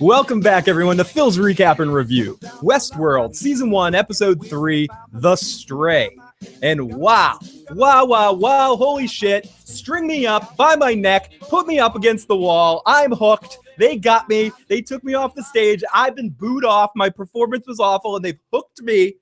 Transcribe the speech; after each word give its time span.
Welcome 0.00 0.40
back, 0.40 0.68
everyone, 0.68 0.96
to 0.98 1.04
Phil's 1.04 1.38
Recap 1.38 1.78
and 1.78 1.92
Review 1.92 2.36
Westworld, 2.60 3.34
Season 3.34 3.70
1, 3.70 3.94
Episode 3.94 4.46
3 4.46 4.88
The 5.12 5.36
Stray. 5.36 6.16
And 6.62 6.94
wow, 6.94 7.38
wow, 7.70 8.04
wow, 8.04 8.32
wow, 8.32 8.76
holy 8.76 9.06
shit. 9.06 9.46
String 9.64 10.06
me 10.06 10.26
up 10.26 10.56
by 10.56 10.76
my 10.76 10.94
neck, 10.94 11.32
put 11.40 11.66
me 11.66 11.78
up 11.78 11.96
against 11.96 12.28
the 12.28 12.36
wall. 12.36 12.82
I'm 12.86 13.12
hooked. 13.12 13.58
They 13.78 13.96
got 13.96 14.28
me. 14.28 14.52
They 14.68 14.82
took 14.82 15.02
me 15.04 15.14
off 15.14 15.34
the 15.34 15.42
stage. 15.42 15.82
I've 15.94 16.16
been 16.16 16.30
booed 16.30 16.64
off. 16.64 16.90
My 16.94 17.08
performance 17.08 17.66
was 17.66 17.80
awful, 17.80 18.16
and 18.16 18.24
they've 18.24 18.38
hooked 18.52 18.82
me. 18.82 19.14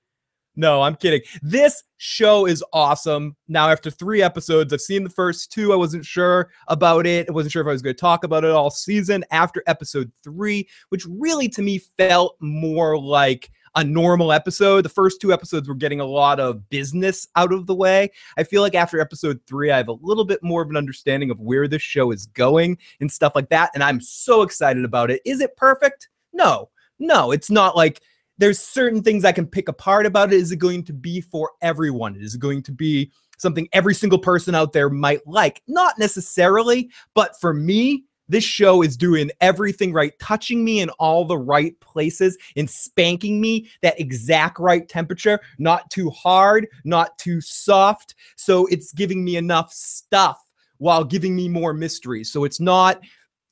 No, 0.60 0.82
I'm 0.82 0.94
kidding. 0.94 1.22
This 1.40 1.84
show 1.96 2.44
is 2.46 2.62
awesome. 2.74 3.34
Now, 3.48 3.70
after 3.70 3.90
three 3.90 4.20
episodes, 4.20 4.74
I've 4.74 4.82
seen 4.82 5.04
the 5.04 5.08
first 5.08 5.50
two. 5.50 5.72
I 5.72 5.76
wasn't 5.76 6.04
sure 6.04 6.50
about 6.68 7.06
it. 7.06 7.30
I 7.30 7.32
wasn't 7.32 7.52
sure 7.52 7.62
if 7.62 7.68
I 7.68 7.72
was 7.72 7.80
going 7.80 7.96
to 7.96 8.00
talk 8.00 8.24
about 8.24 8.44
it 8.44 8.50
all 8.50 8.68
season. 8.68 9.24
After 9.30 9.62
episode 9.66 10.12
three, 10.22 10.68
which 10.90 11.06
really 11.08 11.48
to 11.48 11.62
me 11.62 11.78
felt 11.96 12.36
more 12.40 12.98
like 12.98 13.50
a 13.74 13.82
normal 13.82 14.32
episode. 14.32 14.84
The 14.84 14.90
first 14.90 15.22
two 15.22 15.32
episodes 15.32 15.66
were 15.66 15.74
getting 15.74 16.00
a 16.00 16.04
lot 16.04 16.38
of 16.38 16.68
business 16.68 17.26
out 17.36 17.54
of 17.54 17.66
the 17.66 17.74
way. 17.74 18.10
I 18.36 18.42
feel 18.42 18.60
like 18.60 18.74
after 18.74 19.00
episode 19.00 19.40
three, 19.46 19.70
I 19.70 19.78
have 19.78 19.88
a 19.88 19.96
little 20.02 20.26
bit 20.26 20.42
more 20.42 20.60
of 20.60 20.68
an 20.68 20.76
understanding 20.76 21.30
of 21.30 21.40
where 21.40 21.68
this 21.68 21.80
show 21.80 22.10
is 22.10 22.26
going 22.26 22.76
and 23.00 23.10
stuff 23.10 23.32
like 23.34 23.48
that. 23.48 23.70
And 23.72 23.82
I'm 23.82 24.02
so 24.02 24.42
excited 24.42 24.84
about 24.84 25.10
it. 25.10 25.22
Is 25.24 25.40
it 25.40 25.56
perfect? 25.56 26.10
No, 26.34 26.68
no, 26.98 27.30
it's 27.30 27.50
not 27.50 27.76
like 27.76 28.02
there's 28.40 28.58
certain 28.58 29.02
things 29.02 29.24
I 29.24 29.32
can 29.32 29.46
pick 29.46 29.68
apart 29.68 30.06
about 30.06 30.32
it. 30.32 30.36
Is 30.36 30.50
it 30.50 30.56
going 30.56 30.82
to 30.84 30.94
be 30.94 31.20
for 31.20 31.50
everyone? 31.60 32.16
Is 32.16 32.34
it 32.34 32.40
going 32.40 32.62
to 32.64 32.72
be 32.72 33.12
something 33.36 33.68
every 33.74 33.94
single 33.94 34.18
person 34.18 34.54
out 34.54 34.72
there 34.72 34.88
might 34.88 35.24
like? 35.26 35.62
Not 35.68 35.98
necessarily, 35.98 36.90
but 37.14 37.38
for 37.38 37.52
me, 37.52 38.04
this 38.30 38.42
show 38.42 38.82
is 38.82 38.96
doing 38.96 39.30
everything 39.42 39.92
right, 39.92 40.18
touching 40.18 40.64
me 40.64 40.80
in 40.80 40.88
all 40.90 41.26
the 41.26 41.36
right 41.36 41.78
places 41.80 42.38
and 42.56 42.70
spanking 42.70 43.42
me 43.42 43.68
that 43.82 44.00
exact 44.00 44.58
right 44.58 44.88
temperature, 44.88 45.38
not 45.58 45.90
too 45.90 46.08
hard, 46.08 46.66
not 46.84 47.18
too 47.18 47.42
soft. 47.42 48.14
So 48.36 48.66
it's 48.66 48.92
giving 48.92 49.22
me 49.22 49.36
enough 49.36 49.70
stuff 49.70 50.40
while 50.78 51.04
giving 51.04 51.36
me 51.36 51.48
more 51.48 51.74
mystery. 51.74 52.24
So 52.24 52.44
it's 52.44 52.60
not 52.60 53.02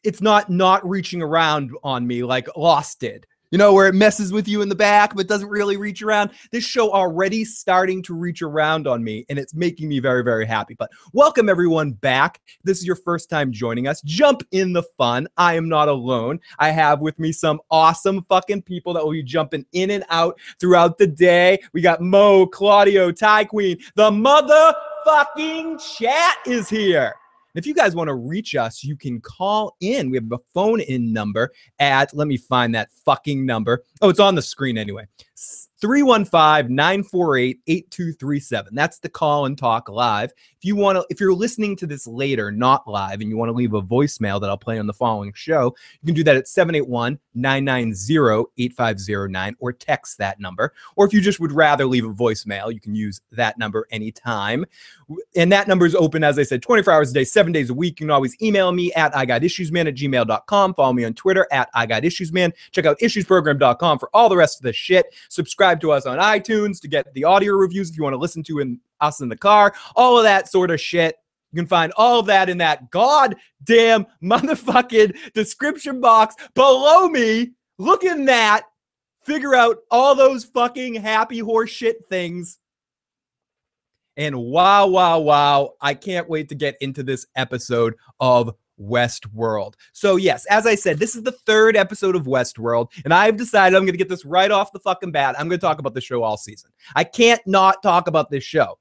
it's 0.02 0.22
not 0.22 0.48
not 0.48 0.88
reaching 0.88 1.20
around 1.20 1.72
on 1.82 2.06
me 2.06 2.22
like 2.22 2.48
Lost 2.56 3.00
did 3.00 3.26
you 3.50 3.58
know, 3.58 3.72
where 3.72 3.86
it 3.86 3.94
messes 3.94 4.32
with 4.32 4.46
you 4.46 4.62
in 4.62 4.68
the 4.68 4.74
back 4.74 5.14
but 5.14 5.26
doesn't 5.26 5.48
really 5.48 5.76
reach 5.76 6.02
around. 6.02 6.30
This 6.50 6.64
show 6.64 6.92
already 6.92 7.44
starting 7.44 8.02
to 8.04 8.14
reach 8.14 8.42
around 8.42 8.86
on 8.86 9.02
me, 9.02 9.24
and 9.28 9.38
it's 9.38 9.54
making 9.54 9.88
me 9.88 10.00
very, 10.00 10.22
very 10.22 10.46
happy. 10.46 10.74
But 10.74 10.90
welcome 11.12 11.48
everyone 11.48 11.92
back. 11.92 12.40
This 12.64 12.78
is 12.78 12.86
your 12.86 12.96
first 12.96 13.30
time 13.30 13.52
joining 13.52 13.86
us. 13.86 14.02
Jump 14.02 14.42
in 14.50 14.72
the 14.72 14.82
fun. 14.82 15.28
I 15.36 15.54
am 15.54 15.68
not 15.68 15.88
alone. 15.88 16.40
I 16.58 16.70
have 16.70 17.00
with 17.00 17.18
me 17.18 17.32
some 17.32 17.60
awesome 17.70 18.24
fucking 18.28 18.62
people 18.62 18.92
that 18.94 19.04
will 19.04 19.12
be 19.12 19.22
jumping 19.22 19.64
in 19.72 19.90
and 19.90 20.04
out 20.10 20.38
throughout 20.60 20.98
the 20.98 21.06
day. 21.06 21.58
We 21.72 21.80
got 21.80 22.00
Mo, 22.00 22.46
Claudio, 22.46 23.12
Ty 23.12 23.44
Queen. 23.44 23.78
The 23.94 24.10
motherfucking 24.10 25.80
chat 25.96 26.36
is 26.46 26.68
here. 26.68 27.14
If 27.54 27.66
you 27.66 27.74
guys 27.74 27.94
want 27.94 28.08
to 28.08 28.14
reach 28.14 28.54
us, 28.54 28.84
you 28.84 28.96
can 28.96 29.20
call 29.20 29.76
in. 29.80 30.10
We 30.10 30.16
have 30.16 30.30
a 30.32 30.38
phone 30.54 30.80
in 30.80 31.12
number 31.12 31.52
at, 31.78 32.14
let 32.14 32.28
me 32.28 32.36
find 32.36 32.74
that 32.74 32.90
fucking 33.04 33.44
number. 33.44 33.84
Oh, 34.02 34.08
it's 34.08 34.20
on 34.20 34.34
the 34.34 34.42
screen 34.42 34.78
anyway. 34.78 35.06
315 35.80 36.74
948 36.74 37.60
8237. 37.66 38.74
That's 38.74 38.98
the 38.98 39.08
call 39.08 39.46
and 39.46 39.56
talk 39.56 39.88
live. 39.88 40.32
If 40.56 40.64
you 40.64 40.74
want 40.74 40.96
to, 40.96 41.06
if 41.08 41.20
you're 41.20 41.34
listening 41.34 41.76
to 41.76 41.86
this 41.86 42.06
later, 42.06 42.50
not 42.50 42.88
live, 42.88 43.20
and 43.20 43.30
you 43.30 43.36
want 43.36 43.48
to 43.48 43.52
leave 43.52 43.74
a 43.74 43.82
voicemail 43.82 44.40
that 44.40 44.50
I'll 44.50 44.58
play 44.58 44.78
on 44.78 44.88
the 44.88 44.92
following 44.92 45.32
show, 45.34 45.76
you 46.02 46.06
can 46.06 46.14
do 46.14 46.24
that 46.24 46.36
at 46.36 46.48
781 46.48 47.18
990 47.34 48.44
8509 48.58 49.56
or 49.60 49.72
text 49.72 50.18
that 50.18 50.40
number. 50.40 50.74
Or 50.96 51.06
if 51.06 51.12
you 51.12 51.20
just 51.20 51.38
would 51.38 51.52
rather 51.52 51.86
leave 51.86 52.04
a 52.04 52.12
voicemail, 52.12 52.72
you 52.72 52.80
can 52.80 52.96
use 52.96 53.20
that 53.30 53.56
number 53.56 53.86
anytime. 53.92 54.64
And 55.36 55.52
that 55.52 55.68
number 55.68 55.86
is 55.86 55.94
open, 55.94 56.24
as 56.24 56.38
I 56.38 56.42
said, 56.42 56.60
24 56.60 56.92
hours 56.92 57.10
a 57.12 57.14
day, 57.14 57.24
seven 57.24 57.52
days 57.52 57.70
a 57.70 57.74
week. 57.74 58.00
You 58.00 58.06
can 58.06 58.10
always 58.10 58.36
email 58.42 58.72
me 58.72 58.92
at 58.94 59.16
I 59.16 59.24
got 59.24 59.42
issuesman 59.42 59.86
at 59.86 59.94
gmail.com. 59.94 60.74
Follow 60.74 60.92
me 60.92 61.04
on 61.04 61.14
Twitter 61.14 61.46
at 61.52 61.68
I 61.72 61.86
got 61.86 62.02
issuesman. 62.02 62.52
Check 62.72 62.84
out 62.84 62.98
issuesprogram.com 62.98 64.00
for 64.00 64.10
all 64.12 64.28
the 64.28 64.36
rest 64.36 64.58
of 64.58 64.64
the 64.64 64.72
shit. 64.72 65.06
Subscribe 65.28 65.67
subscribe 65.68 65.80
to 65.80 65.92
us 65.92 66.06
on 66.06 66.18
iTunes 66.18 66.80
to 66.80 66.88
get 66.88 67.12
the 67.12 67.24
audio 67.24 67.52
reviews 67.52 67.90
if 67.90 67.96
you 67.96 68.02
want 68.02 68.14
to 68.14 68.18
listen 68.18 68.42
to 68.42 68.60
in, 68.60 68.80
us 69.00 69.20
in 69.20 69.28
the 69.28 69.36
car, 69.36 69.74
all 69.94 70.16
of 70.16 70.24
that 70.24 70.48
sort 70.48 70.70
of 70.70 70.80
shit. 70.80 71.16
You 71.52 71.56
can 71.56 71.66
find 71.66 71.92
all 71.96 72.20
of 72.20 72.26
that 72.26 72.48
in 72.48 72.58
that 72.58 72.90
goddamn 72.90 74.06
motherfucking 74.22 75.32
description 75.34 76.00
box 76.00 76.36
below 76.54 77.08
me. 77.08 77.52
Look 77.78 78.04
in 78.04 78.24
that. 78.26 78.64
Figure 79.24 79.54
out 79.54 79.78
all 79.90 80.14
those 80.14 80.44
fucking 80.44 80.94
happy 80.94 81.38
horse 81.38 81.70
shit 81.70 82.08
things. 82.08 82.58
And 84.16 84.36
wow, 84.36 84.86
wow, 84.86 85.18
wow. 85.20 85.74
I 85.82 85.94
can't 85.94 86.28
wait 86.30 86.48
to 86.48 86.54
get 86.54 86.76
into 86.80 87.02
this 87.02 87.26
episode 87.36 87.94
of 88.20 88.54
Westworld. 88.80 89.74
So, 89.92 90.16
yes, 90.16 90.46
as 90.46 90.66
I 90.66 90.74
said, 90.74 90.98
this 90.98 91.16
is 91.16 91.22
the 91.22 91.32
third 91.32 91.76
episode 91.76 92.16
of 92.16 92.26
Westworld, 92.26 92.88
and 93.04 93.12
I've 93.12 93.36
decided 93.36 93.76
I'm 93.76 93.82
going 93.82 93.92
to 93.92 93.98
get 93.98 94.08
this 94.08 94.24
right 94.24 94.50
off 94.50 94.72
the 94.72 94.80
fucking 94.80 95.12
bat. 95.12 95.34
I'm 95.38 95.48
going 95.48 95.58
to 95.58 95.66
talk 95.66 95.78
about 95.78 95.94
the 95.94 96.00
show 96.00 96.22
all 96.22 96.36
season. 96.36 96.70
I 96.94 97.04
can't 97.04 97.44
not 97.46 97.82
talk 97.82 98.08
about 98.08 98.30
this 98.30 98.44
show. 98.44 98.78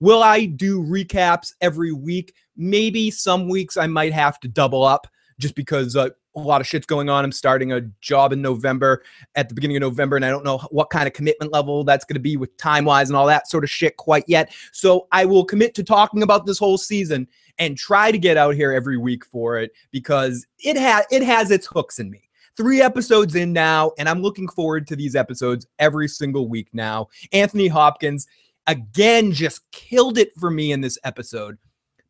Will 0.00 0.22
I 0.22 0.44
do 0.44 0.82
recaps 0.82 1.52
every 1.60 1.92
week? 1.92 2.34
Maybe 2.56 3.10
some 3.10 3.48
weeks 3.48 3.76
I 3.76 3.86
might 3.86 4.12
have 4.12 4.38
to 4.40 4.48
double 4.48 4.84
up 4.84 5.06
just 5.38 5.54
because 5.54 5.96
uh, 5.96 6.10
a 6.36 6.40
lot 6.40 6.60
of 6.60 6.66
shit's 6.66 6.86
going 6.86 7.08
on. 7.08 7.24
I'm 7.24 7.32
starting 7.32 7.72
a 7.72 7.80
job 8.00 8.32
in 8.32 8.42
November 8.42 9.02
at 9.34 9.48
the 9.48 9.54
beginning 9.54 9.78
of 9.78 9.80
November, 9.80 10.16
and 10.16 10.24
I 10.24 10.28
don't 10.28 10.44
know 10.44 10.58
what 10.70 10.90
kind 10.90 11.06
of 11.06 11.14
commitment 11.14 11.50
level 11.50 11.82
that's 11.82 12.04
going 12.04 12.14
to 12.14 12.20
be 12.20 12.36
with 12.36 12.54
time 12.58 12.84
wise 12.84 13.08
and 13.08 13.16
all 13.16 13.26
that 13.26 13.48
sort 13.48 13.64
of 13.64 13.70
shit 13.70 13.96
quite 13.96 14.24
yet. 14.26 14.52
So 14.72 15.08
I 15.12 15.24
will 15.24 15.44
commit 15.44 15.74
to 15.76 15.82
talking 15.82 16.22
about 16.22 16.44
this 16.44 16.58
whole 16.58 16.78
season 16.78 17.26
and 17.58 17.76
try 17.76 18.10
to 18.10 18.18
get 18.18 18.36
out 18.36 18.54
here 18.54 18.72
every 18.72 18.96
week 18.98 19.24
for 19.24 19.58
it 19.58 19.72
because 19.90 20.46
it 20.58 20.76
has 20.76 21.04
it 21.10 21.22
has 21.22 21.50
its 21.50 21.66
hooks 21.66 21.98
in 21.98 22.10
me. 22.10 22.22
Three 22.56 22.80
episodes 22.80 23.34
in 23.34 23.52
now, 23.52 23.92
and 23.98 24.08
I'm 24.08 24.22
looking 24.22 24.48
forward 24.48 24.86
to 24.88 24.96
these 24.96 25.14
episodes 25.14 25.66
every 25.78 26.08
single 26.08 26.48
week 26.48 26.68
now. 26.72 27.08
Anthony 27.32 27.68
Hopkins 27.68 28.26
again 28.66 29.32
just 29.32 29.70
killed 29.72 30.18
it 30.18 30.30
for 30.38 30.50
me 30.50 30.72
in 30.72 30.80
this 30.80 30.98
episode. 31.04 31.58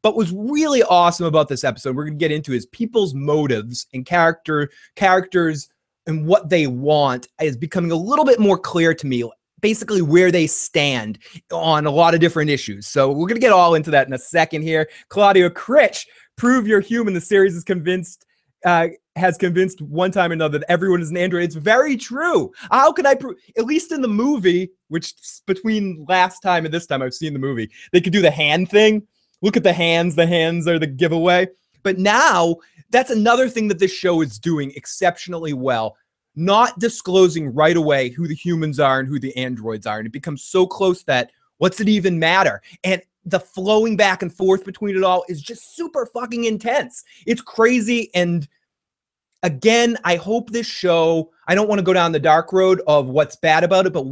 But 0.02 0.16
was 0.16 0.32
really 0.32 0.82
awesome 0.84 1.26
about 1.26 1.48
this 1.48 1.64
episode, 1.64 1.96
we're 1.96 2.04
gonna 2.04 2.16
get 2.16 2.30
into 2.30 2.52
is 2.52 2.66
people's 2.66 3.14
motives 3.14 3.86
and 3.92 4.06
character 4.06 4.70
characters 4.94 5.68
and 6.06 6.24
what 6.24 6.48
they 6.48 6.66
want 6.66 7.26
is 7.40 7.56
becoming 7.56 7.90
a 7.90 7.96
little 7.96 8.24
bit 8.24 8.38
more 8.38 8.58
clear 8.58 8.94
to 8.94 9.06
me 9.06 9.28
basically 9.60 10.02
where 10.02 10.30
they 10.30 10.46
stand 10.46 11.18
on 11.52 11.86
a 11.86 11.90
lot 11.90 12.14
of 12.14 12.20
different 12.20 12.50
issues. 12.50 12.86
So 12.86 13.08
we're 13.08 13.26
going 13.26 13.34
to 13.34 13.40
get 13.40 13.52
all 13.52 13.74
into 13.74 13.90
that 13.90 14.06
in 14.06 14.12
a 14.12 14.18
second 14.18 14.62
here. 14.62 14.88
Claudio 15.08 15.48
Critch, 15.48 16.06
prove 16.36 16.66
you're 16.66 16.80
human. 16.80 17.14
The 17.14 17.20
series 17.20 17.54
is 17.54 17.64
convinced 17.64 18.26
uh, 18.64 18.88
has 19.14 19.38
convinced 19.38 19.80
one 19.80 20.10
time 20.10 20.30
or 20.30 20.34
another 20.34 20.58
that 20.58 20.70
everyone 20.70 21.00
is 21.00 21.10
an 21.10 21.16
android. 21.16 21.44
It's 21.44 21.54
very 21.54 21.96
true. 21.96 22.52
How 22.70 22.92
can 22.92 23.06
I 23.06 23.14
prove? 23.14 23.36
At 23.56 23.64
least 23.64 23.92
in 23.92 24.02
the 24.02 24.08
movie, 24.08 24.70
which 24.88 25.14
between 25.46 26.04
last 26.08 26.40
time 26.40 26.64
and 26.64 26.74
this 26.74 26.86
time 26.86 27.00
I've 27.00 27.14
seen 27.14 27.32
the 27.32 27.38
movie, 27.38 27.70
they 27.92 28.00
could 28.00 28.12
do 28.12 28.22
the 28.22 28.30
hand 28.30 28.68
thing. 28.68 29.06
Look 29.40 29.56
at 29.56 29.62
the 29.62 29.72
hands. 29.72 30.16
The 30.16 30.26
hands 30.26 30.66
are 30.66 30.78
the 30.78 30.86
giveaway. 30.86 31.48
But 31.82 31.98
now 31.98 32.56
that's 32.90 33.10
another 33.10 33.48
thing 33.48 33.68
that 33.68 33.78
this 33.78 33.92
show 33.92 34.20
is 34.20 34.38
doing 34.38 34.72
exceptionally 34.74 35.52
well 35.52 35.96
not 36.36 36.78
disclosing 36.78 37.52
right 37.52 37.76
away 37.76 38.10
who 38.10 38.28
the 38.28 38.34
humans 38.34 38.78
are 38.78 39.00
and 39.00 39.08
who 39.08 39.18
the 39.18 39.34
androids 39.36 39.86
are. 39.86 39.98
And 39.98 40.06
it 40.06 40.12
becomes 40.12 40.42
so 40.44 40.66
close 40.66 41.02
that 41.04 41.30
what's 41.58 41.80
it 41.80 41.88
even 41.88 42.18
matter? 42.18 42.62
And 42.84 43.02
the 43.24 43.40
flowing 43.40 43.96
back 43.96 44.22
and 44.22 44.32
forth 44.32 44.64
between 44.64 44.96
it 44.96 45.02
all 45.02 45.24
is 45.28 45.42
just 45.42 45.74
super 45.74 46.06
fucking 46.06 46.44
intense. 46.44 47.02
It's 47.26 47.40
crazy. 47.40 48.10
And 48.14 48.46
again, 49.42 49.96
I 50.04 50.16
hope 50.16 50.50
this 50.50 50.66
show, 50.66 51.32
I 51.48 51.54
don't 51.54 51.68
want 51.68 51.78
to 51.78 51.84
go 51.84 51.92
down 51.92 52.12
the 52.12 52.20
dark 52.20 52.52
road 52.52 52.82
of 52.86 53.06
what's 53.06 53.36
bad 53.36 53.64
about 53.64 53.86
it, 53.86 53.92
but 53.92 54.06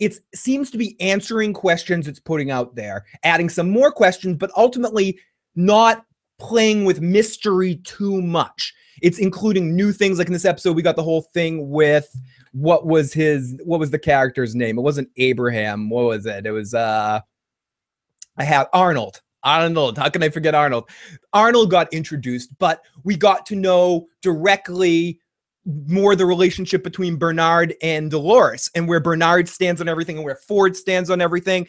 it 0.00 0.16
seems 0.34 0.70
to 0.72 0.78
be 0.78 1.00
answering 1.00 1.52
questions 1.52 2.08
it's 2.08 2.20
putting 2.20 2.50
out 2.50 2.74
there, 2.74 3.06
adding 3.22 3.48
some 3.48 3.70
more 3.70 3.92
questions, 3.92 4.36
but 4.36 4.50
ultimately 4.56 5.18
not 5.54 6.04
playing 6.44 6.84
with 6.84 7.00
mystery 7.00 7.76
too 7.84 8.20
much. 8.20 8.74
It's 9.02 9.18
including 9.18 9.74
new 9.74 9.92
things. 9.92 10.18
Like 10.18 10.26
in 10.26 10.32
this 10.32 10.44
episode, 10.44 10.76
we 10.76 10.82
got 10.82 10.96
the 10.96 11.02
whole 11.02 11.22
thing 11.22 11.70
with 11.70 12.14
what 12.52 12.86
was 12.86 13.12
his 13.12 13.56
what 13.64 13.80
was 13.80 13.90
the 13.90 13.98
character's 13.98 14.54
name? 14.54 14.78
It 14.78 14.82
wasn't 14.82 15.08
Abraham. 15.16 15.88
What 15.90 16.04
was 16.04 16.26
it? 16.26 16.46
It 16.46 16.52
was 16.52 16.74
uh 16.74 17.20
I 18.36 18.44
have 18.44 18.68
Arnold. 18.72 19.22
Arnold. 19.42 19.98
How 19.98 20.08
can 20.08 20.22
I 20.22 20.28
forget 20.28 20.54
Arnold? 20.54 20.88
Arnold 21.32 21.70
got 21.70 21.92
introduced, 21.92 22.50
but 22.58 22.82
we 23.04 23.16
got 23.16 23.46
to 23.46 23.56
know 23.56 24.06
directly 24.22 25.20
more 25.86 26.14
the 26.14 26.26
relationship 26.26 26.84
between 26.84 27.16
Bernard 27.16 27.74
and 27.82 28.10
Dolores 28.10 28.70
and 28.74 28.86
where 28.86 29.00
Bernard 29.00 29.48
stands 29.48 29.80
on 29.80 29.88
everything 29.88 30.16
and 30.16 30.24
where 30.24 30.36
Ford 30.36 30.76
stands 30.76 31.10
on 31.10 31.20
everything. 31.20 31.66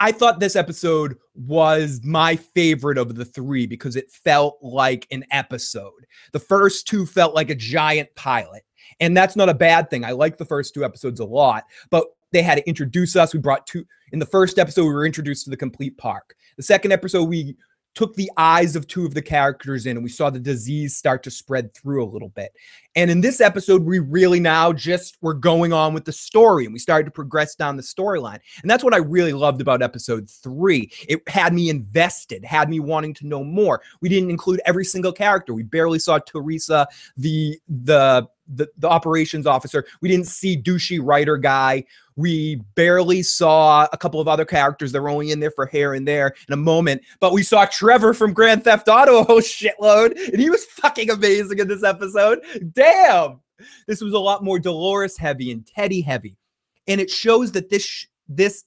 I 0.00 0.12
thought 0.12 0.40
this 0.40 0.56
episode 0.56 1.16
was 1.34 2.00
my 2.02 2.36
favorite 2.36 2.98
of 2.98 3.14
the 3.14 3.24
three 3.24 3.66
because 3.66 3.96
it 3.96 4.10
felt 4.10 4.58
like 4.60 5.06
an 5.10 5.24
episode. 5.30 6.06
The 6.32 6.40
first 6.40 6.88
two 6.88 7.06
felt 7.06 7.34
like 7.34 7.50
a 7.50 7.54
giant 7.54 8.14
pilot. 8.16 8.64
And 9.00 9.16
that's 9.16 9.36
not 9.36 9.48
a 9.48 9.54
bad 9.54 9.90
thing. 9.90 10.04
I 10.04 10.10
like 10.10 10.38
the 10.38 10.44
first 10.44 10.74
two 10.74 10.84
episodes 10.84 11.20
a 11.20 11.24
lot, 11.24 11.64
but 11.90 12.06
they 12.32 12.42
had 12.42 12.56
to 12.56 12.68
introduce 12.68 13.14
us. 13.14 13.32
We 13.32 13.40
brought 13.40 13.66
two 13.66 13.84
in 14.12 14.18
the 14.18 14.26
first 14.26 14.58
episode, 14.58 14.84
we 14.84 14.92
were 14.92 15.06
introduced 15.06 15.44
to 15.44 15.50
the 15.50 15.56
complete 15.56 15.96
park. 15.96 16.36
The 16.56 16.62
second 16.62 16.92
episode, 16.92 17.24
we 17.24 17.56
took 17.94 18.14
the 18.14 18.30
eyes 18.36 18.76
of 18.76 18.86
two 18.86 19.04
of 19.04 19.14
the 19.14 19.22
characters 19.22 19.86
in 19.86 19.96
and 19.96 20.04
we 20.04 20.10
saw 20.10 20.30
the 20.30 20.38
disease 20.38 20.96
start 20.96 21.22
to 21.22 21.30
spread 21.30 21.74
through 21.74 22.04
a 22.04 22.08
little 22.08 22.30
bit. 22.30 22.52
And 22.94 23.10
in 23.10 23.20
this 23.20 23.40
episode, 23.40 23.82
we 23.84 23.98
really 23.98 24.40
now 24.40 24.72
just 24.72 25.16
were 25.22 25.34
going 25.34 25.72
on 25.72 25.94
with 25.94 26.04
the 26.04 26.12
story 26.12 26.64
and 26.64 26.72
we 26.72 26.78
started 26.78 27.04
to 27.06 27.10
progress 27.10 27.54
down 27.54 27.76
the 27.76 27.82
storyline. 27.82 28.38
And 28.60 28.70
that's 28.70 28.84
what 28.84 28.94
I 28.94 28.98
really 28.98 29.32
loved 29.32 29.60
about 29.60 29.82
episode 29.82 30.28
three. 30.28 30.90
It 31.08 31.26
had 31.28 31.54
me 31.54 31.70
invested, 31.70 32.44
had 32.44 32.68
me 32.68 32.80
wanting 32.80 33.14
to 33.14 33.26
know 33.26 33.44
more. 33.44 33.82
We 34.00 34.08
didn't 34.08 34.30
include 34.30 34.60
every 34.66 34.84
single 34.84 35.12
character. 35.12 35.54
We 35.54 35.62
barely 35.62 35.98
saw 35.98 36.18
Teresa, 36.18 36.86
the 37.16 37.58
the 37.68 38.28
the, 38.46 38.68
the 38.78 38.88
operations 38.88 39.46
officer. 39.46 39.84
We 40.00 40.08
didn't 40.08 40.26
see 40.26 40.60
douchey 40.60 41.00
writer 41.02 41.36
guy. 41.36 41.84
We 42.16 42.56
barely 42.74 43.22
saw 43.22 43.88
a 43.92 43.96
couple 43.96 44.20
of 44.20 44.28
other 44.28 44.44
characters 44.44 44.92
that 44.92 45.00
were 45.00 45.08
only 45.08 45.30
in 45.30 45.40
there 45.40 45.50
for 45.50 45.66
here 45.66 45.94
and 45.94 46.06
there 46.06 46.34
in 46.48 46.52
a 46.52 46.58
moment, 46.58 47.02
but 47.20 47.32
we 47.32 47.42
saw 47.42 47.64
Trevor 47.64 48.12
from 48.12 48.32
Grand 48.34 48.64
Theft 48.64 48.88
Auto 48.88 49.18
a 49.18 49.24
whole 49.24 49.36
oh, 49.36 49.40
shitload, 49.40 50.18
and 50.28 50.40
he 50.40 50.50
was 50.50 50.64
fucking 50.66 51.10
amazing 51.10 51.58
in 51.58 51.68
this 51.68 51.82
episode. 51.82 52.40
Damn, 52.72 53.40
this 53.86 54.02
was 54.02 54.12
a 54.12 54.18
lot 54.18 54.44
more 54.44 54.58
Dolores 54.58 55.16
heavy 55.16 55.50
and 55.52 55.66
Teddy 55.66 56.02
heavy, 56.02 56.36
and 56.86 57.00
it 57.00 57.10
shows 57.10 57.52
that 57.52 57.70
this 57.70 58.06
this 58.28 58.64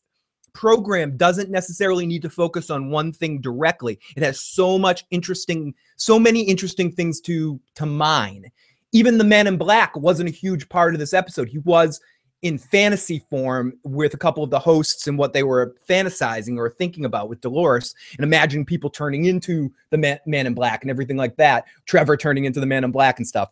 program 0.55 1.17
doesn't 1.17 1.51
necessarily 1.51 2.07
need 2.07 2.23
to 2.23 2.29
focus 2.29 2.71
on 2.71 2.89
one 2.89 3.11
thing 3.11 3.41
directly. 3.41 3.99
It 4.15 4.23
has 4.23 4.41
so 4.41 4.79
much 4.79 5.05
interesting, 5.11 5.75
so 5.97 6.17
many 6.17 6.41
interesting 6.41 6.91
things 6.91 7.21
to 7.21 7.59
to 7.75 7.85
mine. 7.85 8.51
Even 8.95 9.17
the 9.17 9.25
Man 9.25 9.45
in 9.45 9.57
Black 9.57 9.93
wasn't 9.97 10.29
a 10.29 10.31
huge 10.31 10.69
part 10.69 10.93
of 10.93 11.01
this 11.01 11.13
episode. 11.13 11.49
He 11.49 11.57
was 11.57 11.99
in 12.43 12.57
fantasy 12.57 13.25
form 13.29 13.73
with 13.83 14.13
a 14.13 14.17
couple 14.17 14.41
of 14.41 14.49
the 14.51 14.57
hosts 14.57 15.05
and 15.07 15.17
what 15.17 15.33
they 15.33 15.43
were 15.43 15.75
fantasizing 15.89 16.57
or 16.57 16.69
thinking 16.69 17.03
about 17.03 17.27
with 17.27 17.41
Dolores 17.41 17.93
and 18.15 18.23
imagining 18.23 18.65
people 18.65 18.89
turning 18.89 19.25
into 19.25 19.69
the 19.89 19.97
man, 19.97 20.17
man 20.25 20.47
in 20.47 20.53
black 20.53 20.81
and 20.81 20.89
everything 20.89 21.17
like 21.17 21.35
that. 21.35 21.65
Trevor 21.85 22.15
turning 22.15 22.45
into 22.45 22.61
the 22.61 22.65
man 22.65 22.85
in 22.85 22.91
black 22.91 23.19
and 23.19 23.27
stuff. 23.27 23.49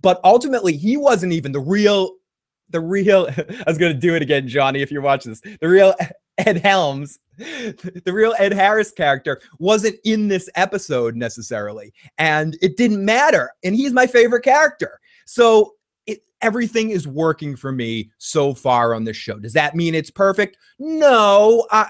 But 0.00 0.20
ultimately, 0.22 0.76
he 0.76 0.96
wasn't 0.96 1.32
even 1.32 1.50
the 1.50 1.58
real, 1.58 2.14
the 2.68 2.80
real. 2.80 3.26
I 3.36 3.64
was 3.66 3.78
going 3.78 3.92
to 3.92 3.98
do 3.98 4.14
it 4.14 4.22
again, 4.22 4.46
Johnny, 4.46 4.80
if 4.80 4.92
you're 4.92 5.02
watching 5.02 5.32
this. 5.32 5.40
The 5.40 5.68
real 5.68 5.92
Ed 6.38 6.58
Helms, 6.58 7.18
the 7.38 8.12
real 8.12 8.34
Ed 8.38 8.52
Harris 8.52 8.92
character, 8.92 9.40
wasn't 9.58 9.96
in 10.04 10.28
this 10.28 10.48
episode 10.54 11.16
necessarily. 11.16 11.92
And 12.18 12.56
it 12.62 12.76
didn't 12.76 13.04
matter. 13.04 13.50
And 13.64 13.74
he's 13.74 13.92
my 13.92 14.06
favorite 14.06 14.42
character. 14.42 15.00
So 15.26 15.74
everything 16.42 16.90
is 16.90 17.06
working 17.06 17.56
for 17.56 17.72
me 17.72 18.10
so 18.18 18.54
far 18.54 18.94
on 18.94 19.04
this 19.04 19.16
show. 19.16 19.38
Does 19.38 19.52
that 19.52 19.74
mean 19.74 19.94
it's 19.94 20.10
perfect? 20.10 20.56
No. 20.78 21.66
I 21.70 21.88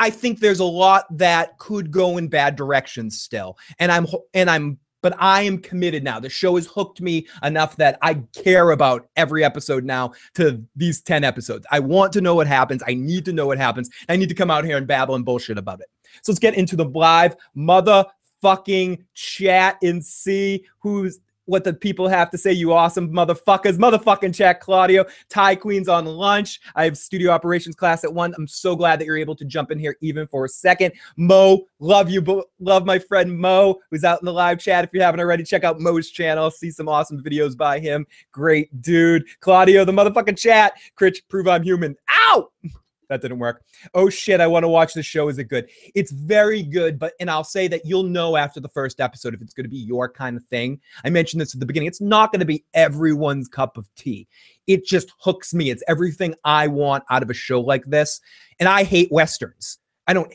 I 0.00 0.10
think 0.10 0.40
there's 0.40 0.58
a 0.58 0.64
lot 0.64 1.04
that 1.16 1.56
could 1.58 1.92
go 1.92 2.18
in 2.18 2.26
bad 2.26 2.56
directions 2.56 3.20
still. 3.20 3.56
And 3.78 3.92
I'm 3.92 4.06
and 4.34 4.50
I'm 4.50 4.78
but 5.02 5.14
I 5.18 5.42
am 5.42 5.58
committed 5.58 6.02
now. 6.02 6.18
The 6.18 6.30
show 6.30 6.56
has 6.56 6.66
hooked 6.66 7.00
me 7.00 7.26
enough 7.42 7.76
that 7.76 7.98
I 8.00 8.14
care 8.34 8.70
about 8.70 9.08
every 9.16 9.44
episode 9.44 9.84
now 9.84 10.12
to 10.34 10.64
these 10.74 11.02
10 11.02 11.24
episodes. 11.24 11.66
I 11.70 11.80
want 11.80 12.12
to 12.14 12.20
know 12.20 12.34
what 12.34 12.46
happens. 12.46 12.82
I 12.86 12.94
need 12.94 13.24
to 13.26 13.32
know 13.32 13.46
what 13.46 13.58
happens. 13.58 13.90
I 14.08 14.16
need 14.16 14.28
to 14.30 14.34
come 14.34 14.50
out 14.50 14.64
here 14.64 14.76
and 14.76 14.86
babble 14.86 15.14
and 15.14 15.24
bullshit 15.24 15.58
about 15.58 15.80
it. 15.80 15.88
So 16.22 16.32
let's 16.32 16.38
get 16.38 16.54
into 16.54 16.76
the 16.76 16.84
live 16.84 17.36
motherfucking 17.56 19.04
chat 19.14 19.76
and 19.82 20.04
see 20.04 20.64
who's 20.78 21.20
what 21.46 21.64
the 21.64 21.72
people 21.72 22.08
have 22.08 22.30
to 22.30 22.38
say, 22.38 22.52
you 22.52 22.72
awesome 22.72 23.12
motherfuckers. 23.12 23.76
Motherfucking 23.76 24.34
chat, 24.34 24.60
Claudio. 24.60 25.04
Ty 25.28 25.56
Queen's 25.56 25.88
on 25.88 26.04
lunch. 26.04 26.60
I 26.74 26.84
have 26.84 26.96
studio 26.96 27.30
operations 27.30 27.74
class 27.74 28.04
at 28.04 28.12
one. 28.12 28.34
I'm 28.36 28.46
so 28.46 28.76
glad 28.76 29.00
that 29.00 29.06
you're 29.06 29.18
able 29.18 29.36
to 29.36 29.44
jump 29.44 29.70
in 29.70 29.78
here 29.78 29.96
even 30.00 30.26
for 30.26 30.44
a 30.44 30.48
second. 30.48 30.92
Mo, 31.16 31.66
love 31.80 32.10
you. 32.10 32.44
Love 32.60 32.86
my 32.86 32.98
friend 32.98 33.36
Mo, 33.36 33.80
who's 33.90 34.04
out 34.04 34.20
in 34.20 34.26
the 34.26 34.32
live 34.32 34.58
chat. 34.58 34.84
If 34.84 34.90
you 34.92 35.02
haven't 35.02 35.20
already, 35.20 35.44
check 35.44 35.64
out 35.64 35.80
Mo's 35.80 36.10
channel. 36.10 36.50
See 36.50 36.70
some 36.70 36.88
awesome 36.88 37.22
videos 37.22 37.56
by 37.56 37.80
him. 37.80 38.06
Great 38.30 38.82
dude. 38.82 39.24
Claudio, 39.40 39.84
the 39.84 39.92
motherfucking 39.92 40.38
chat. 40.38 40.74
Critch, 40.94 41.22
prove 41.28 41.48
I'm 41.48 41.62
human. 41.62 41.96
Ow! 42.10 42.50
That 43.12 43.22
didn't 43.22 43.38
work. 43.38 43.62
Oh 43.94 44.08
shit, 44.08 44.40
I 44.40 44.46
want 44.46 44.64
to 44.64 44.68
watch 44.68 44.94
the 44.94 45.02
show. 45.02 45.28
Is 45.28 45.38
it 45.38 45.44
good? 45.44 45.68
It's 45.94 46.10
very 46.10 46.62
good, 46.62 46.98
but 46.98 47.14
and 47.20 47.30
I'll 47.30 47.44
say 47.44 47.68
that 47.68 47.84
you'll 47.84 48.02
know 48.02 48.36
after 48.36 48.60
the 48.60 48.68
first 48.68 49.00
episode 49.00 49.34
if 49.34 49.42
it's 49.42 49.54
going 49.54 49.64
to 49.64 49.70
be 49.70 49.76
your 49.76 50.10
kind 50.10 50.36
of 50.36 50.44
thing. 50.44 50.80
I 51.04 51.10
mentioned 51.10 51.40
this 51.40 51.54
at 51.54 51.60
the 51.60 51.66
beginning. 51.66 51.88
It's 51.88 52.00
not 52.00 52.32
going 52.32 52.40
to 52.40 52.46
be 52.46 52.64
everyone's 52.74 53.48
cup 53.48 53.76
of 53.76 53.88
tea. 53.94 54.26
It 54.66 54.84
just 54.84 55.12
hooks 55.18 55.52
me. 55.52 55.70
It's 55.70 55.82
everything 55.88 56.34
I 56.44 56.68
want 56.68 57.04
out 57.10 57.22
of 57.22 57.30
a 57.30 57.34
show 57.34 57.60
like 57.60 57.84
this. 57.84 58.20
And 58.58 58.68
I 58.68 58.84
hate 58.84 59.10
westerns. 59.10 59.78
I 60.06 60.14
don't 60.14 60.32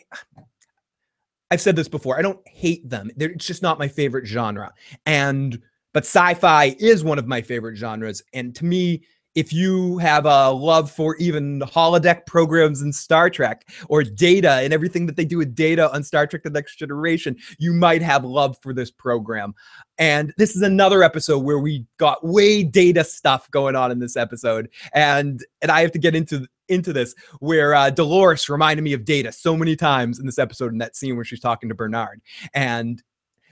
I've 1.49 1.61
said 1.61 1.75
this 1.75 1.87
before. 1.87 2.19
I 2.19 2.21
don't 2.21 2.45
hate 2.47 2.87
them. 2.89 3.09
They're, 3.15 3.29
it's 3.29 3.47
just 3.47 3.61
not 3.61 3.79
my 3.79 3.87
favorite 3.87 4.25
genre. 4.25 4.73
And 5.05 5.61
but 5.93 6.03
sci-fi 6.03 6.75
is 6.79 7.03
one 7.03 7.17
of 7.17 7.27
my 7.27 7.41
favorite 7.41 7.77
genres 7.77 8.21
and 8.33 8.53
to 8.55 8.65
me 8.65 9.03
if 9.37 9.53
you 9.53 9.99
have 9.99 10.25
a 10.25 10.49
love 10.49 10.89
for 10.89 11.15
even 11.17 11.59
holodeck 11.59 12.25
programs 12.25 12.81
in 12.81 12.91
Star 12.91 13.29
Trek 13.29 13.69
or 13.87 14.03
data 14.03 14.53
and 14.53 14.73
everything 14.73 15.05
that 15.05 15.15
they 15.15 15.25
do 15.25 15.37
with 15.37 15.53
data 15.53 15.93
on 15.93 16.01
Star 16.01 16.25
Trek 16.25 16.41
The 16.41 16.49
Next 16.49 16.77
Generation, 16.77 17.37
you 17.59 17.71
might 17.71 18.01
have 18.01 18.25
love 18.25 18.57
for 18.63 18.73
this 18.73 18.89
program. 18.89 19.53
And 19.99 20.33
this 20.37 20.55
is 20.55 20.63
another 20.63 21.03
episode 21.03 21.43
where 21.43 21.59
we 21.59 21.85
got 21.97 22.25
way 22.25 22.63
data 22.63 23.03
stuff 23.03 23.49
going 23.51 23.75
on 23.75 23.91
in 23.91 23.99
this 23.99 24.17
episode. 24.17 24.69
And 24.95 25.45
and 25.61 25.69
I 25.69 25.81
have 25.81 25.91
to 25.91 25.99
get 25.99 26.15
into 26.15 26.47
into 26.67 26.91
this 26.91 27.13
where 27.39 27.75
uh, 27.75 27.91
Dolores 27.91 28.49
reminded 28.49 28.81
me 28.81 28.93
of 28.93 29.05
data 29.05 29.31
so 29.31 29.55
many 29.55 29.75
times 29.75 30.17
in 30.17 30.25
this 30.25 30.39
episode 30.39 30.71
in 30.71 30.79
that 30.79 30.95
scene 30.95 31.15
where 31.15 31.23
she's 31.23 31.39
talking 31.39 31.69
to 31.69 31.75
Bernard. 31.75 32.21
And 32.55 33.03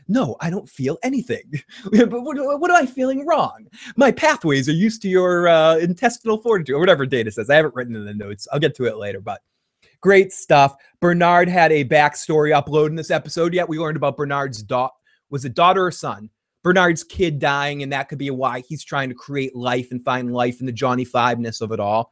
no, 0.07 0.36
I 0.40 0.50
don't 0.50 0.69
feel 0.69 0.98
anything. 1.04 1.62
but 1.92 2.12
what, 2.12 2.38
what, 2.60 2.72
am 2.72 2.78
I 2.78 2.86
feeling 2.86 3.25
wrong? 3.25 3.68
My 3.96 4.12
pathways 4.12 4.69
are 4.69 4.74
used 4.74 5.02
to 5.02 5.10
your 5.10 5.48
uh, 5.48 5.78
intestinal 5.78 6.38
fortitude, 6.38 6.75
or 6.75 6.80
whatever 6.80 7.06
data 7.06 7.31
says. 7.31 7.50
I 7.50 7.56
haven't 7.56 7.75
written 7.75 7.96
in 7.96 8.06
the 8.06 8.13
notes. 8.13 8.48
I'll 8.52 8.60
get 8.60 8.75
to 8.75 8.86
it 8.86 8.98
later, 8.98 9.19
but 9.19 9.42
great 10.02 10.31
stuff. 10.31 10.75
Bernard 11.00 11.50
had 11.50 11.72
a 11.72 11.86
backstory 11.86 12.54
upload 12.54 12.88
in 12.88 12.96
this 12.96 13.12
episode. 13.12 13.54
Yet 13.54 13.68
we 13.68 13.80
learned 13.80 13.98
about 13.98 14.18
Bernard's 14.18 14.62
daughter. 14.62 14.94
Was 15.30 15.46
it 15.46 15.56
daughter 15.56 15.86
or 15.86 15.92
son? 15.92 16.30
Bernard's 16.63 17.04
kid 17.04 17.40
dying, 17.40 17.84
and 17.84 17.92
that 17.92 18.10
could 18.10 18.18
be 18.18 18.30
why 18.31 18.62
he's 18.68 18.84
trying 18.84 19.10
to 19.10 19.15
create 19.15 19.56
life 19.56 19.91
and 19.91 20.03
find 20.03 20.34
life 20.34 20.60
in 20.60 20.65
the 20.65 20.72
Johnny 20.72 21.06
Five 21.06 21.39
ness 21.39 21.62
of 21.62 21.72
it 21.72 21.79
all. 21.79 22.12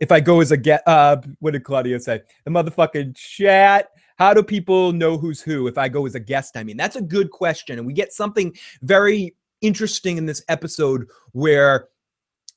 If 0.00 0.12
I 0.12 0.20
go 0.20 0.40
as 0.40 0.52
a 0.52 0.56
get, 0.56 0.82
uh, 0.86 1.16
what 1.40 1.52
did 1.52 1.64
Claudio 1.64 1.98
say? 1.98 2.22
The 2.44 2.50
motherfucking 2.50 3.16
chat 3.16 3.88
how 4.18 4.34
do 4.34 4.42
people 4.42 4.92
know 4.92 5.16
who's 5.16 5.40
who 5.40 5.68
if 5.68 5.78
I 5.78 5.88
go 5.88 6.06
as 6.06 6.14
a 6.14 6.20
guest? 6.20 6.56
I 6.56 6.64
mean, 6.64 6.76
that's 6.76 6.96
a 6.96 7.02
good 7.02 7.30
question. 7.30 7.78
And 7.78 7.86
we 7.86 7.92
get 7.92 8.12
something 8.12 8.56
very 8.82 9.34
interesting 9.60 10.18
in 10.18 10.26
this 10.26 10.42
episode 10.48 11.06
where 11.32 11.88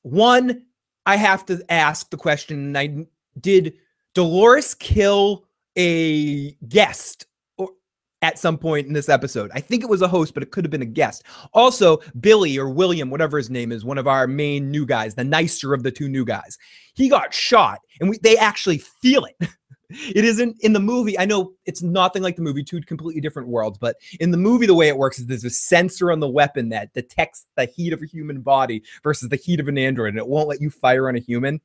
one, 0.01 0.65
I 1.06 1.15
have 1.15 1.46
to 1.48 1.63
ask 1.70 2.10
the 2.10 2.18
question, 2.18 2.58
and 2.58 2.77
I 2.77 3.06
did 3.39 3.75
Dolores 4.13 4.75
kill 4.75 5.46
a 5.77 6.51
guest 6.68 7.25
or 7.58 7.70
at 8.22 8.39
some 8.39 8.58
point 8.58 8.88
in 8.88 8.94
this 8.94 9.10
episode? 9.10 9.51
I 9.53 9.62
think 9.62 9.84
it 9.84 9.89
was 9.89 10.01
a 10.01 10.08
host, 10.08 10.34
but 10.34 10.44
it 10.44 10.51
could 10.51 10.63
have 10.63 10.72
been 10.72 10.82
a 10.82 10.86
guest. 10.86 11.24
Also, 11.53 12.00
Billy 12.20 12.58
or 12.58 12.70
William, 12.70 13.10
whatever 13.10 13.38
his 13.38 13.50
name 13.50 13.72
is, 13.72 13.86
one 13.86 13.98
of 13.98 14.08
our 14.08 14.27
main 14.27 14.70
new 14.70 14.86
guys, 14.86 15.15
the 15.15 15.24
nicer 15.24 15.74
of 15.74 15.84
the 15.84 15.91
two 15.91 16.10
new 16.10 16.25
guys. 16.25 16.58
He 16.94 17.10
got 17.10 17.34
shot, 17.34 17.80
and 18.00 18.10
we, 18.10 18.18
they 18.20 18.38
actually 18.38 18.80
feel 18.80 19.25
it. 19.25 19.50
it 20.15 20.24
isn't 20.25 20.57
in 20.62 20.74
the 20.74 20.79
movie. 20.79 21.17
I 21.17 21.25
know 21.25 21.53
it's 21.65 21.81
nothing 21.81 22.21
like 22.21 22.36
the 22.36 22.41
movie, 22.41 22.63
two 22.63 22.81
completely 22.81 23.21
different 23.21 23.48
worlds, 23.48 23.77
but 23.77 23.98
in 24.19 24.31
the 24.31 24.38
movie, 24.38 24.65
the 24.65 24.75
way 24.75 24.88
it 24.88 24.98
works 24.98 25.19
is 25.19 25.25
there's 25.25 25.43
a 25.45 25.50
sensor 25.50 26.12
on 26.12 26.19
the 26.19 26.29
weapon 26.29 26.69
that 26.69 26.93
detects 26.93 27.45
the 27.55 27.65
heat 27.65 27.93
of 27.93 28.01
a 28.01 28.05
human 28.05 28.41
body 28.41 28.83
versus 29.03 29.29
the 29.29 29.36
heat 29.36 29.60
of 29.60 29.67
an 29.67 29.77
android, 29.77 30.10
and 30.10 30.17
it 30.17 30.27
won't 30.27 30.48
let 30.48 30.62
you 30.62 30.69
fire 30.69 31.07
on 31.07 31.15
a 31.15 31.19
human. 31.19 31.62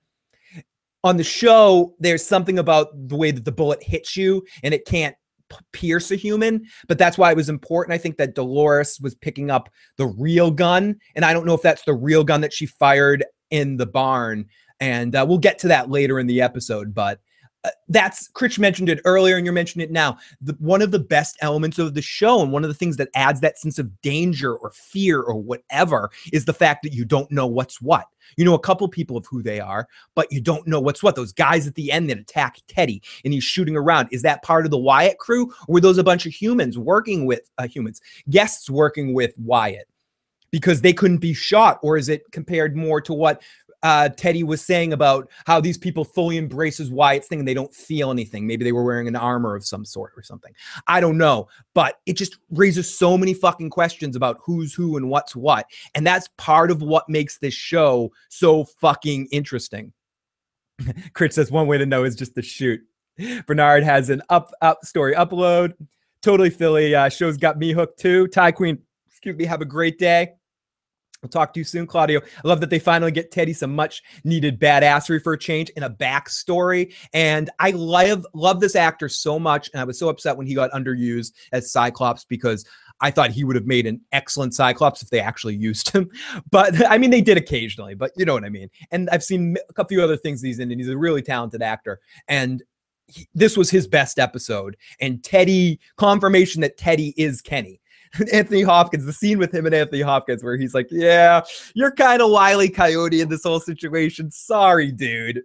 On 1.04 1.16
the 1.16 1.24
show, 1.24 1.94
there's 2.00 2.26
something 2.26 2.58
about 2.58 2.88
the 3.08 3.16
way 3.16 3.30
that 3.30 3.44
the 3.44 3.52
bullet 3.52 3.82
hits 3.82 4.16
you 4.16 4.44
and 4.64 4.74
it 4.74 4.86
can't 4.86 5.14
pierce 5.72 6.10
a 6.10 6.16
human, 6.16 6.66
but 6.88 6.98
that's 6.98 7.16
why 7.16 7.30
it 7.30 7.36
was 7.36 7.48
important. 7.48 7.94
I 7.94 7.98
think 7.98 8.16
that 8.16 8.34
Dolores 8.34 8.98
was 9.00 9.14
picking 9.14 9.50
up 9.50 9.70
the 9.96 10.06
real 10.06 10.50
gun, 10.50 10.96
and 11.14 11.24
I 11.24 11.32
don't 11.32 11.46
know 11.46 11.54
if 11.54 11.62
that's 11.62 11.84
the 11.84 11.94
real 11.94 12.24
gun 12.24 12.40
that 12.40 12.52
she 12.52 12.66
fired 12.66 13.24
in 13.50 13.76
the 13.76 13.86
barn. 13.86 14.46
And 14.80 15.14
uh, 15.14 15.24
we'll 15.26 15.38
get 15.38 15.58
to 15.60 15.68
that 15.68 15.90
later 15.90 16.18
in 16.18 16.26
the 16.26 16.42
episode, 16.42 16.94
but 16.94 17.20
that's 17.88 18.28
Critch 18.28 18.58
mentioned 18.58 18.88
it 18.88 19.00
earlier, 19.04 19.36
and 19.36 19.46
you're 19.46 19.52
mentioning 19.52 19.84
it 19.84 19.92
now. 19.92 20.18
The, 20.40 20.56
one 20.58 20.82
of 20.82 20.90
the 20.90 20.98
best 20.98 21.36
elements 21.40 21.78
of 21.78 21.94
the 21.94 22.02
show, 22.02 22.42
and 22.42 22.52
one 22.52 22.64
of 22.64 22.68
the 22.68 22.74
things 22.74 22.96
that 22.96 23.08
adds 23.14 23.40
that 23.40 23.58
sense 23.58 23.78
of 23.78 24.00
danger 24.02 24.54
or 24.54 24.70
fear 24.70 25.20
or 25.20 25.34
whatever, 25.34 26.10
is 26.32 26.44
the 26.44 26.52
fact 26.52 26.82
that 26.82 26.92
you 26.92 27.04
don't 27.04 27.30
know 27.30 27.46
what's 27.46 27.80
what. 27.80 28.06
You 28.36 28.44
know 28.44 28.54
a 28.54 28.58
couple 28.58 28.88
people 28.88 29.16
of 29.16 29.26
who 29.26 29.42
they 29.42 29.60
are, 29.60 29.88
but 30.14 30.30
you 30.32 30.40
don't 30.40 30.66
know 30.66 30.80
what's 30.80 31.02
what. 31.02 31.14
Those 31.14 31.32
guys 31.32 31.66
at 31.66 31.74
the 31.74 31.92
end 31.92 32.10
that 32.10 32.18
attack 32.18 32.58
Teddy 32.68 33.02
and 33.24 33.32
he's 33.32 33.44
shooting 33.44 33.76
around. 33.76 34.08
Is 34.10 34.22
that 34.22 34.42
part 34.42 34.64
of 34.64 34.70
the 34.70 34.78
Wyatt 34.78 35.18
crew? 35.18 35.52
Or 35.68 35.74
were 35.74 35.80
those 35.80 35.98
a 35.98 36.04
bunch 36.04 36.26
of 36.26 36.32
humans 36.32 36.76
working 36.76 37.26
with 37.26 37.48
uh, 37.58 37.68
humans, 37.68 38.00
guests 38.28 38.68
working 38.68 39.14
with 39.14 39.32
Wyatt? 39.38 39.88
Because 40.50 40.80
they 40.80 40.92
couldn't 40.92 41.18
be 41.18 41.34
shot, 41.34 41.78
or 41.82 41.96
is 41.96 42.08
it 42.08 42.22
compared 42.30 42.76
more 42.76 43.00
to 43.02 43.12
what 43.12 43.42
uh, 43.86 44.08
Teddy 44.08 44.42
was 44.42 44.60
saying 44.60 44.92
about 44.92 45.30
how 45.46 45.60
these 45.60 45.78
people 45.78 46.04
fully 46.04 46.38
embraces 46.38 46.90
Wyatt's 46.90 47.28
thing 47.28 47.38
and 47.38 47.46
they 47.46 47.54
don't 47.54 47.72
feel 47.72 48.10
anything. 48.10 48.44
Maybe 48.44 48.64
they 48.64 48.72
were 48.72 48.82
wearing 48.82 49.06
an 49.06 49.14
armor 49.14 49.54
of 49.54 49.64
some 49.64 49.84
sort 49.84 50.12
or 50.16 50.24
something. 50.24 50.52
I 50.88 50.98
don't 50.98 51.16
know, 51.16 51.46
but 51.72 52.00
it 52.04 52.14
just 52.14 52.36
raises 52.50 52.92
so 52.92 53.16
many 53.16 53.32
fucking 53.32 53.70
questions 53.70 54.16
about 54.16 54.38
who's 54.42 54.74
who 54.74 54.96
and 54.96 55.08
what's 55.08 55.36
what. 55.36 55.66
And 55.94 56.04
that's 56.04 56.28
part 56.36 56.72
of 56.72 56.82
what 56.82 57.08
makes 57.08 57.38
this 57.38 57.54
show 57.54 58.10
so 58.28 58.64
fucking 58.64 59.28
interesting. 59.30 59.92
Crit 61.12 61.32
says 61.32 61.52
one 61.52 61.68
way 61.68 61.78
to 61.78 61.86
know 61.86 62.02
is 62.02 62.16
just 62.16 62.34
to 62.34 62.42
shoot. 62.42 62.80
Bernard 63.46 63.84
has 63.84 64.10
an 64.10 64.20
up 64.30 64.50
up 64.62 64.84
story 64.84 65.14
upload. 65.14 65.74
Totally 66.22 66.50
Philly 66.50 66.92
uh, 66.92 67.08
shows 67.08 67.36
got 67.36 67.56
me 67.56 67.70
hooked 67.70 68.00
too. 68.00 68.26
Ty 68.26 68.50
Queen, 68.50 68.78
excuse 69.08 69.36
me, 69.36 69.44
have 69.44 69.60
a 69.60 69.64
great 69.64 69.96
day. 69.96 70.32
We'll 71.22 71.30
talk 71.30 71.52
to 71.54 71.60
you 71.60 71.64
soon, 71.64 71.86
Claudio. 71.86 72.20
I 72.20 72.48
love 72.48 72.60
that 72.60 72.70
they 72.70 72.78
finally 72.78 73.10
get 73.10 73.30
Teddy 73.30 73.52
some 73.52 73.74
much 73.74 74.02
needed 74.24 74.60
badassery 74.60 75.22
for 75.22 75.32
a 75.32 75.38
change 75.38 75.70
and 75.76 75.84
a 75.84 75.90
backstory. 75.90 76.94
And 77.12 77.50
I 77.58 77.70
love 77.70 78.26
love 78.34 78.60
this 78.60 78.76
actor 78.76 79.08
so 79.08 79.38
much. 79.38 79.70
And 79.72 79.80
I 79.80 79.84
was 79.84 79.98
so 79.98 80.08
upset 80.08 80.36
when 80.36 80.46
he 80.46 80.54
got 80.54 80.70
underused 80.72 81.32
as 81.52 81.72
Cyclops 81.72 82.24
because 82.24 82.64
I 83.00 83.10
thought 83.10 83.30
he 83.30 83.44
would 83.44 83.56
have 83.56 83.66
made 83.66 83.86
an 83.86 84.00
excellent 84.12 84.54
Cyclops 84.54 85.02
if 85.02 85.10
they 85.10 85.20
actually 85.20 85.56
used 85.56 85.90
him. 85.90 86.10
But 86.50 86.86
I 86.90 86.98
mean, 86.98 87.10
they 87.10 87.20
did 87.20 87.36
occasionally, 87.36 87.94
but 87.94 88.12
you 88.16 88.24
know 88.24 88.34
what 88.34 88.44
I 88.44 88.48
mean. 88.48 88.70
And 88.90 89.08
I've 89.10 89.24
seen 89.24 89.56
a 89.76 89.86
few 89.86 90.02
other 90.02 90.16
things 90.16 90.42
he's 90.42 90.58
in, 90.58 90.70
and 90.70 90.80
he's 90.80 90.88
a 90.88 90.96
really 90.96 91.22
talented 91.22 91.62
actor. 91.62 92.00
And 92.28 92.62
he, 93.06 93.28
this 93.34 93.56
was 93.56 93.70
his 93.70 93.86
best 93.86 94.18
episode. 94.18 94.76
And 95.00 95.22
Teddy, 95.22 95.80
confirmation 95.96 96.60
that 96.62 96.76
Teddy 96.76 97.14
is 97.16 97.40
Kenny 97.40 97.80
Anthony 98.32 98.62
Hopkins, 98.62 99.04
the 99.04 99.12
scene 99.12 99.38
with 99.38 99.52
him 99.52 99.66
and 99.66 99.74
Anthony 99.74 100.02
Hopkins, 100.02 100.42
where 100.42 100.56
he's 100.56 100.74
like, 100.74 100.88
Yeah, 100.90 101.42
you're 101.74 101.92
kind 101.92 102.22
of 102.22 102.30
wily 102.30 102.68
coyote 102.68 103.20
in 103.20 103.28
this 103.28 103.42
whole 103.42 103.60
situation. 103.60 104.30
Sorry, 104.30 104.92
dude. 104.92 105.42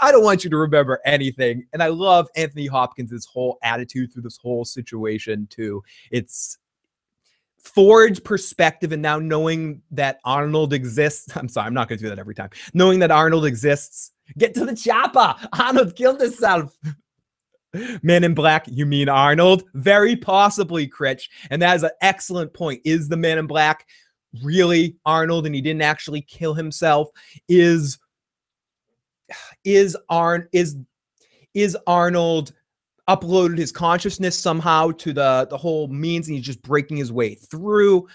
I 0.00 0.12
don't 0.12 0.24
want 0.24 0.44
you 0.44 0.50
to 0.50 0.56
remember 0.56 1.00
anything. 1.04 1.66
And 1.72 1.82
I 1.82 1.88
love 1.88 2.28
Anthony 2.36 2.66
Hopkins' 2.66 3.26
whole 3.26 3.58
attitude 3.62 4.12
through 4.12 4.22
this 4.22 4.38
whole 4.38 4.64
situation, 4.64 5.46
too. 5.50 5.82
It's 6.10 6.58
Ford's 7.64 8.20
perspective 8.20 8.92
and 8.92 9.02
now 9.02 9.18
knowing 9.18 9.82
that 9.90 10.20
Arnold 10.24 10.72
exists. 10.72 11.34
I'm 11.36 11.48
sorry, 11.48 11.66
I'm 11.66 11.74
not 11.74 11.88
going 11.88 11.98
to 11.98 12.04
do 12.04 12.08
that 12.10 12.18
every 12.18 12.34
time. 12.34 12.50
Knowing 12.74 12.98
that 13.00 13.10
Arnold 13.10 13.46
exists. 13.46 14.12
Get 14.38 14.54
to 14.54 14.64
the 14.64 14.74
chopper. 14.74 15.34
Arnold 15.58 15.96
killed 15.96 16.20
himself. 16.20 16.74
Man 18.02 18.24
in 18.24 18.34
Black, 18.34 18.66
you 18.68 18.86
mean 18.86 19.08
Arnold? 19.08 19.64
Very 19.74 20.16
possibly, 20.16 20.86
Critch. 20.86 21.28
And 21.50 21.60
that 21.62 21.76
is 21.76 21.82
an 21.82 21.90
excellent 22.00 22.52
point. 22.52 22.80
Is 22.84 23.08
the 23.08 23.16
Man 23.16 23.38
in 23.38 23.46
Black 23.46 23.86
really 24.42 24.96
Arnold 25.04 25.46
and 25.46 25.54
he 25.54 25.60
didn't 25.60 25.82
actually 25.82 26.22
kill 26.22 26.54
himself? 26.54 27.08
Is 27.48 27.98
is 29.64 29.96
Arn 30.08 30.48
is 30.52 30.76
is 31.54 31.76
Arnold 31.86 32.52
uploaded 33.08 33.58
his 33.58 33.72
consciousness 33.72 34.38
somehow 34.38 34.90
to 34.92 35.12
the 35.12 35.46
the 35.50 35.56
whole 35.56 35.88
means 35.88 36.28
and 36.28 36.36
he's 36.36 36.46
just 36.46 36.62
breaking 36.62 36.96
his 36.96 37.12
way 37.12 37.34
through? 37.34 38.06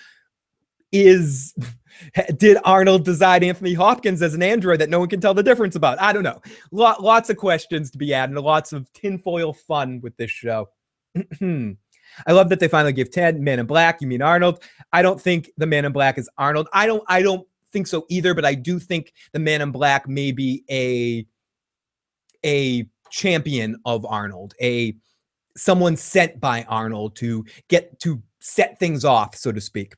Is 0.92 1.54
did 2.38 2.58
Arnold 2.64 3.06
design 3.06 3.44
Anthony 3.44 3.74
Hopkins 3.74 4.22
as 4.22 4.34
an 4.34 4.44
android 4.44 4.80
that 4.80 4.90
no 4.90 5.00
one 5.00 5.10
can 5.10 5.22
tell 5.22 5.34
the 5.34 5.44
difference 5.44 5.76
about? 5.76 6.02
I 6.02 6.14
don't 6.14 6.24
know. 6.24 6.42
Lot, 6.72 7.04
lots 7.04 7.30
of 7.30 7.38
questions 7.38 7.92
to 7.92 7.98
be 7.98 8.14
added, 8.14 8.36
and 8.36 8.46
lots 8.46 8.74
of 8.74 8.92
tinfoil 8.94 9.54
fun 9.54 10.00
with 10.02 10.16
this 10.18 10.32
show. 10.32 10.70
I 11.42 12.32
love 12.32 12.50
that 12.50 12.60
they 12.60 12.68
finally 12.68 12.94
give 12.94 13.12
Ted 13.12 13.40
Man 13.40 13.60
in 13.60 13.66
Black. 13.66 14.02
You 14.02 14.08
mean 14.08 14.22
Arnold? 14.22 14.64
I 14.92 15.02
don't 15.02 15.22
think 15.22 15.52
the 15.58 15.68
Man 15.68 15.86
in 15.86 15.92
Black 15.92 16.18
is 16.18 16.30
Arnold. 16.38 16.68
I 16.74 16.86
don't. 16.86 17.04
I 17.08 17.22
don't 17.22 17.48
think 17.72 17.88
so 17.88 18.06
either. 18.10 18.34
But 18.34 18.46
I 18.46 18.56
do 18.56 18.80
think 18.80 19.14
the 19.32 19.40
Man 19.40 19.62
in 19.62 19.72
Black 19.72 20.08
may 20.08 20.32
be 20.32 20.64
a 20.70 21.26
a 22.46 22.88
champion 23.12 23.78
of 23.86 24.06
Arnold, 24.06 24.54
a 24.62 24.96
someone 25.58 25.98
sent 25.98 26.40
by 26.40 26.64
Arnold 26.64 27.16
to 27.18 27.46
get 27.68 28.00
to 28.00 28.22
set 28.40 28.80
things 28.80 29.04
off, 29.04 29.36
so 29.36 29.52
to 29.52 29.62
speak. 29.62 29.94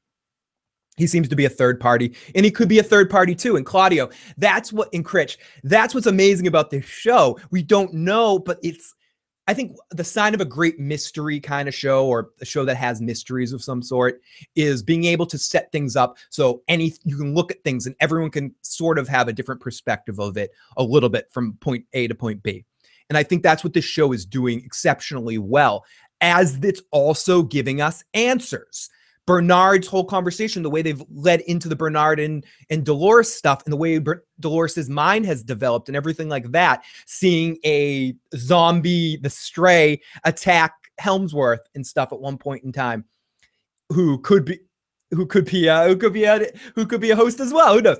He 0.97 1.07
seems 1.07 1.29
to 1.29 1.35
be 1.35 1.45
a 1.45 1.49
third 1.49 1.79
party, 1.79 2.15
and 2.35 2.45
he 2.45 2.51
could 2.51 2.67
be 2.67 2.79
a 2.79 2.83
third 2.83 3.09
party 3.09 3.33
too. 3.33 3.55
And 3.55 3.65
Claudio, 3.65 4.09
that's 4.37 4.73
what 4.73 4.89
in 4.93 5.03
Critch, 5.03 5.37
that's 5.63 5.95
what's 5.95 6.07
amazing 6.07 6.47
about 6.47 6.69
this 6.69 6.85
show. 6.85 7.39
We 7.49 7.63
don't 7.63 7.93
know, 7.93 8.39
but 8.39 8.59
it's 8.61 8.93
I 9.47 9.53
think 9.53 9.75
the 9.89 10.03
sign 10.03 10.33
of 10.33 10.41
a 10.41 10.45
great 10.45 10.79
mystery 10.79 11.39
kind 11.39 11.67
of 11.67 11.73
show 11.73 12.07
or 12.07 12.29
a 12.39 12.45
show 12.45 12.63
that 12.65 12.75
has 12.75 13.01
mysteries 13.01 13.53
of 13.53 13.63
some 13.63 13.81
sort 13.81 14.21
is 14.55 14.83
being 14.83 15.05
able 15.05 15.25
to 15.25 15.37
set 15.37 15.71
things 15.71 15.95
up 15.95 16.17
so 16.29 16.61
any 16.67 16.93
you 17.03 17.17
can 17.17 17.33
look 17.33 17.51
at 17.51 17.63
things 17.63 17.87
and 17.87 17.95
everyone 17.99 18.29
can 18.29 18.53
sort 18.61 18.99
of 18.99 19.07
have 19.07 19.27
a 19.27 19.33
different 19.33 19.59
perspective 19.59 20.19
of 20.19 20.37
it 20.37 20.51
a 20.77 20.83
little 20.83 21.09
bit 21.09 21.27
from 21.31 21.53
point 21.53 21.85
A 21.93 22.07
to 22.07 22.15
point 22.15 22.43
B. 22.43 22.63
And 23.09 23.17
I 23.17 23.23
think 23.23 23.43
that's 23.43 23.63
what 23.63 23.73
this 23.73 23.83
show 23.83 24.13
is 24.13 24.25
doing 24.25 24.63
exceptionally 24.63 25.37
well 25.37 25.83
as 26.21 26.59
it's 26.63 26.81
also 26.91 27.41
giving 27.41 27.81
us 27.81 28.03
answers. 28.13 28.89
Bernard's 29.27 29.87
whole 29.87 30.05
conversation, 30.05 30.63
the 30.63 30.69
way 30.69 30.81
they've 30.81 31.03
led 31.13 31.41
into 31.41 31.69
the 31.69 31.75
Bernard 31.75 32.19
and, 32.19 32.45
and 32.69 32.83
Dolores 32.83 33.31
stuff, 33.31 33.63
and 33.65 33.71
the 33.71 33.77
way 33.77 33.99
Ber- 33.99 34.25
Dolores's 34.39 34.89
mind 34.89 35.25
has 35.25 35.43
developed, 35.43 35.89
and 35.89 35.95
everything 35.95 36.27
like 36.27 36.51
that. 36.51 36.83
Seeing 37.05 37.57
a 37.63 38.15
zombie, 38.35 39.17
the 39.17 39.29
stray, 39.29 40.01
attack 40.23 40.73
Hemsworth 40.99 41.59
and 41.75 41.85
stuff 41.85 42.11
at 42.11 42.19
one 42.19 42.37
point 42.37 42.63
in 42.63 42.71
time, 42.71 43.05
who 43.89 44.17
could 44.19 44.45
be, 44.45 44.59
who 45.11 45.25
could 45.25 45.45
be, 45.45 45.69
uh, 45.69 45.87
who 45.87 45.97
could 45.97 46.13
be, 46.13 46.23
a, 46.23 46.47
who 46.75 46.85
could 46.85 47.01
be 47.01 47.11
a 47.11 47.15
host 47.15 47.39
as 47.39 47.53
well. 47.53 47.75
Who 47.75 47.81
knows? 47.81 47.99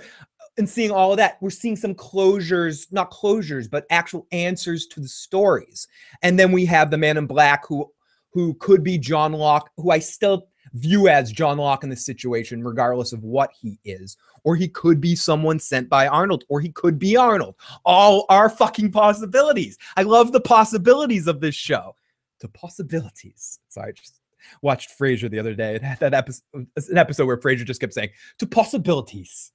And 0.58 0.70
seeing 0.70 0.92
all 0.92 1.12
of 1.12 1.18
that, 1.18 1.38
we're 1.40 1.50
seeing 1.50 1.78
some 1.78 1.96
closures, 1.96 2.92
not 2.92 3.12
closures, 3.12 3.70
but 3.70 3.86
actual 3.90 4.28
answers 4.32 4.86
to 4.88 5.00
the 5.00 5.08
stories. 5.08 5.88
And 6.24 6.38
then 6.38 6.52
we 6.52 6.66
have 6.66 6.92
the 6.92 6.98
Man 6.98 7.18
in 7.18 7.26
Black, 7.26 7.66
who 7.68 7.90
who 8.34 8.54
could 8.56 8.84
be 8.84 8.98
John 8.98 9.34
Locke, 9.34 9.70
who 9.78 9.92
I 9.92 10.00
still 10.00 10.48
view 10.74 11.08
as 11.08 11.32
John 11.32 11.58
Locke 11.58 11.84
in 11.84 11.90
this 11.90 12.06
situation, 12.06 12.64
regardless 12.64 13.14
of 13.14 13.24
what 13.24 13.52
he 13.60 13.80
is. 13.84 14.18
Or 14.44 14.56
he 14.56 14.68
could 14.68 15.00
be 15.00 15.16
someone 15.16 15.60
sent 15.60 15.90
by 15.90 16.08
Arnold, 16.08 16.44
or 16.50 16.60
he 16.62 16.70
could 16.70 16.98
be 16.98 17.16
Arnold. 17.16 17.56
All 17.86 18.26
are 18.30 18.50
fucking 18.50 18.92
possibilities. 18.92 19.78
I 19.96 20.04
love 20.04 20.32
the 20.32 20.42
possibilities 20.42 21.28
of 21.28 21.40
this 21.40 21.56
show. 21.56 21.96
The 22.40 22.48
possibilities. 22.48 23.60
Sorry, 23.70 23.90
I 23.90 23.92
just 23.92 24.20
watched 24.62 24.98
Frasier 24.98 25.30
the 25.30 25.40
other 25.40 25.54
day. 25.54 25.80
That 26.00 26.14
episode, 26.14 26.44
an 26.54 26.98
episode 26.98 27.26
where 27.26 27.38
Frasier 27.38 27.66
just 27.66 27.82
kept 27.82 27.94
saying, 27.94 28.10
to 28.40 28.48
possibilities. 28.48 29.52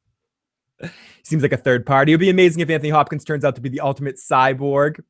Seems 1.25 1.43
like 1.43 1.53
a 1.53 1.57
third 1.57 1.87
party. 1.87 2.13
It 2.13 2.17
would 2.17 2.21
be 2.21 2.31
amazing 2.31 2.61
if 2.61 2.71
Anthony 2.71 2.91
Hopkins 2.91 3.25
turns 3.25 3.45
out 3.45 3.55
to 3.57 3.61
be 3.61 3.69
the 3.69 3.81
ultimate 3.81 4.17
cyborg. 4.17 5.03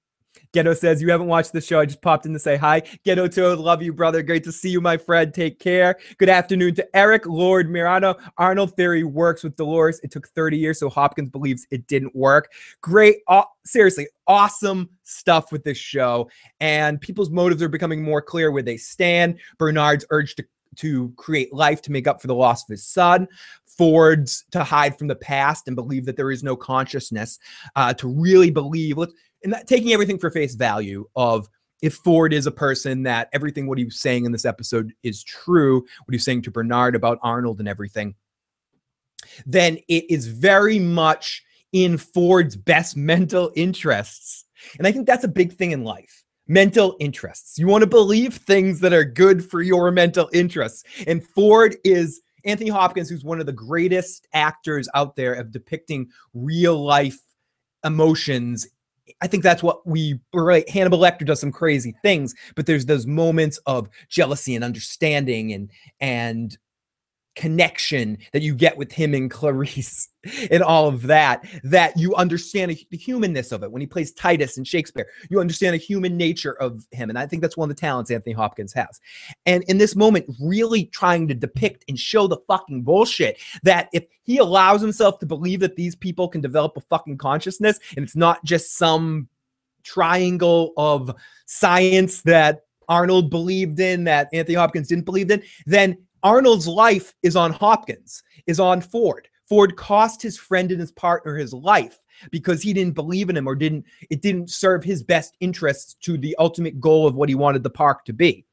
Ghetto 0.53 0.75
says, 0.75 1.03
You 1.03 1.11
haven't 1.11 1.27
watched 1.27 1.53
the 1.53 1.61
show. 1.61 1.81
I 1.81 1.87
just 1.87 2.03
popped 2.03 2.27
in 2.27 2.33
to 2.33 2.39
say 2.39 2.57
hi. 2.57 2.83
Ghetto 3.05 3.29
Toad, 3.29 3.59
love 3.59 3.83
you, 3.83 3.93
brother. 3.93 4.23
Great 4.23 4.45
to 4.45 4.53
see 4.53 4.71
you, 4.71 4.81
my 4.81 4.97
friend. 4.97 5.33
Take 5.33 5.59
care. 5.59 5.97
Good 6.19 6.29
afternoon 6.29 6.75
to 6.77 6.97
Eric, 6.97 7.27
Lord 7.27 7.69
Mirano. 7.69 8.19
Arnold 8.39 8.77
theory 8.77 9.05
works 9.05 9.43
with 9.43 9.57
Dolores. 9.57 10.01
It 10.03 10.11
took 10.11 10.29
30 10.29 10.57
years, 10.57 10.79
so 10.79 10.89
Hopkins 10.89 11.31
believes 11.31 11.67
it 11.71 11.87
didn't 11.87 12.15
work. 12.15 12.51
Great. 12.81 13.19
Uh, 13.29 13.43
seriously, 13.65 14.09
awesome 14.27 14.89
stuff 15.03 15.53
with 15.53 15.65
this 15.65 15.79
show. 15.79 16.29
And 16.61 17.01
people's 17.01 17.31
motives 17.31 17.63
are 17.63 17.69
becoming 17.69 18.03
more 18.03 18.23
clear 18.23 18.51
where 18.51 18.63
they 18.63 18.77
stand. 18.77 19.39
Bernard's 19.59 20.05
urge 20.11 20.35
to 20.37 20.45
to 20.77 21.13
create 21.17 21.53
life 21.53 21.83
to 21.83 21.93
make 21.93 22.07
up 22.07 22.21
for 22.21 22.27
the 22.27 22.35
loss 22.35 22.63
of 22.63 22.69
his 22.69 22.87
son. 22.87 23.27
Ford's 23.67 24.45
to 24.53 24.65
hide 24.65 24.99
from 24.99 25.09
the 25.09 25.17
past 25.17 25.67
and 25.67 25.77
believe 25.77 26.07
that 26.07 26.17
there 26.17 26.31
is 26.31 26.43
no 26.43 26.57
consciousness. 26.57 27.39
Uh, 27.75 27.93
to 27.95 28.09
really 28.09 28.51
believe, 28.51 28.97
let's 28.97 29.13
and 29.47 29.53
that, 29.53 29.69
taking 29.69 29.93
everything 29.93 30.19
for 30.19 30.29
face 30.29 30.57
value 30.57 31.07
of 31.15 31.49
if 31.81 31.95
Ford 31.95 32.33
is 32.33 32.49
a 32.49 32.51
person 32.51 33.05
that 33.05 33.29
everything 33.33 33.69
what 33.69 33.79
he 33.79 33.85
was 33.85 34.01
saying 34.01 34.25
in 34.25 34.33
this 34.33 34.45
episode 34.45 34.93
is 35.05 35.23
true, 35.23 35.77
what 35.77 36.13
he's 36.13 36.25
saying 36.25 36.43
to 36.43 36.51
Bernard 36.51 36.97
about 36.97 37.21
Arnold 37.23 37.61
and 37.61 37.69
everything, 37.69 38.17
then 39.47 39.79
it 39.87 40.11
is 40.11 40.27
very 40.27 40.81
much 40.81 41.45
in 41.71 41.97
Ford's 41.97 42.57
best 42.57 42.97
mental 42.97 43.53
interests. 43.55 44.47
And 44.79 44.87
I 44.89 44.91
think 44.91 45.07
that's 45.07 45.23
a 45.23 45.29
big 45.29 45.53
thing 45.53 45.71
in 45.71 45.85
life. 45.85 46.25
Mental 46.49 46.97
interests. 46.99 47.57
You 47.57 47.69
want 47.69 47.83
to 47.83 47.89
believe 47.89 48.35
things 48.35 48.81
that 48.81 48.93
are 48.93 49.05
good 49.05 49.49
for 49.49 49.63
your 49.63 49.93
mental 49.93 50.29
interests. 50.33 50.83
And 51.07 51.25
Ford 51.25 51.77
is 51.85 52.21
Anthony 52.45 52.71
Hopkins, 52.71 53.09
who's 53.09 53.25
one 53.25 53.39
of 53.39 53.47
the 53.47 53.53
greatest 53.53 54.27
actors 54.33 54.89
out 54.93 55.15
there 55.15 55.35
of 55.35 55.53
depicting 55.53 56.09
real 56.35 56.85
life 56.85 57.21
emotions 57.85 58.67
I 59.21 59.27
think 59.27 59.43
that's 59.43 59.63
what 59.63 59.87
we 59.87 60.21
right. 60.35 60.69
Hannibal 60.69 60.99
Lecter 60.99 61.25
does 61.25 61.41
some 61.41 61.53
crazy 61.53 61.95
things, 62.03 62.35
but 62.55 62.67
there's 62.67 62.87
those 62.87 63.07
moments 63.07 63.59
of 63.67 63.89
jealousy 64.09 64.55
and 64.55 64.65
understanding 64.65 65.53
and 65.53 65.71
and 66.01 66.57
connection 67.37 68.19
that 68.33 68.43
you 68.43 68.55
get 68.55 68.77
with 68.77 68.91
him 68.91 69.15
and 69.15 69.31
Clarice 69.31 70.09
and 70.51 70.63
all 70.63 70.89
of 70.89 71.03
that, 71.03 71.47
that 71.63 71.97
you 71.97 72.15
understand 72.15 72.77
the 72.91 72.97
humanness 72.97 73.53
of 73.53 73.63
it. 73.63 73.71
When 73.71 73.81
he 73.81 73.87
plays 73.87 74.13
Titus 74.13 74.59
in 74.59 74.65
Shakespeare, 74.65 75.07
you 75.31 75.39
understand 75.39 75.75
the 75.75 75.79
human 75.79 76.17
nature 76.17 76.55
of 76.55 76.87
him. 76.91 77.11
And 77.11 77.19
I 77.19 77.27
think 77.27 77.43
that's 77.43 77.57
one 77.57 77.71
of 77.71 77.77
the 77.77 77.81
talents 77.81 78.11
Anthony 78.11 78.33
Hopkins 78.33 78.73
has. 78.73 79.01
And 79.45 79.63
in 79.65 79.79
this 79.79 79.95
moment, 79.95 80.27
really 80.41 80.87
trying 80.87 81.29
to 81.29 81.35
depict 81.35 81.85
and 81.89 81.99
show 81.99 82.27
the 82.27 82.39
fucking 82.49 82.83
bullshit 82.83 83.39
that 83.63 83.89
if 83.93 84.05
he 84.23 84.39
allows 84.39 84.81
himself 84.81 85.19
to 85.21 85.27
believe 85.27 85.61
that 85.61 85.77
these 85.77 85.95
people 85.95 86.29
can 86.29 86.41
develop 86.41 86.77
a 86.77 86.81
fucking 86.81 87.19
consciousness 87.19 87.79
and 87.97 88.05
it's 88.05 88.17
not 88.17 88.43
just 88.45 88.77
some 88.77 89.29
triangle 89.85 90.73
of 90.77 91.15
science 91.47 92.23
that 92.23 92.63
Arnold 92.89 93.31
believed 93.31 93.81
in, 93.81 94.05
that 94.05 94.29
Anthony 94.33 94.55
Hopkins 94.55 94.89
didn't 94.89 95.05
believe 95.05 95.31
in, 95.31 95.43
then 95.67 95.99
Arnold's 96.27 96.67
life 96.67 97.15
is 97.23 97.37
on 97.37 97.53
Hopkins, 97.53 98.25
is 98.49 98.59
on 98.59 98.81
Ford. 98.81 99.29
Ford 99.49 99.77
cost 99.77 100.21
his 100.21 100.37
friend 100.37 100.73
and 100.73 100.81
his 100.81 100.91
partner 100.91 101.37
his 101.37 101.53
life 101.53 102.01
because 102.33 102.61
he 102.61 102.73
didn't 102.73 102.97
believe 102.97 103.31
in 103.31 103.37
him 103.37 103.47
or 103.47 103.55
didn't 103.55 103.85
it 104.11 104.23
didn't 104.23 104.51
serve 104.51 104.83
his 104.83 105.05
best 105.05 105.37
interests 105.39 105.95
to 106.01 106.19
the 106.19 106.35
ultimate 106.41 106.81
goal 106.81 107.07
of 107.07 107.15
what 107.15 107.29
he 107.29 107.37
wanted 107.37 107.63
the 107.63 107.71
park 107.71 108.05
to 108.07 108.13
be. 108.13 108.45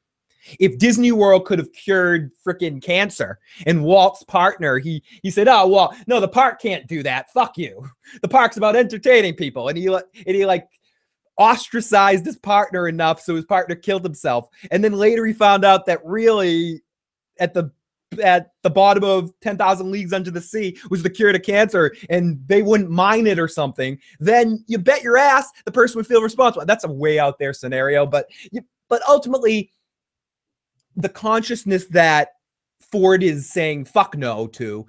If 0.59 0.77
Disney 0.77 1.11
World 1.11 1.45
could 1.45 1.57
have 1.57 1.73
cured 1.73 2.29
freaking 2.45 2.79
cancer 2.79 3.39
and 3.65 3.83
Walt's 3.83 4.23
partner, 4.25 4.77
he 4.77 5.01
he 5.23 5.31
said, 5.31 5.47
"Oh 5.47 5.67
well, 5.67 5.95
no, 6.05 6.19
the 6.19 6.27
park 6.27 6.61
can't 6.61 6.85
do 6.85 7.01
that. 7.01 7.31
Fuck 7.31 7.57
you. 7.57 7.89
The 8.21 8.27
park's 8.27 8.57
about 8.57 8.75
entertaining 8.75 9.33
people." 9.33 9.69
And 9.69 9.77
he 9.79 9.87
and 9.87 10.03
he 10.35 10.45
like 10.45 10.67
ostracized 11.37 12.23
his 12.23 12.37
partner 12.37 12.87
enough 12.87 13.19
so 13.19 13.35
his 13.35 13.45
partner 13.45 13.73
killed 13.73 14.03
himself. 14.03 14.47
And 14.69 14.83
then 14.83 14.93
later 14.93 15.25
he 15.25 15.33
found 15.33 15.65
out 15.65 15.87
that 15.87 16.05
really 16.05 16.82
at 17.39 17.53
the 17.53 17.71
at 18.21 18.51
the 18.61 18.69
bottom 18.69 19.03
of 19.03 19.33
10,000 19.41 19.89
leagues 19.89 20.13
under 20.13 20.29
the 20.29 20.41
sea 20.41 20.77
was 20.91 21.01
the 21.01 21.09
cure 21.09 21.31
to 21.31 21.39
cancer 21.39 21.95
and 22.09 22.39
they 22.47 22.61
wouldn't 22.61 22.91
mine 22.91 23.25
it 23.25 23.39
or 23.39 23.47
something, 23.47 23.97
then 24.19 24.63
you 24.67 24.77
bet 24.77 25.01
your 25.01 25.17
ass 25.17 25.49
the 25.65 25.71
person 25.71 25.97
would 25.97 26.07
feel 26.07 26.21
responsible. 26.21 26.65
That's 26.65 26.83
a 26.83 26.91
way 26.91 27.17
out 27.17 27.39
there 27.39 27.53
scenario, 27.53 28.05
but 28.05 28.27
you, 28.51 28.61
but 28.87 29.01
ultimately 29.07 29.71
the 30.95 31.09
consciousness 31.09 31.85
that 31.87 32.29
Ford 32.79 33.23
is 33.23 33.51
saying 33.51 33.85
fuck 33.85 34.15
no 34.15 34.47
to, 34.47 34.85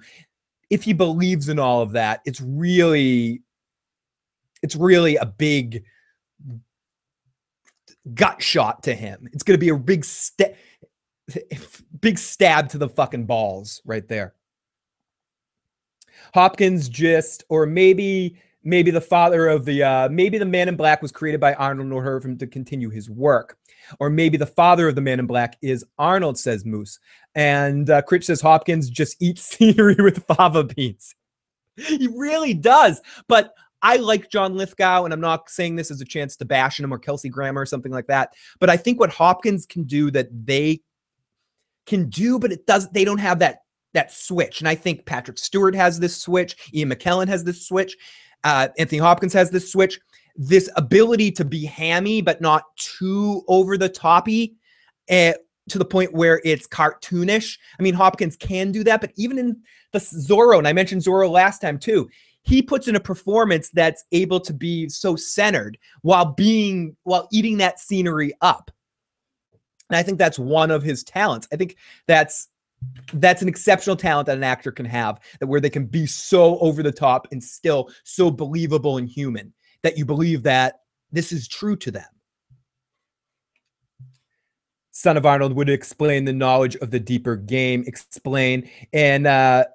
if 0.69 0.83
he 0.83 0.93
believes 0.93 1.49
in 1.49 1.59
all 1.59 1.81
of 1.81 1.93
that, 1.93 2.21
it's 2.25 2.41
really 2.41 3.41
it's 4.61 4.75
really 4.75 5.15
a 5.15 5.25
big 5.25 5.83
gut 8.13 8.41
shot 8.41 8.83
to 8.83 8.93
him. 8.93 9.27
It's 9.33 9.43
going 9.43 9.55
to 9.59 9.63
be 9.63 9.69
a 9.69 9.77
big 9.77 10.05
step 10.05 10.57
big 12.01 12.17
stab 12.17 12.69
to 12.69 12.77
the 12.77 12.89
fucking 12.89 13.25
balls 13.25 13.81
right 13.85 14.07
there. 14.07 14.33
Hopkins 16.33 16.89
just, 16.89 17.43
or 17.49 17.65
maybe 17.65 18.37
maybe 18.67 18.89
the 18.89 19.01
father 19.01 19.47
of 19.47 19.63
the 19.63 19.83
uh 19.83 20.09
maybe 20.09 20.39
the 20.39 20.45
man 20.45 20.67
in 20.67 20.75
black 20.75 21.01
was 21.01 21.11
created 21.11 21.39
by 21.39 21.53
Arnold 21.53 21.85
in 21.85 21.91
order 21.93 22.19
for 22.19 22.27
him 22.27 22.37
to 22.37 22.47
continue 22.47 22.89
his 22.89 23.09
work. 23.09 23.57
Or 23.99 24.09
maybe 24.09 24.37
the 24.37 24.47
father 24.47 24.87
of 24.87 24.95
the 24.95 25.01
man 25.01 25.19
in 25.19 25.27
black 25.27 25.57
is 25.61 25.85
Arnold, 25.99 26.39
says 26.39 26.65
Moose. 26.65 26.99
And 27.35 27.89
uh, 27.89 28.01
Critch 28.01 28.25
says 28.25 28.41
Hopkins 28.41 28.89
just 28.89 29.15
eats 29.21 29.43
scenery 29.43 29.95
with 29.95 30.25
fava 30.25 30.63
beans. 30.63 31.15
he 31.75 32.07
really 32.15 32.53
does. 32.53 33.01
But 33.27 33.53
I 33.81 33.97
like 33.97 34.31
John 34.31 34.55
Lithgow, 34.55 35.05
and 35.05 35.13
I'm 35.13 35.21
not 35.21 35.47
saying 35.49 35.75
this 35.75 35.91
as 35.91 36.01
a 36.01 36.05
chance 36.05 36.35
to 36.37 36.45
bash 36.45 36.79
him 36.79 36.91
or 36.91 36.97
Kelsey 36.97 37.29
Grammer 37.29 37.61
or 37.61 37.65
something 37.67 37.91
like 37.91 38.07
that. 38.07 38.33
But 38.59 38.71
I 38.71 38.77
think 38.77 38.99
what 38.99 39.11
Hopkins 39.11 39.67
can 39.67 39.83
do 39.83 40.09
that 40.11 40.29
they 40.47 40.81
can 41.85 42.09
do, 42.09 42.39
but 42.39 42.51
it 42.51 42.65
doesn't. 42.65 42.93
They 42.93 43.05
don't 43.05 43.19
have 43.19 43.39
that 43.39 43.59
that 43.93 44.11
switch. 44.11 44.59
And 44.59 44.67
I 44.67 44.75
think 44.75 45.05
Patrick 45.05 45.37
Stewart 45.37 45.75
has 45.75 45.99
this 45.99 46.17
switch. 46.17 46.71
Ian 46.73 46.89
McKellen 46.89 47.27
has 47.27 47.43
this 47.43 47.65
switch. 47.65 47.95
Uh, 48.43 48.67
Anthony 48.77 48.99
Hopkins 48.99 49.33
has 49.33 49.49
this 49.49 49.71
switch. 49.71 49.99
This 50.35 50.69
ability 50.75 51.31
to 51.31 51.45
be 51.45 51.65
hammy, 51.65 52.21
but 52.21 52.41
not 52.41 52.63
too 52.75 53.43
over 53.47 53.77
the 53.77 53.89
toppy. 53.89 54.55
Uh, 55.09 55.33
to 55.69 55.79
the 55.79 55.85
point 55.85 56.13
where 56.13 56.41
it's 56.43 56.67
cartoonish. 56.67 57.57
I 57.79 57.83
mean, 57.83 57.93
Hopkins 57.93 58.35
can 58.35 58.71
do 58.71 58.83
that, 58.83 59.01
but 59.01 59.11
even 59.15 59.37
in 59.37 59.61
the 59.91 59.99
Zorro, 59.99 60.57
and 60.57 60.67
I 60.67 60.73
mentioned 60.73 61.01
Zorro 61.01 61.29
last 61.29 61.59
time 61.59 61.79
too, 61.79 62.09
he 62.43 62.61
puts 62.61 62.87
in 62.87 62.95
a 62.95 62.99
performance 62.99 63.69
that's 63.71 64.05
able 64.11 64.39
to 64.41 64.53
be 64.53 64.87
so 64.89 65.15
centered 65.15 65.77
while 66.03 66.25
being 66.25 66.95
while 67.03 67.27
eating 67.31 67.57
that 67.57 67.79
scenery 67.79 68.33
up. 68.41 68.69
And 69.89 69.97
I 69.97 70.03
think 70.03 70.17
that's 70.17 70.39
one 70.39 70.71
of 70.71 70.83
his 70.83 71.03
talents. 71.03 71.47
I 71.51 71.55
think 71.55 71.77
that's 72.07 72.49
that's 73.13 73.41
an 73.41 73.47
exceptional 73.47 73.95
talent 73.95 74.27
that 74.27 74.37
an 74.37 74.43
actor 74.43 74.71
can 74.71 74.85
have 74.85 75.19
that 75.39 75.47
where 75.47 75.61
they 75.61 75.69
can 75.69 75.85
be 75.85 76.05
so 76.05 76.59
over 76.59 76.83
the 76.83 76.91
top 76.91 77.27
and 77.31 77.43
still 77.43 77.89
so 78.03 78.29
believable 78.29 78.97
and 78.97 79.09
human 79.09 79.53
that 79.81 79.97
you 79.97 80.05
believe 80.05 80.43
that 80.43 80.81
this 81.11 81.31
is 81.31 81.47
true 81.47 81.75
to 81.77 81.91
them. 81.91 82.05
Son 84.91 85.17
of 85.17 85.25
Arnold 85.25 85.53
would 85.53 85.69
explain 85.69 86.25
the 86.25 86.33
knowledge 86.33 86.75
of 86.77 86.91
the 86.91 86.99
deeper 86.99 87.35
game, 87.35 87.83
explain 87.87 88.69
and 88.93 89.27
uh 89.27 89.65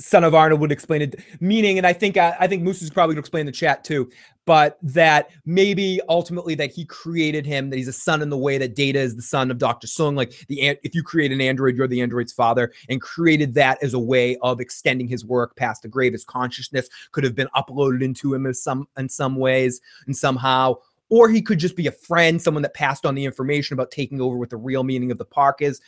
Son 0.00 0.24
of 0.24 0.34
Arnold 0.34 0.60
would 0.60 0.72
explain 0.72 1.02
it, 1.02 1.16
meaning, 1.40 1.76
and 1.76 1.86
I 1.86 1.92
think 1.92 2.16
I, 2.16 2.34
I 2.40 2.46
think 2.46 2.62
Moose 2.62 2.80
is 2.80 2.90
probably 2.90 3.14
going 3.14 3.22
to 3.22 3.26
explain 3.26 3.46
the 3.46 3.52
chat 3.52 3.84
too, 3.84 4.10
but 4.46 4.78
that 4.82 5.30
maybe 5.44 6.00
ultimately 6.08 6.54
that 6.54 6.70
he 6.72 6.86
created 6.86 7.44
him, 7.44 7.68
that 7.68 7.76
he's 7.76 7.86
a 7.86 7.92
son 7.92 8.22
in 8.22 8.30
the 8.30 8.38
way 8.38 8.56
that 8.56 8.74
Data 8.74 8.98
is 8.98 9.14
the 9.14 9.22
son 9.22 9.50
of 9.50 9.58
Dr. 9.58 9.86
Soong. 9.86 10.16
Like 10.16 10.32
the 10.48 10.78
if 10.82 10.94
you 10.94 11.02
create 11.02 11.32
an 11.32 11.40
android, 11.40 11.76
you're 11.76 11.86
the 11.86 12.00
android's 12.00 12.32
father, 12.32 12.72
and 12.88 13.00
created 13.00 13.54
that 13.54 13.82
as 13.82 13.92
a 13.92 13.98
way 13.98 14.36
of 14.38 14.58
extending 14.58 15.06
his 15.06 15.24
work 15.24 15.54
past 15.56 15.82
the 15.82 15.88
grave. 15.88 16.12
His 16.12 16.24
consciousness 16.24 16.88
could 17.12 17.24
have 17.24 17.34
been 17.34 17.48
uploaded 17.54 18.02
into 18.02 18.32
him 18.32 18.46
in 18.46 18.54
some 18.54 18.88
in 18.96 19.08
some 19.08 19.36
ways 19.36 19.82
and 20.06 20.16
somehow, 20.16 20.76
or 21.10 21.28
he 21.28 21.42
could 21.42 21.58
just 21.58 21.76
be 21.76 21.88
a 21.88 21.92
friend, 21.92 22.40
someone 22.40 22.62
that 22.62 22.74
passed 22.74 23.04
on 23.04 23.14
the 23.14 23.26
information 23.26 23.74
about 23.74 23.90
taking 23.90 24.20
over 24.20 24.36
what 24.38 24.48
the 24.48 24.56
real 24.56 24.82
meaning 24.82 25.10
of 25.10 25.18
the 25.18 25.26
park 25.26 25.60
is 25.60 25.80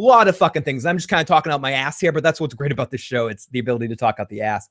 a 0.00 0.06
lot 0.06 0.28
of 0.28 0.36
fucking 0.36 0.62
things. 0.62 0.86
I'm 0.86 0.96
just 0.96 1.08
kind 1.08 1.20
of 1.20 1.26
talking 1.26 1.52
out 1.52 1.60
my 1.60 1.72
ass 1.72 2.00
here, 2.00 2.12
but 2.12 2.22
that's 2.22 2.40
what's 2.40 2.54
great 2.54 2.72
about 2.72 2.90
this 2.90 3.00
show. 3.00 3.28
It's 3.28 3.46
the 3.46 3.58
ability 3.58 3.88
to 3.88 3.96
talk 3.96 4.18
out 4.18 4.28
the 4.28 4.40
ass. 4.40 4.68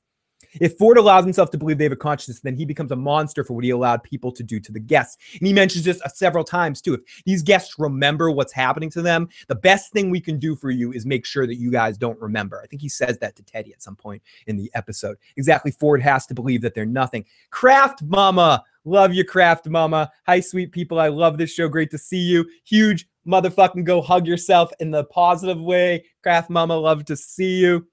If 0.54 0.76
Ford 0.78 0.96
allows 0.96 1.22
himself 1.22 1.50
to 1.50 1.58
believe 1.58 1.78
they 1.78 1.84
have 1.84 1.92
a 1.92 1.96
consciousness, 1.96 2.40
then 2.40 2.56
he 2.56 2.64
becomes 2.64 2.90
a 2.90 2.96
monster 2.96 3.44
for 3.44 3.52
what 3.52 3.62
he 3.62 3.70
allowed 3.70 4.02
people 4.02 4.32
to 4.32 4.42
do 4.42 4.58
to 4.58 4.72
the 4.72 4.80
guests. 4.80 5.18
And 5.38 5.46
he 5.46 5.52
mentions 5.52 5.84
this 5.84 6.00
uh, 6.02 6.08
several 6.08 6.42
times 6.42 6.80
too. 6.80 6.94
If 6.94 7.02
these 7.24 7.42
guests 7.42 7.74
remember 7.78 8.30
what's 8.30 8.52
happening 8.52 8.90
to 8.90 9.02
them, 9.02 9.28
the 9.46 9.54
best 9.54 9.92
thing 9.92 10.10
we 10.10 10.20
can 10.20 10.38
do 10.38 10.56
for 10.56 10.70
you 10.70 10.92
is 10.92 11.06
make 11.06 11.24
sure 11.24 11.46
that 11.46 11.56
you 11.56 11.70
guys 11.70 11.96
don't 11.96 12.20
remember. 12.20 12.60
I 12.60 12.66
think 12.66 12.82
he 12.82 12.88
says 12.88 13.18
that 13.18 13.36
to 13.36 13.44
Teddy 13.44 13.72
at 13.72 13.82
some 13.82 13.96
point 13.96 14.22
in 14.46 14.56
the 14.56 14.70
episode. 14.74 15.18
Exactly. 15.36 15.70
Ford 15.70 16.02
has 16.02 16.26
to 16.26 16.34
believe 16.34 16.62
that 16.62 16.74
they're 16.74 16.86
nothing. 16.86 17.24
Craft 17.50 18.02
Mama. 18.02 18.64
Love 18.84 19.12
you, 19.12 19.24
Craft 19.24 19.68
Mama. 19.68 20.10
Hi, 20.26 20.40
sweet 20.40 20.72
people. 20.72 20.98
I 20.98 21.08
love 21.08 21.36
this 21.36 21.52
show. 21.52 21.68
Great 21.68 21.90
to 21.90 21.98
see 21.98 22.16
you. 22.16 22.48
Huge 22.64 23.06
motherfucking 23.30 23.84
go 23.84 24.02
hug 24.02 24.26
yourself 24.26 24.70
in 24.80 24.90
the 24.90 25.04
positive 25.04 25.60
way. 25.60 26.04
Craft 26.22 26.50
Mama, 26.50 26.76
love 26.76 27.04
to 27.06 27.16
see 27.16 27.58
you. 27.58 27.86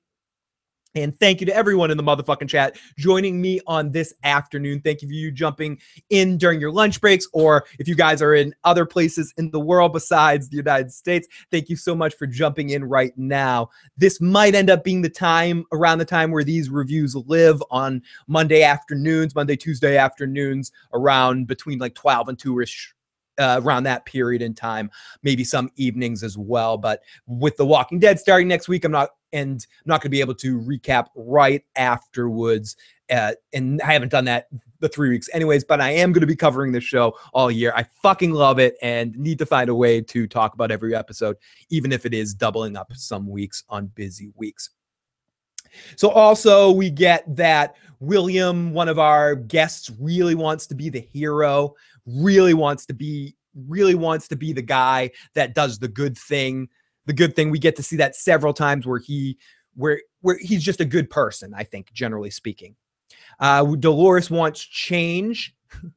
And 0.96 1.18
thank 1.20 1.40
you 1.40 1.46
to 1.46 1.56
everyone 1.56 1.92
in 1.92 1.98
the 1.98 2.04
motherfucking 2.04 2.50
chat 2.50 2.78
joining 2.98 3.40
me 3.40 3.62
on 3.68 3.92
this 3.92 4.14
afternoon. 4.24 4.82
Thank 4.82 5.02
you 5.02 5.08
for 5.08 5.14
you 5.14 5.32
jumping 5.32 5.80
in 6.10 6.38
during 6.38 6.60
your 6.60 6.72
lunch 6.72 7.00
breaks, 7.02 7.28
or 7.34 7.66
if 7.78 7.88
you 7.88 7.94
guys 7.94 8.22
are 8.22 8.34
in 8.34 8.56
other 8.64 8.86
places 8.86 9.34
in 9.38 9.52
the 9.52 9.60
world 9.60 9.94
besides 9.94 10.50
the 10.50 10.58
United 10.58 10.92
States, 10.92 11.28
thank 11.52 11.70
you 11.70 11.76
so 11.76 11.94
much 11.94 12.16
for 12.16 12.26
jumping 12.26 12.72
in 12.72 12.84
right 12.84 13.16
now. 13.16 13.70
This 13.96 14.20
might 14.20 14.56
end 14.56 14.70
up 14.70 14.84
being 14.84 15.02
the 15.02 15.10
time 15.10 15.66
around 15.72 16.00
the 16.00 16.06
time 16.06 16.32
where 16.32 16.44
these 16.44 16.70
reviews 16.70 17.16
live 17.16 17.62
on 17.70 18.02
Monday 18.28 18.64
afternoons, 18.64 19.36
Monday, 19.36 19.56
Tuesday 19.56 19.98
afternoons, 19.98 20.72
around 20.94 21.48
between 21.48 21.78
like 21.78 21.94
12 21.94 22.30
and 22.30 22.40
2 22.40 22.62
ish 22.62 22.96
uh, 23.38 23.62
around 23.64 23.84
that 23.84 24.06
period 24.06 24.42
in 24.42 24.54
time, 24.54 24.90
maybe 25.24 25.44
some 25.44 25.72
evenings 25.76 26.24
as 26.24 26.38
well. 26.38 26.78
But 26.78 27.02
with 27.26 27.58
The 27.58 27.66
Walking 27.66 28.00
Dead 28.00 28.20
starting 28.20 28.48
next 28.48 28.68
week, 28.68 28.86
I'm 28.86 28.92
not 28.92 29.12
and 29.34 29.66
I'm 29.80 29.90
not 29.90 30.02
going 30.02 30.10
to 30.10 30.10
be 30.10 30.22
able 30.22 30.36
to 30.36 30.60
recap 30.60 31.08
right 31.16 31.64
afterwards. 31.76 32.78
Uh, 33.10 33.34
and 33.54 33.82
I 33.82 33.94
haven't 33.94 34.10
done 34.10 34.26
that 34.26 34.48
the 34.80 34.90
three 34.90 35.10
weeks, 35.10 35.30
anyways. 35.34 35.64
But 35.64 35.82
I 35.82 35.92
am 35.92 36.12
going 36.12 36.22
to 36.22 36.28
be 36.28 36.36
covering 36.36 36.72
this 36.72 36.84
show 36.84 37.18
all 37.34 37.52
year. 37.52 37.74
I 37.76 37.84
fucking 38.02 38.32
love 38.32 38.60
it 38.60 38.76
and 38.82 39.18
need 39.18 39.40
to 39.40 39.46
find 39.46 39.70
a 39.70 39.76
way 39.76 40.02
to 40.02 40.28
talk 40.28 40.54
about 40.54 40.72
every 40.72 40.96
episode, 40.96 41.38
even 41.70 41.92
if 41.92 42.06
it 42.06 42.14
is 42.14 42.34
doubling 42.34 42.76
up 42.78 42.92
some 42.94 43.28
weeks 43.28 43.64
on 43.70 43.88
busy 43.88 44.32
weeks. 44.36 44.70
So 45.96 46.10
also 46.10 46.72
we 46.72 46.90
get 46.90 47.24
that 47.36 47.76
William, 48.00 48.74
one 48.74 48.88
of 48.90 49.00
our 49.00 49.36
guests, 49.36 49.92
really 50.00 50.36
wants 50.36 50.68
to 50.68 50.76
be 50.76 50.90
the 50.90 51.00
hero 51.00 51.76
really 52.08 52.54
wants 52.54 52.86
to 52.88 52.94
be 52.94 53.36
really 53.68 53.96
wants 53.96 54.28
to 54.28 54.36
be 54.36 54.54
the 54.54 54.62
guy 54.62 55.12
that 55.34 55.54
does 55.54 55.80
the 55.80 55.88
good 55.88 56.18
thing 56.18 56.68
the 57.08 57.14
good 57.14 57.36
thing. 57.36 57.50
We 57.50 57.58
get 57.58 57.76
to 57.78 57.84
see 57.84 57.96
that 57.96 58.16
several 58.16 58.54
times 58.54 58.86
where 58.86 59.00
he 59.00 59.40
where 59.76 60.02
where 60.22 60.38
he's 60.40 60.64
just 60.64 60.82
a 60.82 60.86
good 60.86 61.10
person 61.10 61.54
i 61.56 61.64
think 61.64 61.92
generally 61.94 62.30
speaking. 62.30 62.76
Uh 63.40 63.64
dolores 63.76 64.30
wants 64.30 64.62
change 64.62 65.56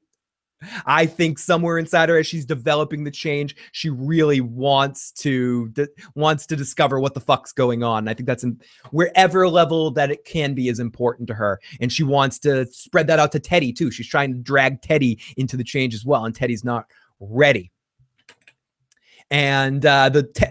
I 0.85 1.07
think 1.07 1.39
somewhere 1.39 1.79
inside 1.79 2.09
her, 2.09 2.19
as 2.19 2.27
she's 2.27 2.45
developing 2.45 3.05
the 3.05 3.11
change, 3.11 3.57
she 3.73 3.89
really 3.89 4.41
wants 4.41 5.13
to 5.13 5.73
wants 6.15 6.47
to 6.47 6.57
discover 6.57 7.01
what 7.01 7.15
the 7.15 7.21
fuck's 7.21 7.53
going 7.53 7.83
on. 7.83 8.09
I 8.09 8.15
think 8.15 8.27
that's 8.27 8.45
in 8.45 8.61
wherever 8.91 9.49
level 9.49 9.91
that 9.93 10.11
it 10.11 10.25
can 10.25 10.55
be 10.55 10.69
is 10.69 10.79
important 10.79 11.29
to 11.29 11.35
her, 11.35 11.61
and 11.81 11.93
she 11.93 12.03
wants 12.03 12.39
to 12.41 12.67
spread 12.67 13.07
that 13.07 13.19
out 13.19 13.33
to 13.33 13.41
Teddy 13.41 13.73
too. 13.73 13.91
She's 13.91 14.09
trying 14.09 14.33
to 14.35 14.39
drag 14.39 14.83
Teddy 14.83 15.21
into 15.37 15.57
the 15.57 15.65
change 15.65 15.95
as 15.95 16.05
well, 16.05 16.25
and 16.25 16.35
Teddy's 16.35 16.65
not 16.65 16.87
ready. 17.21 17.71
And 19.31 19.85
uh, 19.87 20.09
the 20.09 20.25
te- 20.25 20.47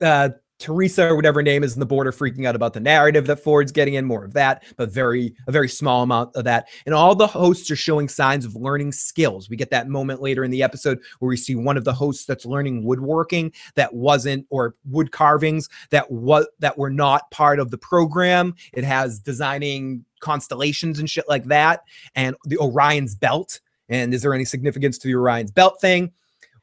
uh, 0.00 0.30
Teresa 0.62 1.08
or 1.08 1.16
whatever 1.16 1.42
name 1.42 1.64
is 1.64 1.74
in 1.74 1.80
the 1.80 1.86
border 1.86 2.12
freaking 2.12 2.46
out 2.46 2.54
about 2.54 2.72
the 2.72 2.80
narrative 2.80 3.26
that 3.26 3.40
Ford's 3.40 3.72
getting 3.72 3.94
in 3.94 4.04
more 4.04 4.24
of 4.24 4.32
that, 4.34 4.62
but 4.76 4.90
very 4.90 5.34
a 5.48 5.52
very 5.52 5.68
small 5.68 6.02
amount 6.02 6.34
of 6.36 6.44
that. 6.44 6.68
And 6.86 6.94
all 6.94 7.14
the 7.14 7.26
hosts 7.26 7.70
are 7.70 7.76
showing 7.76 8.08
signs 8.08 8.44
of 8.44 8.54
learning 8.54 8.92
skills. 8.92 9.50
We 9.50 9.56
get 9.56 9.70
that 9.70 9.88
moment 9.88 10.22
later 10.22 10.44
in 10.44 10.50
the 10.50 10.62
episode 10.62 11.00
where 11.18 11.28
we 11.28 11.36
see 11.36 11.56
one 11.56 11.76
of 11.76 11.84
the 11.84 11.92
hosts 11.92 12.24
that's 12.24 12.46
learning 12.46 12.84
woodworking 12.84 13.52
that 13.74 13.92
wasn't 13.92 14.46
or 14.50 14.76
wood 14.88 15.10
carvings 15.10 15.68
that 15.90 16.10
was 16.10 16.46
that 16.60 16.78
were 16.78 16.90
not 16.90 17.30
part 17.30 17.58
of 17.58 17.70
the 17.70 17.78
program. 17.78 18.54
It 18.72 18.84
has 18.84 19.18
designing 19.18 20.04
constellations 20.20 20.98
and 21.00 21.10
shit 21.10 21.28
like 21.28 21.44
that 21.44 21.82
and 22.14 22.36
the 22.44 22.58
Orion's 22.58 23.14
belt. 23.16 23.60
And 23.88 24.14
is 24.14 24.22
there 24.22 24.32
any 24.32 24.44
significance 24.44 24.96
to 24.98 25.08
the 25.08 25.14
Orion's 25.14 25.50
belt 25.50 25.80
thing? 25.80 26.12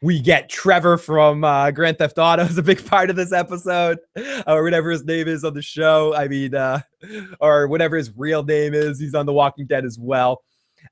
We 0.02 0.20
get 0.20 0.50
Trevor 0.50 0.98
from 0.98 1.44
uh, 1.44 1.72
Grand 1.72 1.98
Theft 1.98 2.18
Auto 2.18 2.44
is 2.44 2.58
a 2.58 2.64
big 2.64 2.86
part 2.86 3.10
of 3.10 3.16
this 3.16 3.34
episode, 3.34 4.00
or 4.48 4.64
whatever 4.64 4.92
his 4.92 5.04
name 5.04 5.28
is 5.28 5.44
on 5.44 5.54
the 5.54 5.62
show. 5.62 6.16
I 6.16 6.28
mean, 6.28 6.56
uh, 6.56 6.82
or 7.42 7.68
whatever 7.68 7.98
his 7.98 8.12
real 8.16 8.44
name 8.44 8.74
is. 8.74 9.00
He's 9.00 9.16
on 9.16 9.26
The 9.26 9.34
Walking 9.34 9.68
Dead 9.68 9.86
as 9.86 10.00
well. 10.00 10.42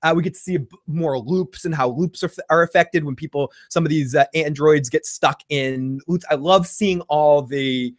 Uh, 0.03 0.13
we 0.15 0.21
get 0.21 0.33
to 0.33 0.39
see 0.39 0.59
more 0.85 1.17
loops 1.17 1.63
and 1.63 1.73
how 1.73 1.89
loops 1.89 2.21
are, 2.21 2.31
are 2.49 2.61
affected 2.61 3.05
when 3.05 3.15
people, 3.15 3.51
some 3.69 3.85
of 3.85 3.89
these 3.89 4.13
uh, 4.13 4.25
androids 4.33 4.89
get 4.89 5.05
stuck 5.05 5.41
in 5.47 6.01
loops. 6.07 6.25
I 6.29 6.35
love 6.35 6.67
seeing 6.67 6.99
all 7.01 7.41
the 7.41 7.95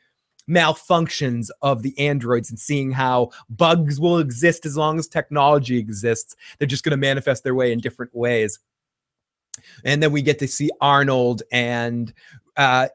malfunctions 0.49 1.49
of 1.63 1.83
the 1.83 1.99
androids 1.99 2.51
and 2.51 2.59
seeing 2.59 2.91
how 2.91 3.31
bugs 3.49 3.99
will 4.01 4.19
exist 4.19 4.67
as 4.67 4.77
long 4.77 4.99
as 4.99 5.09
technology 5.09 5.79
exists. 5.79 6.37
They're 6.59 6.69
just 6.69 6.85
going 6.85 6.91
to 6.91 6.97
manifest 6.99 7.45
their 7.45 7.55
way 7.55 7.73
in 7.73 7.81
different 7.81 8.15
ways 8.15 8.59
and 9.85 10.03
then 10.03 10.13
we 10.13 10.23
get 10.23 10.39
to 10.41 10.49
see 10.49 10.71
Arnold 10.81 11.43
and 11.53 12.13
uh, 12.57 12.89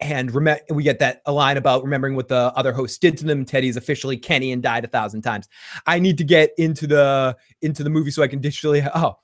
and 0.00 0.32
rem- 0.32 0.58
we 0.70 0.82
get 0.82 0.98
that 1.00 1.22
line 1.26 1.56
about 1.56 1.82
remembering 1.82 2.14
what 2.14 2.28
the 2.28 2.52
other 2.54 2.72
host 2.72 3.00
did 3.00 3.18
to 3.18 3.24
them. 3.24 3.44
Teddy's 3.44 3.76
officially 3.76 4.16
Kenny 4.16 4.52
and 4.52 4.62
died 4.62 4.84
a 4.84 4.88
thousand 4.88 5.22
times. 5.22 5.48
I 5.86 5.98
need 5.98 6.18
to 6.18 6.24
get 6.24 6.50
into 6.56 6.86
the 6.86 7.36
into 7.62 7.82
the 7.82 7.90
movie 7.90 8.10
so 8.10 8.22
I 8.22 8.28
can 8.28 8.40
digitally. 8.40 8.88
Oh. 8.98 9.16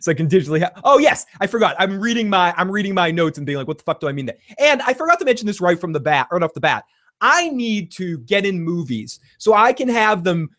So 0.00 0.10
I 0.10 0.14
can 0.14 0.28
digitally. 0.28 0.60
Ha- 0.62 0.80
oh 0.82 0.98
yes, 0.98 1.26
I 1.40 1.46
forgot. 1.46 1.76
I'm 1.78 2.00
reading 2.00 2.28
my 2.28 2.52
I'm 2.56 2.68
reading 2.68 2.92
my 2.92 3.12
notes 3.12 3.38
and 3.38 3.46
being 3.46 3.56
like, 3.56 3.68
what 3.68 3.78
the 3.78 3.84
fuck 3.84 4.00
do 4.00 4.08
I 4.08 4.12
mean 4.12 4.26
that? 4.26 4.38
And 4.58 4.82
I 4.82 4.94
forgot 4.94 5.20
to 5.20 5.24
mention 5.24 5.46
this 5.46 5.60
right 5.60 5.80
from 5.80 5.92
the 5.92 6.00
bat, 6.00 6.26
right 6.32 6.42
off 6.42 6.54
the 6.54 6.60
bat. 6.60 6.84
I 7.20 7.50
need 7.50 7.92
to 7.92 8.18
get 8.18 8.44
in 8.44 8.60
movies 8.60 9.20
so 9.38 9.54
I 9.54 9.72
can 9.72 9.88
have 9.88 10.24
them 10.24 10.50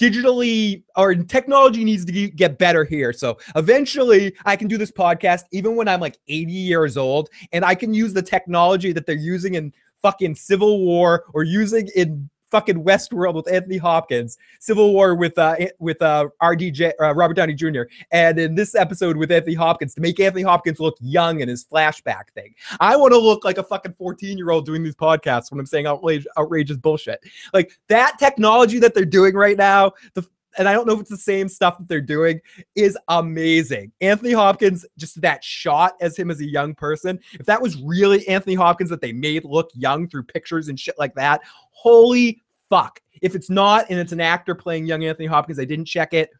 digitally 0.00 0.82
or 0.96 1.14
technology 1.14 1.84
needs 1.84 2.04
to 2.04 2.30
get 2.30 2.58
better 2.58 2.84
here. 2.84 3.12
So 3.12 3.38
eventually 3.56 4.34
I 4.44 4.56
can 4.56 4.68
do 4.68 4.76
this 4.76 4.90
podcast 4.90 5.44
even 5.52 5.76
when 5.76 5.88
I'm 5.88 6.00
like 6.00 6.18
80 6.28 6.52
years 6.52 6.96
old 6.96 7.30
and 7.52 7.64
I 7.64 7.74
can 7.74 7.94
use 7.94 8.12
the 8.12 8.22
technology 8.22 8.92
that 8.92 9.06
they're 9.06 9.16
using 9.16 9.54
in 9.54 9.72
fucking 10.02 10.34
Civil 10.34 10.80
War 10.80 11.24
or 11.32 11.44
using 11.44 11.88
in 11.94 12.28
fucking 12.52 12.84
Westworld 12.84 13.34
with 13.34 13.50
Anthony 13.50 13.78
Hopkins, 13.78 14.38
Civil 14.60 14.92
War 14.92 15.16
with 15.16 15.36
uh 15.38 15.56
with 15.80 16.00
uh 16.00 16.28
RDJ 16.40 16.92
uh, 17.00 17.14
Robert 17.14 17.34
Downey 17.34 17.54
Jr. 17.54 17.82
and 18.12 18.38
in 18.38 18.54
this 18.54 18.76
episode 18.76 19.16
with 19.16 19.32
Anthony 19.32 19.54
Hopkins 19.54 19.94
to 19.94 20.00
make 20.00 20.20
Anthony 20.20 20.42
Hopkins 20.42 20.78
look 20.78 20.96
young 21.00 21.40
in 21.40 21.48
his 21.48 21.64
flashback 21.64 22.28
thing. 22.34 22.54
I 22.78 22.94
want 22.96 23.12
to 23.12 23.18
look 23.18 23.44
like 23.44 23.58
a 23.58 23.64
fucking 23.64 23.94
14 23.94 24.38
year 24.38 24.50
old 24.50 24.66
doing 24.66 24.84
these 24.84 24.94
podcasts 24.94 25.50
when 25.50 25.58
I'm 25.58 25.66
saying 25.66 25.86
outrageous, 25.86 26.30
outrageous 26.38 26.76
bullshit. 26.76 27.20
Like 27.52 27.72
that 27.88 28.18
technology 28.18 28.78
that 28.78 28.94
they're 28.94 29.04
doing 29.04 29.34
right 29.34 29.56
now, 29.56 29.92
the 30.14 30.24
and 30.58 30.68
I 30.68 30.72
don't 30.72 30.86
know 30.86 30.94
if 30.94 31.00
it's 31.00 31.10
the 31.10 31.16
same 31.16 31.48
stuff 31.48 31.78
that 31.78 31.88
they're 31.88 32.00
doing, 32.00 32.40
is 32.74 32.96
amazing. 33.08 33.92
Anthony 34.00 34.32
Hopkins, 34.32 34.84
just 34.98 35.20
that 35.22 35.42
shot 35.42 35.94
as 36.00 36.16
him 36.16 36.30
as 36.30 36.40
a 36.40 36.44
young 36.44 36.74
person, 36.74 37.18
if 37.32 37.46
that 37.46 37.62
was 37.62 37.80
really 37.82 38.26
Anthony 38.28 38.54
Hopkins 38.54 38.90
that 38.90 39.00
they 39.00 39.12
made 39.12 39.44
look 39.44 39.70
young 39.74 40.08
through 40.08 40.24
pictures 40.24 40.68
and 40.68 40.78
shit 40.78 40.98
like 40.98 41.14
that, 41.14 41.40
holy 41.70 42.41
fuck. 42.72 43.00
If 43.20 43.34
it's 43.34 43.50
not 43.50 43.84
and 43.90 44.00
it's 44.00 44.12
an 44.12 44.20
actor 44.20 44.54
playing 44.54 44.86
young 44.86 45.04
Anthony 45.04 45.26
Hopkins, 45.26 45.60
I 45.60 45.66
didn't 45.66 45.84
check 45.84 46.14
it, 46.14 46.30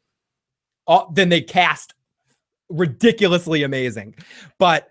uh, 0.88 1.04
then 1.12 1.28
they 1.28 1.42
cast 1.42 1.92
ridiculously 2.70 3.64
amazing. 3.64 4.14
But 4.58 4.88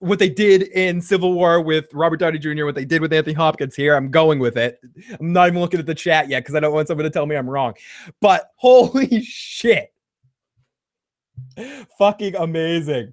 what 0.00 0.18
they 0.18 0.28
did 0.28 0.62
in 0.62 1.00
Civil 1.00 1.32
War 1.32 1.60
with 1.60 1.94
Robert 1.94 2.16
Downey 2.16 2.38
Jr., 2.38 2.64
what 2.64 2.74
they 2.74 2.84
did 2.84 3.00
with 3.00 3.12
Anthony 3.12 3.34
Hopkins 3.34 3.76
here, 3.76 3.94
I'm 3.94 4.10
going 4.10 4.40
with 4.40 4.56
it. 4.56 4.80
I'm 5.20 5.32
not 5.32 5.46
even 5.46 5.60
looking 5.60 5.78
at 5.78 5.86
the 5.86 5.94
chat 5.94 6.28
yet 6.28 6.40
because 6.40 6.56
I 6.56 6.60
don't 6.60 6.74
want 6.74 6.88
someone 6.88 7.04
to 7.04 7.10
tell 7.10 7.26
me 7.26 7.36
I'm 7.36 7.48
wrong. 7.48 7.74
But 8.20 8.50
holy 8.56 9.22
shit. 9.22 9.92
Fucking 11.98 12.34
amazing 12.34 13.12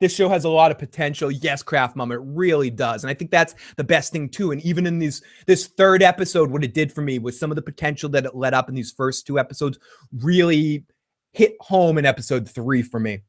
this 0.00 0.14
show 0.14 0.28
has 0.28 0.44
a 0.44 0.48
lot 0.48 0.70
of 0.70 0.78
potential. 0.78 1.30
Yes, 1.30 1.62
Craft 1.62 1.96
Mom, 1.96 2.12
it 2.12 2.20
really 2.22 2.70
does. 2.70 3.02
And 3.02 3.10
I 3.10 3.14
think 3.14 3.30
that's 3.30 3.54
the 3.76 3.84
best 3.84 4.12
thing 4.12 4.28
too. 4.28 4.52
And 4.52 4.62
even 4.62 4.86
in 4.86 4.98
these 4.98 5.22
this 5.46 5.66
third 5.66 6.02
episode, 6.02 6.50
what 6.50 6.64
it 6.64 6.74
did 6.74 6.92
for 6.92 7.02
me 7.02 7.18
was 7.18 7.38
some 7.38 7.50
of 7.50 7.56
the 7.56 7.62
potential 7.62 8.08
that 8.10 8.24
it 8.24 8.36
let 8.36 8.54
up 8.54 8.68
in 8.68 8.74
these 8.74 8.92
first 8.92 9.26
two 9.26 9.38
episodes 9.38 9.78
really 10.12 10.84
hit 11.32 11.56
home 11.60 11.98
in 11.98 12.06
episode 12.06 12.48
three 12.48 12.82
for 12.82 13.00
me. 13.00 13.20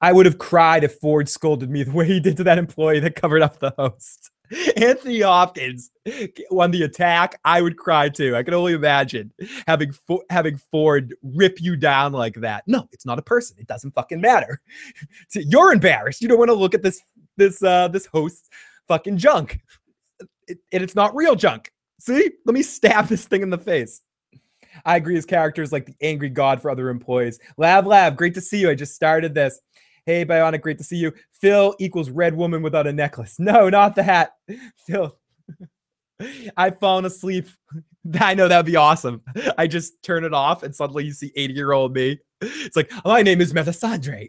I 0.00 0.12
would 0.12 0.26
have 0.26 0.38
cried 0.38 0.82
if 0.82 0.98
Ford 0.98 1.28
scolded 1.28 1.70
me 1.70 1.84
the 1.84 1.92
way 1.92 2.06
he 2.06 2.18
did 2.18 2.36
to 2.38 2.44
that 2.44 2.58
employee 2.58 3.00
that 3.00 3.14
covered 3.14 3.42
up 3.42 3.60
the 3.60 3.72
host. 3.78 4.31
Anthony 4.76 5.20
Hopkins 5.20 5.90
won 6.50 6.70
the 6.70 6.82
attack, 6.82 7.40
I 7.44 7.62
would 7.62 7.76
cry 7.76 8.08
too. 8.08 8.36
I 8.36 8.42
can 8.42 8.54
only 8.54 8.74
imagine 8.74 9.32
having 9.66 9.94
having 10.30 10.56
Ford 10.56 11.14
rip 11.22 11.60
you 11.60 11.76
down 11.76 12.12
like 12.12 12.34
that. 12.36 12.64
No, 12.66 12.88
it's 12.92 13.06
not 13.06 13.18
a 13.18 13.22
person. 13.22 13.56
It 13.58 13.66
doesn't 13.66 13.94
fucking 13.94 14.20
matter. 14.20 14.60
You're 15.34 15.72
embarrassed. 15.72 16.20
You 16.20 16.28
don't 16.28 16.38
want 16.38 16.50
to 16.50 16.54
look 16.54 16.74
at 16.74 16.82
this 16.82 17.00
this 17.36 17.62
uh 17.62 17.88
this 17.88 18.06
host's 18.06 18.48
fucking 18.88 19.18
junk, 19.18 19.60
it, 20.46 20.58
and 20.72 20.82
it's 20.82 20.94
not 20.94 21.14
real 21.14 21.34
junk. 21.34 21.72
See, 21.98 22.30
let 22.44 22.54
me 22.54 22.62
stab 22.62 23.06
this 23.06 23.26
thing 23.26 23.42
in 23.42 23.50
the 23.50 23.58
face. 23.58 24.02
I 24.84 24.96
agree. 24.96 25.14
His 25.14 25.26
character 25.26 25.62
is 25.62 25.72
like 25.72 25.86
the 25.86 25.94
angry 26.00 26.30
god 26.30 26.60
for 26.60 26.70
other 26.70 26.88
employees. 26.88 27.38
Lab, 27.56 27.86
lab, 27.86 28.16
great 28.16 28.34
to 28.34 28.40
see 28.40 28.60
you. 28.60 28.70
I 28.70 28.74
just 28.74 28.94
started 28.94 29.34
this. 29.34 29.60
Hey, 30.04 30.24
Bionic, 30.24 30.62
great 30.62 30.78
to 30.78 30.84
see 30.84 30.96
you. 30.96 31.12
Phil 31.30 31.76
equals 31.78 32.10
red 32.10 32.36
woman 32.36 32.62
without 32.62 32.86
a 32.86 32.92
necklace. 32.92 33.38
No, 33.38 33.68
not 33.68 33.94
that. 33.96 34.34
Phil. 34.86 35.16
I've 36.56 36.78
fallen 36.78 37.04
asleep. 37.04 37.48
I 38.20 38.34
know 38.34 38.48
that'd 38.48 38.66
be 38.66 38.76
awesome. 38.76 39.22
I 39.56 39.68
just 39.68 40.02
turn 40.02 40.24
it 40.24 40.34
off 40.34 40.64
and 40.64 40.74
suddenly 40.74 41.04
you 41.04 41.12
see 41.12 41.32
80 41.36 41.54
year 41.54 41.72
old 41.72 41.94
me. 41.94 42.18
It's 42.40 42.74
like, 42.74 42.90
my 43.04 43.22
name 43.22 43.40
is 43.40 43.52
Melisandre. 43.52 44.28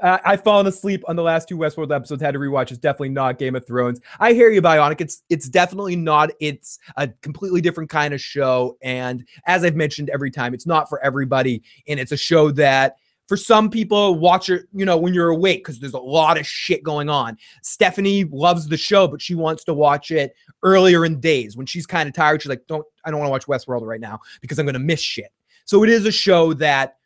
Uh, 0.00 0.18
I've 0.24 0.42
fallen 0.42 0.66
asleep 0.66 1.02
on 1.06 1.16
the 1.16 1.22
last 1.22 1.48
two 1.48 1.58
Westworld 1.58 1.94
episodes. 1.94 2.22
Had 2.22 2.32
to 2.32 2.38
rewatch. 2.38 2.70
It's 2.70 2.78
definitely 2.78 3.10
not 3.10 3.38
Game 3.38 3.54
of 3.54 3.66
Thrones. 3.66 4.00
I 4.18 4.32
hear 4.32 4.50
you, 4.50 4.62
Bionic. 4.62 5.00
It's 5.00 5.22
it's 5.28 5.48
definitely 5.48 5.96
not. 5.96 6.30
It's 6.40 6.78
a 6.96 7.08
completely 7.20 7.60
different 7.60 7.90
kind 7.90 8.14
of 8.14 8.20
show. 8.20 8.76
And 8.82 9.26
as 9.46 9.64
I've 9.64 9.76
mentioned 9.76 10.08
every 10.10 10.30
time, 10.30 10.54
it's 10.54 10.66
not 10.66 10.88
for 10.88 11.02
everybody. 11.04 11.62
And 11.88 12.00
it's 12.00 12.12
a 12.12 12.16
show 12.16 12.50
that 12.52 12.96
for 13.32 13.36
some 13.38 13.70
people, 13.70 14.16
watch 14.16 14.50
it, 14.50 14.66
you 14.74 14.84
know, 14.84 14.98
when 14.98 15.14
you're 15.14 15.30
awake 15.30 15.64
because 15.64 15.78
there's 15.78 15.94
a 15.94 15.98
lot 15.98 16.38
of 16.38 16.46
shit 16.46 16.82
going 16.82 17.08
on. 17.08 17.38
Stephanie 17.62 18.24
loves 18.24 18.68
the 18.68 18.76
show, 18.76 19.08
but 19.08 19.22
she 19.22 19.34
wants 19.34 19.64
to 19.64 19.72
watch 19.72 20.10
it 20.10 20.34
earlier 20.62 21.06
in 21.06 21.18
days 21.18 21.56
when 21.56 21.64
she's 21.64 21.86
kind 21.86 22.06
of 22.06 22.14
tired. 22.14 22.42
She's 22.42 22.50
like, 22.50 22.66
"Don't, 22.68 22.84
I 23.06 23.10
don't 23.10 23.20
want 23.20 23.28
to 23.28 23.30
watch 23.30 23.46
Westworld 23.46 23.86
right 23.86 24.02
now 24.02 24.20
because 24.42 24.58
I'm 24.58 24.66
going 24.66 24.74
to 24.74 24.80
miss 24.80 25.00
shit." 25.00 25.32
So 25.64 25.82
it 25.82 25.88
is 25.88 26.04
a 26.04 26.12
show 26.12 26.52
that, 26.52 26.96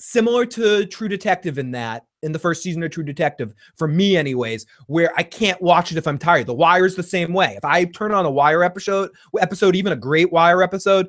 similar 0.00 0.44
to 0.46 0.84
True 0.86 1.06
Detective, 1.06 1.58
in 1.58 1.70
that 1.70 2.06
in 2.22 2.32
the 2.32 2.38
first 2.40 2.60
season 2.60 2.82
of 2.82 2.90
True 2.90 3.04
Detective, 3.04 3.54
for 3.76 3.86
me, 3.86 4.16
anyways, 4.16 4.66
where 4.88 5.12
I 5.16 5.22
can't 5.22 5.62
watch 5.62 5.92
it 5.92 5.98
if 5.98 6.08
I'm 6.08 6.18
tired. 6.18 6.48
The 6.48 6.54
Wire's 6.54 6.96
the 6.96 7.04
same 7.04 7.32
way. 7.32 7.54
If 7.56 7.64
I 7.64 7.84
turn 7.84 8.10
on 8.10 8.26
a 8.26 8.30
Wire 8.32 8.64
episode, 8.64 9.10
episode 9.40 9.76
even 9.76 9.92
a 9.92 9.96
great 9.96 10.32
Wire 10.32 10.60
episode, 10.60 11.06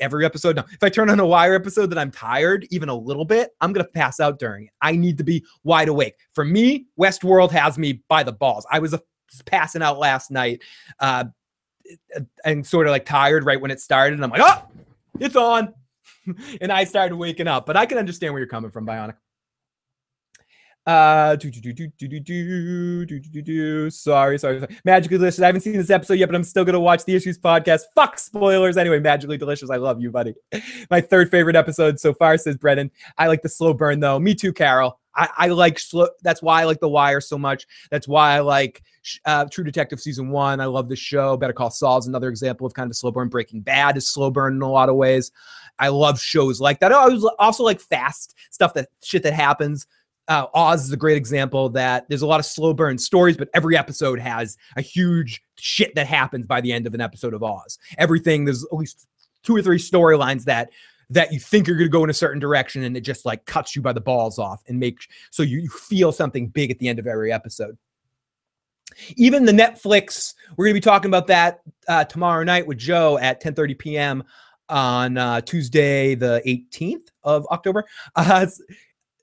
every 0.00 0.24
episode. 0.24 0.56
No, 0.56 0.64
if 0.70 0.82
I 0.82 0.88
turn 0.88 1.10
on 1.10 1.20
a 1.20 1.26
wire 1.26 1.54
episode 1.54 1.86
that 1.90 1.98
I'm 1.98 2.10
tired, 2.10 2.66
even 2.70 2.88
a 2.88 2.94
little 2.94 3.24
bit, 3.24 3.50
I'm 3.60 3.72
gonna 3.72 3.88
pass 3.88 4.20
out 4.20 4.38
during 4.38 4.66
it. 4.66 4.70
I 4.80 4.92
need 4.92 5.18
to 5.18 5.24
be 5.24 5.44
wide 5.64 5.88
awake. 5.88 6.14
For 6.32 6.44
me, 6.44 6.86
Westworld 6.98 7.50
has 7.52 7.78
me 7.78 8.02
by 8.08 8.22
the 8.22 8.32
balls. 8.32 8.66
I 8.70 8.78
was 8.78 8.94
a, 8.94 9.00
passing 9.46 9.82
out 9.82 9.98
last 9.98 10.30
night, 10.30 10.62
uh, 11.00 11.24
and 12.44 12.66
sort 12.66 12.86
of 12.86 12.90
like 12.90 13.04
tired 13.04 13.44
right 13.44 13.60
when 13.60 13.70
it 13.70 13.80
started, 13.80 14.14
and 14.14 14.24
I'm 14.24 14.30
like, 14.30 14.42
oh, 14.42 14.64
it's 15.20 15.36
on, 15.36 15.74
and 16.60 16.72
I 16.72 16.84
started 16.84 17.16
waking 17.16 17.48
up. 17.48 17.66
But 17.66 17.76
I 17.76 17.86
can 17.86 17.98
understand 17.98 18.32
where 18.32 18.40
you're 18.40 18.48
coming 18.48 18.70
from, 18.70 18.86
Bionic. 18.86 19.14
Uh. 20.88 21.36
Sorry, 23.90 24.38
sorry, 24.38 24.38
sorry. 24.38 24.78
Magically 24.86 25.18
Delicious. 25.18 25.42
I 25.42 25.46
haven't 25.46 25.60
seen 25.60 25.74
this 25.74 25.90
episode 25.90 26.14
yet, 26.14 26.26
but 26.30 26.34
I'm 26.34 26.42
still 26.42 26.64
gonna 26.64 26.80
watch 26.80 27.04
the 27.04 27.14
Issues 27.14 27.38
podcast. 27.38 27.82
Fuck 27.94 28.18
spoilers. 28.18 28.78
Anyway, 28.78 28.98
Magically 28.98 29.36
Delicious. 29.36 29.68
I 29.68 29.76
love 29.76 30.00
you, 30.00 30.10
buddy. 30.10 30.34
My 30.90 31.02
third 31.02 31.30
favorite 31.30 31.56
episode 31.56 32.00
so 32.00 32.14
far, 32.14 32.38
says 32.38 32.56
Brennan. 32.56 32.90
I 33.18 33.26
like 33.26 33.42
the 33.42 33.50
slow 33.50 33.74
burn 33.74 34.00
though. 34.00 34.18
Me 34.18 34.34
too, 34.34 34.50
Carol. 34.50 34.98
I, 35.14 35.28
I 35.36 35.48
like 35.48 35.78
slow. 35.78 36.08
That's 36.22 36.40
why 36.40 36.62
I 36.62 36.64
like 36.64 36.80
The 36.80 36.88
Wire 36.88 37.20
so 37.20 37.36
much. 37.36 37.66
That's 37.90 38.08
why 38.08 38.36
I 38.36 38.40
like 38.40 38.82
uh, 39.26 39.44
True 39.44 39.64
Detective 39.64 40.00
season 40.00 40.30
one. 40.30 40.58
I 40.58 40.66
love 40.66 40.88
the 40.88 40.96
show. 40.96 41.36
Better 41.36 41.52
Call 41.52 41.70
Saul 41.70 41.98
is 41.98 42.06
another 42.06 42.30
example 42.30 42.66
of 42.66 42.72
kind 42.72 42.90
of 42.90 42.96
slow 42.96 43.10
burn. 43.10 43.28
Breaking 43.28 43.60
Bad 43.60 43.98
is 43.98 44.08
slow 44.08 44.30
burn 44.30 44.54
in 44.54 44.62
a 44.62 44.70
lot 44.70 44.88
of 44.88 44.96
ways. 44.96 45.32
I 45.78 45.88
love 45.88 46.18
shows 46.18 46.62
like 46.62 46.80
that. 46.80 46.92
I 46.92 47.18
also 47.38 47.62
like 47.62 47.78
fast 47.78 48.34
stuff 48.50 48.72
that 48.72 48.88
shit 49.02 49.22
that 49.24 49.34
happens 49.34 49.86
uh, 50.28 50.46
Oz 50.54 50.84
is 50.84 50.92
a 50.92 50.96
great 50.96 51.16
example 51.16 51.70
that 51.70 52.06
there's 52.08 52.22
a 52.22 52.26
lot 52.26 52.38
of 52.38 52.46
slow 52.46 52.74
burn 52.74 52.98
stories, 52.98 53.36
but 53.36 53.48
every 53.54 53.76
episode 53.76 54.20
has 54.20 54.56
a 54.76 54.82
huge 54.82 55.42
shit 55.56 55.94
that 55.94 56.06
happens 56.06 56.46
by 56.46 56.60
the 56.60 56.72
end 56.72 56.86
of 56.86 56.94
an 56.94 57.00
episode 57.00 57.34
of 57.34 57.42
Oz. 57.42 57.78
Everything 57.96 58.44
there's 58.44 58.64
at 58.64 58.76
least 58.76 59.06
two 59.42 59.56
or 59.56 59.62
three 59.62 59.78
storylines 59.78 60.44
that 60.44 60.70
that 61.10 61.32
you 61.32 61.40
think 61.40 61.66
you're 61.66 61.76
going 61.76 61.88
to 61.88 61.92
go 61.92 62.04
in 62.04 62.10
a 62.10 62.14
certain 62.14 62.38
direction 62.38 62.82
and 62.82 62.94
it 62.94 63.00
just 63.00 63.24
like 63.24 63.46
cuts 63.46 63.74
you 63.74 63.80
by 63.80 63.94
the 63.94 64.00
balls 64.00 64.38
off 64.38 64.62
and 64.68 64.78
makes 64.78 65.08
so 65.30 65.42
you, 65.42 65.60
you 65.60 65.70
feel 65.70 66.12
something 66.12 66.48
big 66.48 66.70
at 66.70 66.78
the 66.78 66.88
end 66.88 66.98
of 66.98 67.06
every 67.06 67.32
episode. 67.32 67.78
Even 69.16 69.46
the 69.46 69.52
Netflix, 69.52 70.34
we're 70.56 70.66
going 70.66 70.74
to 70.74 70.80
be 70.80 70.84
talking 70.84 71.08
about 71.08 71.26
that 71.28 71.60
uh, 71.88 72.04
tomorrow 72.04 72.44
night 72.44 72.66
with 72.66 72.78
Joe 72.78 73.16
at 73.18 73.42
10:30 73.42 73.78
p.m. 73.78 74.24
on 74.68 75.16
uh, 75.16 75.40
Tuesday, 75.40 76.14
the 76.14 76.42
18th 76.46 77.08
of 77.22 77.46
October. 77.50 77.86
Uh, 78.16 78.46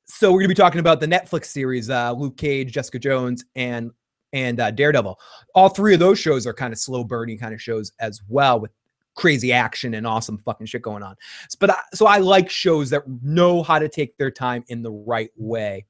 so 0.06 0.32
we're 0.32 0.40
gonna 0.40 0.50
be 0.50 0.56
talking 0.56 0.80
about 0.80 1.00
the 1.00 1.08
Netflix 1.08 1.46
series, 1.46 1.90
uh, 1.90 2.12
Luke 2.14 2.38
Cage, 2.38 2.72
Jessica 2.72 3.00
Jones, 3.00 3.46
and 3.56 3.92
and 4.34 4.60
uh, 4.60 4.72
Daredevil. 4.72 5.20
All 5.56 5.70
three 5.70 5.94
of 5.94 6.00
those 6.00 6.20
shows 6.20 6.46
are 6.46 6.54
kind 6.54 6.74
of 6.74 6.80
slow 6.80 7.04
burning 7.04 7.38
kind 7.38 7.54
of 7.54 7.62
shows 7.62 7.92
as 8.00 8.22
well, 8.28 8.60
with 8.60 8.72
crazy 9.16 9.52
action 9.54 9.94
and 9.94 10.06
awesome 10.06 10.38
fucking 10.40 10.68
shit 10.68 10.82
going 10.82 11.02
on. 11.04 11.16
But 11.60 11.72
I, 11.72 11.80
so 11.94 12.06
I 12.06 12.18
like 12.18 12.50
shows 12.50 12.90
that 12.92 13.04
know 13.24 13.64
how 13.64 13.80
to 13.80 13.90
take 13.90 14.18
their 14.18 14.32
time 14.32 14.64
in 14.68 14.84
the 14.84 14.92
right 14.92 15.32
way. 15.36 15.86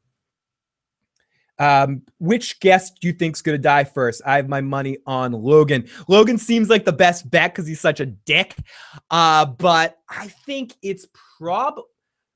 Um, 1.58 2.02
which 2.20 2.60
guest 2.60 3.00
do 3.02 3.08
you 3.08 3.14
think's 3.14 3.42
gonna 3.42 3.58
die 3.58 3.86
first? 3.86 4.22
I 4.26 4.38
have 4.38 4.48
my 4.48 4.62
money 4.62 4.98
on 5.06 5.32
Logan. 5.32 5.88
Logan 6.08 6.38
seems 6.38 6.70
like 6.70 6.86
the 6.86 6.94
best 6.94 7.30
bet 7.30 7.54
because 7.54 7.68
he's 7.68 7.82
such 7.82 8.00
a 8.00 8.06
dick. 8.06 8.56
Uh, 9.10 9.46
but 9.46 9.98
I 10.10 10.28
think 10.46 10.74
it's 10.82 11.08
probably 11.38 11.84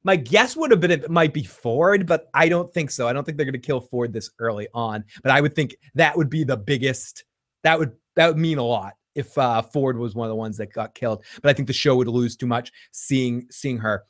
my 0.03 0.15
guess 0.15 0.55
would 0.55 0.71
have 0.71 0.79
been 0.79 0.91
it 0.91 1.09
might 1.09 1.33
be 1.33 1.43
Ford, 1.43 2.05
but 2.05 2.29
I 2.33 2.49
don't 2.49 2.73
think 2.73 2.91
so. 2.91 3.07
I 3.07 3.13
don't 3.13 3.23
think 3.23 3.37
they're 3.37 3.45
going 3.45 3.53
to 3.53 3.59
kill 3.59 3.81
Ford 3.81 4.13
this 4.13 4.29
early 4.39 4.67
on. 4.73 5.03
But 5.21 5.31
I 5.31 5.41
would 5.41 5.55
think 5.55 5.75
that 5.95 6.15
would 6.17 6.29
be 6.29 6.43
the 6.43 6.57
biggest. 6.57 7.25
That 7.63 7.77
would 7.77 7.91
that 8.15 8.27
would 8.27 8.37
mean 8.37 8.57
a 8.57 8.63
lot 8.63 8.93
if 9.15 9.37
uh, 9.37 9.61
Ford 9.61 9.97
was 9.97 10.15
one 10.15 10.25
of 10.25 10.29
the 10.29 10.35
ones 10.35 10.57
that 10.57 10.71
got 10.71 10.95
killed. 10.95 11.25
But 11.41 11.49
I 11.49 11.53
think 11.53 11.67
the 11.67 11.73
show 11.73 11.95
would 11.97 12.07
lose 12.07 12.35
too 12.35 12.47
much 12.47 12.71
seeing 12.91 13.47
seeing 13.49 13.77
her. 13.79 14.03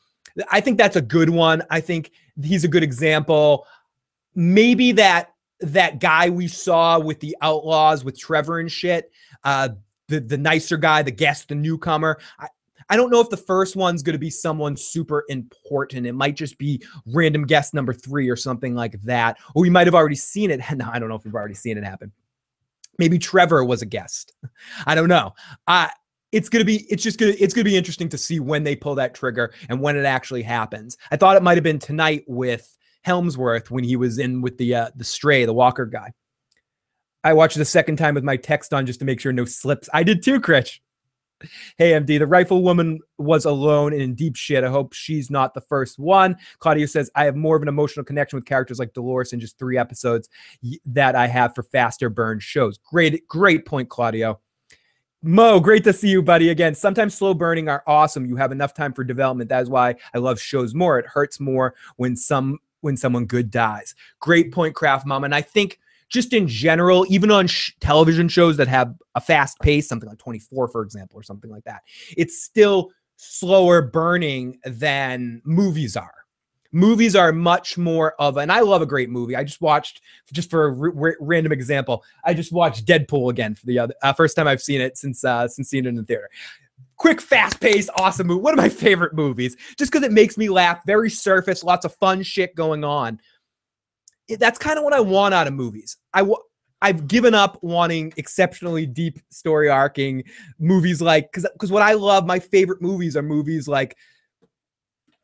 I 0.51 0.61
think 0.61 0.77
that's 0.77 0.95
a 0.95 1.01
good 1.01 1.29
one. 1.29 1.63
I 1.69 1.81
think 1.81 2.11
he's 2.41 2.63
a 2.63 2.67
good 2.67 2.83
example. 2.83 3.65
Maybe 4.35 4.91
that 4.93 5.33
that 5.61 5.99
guy 5.99 6.29
we 6.29 6.47
saw 6.47 6.99
with 6.99 7.19
the 7.19 7.35
Outlaws 7.41 8.03
with 8.03 8.17
Trevor 8.17 8.59
and 8.59 8.71
shit. 8.71 9.11
Uh, 9.43 9.69
the 10.07 10.19
the 10.19 10.37
nicer 10.37 10.77
guy, 10.77 11.01
the 11.01 11.11
guest, 11.11 11.49
the 11.49 11.55
newcomer. 11.55 12.19
I, 12.39 12.47
I 12.89 12.95
don't 12.95 13.11
know 13.11 13.21
if 13.21 13.29
the 13.29 13.37
first 13.37 13.75
one's 13.75 14.01
going 14.01 14.13
to 14.13 14.19
be 14.19 14.29
someone 14.29 14.75
super 14.75 15.23
important. 15.29 16.07
It 16.07 16.13
might 16.13 16.35
just 16.35 16.57
be 16.57 16.83
random 17.05 17.45
guest 17.45 17.73
number 17.73 17.93
three 17.93 18.29
or 18.29 18.35
something 18.35 18.73
like 18.73 18.99
that. 19.03 19.37
Or 19.53 19.61
we 19.61 19.69
might 19.69 19.87
have 19.87 19.95
already 19.95 20.15
seen 20.15 20.51
it. 20.51 20.61
No, 20.75 20.89
I 20.91 20.97
don't 20.97 21.09
know 21.09 21.15
if 21.15 21.25
we've 21.25 21.35
already 21.35 21.55
seen 21.55 21.77
it 21.77 21.83
happen. 21.83 22.11
Maybe 22.97 23.19
Trevor 23.19 23.65
was 23.65 23.81
a 23.81 23.85
guest. 23.85 24.33
I 24.85 24.95
don't 24.95 25.09
know. 25.09 25.33
Uh, 25.67 25.89
it's 26.31 26.47
gonna 26.47 26.63
be 26.63 26.85
it's 26.89 27.03
just 27.03 27.19
gonna 27.19 27.33
it's 27.39 27.53
gonna 27.53 27.65
be 27.65 27.75
interesting 27.75 28.07
to 28.09 28.17
see 28.17 28.39
when 28.39 28.63
they 28.63 28.75
pull 28.75 28.95
that 28.95 29.15
trigger 29.15 29.51
and 29.67 29.81
when 29.81 29.97
it 29.97 30.05
actually 30.05 30.43
happens. 30.43 30.95
I 31.11 31.17
thought 31.17 31.35
it 31.35 31.43
might 31.43 31.57
have 31.57 31.63
been 31.63 31.79
tonight 31.79 32.23
with 32.27 32.77
Hemsworth 33.05 33.69
when 33.71 33.83
he 33.83 33.95
was 33.95 34.19
in 34.19 34.41
with 34.41 34.57
the 34.57 34.75
uh, 34.75 34.89
the 34.95 35.03
stray, 35.03 35.45
the 35.45 35.53
Walker 35.53 35.85
guy. 35.85 36.13
I 37.23 37.33
watched 37.33 37.57
the 37.57 37.65
second 37.65 37.97
time 37.97 38.15
with 38.15 38.23
my 38.23 38.37
text 38.37 38.73
on 38.73 38.85
just 38.85 38.99
to 38.99 39.05
make 39.05 39.19
sure 39.19 39.33
no 39.33 39.45
slips. 39.45 39.89
I 39.93 40.03
did 40.03 40.23
too, 40.23 40.39
Chris. 40.39 40.79
Hey, 41.77 41.91
MD, 41.91 42.19
the 42.19 42.27
rifle 42.27 42.63
woman 42.63 42.99
was 43.17 43.45
alone 43.45 43.93
and 43.93 44.01
in 44.01 44.15
deep 44.15 44.35
shit. 44.35 44.63
I 44.63 44.69
hope 44.69 44.93
she's 44.93 45.29
not 45.29 45.53
the 45.53 45.61
first 45.61 45.99
one. 45.99 46.37
Claudio 46.59 46.85
says, 46.85 47.09
I 47.15 47.25
have 47.25 47.35
more 47.35 47.55
of 47.55 47.61
an 47.61 47.67
emotional 47.67 48.05
connection 48.05 48.37
with 48.37 48.45
characters 48.45 48.79
like 48.79 48.93
Dolores 48.93 49.33
in 49.33 49.39
just 49.39 49.57
three 49.57 49.77
episodes 49.77 50.29
that 50.85 51.15
I 51.15 51.27
have 51.27 51.55
for 51.55 51.63
faster 51.63 52.09
burn 52.09 52.39
shows. 52.39 52.77
Great, 52.77 53.27
great 53.27 53.65
point, 53.65 53.89
Claudio. 53.89 54.39
Mo, 55.21 55.59
great 55.59 55.83
to 55.83 55.91
see 55.91 56.07
you, 56.07 56.21
buddy. 56.21 56.49
Again, 56.49 56.73
sometimes 56.73 57.13
slow 57.13 57.33
burning 57.33 57.67
are 57.67 57.83
awesome. 57.85 58.25
You 58.25 58.37
have 58.37 58.53
enough 58.53 58.73
time 58.73 58.93
for 58.93 59.03
development. 59.03 59.49
That 59.49 59.63
is 59.63 59.69
why 59.69 59.95
I 60.13 60.17
love 60.17 60.39
shows 60.39 60.73
more. 60.73 60.97
It 60.97 61.05
hurts 61.05 61.41
more 61.41 61.75
when 61.97 62.15
some 62.15 62.59
when 62.81 62.95
someone 62.95 63.25
good 63.25 63.51
dies. 63.51 63.95
Great 64.21 64.53
point, 64.53 64.75
Craft 64.75 65.05
Mom. 65.05 65.25
And 65.25 65.35
I 65.35 65.41
think 65.41 65.79
just 66.09 66.33
in 66.33 66.47
general, 66.47 67.05
even 67.09 67.31
on 67.31 67.47
sh- 67.47 67.71
television 67.79 68.27
shows 68.27 68.57
that 68.57 68.67
have 68.67 68.93
a 69.15 69.21
fast 69.21 69.59
pace, 69.59 69.87
something 69.87 70.09
like 70.09 70.17
24, 70.17 70.67
for 70.67 70.81
example, 70.81 71.19
or 71.19 71.23
something 71.23 71.49
like 71.49 71.63
that, 71.63 71.81
it's 72.17 72.43
still 72.43 72.91
slower 73.17 73.81
burning 73.81 74.59
than 74.65 75.41
movies 75.45 75.95
are. 75.95 76.13
Movies 76.71 77.15
are 77.15 77.31
much 77.31 77.79
more 77.79 78.13
of, 78.19 78.37
and 78.37 78.51
I 78.51 78.59
love 78.59 78.83
a 78.83 78.85
great 78.85 79.09
movie. 79.09 79.35
I 79.35 79.43
just 79.43 79.59
watched, 79.59 80.01
just 80.31 80.51
for 80.51 80.67
a 80.67 81.15
random 81.19 81.51
example, 81.51 82.03
I 82.23 82.35
just 82.35 82.51
watched 82.51 82.85
Deadpool 82.85 83.31
again 83.31 83.55
for 83.55 83.65
the 83.65 83.79
other 83.79 83.95
uh, 84.03 84.13
first 84.13 84.35
time 84.35 84.47
I've 84.47 84.61
seen 84.61 84.79
it 84.79 84.95
since 84.95 85.23
uh, 85.23 85.47
since 85.47 85.69
seeing 85.69 85.85
it 85.85 85.89
in 85.89 85.95
the 85.95 86.03
theater 86.03 86.29
quick, 86.99 87.21
fast 87.21 87.59
paced, 87.59 87.89
awesome 87.95 88.27
movie. 88.27 88.41
One 88.41 88.53
of 88.53 88.57
my 88.57 88.69
favorite 88.69 89.15
movies, 89.15 89.57
just 89.77 89.91
because 89.91 90.05
it 90.05 90.11
makes 90.11 90.37
me 90.37 90.49
laugh. 90.49 90.81
Very 90.85 91.09
surface, 91.09 91.63
lots 91.63 91.85
of 91.85 91.95
fun 91.95 92.21
shit 92.21 92.53
going 92.53 92.83
on 92.83 93.19
that's 94.37 94.59
kind 94.59 94.77
of 94.77 94.83
what 94.83 94.93
I 94.93 94.99
want 94.99 95.33
out 95.33 95.47
of 95.47 95.53
movies. 95.53 95.97
I 96.13 96.19
w- 96.19 96.37
I've 96.81 97.07
given 97.07 97.33
up 97.33 97.61
wanting 97.61 98.13
exceptionally 98.17 98.85
deep 98.85 99.19
story 99.29 99.69
arcing 99.69 100.23
movies 100.59 101.01
like 101.01 101.31
because 101.31 101.49
because 101.53 101.71
what 101.71 101.81
I 101.81 101.93
love, 101.93 102.25
my 102.25 102.39
favorite 102.39 102.81
movies 102.81 103.17
are 103.17 103.21
movies 103.21 103.67
like 103.67 103.97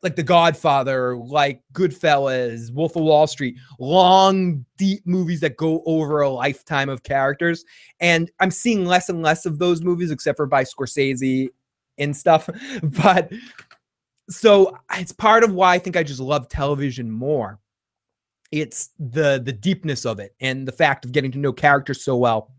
like 0.02 0.16
The 0.16 0.22
Godfather, 0.22 1.16
like 1.16 1.62
Goodfellas, 1.72 2.72
Wolf 2.72 2.96
of 2.96 3.02
Wall 3.02 3.26
Street, 3.26 3.56
long, 3.80 4.64
deep 4.76 5.04
movies 5.06 5.40
that 5.40 5.56
go 5.56 5.82
over 5.86 6.20
a 6.20 6.30
lifetime 6.30 6.88
of 6.88 7.02
characters. 7.02 7.64
And 7.98 8.30
I'm 8.38 8.50
seeing 8.50 8.84
less 8.84 9.08
and 9.08 9.22
less 9.22 9.46
of 9.46 9.58
those 9.58 9.82
movies, 9.82 10.10
except 10.10 10.36
for 10.36 10.46
by 10.46 10.64
Scorsese 10.64 11.48
and 11.98 12.16
stuff. 12.16 12.48
But 12.82 13.32
so 14.28 14.76
it's 14.92 15.12
part 15.12 15.44
of 15.44 15.52
why 15.52 15.74
I 15.74 15.78
think 15.78 15.96
I 15.96 16.02
just 16.02 16.20
love 16.20 16.48
television 16.48 17.10
more 17.10 17.58
it's 18.60 18.90
the 18.98 19.40
the 19.44 19.52
deepness 19.52 20.04
of 20.04 20.18
it 20.20 20.34
and 20.40 20.66
the 20.66 20.72
fact 20.72 21.04
of 21.04 21.12
getting 21.12 21.32
to 21.32 21.38
know 21.38 21.52
characters 21.52 22.02
so 22.02 22.16
well 22.16 22.52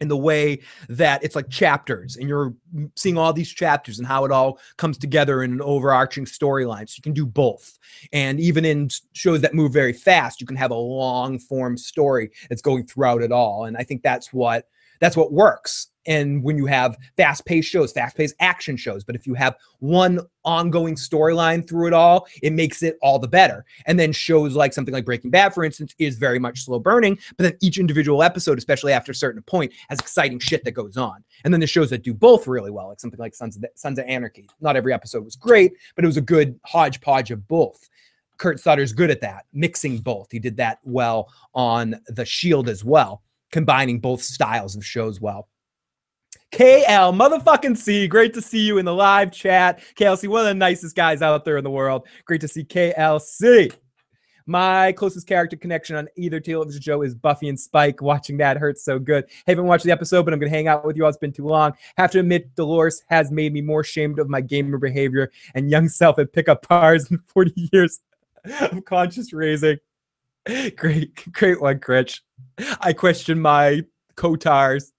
in 0.00 0.08
the 0.08 0.16
way 0.16 0.58
that 0.88 1.22
it's 1.22 1.36
like 1.36 1.48
chapters 1.50 2.16
and 2.16 2.28
you're 2.28 2.54
seeing 2.96 3.18
all 3.18 3.32
these 3.32 3.50
chapters 3.50 3.98
and 3.98 4.08
how 4.08 4.24
it 4.24 4.32
all 4.32 4.58
comes 4.78 4.96
together 4.96 5.42
in 5.42 5.52
an 5.52 5.60
overarching 5.60 6.24
storyline. 6.24 6.88
So 6.88 6.94
you 6.96 7.02
can 7.02 7.12
do 7.12 7.26
both. 7.26 7.78
And 8.10 8.40
even 8.40 8.64
in 8.64 8.88
shows 9.12 9.42
that 9.42 9.54
move 9.54 9.72
very 9.72 9.92
fast 9.92 10.40
you 10.40 10.46
can 10.46 10.56
have 10.56 10.70
a 10.70 10.74
long 10.74 11.38
form 11.38 11.76
story 11.76 12.30
that's 12.48 12.62
going 12.62 12.86
throughout 12.86 13.22
it 13.22 13.32
all. 13.32 13.64
And 13.64 13.76
i 13.76 13.82
think 13.82 14.02
that's 14.02 14.32
what 14.32 14.66
that's 15.00 15.16
what 15.16 15.32
works 15.32 15.88
and 16.06 16.42
when 16.42 16.56
you 16.56 16.66
have 16.66 16.96
fast 17.16 17.44
paced 17.44 17.68
shows, 17.68 17.92
fast 17.92 18.16
paced 18.16 18.34
action 18.40 18.76
shows. 18.76 19.04
But 19.04 19.14
if 19.14 19.26
you 19.26 19.34
have 19.34 19.56
one 19.80 20.20
ongoing 20.44 20.94
storyline 20.94 21.68
through 21.68 21.88
it 21.88 21.92
all, 21.92 22.26
it 22.42 22.52
makes 22.52 22.82
it 22.82 22.96
all 23.02 23.18
the 23.18 23.28
better. 23.28 23.64
And 23.86 23.98
then 23.98 24.12
shows 24.12 24.54
like 24.54 24.72
something 24.72 24.94
like 24.94 25.04
Breaking 25.04 25.30
Bad, 25.30 25.52
for 25.52 25.64
instance, 25.64 25.94
is 25.98 26.16
very 26.16 26.38
much 26.38 26.64
slow 26.64 26.78
burning. 26.78 27.18
But 27.36 27.44
then 27.44 27.58
each 27.60 27.78
individual 27.78 28.22
episode, 28.22 28.58
especially 28.58 28.92
after 28.92 29.12
a 29.12 29.14
certain 29.14 29.42
point, 29.42 29.72
has 29.88 29.98
exciting 29.98 30.38
shit 30.38 30.64
that 30.64 30.72
goes 30.72 30.96
on. 30.96 31.22
And 31.44 31.52
then 31.52 31.60
the 31.60 31.66
shows 31.66 31.90
that 31.90 32.02
do 32.02 32.14
both 32.14 32.46
really 32.46 32.70
well, 32.70 32.88
like 32.88 33.00
something 33.00 33.20
like 33.20 33.34
Sons 33.34 33.56
of, 33.56 33.64
Sons 33.74 33.98
of 33.98 34.06
Anarchy. 34.06 34.48
Not 34.60 34.76
every 34.76 34.92
episode 34.92 35.24
was 35.24 35.36
great, 35.36 35.72
but 35.94 36.04
it 36.04 36.08
was 36.08 36.16
a 36.16 36.22
good 36.22 36.58
hodgepodge 36.64 37.30
of 37.30 37.46
both. 37.46 37.88
Kurt 38.38 38.58
Sutter's 38.58 38.94
good 38.94 39.10
at 39.10 39.20
that, 39.20 39.44
mixing 39.52 39.98
both. 39.98 40.32
He 40.32 40.38
did 40.38 40.56
that 40.56 40.78
well 40.82 41.30
on 41.54 42.00
The 42.08 42.24
Shield 42.24 42.70
as 42.70 42.82
well, 42.82 43.22
combining 43.52 44.00
both 44.00 44.22
styles 44.22 44.74
of 44.76 44.84
shows 44.84 45.20
well. 45.20 45.49
KL 46.52 47.14
motherfucking 47.14 47.76
C. 47.76 48.08
Great 48.08 48.34
to 48.34 48.42
see 48.42 48.60
you 48.60 48.78
in 48.78 48.84
the 48.84 48.94
live 48.94 49.30
chat. 49.30 49.80
KLC, 49.94 50.26
one 50.28 50.40
of 50.40 50.46
the 50.46 50.54
nicest 50.54 50.96
guys 50.96 51.22
out 51.22 51.44
there 51.44 51.56
in 51.56 51.64
the 51.64 51.70
world. 51.70 52.06
Great 52.24 52.40
to 52.40 52.48
see 52.48 52.64
KLC. 52.64 53.72
My 54.46 54.90
closest 54.90 55.28
character 55.28 55.56
connection 55.56 55.94
on 55.94 56.08
either 56.16 56.40
television 56.40 56.82
show 56.82 57.02
is 57.02 57.14
Buffy 57.14 57.48
and 57.48 57.60
Spike. 57.60 58.02
Watching 58.02 58.36
that 58.38 58.56
hurts 58.56 58.84
so 58.84 58.98
good. 58.98 59.26
Haven't 59.46 59.66
watched 59.66 59.84
the 59.84 59.92
episode, 59.92 60.24
but 60.24 60.34
I'm 60.34 60.40
to 60.40 60.48
hang 60.48 60.66
out 60.66 60.84
with 60.84 60.96
you 60.96 61.04
all. 61.04 61.08
It's 61.08 61.18
been 61.18 61.32
too 61.32 61.46
long. 61.46 61.72
Have 61.96 62.10
to 62.12 62.20
admit, 62.20 62.56
Dolores 62.56 63.04
has 63.08 63.30
made 63.30 63.52
me 63.52 63.60
more 63.60 63.82
ashamed 63.82 64.18
of 64.18 64.28
my 64.28 64.40
gamer 64.40 64.78
behavior 64.78 65.30
and 65.54 65.70
young 65.70 65.88
self 65.88 66.18
at 66.18 66.32
pickup 66.32 66.66
bars 66.66 67.08
in 67.12 67.18
40 67.28 67.70
years 67.72 68.00
of 68.60 68.84
conscious 68.84 69.32
raising. 69.32 69.78
great, 70.74 71.32
great 71.32 71.60
one, 71.60 71.78
Critch. 71.78 72.20
I 72.80 72.92
question 72.92 73.40
my 73.40 73.84
KOTORs 74.16 74.90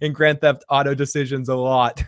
in 0.00 0.12
Grand 0.12 0.40
Theft 0.40 0.64
Auto 0.68 0.94
decisions 0.94 1.48
a 1.48 1.56
lot. 1.56 2.02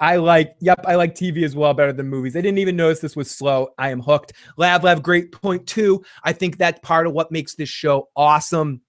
I 0.00 0.16
like, 0.16 0.56
yep, 0.60 0.80
I 0.86 0.96
like 0.96 1.14
TV 1.14 1.44
as 1.44 1.54
well 1.54 1.72
better 1.74 1.92
than 1.92 2.08
movies. 2.08 2.36
I 2.36 2.40
didn't 2.40 2.58
even 2.58 2.76
notice 2.76 3.00
this 3.00 3.16
was 3.16 3.30
slow. 3.30 3.68
I 3.78 3.90
am 3.90 4.00
hooked. 4.00 4.32
Lab 4.56 4.84
Lab, 4.84 5.02
great 5.02 5.32
point 5.32 5.66
too. 5.66 6.04
I 6.24 6.32
think 6.32 6.58
that's 6.58 6.80
part 6.80 7.06
of 7.06 7.12
what 7.12 7.30
makes 7.30 7.54
this 7.54 7.68
show 7.68 8.08
awesome 8.16 8.80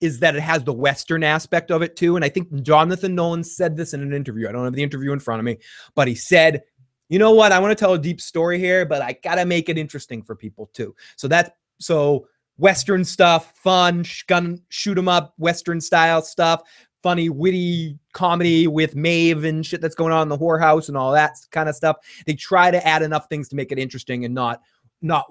is 0.00 0.20
that 0.20 0.36
it 0.36 0.40
has 0.40 0.64
the 0.64 0.72
Western 0.72 1.22
aspect 1.22 1.70
of 1.70 1.82
it 1.82 1.96
too. 1.96 2.16
And 2.16 2.24
I 2.24 2.28
think 2.28 2.62
Jonathan 2.62 3.14
Nolan 3.14 3.44
said 3.44 3.76
this 3.76 3.94
in 3.94 4.02
an 4.02 4.12
interview. 4.12 4.48
I 4.48 4.52
don't 4.52 4.64
have 4.64 4.74
the 4.74 4.82
interview 4.82 5.12
in 5.12 5.20
front 5.20 5.40
of 5.40 5.44
me, 5.44 5.58
but 5.94 6.08
he 6.08 6.14
said, 6.14 6.62
you 7.08 7.18
know 7.18 7.32
what? 7.32 7.52
I 7.52 7.58
want 7.58 7.70
to 7.70 7.82
tell 7.82 7.94
a 7.94 7.98
deep 7.98 8.20
story 8.20 8.58
here, 8.58 8.86
but 8.86 9.02
I 9.02 9.18
got 9.22 9.36
to 9.36 9.44
make 9.44 9.68
it 9.68 9.78
interesting 9.78 10.22
for 10.22 10.34
people 10.34 10.70
too. 10.72 10.94
So 11.16 11.28
that's 11.28 11.50
so 11.80 12.28
Western 12.58 13.04
stuff, 13.04 13.52
fun, 13.56 14.04
gun, 14.26 14.60
shoot 14.68 14.96
'em 14.96 15.08
up, 15.08 15.34
Western 15.38 15.80
style 15.80 16.22
stuff, 16.22 16.62
funny, 17.02 17.28
witty 17.28 17.98
comedy 18.12 18.66
with 18.66 18.96
Maeve 18.96 19.44
and 19.44 19.64
shit 19.64 19.80
that's 19.80 19.94
going 19.94 20.12
on 20.12 20.22
in 20.22 20.28
the 20.28 20.38
whorehouse 20.38 20.88
and 20.88 20.96
all 20.96 21.12
that 21.12 21.36
kind 21.50 21.68
of 21.68 21.74
stuff. 21.74 21.96
They 22.26 22.34
try 22.34 22.70
to 22.70 22.86
add 22.86 23.02
enough 23.02 23.28
things 23.28 23.48
to 23.48 23.56
make 23.56 23.72
it 23.72 23.78
interesting 23.78 24.24
and 24.24 24.34
not, 24.34 24.60
not, 25.02 25.26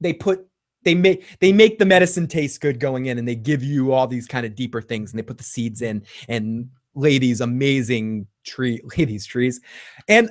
they 0.00 0.12
put 0.12 0.46
they 0.84 0.94
make 0.94 1.38
they 1.40 1.52
make 1.52 1.78
the 1.78 1.86
medicine 1.86 2.26
taste 2.26 2.60
good 2.60 2.78
going 2.78 3.06
in 3.06 3.18
and 3.18 3.26
they 3.26 3.34
give 3.34 3.62
you 3.62 3.92
all 3.92 4.06
these 4.06 4.26
kind 4.26 4.46
of 4.46 4.54
deeper 4.54 4.80
things 4.80 5.10
and 5.10 5.18
they 5.18 5.22
put 5.22 5.38
the 5.38 5.44
seeds 5.44 5.82
in 5.82 6.04
and 6.28 6.68
ladies 6.94 7.40
amazing 7.40 8.26
tree 8.44 8.80
ladies 8.96 9.26
trees 9.26 9.60
and 10.08 10.30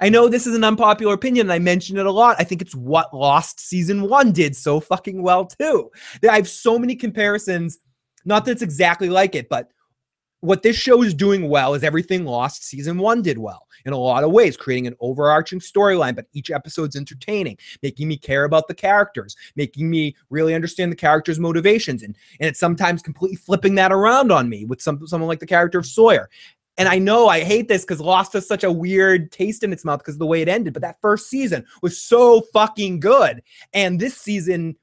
I 0.00 0.08
know 0.08 0.28
this 0.28 0.46
is 0.46 0.54
an 0.54 0.64
unpopular 0.64 1.14
opinion, 1.14 1.46
and 1.46 1.52
I 1.52 1.58
mention 1.58 1.96
it 1.96 2.06
a 2.06 2.10
lot. 2.10 2.36
I 2.38 2.44
think 2.44 2.62
it's 2.62 2.74
what 2.74 3.14
Lost 3.14 3.60
season 3.60 4.08
one 4.08 4.32
did 4.32 4.56
so 4.56 4.80
fucking 4.80 5.22
well, 5.22 5.46
too. 5.46 5.90
I 6.28 6.36
have 6.36 6.48
so 6.48 6.78
many 6.78 6.96
comparisons, 6.96 7.78
not 8.24 8.44
that 8.44 8.52
it's 8.52 8.62
exactly 8.62 9.08
like 9.08 9.34
it, 9.34 9.48
but 9.48 9.68
what 10.42 10.64
this 10.64 10.74
show 10.74 11.02
is 11.02 11.14
doing 11.14 11.48
well 11.48 11.74
is 11.74 11.84
everything 11.84 12.24
Lost 12.24 12.64
season 12.64 12.98
one 12.98 13.22
did 13.22 13.38
well 13.38 13.68
in 13.84 13.92
a 13.92 13.98
lot 13.98 14.24
of 14.24 14.32
ways, 14.32 14.56
creating 14.56 14.88
an 14.88 14.96
overarching 14.98 15.60
storyline, 15.60 16.16
but 16.16 16.26
each 16.32 16.50
episode's 16.50 16.96
entertaining, 16.96 17.56
making 17.80 18.08
me 18.08 18.16
care 18.16 18.44
about 18.44 18.66
the 18.66 18.74
characters, 18.74 19.36
making 19.54 19.88
me 19.88 20.16
really 20.30 20.54
understand 20.54 20.90
the 20.90 20.96
characters' 20.96 21.38
motivations, 21.38 22.02
and 22.02 22.16
and 22.40 22.48
it's 22.48 22.58
sometimes 22.60 23.02
completely 23.02 23.36
flipping 23.36 23.76
that 23.76 23.92
around 23.92 24.32
on 24.32 24.48
me 24.48 24.64
with 24.64 24.82
some 24.82 25.06
someone 25.06 25.28
like 25.28 25.40
the 25.40 25.46
character 25.46 25.78
of 25.78 25.86
Sawyer. 25.86 26.28
And 26.78 26.88
I 26.88 26.98
know 26.98 27.28
I 27.28 27.44
hate 27.44 27.68
this 27.68 27.84
because 27.84 28.00
Lost 28.00 28.32
has 28.32 28.46
such 28.46 28.64
a 28.64 28.72
weird 28.72 29.30
taste 29.30 29.62
in 29.62 29.72
its 29.72 29.84
mouth 29.84 29.98
because 29.98 30.14
of 30.14 30.20
the 30.20 30.26
way 30.26 30.40
it 30.40 30.48
ended. 30.48 30.72
But 30.72 30.82
that 30.82 31.00
first 31.00 31.28
season 31.28 31.66
was 31.82 31.98
so 31.98 32.40
fucking 32.52 33.00
good. 33.00 33.42
And 33.74 34.00
this 34.00 34.16
season, 34.16 34.76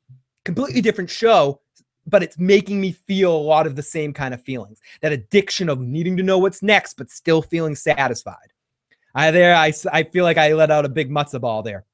completely 0.45 0.81
different 0.81 1.09
show, 1.09 1.61
but 2.05 2.21
it's 2.21 2.37
making 2.37 2.79
me 2.79 2.91
feel 2.91 3.35
a 3.35 3.37
lot 3.37 3.65
of 3.65 3.75
the 3.75 3.83
same 3.83 4.13
kind 4.13 4.33
of 4.33 4.43
feelings. 4.43 4.79
That 5.01 5.11
addiction 5.11 5.67
of 5.67 5.79
needing 5.79 6.15
to 6.17 6.23
know 6.23 6.37
what's 6.37 6.61
next, 6.61 6.95
but 6.95 7.09
still 7.09 7.41
feeling 7.41 7.75
satisfied. 7.75 8.53
I 9.15 9.31
there, 9.31 9.55
I, 9.55 9.73
I 9.91 10.03
feel 10.03 10.23
like 10.23 10.37
I 10.37 10.53
let 10.53 10.71
out 10.71 10.85
a 10.85 10.89
big 10.89 11.09
matzo 11.09 11.41
ball 11.41 11.63
there. 11.63 11.85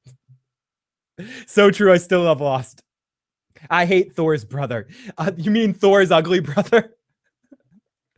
so 1.46 1.70
true. 1.70 1.92
I 1.92 1.96
still 1.96 2.22
love 2.22 2.42
Lost. 2.42 2.82
I 3.70 3.86
hate 3.86 4.14
Thor's 4.14 4.44
brother. 4.44 4.88
Uh, 5.16 5.32
you 5.36 5.50
mean 5.50 5.72
Thor's 5.72 6.10
ugly 6.10 6.40
brother? 6.40 6.94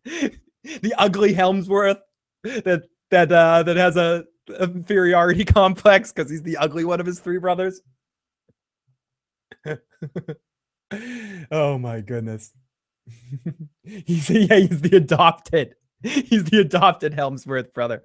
the 0.83 0.95
ugly 0.99 1.35
Hemsworth 1.35 2.01
that 2.43 2.83
that 3.11 3.33
uh, 3.33 3.63
that 3.63 3.77
has 3.77 3.97
a 3.97 4.25
inferiority 4.61 5.45
complex 5.47 6.13
because 6.13 6.31
he's 6.31 6.43
the 6.43 6.57
ugly 6.57 6.85
one 6.85 7.01
of 7.01 7.07
his 7.07 7.21
three 7.21 7.39
brothers. 7.39 7.81
oh 11.51 11.79
my 11.79 12.01
goodness. 12.01 12.53
he's 13.83 14.31
yeah, 14.31 14.57
he's 14.57 14.81
the 14.81 14.97
adopted. 14.97 15.75
He's 16.03 16.45
the 16.45 16.61
adopted 16.61 17.13
Hemsworth 17.13 17.73
brother. 17.73 18.03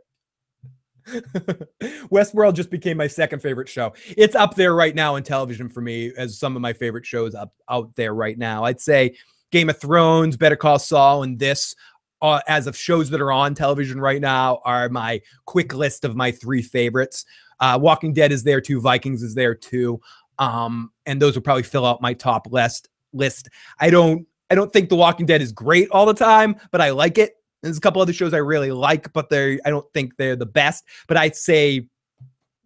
Westworld 1.05 2.55
just 2.55 2.69
became 2.69 2.97
my 2.97 3.07
second 3.07 3.41
favorite 3.41 3.69
show. 3.69 3.93
It's 4.17 4.35
up 4.35 4.55
there 4.55 4.73
right 4.73 4.95
now 4.95 5.15
in 5.15 5.23
television 5.23 5.69
for 5.69 5.81
me 5.81 6.11
as 6.17 6.39
some 6.39 6.55
of 6.55 6.61
my 6.61 6.73
favorite 6.73 7.05
shows 7.05 7.35
up 7.35 7.53
out 7.69 7.95
there 7.95 8.13
right 8.13 8.37
now. 8.37 8.63
I'd 8.63 8.79
say 8.79 9.15
Game 9.51 9.69
of 9.69 9.79
Thrones, 9.79 10.37
Better 10.37 10.55
Call 10.55 10.79
Saul, 10.79 11.23
and 11.23 11.37
this 11.37 11.75
uh, 12.23 12.39
as 12.47 12.65
of 12.67 12.75
shows 12.75 13.09
that 13.09 13.21
are 13.21 13.31
on 13.31 13.53
television 13.53 13.99
right 13.99 14.21
now 14.21 14.61
are 14.63 14.87
my 14.87 15.21
quick 15.45 15.73
list 15.73 16.05
of 16.05 16.15
my 16.15 16.31
three 16.31 16.61
favorites. 16.61 17.25
Uh, 17.59 17.77
Walking 17.79 18.13
Dead 18.13 18.31
is 18.31 18.43
there 18.43 18.61
too. 18.61 18.79
Vikings 18.79 19.21
is 19.21 19.35
there 19.35 19.53
too. 19.53 19.99
Um, 20.39 20.91
and 21.05 21.21
those 21.21 21.35
will 21.35 21.43
probably 21.43 21.63
fill 21.63 21.85
out 21.85 22.01
my 22.01 22.13
top 22.13 22.47
list. 22.49 22.89
List. 23.11 23.49
I 23.79 23.91
don't. 23.91 24.25
I 24.49 24.55
don't 24.55 24.71
think 24.71 24.89
The 24.89 24.95
Walking 24.95 25.25
Dead 25.25 25.41
is 25.41 25.51
great 25.51 25.89
all 25.89 26.05
the 26.05 26.13
time, 26.13 26.55
but 26.71 26.79
I 26.79 26.91
like 26.91 27.17
it. 27.17 27.35
There's 27.61 27.77
a 27.77 27.81
couple 27.81 28.01
other 28.01 28.13
shows 28.13 28.33
I 28.33 28.37
really 28.37 28.71
like, 28.71 29.11
but 29.13 29.29
they're. 29.29 29.59
I 29.65 29.69
don't 29.69 29.85
think 29.93 30.15
they're 30.17 30.35
the 30.35 30.45
best. 30.45 30.85
But 31.07 31.17
I'd 31.17 31.35
say 31.35 31.87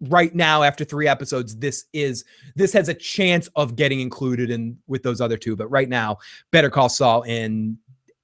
right 0.01 0.35
now 0.35 0.61
after 0.61 0.85
three 0.85 1.07
episodes 1.07 1.57
this 1.57 1.85
is 1.91 2.23
this 2.55 2.71
has 2.71 2.87
a 2.87 2.93
chance 2.93 3.49
of 3.55 3.75
getting 3.75 3.99
included 3.99 4.51
in 4.51 4.77
with 4.85 5.01
those 5.01 5.19
other 5.19 5.37
two 5.37 5.55
but 5.55 5.67
right 5.69 5.89
now 5.89 6.15
better 6.51 6.69
call 6.69 6.87
saul 6.87 7.23
and 7.23 7.75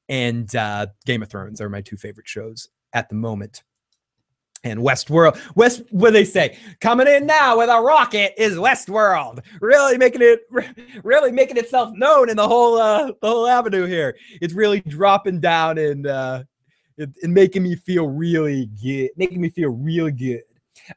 and 0.10 0.54
uh, 0.56 0.88
Game 1.06 1.24
of 1.24 1.30
Thrones 1.30 1.62
are 1.62 1.70
my 1.70 1.82
two 1.82 1.98
favorite 1.98 2.28
shows 2.28 2.70
at 2.94 3.10
the 3.10 3.16
moment. 3.16 3.64
And 4.66 4.80
Westworld, 4.80 5.38
West, 5.56 5.84
what 5.92 6.14
they 6.14 6.24
say? 6.24 6.58
Coming 6.80 7.08
in 7.08 7.26
now 7.26 7.58
with 7.58 7.70
a 7.70 7.82
rocket 7.82 8.34
is 8.42 8.54
Westworld, 8.54 9.42
really 9.60 9.98
making 9.98 10.22
it, 10.22 10.40
really 11.04 11.34
making 11.34 11.58
itself 11.58 11.92
known 11.94 12.30
in 12.30 12.38
the 12.38 12.48
whole, 12.48 12.78
uh, 12.78 13.08
the 13.08 13.28
whole 13.28 13.46
avenue 13.46 13.86
here. 13.86 14.16
It's 14.42 14.54
really 14.54 14.80
dropping 14.82 15.42
down 15.42 15.78
and, 15.78 16.08
uh, 16.08 16.44
and 16.98 17.34
making 17.34 17.64
me 17.64 17.76
feel 17.76 18.08
really 18.08 18.68
good, 18.82 19.10
making 19.18 19.42
me 19.42 19.50
feel 19.50 19.72
really 19.72 20.14
good. 20.14 20.44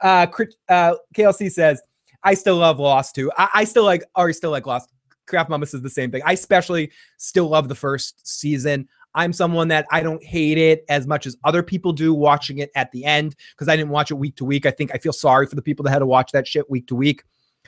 Uh, 0.01 0.27
uh, 0.69 0.95
KLC 1.17 1.51
says, 1.51 1.83
I 2.23 2.35
still 2.35 2.57
love 2.57 2.79
Lost 2.79 3.17
too. 3.17 3.33
I, 3.37 3.49
I 3.55 3.65
still 3.65 3.85
like, 3.85 4.05
or 4.15 4.33
still 4.33 4.53
like 4.53 4.67
Lost. 4.67 4.93
Craft 5.27 5.51
Mama 5.51 5.65
is 5.65 5.73
the 5.73 5.91
same 5.91 6.11
thing. 6.11 6.23
I 6.25 6.33
especially 6.33 6.91
still 7.17 7.49
love 7.49 7.69
the 7.69 7.75
first 7.75 8.27
season. 8.27 8.89
I'm 9.15 9.33
someone 9.33 9.69
that 9.69 9.87
I 9.91 10.03
don't 10.03 10.23
hate 10.23 10.59
it 10.59 10.85
as 10.89 11.07
much 11.07 11.27
as 11.27 11.37
other 11.43 11.63
people 11.63 11.93
do 11.93 12.13
watching 12.13 12.59
it 12.59 12.71
at 12.75 12.93
the 12.93 13.05
end 13.05 13.35
because 13.51 13.69
I 13.69 13.77
didn't 13.77 13.91
watch 13.91 14.11
it 14.11 14.15
week 14.15 14.37
to 14.37 14.45
week. 14.45 14.67
I 14.67 14.71
think 14.71 14.91
I 14.95 14.99
feel 14.99 15.13
sorry 15.13 15.47
for 15.47 15.57
the 15.57 15.63
people 15.63 15.85
that 15.85 15.91
had 15.91 16.01
to 16.01 16.07
watch 16.07 16.33
that 16.33 16.47
shit 16.47 16.69
week 16.71 16.87
to 16.89 16.95
week. 16.95 17.25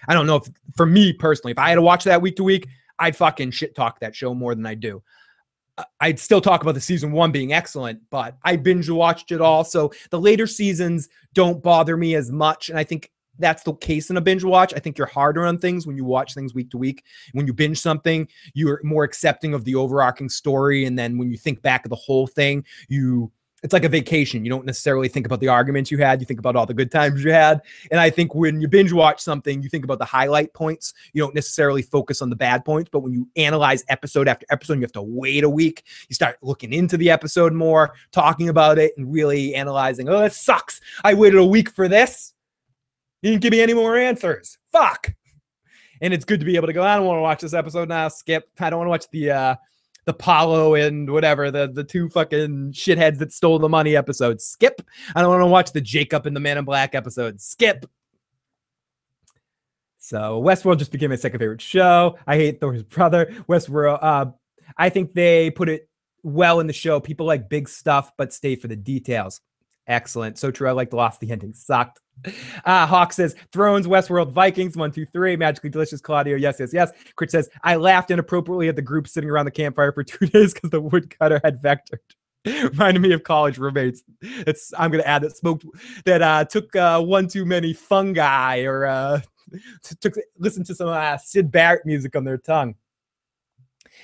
I 0.06 0.14
don't 0.14 0.26
know 0.26 0.36
if 0.36 0.44
for 0.76 0.86
me 0.86 1.12
personally, 1.12 1.52
if 1.52 1.58
I 1.58 1.70
had 1.70 1.76
to 1.76 1.82
watch 1.82 2.04
that 2.04 2.20
week 2.20 2.36
to 2.36 2.44
week, 2.44 2.68
I'd 2.98 3.16
fucking 3.16 3.52
shit 3.52 3.74
talk 3.74 4.00
that 4.00 4.14
show 4.14 4.34
more 4.34 4.54
than 4.54 4.66
I 4.66 4.74
do. 4.74 5.02
I'd 6.00 6.18
still 6.18 6.40
talk 6.40 6.62
about 6.62 6.74
the 6.74 6.80
season 6.80 7.12
one 7.12 7.30
being 7.32 7.52
excellent, 7.52 8.00
but 8.10 8.36
I 8.42 8.56
binge 8.56 8.90
watched 8.90 9.32
it 9.32 9.40
all. 9.40 9.64
So 9.64 9.92
the 10.10 10.20
later 10.20 10.46
seasons 10.46 11.08
don't 11.34 11.62
bother 11.62 11.96
me 11.96 12.14
as 12.14 12.30
much. 12.30 12.68
And 12.68 12.78
I 12.78 12.84
think 12.84 13.10
that's 13.38 13.62
the 13.62 13.74
case 13.74 14.10
in 14.10 14.16
a 14.16 14.20
binge 14.20 14.44
watch. 14.44 14.72
I 14.74 14.78
think 14.78 14.98
you're 14.98 15.06
harder 15.06 15.44
on 15.44 15.58
things 15.58 15.86
when 15.86 15.96
you 15.96 16.04
watch 16.04 16.34
things 16.34 16.54
week 16.54 16.70
to 16.70 16.78
week. 16.78 17.04
When 17.32 17.46
you 17.46 17.52
binge 17.52 17.80
something, 17.80 18.28
you're 18.54 18.80
more 18.84 19.04
accepting 19.04 19.54
of 19.54 19.64
the 19.64 19.74
overarching 19.74 20.28
story. 20.28 20.84
And 20.84 20.98
then 20.98 21.18
when 21.18 21.30
you 21.30 21.36
think 21.36 21.62
back 21.62 21.84
of 21.84 21.90
the 21.90 21.96
whole 21.96 22.26
thing, 22.26 22.64
you 22.88 23.32
it's 23.62 23.72
like 23.72 23.84
a 23.84 23.88
vacation. 23.88 24.44
You 24.44 24.50
don't 24.50 24.64
necessarily 24.64 25.08
think 25.08 25.26
about 25.26 25.40
the 25.40 25.48
arguments 25.48 25.90
you 25.90 25.98
had. 25.98 26.20
You 26.20 26.26
think 26.26 26.38
about 26.38 26.54
all 26.54 26.66
the 26.66 26.74
good 26.74 26.92
times 26.92 27.24
you 27.24 27.32
had. 27.32 27.60
And 27.90 27.98
I 27.98 28.08
think 28.08 28.34
when 28.34 28.60
you 28.60 28.68
binge 28.68 28.92
watch 28.92 29.20
something, 29.20 29.62
you 29.62 29.68
think 29.68 29.84
about 29.84 29.98
the 29.98 30.04
highlight 30.04 30.54
points. 30.54 30.94
You 31.12 31.22
don't 31.22 31.34
necessarily 31.34 31.82
focus 31.82 32.22
on 32.22 32.30
the 32.30 32.36
bad 32.36 32.64
points. 32.64 32.88
But 32.92 33.00
when 33.00 33.12
you 33.12 33.28
analyze 33.36 33.84
episode 33.88 34.28
after 34.28 34.46
episode, 34.50 34.74
you 34.74 34.82
have 34.82 34.92
to 34.92 35.02
wait 35.02 35.42
a 35.42 35.50
week. 35.50 35.84
You 36.08 36.14
start 36.14 36.38
looking 36.40 36.72
into 36.72 36.96
the 36.96 37.10
episode 37.10 37.52
more, 37.52 37.94
talking 38.12 38.48
about 38.48 38.78
it, 38.78 38.92
and 38.96 39.12
really 39.12 39.54
analyzing. 39.54 40.08
Oh, 40.08 40.22
it 40.22 40.32
sucks. 40.32 40.80
I 41.02 41.14
waited 41.14 41.40
a 41.40 41.44
week 41.44 41.70
for 41.70 41.88
this. 41.88 42.34
You 43.22 43.30
didn't 43.30 43.42
give 43.42 43.52
me 43.52 43.60
any 43.60 43.74
more 43.74 43.96
answers. 43.96 44.58
Fuck. 44.72 45.12
And 46.00 46.14
it's 46.14 46.24
good 46.24 46.40
to 46.40 46.46
be 46.46 46.56
able 46.56 46.68
to 46.68 46.72
go. 46.72 46.82
I 46.82 46.96
don't 46.96 47.06
want 47.06 47.18
to 47.18 47.22
watch 47.22 47.40
this 47.40 47.54
episode 47.54 47.88
now. 47.88 48.08
Skip. 48.08 48.48
I 48.60 48.70
don't 48.70 48.78
want 48.78 48.86
to 48.86 48.90
watch 48.90 49.10
the 49.10 49.30
uh 49.30 49.54
the 50.04 50.14
Paulo 50.14 50.74
and 50.74 51.10
whatever 51.10 51.50
the 51.50 51.70
the 51.70 51.84
two 51.84 52.08
fucking 52.08 52.72
shitheads 52.72 53.18
that 53.18 53.32
stole 53.32 53.58
the 53.58 53.68
money 53.68 53.96
episode. 53.96 54.40
Skip. 54.40 54.80
I 55.14 55.20
don't 55.20 55.30
want 55.30 55.42
to 55.42 55.46
watch 55.46 55.72
the 55.72 55.80
Jacob 55.80 56.26
and 56.26 56.36
the 56.36 56.40
Man 56.40 56.58
in 56.58 56.64
Black 56.64 56.94
episode. 56.94 57.40
Skip. 57.40 57.84
So 59.98 60.40
Westworld 60.40 60.78
just 60.78 60.92
became 60.92 61.10
my 61.10 61.16
second 61.16 61.40
favorite 61.40 61.60
show. 61.60 62.16
I 62.26 62.36
hate 62.36 62.60
Thor's 62.60 62.82
brother. 62.84 63.26
Westworld. 63.48 63.98
Uh, 64.00 64.26
I 64.76 64.88
think 64.88 65.12
they 65.12 65.50
put 65.50 65.68
it 65.68 65.88
well 66.22 66.60
in 66.60 66.66
the 66.66 66.72
show. 66.72 67.00
People 67.00 67.26
like 67.26 67.50
big 67.50 67.68
stuff, 67.68 68.12
but 68.16 68.32
stay 68.32 68.56
for 68.56 68.68
the 68.68 68.76
details. 68.76 69.40
Excellent. 69.86 70.38
So 70.38 70.50
true. 70.50 70.68
I 70.68 70.72
like 70.72 70.90
the 70.90 70.96
lost. 70.96 71.20
The 71.20 71.30
ending 71.30 71.52
sucked. 71.52 72.00
Uh, 72.64 72.86
Hawk 72.86 73.12
says 73.12 73.34
Thrones, 73.52 73.86
Westworld, 73.86 74.32
Vikings, 74.32 74.76
one, 74.76 74.90
two, 74.90 75.06
three, 75.06 75.36
magically 75.36 75.70
delicious. 75.70 76.00
Claudio, 76.00 76.36
yes, 76.36 76.56
yes, 76.58 76.70
yes. 76.72 76.92
Crit 77.16 77.30
says 77.30 77.48
I 77.62 77.76
laughed 77.76 78.10
inappropriately 78.10 78.68
at 78.68 78.76
the 78.76 78.82
group 78.82 79.08
sitting 79.08 79.30
around 79.30 79.44
the 79.44 79.50
campfire 79.50 79.92
for 79.92 80.02
two 80.04 80.26
days 80.26 80.54
because 80.54 80.70
the 80.70 80.80
woodcutter 80.80 81.40
had 81.44 81.62
vectored. 81.62 81.98
Reminded 82.44 83.00
me 83.00 83.12
of 83.12 83.24
college 83.24 83.58
roommates. 83.58 84.02
It's 84.22 84.72
I'm 84.78 84.90
gonna 84.90 85.02
add 85.02 85.22
that 85.22 85.36
smoked 85.36 85.64
that 86.04 86.22
uh, 86.22 86.44
took 86.44 86.74
uh, 86.76 87.00
one 87.00 87.28
too 87.28 87.44
many 87.44 87.72
fungi 87.72 88.62
or 88.62 88.86
uh, 88.86 89.20
took 90.00 90.14
listen 90.38 90.64
to 90.64 90.74
some 90.74 90.88
uh, 90.88 91.18
Syd 91.18 91.50
Barrett 91.50 91.84
music 91.84 92.16
on 92.16 92.24
their 92.24 92.38
tongue. 92.38 92.74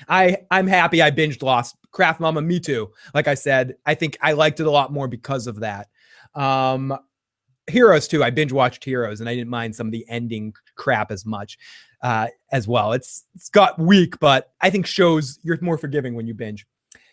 I 0.09 0.39
I'm 0.51 0.67
happy 0.67 1.01
I 1.01 1.11
binged 1.11 1.43
Lost. 1.43 1.77
Craft 1.93 2.21
Mama, 2.21 2.43
me 2.43 2.59
too. 2.59 2.91
Like 3.15 3.29
I 3.29 3.35
said, 3.35 3.77
I 3.87 3.95
think 3.95 4.19
I 4.21 4.33
liked 4.33 4.59
it 4.59 4.67
a 4.67 4.71
lot 4.71 4.93
more 4.93 5.07
because 5.07 5.47
of 5.47 5.61
that. 5.61 5.89
Um, 6.35 6.99
Heroes 7.67 8.09
too. 8.09 8.23
I 8.23 8.31
binge 8.31 8.53
watched 8.53 8.85
Heroes, 8.85 9.21
and 9.21 9.29
I 9.29 9.35
didn't 9.35 9.51
mind 9.51 9.75
some 9.75 9.87
of 9.87 9.93
the 9.93 10.05
ending 10.09 10.53
crap 10.77 11.11
as 11.11 11.25
much 11.25 11.59
uh, 12.03 12.29
as 12.53 12.69
well. 12.69 12.93
It's 12.93 13.25
it's 13.35 13.49
got 13.49 13.79
weak, 13.79 14.19
but 14.21 14.53
I 14.61 14.71
think 14.71 14.87
shows 14.87 15.39
you're 15.43 15.59
more 15.61 15.79
forgiving 15.79 16.15
when 16.15 16.27
you 16.27 16.35
binge. 16.35 16.67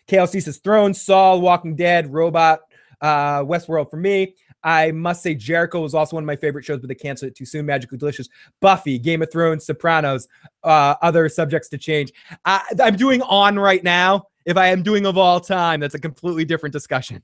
KLC 0.08 0.42
says 0.42 0.58
Thrones, 0.58 1.00
Saul, 1.00 1.40
Walking 1.40 1.76
Dead, 1.76 2.12
Robot, 2.12 2.60
uh, 3.00 3.40
Westworld 3.40 3.90
for 3.90 3.96
me. 3.96 4.34
I 4.64 4.92
must 4.92 5.22
say 5.22 5.34
Jericho 5.34 5.80
was 5.80 5.94
also 5.94 6.16
one 6.16 6.24
of 6.24 6.26
my 6.26 6.36
favorite 6.36 6.64
shows, 6.64 6.78
but 6.78 6.88
they 6.88 6.94
canceled 6.94 7.30
it 7.30 7.36
too 7.36 7.46
soon. 7.46 7.66
Magically 7.66 7.98
Delicious, 7.98 8.28
Buffy, 8.60 8.98
Game 8.98 9.22
of 9.22 9.32
Thrones, 9.32 9.66
Sopranos, 9.66 10.28
uh, 10.62 10.94
other 11.02 11.28
subjects 11.28 11.68
to 11.70 11.78
change. 11.78 12.12
I, 12.44 12.62
I'm 12.80 12.96
doing 12.96 13.22
on 13.22 13.58
right 13.58 13.82
now. 13.82 14.26
If 14.44 14.56
I 14.56 14.68
am 14.68 14.82
doing 14.82 15.06
of 15.06 15.16
all 15.18 15.40
time, 15.40 15.80
that's 15.80 15.94
a 15.94 16.00
completely 16.00 16.44
different 16.44 16.72
discussion. 16.72 17.22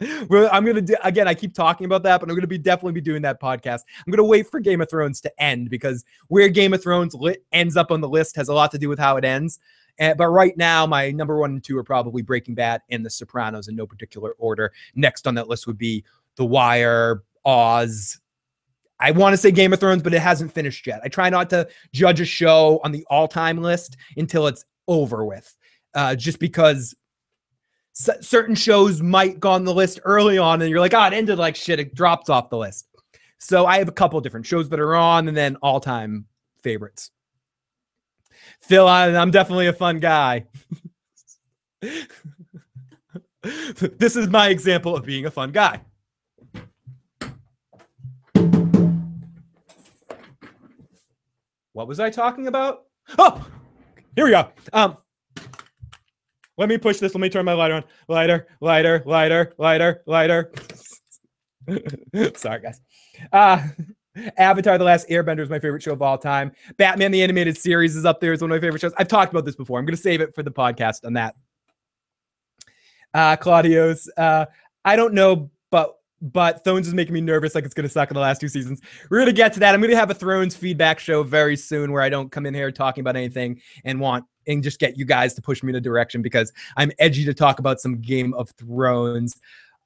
I'm 0.00 0.64
gonna 0.64 0.80
do 0.80 0.94
again. 1.02 1.26
I 1.26 1.34
keep 1.34 1.54
talking 1.54 1.84
about 1.84 2.02
that, 2.04 2.20
but 2.20 2.28
I'm 2.28 2.36
gonna 2.36 2.46
be 2.46 2.58
definitely 2.58 2.92
be 2.92 3.00
doing 3.00 3.22
that 3.22 3.40
podcast. 3.40 3.80
I'm 4.06 4.10
gonna 4.10 4.24
wait 4.24 4.48
for 4.48 4.60
Game 4.60 4.80
of 4.80 4.88
Thrones 4.88 5.20
to 5.22 5.42
end 5.42 5.70
because 5.70 6.04
where 6.28 6.48
Game 6.48 6.72
of 6.72 6.82
Thrones 6.82 7.14
li- 7.14 7.38
ends 7.52 7.76
up 7.76 7.90
on 7.90 8.00
the 8.00 8.08
list 8.08 8.36
has 8.36 8.48
a 8.48 8.54
lot 8.54 8.70
to 8.72 8.78
do 8.78 8.88
with 8.88 8.98
how 8.98 9.16
it 9.16 9.24
ends. 9.24 9.58
But 9.98 10.28
right 10.28 10.56
now, 10.56 10.86
my 10.86 11.10
number 11.10 11.38
one 11.38 11.50
and 11.50 11.64
two 11.64 11.76
are 11.76 11.82
probably 11.82 12.22
Breaking 12.22 12.54
Bad 12.54 12.82
and 12.90 13.04
The 13.04 13.10
Sopranos 13.10 13.66
in 13.66 13.74
no 13.74 13.86
particular 13.86 14.32
order. 14.38 14.72
Next 14.94 15.26
on 15.26 15.34
that 15.34 15.48
list 15.48 15.66
would 15.66 15.78
be 15.78 16.04
The 16.36 16.44
Wire, 16.44 17.24
Oz. 17.44 18.20
I 19.00 19.10
want 19.10 19.32
to 19.32 19.36
say 19.36 19.50
Game 19.50 19.72
of 19.72 19.80
Thrones, 19.80 20.02
but 20.04 20.14
it 20.14 20.20
hasn't 20.20 20.52
finished 20.52 20.86
yet. 20.86 21.00
I 21.02 21.08
try 21.08 21.30
not 21.30 21.50
to 21.50 21.68
judge 21.92 22.20
a 22.20 22.24
show 22.24 22.80
on 22.84 22.92
the 22.92 23.04
all-time 23.10 23.58
list 23.58 23.96
until 24.16 24.46
it's 24.46 24.64
over 24.86 25.24
with, 25.24 25.56
uh, 25.94 26.14
just 26.14 26.38
because 26.38 26.94
certain 27.98 28.54
shows 28.54 29.02
might 29.02 29.40
go 29.40 29.50
on 29.50 29.64
the 29.64 29.74
list 29.74 30.00
early 30.04 30.38
on 30.38 30.62
and 30.62 30.70
you're 30.70 30.80
like, 30.80 30.94
oh, 30.94 31.04
it 31.04 31.12
ended 31.12 31.38
like 31.38 31.56
shit. 31.56 31.80
It 31.80 31.94
drops 31.94 32.30
off 32.30 32.48
the 32.48 32.56
list. 32.56 32.86
So 33.38 33.66
I 33.66 33.78
have 33.78 33.88
a 33.88 33.92
couple 33.92 34.20
different 34.20 34.46
shows 34.46 34.68
that 34.68 34.80
are 34.80 34.94
on 34.94 35.28
and 35.28 35.36
then 35.36 35.56
all 35.56 35.80
time 35.80 36.26
favorites. 36.62 37.10
Phil, 38.60 38.86
I'm 38.86 39.30
definitely 39.30 39.66
a 39.66 39.72
fun 39.72 39.98
guy. 39.98 40.46
this 43.42 44.16
is 44.16 44.28
my 44.28 44.48
example 44.48 44.96
of 44.96 45.04
being 45.04 45.26
a 45.26 45.30
fun 45.30 45.52
guy. 45.52 45.80
What 51.72 51.86
was 51.86 52.00
I 52.00 52.10
talking 52.10 52.48
about? 52.48 52.84
Oh, 53.18 53.46
here 54.16 54.24
we 54.24 54.32
go. 54.32 54.48
Um, 54.72 54.96
let 56.58 56.68
me 56.68 56.76
push 56.76 56.98
this. 56.98 57.14
Let 57.14 57.20
me 57.20 57.30
turn 57.30 57.44
my 57.44 57.52
lighter 57.52 57.74
on. 57.74 57.84
Lighter, 58.08 58.48
lighter, 58.60 59.02
lighter, 59.06 59.54
lighter, 59.56 60.02
lighter. 60.06 60.52
Sorry, 62.34 62.60
guys. 62.60 62.80
Uh, 63.32 63.62
Avatar: 64.36 64.76
The 64.76 64.84
Last 64.84 65.08
Airbender 65.08 65.40
is 65.40 65.48
my 65.48 65.60
favorite 65.60 65.82
show 65.82 65.92
of 65.92 66.02
all 66.02 66.18
time. 66.18 66.52
Batman: 66.76 67.12
The 67.12 67.22
Animated 67.22 67.56
Series 67.56 67.96
is 67.96 68.04
up 68.04 68.20
there 68.20 68.32
as 68.32 68.40
one 68.40 68.50
of 68.50 68.56
my 68.56 68.60
favorite 68.60 68.80
shows. 68.80 68.92
I've 68.98 69.08
talked 69.08 69.32
about 69.32 69.44
this 69.44 69.56
before. 69.56 69.78
I'm 69.78 69.84
going 69.84 69.96
to 69.96 70.02
save 70.02 70.20
it 70.20 70.34
for 70.34 70.42
the 70.42 70.50
podcast 70.50 71.04
on 71.04 71.14
that. 71.14 71.36
Uh, 73.14 73.36
Claudio's. 73.36 74.10
Uh, 74.16 74.46
I 74.84 74.96
don't 74.96 75.14
know, 75.14 75.50
but 75.70 75.94
but 76.20 76.64
Thrones 76.64 76.88
is 76.88 76.94
making 76.94 77.14
me 77.14 77.20
nervous, 77.20 77.54
like 77.54 77.64
it's 77.64 77.74
going 77.74 77.86
to 77.86 77.92
suck 77.92 78.10
in 78.10 78.14
the 78.14 78.20
last 78.20 78.40
two 78.40 78.48
seasons. 78.48 78.80
We're 79.10 79.18
going 79.18 79.26
to 79.26 79.32
get 79.32 79.52
to 79.52 79.60
that. 79.60 79.74
I'm 79.74 79.80
going 79.80 79.90
to 79.90 79.96
have 79.96 80.10
a 80.10 80.14
Thrones 80.14 80.56
feedback 80.56 80.98
show 80.98 81.22
very 81.22 81.56
soon, 81.56 81.92
where 81.92 82.02
I 82.02 82.08
don't 82.08 82.32
come 82.32 82.46
in 82.46 82.54
here 82.54 82.72
talking 82.72 83.02
about 83.02 83.16
anything 83.16 83.60
and 83.84 84.00
want 84.00 84.24
and 84.48 84.62
just 84.62 84.80
get 84.80 84.98
you 84.98 85.04
guys 85.04 85.34
to 85.34 85.42
push 85.42 85.62
me 85.62 85.70
in 85.70 85.76
a 85.76 85.80
direction 85.80 86.22
because 86.22 86.52
I'm 86.76 86.90
edgy 86.98 87.24
to 87.24 87.34
talk 87.34 87.58
about 87.58 87.80
some 87.80 88.00
Game 88.00 88.34
of 88.34 88.50
Thrones. 88.50 89.36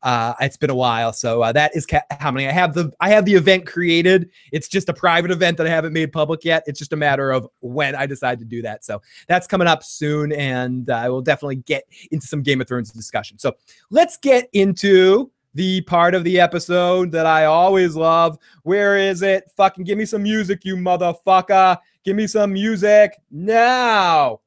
Uh, 0.03 0.35
it's 0.41 0.57
been 0.57 0.71
a 0.71 0.75
while, 0.75 1.13
so 1.13 1.43
uh, 1.43 1.53
that 1.53 1.77
is 1.77 1.87
ca- 1.87 2.03
many 2.33 2.49
I 2.49 2.53
have 2.53 2.75
the 2.75 2.91
I 2.99 3.11
have 3.11 3.25
the 3.25 3.35
event 3.35 3.67
created. 3.67 4.31
It's 4.51 4.67
just 4.67 4.89
a 4.89 4.93
private 4.93 5.31
event 5.31 5.59
that 5.59 5.67
I 5.67 5.71
haven't 5.71 5.93
made 5.93 6.11
public 6.11 6.45
yet. 6.45 6.65
It's 6.67 6.79
just 6.79 6.93
a 6.93 6.97
matter 6.97 7.31
of 7.31 7.47
when 7.61 7.95
I 7.95 8.07
decide 8.07 8.41
to 8.41 8.45
do 8.45 8.63
that. 8.63 8.85
So 8.85 9.01
that's 9.29 9.47
coming 9.47 9.69
up 9.69 9.85
soon, 9.85 10.33
and 10.33 10.91
uh, 10.91 10.95
I 10.95 11.09
will 11.09 11.23
definitely 11.23 11.57
get 11.57 11.85
into 12.11 12.27
some 12.27 12.43
Game 12.43 12.61
of 12.61 12.67
Thrones 12.67 12.91
discussion. 12.91 13.39
So 13.39 13.53
let's 13.91 14.17
get 14.17 14.49
into 14.53 15.31
the 15.55 15.83
part 15.83 16.15
of 16.15 16.25
the 16.25 16.41
episode 16.41 17.13
that 17.13 17.27
I 17.27 17.45
always 17.45 17.95
love. 17.95 18.39
Where 18.65 18.97
is 18.97 19.23
it? 19.23 19.51
Fucking 19.57 19.85
give 19.85 19.99
me 19.99 20.05
some 20.05 20.25
music, 20.25 20.65
you 20.65 20.77
motherfucker. 20.77 21.79
Give 22.05 22.17
me 22.17 22.27
some 22.27 22.53
music 22.53 23.13
now. 23.31 24.41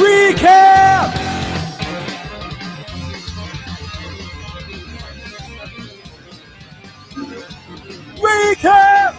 Recap! 0.00 1.14
Recap! 8.16 9.14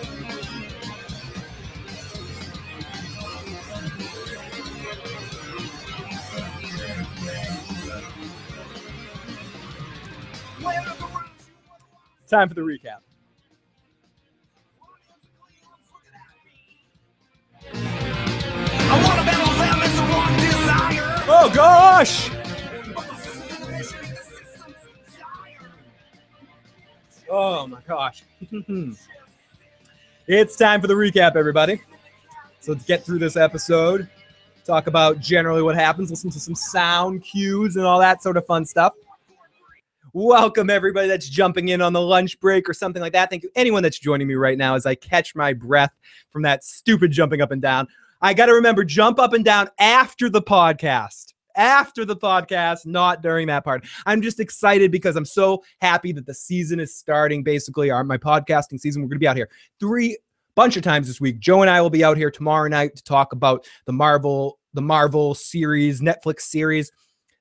Time 12.28 12.50
for 12.50 12.56
the 12.56 12.62
recap. 12.62 13.11
Oh 21.34 21.50
gosh! 21.54 22.30
Oh 27.30 27.66
my 27.68 27.80
gosh. 27.88 28.24
it's 30.28 30.58
time 30.58 30.82
for 30.82 30.88
the 30.88 30.94
recap, 30.94 31.38
everybody. 31.38 31.82
So 32.60 32.74
let's 32.74 32.84
get 32.84 33.06
through 33.06 33.20
this 33.20 33.38
episode, 33.38 34.10
talk 34.66 34.88
about 34.88 35.20
generally 35.20 35.64
what 35.64 35.76
happens, 35.76 36.10
listen 36.10 36.30
to 36.30 36.39
some 36.39 36.54
sound 36.54 37.24
cues 37.24 37.78
and 37.78 37.86
all 37.86 38.00
that 38.02 38.22
sort 38.22 38.36
of 38.36 38.46
fun 38.46 38.66
stuff. 38.66 38.94
Welcome, 40.14 40.70
everybody 40.70 41.08
that's 41.08 41.30
jumping 41.30 41.70
in 41.70 41.82
on 41.82 41.94
the 41.94 42.02
lunch 42.02 42.38
break 42.42 42.68
or 42.68 42.74
something 42.74 43.02
like 43.02 43.14
that. 43.14 43.30
Thank 43.30 43.44
you, 43.44 43.52
anyone 43.56 43.82
that's 43.82 43.98
joining 43.98 44.28
me 44.28 44.36
right 44.36 44.58
now 44.58 44.76
as 44.76 44.86
I 44.86 44.96
catch 44.96 45.34
my 45.34 45.54
breath 45.54 45.94
from 46.30 46.42
that 46.42 46.66
stupid 46.66 47.12
jumping 47.12 47.39
up 47.39 47.52
and 47.52 47.62
down. 47.62 47.88
I 48.22 48.34
got 48.34 48.47
to 48.47 48.53
remember 48.53 48.84
jump 48.84 49.19
up 49.19 49.34
and 49.34 49.43
down 49.43 49.69
after 49.80 50.30
the 50.30 50.41
podcast. 50.41 51.34
After 51.55 52.05
the 52.05 52.15
podcast, 52.15 52.86
not 52.86 53.22
during 53.22 53.47
that 53.47 53.65
part. 53.65 53.86
I'm 54.05 54.22
just 54.22 54.39
excited 54.39 54.89
because 54.89 55.17
I'm 55.17 55.26
so 55.26 55.63
happy 55.82 56.13
that 56.13 56.26
the 56.26 56.34
season 56.34 56.80
is 56.80 56.95
starting. 56.95 57.43
Basically, 57.43 57.91
our 57.91 58.05
my 58.05 58.17
podcasting 58.17 58.80
season. 58.80 59.01
We're 59.01 59.09
to 59.09 59.19
be 59.19 59.28
out 59.28 59.36
here 59.36 59.49
three 59.80 60.17
bunch 60.55 60.78
of 60.78 60.84
times 60.84 61.07
this 61.07 61.19
week. 61.19 61.39
Joe 61.39 61.61
and 61.61 61.69
I 61.69 61.82
will 61.82 61.89
be 61.89 62.03
out 62.03 62.15
here 62.15 62.32
tomorrow 62.32 62.69
night 62.69 62.95
to 62.95 63.03
talk 63.03 63.34
about 63.34 63.65
the 63.86 63.91
Marvel 63.91 64.59
the 64.74 64.82
Marvel 64.82 65.36
series, 65.36 65.99
Netflix 65.99 66.41
series. 66.41 66.91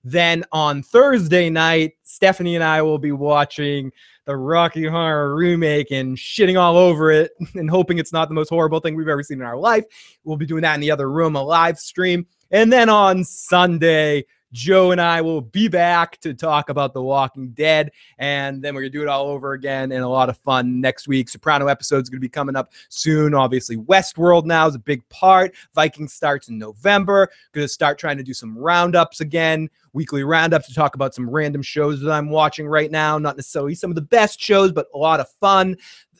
Then 0.03 0.45
on 0.53 0.83
Thursday 0.83 1.51
night, 1.51 1.93
Stephanie 2.03 2.55
and 2.55 2.65
I 2.65 2.83
will 2.83 2.99
be 2.99 3.13
watching 3.13 3.93
the 4.25 4.37
Rocky 4.37 4.87
Horror 4.87 5.35
remake 5.35 5.91
and 5.91 6.17
shitting 6.17 6.61
all 6.61 6.77
over 6.77 7.11
it 7.11 7.33
and 7.55 7.69
hoping 7.69 7.99
it's 7.99 8.13
not 8.13 8.29
the 8.29 8.35
most 8.35 8.49
horrible 8.49 8.81
thing 8.81 8.95
we've 8.95 9.09
ever 9.09 9.23
seen 9.23 9.41
in 9.41 9.47
our 9.47 9.57
life. 9.57 9.85
We'll 10.25 10.37
be 10.37 10.47
doing 10.47 10.63
that 10.63 10.75
in 10.75 10.81
the 10.81 10.91
other 10.91 11.11
room, 11.11 11.37
a 11.37 11.43
live 11.43 11.79
stream. 11.79 12.27
And 12.51 12.73
then 12.73 12.89
on 12.89 13.25
Sunday, 13.25 14.25
Joe 14.53 14.91
and 14.91 15.01
I 15.01 15.21
will 15.21 15.41
be 15.41 15.69
back 15.69 16.21
to 16.21 16.35
talk 16.35 16.71
about 16.71 16.93
The 16.93 17.03
Walking 17.03 17.51
Dead, 17.51 17.93
and 18.19 18.61
then 18.61 18.75
we're 18.75 18.83
gonna 18.83 18.91
do 18.91 19.03
it 19.03 19.09
all 19.09 19.27
over 19.27 19.53
again 19.53 19.93
and 19.93 20.03
a 20.03 20.09
lot 20.09 20.29
of 20.29 20.39
fun 20.39 20.81
next 20.81 21.07
week. 21.07 21.29
Soprano 21.29 21.69
episode 21.69 22.03
is 22.03 22.11
gonna 22.11 22.21
be 22.21 22.29
coming 22.29 22.57
up 22.57 22.73
soon. 22.89 23.33
Obviously, 23.33 23.77
Westworld 23.77 24.47
now 24.47 24.67
is 24.67 24.75
a 24.75 24.81
big 24.81 25.09
part. 25.09 25.55
Viking 25.75 26.09
starts 26.09 26.49
in 26.49 26.59
November. 26.59 27.31
Gonna 27.53 27.69
start 27.69 27.99
trying 27.99 28.17
to 28.17 28.25
do 28.25 28.35
some 28.35 28.59
roundups 28.59 29.21
again, 29.21 29.71
weekly 29.93 30.25
roundups 30.25 30.69
to 30.69 30.75
talk 30.75 30.95
about 30.95 31.15
some 31.15 31.29
random 31.29 31.63
shows 31.63 32.01
that 32.01 32.11
I'm 32.11 32.31
watching 32.31 32.67
right 32.67 32.91
now. 32.91 33.19
Not 33.19 33.37
necessarily 33.37 33.75
some 33.75 33.91
of 33.91 33.95
the 33.95 34.03
best 34.03 34.41
shows, 34.41 34.73
but 34.73 34.87
a 34.95 34.99
lot 34.99 35.21
of 35.21 35.29
fun, 35.41 35.77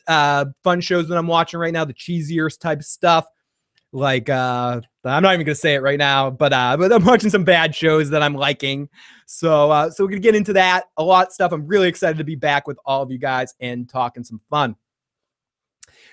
uh, 0.07 0.45
fun 0.63 0.81
shows 0.81 1.07
that 1.07 1.17
I'm 1.17 1.27
watching 1.27 1.59
right 1.59 1.73
now. 1.73 1.85
The 1.85 1.93
cheesier 1.93 2.57
type 2.59 2.79
of 2.79 2.85
stuff 2.85 3.25
like 3.93 4.29
uh 4.29 4.79
I'm 5.03 5.23
not 5.23 5.33
even 5.33 5.45
gonna 5.45 5.55
say 5.55 5.75
it 5.75 5.81
right 5.81 5.97
now, 5.97 6.29
but 6.29 6.53
uh 6.53 6.77
but 6.77 6.91
I'm 6.91 7.03
watching 7.03 7.29
some 7.29 7.43
bad 7.43 7.75
shows 7.75 8.09
that 8.11 8.23
I'm 8.23 8.35
liking. 8.35 8.89
So 9.25 9.71
uh 9.71 9.89
so 9.89 10.03
we're 10.03 10.11
gonna 10.11 10.21
get 10.21 10.35
into 10.35 10.53
that 10.53 10.85
a 10.97 11.03
lot 11.03 11.27
of 11.27 11.33
stuff. 11.33 11.51
I'm 11.51 11.67
really 11.67 11.87
excited 11.87 12.17
to 12.17 12.23
be 12.23 12.35
back 12.35 12.67
with 12.67 12.77
all 12.85 13.01
of 13.01 13.11
you 13.11 13.17
guys 13.17 13.53
and 13.59 13.89
talking 13.89 14.23
some 14.23 14.39
fun. 14.49 14.75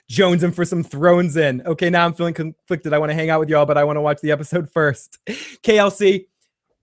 Jones 0.09 0.43
in 0.43 0.53
for 0.53 0.65
some 0.65 0.83
thrones 0.83 1.37
in. 1.37 1.63
Okay, 1.67 1.91
now 1.91 2.05
I'm 2.05 2.15
feeling 2.15 2.35
conflicted. 2.35 2.95
I 2.95 2.99
want 2.99 3.11
to 3.11 3.15
hang 3.15 3.31
out 3.31 3.41
with 3.41 3.51
y'all, 3.51 3.67
but 3.67 3.77
I 3.77 3.85
want 3.85 3.99
to 3.99 4.01
watch 4.01 4.21
the 4.23 4.33
episode 4.33 4.71
first. 4.73 5.19
KLC, 5.27 6.27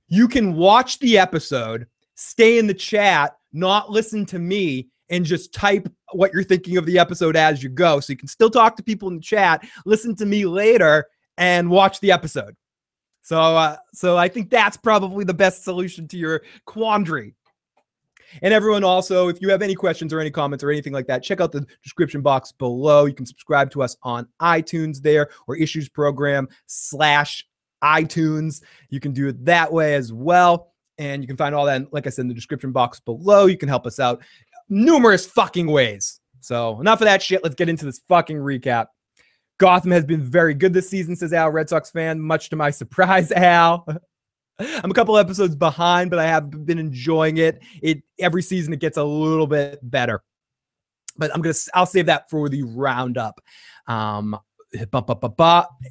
you 0.08 0.28
can 0.28 0.56
watch 0.56 1.00
the 1.00 1.18
episode 1.18 1.88
stay 2.16 2.58
in 2.58 2.68
the 2.68 2.74
chat, 2.74 3.36
not 3.54 3.92
listen 3.92 4.26
to 4.26 4.40
me, 4.40 4.88
and 5.10 5.26
just 5.26 5.54
type 5.54 5.88
what 6.14 6.34
you're 6.34 6.44
thinking 6.44 6.78
of 6.78 6.86
the 6.86 6.98
episode 6.98 7.36
as 7.36 7.62
you 7.62 7.70
go. 7.70 8.00
So 8.00 8.14
you 8.14 8.18
can 8.18 8.28
still 8.28 8.50
talk 8.50 8.76
to 8.78 8.84
people 8.84 9.10
in 9.10 9.16
the 9.16 9.22
chat, 9.22 9.66
listen 9.86 10.16
to 10.16 10.26
me 10.26 10.46
later, 10.46 11.08
and 11.38 11.70
watch 11.70 12.00
the 12.00 12.12
episode. 12.12 12.56
So, 13.22 13.40
uh, 13.40 13.78
so 13.94 14.18
I 14.18 14.28
think 14.28 14.50
that's 14.50 14.78
probably 14.78 15.26
the 15.26 15.34
best 15.34 15.64
solution 15.64 16.08
to 16.10 16.18
your 16.18 16.44
quandary. 16.66 17.34
And 18.42 18.54
everyone 18.54 18.84
also, 18.84 19.30
if 19.30 19.42
you 19.42 19.50
have 19.50 19.62
any 19.62 19.76
questions 19.76 20.12
or 20.14 20.20
any 20.20 20.30
comments 20.30 20.64
or 20.64 20.72
anything 20.72 20.94
like 20.94 21.08
that, 21.08 21.24
check 21.24 21.42
out 21.42 21.52
the 21.52 21.66
description 21.84 22.22
box 22.22 22.52
below. 22.52 23.06
You 23.06 23.14
can 23.14 23.26
subscribe 23.26 23.72
to 23.72 23.84
us 23.84 23.96
on 24.04 24.28
iTunes 24.42 25.02
there 25.02 25.30
or 25.48 25.56
issues 25.56 25.90
program 25.90 26.48
slash 26.66 27.46
iTunes. 27.86 28.62
You 28.90 29.00
can 29.00 29.14
do 29.14 29.28
it 29.28 29.46
that 29.46 29.72
way 29.72 29.96
as 29.96 30.12
well. 30.12 30.74
And 30.98 31.22
you 31.22 31.28
can 31.28 31.38
find 31.38 31.54
all 31.54 31.66
that, 31.66 31.94
like 31.94 32.08
I 32.08 32.10
said, 32.10 32.24
in 32.24 32.28
the 32.30 32.34
description 32.34 32.72
box 32.72 33.00
below. 33.00 33.46
You 33.46 33.58
can 33.58 33.70
help 33.70 33.86
us 33.86 34.00
out 34.00 34.24
numerous 34.70 35.26
fucking 35.26 35.68
ways. 35.68 36.20
So 36.42 36.80
enough 36.80 37.02
of 37.02 37.06
that 37.06 37.22
shit. 37.22 37.44
Let's 37.44 37.56
get 37.56 37.70
into 37.70 37.86
this 37.86 38.02
fucking 38.08 38.38
recap. 38.38 38.88
Gotham 39.58 39.92
has 39.92 40.06
been 40.06 40.22
very 40.22 40.54
good 40.54 40.74
this 40.74 40.90
season, 40.90 41.16
says 41.16 41.34
Al, 41.34 41.50
Red 41.50 41.70
Sox 41.70 41.92
fan, 41.92 42.20
much 42.20 42.50
to 42.50 42.56
my 42.56 42.70
surprise, 42.72 43.32
Al. 43.32 43.88
I'm 44.60 44.92
a 44.92 44.94
couple 44.94 45.18
episodes 45.18 45.56
behind, 45.56 46.10
but 46.10 46.20
I 46.20 46.28
have 46.28 46.50
been 46.50 46.80
enjoying 46.80 47.38
it. 47.38 47.62
It 47.82 48.04
every 48.20 48.42
season 48.42 48.72
it 48.74 48.80
gets 48.80 48.98
a 48.98 49.04
little 49.04 49.48
bit 49.48 49.80
better. 49.82 50.24
But 51.18 51.34
I'm 51.34 51.42
gonna 51.42 51.56
I'll 51.74 51.86
save 51.86 52.06
that 52.06 52.30
for 52.30 52.48
the 52.48 52.64
roundup. 52.64 53.42
Um, 53.88 54.40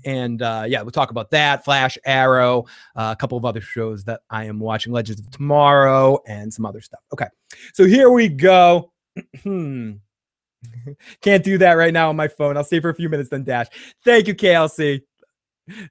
and 0.05 0.43
uh, 0.43 0.65
yeah, 0.67 0.83
we'll 0.83 0.91
talk 0.91 1.11
about 1.11 1.31
that. 1.31 1.65
Flash, 1.65 1.99
Arrow, 2.05 2.67
uh, 2.97 3.15
a 3.17 3.17
couple 3.17 3.39
of 3.39 3.45
other 3.45 3.61
shows 3.61 4.05
that 4.05 4.21
I 4.31 4.45
am 4.45 4.59
watching, 4.59 4.93
Legends 4.93 5.21
of 5.21 5.31
Tomorrow, 5.31 6.19
and 6.27 6.53
some 6.53 6.67
other 6.67 6.81
stuff. 6.81 7.01
Okay, 7.13 7.27
so 7.73 7.85
here 7.85 8.11
we 8.11 8.29
go. 8.29 8.93
Can't 9.45 10.01
do 11.45 11.59
that 11.59 11.75
right 11.75 11.93
now 11.93 12.09
on 12.09 12.17
my 12.17 12.29
phone. 12.29 12.57
I'll 12.57 12.65
stay 12.65 12.81
for 12.81 12.91
a 12.91 12.95
few 12.95 13.09
minutes, 13.09 13.31
then 13.31 13.45
dash. 13.45 13.67
Thank 14.05 14.29
you, 14.29 14.35
KLC. 14.35 15.03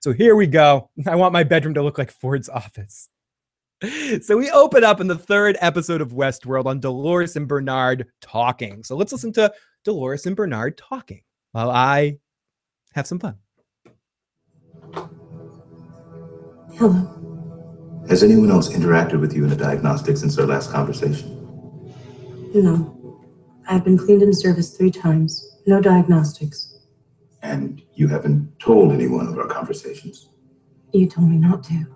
so 0.00 0.12
here 0.12 0.36
we 0.36 0.46
go. 0.46 0.90
I 1.06 1.14
want 1.14 1.32
my 1.32 1.44
bedroom 1.44 1.74
to 1.74 1.82
look 1.82 1.98
like 1.98 2.10
Ford's 2.10 2.48
office. 2.48 3.08
So 4.22 4.36
we 4.36 4.50
open 4.50 4.84
up 4.84 5.00
in 5.00 5.06
the 5.06 5.18
third 5.18 5.56
episode 5.60 6.00
of 6.00 6.12
Westworld 6.12 6.66
on 6.66 6.80
Dolores 6.80 7.36
and 7.36 7.48
Bernard 7.48 8.06
talking. 8.20 8.84
So 8.84 8.96
let's 8.96 9.12
listen 9.12 9.32
to 9.34 9.52
Dolores 9.84 10.26
and 10.26 10.36
Bernard 10.36 10.78
talking 10.78 11.22
while 11.52 11.70
I 11.70 12.18
have 12.94 13.06
some 13.06 13.18
fun. 13.18 13.36
Hello. 16.76 18.04
Has 18.08 18.22
anyone 18.22 18.50
else 18.50 18.68
interacted 18.68 19.20
with 19.20 19.34
you 19.34 19.44
in 19.44 19.52
a 19.52 19.56
diagnostic 19.56 20.16
since 20.16 20.38
our 20.38 20.46
last 20.46 20.70
conversation? 20.70 21.30
No. 22.54 23.22
I've 23.68 23.84
been 23.84 23.96
cleaned 23.96 24.22
in 24.22 24.32
service 24.32 24.76
three 24.76 24.90
times. 24.90 25.58
No 25.66 25.80
diagnostics. 25.80 26.78
And 27.42 27.82
you 27.94 28.08
haven't 28.08 28.58
told 28.60 28.92
anyone 28.92 29.26
of 29.28 29.38
our 29.38 29.46
conversations? 29.46 30.28
You 30.92 31.08
told 31.08 31.30
me 31.30 31.36
not 31.36 31.62
to. 31.64 31.86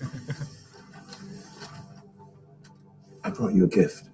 I 3.24 3.30
brought 3.30 3.54
you 3.54 3.64
a 3.64 3.68
gift. 3.68 4.04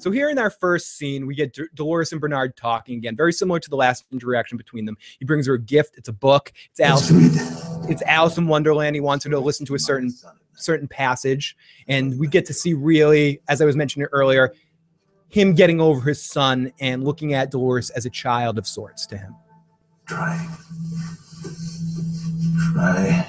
So 0.00 0.10
here 0.10 0.30
in 0.30 0.38
our 0.38 0.48
first 0.48 0.96
scene, 0.96 1.26
we 1.26 1.34
get 1.34 1.52
D- 1.52 1.66
Dolores 1.74 2.12
and 2.12 2.20
Bernard 2.20 2.56
talking 2.56 2.96
again, 2.96 3.14
very 3.14 3.34
similar 3.34 3.60
to 3.60 3.68
the 3.68 3.76
last 3.76 4.06
interaction 4.10 4.56
between 4.56 4.86
them. 4.86 4.96
He 5.18 5.26
brings 5.26 5.46
her 5.46 5.54
a 5.54 5.58
gift. 5.58 5.98
It's 5.98 6.08
a 6.08 6.12
book. 6.12 6.52
It's 6.70 6.80
Alice. 6.80 7.10
It's 7.88 8.02
Alice 8.02 8.38
in 8.38 8.46
Wonderland. 8.46 8.96
He 8.96 9.00
wants 9.00 9.24
her 9.24 9.30
to 9.30 9.38
listen 9.38 9.66
to 9.66 9.74
a 9.74 9.78
certain 9.78 10.10
certain 10.54 10.88
passage, 10.88 11.54
and 11.86 12.18
we 12.18 12.28
get 12.28 12.46
to 12.46 12.54
see 12.54 12.72
really, 12.72 13.42
as 13.48 13.60
I 13.60 13.66
was 13.66 13.76
mentioning 13.76 14.08
earlier, 14.12 14.54
him 15.28 15.54
getting 15.54 15.80
over 15.80 16.08
his 16.08 16.22
son 16.22 16.72
and 16.80 17.04
looking 17.04 17.34
at 17.34 17.50
Dolores 17.50 17.90
as 17.90 18.06
a 18.06 18.10
child 18.10 18.58
of 18.58 18.66
sorts 18.66 19.06
to 19.06 19.18
him. 19.18 19.36
Try. 20.06 20.48
Try. 22.72 23.26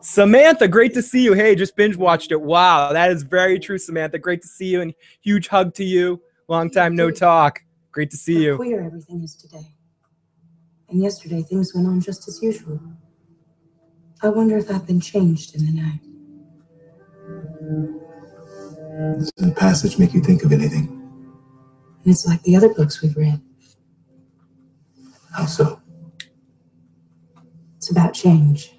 Samantha, 0.00 0.66
great 0.66 0.94
to 0.94 1.02
see 1.02 1.22
you. 1.22 1.32
Hey, 1.32 1.54
just 1.54 1.76
binge 1.76 1.96
watched 1.96 2.32
it. 2.32 2.40
Wow, 2.40 2.92
that 2.92 3.10
is 3.10 3.22
very 3.22 3.58
true, 3.58 3.78
Samantha. 3.78 4.18
Great 4.18 4.42
to 4.42 4.48
see 4.48 4.66
you 4.66 4.80
and 4.80 4.94
huge 5.20 5.48
hug 5.48 5.74
to 5.74 5.84
you. 5.84 6.20
Long 6.48 6.70
time 6.70 6.96
no 6.96 7.10
talk. 7.10 7.62
Great 7.92 8.10
to 8.10 8.16
see 8.16 8.42
you. 8.42 8.56
Queer 8.56 8.82
everything 8.82 9.22
is 9.22 9.36
today. 9.36 9.74
And 10.88 11.00
yesterday 11.00 11.42
things 11.42 11.74
went 11.74 11.86
on 11.86 12.00
just 12.00 12.28
as 12.28 12.42
usual. 12.42 12.80
I 14.22 14.28
wonder 14.28 14.56
if 14.58 14.70
I've 14.70 14.86
been 14.86 15.00
changed 15.00 15.54
in 15.54 15.66
the 15.66 15.72
night. 15.72 16.00
Does 19.18 19.32
the 19.36 19.52
passage 19.52 19.98
make 19.98 20.14
you 20.14 20.20
think 20.20 20.44
of 20.44 20.52
anything? 20.52 20.88
And 22.04 22.12
it's 22.12 22.26
like 22.26 22.42
the 22.42 22.56
other 22.56 22.72
books 22.74 23.02
we've 23.02 23.16
read. 23.16 23.40
How 25.32 25.46
so? 25.46 25.81
It's 27.82 27.90
about 27.90 28.14
change. 28.14 28.76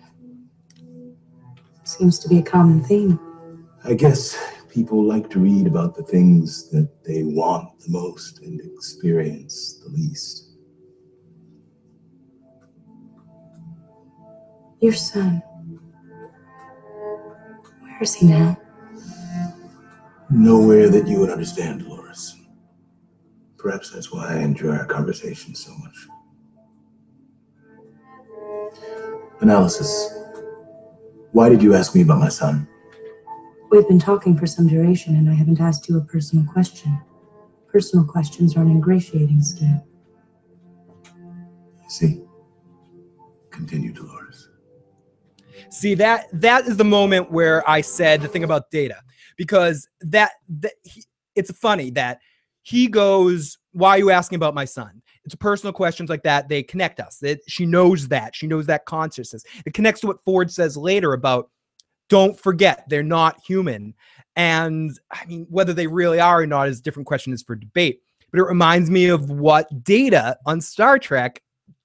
Seems 1.84 2.18
to 2.20 2.30
be 2.30 2.38
a 2.38 2.41
common 2.41 2.82
theme. 2.82 3.20
I 3.84 3.95
guess 3.95 4.41
people 4.70 5.04
like 5.04 5.30
to 5.32 5.39
read 5.39 5.68
about 5.68 5.93
the 5.93 6.04
things 6.04 6.70
that 6.70 7.04
they 7.04 7.24
want 7.24 7.78
the 7.82 7.91
most 7.91 8.39
and 8.43 8.62
experience 8.62 9.82
the 9.84 9.89
least. 9.89 10.54
Your 14.80 14.93
son. 14.93 15.43
Where 17.82 18.01
is 18.04 18.16
he 18.16 18.28
now? 18.28 18.58
Nowhere 20.30 20.88
that 20.88 21.10
you 21.10 21.20
would 21.20 21.30
understand, 21.30 21.82
Dolores. 21.82 22.38
Perhaps 23.58 23.89
that's 23.89 24.14
why 24.14 24.30
I 24.30 24.39
enjoy 24.39 24.72
our 24.72 24.86
conversation 24.86 25.56
so 25.56 25.74
much. 25.74 26.08
Analysis. 29.44 30.10
Why 31.34 31.50
did 31.50 31.62
you 31.62 31.74
ask 31.76 31.94
me 31.94 32.02
about 32.02 32.20
my 32.20 32.30
son? 32.30 32.66
We've 33.70 33.86
been 33.89 34.00
talking 34.00 34.38
for 34.38 34.48
some 34.48 34.68
duration, 34.68 35.18
and 35.18 35.30
I 35.30 35.34
haven't 35.34 35.60
asked 35.60 35.89
you 35.89 35.98
a 35.98 36.02
personal 36.02 36.46
question. 36.46 36.98
Personal 37.68 38.06
questions 38.06 38.56
are 38.56 38.62
an 38.62 38.72
ingratiating 38.72 39.41
scheme. 39.41 39.82
You 41.84 41.89
see? 41.89 42.22
Continue, 43.52 43.91
Dolores. 43.91 44.48
See 45.70 45.94
that 45.96 46.28
that 46.32 46.66
is 46.66 46.78
the 46.78 46.86
moment 46.86 47.30
where 47.30 47.70
I 47.70 47.82
said 47.82 48.22
the 48.22 48.30
thing 48.30 48.46
about 48.46 48.72
data 48.72 49.02
because 49.36 49.89
that, 50.00 50.32
that 50.62 50.74
he, 50.84 51.04
it's 51.36 51.52
funny 51.52 51.91
that 51.91 52.20
he 52.62 52.88
goes, 52.88 53.58
"Why 53.74 53.89
are 53.89 53.98
you 53.98 54.10
asking 54.10 54.38
about 54.38 54.56
my 54.56 54.66
son?" 54.66 55.03
It's 55.26 55.36
personal 55.36 55.74
questions 55.74 56.10
like 56.10 56.24
that. 56.24 56.50
They 56.50 56.64
connect 56.64 57.00
us. 57.00 57.18
That 57.20 57.40
she 57.48 57.66
knows 57.66 58.08
that 58.10 58.36
she 58.36 58.48
knows 58.48 58.66
that 58.68 58.86
consciousness. 58.86 59.44
It 59.66 59.74
connects 59.74 60.02
to 60.02 60.08
what 60.08 60.24
Ford 60.24 60.52
says 60.52 60.76
later 60.76 61.14
about 61.14 61.50
don't 62.10 62.38
forget 62.38 62.86
they're 62.90 63.04
not 63.04 63.40
human. 63.46 63.94
And 64.36 64.92
I 65.12 65.26
mean, 65.26 65.48
whether 65.50 65.74
they 65.74 65.88
really 65.88 66.20
are 66.20 66.42
or 66.42 66.46
not 66.46 66.68
is 66.68 66.80
a 66.80 66.84
different 66.84 67.08
question. 67.08 67.34
Is 67.34 67.44
for 67.44 67.56
debate. 67.56 68.02
But 68.32 68.40
it 68.40 68.46
reminds 68.46 68.90
me 68.90 69.08
of 69.08 69.30
what 69.30 69.84
Data 69.84 70.38
on 70.46 70.60
Star 70.60 71.00
Trek. 71.00 71.42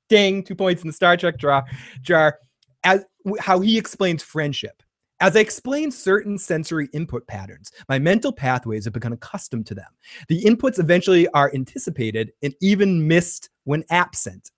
Ding, 0.09 0.43
two 0.43 0.55
points 0.55 0.82
in 0.82 0.89
the 0.89 0.95
Star 0.95 1.16
Trek 1.16 1.36
jar. 1.36 1.64
Jar 2.01 2.39
as 2.84 3.05
how 3.39 3.61
he 3.61 3.76
explains 3.76 4.22
friendship. 4.22 4.82
As 5.20 5.36
I 5.36 5.40
explain 5.40 5.90
certain 5.90 6.38
sensory 6.38 6.88
input 6.92 7.26
patterns, 7.26 7.72
my 7.88 7.98
mental 7.98 8.32
pathways 8.32 8.84
have 8.84 8.94
become 8.94 9.12
accustomed 9.12 9.66
to 9.66 9.74
them. 9.74 9.90
The 10.28 10.42
inputs 10.44 10.78
eventually 10.78 11.26
are 11.28 11.50
anticipated 11.54 12.32
and 12.42 12.54
even 12.60 13.06
missed 13.06 13.50
when 13.64 13.84
absent. 13.90 14.52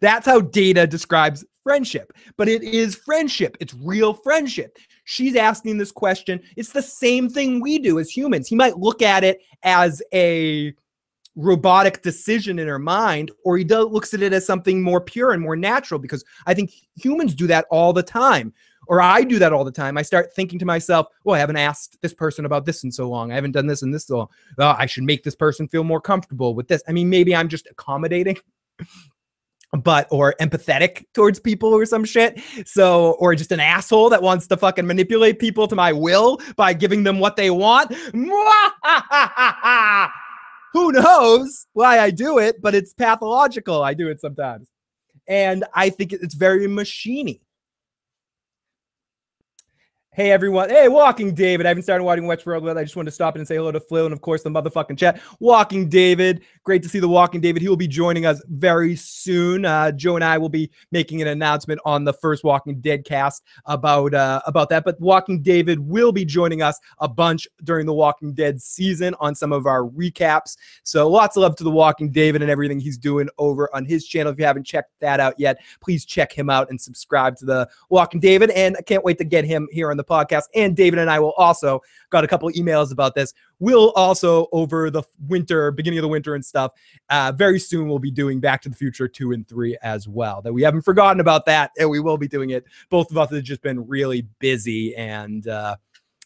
That's 0.00 0.26
how 0.26 0.40
data 0.40 0.86
describes 0.86 1.44
friendship, 1.62 2.12
but 2.36 2.48
it 2.48 2.62
is 2.62 2.96
friendship. 2.96 3.56
It's 3.60 3.74
real 3.74 4.12
friendship. 4.12 4.78
She's 5.04 5.36
asking 5.36 5.78
this 5.78 5.92
question. 5.92 6.40
It's 6.56 6.72
the 6.72 6.82
same 6.82 7.28
thing 7.28 7.60
we 7.60 7.78
do 7.78 7.98
as 7.98 8.10
humans. 8.10 8.48
He 8.48 8.56
might 8.56 8.78
look 8.78 9.02
at 9.02 9.22
it 9.22 9.40
as 9.62 10.02
a 10.12 10.74
robotic 11.36 12.02
decision 12.02 12.58
in 12.58 12.66
her 12.66 12.78
mind 12.78 13.30
or 13.44 13.56
he 13.56 13.64
does, 13.64 13.86
looks 13.86 14.12
at 14.14 14.22
it 14.22 14.32
as 14.32 14.44
something 14.44 14.82
more 14.82 15.00
pure 15.00 15.32
and 15.32 15.40
more 15.40 15.56
natural 15.56 16.00
because 16.00 16.24
I 16.46 16.54
think 16.54 16.72
humans 16.96 17.34
do 17.34 17.46
that 17.46 17.66
all 17.70 17.92
the 17.92 18.02
time 18.02 18.52
or 18.90 19.00
I 19.00 19.22
do 19.22 19.38
that 19.38 19.52
all 19.52 19.62
the 19.62 19.70
time. 19.70 19.96
I 19.96 20.02
start 20.02 20.34
thinking 20.34 20.58
to 20.58 20.64
myself, 20.64 21.06
well, 21.22 21.36
I 21.36 21.38
haven't 21.38 21.58
asked 21.58 21.96
this 22.02 22.12
person 22.12 22.44
about 22.44 22.66
this 22.66 22.82
in 22.82 22.90
so 22.90 23.08
long. 23.08 23.30
I 23.30 23.36
haven't 23.36 23.52
done 23.52 23.68
this 23.68 23.82
and 23.82 23.94
this 23.94 24.06
so 24.06 24.18
long. 24.18 24.28
Oh, 24.58 24.74
I 24.76 24.86
should 24.86 25.04
make 25.04 25.22
this 25.22 25.36
person 25.36 25.68
feel 25.68 25.84
more 25.84 26.00
comfortable 26.00 26.56
with 26.56 26.66
this. 26.66 26.82
I 26.88 26.92
mean, 26.92 27.08
maybe 27.08 27.34
I'm 27.34 27.48
just 27.48 27.68
accommodating. 27.70 28.36
but 29.84 30.08
or 30.10 30.34
empathetic 30.40 31.04
towards 31.14 31.38
people 31.38 31.72
or 31.72 31.86
some 31.86 32.04
shit. 32.04 32.42
So, 32.66 33.12
or 33.20 33.36
just 33.36 33.52
an 33.52 33.60
asshole 33.60 34.10
that 34.10 34.22
wants 34.22 34.48
to 34.48 34.56
fucking 34.56 34.88
manipulate 34.88 35.38
people 35.38 35.68
to 35.68 35.76
my 35.76 35.92
will 35.92 36.40
by 36.56 36.72
giving 36.72 37.04
them 37.04 37.20
what 37.20 37.36
they 37.36 37.50
want. 37.50 37.94
Who 40.72 40.90
knows 40.90 41.68
why 41.74 42.00
I 42.00 42.10
do 42.10 42.38
it, 42.38 42.60
but 42.60 42.74
it's 42.74 42.92
pathological. 42.92 43.84
I 43.84 43.94
do 43.94 44.08
it 44.08 44.20
sometimes. 44.20 44.68
And 45.28 45.62
I 45.74 45.90
think 45.90 46.12
it's 46.12 46.34
very 46.34 46.66
machiney. 46.66 47.38
Hey 50.12 50.32
everyone. 50.32 50.70
Hey, 50.70 50.88
Walking 50.88 51.34
David. 51.34 51.66
I 51.66 51.68
haven't 51.68 51.84
started 51.84 52.02
watching 52.02 52.24
Westworld 52.24 52.66
yet. 52.66 52.76
I 52.76 52.82
just 52.82 52.96
wanted 52.96 53.10
to 53.10 53.14
stop 53.14 53.36
in 53.36 53.42
and 53.42 53.46
say 53.46 53.54
hello 53.54 53.70
to 53.70 53.78
Flo 53.78 54.06
and 54.06 54.12
of 54.12 54.20
course 54.20 54.42
the 54.42 54.50
motherfucking 54.50 54.98
chat. 54.98 55.20
Walking 55.38 55.88
David. 55.88 56.42
Great 56.64 56.82
to 56.82 56.88
see 56.88 56.98
the 56.98 57.08
Walking 57.08 57.40
David. 57.40 57.62
He 57.62 57.68
will 57.68 57.76
be 57.76 57.86
joining 57.86 58.26
us 58.26 58.42
very 58.48 58.96
soon. 58.96 59.64
Uh, 59.64 59.92
Joe 59.92 60.16
and 60.16 60.24
I 60.24 60.36
will 60.36 60.48
be 60.48 60.68
making 60.90 61.22
an 61.22 61.28
announcement 61.28 61.80
on 61.84 62.02
the 62.02 62.12
first 62.12 62.42
Walking 62.42 62.80
Dead 62.80 63.04
cast 63.04 63.44
about 63.66 64.12
uh, 64.12 64.42
about 64.46 64.68
that. 64.70 64.82
But 64.82 65.00
Walking 65.00 65.42
David 65.42 65.78
will 65.78 66.10
be 66.10 66.24
joining 66.24 66.60
us 66.60 66.80
a 66.98 67.06
bunch 67.06 67.46
during 67.62 67.86
the 67.86 67.94
Walking 67.94 68.34
Dead 68.34 68.60
season 68.60 69.14
on 69.20 69.36
some 69.36 69.52
of 69.52 69.66
our 69.66 69.84
recaps. 69.84 70.56
So 70.82 71.08
lots 71.08 71.36
of 71.36 71.42
love 71.42 71.54
to 71.54 71.64
the 71.64 71.70
Walking 71.70 72.10
David 72.10 72.42
and 72.42 72.50
everything 72.50 72.80
he's 72.80 72.98
doing 72.98 73.28
over 73.38 73.72
on 73.76 73.84
his 73.84 74.08
channel. 74.08 74.32
If 74.32 74.40
you 74.40 74.44
haven't 74.44 74.64
checked 74.64 74.90
that 74.98 75.20
out 75.20 75.38
yet, 75.38 75.58
please 75.80 76.04
check 76.04 76.32
him 76.32 76.50
out 76.50 76.68
and 76.68 76.80
subscribe 76.80 77.36
to 77.36 77.44
the 77.44 77.68
Walking 77.90 78.18
David. 78.18 78.50
And 78.50 78.76
I 78.76 78.82
can't 78.82 79.04
wait 79.04 79.16
to 79.18 79.24
get 79.24 79.44
him 79.44 79.68
here 79.70 79.92
on 79.92 79.99
the 80.00 80.12
podcast. 80.12 80.44
And 80.54 80.76
David 80.76 80.98
and 80.98 81.10
I 81.10 81.18
will 81.18 81.32
also 81.32 81.80
got 82.10 82.24
a 82.24 82.28
couple 82.28 82.48
emails 82.50 82.92
about 82.92 83.14
this. 83.14 83.32
We'll 83.58 83.92
also 83.92 84.46
over 84.52 84.90
the 84.90 85.02
winter, 85.28 85.70
beginning 85.70 85.98
of 85.98 86.02
the 86.02 86.08
winter 86.08 86.34
and 86.34 86.44
stuff. 86.44 86.72
Uh, 87.08 87.32
very 87.36 87.60
soon 87.60 87.88
we'll 87.88 87.98
be 87.98 88.10
doing 88.10 88.40
Back 88.40 88.62
to 88.62 88.68
the 88.68 88.76
Future 88.76 89.06
two 89.06 89.32
and 89.32 89.46
three 89.46 89.76
as 89.82 90.08
well. 90.08 90.40
That 90.42 90.52
we 90.52 90.62
haven't 90.62 90.82
forgotten 90.82 91.20
about 91.20 91.44
that, 91.46 91.70
and 91.78 91.90
we 91.90 92.00
will 92.00 92.16
be 92.16 92.28
doing 92.28 92.50
it. 92.50 92.64
Both 92.88 93.10
of 93.10 93.18
us 93.18 93.30
have 93.30 93.42
just 93.42 93.62
been 93.62 93.86
really 93.86 94.26
busy 94.38 94.94
and 94.96 95.46
uh, 95.46 95.76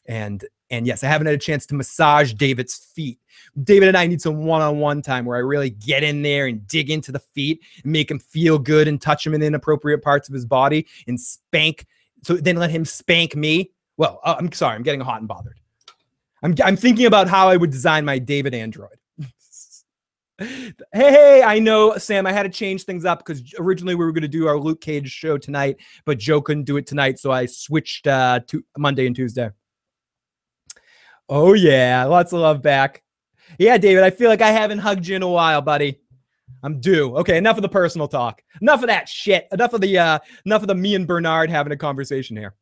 and 0.06 0.44
and 0.70 0.86
yes, 0.86 1.04
I 1.04 1.08
haven't 1.08 1.26
had 1.26 1.34
a 1.34 1.38
chance 1.38 1.66
to 1.66 1.74
massage 1.74 2.32
David's 2.32 2.74
feet. 2.74 3.18
David 3.62 3.88
and 3.88 3.96
I 3.96 4.06
need 4.06 4.20
some 4.20 4.44
one-on-one 4.44 5.02
time 5.02 5.24
where 5.24 5.36
I 5.36 5.40
really 5.40 5.70
get 5.70 6.02
in 6.02 6.22
there 6.22 6.46
and 6.46 6.66
dig 6.66 6.90
into 6.90 7.12
the 7.12 7.18
feet 7.18 7.60
and 7.82 7.92
make 7.92 8.10
him 8.10 8.18
feel 8.18 8.58
good 8.58 8.88
and 8.88 9.00
touch 9.00 9.26
him 9.26 9.34
in 9.34 9.42
inappropriate 9.42 10.02
parts 10.02 10.28
of 10.28 10.34
his 10.34 10.46
body 10.46 10.86
and 11.06 11.20
spank 11.20 11.86
so 12.24 12.34
then 12.34 12.56
let 12.56 12.70
him 12.70 12.84
spank 12.84 13.36
me. 13.36 13.70
Well, 13.96 14.20
uh, 14.24 14.36
I'm 14.38 14.50
sorry, 14.52 14.74
I'm 14.74 14.82
getting 14.82 15.00
hot 15.00 15.20
and 15.20 15.28
bothered. 15.28 15.58
I'm 16.42 16.54
I'm 16.64 16.76
thinking 16.76 17.06
about 17.06 17.28
how 17.28 17.48
I 17.48 17.56
would 17.56 17.70
design 17.70 18.04
my 18.04 18.18
David 18.18 18.54
Android. 18.54 18.98
hey, 20.92 21.42
I 21.42 21.58
know, 21.58 21.96
Sam. 21.96 22.26
I 22.26 22.32
had 22.32 22.42
to 22.42 22.48
change 22.48 22.84
things 22.84 23.04
up 23.04 23.24
because 23.24 23.42
originally 23.58 23.94
we 23.94 24.04
were 24.04 24.12
going 24.12 24.22
to 24.22 24.28
do 24.28 24.46
our 24.46 24.58
Luke 24.58 24.80
Cage 24.80 25.10
show 25.10 25.38
tonight, 25.38 25.76
but 26.04 26.18
Joe 26.18 26.42
couldn't 26.42 26.64
do 26.64 26.76
it 26.76 26.86
tonight, 26.86 27.18
so 27.18 27.30
I 27.30 27.46
switched 27.46 28.06
uh, 28.06 28.40
to 28.48 28.64
Monday 28.76 29.06
and 29.06 29.14
Tuesday. 29.14 29.50
Oh 31.28 31.54
yeah, 31.54 32.04
lots 32.04 32.32
of 32.32 32.40
love 32.40 32.62
back. 32.62 33.02
Yeah, 33.58 33.78
David, 33.78 34.02
I 34.02 34.10
feel 34.10 34.28
like 34.28 34.42
I 34.42 34.50
haven't 34.50 34.78
hugged 34.78 35.06
you 35.06 35.16
in 35.16 35.22
a 35.22 35.28
while, 35.28 35.62
buddy. 35.62 36.00
I'm 36.62 36.80
due. 36.80 37.16
Okay, 37.18 37.36
enough 37.36 37.56
of 37.56 37.62
the 37.62 37.68
personal 37.68 38.08
talk. 38.08 38.42
Enough 38.60 38.82
of 38.82 38.88
that 38.88 39.08
shit. 39.08 39.48
Enough 39.52 39.74
of 39.74 39.80
the 39.80 39.98
uh 39.98 40.18
enough 40.46 40.62
of 40.62 40.68
the 40.68 40.74
me 40.74 40.94
and 40.94 41.06
Bernard 41.06 41.50
having 41.50 41.72
a 41.72 41.76
conversation 41.76 42.36
here. 42.36 42.54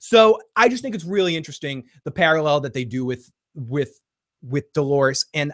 So 0.00 0.40
I 0.54 0.68
just 0.68 0.82
think 0.82 0.94
it's 0.94 1.04
really 1.04 1.36
interesting 1.36 1.84
the 2.04 2.10
parallel 2.10 2.60
that 2.60 2.72
they 2.72 2.84
do 2.84 3.04
with 3.04 3.30
with 3.54 4.00
with 4.42 4.72
Dolores 4.72 5.26
and 5.34 5.52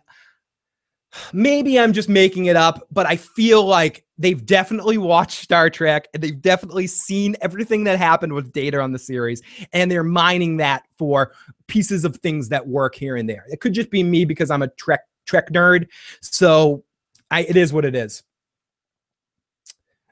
maybe 1.32 1.78
I'm 1.78 1.92
just 1.92 2.08
making 2.08 2.46
it 2.46 2.56
up, 2.56 2.86
but 2.90 3.06
I 3.06 3.16
feel 3.16 3.64
like 3.64 4.04
they've 4.18 4.44
definitely 4.44 4.98
watched 4.98 5.42
Star 5.42 5.68
Trek 5.68 6.08
and 6.14 6.22
they've 6.22 6.40
definitely 6.40 6.86
seen 6.86 7.36
everything 7.40 7.84
that 7.84 7.98
happened 7.98 8.32
with 8.32 8.52
Data 8.52 8.80
on 8.80 8.92
the 8.92 8.98
series, 8.98 9.42
and 9.72 9.90
they're 9.90 10.04
mining 10.04 10.58
that 10.58 10.84
for 10.96 11.32
pieces 11.66 12.04
of 12.04 12.16
things 12.18 12.48
that 12.48 12.66
work 12.66 12.94
here 12.94 13.16
and 13.16 13.28
there. 13.28 13.44
It 13.48 13.60
could 13.60 13.74
just 13.74 13.90
be 13.90 14.02
me 14.02 14.24
because 14.24 14.50
I'm 14.50 14.62
a 14.62 14.68
Trek 14.68 15.00
Trek 15.26 15.50
nerd, 15.50 15.86
so 16.20 16.84
I, 17.32 17.40
it 17.40 17.56
is 17.56 17.72
what 17.72 17.84
it 17.84 17.96
is. 17.96 18.22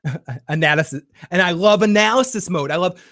analysis 0.48 1.02
and 1.30 1.42
i 1.42 1.50
love 1.50 1.82
analysis 1.82 2.48
mode. 2.48 2.70
I 2.70 2.76
love 2.76 3.02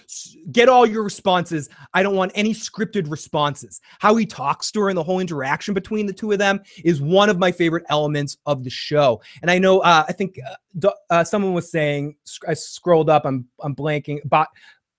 get 0.51 0.71
all 0.71 0.87
your 0.87 1.03
responses. 1.03 1.69
I 1.93 2.03
don't 2.03 2.17
want 2.17 2.33
any 2.35 2.55
scripted 2.55 3.11
responses. 3.11 3.83
How 3.99 4.17
he 4.17 4.25
talks 4.25 4.73
and 4.75 4.97
the 4.97 5.03
whole 5.03 5.21
interaction 5.21 5.75
between 5.75 6.07
the 6.07 6.15
two 6.15 6.33
of 6.33 6.39
them 6.39 6.61
is 6.83 7.03
one 7.03 7.29
of 7.29 7.39
my 7.39 7.53
favorite 7.53 7.85
elements 7.91 8.39
of 8.47 8.65
the 8.65 8.71
show. 8.71 9.21
And 9.43 9.51
i 9.51 9.59
know 9.59 9.81
uh, 9.81 10.05
i 10.09 10.13
think 10.13 10.39
uh, 10.83 10.91
uh, 11.11 11.25
someone 11.25 11.53
was 11.53 11.71
saying 11.71 12.17
i 12.47 12.55
scrolled 12.55 13.11
up 13.11 13.27
i'm 13.27 13.47
i'm 13.63 13.77
blanking 13.77 14.21
but 14.25 14.49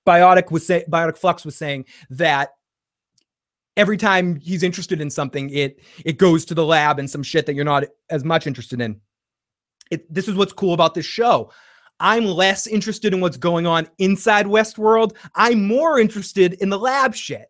biotic 0.05 0.51
was 0.51 0.65
saying 0.67 0.83
biotic 0.91 1.17
flux 1.17 1.43
was 1.43 1.55
saying 1.55 1.85
that 2.11 2.49
every 3.77 3.97
time 3.97 4.35
he's 4.35 4.63
interested 4.63 4.99
in 4.99 5.09
something 5.09 5.49
it 5.51 5.79
it 6.03 6.17
goes 6.17 6.43
to 6.45 6.53
the 6.53 6.65
lab 6.65 6.99
and 6.99 7.09
some 7.09 7.23
shit 7.23 7.45
that 7.45 7.53
you're 7.53 7.65
not 7.65 7.83
as 8.09 8.23
much 8.23 8.47
interested 8.47 8.81
in 8.81 8.99
it, 9.91 10.11
this 10.13 10.27
is 10.27 10.35
what's 10.35 10.53
cool 10.53 10.73
about 10.73 10.93
this 10.93 11.05
show. 11.05 11.51
I'm 11.99 12.25
less 12.25 12.65
interested 12.65 13.13
in 13.13 13.19
what's 13.19 13.37
going 13.37 13.67
on 13.67 13.87
inside 13.97 14.45
Westworld. 14.45 15.15
I'm 15.35 15.67
more 15.67 15.99
interested 15.99 16.53
in 16.53 16.69
the 16.69 16.79
lab 16.79 17.13
shit. 17.13 17.47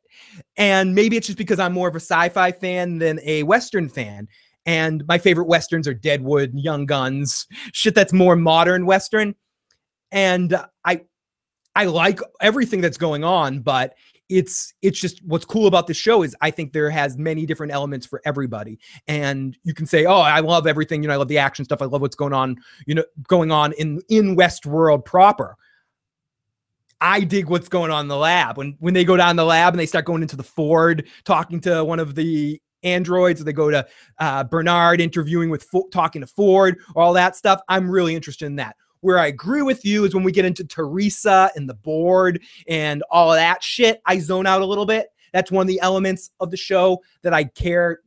And 0.58 0.96
maybe 0.96 1.18
it's 1.18 1.28
just 1.28 1.38
because 1.38 1.60
I'm 1.60 1.74
more 1.74 1.88
of 1.88 1.96
a 1.96 2.00
sci 2.00 2.30
fi 2.30 2.52
fan 2.52 2.98
than 2.98 3.20
a 3.24 3.44
Western 3.44 3.90
fan. 3.90 4.28
And 4.66 5.06
my 5.08 5.18
favorite 5.18 5.48
Westerns 5.48 5.88
are 5.88 5.94
Deadwood, 5.94 6.52
Young 6.54 6.86
Guns, 6.86 7.48
shit 7.74 7.96
that's 7.96 8.14
more 8.14 8.36
modern 8.36 8.86
Western. 8.86 9.36
And 10.12 10.60
I, 10.84 11.02
I 11.76 11.86
like 11.86 12.20
everything 12.42 12.82
that's 12.82 12.98
going 12.98 13.24
on, 13.24 13.60
but 13.60 13.94
it's 14.30 14.74
it's 14.82 15.00
just 15.00 15.24
what's 15.26 15.46
cool 15.46 15.68
about 15.68 15.88
this 15.88 15.98
show 15.98 16.24
is 16.24 16.36
I 16.42 16.52
think 16.52 16.72
there 16.72 16.90
has 16.90 17.18
many 17.18 17.46
different 17.46 17.74
elements 17.74 18.06
for 18.06 18.22
everybody. 18.26 18.80
And 19.08 19.58
you 19.64 19.74
can 19.74 19.86
say, 19.86 20.06
"Oh, 20.06 20.20
I 20.20 20.40
love 20.40 20.68
everything, 20.68 21.02
you 21.02 21.08
know, 21.08 21.16
I 21.16 21.18
love 21.18 21.28
the 21.28 21.40
action 21.40 21.66
stuff. 21.66 21.82
I 21.82 21.86
love 21.86 22.02
what's 22.02 22.16
going 22.16 22.34
on, 22.34 22.58
you 22.86 22.96
know, 22.96 23.04
going 23.28 23.52
on 23.52 23.74
in 23.74 24.02
in 24.10 24.36
Westworld 24.36 25.06
proper." 25.06 25.56
I 27.02 27.22
dig 27.22 27.50
what's 27.50 27.70
going 27.70 27.92
on 27.92 28.06
in 28.06 28.08
the 28.10 28.18
lab. 28.18 28.58
When 28.58 28.76
when 28.80 28.94
they 28.94 29.06
go 29.06 29.18
down 29.18 29.36
the 29.36 29.46
lab 29.46 29.74
and 29.74 29.80
they 29.80 29.86
start 29.86 30.06
going 30.06 30.22
into 30.22 30.36
the 30.36 30.44
Ford, 30.44 31.08
talking 31.24 31.60
to 31.62 31.84
one 31.84 32.00
of 32.00 32.16
the 32.16 32.62
androids, 32.84 33.44
they 33.44 33.54
go 33.54 33.72
to 33.72 33.86
uh, 34.20 34.44
Bernard 34.44 35.02
interviewing 35.02 35.50
with 35.50 35.66
talking 35.92 36.22
to 36.22 36.28
Ford, 36.28 36.78
all 36.96 37.14
that 37.14 37.36
stuff. 37.36 37.62
I'm 37.68 37.90
really 37.90 38.16
interested 38.16 38.46
in 38.46 38.58
that. 38.58 38.76
Where 39.02 39.20
I 39.20 39.28
agree 39.28 39.62
with 39.62 39.86
you 39.86 40.06
is 40.06 40.14
when 40.14 40.24
we 40.24 40.32
get 40.32 40.46
into 40.46 40.66
Teresa 40.66 41.50
and 41.56 41.70
the 41.70 41.74
board 41.74 42.42
and 42.68 43.04
all 43.10 43.32
of 43.32 43.38
that 43.38 43.64
shit, 43.64 44.02
I 44.06 44.20
zone 44.20 44.46
out 44.46 44.62
a 44.62 44.66
little 44.66 44.86
bit. 44.86 45.08
That's 45.32 45.52
one 45.52 45.62
of 45.62 45.68
the 45.68 45.80
elements 45.82 46.32
of 46.40 46.52
the 46.52 46.58
show 46.58 47.02
that 47.22 47.34
I 47.34 47.46
care 47.46 48.00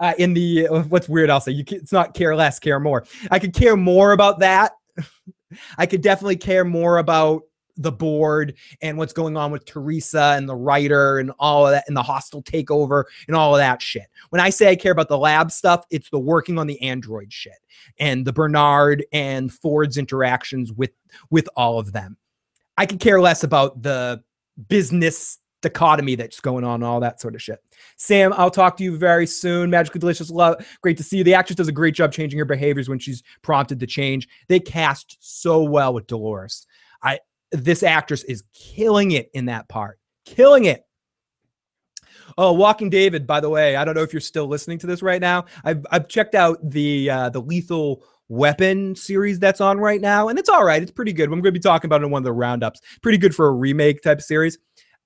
uh, 0.00 0.14
in 0.18 0.34
the 0.34 0.66
what's 0.88 1.08
weird. 1.08 1.30
I'll 1.30 1.40
say 1.40 1.52
you 1.52 1.64
it's 1.68 1.92
not 1.92 2.14
care 2.14 2.34
less, 2.34 2.58
care 2.58 2.80
more. 2.80 3.04
I 3.30 3.38
could 3.38 3.54
care 3.54 3.76
more 3.76 4.12
about 4.12 4.40
that. 4.40 4.72
I 5.78 5.86
could 5.86 6.00
definitely 6.00 6.36
care 6.36 6.64
more 6.64 6.98
about 6.98 7.42
the 7.76 7.92
board 7.92 8.54
and 8.82 8.98
what's 8.98 9.12
going 9.12 9.36
on 9.36 9.50
with 9.52 9.64
Teresa 9.64 10.34
and 10.36 10.48
the 10.48 10.56
writer 10.56 11.18
and 11.18 11.32
all 11.38 11.66
of 11.66 11.72
that 11.72 11.84
and 11.88 11.96
the 11.96 12.02
hostile 12.02 12.42
takeover 12.42 13.04
and 13.26 13.36
all 13.36 13.54
of 13.54 13.58
that 13.58 13.82
shit. 13.82 14.06
When 14.30 14.40
I 14.40 14.50
say 14.50 14.70
I 14.70 14.76
care 14.76 14.92
about 14.92 15.08
the 15.08 15.18
lab 15.18 15.50
stuff, 15.50 15.84
it's 15.90 16.10
the 16.10 16.18
working 16.18 16.58
on 16.58 16.66
the 16.66 16.80
Android 16.82 17.32
shit 17.32 17.58
and 17.98 18.24
the 18.24 18.32
Bernard 18.32 19.04
and 19.12 19.52
Ford's 19.52 19.96
interactions 19.96 20.72
with 20.72 20.92
with 21.30 21.48
all 21.56 21.78
of 21.78 21.92
them. 21.92 22.16
I 22.76 22.86
could 22.86 23.00
care 23.00 23.20
less 23.20 23.44
about 23.44 23.82
the 23.82 24.22
business 24.68 25.38
dichotomy 25.62 26.14
that's 26.14 26.40
going 26.40 26.64
on, 26.64 26.82
all 26.82 27.00
that 27.00 27.20
sort 27.20 27.34
of 27.34 27.42
shit. 27.42 27.62
Sam, 27.96 28.32
I'll 28.36 28.50
talk 28.50 28.76
to 28.78 28.84
you 28.84 28.96
very 28.96 29.26
soon. 29.26 29.70
Magically 29.70 29.98
delicious 29.98 30.30
love. 30.30 30.66
Great 30.82 30.96
to 30.96 31.02
see 31.02 31.18
you. 31.18 31.24
The 31.24 31.34
actress 31.34 31.56
does 31.56 31.68
a 31.68 31.72
great 31.72 31.94
job 31.94 32.12
changing 32.12 32.38
her 32.38 32.44
behaviors 32.44 32.88
when 32.88 32.98
she's 32.98 33.22
prompted 33.42 33.80
to 33.80 33.86
change. 33.86 34.28
They 34.48 34.60
cast 34.60 35.16
so 35.20 35.62
well 35.62 35.92
with 35.92 36.06
Dolores. 36.06 36.66
I 37.02 37.18
this 37.52 37.82
actress 37.82 38.22
is 38.24 38.44
killing 38.52 39.12
it 39.12 39.30
in 39.34 39.46
that 39.46 39.68
part, 39.68 39.98
killing 40.24 40.64
it. 40.64 40.84
Oh, 42.38 42.52
Walking 42.52 42.90
David, 42.90 43.26
by 43.26 43.40
the 43.40 43.50
way, 43.50 43.76
I 43.76 43.84
don't 43.84 43.94
know 43.94 44.02
if 44.02 44.12
you're 44.12 44.20
still 44.20 44.46
listening 44.46 44.78
to 44.78 44.86
this 44.86 45.02
right 45.02 45.20
now. 45.20 45.46
I've, 45.64 45.84
I've 45.90 46.08
checked 46.08 46.34
out 46.34 46.58
the 46.62 47.10
uh, 47.10 47.28
the 47.30 47.40
Lethal 47.40 48.04
Weapon 48.28 48.94
series 48.94 49.38
that's 49.38 49.60
on 49.60 49.78
right 49.78 50.00
now, 50.00 50.28
and 50.28 50.38
it's 50.38 50.48
all 50.48 50.64
right. 50.64 50.80
It's 50.80 50.92
pretty 50.92 51.12
good. 51.12 51.24
I'm 51.24 51.32
going 51.32 51.42
to 51.44 51.52
be 51.52 51.58
talking 51.58 51.88
about 51.88 52.02
it 52.02 52.04
in 52.04 52.10
one 52.10 52.20
of 52.20 52.24
the 52.24 52.32
roundups. 52.32 52.80
Pretty 53.02 53.18
good 53.18 53.34
for 53.34 53.48
a 53.48 53.52
remake 53.52 54.02
type 54.02 54.22
series. 54.22 54.58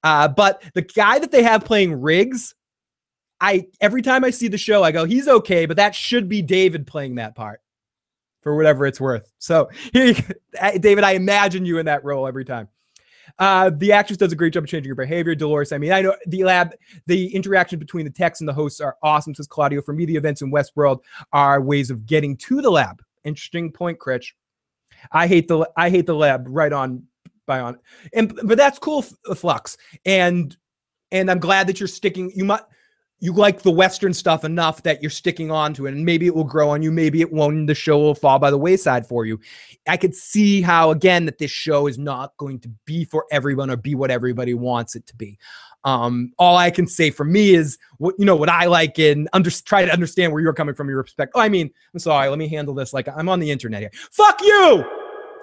Uh, 0.03 0.29
but 0.29 0.63
the 0.75 0.83
guy 0.83 1.19
that 1.19 1.31
they 1.31 1.43
have 1.43 1.65
playing 1.65 2.01
Riggs, 2.03 2.55
I 3.41 3.69
every 3.81 4.03
time 4.03 4.23
I 4.23 4.31
see 4.31 4.49
the 4.49 4.59
show, 4.59 4.83
I 4.83 4.93
go, 4.93 5.07
he's 5.07 5.27
okay, 5.27 5.65
but 5.65 5.79
that 5.79 5.95
should 5.95 6.29
be 6.29 6.43
David 6.43 6.87
playing 6.87 7.15
that 7.15 7.35
part 7.35 7.61
for 8.45 8.55
whatever 8.55 8.87
it's 8.87 9.01
worth. 9.01 9.33
So, 9.39 9.69
here 9.93 10.15
David, 10.79 11.03
I 11.03 11.13
imagine 11.13 11.67
you 11.67 11.79
in 11.79 11.87
that 11.87 12.05
role 12.05 12.29
every 12.29 12.45
time. 12.45 12.69
Uh, 13.39 13.71
the 13.75 13.91
actress 13.91 14.19
does 14.19 14.33
a 14.33 14.37
great 14.37 14.53
job 14.53 14.63
of 14.63 14.69
changing 14.69 14.91
her 14.91 14.95
behavior. 14.95 15.35
Dolores, 15.35 15.73
I 15.73 15.79
mean, 15.79 15.93
I 15.93 16.03
know 16.03 16.15
the 16.27 16.45
lab, 16.45 16.73
the 17.07 17.35
interaction 17.35 17.79
between 17.79 18.05
the 18.05 18.13
techs 18.13 18.41
and 18.41 18.49
the 18.49 18.53
hosts 18.53 18.81
are 18.81 18.97
awesome, 19.03 19.35
says 19.35 19.49
Claudio. 19.49 19.83
For 19.83 19.93
me, 19.93 20.05
the 20.05 20.15
events 20.15 20.43
in 20.43 20.53
Westworld 20.53 21.01
are 21.33 21.61
ways 21.61 21.91
of 21.91 22.07
getting 22.07 22.37
to 22.37 22.61
the 22.61 22.71
lab. 22.71 23.03
Interesting 23.25 23.73
point, 23.73 23.99
Critch. 23.99 24.35
I 25.11 25.27
hate 25.27 25.49
the 25.49 25.69
I 25.77 25.91
hate 25.91 26.07
the 26.07 26.15
lab 26.15 26.47
right 26.49 26.73
on 26.73 27.05
by 27.47 27.61
on, 27.61 27.79
and 28.13 28.39
but 28.45 28.57
that's 28.57 28.79
cool, 28.79 29.03
Flux, 29.03 29.77
and 30.05 30.57
and 31.11 31.31
I'm 31.31 31.41
glad 31.41 31.67
that 31.67 31.81
you're 31.81 31.89
sticking. 31.89 32.31
You 32.35 32.45
might 32.45 32.63
you 33.25 33.33
like 33.33 33.63
the 33.63 33.71
Western 33.71 34.13
stuff 34.13 34.45
enough 34.45 34.83
that 34.83 35.01
you're 35.01 35.11
sticking 35.11 35.51
on 35.51 35.73
to 35.73 35.87
it, 35.87 35.95
and 35.95 36.05
maybe 36.05 36.27
it 36.27 36.35
will 36.35 36.45
grow 36.45 36.69
on 36.69 36.83
you, 36.83 36.93
maybe 36.93 37.23
it 37.23 37.33
won't. 37.33 37.67
The 37.67 37.75
show 37.75 37.99
will 37.99 38.15
fall 38.15 38.39
by 38.39 38.51
the 38.51 38.59
wayside 38.59 39.07
for 39.07 39.25
you. 39.25 39.41
I 39.89 39.97
could 39.97 40.15
see 40.15 40.61
how, 40.61 40.91
again, 40.91 41.25
that 41.25 41.39
this 41.39 41.51
show 41.51 41.87
is 41.87 41.97
not 41.97 42.37
going 42.37 42.61
to 42.61 42.69
be 42.85 43.07
for 43.07 43.25
everyone 43.31 43.71
or 43.71 43.79
be 43.79 43.95
what 43.95 44.11
everybody 44.11 44.53
wants 44.53 44.95
it 44.95 45.07
to 45.07 45.17
be. 45.17 45.39
Um, 45.85 46.35
all 46.39 46.59
I 46.59 46.71
can 46.71 46.87
say 46.87 47.11
for 47.11 47.25
me 47.25 47.55
is 47.55 47.79
what 47.97 48.15
you 48.19 48.27
know 48.27 48.37
what 48.37 48.51
I 48.51 48.67
like 48.67 48.99
and 48.99 49.27
under, 49.33 49.51
try 49.51 49.87
to 49.87 49.93
understand 49.93 50.31
where 50.31 50.43
you're 50.43 50.53
coming 50.53 50.75
from, 50.75 50.91
your 50.91 51.03
perspective. 51.03 51.33
Oh, 51.35 51.41
I 51.41 51.49
mean, 51.49 51.71
I'm 51.95 52.01
sorry. 52.01 52.29
Let 52.29 52.39
me 52.39 52.49
handle 52.49 52.75
this 52.75 52.93
like 52.93 53.09
I'm 53.09 53.31
on 53.31 53.41
the 53.41 53.51
internet 53.51 53.81
here. 53.81 53.91
Fuck 54.13 54.43
you. 54.43 54.85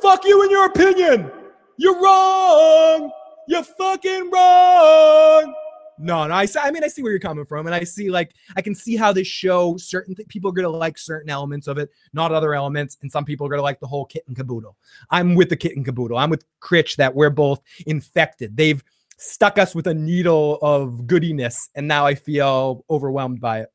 Fuck 0.04 0.24
you 0.26 0.44
in 0.44 0.52
your 0.52 0.68
opinion. 0.68 1.32
You're 1.78 2.00
wrong. 2.00 3.12
You're 3.48 3.64
fucking 3.64 4.30
wrong. 4.30 5.56
No, 6.02 6.26
no, 6.26 6.34
I, 6.34 6.48
I 6.60 6.72
mean, 6.72 6.84
I 6.84 6.88
see 6.88 7.04
where 7.04 7.12
you're 7.12 7.20
coming 7.20 7.46
from, 7.46 7.68
and 7.68 7.76
I 7.76 7.84
see 7.84 8.10
like 8.10 8.34
I 8.56 8.62
can 8.62 8.74
see 8.74 8.96
how 8.96 9.14
this 9.14 9.28
show 9.28 9.78
certain 9.78 10.16
th- 10.16 10.28
people 10.28 10.50
are 10.50 10.54
gonna 10.54 10.70
like 10.70 10.98
certain 10.98 11.30
elements 11.30 11.68
of 11.68 11.78
it, 11.78 11.92
not 12.12 12.32
other 12.32 12.56
elements, 12.56 12.98
and 13.02 13.12
some 13.12 13.24
people 13.24 13.46
are 13.46 13.50
gonna 13.50 13.62
like 13.62 13.80
the 13.80 13.88
whole 13.88 14.06
kit 14.06 14.24
and 14.28 14.36
caboodle. 14.36 14.76
I'm 15.12 15.36
with 15.36 15.50
the 15.50 15.56
kit 15.56 15.76
and 15.76 15.86
caboodle. 15.86 16.18
I'm 16.18 16.32
with 16.32 16.44
Critch 16.60 16.96
that 16.98 17.14
we're 17.14 17.30
both 17.30 17.62
infected. 17.86 18.58
They've 18.58 18.84
stuck 19.18 19.60
us 19.60 19.76
with 19.76 19.86
a 19.86 19.94
needle 19.94 20.58
of 20.64 21.06
goodiness, 21.06 21.70
and 21.76 21.88
now 21.88 22.06
I 22.06 22.16
feel 22.16 22.84
overwhelmed 22.90 23.40
by 23.40 23.62
it. 23.62 23.70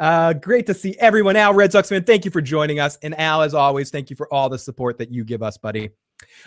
Uh, 0.00 0.32
great 0.32 0.66
to 0.66 0.74
see 0.74 0.96
everyone. 0.98 1.36
Al, 1.36 1.54
Red 1.54 1.70
Sox 1.70 1.88
fan, 1.88 2.02
thank 2.02 2.24
you 2.24 2.30
for 2.32 2.40
joining 2.40 2.80
us. 2.80 2.98
And 3.02 3.18
Al, 3.18 3.42
as 3.42 3.54
always, 3.54 3.90
thank 3.90 4.10
you 4.10 4.16
for 4.16 4.32
all 4.32 4.48
the 4.48 4.58
support 4.58 4.98
that 4.98 5.12
you 5.12 5.24
give 5.24 5.42
us, 5.42 5.56
buddy. 5.56 5.90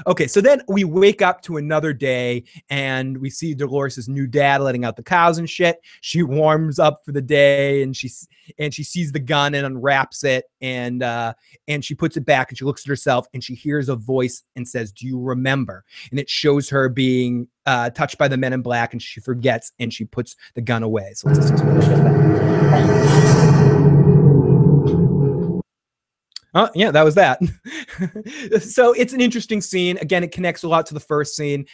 Okay, 0.08 0.28
so 0.28 0.42
then 0.42 0.62
we 0.68 0.84
wake 0.84 1.22
up 1.22 1.42
to 1.44 1.58
another 1.58 1.94
day 1.94 2.44
and 2.70 3.18
we 3.18 3.30
see 3.30 3.54
Dolores' 3.54 4.08
new 4.08 4.28
dad 4.28 4.62
letting 4.62 4.84
out 4.84 4.96
the 4.96 5.04
cows 5.04 5.38
and 5.38 5.50
shit. 5.50 5.80
She 6.02 6.24
warms 6.24 6.80
up 6.80 7.02
for 7.06 7.12
the 7.12 7.22
day 7.22 7.84
and 7.84 7.96
she 7.96 8.10
and 8.58 8.74
she 8.74 8.84
sees 8.84 9.12
the 9.12 9.20
gun 9.20 9.54
and 9.54 9.66
unwraps 9.66 10.24
it 10.24 10.46
and 10.62 11.04
uh 11.04 11.34
and 11.68 11.86
she 11.86 11.96
puts 11.96 12.18
it 12.18 12.26
back 12.26 12.50
and 12.50 12.58
she 12.58 12.66
looks 12.66 12.86
at 12.86 12.90
herself 12.90 13.28
and 13.34 13.44
she 13.44 13.56
hears 13.56 13.90
a 13.90 13.96
voice 13.96 14.44
and 14.56 14.68
says, 14.68 14.92
"Do 14.92 15.08
you 15.08 15.20
remember?" 15.20 15.84
And 16.10 16.20
it 16.20 16.30
shows 16.30 16.70
her 16.70 16.90
being 16.90 17.48
uh, 17.66 17.92
touched 17.92 18.18
by 18.18 18.28
the 18.28 18.38
men 18.38 18.54
in 18.54 18.62
black 18.62 18.94
and 18.94 19.02
she 19.02 19.22
forgets 19.22 19.72
and 19.80 19.94
she 19.94 20.06
puts 20.06 20.36
the 20.56 20.62
gun 20.62 20.84
away. 20.84 21.12
So 21.14 21.30
let's 21.30 21.52
listen 21.52 21.58
to. 21.58 23.61
Oh, 26.54 26.70
yeah, 26.76 26.92
that 26.92 27.04
was 27.04 27.16
that. 27.16 27.40
so 28.62 28.94
it's 28.94 29.14
an 29.14 29.22
interesting 29.22 29.62
scene. 29.62 29.98
Again, 30.00 30.24
it 30.24 30.32
connects 30.32 30.64
a 30.64 30.68
lot 30.68 30.86
to 30.88 30.94
the 30.94 31.00
first 31.00 31.36
scene. 31.36 31.66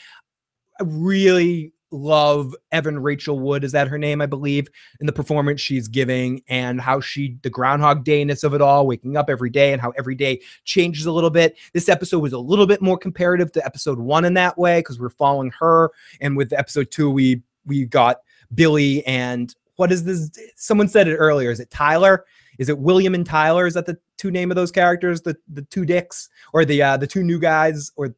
I 0.79 0.83
really 0.85 1.73
love 1.91 2.53
Evan 2.71 2.99
Rachel 2.99 3.39
Wood. 3.39 3.63
Is 3.63 3.71
that 3.71 3.87
her 3.87 3.97
name? 3.97 4.21
I 4.21 4.25
believe 4.25 4.67
in 4.99 5.07
the 5.07 5.13
performance 5.13 5.61
she's 5.61 5.87
giving 5.87 6.43
and 6.47 6.81
how 6.81 6.99
she, 6.99 7.37
the 7.41 7.49
Groundhog 7.49 8.03
Dayness 8.03 8.43
of 8.43 8.53
it 8.53 8.61
all, 8.61 8.85
waking 8.85 9.17
up 9.17 9.29
every 9.29 9.49
day 9.49 9.73
and 9.73 9.81
how 9.81 9.93
every 9.97 10.15
day 10.15 10.41
changes 10.63 11.05
a 11.05 11.11
little 11.11 11.29
bit. 11.29 11.57
This 11.73 11.89
episode 11.89 12.19
was 12.19 12.33
a 12.33 12.39
little 12.39 12.67
bit 12.67 12.81
more 12.81 12.97
comparative 12.97 13.51
to 13.53 13.65
episode 13.65 13.99
one 13.99 14.25
in 14.25 14.33
that 14.35 14.57
way 14.57 14.79
because 14.79 14.99
we're 14.99 15.09
following 15.09 15.51
her. 15.59 15.91
And 16.21 16.37
with 16.37 16.53
episode 16.53 16.91
two, 16.91 17.09
we 17.09 17.41
we 17.65 17.85
got 17.85 18.17
Billy 18.53 19.05
and 19.05 19.53
what 19.75 19.91
is 19.91 20.03
this? 20.03 20.31
Someone 20.55 20.87
said 20.87 21.07
it 21.07 21.15
earlier. 21.15 21.51
Is 21.51 21.59
it 21.59 21.69
Tyler? 21.69 22.25
Is 22.57 22.69
it 22.69 22.77
William 22.77 23.13
and 23.13 23.25
Tyler? 23.25 23.67
Is 23.67 23.73
that 23.75 23.85
the 23.85 23.97
two 24.17 24.31
name 24.31 24.51
of 24.51 24.55
those 24.55 24.71
characters? 24.71 25.21
The 25.21 25.37
the 25.53 25.63
two 25.63 25.85
dicks 25.85 26.29
or 26.53 26.65
the 26.65 26.81
uh, 26.81 26.97
the 26.97 27.07
two 27.07 27.23
new 27.23 27.39
guys 27.39 27.91
or 27.95 28.15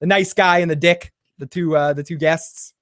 the 0.00 0.06
nice 0.06 0.32
guy 0.32 0.58
and 0.58 0.70
the 0.70 0.76
dick, 0.76 1.12
the 1.38 1.46
two 1.46 1.76
uh, 1.76 1.92
the 1.92 2.02
two 2.02 2.16
guests. 2.16 2.74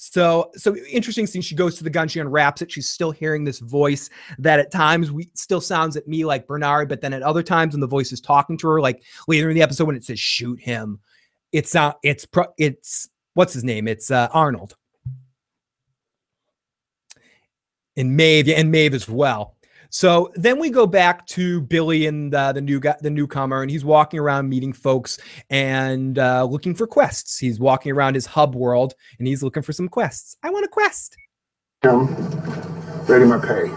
So, 0.00 0.52
so 0.54 0.76
interesting 0.76 1.26
scene. 1.26 1.42
She 1.42 1.56
goes 1.56 1.76
to 1.78 1.84
the 1.84 1.90
gun, 1.90 2.06
she 2.06 2.20
unwraps 2.20 2.62
it. 2.62 2.70
She's 2.70 2.88
still 2.88 3.10
hearing 3.10 3.42
this 3.42 3.58
voice 3.58 4.08
that 4.38 4.60
at 4.60 4.70
times 4.70 5.10
we 5.10 5.28
still 5.34 5.60
sounds 5.60 5.96
at 5.96 6.06
me 6.06 6.24
like 6.24 6.46
Bernard, 6.46 6.88
but 6.88 7.00
then 7.00 7.12
at 7.12 7.22
other 7.22 7.42
times 7.42 7.74
when 7.74 7.80
the 7.80 7.88
voice 7.88 8.12
is 8.12 8.20
talking 8.20 8.56
to 8.58 8.68
her, 8.68 8.80
like 8.80 9.02
later 9.26 9.50
in 9.50 9.56
the 9.56 9.62
episode 9.62 9.88
when 9.88 9.96
it 9.96 10.04
says 10.04 10.20
shoot 10.20 10.60
him, 10.60 11.00
it's 11.50 11.74
not. 11.74 11.96
Uh, 11.96 11.98
it's 12.04 12.24
pro, 12.26 12.44
it's 12.58 13.08
what's 13.34 13.52
his 13.52 13.64
name? 13.64 13.88
It's 13.88 14.12
uh, 14.12 14.28
Arnold 14.32 14.76
and 17.98 18.16
Maeve, 18.16 18.48
and 18.48 18.70
Maeve 18.70 18.94
as 18.94 19.08
well. 19.08 19.56
So 19.90 20.30
then 20.34 20.58
we 20.58 20.70
go 20.70 20.86
back 20.86 21.26
to 21.28 21.62
Billy 21.62 22.06
and 22.06 22.34
uh, 22.34 22.52
the 22.52 22.60
new 22.60 22.78
guy, 22.78 22.94
the 23.00 23.10
newcomer, 23.10 23.62
and 23.62 23.70
he's 23.70 23.84
walking 23.84 24.20
around 24.20 24.48
meeting 24.48 24.72
folks 24.72 25.18
and 25.48 26.18
uh, 26.18 26.44
looking 26.44 26.74
for 26.74 26.86
quests. 26.86 27.38
He's 27.38 27.58
walking 27.58 27.92
around 27.92 28.14
his 28.14 28.26
hub 28.26 28.54
world 28.54 28.94
and 29.18 29.26
he's 29.26 29.42
looking 29.42 29.62
for 29.62 29.72
some 29.72 29.88
quests. 29.88 30.36
I 30.42 30.50
want 30.50 30.66
a 30.66 30.68
quest. 30.68 31.16
Um, 31.84 32.06
ready 33.06 33.24
my 33.24 33.38
pay. 33.38 33.68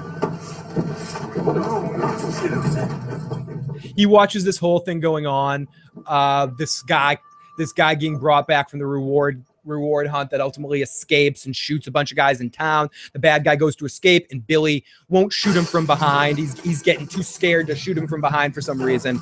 He 3.95 4.05
watches 4.05 4.43
this 4.43 4.57
whole 4.57 4.79
thing 4.79 4.99
going 4.99 5.25
on. 5.25 5.67
Uh, 6.05 6.47
this 6.57 6.81
guy, 6.81 7.17
this 7.57 7.71
guy 7.71 7.95
getting 7.95 8.17
brought 8.17 8.47
back 8.47 8.69
from 8.69 8.79
the 8.79 8.85
reward 8.85 9.45
reward 9.63 10.07
hunt 10.07 10.29
that 10.31 10.41
ultimately 10.41 10.81
escapes 10.81 11.45
and 11.45 11.55
shoots 11.55 11.87
a 11.87 11.91
bunch 11.91 12.11
of 12.11 12.15
guys 12.15 12.41
in 12.41 12.49
town. 12.49 12.89
The 13.13 13.19
bad 13.19 13.43
guy 13.43 13.55
goes 13.55 13.75
to 13.77 13.85
escape, 13.85 14.27
and 14.31 14.45
Billy 14.45 14.85
won't 15.09 15.33
shoot 15.33 15.55
him 15.55 15.65
from 15.65 15.85
behind. 15.85 16.37
He's 16.37 16.59
he's 16.61 16.81
getting 16.81 17.07
too 17.07 17.23
scared 17.23 17.67
to 17.67 17.75
shoot 17.75 17.97
him 17.97 18.07
from 18.07 18.21
behind 18.21 18.53
for 18.53 18.61
some 18.61 18.81
reason. 18.81 19.19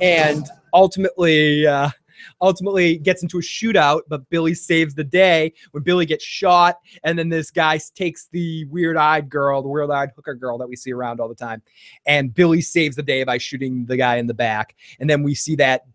And 0.00 0.46
ultimately, 0.72 1.66
uh, 1.66 1.90
ultimately 2.40 2.98
gets 2.98 3.22
into 3.22 3.38
a 3.38 3.42
shootout, 3.42 4.02
but 4.08 4.28
Billy 4.30 4.54
saves 4.54 4.94
the 4.94 5.04
day 5.04 5.52
when 5.72 5.82
Billy 5.82 6.06
gets 6.06 6.24
shot. 6.24 6.78
And 7.04 7.18
then 7.18 7.28
this 7.28 7.50
guy 7.50 7.78
takes 7.94 8.28
the 8.32 8.64
weird 8.66 8.96
eyed 8.96 9.28
girl, 9.28 9.62
the 9.62 9.68
weird 9.68 9.90
eyed 9.90 10.10
hooker 10.16 10.34
girl 10.34 10.58
that 10.58 10.68
we 10.68 10.76
see 10.76 10.92
around 10.92 11.20
all 11.20 11.28
the 11.28 11.34
time. 11.34 11.62
And 12.06 12.34
Billy 12.34 12.60
saves 12.60 12.96
the 12.96 13.02
day 13.02 13.24
by 13.24 13.38
shooting 13.38 13.86
the 13.86 13.96
guy 13.96 14.16
in 14.16 14.26
the 14.26 14.34
back. 14.34 14.74
And 14.98 15.08
then 15.08 15.22
we 15.22 15.34
see 15.34 15.56
that 15.56 15.86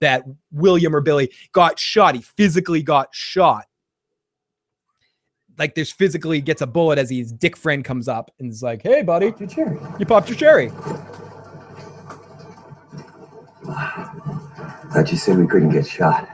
that 0.00 0.24
William 0.52 0.94
or 0.94 1.00
Billy 1.00 1.30
got 1.52 1.78
shot. 1.78 2.14
He 2.14 2.22
physically 2.22 2.82
got 2.82 3.08
shot. 3.12 3.64
Like 5.58 5.74
there's 5.74 5.90
physically 5.90 6.40
gets 6.40 6.62
a 6.62 6.66
bullet 6.66 6.98
as 6.98 7.10
his 7.10 7.32
dick 7.32 7.56
friend 7.56 7.84
comes 7.84 8.06
up 8.06 8.30
and 8.38 8.50
is 8.50 8.62
like, 8.62 8.82
"Hey, 8.82 9.02
buddy, 9.02 9.34
your 9.38 9.48
cherry. 9.48 9.78
You 9.98 10.06
popped 10.06 10.28
your 10.28 10.38
cherry." 10.38 10.70
Thought 14.92 15.10
you 15.10 15.18
said 15.18 15.36
we 15.36 15.46
couldn't 15.46 15.70
get 15.70 15.86
shot. 15.86 16.28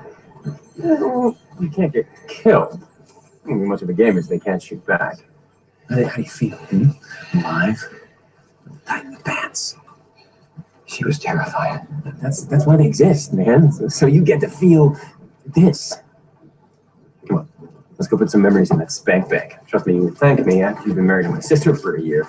You 0.77 1.37
can't 1.75 1.93
get 1.93 2.07
killed. 2.29 2.81
Won't 3.47 3.61
be 3.61 3.67
much 3.67 3.83
of 3.83 3.89
a 3.89 3.93
game 3.93 4.17
is 4.19 4.29
they 4.29 4.39
can't 4.39 4.63
shoot 4.63 4.85
back. 4.87 5.19
How 5.89 5.97
do, 5.97 6.05
how 6.05 6.17
do 6.17 6.23
you 6.23 6.29
feel? 6.29 6.57
Hmm? 6.57 6.91
Alive? 7.39 7.83
Tight 8.87 9.05
in 9.05 9.11
the 9.13 9.21
pants. 9.21 9.77
She 10.95 11.05
was 11.05 11.19
terrified. 11.19 11.87
That's 12.23 12.45
that's 12.45 12.67
why 12.67 12.77
they 12.77 12.87
exist, 12.87 13.33
man. 13.33 13.73
So, 13.73 13.89
so 13.89 14.07
you 14.07 14.23
get 14.23 14.41
to 14.41 14.49
feel 14.49 14.97
this. 15.47 15.95
Come 17.27 17.39
on, 17.39 17.49
let's 17.99 18.07
go 18.07 18.17
put 18.17 18.31
some 18.31 18.43
memories 18.43 18.71
in 18.71 18.79
that 18.79 18.93
spank 18.93 19.29
bank. 19.29 19.57
Trust 19.67 19.87
me, 19.87 19.95
you 19.95 20.03
will 20.03 20.15
thank 20.15 20.45
me 20.47 20.63
after 20.63 20.87
you've 20.87 20.97
been 20.97 21.07
married 21.07 21.25
to 21.25 21.31
my 21.31 21.41
sister 21.41 21.75
for 21.75 21.97
a 21.97 22.01
year. 22.01 22.27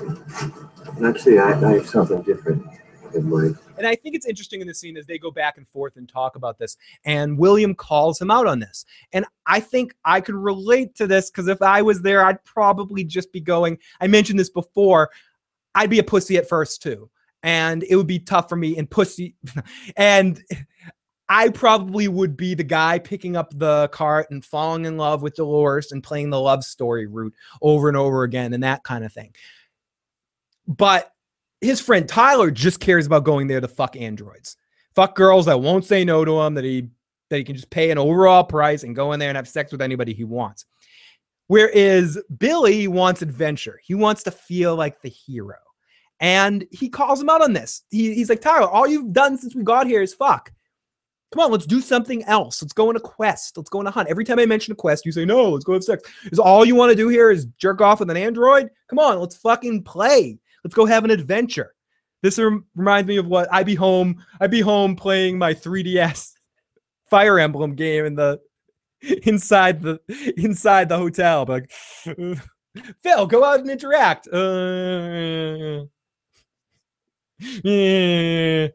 Actually, 1.04 1.38
I, 1.40 1.52
I 1.52 1.74
have 1.74 1.88
something 1.88 2.24
different 2.24 2.66
in 3.14 3.30
mind. 3.30 3.58
And 3.78 3.86
I 3.86 3.96
think 3.96 4.16
it's 4.16 4.26
interesting 4.26 4.62
in 4.62 4.68
the 4.68 4.74
scene 4.74 4.98
as 4.98 5.06
they 5.06 5.20
go 5.20 5.30
back 5.30 5.58
and 5.58 5.68
forth 5.68 5.98
and 5.98 6.08
talk 6.08 6.36
about 6.36 6.58
this. 6.58 6.78
And 7.04 7.38
William 7.38 7.76
calls 7.76 8.20
him 8.20 8.32
out 8.32 8.48
on 8.48 8.60
this. 8.60 8.86
And 9.12 9.26
I 9.46 9.60
think 9.60 9.94
I 10.06 10.22
could 10.22 10.36
relate 10.36 10.96
to 10.96 11.08
this 11.08 11.30
because 11.30 11.48
if 11.48 11.62
I 11.62 11.82
was 11.82 12.02
there, 12.02 12.26
I'd 12.26 12.44
probably 12.46 13.04
just 13.04 13.32
be 13.32 13.42
going, 13.42 13.78
I 14.00 14.08
mentioned 14.08 14.40
this 14.40 14.50
before, 14.50 15.12
I'd 15.76 15.90
be 15.90 16.00
a 16.00 16.04
pussy 16.04 16.38
at 16.38 16.48
first 16.48 16.82
too 16.82 17.10
and 17.46 17.84
it 17.84 17.96
would 17.96 18.08
be 18.08 18.20
tough 18.20 18.50
for 18.50 18.58
me 18.58 18.78
and 18.78 18.90
pussy 18.90 19.36
and 19.96 20.44
I 21.30 21.50
probably 21.50 22.08
would 22.08 22.36
be 22.38 22.54
the 22.54 22.64
guy 22.64 23.00
picking 23.00 23.36
up 23.36 23.52
the 23.58 23.88
cart 23.90 24.28
and 24.30 24.44
falling 24.44 24.86
in 24.86 24.98
love 24.98 25.22
with 25.22 25.36
Dolores 25.36 25.92
and 25.92 26.04
playing 26.04 26.30
the 26.30 26.40
love 26.40 26.64
story 26.64 27.08
route 27.08 27.34
over 27.62 27.88
and 27.88 27.98
over 27.98 28.24
again 28.24 28.54
and 28.54 28.64
that 28.64 28.84
kind 28.84 29.04
of 29.04 29.12
thing. 29.12 29.34
But 30.68 31.12
his 31.62 31.82
friend 31.82 32.08
Tyler 32.08 32.52
just 32.52 32.80
cares 32.80 33.08
about 33.08 33.24
going 33.24 33.48
there 33.48 33.62
to 33.62 33.68
fuck 33.68 33.96
androids. 33.96 34.58
Fuck 34.94 35.16
girls 35.16 35.48
that 35.48 35.62
won't 35.62 35.86
say 35.86 36.06
no 36.06 36.26
to 36.26 36.42
him, 36.42 36.54
that 36.56 36.64
he 36.64 36.90
that 37.30 37.38
he 37.38 37.44
can 37.44 37.56
just 37.56 37.72
pay 37.72 37.90
an 37.90 37.98
overall 37.98 38.44
price 38.44 38.84
and 38.84 38.96
go 38.96 39.12
in 39.14 39.20
there 39.20 39.30
and 39.30 39.36
have 39.36 39.48
sex 39.48 39.72
with 39.72 39.82
anybody 39.82 40.14
he 40.14 40.24
wants. 40.24 40.66
Whereas 41.48 42.20
Billy 42.38 42.88
wants 42.88 43.24
adventure. 43.24 43.80
He 43.84 43.96
wants 43.96 44.22
to 44.24 44.32
feel 44.32 44.76
like 44.76 45.02
the 45.02 45.10
hero. 45.10 45.58
And 46.20 46.66
he 46.72 46.90
calls 46.90 47.22
him 47.22 47.30
out 47.30 47.42
on 47.42 47.54
this. 47.54 47.84
He, 47.90 48.14
he's 48.14 48.30
like, 48.30 48.42
Tyler, 48.42 48.70
all 48.70 48.88
you've 48.88 49.14
done 49.14 49.38
since 49.38 49.56
we 49.56 49.64
got 49.64 49.88
here 49.88 50.02
is 50.02 50.14
fuck. 50.14 50.52
Come 51.34 51.44
on, 51.44 51.52
let's 51.52 51.66
do 51.66 51.82
something 51.82 52.24
else. 52.24 52.62
Let's 52.62 52.72
go 52.72 52.88
on 52.88 52.96
a 52.96 53.00
quest. 53.00 53.58
Let's 53.58 53.70
go 53.70 53.80
on 53.80 53.88
a 53.88 53.92
hunt. 53.92 54.08
Every 54.10 54.24
time 54.24 54.40
I 54.40 54.46
mention 54.46 54.72
a 54.72 54.76
quest, 54.76 55.06
you 55.06 55.12
say, 55.12 55.26
no, 55.26 55.50
let's 55.50 55.66
go 55.66 55.74
have 55.74 55.84
sex. 55.84 56.10
Is 56.32 56.40
all 56.40 56.64
you 56.64 56.76
want 56.76 56.92
to 56.92 56.96
do 56.96 57.10
here 57.10 57.30
is 57.30 57.46
jerk 57.58 57.82
off 57.82 58.00
with 58.00 58.10
an 58.10 58.18
android? 58.18 58.70
Come 58.90 59.00
on, 59.00 59.20
let's 59.20 59.36
fucking 59.36 59.84
play. 59.84 60.40
Let's 60.64 60.76
go 60.76 60.86
have 60.86 61.04
an 61.04 61.12
adventure. 61.12 61.76
This 62.22 62.40
rem- 62.40 62.66
reminds 62.76 63.08
me 63.08 63.18
of 63.18 63.28
what 63.28 63.50
I'd 63.52 63.66
be 63.66 63.76
home. 63.76 64.24
I'd 64.40 64.52
be 64.52 64.62
home 64.62 64.96
playing 64.96 65.38
my 65.38 65.54
3DS 65.54 66.32
Fire 67.10 67.38
Emblem 67.38 67.76
game 67.76 68.06
in 68.06 68.16
the 68.16 68.40
inside 69.24 69.82
the 69.82 70.00
inside 70.38 70.90
the 70.90 70.98
hotel. 70.98 71.46
But 71.46 71.70
Phil, 73.04 73.28
go 73.28 73.44
out 73.44 73.60
and 73.60 73.70
interact. 73.70 74.28
Uh, 74.28 75.86
yeah. 77.64 78.68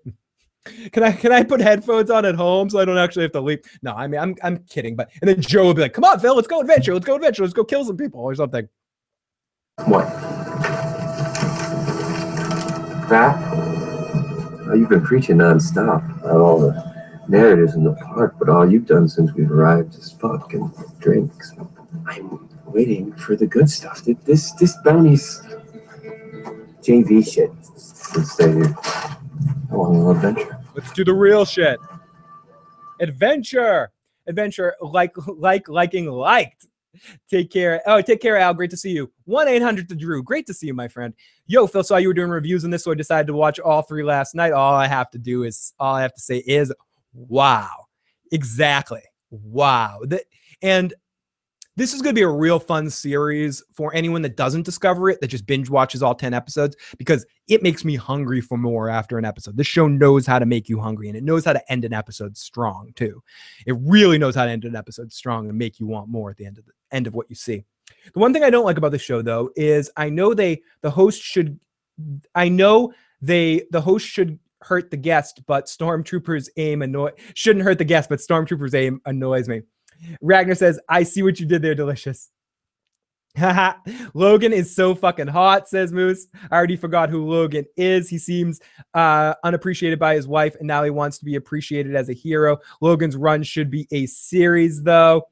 Can 0.92 1.02
I 1.02 1.12
can 1.12 1.32
I 1.32 1.42
put 1.42 1.60
headphones 1.60 2.10
on 2.10 2.26
at 2.26 2.34
home 2.34 2.68
so 2.68 2.78
I 2.78 2.84
don't 2.84 2.98
actually 2.98 3.22
have 3.22 3.32
to 3.32 3.40
leave? 3.40 3.60
No, 3.82 3.92
I 3.92 4.06
mean 4.06 4.20
I'm 4.20 4.36
I'm 4.42 4.58
kidding, 4.64 4.94
but 4.94 5.10
and 5.20 5.28
then 5.28 5.40
Joe 5.40 5.66
would 5.66 5.76
be 5.76 5.82
like, 5.82 5.94
"Come 5.94 6.04
on, 6.04 6.20
Phil, 6.20 6.34
let's 6.36 6.48
go 6.48 6.60
adventure, 6.60 6.92
let's 6.92 7.06
go 7.06 7.16
adventure, 7.16 7.42
let's 7.42 7.54
go 7.54 7.64
kill 7.64 7.84
some 7.84 7.96
people 7.96 8.20
or 8.20 8.34
something." 8.34 8.68
What? 9.86 10.06
That? 13.08 13.38
You've 14.76 14.90
been 14.90 15.02
preaching 15.02 15.38
nonstop 15.38 16.20
about 16.20 16.40
all 16.40 16.60
the 16.60 16.90
narratives 17.28 17.74
in 17.74 17.82
the 17.82 17.94
park, 17.94 18.36
but 18.38 18.48
all 18.48 18.70
you've 18.70 18.86
done 18.86 19.08
since 19.08 19.32
we've 19.32 19.50
arrived 19.50 19.94
is 19.94 20.12
fuck 20.12 20.52
and 20.52 20.70
drinks. 21.00 21.54
I'm 22.06 22.48
waiting 22.66 23.12
for 23.14 23.34
the 23.34 23.46
good 23.46 23.70
stuff. 23.70 24.02
This 24.04 24.52
this 24.52 24.76
bounty's 24.84 25.42
JV 26.82 27.30
shit. 27.30 27.50
Let's 28.16 28.32
stay 28.32 28.52
here. 28.52 28.76
A 29.72 30.10
adventure. 30.10 30.58
Let's 30.74 30.92
do 30.92 31.04
the 31.04 31.14
real 31.14 31.44
shit. 31.44 31.78
Adventure. 33.00 33.90
Adventure 34.26 34.74
like 34.80 35.14
like 35.26 35.68
liking 35.68 36.06
liked. 36.06 36.66
Take 37.30 37.50
care. 37.50 37.80
Oh, 37.86 38.00
take 38.00 38.20
care, 38.20 38.36
Al. 38.36 38.54
Great 38.54 38.70
to 38.70 38.76
see 38.76 38.90
you. 38.90 39.10
1 39.24 39.48
800 39.48 39.88
to 39.88 39.94
Drew. 39.94 40.22
Great 40.22 40.46
to 40.46 40.54
see 40.54 40.66
you, 40.66 40.74
my 40.74 40.88
friend. 40.88 41.14
Yo, 41.46 41.66
Phil, 41.66 41.84
saw 41.84 41.96
you 41.96 42.08
were 42.08 42.14
doing 42.14 42.30
reviews 42.30 42.64
on 42.64 42.70
this, 42.70 42.84
so 42.84 42.90
I 42.90 42.94
decided 42.94 43.28
to 43.28 43.32
watch 43.32 43.60
all 43.60 43.82
three 43.82 44.02
last 44.02 44.34
night. 44.34 44.52
All 44.52 44.74
I 44.74 44.88
have 44.88 45.10
to 45.12 45.18
do 45.18 45.44
is, 45.44 45.72
all 45.78 45.94
I 45.94 46.02
have 46.02 46.14
to 46.14 46.20
say 46.20 46.38
is, 46.38 46.72
wow. 47.14 47.86
Exactly. 48.32 49.02
Wow. 49.30 50.00
That, 50.04 50.24
and 50.62 50.92
this 51.76 51.94
is 51.94 52.02
going 52.02 52.14
to 52.14 52.18
be 52.18 52.24
a 52.24 52.28
real 52.28 52.58
fun 52.58 52.90
series 52.90 53.62
for 53.72 53.94
anyone 53.94 54.22
that 54.22 54.36
doesn't 54.36 54.64
discover 54.64 55.08
it, 55.08 55.20
that 55.20 55.28
just 55.28 55.46
binge 55.46 55.70
watches 55.70 56.02
all 56.02 56.14
10 56.14 56.34
episodes, 56.34 56.76
because 56.98 57.24
it 57.48 57.62
makes 57.62 57.84
me 57.84 57.96
hungry 57.96 58.40
for 58.40 58.58
more 58.58 58.88
after 58.88 59.18
an 59.18 59.24
episode. 59.24 59.56
This 59.56 59.66
show 59.66 59.86
knows 59.88 60.26
how 60.26 60.38
to 60.38 60.46
make 60.46 60.68
you 60.68 60.80
hungry 60.80 61.08
and 61.08 61.16
it 61.16 61.24
knows 61.24 61.44
how 61.44 61.52
to 61.52 61.72
end 61.72 61.84
an 61.84 61.92
episode 61.92 62.36
strong, 62.36 62.92
too. 62.96 63.22
It 63.66 63.76
really 63.80 64.18
knows 64.18 64.34
how 64.34 64.44
to 64.44 64.50
end 64.50 64.64
an 64.64 64.76
episode 64.76 65.12
strong 65.12 65.48
and 65.48 65.58
make 65.58 65.78
you 65.78 65.86
want 65.86 66.08
more 66.08 66.30
at 66.30 66.36
the 66.36 66.46
end 66.46 66.58
of 66.58 66.66
the 66.66 66.72
end 66.92 67.06
of 67.06 67.14
what 67.14 67.30
you 67.30 67.36
see. 67.36 67.64
The 68.12 68.20
one 68.20 68.32
thing 68.32 68.42
I 68.42 68.50
don't 68.50 68.64
like 68.64 68.78
about 68.78 68.92
the 68.92 68.98
show, 68.98 69.22
though, 69.22 69.50
is 69.56 69.90
I 69.96 70.10
know 70.10 70.34
they, 70.34 70.62
the 70.80 70.90
host 70.90 71.22
should, 71.22 71.58
I 72.34 72.48
know 72.48 72.92
they, 73.20 73.64
the 73.70 73.80
host 73.80 74.06
should 74.06 74.38
hurt 74.62 74.90
the 74.90 74.96
guest, 74.96 75.42
but 75.46 75.66
stormtroopers 75.66 76.48
aim 76.56 76.82
annoy 76.82 77.10
shouldn't 77.34 77.64
hurt 77.64 77.78
the 77.78 77.84
guest, 77.84 78.08
but 78.08 78.18
stormtroopers 78.18 78.74
aim 78.74 79.00
annoys 79.06 79.48
me. 79.48 79.62
Ragnar 80.20 80.54
says, 80.54 80.80
I 80.88 81.02
see 81.02 81.22
what 81.22 81.40
you 81.40 81.46
did 81.46 81.62
there, 81.62 81.74
delicious. 81.74 82.30
Logan 84.14 84.52
is 84.52 84.74
so 84.74 84.94
fucking 84.94 85.28
hot, 85.28 85.68
says 85.68 85.92
Moose. 85.92 86.26
I 86.50 86.56
already 86.56 86.76
forgot 86.76 87.10
who 87.10 87.28
Logan 87.28 87.64
is. 87.76 88.08
He 88.08 88.18
seems 88.18 88.60
uh, 88.94 89.34
unappreciated 89.44 89.98
by 89.98 90.16
his 90.16 90.26
wife, 90.26 90.56
and 90.56 90.66
now 90.66 90.82
he 90.82 90.90
wants 90.90 91.18
to 91.18 91.24
be 91.24 91.36
appreciated 91.36 91.94
as 91.94 92.08
a 92.08 92.12
hero. 92.12 92.58
Logan's 92.80 93.16
run 93.16 93.42
should 93.42 93.70
be 93.70 93.86
a 93.92 94.06
series, 94.06 94.82
though. 94.82 95.22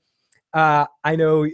Uh, 0.55 0.87
I 1.03 1.17
know, 1.17 1.49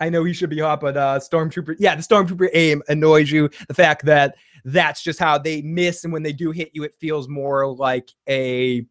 I 0.00 0.08
know 0.08 0.24
he 0.24 0.32
should 0.32 0.50
be 0.50 0.60
hot, 0.60 0.80
but 0.80 0.96
uh, 0.96 1.18
Stormtrooper, 1.18 1.76
yeah, 1.78 1.94
the 1.94 2.02
Stormtrooper 2.02 2.48
aim 2.54 2.82
annoys 2.88 3.30
you. 3.30 3.50
The 3.68 3.74
fact 3.74 4.06
that 4.06 4.36
that's 4.64 5.02
just 5.02 5.18
how 5.18 5.36
they 5.36 5.60
miss, 5.60 6.04
and 6.04 6.12
when 6.12 6.22
they 6.22 6.32
do 6.32 6.50
hit 6.50 6.70
you, 6.72 6.82
it 6.82 6.94
feels 6.98 7.28
more 7.28 7.66
like 7.66 8.10
a 8.26 8.86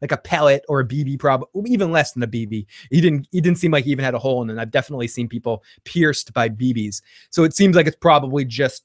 like 0.00 0.12
a 0.12 0.16
pellet 0.16 0.64
or 0.68 0.80
a 0.80 0.84
BB, 0.86 1.18
probably 1.18 1.70
even 1.70 1.92
less 1.92 2.12
than 2.12 2.22
a 2.22 2.28
BB. 2.28 2.66
He 2.90 3.00
didn't 3.00 3.28
he 3.30 3.40
didn't 3.40 3.58
seem 3.58 3.70
like 3.70 3.84
he 3.84 3.90
even 3.90 4.04
had 4.04 4.14
a 4.14 4.18
hole 4.18 4.42
in 4.42 4.50
it. 4.50 4.58
I've 4.58 4.70
definitely 4.70 5.08
seen 5.08 5.28
people 5.28 5.62
pierced 5.84 6.32
by 6.32 6.48
BBs. 6.48 7.02
So 7.30 7.44
it 7.44 7.54
seems 7.54 7.76
like 7.76 7.86
it's 7.86 7.96
probably 7.96 8.44
just 8.44 8.84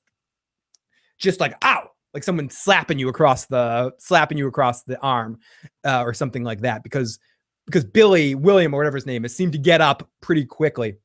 just 1.17 1.39
like 1.39 1.55
ow, 1.63 1.89
like 2.13 2.23
someone 2.23 2.49
slapping 2.49 2.99
you 2.99 3.09
across 3.09 3.45
the 3.45 3.93
slapping 3.97 4.37
you 4.37 4.47
across 4.47 4.83
the 4.83 4.99
arm 4.99 5.39
uh, 5.83 6.01
or 6.01 6.13
something 6.13 6.43
like 6.43 6.61
that 6.61 6.83
because 6.83 7.19
because 7.65 7.83
Billy 7.83 8.35
William 8.35 8.73
or 8.73 8.77
whatever 8.77 8.97
his 8.97 9.05
name 9.05 9.25
is 9.25 9.35
seemed 9.35 9.53
to 9.53 9.57
get 9.57 9.81
up 9.81 10.07
pretty 10.21 10.45
quickly. 10.45 10.95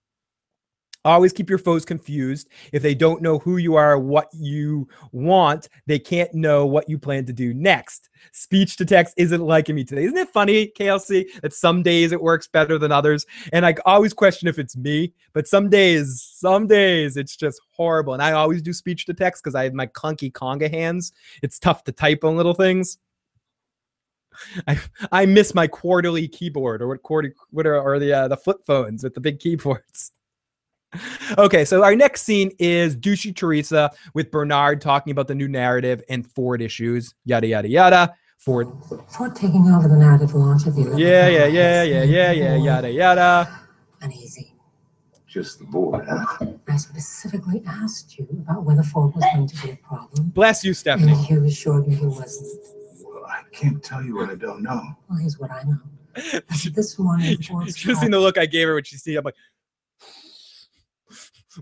Always 1.03 1.33
keep 1.33 1.49
your 1.49 1.59
foes 1.59 1.87
confused. 1.87 2.51
If 2.73 2.83
they 2.83 2.95
don't 2.95 3.23
know 3.23 3.39
who 3.39 3.57
you 3.57 3.75
are, 3.77 3.99
what 3.99 4.29
you 4.35 4.87
want, 5.13 5.69
they 5.87 5.99
can't 5.99 6.35
know 6.35 6.67
what 6.67 6.91
you 6.91 6.99
plan 6.99 7.25
to 7.25 7.33
do 7.33 7.55
next. 7.55 8.11
Speech 8.33 8.77
to 8.77 8.85
text 8.85 9.15
isn't 9.17 9.41
liking 9.41 9.77
me 9.77 9.85
today. 9.85 10.05
Isn't 10.05 10.19
it 10.19 10.29
funny, 10.29 10.71
KLC, 10.79 11.41
that 11.41 11.55
some 11.55 11.83
days 11.83 12.13
it 12.13 12.21
works 12.21 12.49
better 12.49 12.79
than 12.79 12.93
others? 12.93 13.25
And 13.55 13.65
I 13.65 13.75
always 13.87 14.13
question 14.13 14.47
if 14.47 14.59
it's 14.59 14.77
me, 14.77 15.15
but 15.33 15.49
some 15.49 15.71
days, 15.71 16.23
some 16.35 16.67
days 16.67 17.17
it's 17.17 17.35
just 17.35 17.63
horrible. 17.71 18.13
And 18.13 18.23
I 18.23 18.33
always 18.33 18.61
do 18.61 18.75
speech 18.75 19.07
to 19.07 19.15
text 19.15 19.43
because 19.43 19.55
I 19.55 19.65
have 19.65 19.75
my 19.75 19.87
clunky 19.87 20.31
conga 20.31 20.71
hands. 20.71 21.13
It's 21.43 21.59
tough 21.59 21.83
to 21.85 21.93
type 21.93 22.25
on 22.25 22.37
little 22.37 22.55
things. 22.55 22.99
I 24.69 24.79
I 25.13 25.27
miss 25.27 25.55
my 25.55 25.67
quarterly 25.67 26.29
keyboard 26.29 26.83
or 26.83 26.89
what 26.89 27.03
quarter 27.03 27.35
what 27.51 27.67
are, 27.67 27.81
are 27.81 27.99
the 27.99 28.13
uh, 28.13 28.29
the 28.29 28.37
flip 28.37 28.59
phones 28.67 29.03
with 29.03 29.15
the 29.15 29.21
big 29.21 29.41
keyboards. 29.41 30.13
Okay, 31.39 31.65
so 31.65 31.83
our 31.85 31.95
next 31.95 32.23
scene 32.23 32.51
is 32.59 32.97
Douchey 32.97 33.35
Teresa 33.35 33.91
with 34.15 34.31
Bernard 34.31 34.81
talking 34.81 35.11
about 35.13 35.29
the 35.29 35.35
new 35.35 35.49
narrative 35.49 36.03
and 36.09 36.27
Ford 36.27 36.61
issues, 36.63 37.15
yada 37.25 37.47
yada 37.47 37.69
yada. 37.69 38.15
Ford. 38.39 38.69
Ford 39.09 39.37
taking 39.37 39.71
over 39.71 39.87
the 39.87 39.97
narrative 39.97 40.35
launch 40.35 40.67
of 40.67 40.75
the 40.75 40.83
Yeah, 40.97 41.29
yeah, 41.29 41.47
yeah, 41.47 41.83
yeah, 41.83 42.03
yeah, 42.03 42.33
yeah, 42.33 42.57
yada 42.57 42.91
yada. 42.91 43.61
Uneasy. 44.01 44.55
Just 45.27 45.59
the 45.61 45.65
board, 45.67 46.07
huh? 46.09 46.47
I 46.67 46.77
specifically 46.77 47.63
asked 47.67 48.19
you 48.19 48.27
about 48.33 48.65
whether 48.65 48.83
Ford 48.83 49.15
was 49.15 49.25
going 49.33 49.47
to 49.47 49.63
be 49.63 49.73
a 49.73 49.77
problem. 49.77 50.29
Bless 50.31 50.65
you, 50.65 50.71
And 50.71 50.77
Stephanie. 50.77 51.27
you 51.29 51.45
assured 51.45 51.87
me 51.87 51.95
he 51.95 52.07
wasn't. 52.07 52.65
Well, 53.05 53.25
I 53.27 53.43
can't 53.53 53.81
tell 53.83 54.03
you 54.03 54.17
what 54.17 54.31
I 54.31 54.35
don't 54.35 54.63
know. 54.63 54.83
Well, 55.09 55.19
here's 55.21 55.39
what 55.39 55.51
I 55.53 55.63
know. 55.65 55.79
This 56.75 56.99
morning, 56.99 57.41
Ford 57.43 57.69
Should 57.77 57.91
have 57.91 57.99
seen 57.99 58.11
the 58.11 58.19
look 58.19 58.39
I 58.39 58.47
gave 58.47 58.67
her 58.67 58.75
when 58.75 58.83
she 58.83 58.97
see. 58.97 59.15
I'm 59.15 59.23
like, 59.25 59.37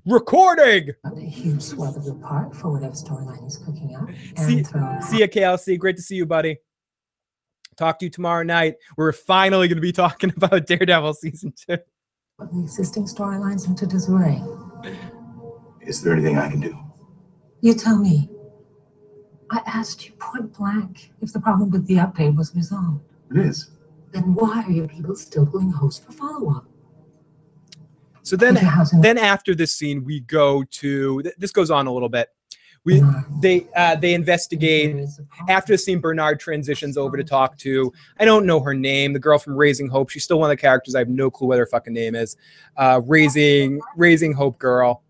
recording. 0.07 0.91
a 1.05 1.21
huge 1.21 1.63
swath 1.63 1.97
of 1.97 2.05
the 2.05 2.15
part 2.15 2.55
for 2.55 2.73
whatever 2.73 2.95
storyline 2.95 3.43
he's 3.43 3.57
cooking 3.59 3.95
up. 3.97 4.09
See- 4.37 4.63
thrown 4.63 4.85
out. 4.85 5.05
See 5.05 5.21
ya, 5.21 5.27
KLC. 5.27 5.79
Great 5.79 5.97
to 5.97 6.03
see 6.03 6.17
you, 6.17 6.27
buddy. 6.27 6.59
Talk 7.77 7.99
to 8.01 8.07
you 8.07 8.11
tomorrow 8.11 8.43
night. 8.43 8.75
We're 8.97 9.13
finally 9.13 9.69
going 9.69 9.77
to 9.77 9.83
be 9.83 9.93
talking 10.05 10.33
about 10.37 10.67
Daredevil 10.67 11.15
season 11.15 11.53
two. 11.53 11.79
Put 12.39 12.53
the 12.53 12.61
existing 12.61 13.05
storylines 13.05 13.67
into 13.67 13.87
disarray. 13.87 14.43
Is 15.81 16.03
there 16.03 16.13
anything 16.13 16.39
I 16.39 16.51
can 16.51 16.61
do? 16.61 16.77
You 17.61 17.75
tell 17.75 17.99
me. 17.99 18.31
I 19.51 19.63
asked 19.65 20.07
you 20.07 20.13
point 20.19 20.53
blank 20.53 21.11
if 21.23 21.33
the 21.33 21.41
problem 21.41 21.71
with 21.71 21.87
the 21.87 21.95
update 21.95 22.37
was 22.37 22.55
resolved. 22.55 23.01
It 23.31 23.39
is. 23.39 23.71
Then 24.13 24.35
why 24.35 24.63
are 24.63 24.71
your 24.71 24.87
people 24.89 25.17
still 25.17 25.47
pulling 25.47 25.71
host 25.71 26.05
for 26.05 26.13
follow 26.13 26.51
up? 26.55 26.68
So 28.29 28.37
then, 28.37 28.59
then 29.01 29.19
after 29.19 29.55
this 29.55 29.75
scene, 29.75 30.05
we 30.05 30.21
go 30.21 30.65
to. 30.65 31.23
th- 31.23 31.35
This 31.39 31.51
goes 31.53 31.71
on 31.71 31.87
a 31.87 31.93
little 31.93 32.09
bit. 32.09 32.29
We 32.85 33.03
they 33.41 33.67
uh, 33.77 33.97
they 33.97 34.15
investigate 34.15 34.97
after 35.49 35.75
the 35.75 35.79
scene. 35.79 36.01
Bernard 36.01 36.39
transitions 36.41 36.97
over 36.97 37.17
to 37.17 37.25
talk 37.25 37.59
to. 37.59 37.93
I 38.21 38.25
don't 38.25 38.47
know 38.47 38.61
her 38.61 38.73
name. 38.73 39.13
The 39.13 39.19
girl 39.19 39.39
from 39.39 39.57
Raising 39.57 39.89
Hope. 39.89 40.11
She's 40.11 40.25
still 40.25 40.39
one 40.39 40.49
of 40.51 40.57
the 40.57 40.61
characters. 40.61 40.95
I 40.95 41.01
have 41.01 41.09
no 41.09 41.31
clue 41.31 41.49
what 41.49 41.59
her 41.59 41.67
fucking 41.67 41.93
name 41.93 42.15
is. 42.15 42.37
Uh, 42.77 43.01
Raising 43.05 43.81
Raising 43.97 44.33
Hope 44.33 44.59
girl. 44.59 45.03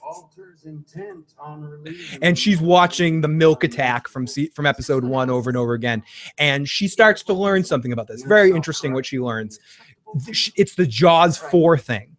Alters 0.00 0.64
intent 0.64 1.34
on 1.38 1.62
releasing. 1.64 2.22
and 2.22 2.38
she's 2.38 2.60
watching 2.60 3.20
the 3.22 3.28
milk 3.28 3.64
attack 3.64 4.06
from 4.06 4.26
se- 4.26 4.50
from 4.54 4.64
episode 4.64 5.02
one 5.04 5.28
over 5.30 5.50
and 5.50 5.56
over 5.56 5.72
again 5.72 6.02
and 6.38 6.68
she 6.68 6.86
starts 6.88 7.22
to 7.24 7.32
learn 7.32 7.64
something 7.64 7.90
about 7.92 8.06
this 8.06 8.22
very 8.22 8.50
interesting 8.52 8.92
what 8.92 9.04
she 9.06 9.18
learns 9.18 9.58
it's 10.56 10.74
the 10.76 10.86
jaws 10.86 11.36
4 11.38 11.78
thing 11.78 12.13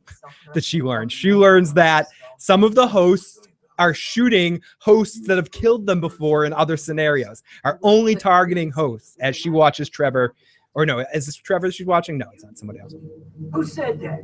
that 0.54 0.64
she 0.64 0.82
learns 0.82 1.14
she 1.14 1.34
learns 1.34 1.74
that 1.74 2.08
some 2.38 2.64
of 2.64 2.76
the 2.76 2.88
hosts 2.88 3.48
are 3.78 3.94
shooting 3.94 4.62
hosts 4.80 5.28
that 5.28 5.36
have 5.38 5.52
killed 5.52 5.86
them 5.86 6.00
before 6.00 6.46
in 6.46 6.54
other 6.54 6.78
scenarios 6.78 7.44
are 7.64 7.80
only 7.84 8.16
targeting 8.16 8.72
hosts 8.72 9.18
as 9.20 9.36
she 9.36 9.50
watches 9.50 9.90
trevor 9.90 10.34
Or 10.76 10.86
no, 10.86 11.00
is 11.14 11.26
this 11.26 11.38
Trevor 11.38 11.72
she's 11.72 11.88
watching? 11.88 12.18
No, 12.18 12.26
it's 12.34 12.44
not 12.44 12.58
somebody 12.58 12.80
else. 12.82 12.94
Who 13.54 13.64
said 13.64 14.02
that? 14.02 14.24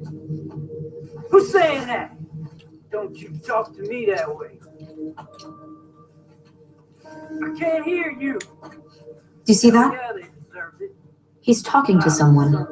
Who's 1.29 1.49
saying 1.49 1.87
that? 1.87 2.13
Don't 2.91 3.17
you 3.17 3.29
talk 3.45 3.73
to 3.77 3.81
me 3.83 4.05
that 4.07 4.27
way. 4.37 4.59
I 7.07 7.57
can't 7.57 7.85
hear 7.85 8.11
you. 8.11 8.37
Do 8.37 9.47
you 9.47 9.53
see 9.53 9.69
that? 9.69 9.93
Yeah, 9.93 10.11
they 10.13 10.27
deserved 10.45 10.81
it. 10.81 10.93
He's 11.39 11.63
talking 11.63 12.01
to 12.01 12.09
someone. 12.09 12.67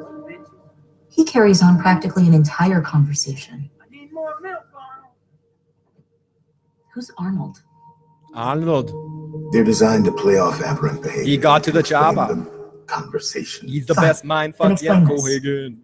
Sons 1.10 1.18
of 1.18 1.24
bitches. 1.24 1.28
He 1.28 1.32
carries 1.32 1.62
on 1.62 1.78
practically 1.78 2.26
an 2.26 2.34
entire 2.34 2.80
conversation. 2.80 3.70
I 3.80 3.88
need 3.90 4.12
more 4.12 4.34
milk, 4.40 4.64
Arnold. 4.74 5.14
Who's 6.94 7.10
Arnold? 7.18 7.62
Arnold. 8.34 9.52
They're 9.52 9.64
designed 9.64 10.04
to 10.06 10.12
play 10.12 10.38
off 10.38 10.60
aberrant 10.62 11.02
behavior. 11.02 11.24
He 11.24 11.36
got 11.36 11.64
to 11.64 11.72
the 11.72 11.82
job. 11.82 12.16
Conversation. 12.86 13.68
He's 13.68 13.86
the 13.86 13.94
Fine. 13.94 14.04
best 14.04 14.24
mind 14.24 14.56
fuck 14.56 14.82
yet, 14.82 15.02
explain. 15.02 15.18
Cohagen. 15.18 15.78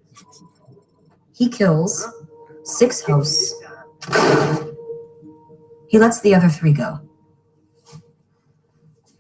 He 1.35 1.49
kills 1.49 2.07
six 2.65 3.03
hosts. 3.03 3.55
He 5.89 5.99
lets 5.99 6.21
the 6.21 6.35
other 6.35 6.49
three 6.49 6.73
go. 6.73 7.01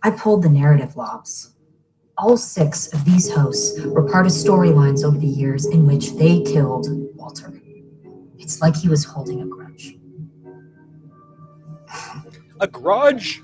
I 0.02 0.10
pulled 0.10 0.42
the 0.42 0.48
narrative 0.48 0.96
logs. 0.96 1.52
All 2.18 2.36
six 2.36 2.92
of 2.94 3.04
these 3.04 3.30
hosts 3.30 3.78
were 3.84 4.08
part 4.08 4.24
of 4.26 4.32
storylines 4.32 5.04
over 5.04 5.18
the 5.18 5.26
years 5.26 5.66
in 5.66 5.86
which 5.86 6.12
they 6.12 6.40
killed 6.42 6.86
Walter. 7.14 7.60
It's 8.38 8.62
like 8.62 8.74
he 8.74 8.88
was 8.88 9.04
holding 9.04 9.42
a 9.42 9.46
grudge. 9.46 9.96
A 12.60 12.66
grudge. 12.66 13.42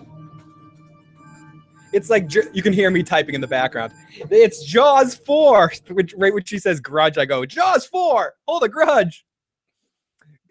It's 1.92 2.08
like 2.08 2.32
you 2.54 2.62
can 2.62 2.72
hear 2.72 2.90
me 2.90 3.02
typing 3.02 3.34
in 3.34 3.42
the 3.42 3.46
background. 3.46 3.92
It's 4.30 4.64
Jaws 4.64 5.14
four. 5.14 5.70
Which, 5.90 6.14
right 6.16 6.32
when 6.32 6.44
she 6.44 6.58
says 6.58 6.80
grudge, 6.80 7.18
I 7.18 7.26
go 7.26 7.44
Jaws 7.44 7.84
four. 7.84 8.34
Hold 8.48 8.62
a 8.62 8.68
grudge. 8.68 9.26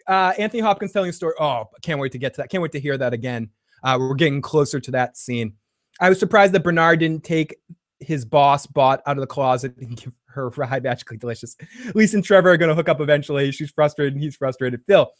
Uh, 0.06 0.34
Anthony 0.38 0.62
Hopkins 0.62 0.92
telling 0.92 1.10
a 1.10 1.14
story. 1.14 1.34
Oh, 1.40 1.70
can't 1.82 2.00
wait 2.00 2.12
to 2.12 2.20
get 2.20 2.36
to 2.36 2.42
that. 2.42 2.50
Can't 2.50 2.62
wait 2.62 2.74
to 2.74 2.80
hear 2.80 2.98
that 3.00 3.14
again. 3.14 3.50
Uh, 3.84 3.98
we're 4.00 4.14
getting 4.14 4.42
closer 4.42 4.80
to 4.80 4.92
that 4.92 5.18
scene. 5.18 5.54
I 6.00 6.10
was 6.10 6.20
surprised 6.20 6.54
that 6.54 6.64
Bernard 6.64 7.00
didn't 7.00 7.24
take 7.24 7.56
his 8.02 8.26
boss 8.26 8.66
bought 8.68 9.02
out 9.06 9.18
of 9.18 9.22
the 9.22 9.28
closet 9.28 9.76
and 9.78 9.96
give 10.02 10.14
her 10.26 10.50
ride 10.50 10.84
magically 10.84 11.18
delicious. 11.18 11.56
Lisa 11.94 12.18
and 12.18 12.24
Trevor 12.24 12.52
are 12.52 12.58
going 12.58 12.70
to 12.70 12.76
hook 12.76 12.90
up 12.90 13.02
eventually. 13.02 13.52
She's 13.52 13.72
frustrated 13.72 14.14
and 14.14 14.24
he's 14.24 14.36
frustrated. 14.36 14.82
Phil, 14.86 15.12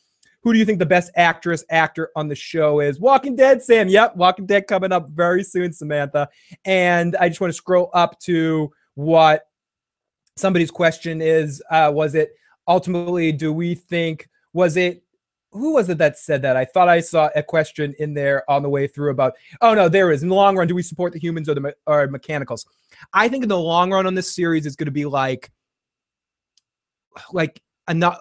who 0.44 0.54
do 0.54 0.60
you 0.60 0.66
think 0.66 0.80
the 0.80 0.86
best 0.86 1.12
actress 1.16 1.64
actor 1.70 2.10
on 2.16 2.28
the 2.28 2.36
show 2.36 2.80
is? 2.80 3.00
Walking 3.00 3.36
Dead, 3.36 3.62
Sam. 3.62 3.88
Yep, 3.88 4.16
Walking 4.16 4.46
Dead 4.46 4.68
coming 4.68 4.92
up 4.92 5.10
very 5.10 5.44
soon, 5.44 5.72
Samantha. 5.72 6.30
And 6.66 7.16
I 7.18 7.30
just 7.30 7.42
want 7.42 7.52
to 7.52 7.58
scroll 7.58 7.90
up 7.94 8.20
to 8.22 8.72
what 8.96 9.44
somebody's 10.38 10.72
question 10.72 11.22
is. 11.22 11.62
Uh, 11.70 11.92
was 11.94 12.16
it 12.16 12.32
ultimately, 12.68 13.32
do 13.32 13.54
we 13.54 13.76
think, 13.76 14.30
was 14.54 14.78
it, 14.78 15.04
who 15.52 15.74
was 15.74 15.90
it 15.90 15.98
that 15.98 16.18
said 16.18 16.42
that? 16.44 16.56
I 16.56 16.66
thought 16.66 16.88
I 16.88 17.02
saw 17.02 17.30
a 17.36 17.44
question 17.44 17.94
in 18.00 18.14
there 18.14 18.50
on 18.50 18.64
the 18.64 18.70
way 18.70 18.88
through 18.88 19.12
about, 19.12 19.34
oh 19.62 19.74
no, 19.74 19.90
there 19.90 20.12
is. 20.12 20.24
In 20.24 20.30
the 20.30 20.36
long 20.36 20.58
run, 20.58 20.68
do 20.68 20.76
we 20.76 20.84
support 20.84 21.14
the 21.14 21.20
humans 21.20 21.50
or 21.50 21.56
the 21.56 21.76
or 21.86 22.08
mechanicals? 22.08 22.66
I 23.14 23.28
think 23.28 23.44
in 23.44 23.50
the 23.50 23.58
long 23.58 23.92
run 23.92 24.08
on 24.08 24.16
this 24.16 24.34
series, 24.34 24.66
it's 24.66 24.76
going 24.76 24.86
to 24.86 24.92
be 24.92 25.06
like, 25.06 25.52
like, 27.34 27.62
a 27.88 27.94
not, 27.94 28.20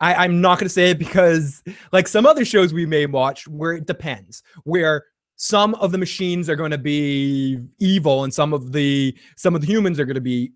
I, 0.00 0.14
I'm 0.14 0.40
not 0.40 0.58
going 0.58 0.66
to 0.66 0.72
say 0.72 0.90
it 0.90 0.98
because, 0.98 1.62
like 1.92 2.06
some 2.06 2.26
other 2.26 2.44
shows 2.44 2.72
we 2.72 2.86
may 2.86 3.06
watch, 3.06 3.48
where 3.48 3.72
it 3.72 3.86
depends, 3.86 4.42
where 4.64 5.06
some 5.36 5.74
of 5.76 5.92
the 5.92 5.98
machines 5.98 6.48
are 6.48 6.56
going 6.56 6.70
to 6.70 6.78
be 6.78 7.58
evil 7.78 8.24
and 8.24 8.32
some 8.32 8.52
of 8.52 8.72
the 8.72 9.16
some 9.36 9.54
of 9.54 9.60
the 9.60 9.66
humans 9.66 10.00
are 10.00 10.06
going 10.06 10.14
to 10.14 10.20
be 10.20 10.52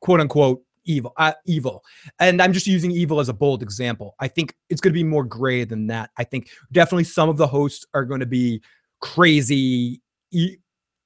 quote 0.00 0.20
unquote 0.20 0.64
evil 0.86 1.12
uh, 1.16 1.32
evil 1.46 1.84
and 2.20 2.40
i'm 2.40 2.52
just 2.52 2.66
using 2.66 2.90
evil 2.90 3.20
as 3.20 3.28
a 3.28 3.34
bold 3.34 3.62
example 3.62 4.14
i 4.20 4.28
think 4.28 4.54
it's 4.70 4.80
going 4.80 4.92
to 4.92 4.98
be 4.98 5.04
more 5.04 5.24
gray 5.24 5.64
than 5.64 5.86
that 5.86 6.10
i 6.16 6.24
think 6.24 6.48
definitely 6.72 7.04
some 7.04 7.28
of 7.28 7.36
the 7.36 7.46
hosts 7.46 7.84
are 7.94 8.04
going 8.04 8.20
to 8.20 8.26
be 8.26 8.62
crazy 9.00 10.00
e- 10.30 10.56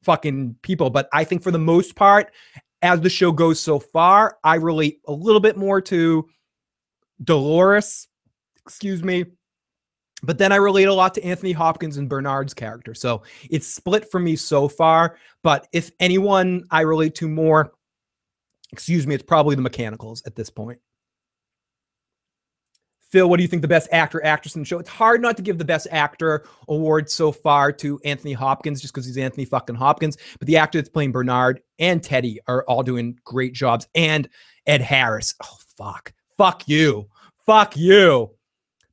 fucking 0.02 0.54
people 0.62 0.90
but 0.90 1.08
i 1.12 1.24
think 1.24 1.42
for 1.42 1.50
the 1.50 1.58
most 1.58 1.96
part 1.96 2.30
as 2.82 3.00
the 3.00 3.10
show 3.10 3.32
goes 3.32 3.60
so 3.60 3.78
far 3.78 4.38
i 4.44 4.54
relate 4.54 5.00
a 5.06 5.12
little 5.12 5.40
bit 5.40 5.56
more 5.56 5.80
to 5.80 6.26
Dolores, 7.22 8.08
excuse 8.66 9.02
me. 9.02 9.26
But 10.22 10.36
then 10.36 10.52
I 10.52 10.56
relate 10.56 10.84
a 10.84 10.94
lot 10.94 11.14
to 11.14 11.24
Anthony 11.24 11.52
Hopkins 11.52 11.96
and 11.96 12.08
Bernard's 12.08 12.52
character. 12.52 12.94
So 12.94 13.22
it's 13.48 13.66
split 13.66 14.10
for 14.10 14.20
me 14.20 14.36
so 14.36 14.68
far. 14.68 15.16
But 15.42 15.66
if 15.72 15.90
anyone 15.98 16.64
I 16.70 16.82
relate 16.82 17.14
to 17.16 17.28
more, 17.28 17.72
excuse 18.72 19.06
me, 19.06 19.14
it's 19.14 19.24
probably 19.24 19.56
the 19.56 19.62
mechanicals 19.62 20.22
at 20.26 20.36
this 20.36 20.50
point. 20.50 20.80
Phil, 23.10 23.28
what 23.28 23.38
do 23.38 23.42
you 23.42 23.48
think 23.48 23.62
the 23.62 23.68
best 23.68 23.88
actor, 23.90 24.24
actress 24.24 24.54
in 24.54 24.62
the 24.62 24.66
show? 24.66 24.78
It's 24.78 24.88
hard 24.88 25.20
not 25.20 25.36
to 25.36 25.42
give 25.42 25.58
the 25.58 25.64
best 25.64 25.88
actor 25.90 26.44
award 26.68 27.10
so 27.10 27.32
far 27.32 27.72
to 27.72 28.00
Anthony 28.04 28.32
Hopkins 28.32 28.80
just 28.80 28.94
because 28.94 29.04
he's 29.04 29.18
Anthony 29.18 29.44
fucking 29.44 29.74
Hopkins. 29.74 30.16
But 30.38 30.46
the 30.46 30.58
actor 30.58 30.78
that's 30.78 30.88
playing 30.88 31.10
Bernard 31.10 31.60
and 31.80 32.00
Teddy 32.00 32.38
are 32.46 32.64
all 32.68 32.84
doing 32.84 33.18
great 33.24 33.52
jobs. 33.52 33.88
And 33.96 34.28
Ed 34.64 34.80
Harris. 34.80 35.34
Oh, 35.42 35.56
fuck. 35.76 36.12
Fuck 36.38 36.68
you. 36.68 37.08
Fuck 37.44 37.76
you. 37.76 38.30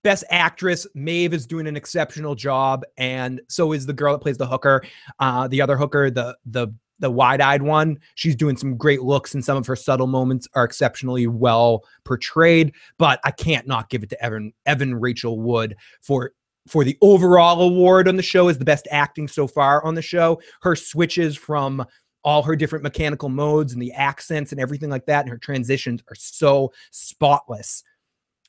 Best 0.02 0.24
actress, 0.30 0.88
Maeve 0.96 1.34
is 1.34 1.46
doing 1.46 1.68
an 1.68 1.76
exceptional 1.76 2.34
job, 2.34 2.86
and 2.98 3.42
so 3.50 3.74
is 3.74 3.86
the 3.86 3.94
girl 3.94 4.14
that 4.14 4.20
plays 4.20 4.38
the 4.38 4.48
hooker. 4.48 4.84
Uh, 5.20 5.48
the 5.48 5.62
other 5.62 5.76
hooker, 5.76 6.10
the 6.10 6.38
the 6.46 6.70
the 7.00 7.12
wide-eyed 7.12 7.62
one, 7.62 8.00
she's 8.16 8.36
doing 8.36 8.58
some 8.58 8.78
great 8.78 9.02
looks, 9.02 9.34
and 9.34 9.44
some 9.44 9.58
of 9.58 9.68
her 9.68 9.76
subtle 9.76 10.08
moments 10.08 10.48
are 10.54 10.64
exceptionally 10.64 11.28
well 11.28 11.84
portrayed. 12.06 12.74
But 12.98 13.20
I 13.24 13.32
can't 13.32 13.68
not 13.68 13.90
give 13.90 14.04
it 14.04 14.10
to 14.10 14.24
Evan 14.24 14.54
Evan 14.66 14.96
Rachel 14.96 15.40
Wood 15.40 15.76
for 16.02 16.32
for 16.68 16.84
the 16.84 16.98
overall 17.02 17.62
award 17.62 18.08
on 18.08 18.18
the 18.18 18.24
show 18.24 18.50
as 18.50 18.58
the 18.58 18.66
best 18.66 18.88
acting 18.92 19.28
so 19.28 19.48
far 19.48 19.84
on 19.86 19.96
the 19.96 20.02
show. 20.02 20.42
Her 20.62 20.76
switches 20.76 21.38
from 21.38 21.86
all 22.24 22.44
her 22.44 22.56
different 22.58 22.84
mechanical 22.84 23.30
modes 23.30 23.72
and 23.72 23.82
the 23.82 23.94
accents 23.94 24.52
and 24.52 24.60
everything 24.60 24.90
like 24.90 25.06
that, 25.06 25.22
and 25.22 25.30
her 25.30 25.38
transitions 25.38 26.02
are 26.10 26.16
so 26.16 26.74
spotless 26.92 27.84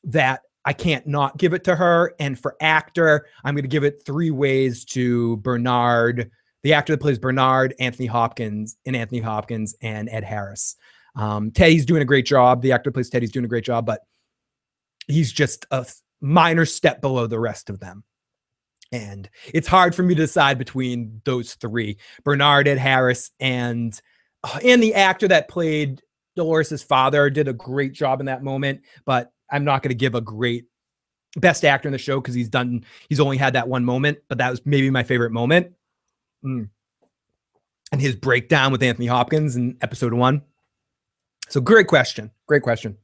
that 0.03 0.41
I 0.65 0.73
can't 0.73 1.07
not 1.07 1.37
give 1.37 1.53
it 1.53 1.63
to 1.63 1.75
her. 1.75 2.13
And 2.19 2.37
for 2.37 2.57
actor, 2.59 3.25
I'm 3.43 3.55
going 3.55 3.63
to 3.63 3.69
give 3.69 3.85
it 3.85 4.03
three 4.05 4.31
ways 4.31 4.83
to 4.85 5.37
Bernard, 5.37 6.29
the 6.63 6.73
actor 6.73 6.93
that 6.93 7.01
plays 7.01 7.19
Bernard, 7.19 7.73
Anthony 7.79 8.07
Hopkins, 8.07 8.75
and 8.85 8.95
Anthony 8.95 9.21
Hopkins 9.21 9.75
and 9.81 10.09
Ed 10.09 10.23
Harris. 10.23 10.75
Um, 11.15 11.51
Teddy's 11.51 11.85
doing 11.85 12.01
a 12.01 12.05
great 12.05 12.25
job. 12.25 12.61
The 12.61 12.71
actor 12.71 12.91
plays 12.91 13.09
Teddy's 13.09 13.31
doing 13.31 13.45
a 13.45 13.49
great 13.49 13.63
job, 13.63 13.85
but 13.85 14.01
he's 15.07 15.31
just 15.31 15.65
a 15.71 15.85
minor 16.21 16.65
step 16.65 17.01
below 17.01 17.27
the 17.27 17.39
rest 17.39 17.69
of 17.69 17.79
them. 17.79 18.03
And 18.91 19.29
it's 19.45 19.67
hard 19.67 19.93
for 19.93 20.03
me 20.03 20.15
to 20.15 20.21
decide 20.21 20.57
between 20.57 21.21
those 21.23 21.55
three: 21.55 21.97
Bernard, 22.23 22.67
Ed 22.67 22.79
Harris, 22.79 23.31
and 23.39 23.99
uh, 24.43 24.59
and 24.63 24.81
the 24.81 24.95
actor 24.95 25.27
that 25.27 25.47
played 25.47 26.01
Dolores's 26.35 26.81
father 26.81 27.29
did 27.29 27.47
a 27.47 27.53
great 27.53 27.93
job 27.93 28.19
in 28.19 28.25
that 28.25 28.43
moment. 28.43 28.81
But 29.05 29.31
I'm 29.51 29.63
not 29.63 29.83
going 29.83 29.89
to 29.89 29.95
give 29.95 30.15
a 30.15 30.21
great 30.21 30.65
best 31.35 31.63
actor 31.63 31.87
in 31.87 31.91
the 31.91 31.99
show 31.99 32.19
because 32.19 32.33
he's 32.33 32.49
done. 32.49 32.83
He's 33.09 33.19
only 33.19 33.37
had 33.37 33.53
that 33.53 33.67
one 33.67 33.85
moment, 33.85 34.19
but 34.27 34.39
that 34.39 34.49
was 34.49 34.65
maybe 34.65 34.89
my 34.89 35.03
favorite 35.03 35.31
moment. 35.31 35.73
Mm. 36.43 36.69
And 37.91 38.01
his 38.01 38.15
breakdown 38.15 38.71
with 38.71 38.83
Anthony 38.83 39.07
Hopkins 39.07 39.55
in 39.55 39.77
episode 39.81 40.13
one. 40.13 40.43
So 41.49 41.59
great 41.59 41.87
question. 41.87 42.31
Great 42.45 42.61
question. 42.61 42.97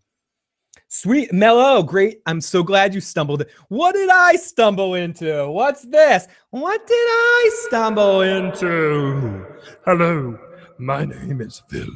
Sweet 0.87 1.33
Mello, 1.33 1.81
great. 1.81 2.21
I'm 2.25 2.39
so 2.39 2.61
glad 2.61 2.93
you 2.93 3.01
stumbled. 3.01 3.43
What 3.69 3.93
did 3.95 4.09
I 4.09 4.35
stumble 4.35 4.93
into? 4.93 5.49
What's 5.49 5.81
this? 5.83 6.27
What 6.51 6.85
did 6.85 6.93
I 6.93 7.49
stumble 7.67 8.21
into? 8.21 9.45
Hello, 9.85 10.37
my 10.77 11.05
name 11.05 11.41
is 11.41 11.61
Phil. 11.69 11.89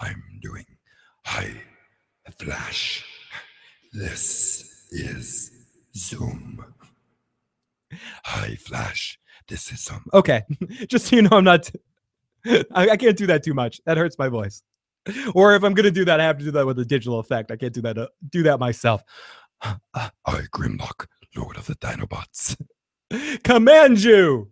I'm 0.00 0.22
doing 0.40 0.64
Hi 1.26 1.62
Flash. 2.38 3.04
This 3.92 4.88
is 4.90 5.50
Zoom. 5.94 6.64
Hi 8.24 8.56
Flash. 8.56 9.18
This 9.48 9.72
is 9.72 9.80
some. 9.80 10.04
Okay, 10.12 10.42
just 10.86 11.06
so 11.06 11.16
you 11.16 11.22
know, 11.22 11.36
I'm 11.36 11.44
not. 11.44 11.70
I, 12.46 12.90
I 12.90 12.96
can't 12.96 13.16
do 13.16 13.26
that 13.26 13.42
too 13.42 13.54
much. 13.54 13.80
That 13.84 13.96
hurts 13.96 14.18
my 14.18 14.28
voice. 14.28 14.62
Or 15.34 15.54
if 15.54 15.62
I'm 15.62 15.74
gonna 15.74 15.90
do 15.90 16.04
that, 16.06 16.20
I 16.20 16.24
have 16.24 16.38
to 16.38 16.44
do 16.44 16.50
that 16.52 16.66
with 16.66 16.78
a 16.78 16.84
digital 16.84 17.18
effect. 17.18 17.50
I 17.50 17.56
can't 17.56 17.72
do 17.72 17.82
that. 17.82 17.98
Uh, 17.98 18.08
do 18.30 18.42
that 18.44 18.58
myself. 18.58 19.02
I 19.62 20.10
Grimlock, 20.24 21.06
Lord 21.36 21.56
of 21.56 21.66
the 21.66 21.74
Dinobots. 21.76 22.56
Command 23.44 24.02
you. 24.02 24.50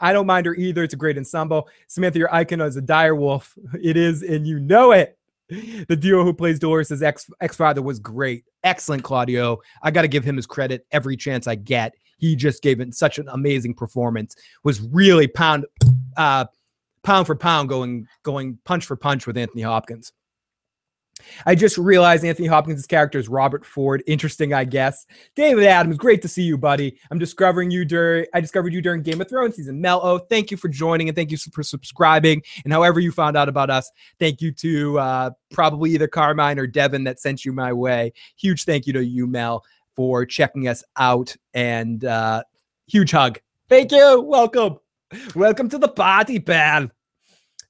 I 0.00 0.12
don't 0.12 0.26
mind 0.26 0.46
her 0.46 0.54
either. 0.54 0.82
It's 0.82 0.94
a 0.94 0.98
great 0.98 1.18
ensemble. 1.18 1.68
Samantha, 1.88 2.18
your 2.18 2.34
icon 2.34 2.60
is 2.60 2.76
a 2.76 2.82
dire 2.82 3.14
wolf. 3.14 3.56
It 3.80 3.96
is, 3.96 4.22
and 4.22 4.46
you 4.46 4.58
know 4.58 4.92
it. 4.92 5.18
The 5.48 5.96
duo 5.96 6.24
who 6.24 6.32
plays 6.32 6.58
Dolores' 6.58 7.02
ex 7.02 7.30
ex 7.40 7.56
father 7.56 7.82
was 7.82 7.98
great. 7.98 8.44
Excellent, 8.62 9.04
Claudio. 9.04 9.60
I 9.82 9.90
got 9.90 10.02
to 10.02 10.08
give 10.08 10.24
him 10.24 10.36
his 10.36 10.46
credit 10.46 10.86
every 10.90 11.16
chance 11.16 11.46
I 11.46 11.54
get. 11.54 11.94
He 12.18 12.36
just 12.36 12.62
gave 12.62 12.80
it 12.80 12.94
such 12.94 13.18
an 13.18 13.28
amazing 13.28 13.74
performance. 13.74 14.36
Was 14.62 14.80
really 14.80 15.26
pound, 15.26 15.66
uh, 16.16 16.46
pound 17.02 17.26
for 17.26 17.36
pound 17.36 17.68
going 17.68 18.06
going 18.22 18.58
punch 18.64 18.86
for 18.86 18.96
punch 18.96 19.26
with 19.26 19.36
Anthony 19.36 19.62
Hopkins. 19.62 20.12
I 21.46 21.54
just 21.54 21.78
realized 21.78 22.24
Anthony 22.24 22.48
Hopkins' 22.48 22.86
character 22.86 23.18
is 23.18 23.28
Robert 23.28 23.64
Ford. 23.64 24.02
Interesting, 24.06 24.52
I 24.52 24.64
guess. 24.64 25.06
David 25.34 25.64
Adams, 25.64 25.96
great 25.96 26.22
to 26.22 26.28
see 26.28 26.42
you, 26.42 26.58
buddy. 26.58 26.98
I'm 27.10 27.18
discovering 27.18 27.70
you 27.70 27.84
during 27.84 28.26
I 28.34 28.40
discovered 28.40 28.72
you 28.72 28.82
during 28.82 29.02
Game 29.02 29.20
of 29.20 29.28
Thrones 29.28 29.56
season. 29.56 29.80
Mel 29.80 30.00
O, 30.04 30.18
thank 30.18 30.50
you 30.50 30.56
for 30.56 30.68
joining 30.68 31.08
and 31.08 31.16
thank 31.16 31.30
you 31.30 31.36
for 31.36 31.62
subscribing. 31.62 32.42
And 32.64 32.72
however 32.72 33.00
you 33.00 33.12
found 33.12 33.36
out 33.36 33.48
about 33.48 33.70
us, 33.70 33.90
thank 34.18 34.40
you 34.40 34.52
to 34.52 34.98
uh, 34.98 35.30
probably 35.50 35.92
either 35.92 36.08
Carmine 36.08 36.58
or 36.58 36.66
Devin 36.66 37.04
that 37.04 37.20
sent 37.20 37.44
you 37.44 37.52
my 37.52 37.72
way. 37.72 38.12
Huge 38.36 38.64
thank 38.64 38.86
you 38.86 38.92
to 38.94 39.04
you, 39.04 39.26
Mel, 39.26 39.64
for 39.94 40.26
checking 40.26 40.68
us 40.68 40.82
out. 40.96 41.36
And 41.52 42.04
uh, 42.04 42.44
huge 42.86 43.10
hug. 43.10 43.40
Thank 43.68 43.92
you. 43.92 44.20
Welcome. 44.20 44.78
Welcome 45.34 45.68
to 45.70 45.78
the 45.78 45.88
party, 45.88 46.40
pal. 46.40 46.88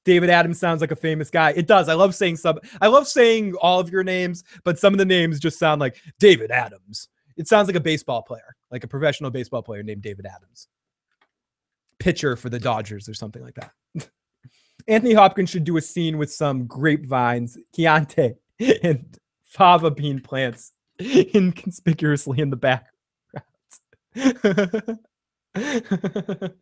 David 0.04 0.28
Adams 0.28 0.58
sounds 0.58 0.80
like 0.80 0.90
a 0.90 0.96
famous 0.96 1.30
guy. 1.30 1.50
It 1.52 1.66
does. 1.66 1.88
I 1.88 1.94
love 1.94 2.14
saying 2.14 2.36
some. 2.36 2.58
I 2.80 2.88
love 2.88 3.08
saying 3.08 3.54
all 3.54 3.80
of 3.80 3.90
your 3.90 4.04
names, 4.04 4.44
but 4.62 4.78
some 4.78 4.92
of 4.92 4.98
the 4.98 5.04
names 5.04 5.40
just 5.40 5.58
sound 5.58 5.80
like 5.80 5.96
David 6.18 6.50
Adams. 6.50 7.08
It 7.36 7.48
sounds 7.48 7.68
like 7.68 7.76
a 7.76 7.80
baseball 7.80 8.22
player, 8.22 8.54
like 8.70 8.84
a 8.84 8.88
professional 8.88 9.30
baseball 9.30 9.62
player 9.62 9.82
named 9.82 10.02
David 10.02 10.26
Adams. 10.26 10.68
Pitcher 11.98 12.36
for 12.36 12.50
the 12.50 12.58
Dodgers 12.58 13.08
or 13.08 13.14
something 13.14 13.42
like 13.42 13.54
that. 13.54 13.72
Anthony 14.88 15.14
Hopkins 15.14 15.48
should 15.48 15.64
do 15.64 15.78
a 15.78 15.80
scene 15.80 16.18
with 16.18 16.30
some 16.30 16.66
grapevines, 16.66 17.56
Chianti, 17.74 18.34
and 18.82 19.18
fava 19.44 19.90
bean 19.90 20.20
plants 20.20 20.72
inconspicuously 21.00 22.40
in 22.40 22.50
the 22.50 22.56
background. 22.56 22.94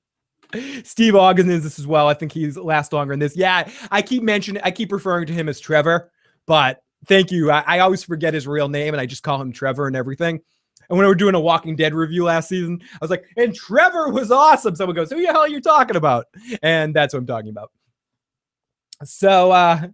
Steve 0.85 1.16
Ogden 1.16 1.51
is 1.51 1.64
this 1.64 1.78
as 1.78 1.87
well. 1.87 2.09
I 2.09 2.14
think 2.14 2.33
he's 2.33 2.57
last 2.57 2.93
longer 2.93 3.12
in 3.12 3.18
this. 3.18 3.37
Yeah, 3.37 3.68
I 3.91 4.03
keep 4.03 4.22
mentioning, 4.22 4.62
I 4.64 4.70
keep 4.70 4.93
referring 4.93 5.26
to 5.26 5.33
him 5.33 5.49
as 5.49 5.61
Trevor, 5.61 6.11
but 6.47 6.83
thank 7.07 7.30
you. 7.30 7.51
I, 7.51 7.64
I, 7.66 7.78
always 7.80 8.05
forget 8.05 8.35
his 8.35 8.47
real 8.47 8.68
name 8.68 8.95
and 8.95 9.01
I 9.01 9.07
just 9.07 9.22
call 9.22 9.41
him 9.41 9.53
Trevor 9.53 9.87
and 9.87 9.97
everything. 9.97 10.41
And 10.89 10.99
when 10.99 11.01
we 11.01 11.07
were 11.07 11.14
doing 11.14 11.35
a 11.35 11.41
Walking 11.41 11.76
Dead 11.76 11.95
review 11.95 12.24
last 12.24 12.49
season, 12.49 12.80
I 12.95 12.99
was 13.01 13.11
like, 13.11 13.24
and 13.37 13.55
Trevor 13.55 14.11
was 14.11 14.30
awesome. 14.30 14.76
Someone 14.76 14.97
goes, 14.97 15.11
Who 15.11 15.20
the 15.20 15.26
hell 15.26 15.41
are 15.41 15.49
you 15.49 15.61
talking 15.61 15.97
about? 15.97 16.26
And 16.62 16.95
that's 16.95 17.14
what 17.14 17.20
I'm 17.20 17.26
talking 17.26 17.51
about. 17.51 17.70
So, 19.05 19.53
uh, 19.53 19.89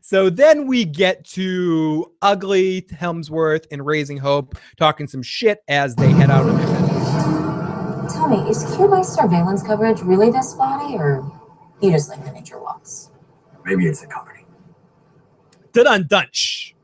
so 0.00 0.30
then 0.30 0.66
we 0.66 0.84
get 0.84 1.24
to 1.24 2.12
Ugly 2.20 2.82
Hemsworth 2.82 3.66
and 3.70 3.84
Raising 3.84 4.18
Hope 4.18 4.56
talking 4.76 5.06
some 5.06 5.22
shit 5.22 5.62
as 5.68 5.94
they 5.94 6.10
head 6.10 6.30
out 6.30 6.46
on 6.46 6.56
their 6.56 8.08
Tell 8.10 8.28
me, 8.28 8.48
is 8.50 8.64
Q 8.76 9.02
surveillance 9.02 9.62
coverage 9.62 10.00
really 10.02 10.30
this 10.30 10.50
spotty, 10.50 10.96
or 10.96 11.30
you 11.80 11.90
just 11.90 12.10
like 12.10 12.24
the 12.24 12.32
nature 12.32 12.60
walks? 12.60 13.10
Maybe 13.64 13.86
it's 13.86 14.00
the 14.00 14.06
company. 14.06 14.44
Dun 15.72 16.06
dunch. 16.06 16.74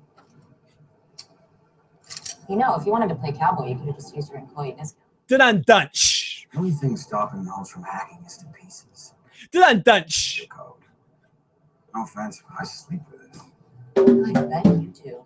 You 2.48 2.56
know, 2.56 2.74
if 2.76 2.86
you 2.86 2.92
wanted 2.92 3.08
to 3.08 3.14
play 3.14 3.32
cowboy, 3.32 3.68
you 3.68 3.76
could 3.76 3.86
have 3.86 3.96
just 3.96 4.16
used 4.16 4.30
your 4.30 4.38
employee 4.38 4.74
discount. 4.78 5.04
Dun 5.28 5.62
dunch. 5.66 6.46
The 6.52 6.58
only 6.58 6.70
thing 6.70 6.96
stopping 6.96 7.44
those 7.44 7.70
from 7.70 7.82
hacking 7.82 8.24
is 8.26 8.38
to 8.38 8.46
pieces. 8.46 9.12
Dun 9.52 9.82
dunch. 9.82 10.46
Code. 10.48 10.77
No 11.98 12.04
offense, 12.04 12.44
but 12.48 12.60
I 12.60 12.64
sleep 12.64 13.00
with 13.10 13.22
it. 13.24 13.36
I 14.36 14.42
bet 14.44 14.66
you 14.66 14.92
do. 15.02 15.24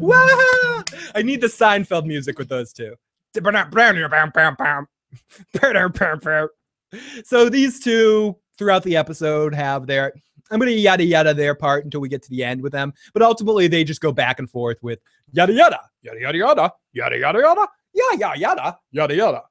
Wow! 0.00 0.82
I 1.14 1.22
need 1.22 1.40
the 1.40 1.46
Seinfeld 1.46 2.06
music 2.06 2.40
with 2.40 2.48
those 2.48 2.72
two. 2.72 2.96
So 7.22 7.48
these 7.48 7.78
two 7.78 8.36
throughout 8.58 8.82
the 8.82 8.96
episode 8.96 9.54
have 9.54 9.86
their 9.86 10.12
I'm 10.50 10.58
gonna 10.58 10.72
yada 10.72 11.04
yada 11.04 11.34
their 11.34 11.54
part 11.54 11.84
until 11.84 12.00
we 12.00 12.08
get 12.08 12.24
to 12.24 12.30
the 12.30 12.42
end 12.42 12.60
with 12.60 12.72
them. 12.72 12.92
But 13.12 13.22
ultimately 13.22 13.68
they 13.68 13.84
just 13.84 14.00
go 14.00 14.10
back 14.10 14.40
and 14.40 14.50
forth 14.50 14.82
with 14.82 14.98
yada 15.30 15.52
yada, 15.52 15.78
yada 16.02 16.20
yada 16.20 16.38
yada, 16.38 16.72
yada 16.92 17.16
yada 17.16 17.38
yada, 17.38 17.68
yada 17.94 18.18
yada 18.18 18.38
yada, 18.40 18.78
yada 18.90 19.14
yada. 19.14 19.42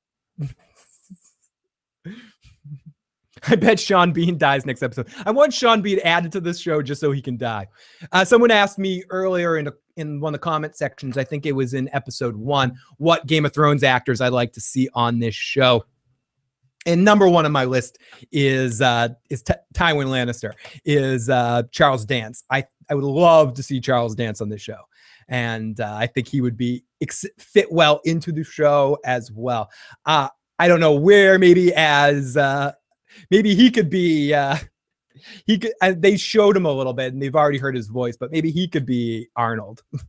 I 3.50 3.56
bet 3.56 3.80
Sean 3.80 4.12
Bean 4.12 4.38
dies 4.38 4.66
next 4.66 4.84
episode. 4.84 5.08
I 5.26 5.32
want 5.32 5.54
Sean 5.54 5.82
Bean 5.82 6.00
added 6.04 6.32
to 6.34 6.40
this 6.40 6.60
show 6.60 6.82
just 6.82 7.00
so 7.00 7.12
he 7.12 7.22
can 7.22 7.38
die. 7.38 7.68
Uh, 8.12 8.26
someone 8.26 8.52
asked 8.52 8.78
me 8.78 9.04
earlier 9.10 9.58
in, 9.58 9.68
a, 9.68 9.74
in 9.96 10.20
one 10.20 10.34
of 10.34 10.40
the 10.40 10.44
comment 10.44 10.76
sections, 10.76 11.18
I 11.18 11.24
think 11.24 11.46
it 11.46 11.54
was 11.54 11.74
in 11.74 11.90
episode 11.94 12.36
one, 12.36 12.78
what 12.98 13.26
Game 13.26 13.46
of 13.46 13.54
Thrones 13.54 13.84
actors 13.84 14.22
I'd 14.22 14.34
like 14.34 14.54
to 14.54 14.62
see 14.62 14.90
on 14.94 15.20
this 15.20 15.36
show. 15.36 15.86
And 16.86 17.04
number 17.04 17.28
one 17.28 17.46
on 17.46 17.52
my 17.52 17.66
list 17.66 17.98
is 18.32 18.82
uh, 18.82 19.10
is 19.30 19.44
T- 19.44 19.54
Tywin 19.74 20.08
Lannister, 20.08 20.54
is 20.86 21.30
uh, 21.30 21.64
Charles 21.72 22.06
Dance. 22.06 22.46
I, 22.50 22.66
I 22.90 22.96
would 22.96 23.04
love 23.04 23.54
to 23.56 23.64
see 23.64 23.82
Charles 23.82 24.16
Dance 24.16 24.40
on 24.40 24.48
this 24.48 24.62
show. 24.62 24.80
And 25.28 25.82
uh, 25.82 25.96
I 25.96 26.08
think 26.08 26.30
he 26.30 26.40
would 26.40 26.56
be 26.56 26.86
ex- 27.02 27.26
fit 27.38 27.70
well 27.70 28.00
into 28.06 28.32
the 28.32 28.46
show 28.46 28.98
as 29.04 29.32
well. 29.34 29.70
Uh, 30.06 30.30
I 30.60 30.70
don't 30.70 30.80
know 30.80 30.94
where, 30.94 31.38
maybe 31.38 31.74
as 31.74 32.38
uh, 32.38 32.72
maybe 33.30 33.56
he 33.56 33.72
could 33.72 33.90
be 33.90 34.34
uh 34.34 34.58
he 35.46 35.58
could 35.58 35.74
uh, 35.82 35.94
they 35.98 36.18
showed 36.18 36.56
him 36.56 36.66
a 36.66 36.72
little 36.72 36.94
bit 36.94 37.14
and 37.14 37.22
they've 37.22 37.36
already 37.36 37.58
heard 37.58 37.76
his 37.76 37.88
voice 37.88 38.18
but 38.18 38.32
maybe 38.32 38.52
he 38.52 38.68
could 38.68 38.86
be 38.86 39.28
arnold. 39.36 39.84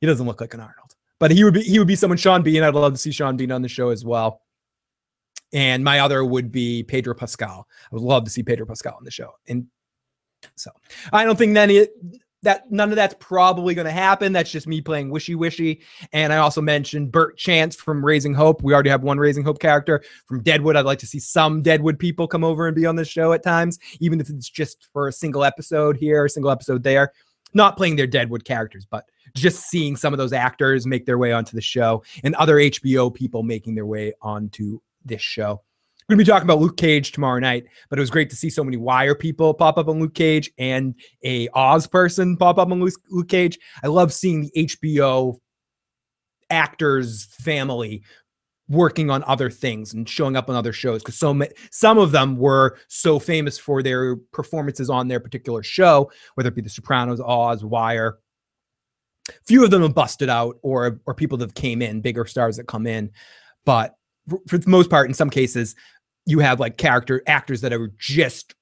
He 0.00 0.06
doesn't 0.06 0.26
look 0.26 0.42
like 0.42 0.52
an 0.52 0.60
arnold 0.60 0.94
but 1.18 1.30
he 1.30 1.44
would 1.44 1.54
be 1.54 1.62
he 1.62 1.78
would 1.78 1.88
be 1.88 1.96
someone 1.96 2.18
sean 2.18 2.42
bean. 2.42 2.62
I'd 2.62 2.74
love 2.74 2.92
to 2.92 2.98
see 2.98 3.10
sean 3.10 3.36
bean 3.38 3.50
on 3.50 3.62
the 3.62 3.68
show 3.68 3.88
as 3.88 4.04
well. 4.04 4.42
And 5.54 5.82
my 5.82 6.00
other 6.00 6.22
would 6.24 6.52
be 6.52 6.82
pedro 6.82 7.14
pascal. 7.14 7.66
I 7.90 7.94
would 7.94 8.02
love 8.02 8.24
to 8.24 8.30
see 8.30 8.42
pedro 8.42 8.66
pascal 8.66 8.96
on 8.96 9.04
the 9.04 9.10
show. 9.10 9.30
And 9.48 9.66
so 10.56 10.70
i 11.12 11.24
don't 11.24 11.36
think 11.36 11.56
any 11.56 11.86
that 12.44 12.70
none 12.70 12.90
of 12.90 12.96
that's 12.96 13.14
probably 13.18 13.74
going 13.74 13.86
to 13.86 13.92
happen. 13.92 14.32
That's 14.32 14.50
just 14.50 14.66
me 14.66 14.80
playing 14.80 15.10
wishy 15.10 15.34
wishy. 15.34 15.82
And 16.12 16.32
I 16.32 16.38
also 16.38 16.60
mentioned 16.60 17.12
Burt 17.12 17.36
Chance 17.36 17.76
from 17.76 18.04
Raising 18.04 18.34
Hope. 18.34 18.62
We 18.62 18.72
already 18.72 18.90
have 18.90 19.02
one 19.02 19.18
Raising 19.18 19.44
Hope 19.44 19.58
character 19.58 20.02
from 20.26 20.42
Deadwood. 20.42 20.76
I'd 20.76 20.84
like 20.84 20.98
to 21.00 21.06
see 21.06 21.18
some 21.18 21.62
Deadwood 21.62 21.98
people 21.98 22.28
come 22.28 22.44
over 22.44 22.66
and 22.66 22.76
be 22.76 22.86
on 22.86 22.96
the 22.96 23.04
show 23.04 23.32
at 23.32 23.42
times, 23.42 23.78
even 24.00 24.20
if 24.20 24.30
it's 24.30 24.48
just 24.48 24.88
for 24.92 25.08
a 25.08 25.12
single 25.12 25.44
episode 25.44 25.96
here, 25.96 26.24
a 26.24 26.30
single 26.30 26.50
episode 26.50 26.82
there. 26.82 27.12
Not 27.54 27.76
playing 27.76 27.96
their 27.96 28.06
Deadwood 28.06 28.44
characters, 28.44 28.86
but 28.88 29.04
just 29.34 29.68
seeing 29.68 29.96
some 29.96 30.12
of 30.12 30.18
those 30.18 30.32
actors 30.32 30.86
make 30.86 31.06
their 31.06 31.18
way 31.18 31.32
onto 31.32 31.56
the 31.56 31.62
show 31.62 32.02
and 32.22 32.34
other 32.34 32.56
HBO 32.56 33.12
people 33.12 33.42
making 33.42 33.74
their 33.74 33.86
way 33.86 34.12
onto 34.22 34.80
this 35.04 35.22
show. 35.22 35.62
We're 36.06 36.16
going 36.16 36.26
to 36.26 36.30
be 36.30 36.32
talking 36.32 36.46
about 36.46 36.60
Luke 36.60 36.76
Cage 36.76 37.12
tomorrow 37.12 37.38
night, 37.38 37.64
but 37.88 37.98
it 37.98 38.02
was 38.02 38.10
great 38.10 38.28
to 38.28 38.36
see 38.36 38.50
so 38.50 38.62
many 38.62 38.76
Wire 38.76 39.14
people 39.14 39.54
pop 39.54 39.78
up 39.78 39.88
on 39.88 40.00
Luke 40.00 40.14
Cage 40.14 40.50
and 40.58 40.94
a 41.24 41.48
Oz 41.54 41.86
person 41.86 42.36
pop 42.36 42.58
up 42.58 42.70
on 42.70 42.78
Luke, 42.78 43.28
Cage. 43.28 43.58
I 43.82 43.86
love 43.86 44.12
seeing 44.12 44.42
the 44.42 44.66
HBO 44.66 45.38
actors 46.50 47.24
family 47.40 48.02
working 48.68 49.08
on 49.08 49.24
other 49.24 49.48
things 49.48 49.94
and 49.94 50.06
showing 50.06 50.36
up 50.36 50.50
on 50.50 50.56
other 50.56 50.74
shows 50.74 51.02
because 51.02 51.18
so 51.18 51.32
many, 51.32 51.52
some 51.70 51.96
of 51.96 52.12
them 52.12 52.36
were 52.36 52.76
so 52.88 53.18
famous 53.18 53.56
for 53.56 53.82
their 53.82 54.16
performances 54.16 54.90
on 54.90 55.08
their 55.08 55.20
particular 55.20 55.62
show, 55.62 56.10
whether 56.34 56.50
it 56.50 56.54
be 56.54 56.60
The 56.60 56.68
Sopranos, 56.68 57.20
Oz, 57.20 57.64
Wire. 57.64 58.18
Few 59.46 59.64
of 59.64 59.70
them 59.70 59.80
have 59.80 59.94
busted 59.94 60.28
out, 60.28 60.56
or 60.60 61.00
or 61.06 61.14
people 61.14 61.38
that 61.38 61.54
came 61.54 61.80
in, 61.80 62.02
bigger 62.02 62.26
stars 62.26 62.58
that 62.58 62.66
come 62.66 62.86
in, 62.86 63.10
but 63.64 63.94
for 64.48 64.58
the 64.58 64.70
most 64.70 64.90
part, 64.90 65.08
in 65.08 65.14
some 65.14 65.30
cases, 65.30 65.74
you 66.26 66.38
have 66.38 66.60
like 66.60 66.76
character 66.76 67.22
actors 67.26 67.60
that 67.62 67.72
are 67.72 67.92
just 67.98 68.54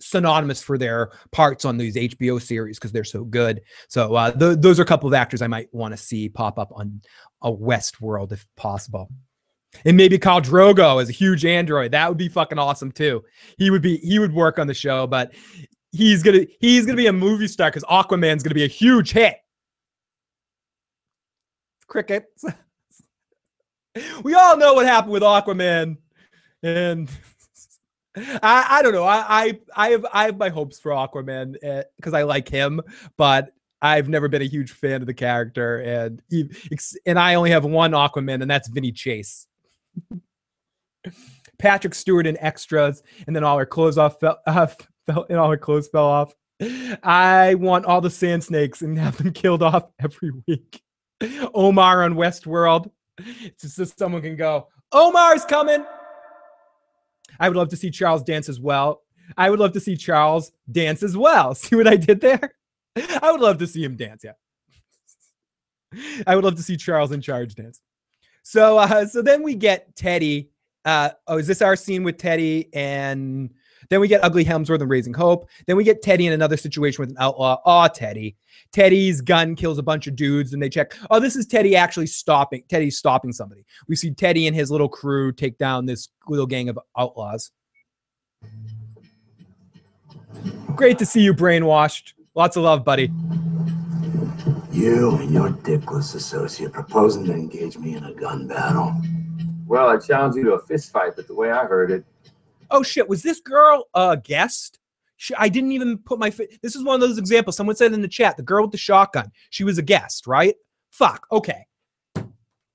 synonymous 0.00 0.62
for 0.62 0.76
their 0.76 1.10
parts 1.32 1.64
on 1.64 1.78
these 1.78 1.96
HBO 1.96 2.40
series 2.40 2.78
because 2.78 2.92
they're 2.92 3.04
so 3.04 3.24
good. 3.24 3.62
So 3.88 4.14
uh, 4.14 4.32
th- 4.32 4.58
those 4.58 4.78
are 4.78 4.82
a 4.82 4.86
couple 4.86 5.08
of 5.08 5.14
actors 5.14 5.42
I 5.42 5.46
might 5.46 5.72
want 5.72 5.92
to 5.92 5.98
see 5.98 6.28
pop 6.28 6.58
up 6.58 6.70
on 6.74 7.00
a 7.42 7.50
Westworld 7.50 8.32
if 8.32 8.46
possible. 8.56 9.10
And 9.84 9.96
maybe 9.96 10.18
Khal 10.18 10.42
Drogo 10.42 11.02
as 11.02 11.08
a 11.08 11.12
huge 11.12 11.44
android. 11.44 11.92
That 11.92 12.08
would 12.08 12.18
be 12.18 12.28
fucking 12.28 12.58
awesome 12.58 12.92
too. 12.92 13.24
He 13.58 13.70
would 13.70 13.82
be 13.82 13.96
he 13.98 14.18
would 14.18 14.32
work 14.32 14.58
on 14.58 14.66
the 14.66 14.74
show, 14.74 15.06
but 15.06 15.32
he's 15.90 16.22
gonna 16.22 16.46
he's 16.60 16.86
gonna 16.86 16.96
be 16.96 17.08
a 17.08 17.12
movie 17.12 17.48
star 17.48 17.70
because 17.70 17.84
Aquaman's 17.84 18.42
gonna 18.42 18.54
be 18.54 18.64
a 18.64 18.68
huge 18.68 19.10
hit. 19.10 19.36
Crickets. 21.88 22.44
we 24.22 24.34
all 24.34 24.56
know 24.56 24.74
what 24.74 24.86
happened 24.86 25.12
with 25.12 25.22
Aquaman, 25.22 25.96
and 26.64 27.08
I, 28.16 28.66
I 28.70 28.82
don't 28.82 28.92
know. 28.92 29.04
I, 29.04 29.24
I 29.28 29.58
I 29.76 29.90
have 29.90 30.06
I 30.12 30.24
have 30.24 30.38
my 30.38 30.48
hopes 30.48 30.80
for 30.80 30.92
Aquaman 30.92 31.54
because 31.96 32.14
eh, 32.14 32.18
I 32.18 32.22
like 32.22 32.48
him, 32.48 32.80
but 33.16 33.52
I've 33.82 34.08
never 34.08 34.28
been 34.28 34.42
a 34.42 34.46
huge 34.46 34.72
fan 34.72 35.02
of 35.02 35.06
the 35.06 35.14
character, 35.14 35.80
and 35.80 36.22
and 37.06 37.18
I 37.18 37.34
only 37.34 37.50
have 37.50 37.64
one 37.64 37.92
Aquaman, 37.92 38.40
and 38.40 38.50
that's 38.50 38.68
Vinny 38.68 38.92
Chase. 38.92 39.46
Patrick 41.58 41.94
Stewart 41.94 42.26
in 42.26 42.38
extras, 42.38 43.02
and 43.26 43.36
then 43.36 43.44
all 43.44 43.58
her 43.58 43.66
clothes 43.66 43.98
off 43.98 44.20
fell, 44.20 44.38
uh, 44.46 44.66
fell, 45.06 45.26
and 45.28 45.38
all 45.38 45.50
her 45.50 45.56
clothes 45.56 45.88
fell 45.88 46.06
off. 46.06 46.34
I 47.02 47.56
want 47.56 47.84
all 47.84 48.00
the 48.00 48.10
sand 48.10 48.44
snakes 48.44 48.80
and 48.80 48.98
have 48.98 49.18
them 49.18 49.32
killed 49.32 49.62
off 49.62 49.84
every 50.00 50.30
week. 50.46 50.80
Omar 51.52 52.04
on 52.04 52.14
Westworld. 52.14 52.90
It's 53.18 53.62
just 53.62 53.76
so 53.76 53.84
someone 53.84 54.22
can 54.22 54.36
go, 54.36 54.68
Omar's 54.92 55.44
coming. 55.44 55.84
I 57.44 57.48
would 57.48 57.58
love 57.58 57.68
to 57.68 57.76
see 57.76 57.90
Charles 57.90 58.22
dance 58.22 58.48
as 58.48 58.58
well. 58.58 59.02
I 59.36 59.50
would 59.50 59.58
love 59.58 59.72
to 59.72 59.80
see 59.80 59.98
Charles 59.98 60.50
dance 60.72 61.02
as 61.02 61.14
well. 61.14 61.54
See 61.54 61.76
what 61.76 61.86
I 61.86 61.96
did 61.96 62.22
there? 62.22 62.54
I 62.96 63.30
would 63.30 63.42
love 63.42 63.58
to 63.58 63.66
see 63.66 63.84
him 63.84 63.96
dance. 63.96 64.24
Yeah. 64.24 64.32
I 66.26 66.36
would 66.36 66.44
love 66.44 66.54
to 66.54 66.62
see 66.62 66.78
Charles 66.78 67.12
in 67.12 67.20
charge 67.20 67.54
dance. 67.54 67.82
So, 68.44 68.78
uh, 68.78 69.04
so 69.04 69.20
then 69.20 69.42
we 69.42 69.56
get 69.56 69.94
Teddy. 69.94 70.52
Uh, 70.86 71.10
oh, 71.26 71.36
is 71.36 71.46
this 71.46 71.60
our 71.60 71.76
scene 71.76 72.02
with 72.02 72.16
Teddy? 72.16 72.70
And 72.72 73.52
then 73.90 74.00
we 74.00 74.08
get 74.08 74.24
Ugly 74.24 74.44
Hemsworth 74.44 74.80
and 74.80 74.90
Raising 74.90 75.14
Hope. 75.14 75.48
Then 75.66 75.76
we 75.76 75.84
get 75.84 76.02
Teddy 76.02 76.26
in 76.26 76.32
another 76.32 76.56
situation 76.56 77.02
with 77.02 77.10
an 77.10 77.16
outlaw. 77.18 77.60
Aw, 77.64 77.88
Teddy. 77.88 78.36
Teddy's 78.72 79.20
gun 79.20 79.54
kills 79.54 79.78
a 79.78 79.82
bunch 79.82 80.06
of 80.06 80.16
dudes, 80.16 80.52
and 80.52 80.62
they 80.62 80.68
check. 80.68 80.96
Oh, 81.10 81.20
this 81.20 81.36
is 81.36 81.46
Teddy 81.46 81.76
actually 81.76 82.06
stopping. 82.06 82.64
Teddy's 82.68 82.98
stopping 82.98 83.32
somebody. 83.32 83.64
We 83.88 83.96
see 83.96 84.12
Teddy 84.12 84.46
and 84.46 84.56
his 84.56 84.70
little 84.70 84.88
crew 84.88 85.32
take 85.32 85.58
down 85.58 85.86
this 85.86 86.08
little 86.26 86.46
gang 86.46 86.68
of 86.68 86.78
outlaws. 86.96 87.50
Great 90.74 90.98
to 90.98 91.06
see 91.06 91.20
you 91.20 91.34
brainwashed. 91.34 92.14
Lots 92.34 92.56
of 92.56 92.64
love, 92.64 92.84
buddy. 92.84 93.12
You 94.72 95.16
and 95.16 95.30
your 95.30 95.50
dickless 95.50 96.16
associate 96.16 96.72
proposing 96.72 97.24
to 97.26 97.32
engage 97.32 97.78
me 97.78 97.94
in 97.94 98.04
a 98.04 98.12
gun 98.12 98.48
battle. 98.48 98.92
Well, 99.66 99.88
I 99.88 99.98
challenge 99.98 100.34
you 100.34 100.44
to 100.44 100.54
a 100.54 100.58
fist 100.66 100.90
fight, 100.92 101.12
but 101.14 101.28
the 101.28 101.34
way 101.34 101.52
I 101.52 101.64
heard 101.64 101.92
it, 101.92 102.04
Oh 102.74 102.82
shit, 102.82 103.08
was 103.08 103.22
this 103.22 103.38
girl 103.38 103.86
a 103.94 104.16
guest? 104.16 104.80
She, 105.16 105.32
I 105.36 105.48
didn't 105.48 105.70
even 105.70 105.96
put 105.98 106.18
my. 106.18 106.30
Fi- 106.30 106.58
this 106.60 106.74
is 106.74 106.82
one 106.82 106.96
of 106.96 107.00
those 107.00 107.18
examples. 107.18 107.56
Someone 107.56 107.76
said 107.76 107.92
in 107.92 108.02
the 108.02 108.08
chat, 108.08 108.36
the 108.36 108.42
girl 108.42 108.64
with 108.64 108.72
the 108.72 108.78
shotgun. 108.78 109.30
She 109.50 109.62
was 109.62 109.78
a 109.78 109.82
guest, 109.82 110.26
right? 110.26 110.56
Fuck. 110.90 111.24
Okay. 111.30 111.66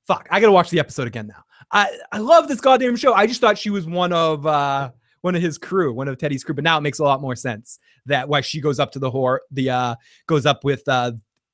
Fuck. 0.07 0.25
I 0.31 0.39
gotta 0.39 0.53
watch 0.53 0.69
the 0.69 0.79
episode 0.79 1.05
again 1.05 1.27
now. 1.27 1.43
I 1.71 1.99
I 2.13 2.19
love 2.19 2.47
this 2.47 2.61
goddamn 2.61 2.95
show. 2.95 3.13
I 3.13 3.27
just 3.27 3.41
thought 3.41 3.57
she 3.57 3.69
was 3.69 3.85
one 3.85 4.13
of 4.13 4.45
uh 4.45 4.91
one 5.19 5.35
of 5.35 5.41
his 5.41 5.57
crew, 5.57 5.91
one 5.93 6.07
of 6.07 6.17
Teddy's 6.17 6.45
crew. 6.45 6.55
But 6.55 6.63
now 6.63 6.77
it 6.77 6.81
makes 6.81 6.99
a 6.99 7.03
lot 7.03 7.19
more 7.19 7.35
sense 7.35 7.77
that 8.05 8.29
why 8.29 8.39
she 8.39 8.61
goes 8.61 8.79
up 8.79 8.93
to 8.93 8.99
the 8.99 9.11
whore, 9.11 9.39
the 9.51 9.69
uh 9.69 9.95
goes 10.27 10.45
up 10.45 10.63
with 10.63 10.87
uh 10.87 11.11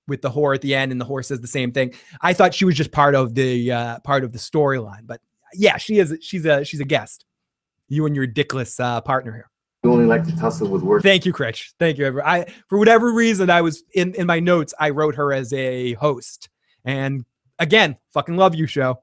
with 0.08 0.22
the 0.22 0.30
whore 0.30 0.54
at 0.54 0.62
the 0.62 0.76
end, 0.76 0.92
and 0.92 1.02
the 1.02 1.06
whore 1.06 1.26
says 1.26 1.42
the 1.42 1.48
same 1.48 1.72
thing. 1.72 1.96
I 2.22 2.34
thought 2.34 2.54
she 2.54 2.66
was 2.66 2.76
just 2.76 2.92
part 2.92 3.16
of 3.16 3.34
the 3.34 3.72
uh 3.72 4.00
part 4.02 4.24
of 4.24 4.34
the 4.34 4.40
storyline, 4.40 5.08
but 5.08 5.20
yeah, 5.56 5.78
she 5.78 5.98
is. 5.98 6.16
She's 6.22 6.46
a 6.46 6.64
she's 6.64 6.80
a 6.80 6.86
guest. 6.86 7.26
You 7.88 8.06
and 8.06 8.16
your 8.16 8.28
dickless 8.28 8.80
uh, 8.80 9.02
partner 9.02 9.32
here. 9.32 9.50
you 9.84 9.92
only 9.92 10.06
like 10.06 10.24
to 10.26 10.36
tussle 10.36 10.68
with 10.68 10.82
words. 10.82 11.04
Thank 11.04 11.26
you, 11.26 11.32
Critch. 11.34 11.74
Thank 11.80 11.98
you. 11.98 12.06
everyone. 12.06 12.28
I 12.30 12.46
for 12.68 12.80
whatever 12.80 13.14
reason 13.14 13.50
I 13.50 13.62
was 13.62 13.84
in 13.94 14.16
in 14.16 14.26
my 14.26 14.40
notes 14.40 14.74
I 14.80 14.90
wrote 14.90 15.16
her 15.16 15.32
as 15.32 15.54
a 15.54 15.94
host, 15.94 16.50
and 16.84 17.26
again, 17.60 17.98
fucking 18.14 18.38
love 18.38 18.56
you, 18.56 18.66
show. 18.66 19.00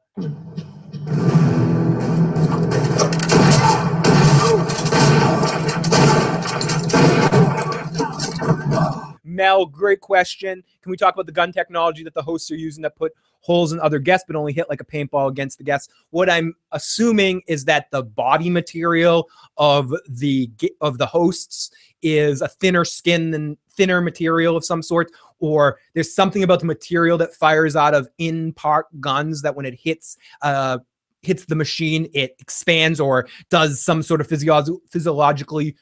Mel, 9.24 9.66
great 9.66 10.00
question. 10.00 10.62
Can 10.82 10.90
we 10.90 10.96
talk 10.96 11.14
about 11.14 11.26
the 11.26 11.32
gun 11.32 11.52
technology 11.52 12.04
that 12.04 12.14
the 12.14 12.22
hosts 12.22 12.50
are 12.50 12.56
using 12.56 12.82
that 12.82 12.96
put 12.96 13.12
holes 13.42 13.72
in 13.72 13.80
other 13.80 13.98
guests 13.98 14.24
but 14.26 14.36
only 14.36 14.52
hit 14.52 14.68
like 14.68 14.80
a 14.80 14.84
paintball 14.84 15.28
against 15.28 15.58
the 15.58 15.64
guests? 15.64 15.92
What 16.10 16.30
I'm 16.30 16.54
assuming 16.72 17.42
is 17.46 17.64
that 17.66 17.90
the 17.90 18.02
body 18.02 18.50
material 18.50 19.28
of 19.56 19.94
the 20.08 20.50
of 20.80 20.98
the 20.98 21.06
hosts 21.06 21.70
is 22.02 22.42
a 22.42 22.48
thinner 22.48 22.84
skin 22.84 23.30
than 23.30 23.56
thinner 23.70 24.00
material 24.00 24.56
of 24.56 24.64
some 24.64 24.82
sort 24.82 25.10
or 25.38 25.78
there's 25.94 26.14
something 26.14 26.42
about 26.42 26.60
the 26.60 26.66
material 26.66 27.16
that 27.18 27.34
fires 27.34 27.74
out 27.74 27.94
of 27.94 28.08
in 28.18 28.52
part 28.52 28.86
guns 29.00 29.42
that 29.42 29.54
when 29.56 29.64
it 29.64 29.74
hits 29.74 30.16
uh 30.42 30.78
hits 31.22 31.44
the 31.46 31.54
machine 31.54 32.08
it 32.12 32.34
expands 32.40 33.00
or 33.00 33.26
does 33.48 33.82
some 33.82 34.02
sort 34.02 34.20
of 34.20 34.26
physio- 34.26 34.80
physiologically 34.90 35.74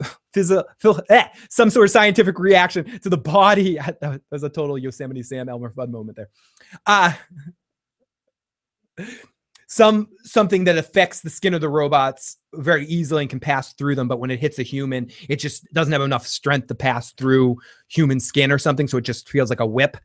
phil- 0.34 1.02
eh, 1.10 1.28
some 1.50 1.70
sort 1.70 1.86
of 1.86 1.90
scientific 1.90 2.38
reaction 2.38 3.00
to 3.00 3.08
the 3.08 3.18
body. 3.18 3.78
That 4.00 4.20
was 4.30 4.42
a 4.42 4.48
total 4.48 4.78
Yosemite 4.78 5.22
Sam 5.22 5.48
Elmer 5.48 5.70
Fudd 5.70 5.90
moment 5.90 6.16
there. 6.16 6.28
Uh, 6.86 7.12
some 9.68 10.08
something 10.22 10.64
that 10.64 10.78
affects 10.78 11.20
the 11.20 11.30
skin 11.30 11.54
of 11.54 11.60
the 11.60 11.68
robots 11.68 12.38
very 12.54 12.86
easily 12.86 13.22
and 13.22 13.30
can 13.30 13.40
pass 13.40 13.74
through 13.74 13.94
them, 13.94 14.08
but 14.08 14.18
when 14.18 14.30
it 14.30 14.40
hits 14.40 14.58
a 14.58 14.62
human, 14.62 15.10
it 15.28 15.36
just 15.36 15.70
doesn't 15.72 15.92
have 15.92 16.02
enough 16.02 16.26
strength 16.26 16.68
to 16.68 16.74
pass 16.74 17.12
through 17.12 17.56
human 17.88 18.18
skin 18.18 18.50
or 18.50 18.58
something, 18.58 18.88
so 18.88 18.98
it 18.98 19.04
just 19.04 19.28
feels 19.28 19.50
like 19.50 19.60
a 19.60 19.66
whip. 19.66 19.96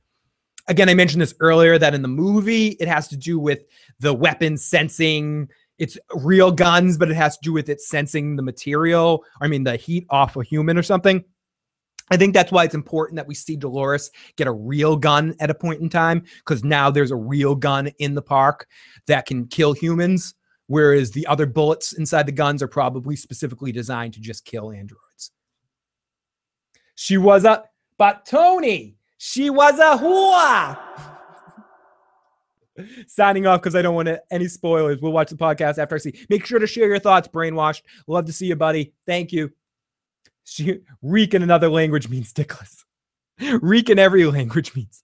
Again, 0.67 0.89
I 0.89 0.93
mentioned 0.93 1.21
this 1.21 1.35
earlier 1.39 1.77
that 1.77 1.93
in 1.93 2.01
the 2.01 2.07
movie, 2.07 2.69
it 2.79 2.87
has 2.87 3.07
to 3.09 3.17
do 3.17 3.39
with 3.39 3.59
the 3.99 4.13
weapon 4.13 4.57
sensing 4.57 5.49
it's 5.79 5.97
real 6.15 6.51
guns, 6.51 6.97
but 6.97 7.09
it 7.09 7.15
has 7.15 7.37
to 7.37 7.43
do 7.43 7.53
with 7.53 7.69
it 7.69 7.81
sensing 7.81 8.35
the 8.35 8.43
material. 8.43 9.23
I 9.41 9.47
mean, 9.47 9.63
the 9.63 9.75
heat 9.75 10.05
off 10.09 10.35
a 10.35 10.43
human 10.43 10.77
or 10.77 10.83
something. 10.83 11.23
I 12.11 12.17
think 12.17 12.33
that's 12.33 12.51
why 12.51 12.65
it's 12.65 12.75
important 12.75 13.15
that 13.15 13.27
we 13.27 13.33
see 13.33 13.55
Dolores 13.55 14.11
get 14.35 14.47
a 14.47 14.51
real 14.51 14.95
gun 14.95 15.35
at 15.39 15.49
a 15.49 15.55
point 15.55 15.81
in 15.81 15.89
time 15.89 16.23
because 16.37 16.63
now 16.63 16.91
there's 16.91 17.11
a 17.11 17.15
real 17.15 17.55
gun 17.55 17.87
in 17.99 18.13
the 18.13 18.21
park 18.21 18.67
that 19.07 19.25
can 19.25 19.47
kill 19.47 19.73
humans, 19.73 20.35
whereas 20.67 21.11
the 21.11 21.25
other 21.27 21.45
bullets 21.45 21.93
inside 21.93 22.25
the 22.25 22.31
guns 22.31 22.61
are 22.61 22.67
probably 22.67 23.15
specifically 23.15 23.71
designed 23.71 24.13
to 24.13 24.19
just 24.19 24.45
kill 24.45 24.71
androids. 24.71 25.31
She 26.95 27.17
was 27.17 27.45
a, 27.45 27.63
but 27.97 28.25
Tony, 28.25 28.97
she 29.17 29.49
was 29.49 29.79
a 29.79 29.97
whore. 29.97 31.12
Signing 33.07 33.45
off 33.45 33.61
because 33.61 33.75
I 33.75 33.81
don't 33.81 33.95
want 33.95 34.09
any 34.31 34.47
spoilers. 34.47 34.99
We'll 35.01 35.11
watch 35.11 35.29
the 35.29 35.35
podcast 35.35 35.77
after 35.77 35.95
I 35.95 35.99
see. 35.99 36.25
Make 36.29 36.45
sure 36.45 36.59
to 36.59 36.67
share 36.67 36.87
your 36.87 36.99
thoughts, 36.99 37.27
brainwashed. 37.27 37.81
Love 38.07 38.25
to 38.25 38.33
see 38.33 38.47
you, 38.47 38.55
buddy. 38.55 38.93
Thank 39.05 39.31
you. 39.31 39.51
She, 40.43 40.79
reek 41.01 41.33
in 41.33 41.43
another 41.43 41.69
language 41.69 42.09
means 42.09 42.33
dickless. 42.33 42.83
Reek 43.61 43.89
in 43.89 43.97
every 43.97 44.25
language 44.25 44.75
means 44.75 45.03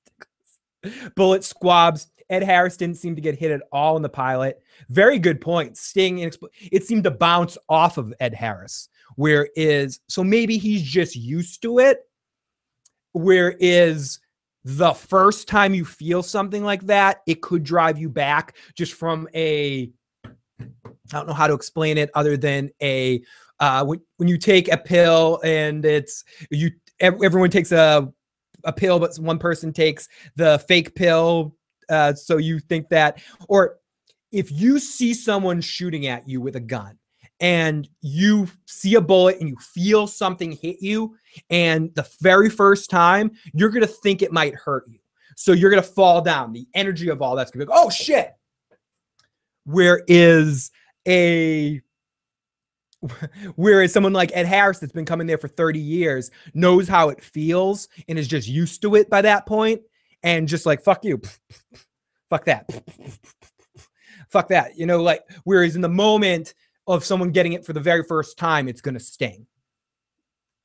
dickless. 0.84 1.16
Bullet 1.16 1.44
squabs. 1.44 2.08
Ed 2.30 2.44
Harris 2.44 2.78
didn't 2.78 2.98
seem 2.98 3.16
to 3.16 3.22
get 3.22 3.40
hit 3.40 3.52
at 3.52 3.64
all 3.72 3.96
in 3.96 4.04
the 4.04 4.10
pilot. 4.10 4.62
Very 4.90 5.18
good 5.18 5.42
point. 5.42 5.78
Sting, 5.78 6.18
inexpl- 6.18 6.50
it 6.72 6.86
seemed 6.86 7.04
to 7.06 7.12
bounce 7.12 7.58
off 7.68 7.98
of 7.98 8.14
Ed 8.20 8.36
Harris. 8.36 8.90
Where 9.16 9.50
is 9.56 10.00
so 10.08 10.24
maybe 10.24 10.58
he's 10.58 10.84
just 10.84 11.16
used 11.16 11.62
to 11.64 11.80
it. 11.80 12.02
Where 13.14 13.56
is 13.60 14.20
the 14.64 14.94
first 14.94 15.48
time 15.48 15.74
you 15.74 15.86
feel 15.86 16.22
something 16.22 16.64
like 16.64 16.86
that, 16.88 17.22
it 17.28 17.42
could 17.42 17.64
drive 17.64 17.98
you 17.98 18.10
back 18.10 18.56
just 18.76 18.94
from 18.94 19.28
a 19.34 19.90
I 21.12 21.18
don't 21.18 21.28
know 21.28 21.34
how 21.34 21.48
to 21.48 21.54
explain 21.54 21.98
it 21.98 22.12
other 22.14 22.38
than 22.38 22.70
a 22.82 23.22
uh, 23.60 23.84
when 23.86 24.02
when 24.18 24.28
you 24.28 24.38
take 24.38 24.72
a 24.72 24.78
pill 24.78 25.40
and 25.44 25.86
it's 25.86 26.24
you 26.52 26.72
everyone 27.00 27.50
takes 27.50 27.72
a 27.72 28.12
a 28.66 28.74
pill, 28.74 29.00
but 29.00 29.16
one 29.18 29.40
person 29.40 29.72
takes 29.72 30.10
the 30.36 30.60
fake 30.68 30.94
pill, 30.94 31.56
uh, 31.90 32.14
so 32.14 32.38
you 32.38 32.60
think 32.60 32.90
that 32.90 33.22
or 33.48 33.78
if 34.32 34.52
you 34.52 34.78
see 34.78 35.14
someone 35.14 35.62
shooting 35.62 36.08
at 36.08 36.28
you 36.28 36.42
with 36.42 36.56
a 36.56 36.60
gun 36.60 36.99
and 37.40 37.88
you 38.02 38.48
see 38.66 38.96
a 38.96 39.02
bullet 39.02 39.40
and 39.40 39.50
you 39.50 39.56
feel 39.58 40.08
something 40.08 40.52
hit 40.52 40.82
you 40.82 41.16
and 41.50 41.94
the 41.96 42.08
very 42.22 42.50
first 42.50 42.90
time 42.90 43.32
you're 43.54 43.70
to 43.82 43.88
think 43.88 44.22
it 44.22 44.32
might 44.32 44.56
hurt 44.56 44.86
you. 44.88 45.00
So 45.36 45.54
you're 45.54 45.70
to 45.82 45.90
fall 45.90 46.22
down. 46.22 46.52
The 46.52 46.68
energy 46.74 47.10
of 47.10 47.22
all 47.22 47.36
that's 47.36 47.52
to 47.62 47.66
be 47.66 47.72
like 47.72 47.84
oh 47.84 47.90
shit. 47.90 48.34
Where 49.66 50.04
is 50.08 50.72
a 51.08 51.82
whereas 53.56 53.94
someone 53.94 54.12
like 54.12 54.30
ed 54.34 54.46
harris 54.46 54.80
that's 54.80 54.92
been 54.92 55.06
coming 55.06 55.26
there 55.26 55.38
for 55.38 55.48
30 55.48 55.80
years 55.80 56.32
knows 56.54 56.86
how 56.86 57.08
it 57.08 57.24
feels 57.24 57.88
and 58.10 58.20
is 58.20 58.28
just 58.28 58.46
used 58.46 58.82
to 58.82 58.96
it 58.96 59.10
by 59.10 59.22
that 59.22 59.46
point 59.46 59.80
and 60.24 60.48
just 60.48 60.66
like 60.66 60.84
fuck 60.84 61.06
you. 61.06 61.22
Fuck 62.30 62.46
that. 62.46 62.70
Fuck 64.30 64.50
that. 64.50 64.78
You 64.78 64.86
know 64.86 65.02
like 65.02 65.24
whereas 65.44 65.76
in 65.76 65.82
the 65.82 65.90
moment 65.90 66.54
of 66.90 67.06
someone 67.06 67.32
getting 67.32 67.54
it 67.54 67.66
for 67.66 67.74
the 67.74 67.80
very 67.80 68.04
first 68.04 68.38
time 68.38 68.68
it's 68.68 68.82
going 68.82 68.96
to 68.96 69.00
sting. 69.00 69.46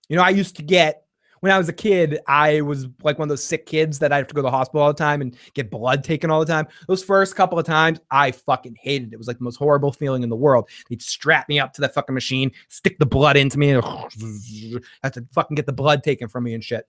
You 0.09 0.17
know 0.17 0.23
i 0.23 0.31
used 0.31 0.57
to 0.57 0.63
get 0.63 1.05
when 1.41 1.51
i 1.51 1.57
was 1.59 1.69
a 1.69 1.73
kid 1.73 2.19
i 2.27 2.61
was 2.61 2.87
like 3.03 3.19
one 3.19 3.27
of 3.27 3.31
those 3.31 3.45
sick 3.45 3.65
kids 3.65 3.99
that 3.99 4.13
i 4.13 4.19
have 4.19 4.27
to 4.27 4.35
go 4.35 4.41
to 4.41 4.47
the 4.47 4.51
hospital 4.51 4.83
all 4.83 4.93
the 4.93 4.99
time 4.99 5.23
and 5.23 5.37
get 5.55 5.71
blood 5.71 6.05
taken 6.05 6.31
all 6.31 6.41
the 6.41 6.47
time. 6.47 6.67
Those 6.89 7.03
first 7.03 7.37
couple 7.37 7.59
of 7.59 7.65
times 7.65 8.01
i 8.11 8.31
fucking 8.31 8.77
hated 8.81 9.09
it. 9.09 9.15
It 9.15 9.19
was 9.19 9.29
like 9.29 9.39
the 9.39 9.45
most 9.45 9.57
horrible 9.57 9.93
feeling 9.93 10.23
in 10.23 10.29
the 10.29 10.37
world. 10.37 10.69
They'd 10.89 11.01
strap 11.01 11.49
me 11.49 11.59
up 11.59 11.73
to 11.75 11.81
that 11.83 11.95
fucking 11.95 12.15
machine 12.15 12.53
stick 12.69 12.99
the 12.99 13.07
blood 13.07 13.37
into 13.37 13.59
me 13.59 13.71
and 13.71 13.85
have 15.03 15.13
to 15.13 15.27
fucking 15.33 15.55
get 15.55 15.67
the 15.67 15.73
blood 15.73 16.03
taken 16.03 16.29
from 16.29 16.45
me 16.45 16.55
and 16.55 16.65
shit. 16.65 16.87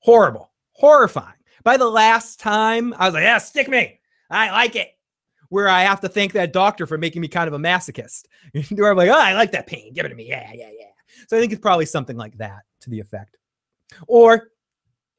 Horrible. 0.00 0.52
Horrifying. 0.72 1.34
By 1.64 1.76
the 1.76 1.88
last 1.88 2.40
time 2.40 2.92
i 2.94 3.06
was 3.06 3.14
like 3.14 3.22
yeah 3.22 3.38
stick 3.38 3.68
me. 3.68 4.00
I 4.30 4.50
like 4.50 4.74
it 4.74 4.95
where 5.48 5.68
I 5.68 5.82
have 5.82 6.00
to 6.00 6.08
thank 6.08 6.32
that 6.32 6.52
doctor 6.52 6.86
for 6.86 6.98
making 6.98 7.22
me 7.22 7.28
kind 7.28 7.48
of 7.48 7.54
a 7.54 7.58
masochist. 7.58 8.24
where 8.70 8.90
I'm 8.90 8.96
like, 8.96 9.10
oh, 9.10 9.20
I 9.20 9.34
like 9.34 9.52
that 9.52 9.66
pain. 9.66 9.92
Give 9.92 10.04
it 10.04 10.10
to 10.10 10.14
me. 10.14 10.28
Yeah, 10.28 10.50
yeah, 10.54 10.70
yeah. 10.78 10.86
So 11.28 11.36
I 11.36 11.40
think 11.40 11.52
it's 11.52 11.60
probably 11.60 11.86
something 11.86 12.16
like 12.16 12.36
that 12.38 12.62
to 12.80 12.90
the 12.90 13.00
effect. 13.00 13.36
Or 14.06 14.50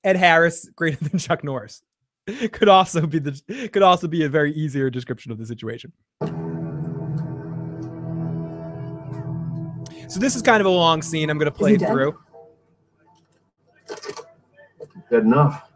Ed 0.04 0.16
Harris 0.16 0.70
greater 0.76 0.98
than 1.04 1.20
Chuck 1.20 1.44
Norris. 1.44 1.82
could 2.52 2.68
also 2.68 3.06
be 3.08 3.20
the 3.20 3.70
could 3.72 3.84
also 3.84 4.08
be 4.08 4.26
a 4.26 4.30
very 4.30 4.54
easier 4.54 4.90
description 4.90 5.32
of 5.32 5.38
the 5.38 5.46
situation. 5.46 5.94
So 10.10 10.20
this 10.22 10.36
is 10.36 10.42
kind 10.42 10.62
of 10.62 10.68
a 10.68 10.70
long 10.70 11.02
scene. 11.02 11.30
I'm 11.30 11.38
going 11.38 11.52
to 11.52 11.58
play 11.58 11.78
through. 11.78 12.18
Good 15.10 15.24
enough. 15.24 15.67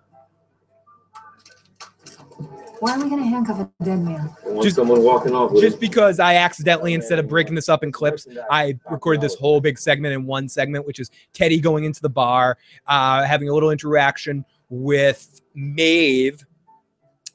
Why 2.82 2.96
are 2.96 3.04
we 3.04 3.12
going 3.12 3.22
to 3.22 3.30
handcuff 3.30 3.60
a 3.60 3.84
dead 3.84 4.04
man? 4.04 4.36
Just- 4.64 4.76
someone 4.76 5.04
walking 5.04 5.36
off 5.36 5.52
Just 5.54 5.76
it. 5.76 5.80
because 5.80 6.20
I 6.20 6.34
accidentally, 6.34 6.96
instead 6.96 7.20
of 7.20 7.28
breaking 7.28 7.54
this 7.54 7.70
up 7.70 7.84
in 7.84 7.92
clips, 7.92 8.28
I 8.50 8.80
recorded 8.90 9.22
this 9.22 9.36
whole 9.36 9.62
big 9.62 9.78
segment 9.78 10.16
in 10.16 10.26
one 10.26 10.50
segment, 10.50 10.88
which 10.88 11.00
is 11.00 11.12
Teddy 11.32 11.60
going 11.60 11.84
into 11.84 12.02
the 12.02 12.10
bar, 12.10 12.58
uh, 12.88 13.24
having 13.24 13.50
a 13.50 13.54
little 13.54 13.70
interaction 13.70 14.44
with 14.70 15.42
Maeve 15.54 16.44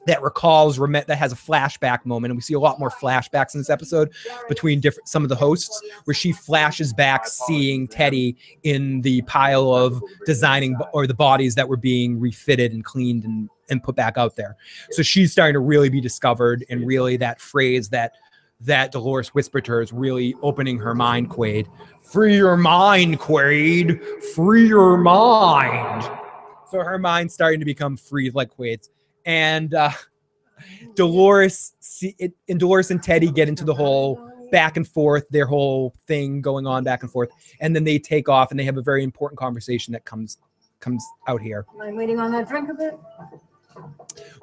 that 0.05 0.21
recalls 0.21 0.77
that 0.77 1.09
has 1.11 1.31
a 1.31 1.35
flashback 1.35 2.05
moment, 2.05 2.31
and 2.31 2.37
we 2.37 2.41
see 2.41 2.53
a 2.53 2.59
lot 2.59 2.77
more 2.77 2.89
flashbacks 2.89 3.53
in 3.53 3.61
this 3.61 3.69
episode 3.69 4.11
between 4.49 4.81
different 4.81 5.07
some 5.07 5.23
of 5.23 5.29
the 5.29 5.35
hosts, 5.35 5.81
where 6.03 6.13
she 6.13 6.33
flashes 6.33 6.91
back 6.91 7.25
seeing 7.25 7.87
Teddy 7.87 8.35
in 8.63 8.99
the 8.99 9.21
pile 9.21 9.73
of 9.73 10.01
designing 10.25 10.77
or 10.93 11.07
the 11.07 11.13
bodies 11.13 11.55
that 11.55 11.69
were 11.69 11.77
being 11.77 12.19
refitted 12.19 12.73
and 12.73 12.83
cleaned 12.83 13.23
and 13.23 13.49
and 13.69 13.81
put 13.81 13.95
back 13.95 14.17
out 14.17 14.35
there. 14.35 14.57
So 14.91 15.01
she's 15.03 15.31
starting 15.31 15.53
to 15.53 15.59
really 15.59 15.89
be 15.89 16.01
discovered, 16.01 16.65
and 16.69 16.85
really 16.85 17.17
that 17.17 17.41
phrase 17.41 17.89
that 17.89 18.13
that 18.61 18.91
Dolores 18.91 19.29
whispered 19.29 19.65
to 19.65 19.73
her 19.73 19.81
is 19.81 19.93
really 19.93 20.35
opening 20.41 20.79
her 20.79 20.95
mind, 20.95 21.29
Quaid. 21.29 21.67
Free 22.01 22.37
your 22.37 22.57
mind, 22.57 23.19
Quaid. 23.19 24.01
Free 24.33 24.67
your 24.67 24.97
mind. 24.97 26.09
So 26.71 26.79
her 26.79 26.97
mind's 26.97 27.33
starting 27.33 27.59
to 27.59 27.65
become 27.65 27.95
free 27.95 28.31
like 28.31 28.55
Quaid's. 28.55 28.89
And 29.25 29.73
uh, 29.73 29.91
Dolores 30.95 31.73
see 31.79 32.15
it, 32.17 32.33
and 32.49 32.59
Dolores 32.59 32.91
and 32.91 33.01
Teddy 33.01 33.31
get 33.31 33.47
into 33.47 33.63
the 33.63 33.73
whole 33.73 34.31
back 34.51 34.77
and 34.77 34.87
forth, 34.87 35.27
their 35.29 35.45
whole 35.45 35.93
thing 36.07 36.41
going 36.41 36.65
on 36.65 36.83
back 36.83 37.03
and 37.03 37.11
forth, 37.11 37.29
and 37.59 37.75
then 37.75 37.83
they 37.83 37.99
take 37.99 38.29
off 38.29 38.51
and 38.51 38.59
they 38.59 38.63
have 38.63 38.77
a 38.77 38.81
very 38.81 39.03
important 39.03 39.37
conversation 39.39 39.91
that 39.93 40.05
comes 40.05 40.37
comes 40.79 41.03
out 41.27 41.41
here 41.41 41.65
Am 41.73 41.81
I 41.81 41.91
waiting 41.91 42.19
on 42.19 42.31
that 42.33 42.47
drink 42.47 42.69
a 42.69 42.73
bit? 42.75 42.99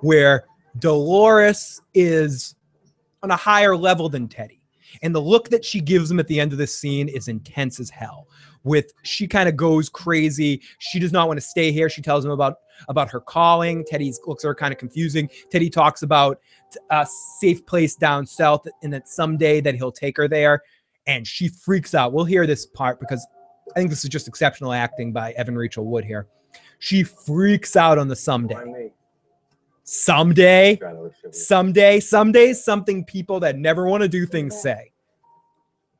Where 0.00 0.44
Dolores 0.78 1.80
is 1.94 2.54
on 3.22 3.30
a 3.30 3.36
higher 3.36 3.76
level 3.76 4.08
than 4.08 4.28
Teddy. 4.28 4.60
And 5.02 5.14
the 5.14 5.20
look 5.20 5.48
that 5.50 5.64
she 5.64 5.80
gives 5.80 6.10
him 6.10 6.20
at 6.20 6.28
the 6.28 6.38
end 6.38 6.52
of 6.52 6.58
this 6.58 6.74
scene 6.74 7.08
is 7.08 7.28
intense 7.28 7.80
as 7.80 7.90
hell. 7.90 8.28
With 8.62 8.92
she 9.02 9.26
kind 9.26 9.48
of 9.48 9.56
goes 9.56 9.88
crazy. 9.88 10.62
She 10.78 10.98
does 10.98 11.12
not 11.12 11.26
want 11.26 11.36
to 11.38 11.46
stay 11.46 11.70
here. 11.72 11.90
She 11.90 12.00
tells 12.00 12.24
him 12.24 12.30
about 12.30 12.56
about 12.88 13.10
her 13.10 13.20
calling. 13.20 13.84
Teddy's 13.84 14.18
looks 14.26 14.44
are 14.44 14.54
kind 14.54 14.72
of 14.72 14.78
confusing. 14.78 15.28
Teddy 15.50 15.68
talks 15.68 16.02
about 16.02 16.40
a 16.90 17.06
safe 17.38 17.64
place 17.66 17.94
down 17.94 18.26
south 18.26 18.66
and 18.82 18.92
that 18.92 19.08
someday 19.08 19.60
that 19.60 19.74
he'll 19.74 19.92
take 19.92 20.16
her 20.16 20.28
there. 20.28 20.62
And 21.06 21.26
she 21.26 21.48
freaks 21.48 21.94
out. 21.94 22.12
We'll 22.12 22.24
hear 22.24 22.46
this 22.46 22.64
part 22.64 23.00
because 23.00 23.26
I 23.70 23.74
think 23.74 23.90
this 23.90 24.04
is 24.04 24.10
just 24.10 24.28
exceptional 24.28 24.72
acting 24.72 25.12
by 25.12 25.32
Evan 25.32 25.56
Rachel 25.56 25.84
Wood 25.84 26.04
here. 26.04 26.26
She 26.78 27.02
freaks 27.02 27.76
out 27.76 27.98
on 27.98 28.08
the 28.08 28.16
someday. 28.16 28.92
Someday, 29.84 30.80
someday, 31.30 32.00
someday, 32.00 32.52
something 32.54 33.04
people 33.04 33.40
that 33.40 33.58
never 33.58 33.86
want 33.86 34.02
to 34.02 34.08
do 34.08 34.24
things 34.24 34.58
say. 34.58 34.92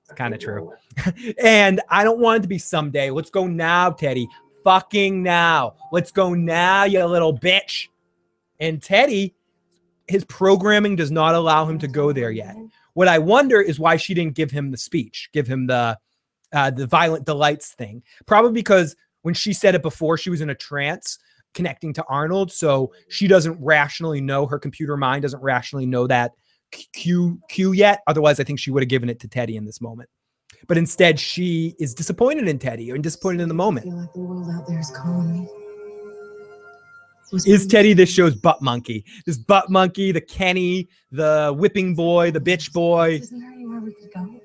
It's 0.05 0.13
kind 0.15 0.33
of 0.33 0.41
true. 0.41 0.73
and 1.43 1.83
I 1.91 2.03
don't 2.03 2.19
want 2.19 2.39
it 2.39 2.43
to 2.43 2.49
be 2.49 2.59
someday. 2.59 3.11
Let's 3.11 3.31
go 3.31 3.47
now, 3.47 3.91
Teddy. 3.91 4.27
Fucking 4.65 5.23
now. 5.23 5.75
Let's 5.93 6.11
go 6.11 6.33
now, 6.33 6.85
you 6.85 7.05
little 7.05 7.39
bitch. 7.39 7.89
And 8.59 8.83
Teddy, 8.83 9.35
his 10.09 10.25
programming 10.25 10.97
does 10.97 11.11
not 11.11 11.35
allow 11.35 11.67
him 11.67 11.79
to 11.81 11.89
go 11.89 12.13
there 12.13 12.31
yet. 12.31 12.57
What 12.95 13.09
I 13.09 13.19
wonder 13.19 13.61
is 13.61 13.79
why 13.79 13.97
she 13.97 14.15
didn't 14.15 14.35
give 14.35 14.51
him 14.51 14.71
the 14.71 14.79
speech, 14.79 15.29
give 15.33 15.47
him 15.47 15.67
the 15.67 15.99
uh, 16.53 16.71
the 16.71 16.87
violent 16.87 17.27
delights 17.27 17.75
thing. 17.75 18.03
Probably 18.27 18.53
because 18.53 18.95
when 19.23 19.35
she 19.35 19.53
said 19.53 19.75
it 19.75 19.83
before, 19.83 20.17
she 20.17 20.31
was 20.31 20.41
in 20.41 20.51
a 20.51 20.55
trance 20.55 21.19
connecting 21.55 21.93
to 21.95 22.05
Arnold, 22.09 22.53
so 22.53 22.93
she 23.09 23.27
doesn't 23.27 23.57
rationally 23.61 24.21
know 24.21 24.47
her 24.47 24.59
computer 24.59 24.97
mind 24.97 25.23
doesn't 25.23 25.43
rationally 25.43 25.87
know 25.87 26.07
that 26.07 26.33
Q 26.93 27.41
Q 27.49 27.73
yet. 27.73 28.03
Otherwise, 28.07 28.41
I 28.41 28.45
think 28.45 28.59
she 28.59 28.71
would 28.71 28.83
have 28.83 28.89
given 28.89 29.09
it 29.09 29.21
to 29.21 29.29
Teddy 29.29 29.57
in 29.57 29.65
this 29.65 29.81
moment. 29.81 30.11
But 30.67 30.79
instead, 30.79 31.21
she 31.21 31.75
is 31.79 31.95
disappointed 31.95 32.49
in 32.49 32.59
Teddy 32.59 32.91
and 32.91 33.03
disappointed 33.03 33.43
in 33.43 33.49
the 33.49 33.55
I 33.55 33.57
moment. 33.57 33.85
feel 33.85 33.97
like 34.01 34.13
the 34.13 34.21
world 34.21 34.51
out 34.51 34.67
there 34.67 34.79
is 34.79 34.91
calling 34.91 35.43
me. 35.43 35.49
Is 37.47 37.67
Teddy 37.67 37.95
this 37.95 38.11
show's 38.11 38.35
butt 38.35 38.63
monkey? 38.63 39.05
This 39.27 39.39
butt 39.39 39.69
monkey, 39.69 40.13
the 40.13 40.21
Kenny, 40.21 40.89
the 41.11 41.55
whipping 41.57 41.95
boy, 41.95 42.31
the 42.31 42.41
bitch 42.41 42.73
boy. 42.73 43.15
Isn't 43.15 43.41
there 43.41 43.51
anywhere 43.51 43.81
we 43.81 43.93
could 43.95 44.13
go? 44.15 44.41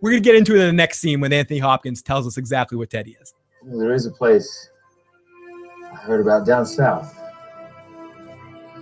We're 0.00 0.10
gonna 0.10 0.20
get 0.20 0.34
into 0.34 0.54
it 0.54 0.60
in 0.60 0.66
the 0.66 0.72
next 0.72 0.98
scene 0.98 1.20
when 1.20 1.32
Anthony 1.32 1.58
Hopkins 1.58 2.02
tells 2.02 2.26
us 2.26 2.36
exactly 2.36 2.76
what 2.78 2.90
Teddy 2.90 3.16
is. 3.20 3.34
There 3.64 3.92
is 3.92 4.06
a 4.06 4.10
place 4.10 4.70
I 5.92 5.96
heard 5.96 6.20
about 6.20 6.46
down 6.46 6.66
south 6.66 7.14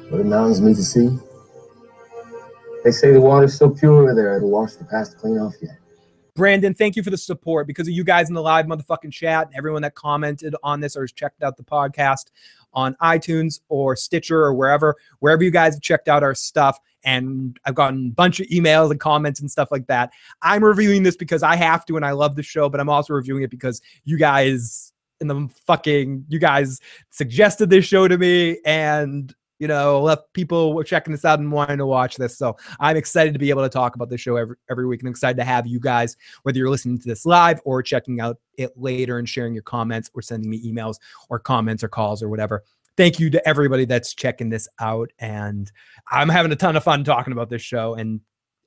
where 0.09 0.23
the 0.23 0.29
mountains 0.29 0.61
meet 0.61 0.77
the 0.77 0.83
sea. 0.83 1.19
They 2.85 2.93
say 2.93 3.13
the 3.13 3.21
water's 3.21 3.59
so 3.59 3.71
pure 3.71 4.15
there 4.15 4.37
it'll 4.37 4.51
wash 4.51 4.75
the 4.75 4.85
past 4.85 5.19
clean 5.19 5.39
off 5.39 5.55
you. 5.61 5.69
Brandon, 6.37 6.75
thank 6.75 6.97
you 6.97 7.03
for 7.03 7.11
the 7.11 7.17
support 7.17 7.67
because 7.67 7.89
of 7.89 7.95
you 7.95 8.05
guys 8.05 8.29
in 8.29 8.35
the 8.35 8.43
live 8.43 8.67
motherfucking 8.67 9.11
chat, 9.11 9.47
and 9.47 9.57
everyone 9.57 9.83
that 9.83 9.95
commented 9.95 10.55
on 10.63 10.81
this 10.81 10.95
or 10.95 11.01
has 11.01 11.11
checked 11.11 11.43
out 11.43 11.57
the 11.57 11.65
podcast 11.65 12.27
on 12.75 12.95
iTunes 12.97 13.61
or 13.71 13.97
Stitcher 13.97 14.43
or 14.45 14.53
wherever, 14.53 14.97
wherever 15.21 15.43
you 15.43 15.51
guys 15.51 15.75
have 15.75 15.83
checked 15.83 16.09
out 16.09 16.23
our 16.23 16.35
stuff. 16.35 16.79
And 17.05 17.59
I've 17.65 17.75
gotten 17.75 18.09
a 18.09 18.11
bunch 18.11 18.39
of 18.39 18.47
emails 18.49 18.91
and 18.91 19.01
comments 19.01 19.41
and 19.41 19.51
stuff 19.51 19.69
like 19.73 19.87
that. 19.87 20.13
I'm 20.43 20.63
reviewing 20.63 21.03
this 21.03 21.17
because 21.17 21.43
I 21.43 21.57
have 21.57 21.87
to 21.87 21.97
and 21.97 22.05
I 22.05 22.11
love 22.11 22.37
the 22.37 22.43
show, 22.43 22.69
but 22.69 22.81
I'm 22.81 22.91
also 22.91 23.15
reviewing 23.15 23.43
it 23.43 23.51
because 23.51 23.81
you 24.05 24.19
guys 24.19 24.93
in 25.21 25.29
the 25.29 25.49
fucking 25.67 26.25
you 26.29 26.39
guys 26.39 26.81
suggested 27.11 27.71
this 27.71 27.85
show 27.85 28.09
to 28.09 28.19
me 28.19 28.59
and 28.65 29.35
you 29.59 29.67
know 29.67 30.03
left 30.03 30.33
people 30.33 30.75
were 30.75 30.85
checking 30.85 31.13
this 31.13 31.25
out 31.25 31.39
and 31.39 31.51
wanting 31.51 31.79
to 31.79 31.87
watch 31.87 32.17
this. 32.17 32.37
So 32.37 32.57
i'm 32.81 32.97
excited 32.97 33.33
to 33.33 33.39
be 33.39 33.51
able 33.51 33.63
to 33.63 33.69
talk 33.69 33.95
about 33.95 34.11
this 34.11 34.21
show 34.21 34.37
every, 34.37 34.57
every 34.71 34.87
week 34.87 35.01
and 35.01 35.09
I'm 35.09 35.13
excited 35.13 35.39
to 35.39 35.45
have 35.45 35.67
you 35.67 35.81
guys 35.81 36.17
whether 36.43 36.59
you're 36.59 36.71
listening 36.71 36.99
to 36.99 37.09
this 37.09 37.25
live 37.27 37.61
or 37.65 37.83
checking 37.83 38.21
out 38.21 38.39
it 38.59 38.73
later 38.77 39.19
and 39.19 39.29
sharing 39.29 39.55
your 39.55 39.63
comments 39.63 40.11
or 40.15 40.23
sending 40.23 40.51
me 40.51 40.63
emails 40.71 40.97
or 41.31 41.39
comments 41.39 41.83
or 41.83 41.89
calls 41.89 42.23
or 42.23 42.29
whatever. 42.29 42.63
Thank 42.97 43.21
you 43.21 43.29
to 43.31 43.47
everybody 43.47 43.85
that's 43.85 44.15
checking 44.15 44.49
this 44.49 44.69
out 44.81 45.11
and 45.19 45.71
i'm 46.11 46.29
having 46.29 46.53
a 46.53 46.57
ton 46.57 46.77
of 46.77 46.85
fun 46.85 47.05
talking 47.05 47.33
about 47.33 47.51
this 47.51 47.63
show 47.63 47.95
and 47.95 48.21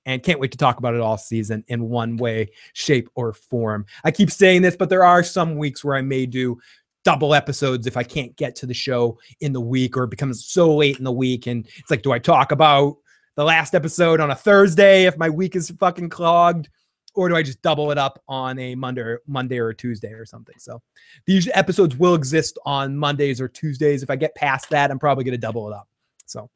and 0.10 0.23
can't 0.23 0.40
wait 0.40 0.52
to 0.52 0.57
talk 0.57 0.80
about 0.80 0.95
it 0.95 1.02
all 1.02 1.18
season 1.18 1.64
in 1.68 1.88
one 1.88 2.18
way 2.18 2.49
shape 2.73 3.10
or 3.15 3.31
form 3.31 3.86
i 4.03 4.11
keep 4.11 4.31
saying 4.31 4.61
this 4.61 4.76
but 4.76 4.90
there 4.90 5.03
are 5.03 5.23
some 5.23 5.56
weeks 5.56 5.84
where 5.84 5.95
i 5.95 6.02
may 6.02 6.26
do 6.26 6.57
double 7.06 7.34
episodes 7.34 7.88
if 7.88 7.95
i 7.95 8.03
can't 8.03 8.36
get 8.36 8.56
to 8.56 8.65
the 8.65 8.73
show 8.73 9.18
in 9.40 9.53
the 9.53 9.61
week 9.61 9.95
or 9.95 10.03
it 10.03 10.10
becomes 10.10 10.45
so 10.45 10.76
late 10.76 10.98
in 10.98 11.03
the 11.03 11.11
week 11.11 11.48
and 11.48 11.68
it's 11.77 11.91
like 11.91 12.02
do 12.02 12.11
i 12.11 12.19
talk 12.19 12.52
about 12.52 12.98
the 13.36 13.44
last 13.44 13.76
episode 13.76 14.19
on 14.19 14.31
a 14.31 14.36
thursday 14.36 15.06
if 15.06 15.18
my 15.18 15.30
week 15.30 15.56
is 15.56 15.69
fucking 15.80 16.10
clogged 16.10 16.69
or 17.15 17.27
do 17.27 17.36
I 17.36 17.44
just 17.44 17.61
double 17.61 17.91
it 17.91 17.98
up 17.98 18.22
on 18.27 18.60
a 18.60 18.76
Monday, 18.76 19.15
Monday 19.27 19.57
or 19.57 19.73
Tuesday 19.73 20.14
or 20.14 20.26
something? 20.26 20.56
So 20.57 20.81
these 21.26 21.49
episodes 21.53 21.98
will 21.98 22.15
exist 22.15 22.57
on 22.65 22.95
Mondays 22.95 23.41
or 23.41 23.48
Tuesdays. 23.48 24.03
If 24.03 24.10
I 24.10 24.15
get 24.15 24.36
past 24.36 24.69
that, 24.69 24.91
I'm 24.91 24.99
probably 24.99 25.23
going 25.23 25.34
to 25.34 25.38
double 25.38 25.68
it 25.68 25.73
up. 25.73 25.90
So 26.27 26.49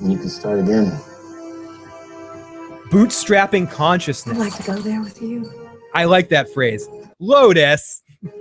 And 0.00 0.12
you 0.12 0.18
can 0.18 0.28
start 0.28 0.58
again. 0.60 0.92
bootstrapping 2.90 3.70
consciousness. 3.70 4.36
I'd 4.36 4.40
like 4.40 4.56
to 4.56 4.62
go 4.62 4.76
there 4.78 5.00
with 5.02 5.20
you. 5.22 5.50
I 5.94 6.04
like 6.04 6.28
that 6.30 6.52
phrase. 6.52 6.88
Lotus. 7.18 8.02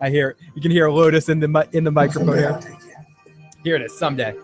I 0.00 0.10
hear 0.10 0.36
you 0.54 0.62
can 0.62 0.70
hear 0.70 0.90
Lotus 0.90 1.28
in 1.28 1.40
the 1.40 1.68
in 1.72 1.84
the 1.84 1.90
microphone 1.90 2.36
here. 2.36 2.52
I'll 2.52 2.60
take 2.60 2.72
you. 2.72 2.92
Here 3.64 3.76
it 3.76 3.82
is. 3.82 3.98
Someday. 3.98 4.34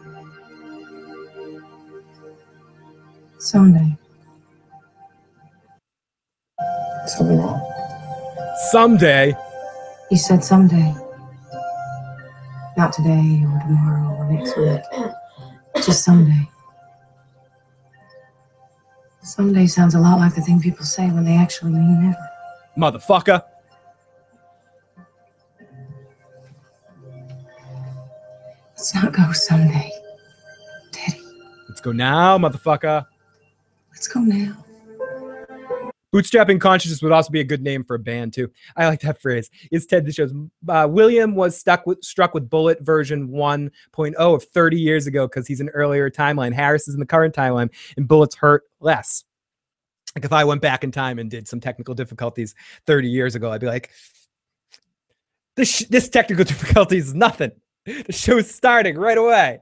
Someday. 3.39 3.97
Something 7.07 7.39
wrong? 7.39 7.61
Someday. 8.71 9.35
You 10.11 10.17
said 10.17 10.45
someday. 10.45 10.95
Not 12.77 12.93
today 12.93 13.45
or 13.45 13.59
tomorrow 13.61 14.17
or 14.17 14.33
next 14.33 14.57
week. 14.57 14.81
Just 15.85 16.05
someday. 16.05 16.49
Someday 19.23 19.67
sounds 19.67 19.95
a 19.95 20.01
lot 20.01 20.19
like 20.19 20.35
the 20.35 20.41
thing 20.43 20.61
people 20.61 20.85
say 20.85 21.07
when 21.11 21.25
they 21.25 21.37
actually 21.37 21.73
mean 21.73 22.03
never. 22.03 22.29
Motherfucker. 22.77 23.43
Let's 28.77 28.95
not 28.95 29.13
go 29.13 29.33
someday. 29.33 29.91
Teddy, 30.93 31.21
Let's 31.69 31.81
go 31.81 31.93
now, 31.93 32.39
motherfucker. 32.39 33.07
let's 33.93 34.09
go 34.09 34.21
now. 34.21 34.64
Bootstrapping 36.15 36.61
consciousness 36.61 37.03
would 37.03 37.11
also 37.11 37.31
be 37.31 37.41
a 37.41 37.45
good 37.45 37.61
name 37.61 37.83
for 37.83 37.97
a 37.97 37.99
band 37.99 38.33
too. 38.33 38.49
I 38.77 38.87
like 38.87 39.01
that 39.01 39.21
phrase. 39.21 39.51
Is 39.73 39.85
Ted 39.85 40.07
the 40.07 40.13
show's 40.13 40.33
uh, 40.69 40.87
William 40.89 41.35
was 41.35 41.59
stuck 41.59 41.89
with 41.89 42.05
struck 42.05 42.35
with 42.35 42.49
bullet 42.49 42.81
version 42.83 43.31
1.0 43.31 44.15
of 44.17 44.45
30 44.45 44.79
years 44.79 45.09
ago 45.09 45.27
because 45.27 45.49
he's 45.49 45.61
an 45.61 45.71
earlier 45.71 46.09
timeline. 46.09 46.53
Harris 46.55 46.87
is 46.87 46.95
in 46.95 47.01
the 47.01 47.07
current 47.07 47.35
timeline, 47.35 47.69
and 47.97 48.07
bullets 48.07 48.37
hurt 48.37 48.63
less. 48.79 49.25
Like 50.15 50.25
if 50.25 50.33
I 50.33 50.45
went 50.45 50.63
back 50.63 50.85
in 50.85 50.93
time 50.93 51.19
and 51.19 51.29
did 51.29 51.49
some 51.49 51.59
technical 51.59 51.97
difficulties 51.97 52.55
30 52.87 53.09
years 53.09 53.35
ago, 53.35 53.51
I'd 53.51 53.61
be 53.61 53.67
like, 53.67 53.91
this 55.57 55.81
this 55.87 56.09
technical 56.09 56.45
difficulty 56.45 56.99
is 56.99 57.13
nothing. 57.13 57.51
The 57.87 58.13
show's 58.13 58.49
starting 58.49 58.97
right 58.97 59.19
away. 59.19 59.59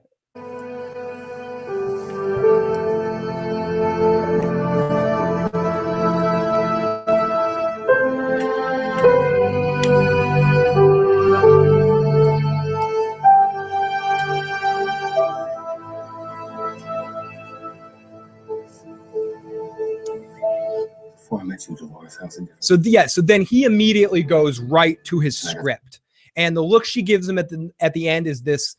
Before 21.66 21.78
I 21.78 21.80
met 21.80 21.80
you, 21.80 21.89
Dolores, 21.89 22.18
how's 22.20 22.39
it? 22.39 22.48
So 22.60 22.78
yeah, 22.82 23.06
so 23.06 23.20
then 23.20 23.43
he 23.43 23.64
immediately 23.64 24.22
goes 24.22 24.60
right 24.60 25.02
to 25.05 25.20
his 25.20 25.36
script, 25.36 26.01
and 26.36 26.56
the 26.56 26.62
look 26.62 26.84
she 26.84 27.02
gives 27.02 27.28
him 27.28 27.39
at 27.39 27.48
the 27.48 27.70
at 27.80 27.93
the 27.94 28.09
end 28.09 28.26
is 28.26 28.43
this, 28.43 28.76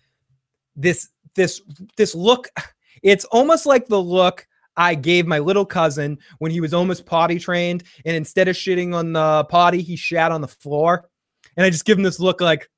this 0.76 1.10
this 1.35 1.61
this 1.97 2.15
look. 2.15 2.49
It's 3.01 3.26
almost 3.26 3.65
like 3.65 3.88
the 3.88 4.01
look 4.01 4.47
I 4.77 4.95
gave 4.95 5.27
my 5.27 5.39
little 5.39 5.65
cousin 5.65 6.18
when 6.39 6.51
he 6.51 6.61
was 6.61 6.73
almost 6.73 7.05
potty 7.05 7.38
trained, 7.39 7.84
and 8.05 8.15
instead 8.15 8.47
of 8.47 8.55
shitting 8.55 8.95
on 8.95 9.14
the 9.14 9.43
potty, 9.45 9.81
he 9.81 9.95
shat 9.95 10.31
on 10.31 10.41
the 10.41 10.47
floor, 10.47 11.10
and 11.57 11.65
I 11.65 11.69
just 11.69 11.85
give 11.85 11.97
him 11.97 12.03
this 12.03 12.19
look 12.19 12.41
like, 12.41 12.69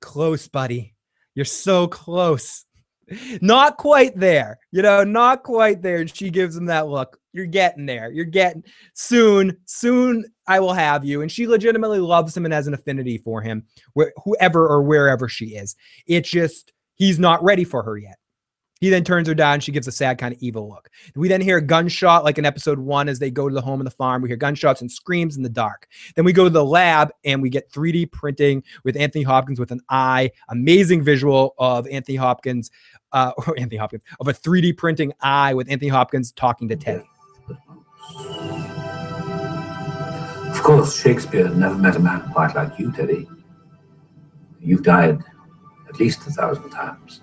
close, 0.00 0.48
buddy, 0.48 0.94
you're 1.34 1.44
so 1.44 1.86
close. 1.86 2.64
Not 3.40 3.76
quite 3.76 4.18
there, 4.18 4.58
you 4.70 4.82
know, 4.82 5.04
not 5.04 5.42
quite 5.42 5.82
there. 5.82 5.98
And 5.98 6.16
she 6.16 6.30
gives 6.30 6.56
him 6.56 6.66
that 6.66 6.88
look. 6.88 7.18
You're 7.32 7.46
getting 7.46 7.86
there. 7.86 8.10
You're 8.10 8.24
getting 8.24 8.64
soon, 8.94 9.56
soon 9.64 10.24
I 10.46 10.60
will 10.60 10.74
have 10.74 11.04
you. 11.04 11.22
And 11.22 11.32
she 11.32 11.46
legitimately 11.46 12.00
loves 12.00 12.36
him 12.36 12.44
and 12.44 12.52
has 12.52 12.66
an 12.66 12.74
affinity 12.74 13.18
for 13.18 13.40
him, 13.40 13.64
wh- 13.98 14.12
whoever 14.24 14.66
or 14.66 14.82
wherever 14.82 15.28
she 15.28 15.56
is. 15.56 15.74
It's 16.06 16.28
just 16.28 16.72
he's 16.94 17.18
not 17.18 17.42
ready 17.42 17.64
for 17.64 17.82
her 17.82 17.96
yet. 17.96 18.18
He 18.82 18.90
then 18.90 19.04
turns 19.04 19.28
her 19.28 19.34
down. 19.34 19.60
She 19.60 19.70
gives 19.70 19.86
a 19.86 19.92
sad, 19.92 20.18
kind 20.18 20.34
of 20.34 20.42
evil 20.42 20.68
look. 20.68 20.90
We 21.14 21.28
then 21.28 21.40
hear 21.40 21.58
a 21.58 21.62
gunshot, 21.62 22.24
like 22.24 22.38
in 22.38 22.44
episode 22.44 22.80
one, 22.80 23.08
as 23.08 23.20
they 23.20 23.30
go 23.30 23.48
to 23.48 23.54
the 23.54 23.60
home 23.60 23.80
and 23.80 23.86
the 23.86 23.92
farm. 23.92 24.22
We 24.22 24.28
hear 24.28 24.36
gunshots 24.36 24.80
and 24.80 24.90
screams 24.90 25.36
in 25.36 25.44
the 25.44 25.48
dark. 25.48 25.86
Then 26.16 26.24
we 26.24 26.32
go 26.32 26.42
to 26.44 26.50
the 26.50 26.64
lab 26.64 27.12
and 27.24 27.40
we 27.40 27.48
get 27.48 27.70
3D 27.70 28.10
printing 28.10 28.64
with 28.82 28.96
Anthony 28.96 29.22
Hopkins 29.22 29.60
with 29.60 29.70
an 29.70 29.82
eye. 29.88 30.32
Amazing 30.48 31.04
visual 31.04 31.54
of 31.58 31.86
Anthony 31.86 32.16
Hopkins, 32.16 32.72
uh, 33.12 33.30
or 33.46 33.54
Anthony 33.56 33.76
Hopkins, 33.76 34.02
of 34.18 34.26
a 34.26 34.32
3D 34.32 34.76
printing 34.76 35.12
eye 35.20 35.54
with 35.54 35.70
Anthony 35.70 35.88
Hopkins 35.88 36.32
talking 36.32 36.68
to 36.68 36.74
Teddy. 36.74 37.08
Of 40.50 40.62
course, 40.62 41.00
Shakespeare 41.00 41.48
never 41.48 41.74
met 41.74 41.96
a 41.96 41.98
man 41.98 42.30
quite 42.32 42.54
like 42.54 42.78
you, 42.78 42.92
Teddy. 42.92 43.28
You've 44.60 44.82
died 44.82 45.18
at 45.88 45.98
least 45.98 46.26
a 46.26 46.30
thousand 46.30 46.70
times. 46.70 47.20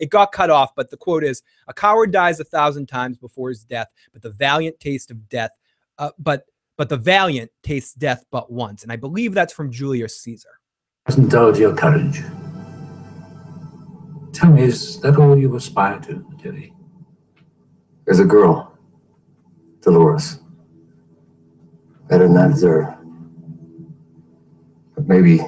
It 0.00 0.10
got 0.10 0.32
cut 0.32 0.50
off, 0.50 0.74
but 0.74 0.90
the 0.90 0.96
quote 0.96 1.24
is 1.24 1.42
A 1.68 1.72
coward 1.72 2.12
dies 2.12 2.40
a 2.40 2.44
thousand 2.44 2.86
times 2.86 3.16
before 3.16 3.48
his 3.48 3.64
death, 3.64 3.86
but 4.12 4.22
the 4.22 4.30
valiant 4.30 4.78
taste 4.80 5.10
of 5.10 5.28
death, 5.28 5.52
uh, 5.98 6.10
but 6.18 6.44
but 6.76 6.88
the 6.88 6.96
valiant 6.96 7.50
tastes 7.62 7.94
death 7.94 8.24
but 8.30 8.52
once. 8.52 8.82
And 8.82 8.90
I 8.90 8.96
believe 8.96 9.32
that's 9.32 9.52
from 9.52 9.70
Julius 9.70 10.20
Caesar. 10.20 10.60
Indulge 11.16 11.58
your 11.58 11.74
courage. 11.74 12.22
Tell 14.32 14.50
me, 14.50 14.62
is 14.64 15.00
that 15.00 15.16
all 15.16 15.38
you 15.38 15.54
aspire 15.54 16.00
to, 16.00 16.26
Teddy? 16.42 16.73
There's 18.04 18.20
a 18.20 18.24
girl, 18.24 18.76
Dolores. 19.80 20.40
Better 22.08 22.28
than 22.28 22.36
I 22.36 22.48
deserve. 22.48 22.94
But 24.94 25.08
maybe 25.08 25.40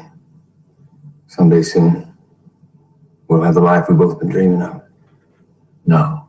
someday 1.27 1.62
soon 1.62 2.15
we'll 3.28 3.43
have 3.43 3.55
the 3.55 3.61
life 3.61 3.87
we've 3.89 3.99
both 3.99 4.19
been 4.19 4.31
dreaming 4.31 4.62
of. 4.62 4.83
No, 5.85 6.28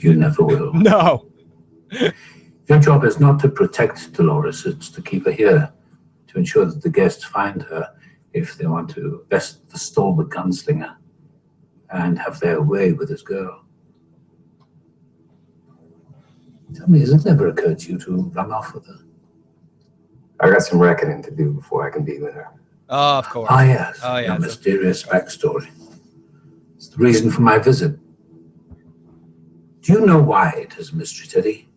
you 0.00 0.14
never 0.14 0.44
will. 0.44 0.72
No. 0.74 1.26
Your 2.68 2.78
job 2.78 3.04
is 3.04 3.18
not 3.18 3.40
to 3.40 3.48
protect 3.48 4.12
Dolores, 4.12 4.66
it's 4.66 4.90
to 4.90 5.00
keep 5.00 5.24
her 5.24 5.32
here, 5.32 5.72
to 6.26 6.38
ensure 6.38 6.66
that 6.66 6.82
the 6.82 6.90
guests 6.90 7.24
find 7.24 7.62
her 7.62 7.88
if 8.34 8.58
they 8.58 8.66
want 8.66 8.90
to 8.90 9.24
best 9.30 9.62
forestall 9.70 10.14
the 10.14 10.24
gunslinger 10.24 10.94
and 11.90 12.18
have 12.18 12.38
their 12.40 12.60
way 12.60 12.92
with 12.92 13.08
this 13.08 13.22
girl. 13.22 13.64
Tell 16.74 16.88
me, 16.88 17.00
has 17.00 17.12
it 17.12 17.24
never 17.24 17.48
occurred 17.48 17.78
to 17.80 17.92
you 17.92 17.98
to 18.00 18.30
run 18.34 18.52
off 18.52 18.74
with 18.74 18.86
her? 18.86 18.98
I 20.40 20.50
got 20.50 20.62
some 20.62 20.78
reckoning 20.78 21.22
to 21.24 21.30
do 21.30 21.52
before 21.52 21.86
I 21.86 21.90
can 21.90 22.04
be 22.04 22.18
with 22.18 22.34
her. 22.34 22.48
Oh, 22.88 23.18
of 23.18 23.28
course. 23.28 23.48
Ah, 23.50 23.62
yes. 23.62 24.00
Oh, 24.02 24.16
yeah. 24.18 24.26
Your 24.26 24.36
so- 24.36 24.40
mysterious 24.42 25.02
backstory. 25.02 25.68
It's 26.76 26.88
the 26.88 26.98
reason 26.98 27.30
for 27.30 27.40
my 27.42 27.58
visit. 27.58 27.98
Do 29.80 29.92
you 29.92 30.06
know 30.06 30.20
why 30.22 30.50
it 30.50 30.76
is 30.78 30.92
a 30.92 30.96
mystery, 30.96 31.26
Teddy? 31.26 31.68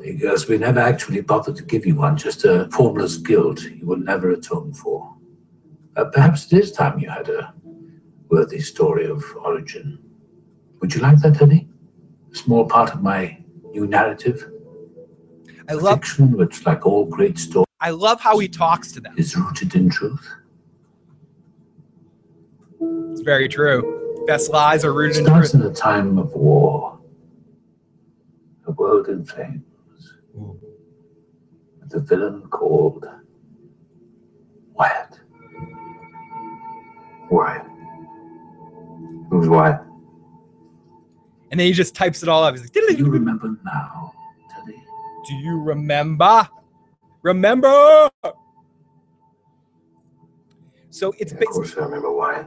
Because 0.00 0.48
we 0.48 0.58
never 0.58 0.80
actually 0.80 1.20
bothered 1.20 1.56
to 1.56 1.62
give 1.62 1.86
you 1.86 1.94
one, 1.94 2.16
just 2.16 2.44
a 2.44 2.68
formless 2.72 3.18
guilt 3.18 3.62
you 3.62 3.86
will 3.86 3.98
never 3.98 4.30
atone 4.30 4.72
for. 4.72 5.14
Uh, 5.96 6.06
perhaps 6.06 6.50
it 6.50 6.58
is 6.58 6.72
time 6.72 6.98
you 6.98 7.08
had 7.08 7.28
a 7.28 7.54
worthy 8.30 8.60
story 8.60 9.06
of 9.06 9.22
origin. 9.44 9.98
Would 10.80 10.94
you 10.94 11.02
like 11.02 11.20
that, 11.20 11.36
Teddy? 11.36 11.68
Small 12.32 12.64
part 12.64 12.94
of 12.94 13.02
my 13.02 13.38
new 13.72 13.86
narrative? 13.86 14.50
I 15.68 15.74
love 15.74 15.98
Fiction, 15.98 16.32
which, 16.36 16.64
like 16.66 16.86
all 16.86 17.04
great 17.04 17.38
stories, 17.38 17.66
I 17.80 17.90
love 17.90 18.20
how 18.20 18.38
he 18.38 18.48
talks 18.48 18.92
to 18.92 19.00
them. 19.00 19.14
is 19.16 19.36
rooted 19.36 19.74
in 19.74 19.88
truth. 19.88 20.28
It's 22.80 23.22
very 23.22 23.48
true. 23.48 24.24
Best 24.26 24.50
lies 24.50 24.84
are 24.84 24.90
It 24.90 24.94
rooted 24.94 25.16
in 25.18 25.24
starts 25.26 25.54
in 25.54 25.62
a 25.62 25.72
time 25.72 26.18
of 26.18 26.32
war, 26.34 26.98
a 28.66 28.72
world 28.72 29.08
in 29.08 29.24
flames, 29.24 29.64
hmm. 30.36 30.50
with 31.80 31.94
a 31.94 32.00
villain 32.00 32.42
called 32.48 33.06
Wyatt. 34.74 35.20
Why? 37.28 37.58
Who's 39.30 39.48
Wyatt? 39.48 39.89
And 41.50 41.58
then 41.58 41.66
he 41.66 41.72
just 41.72 41.94
types 41.94 42.22
it 42.22 42.28
all 42.28 42.44
up. 42.44 42.54
He's 42.54 42.62
like, 42.62 42.72
Do 42.72 42.94
you 42.96 43.06
remember 43.10 43.56
now, 43.64 44.14
Teddy? 44.54 44.80
Do 45.26 45.34
you 45.34 45.60
remember? 45.60 46.48
Remember? 47.22 48.08
So 50.90 51.12
it's 51.18 51.32
Yeah, 51.32 51.38
of 51.38 51.40
bas- 51.40 51.48
course 51.48 51.76
I 51.76 51.80
remember 51.84 52.12
why. 52.12 52.46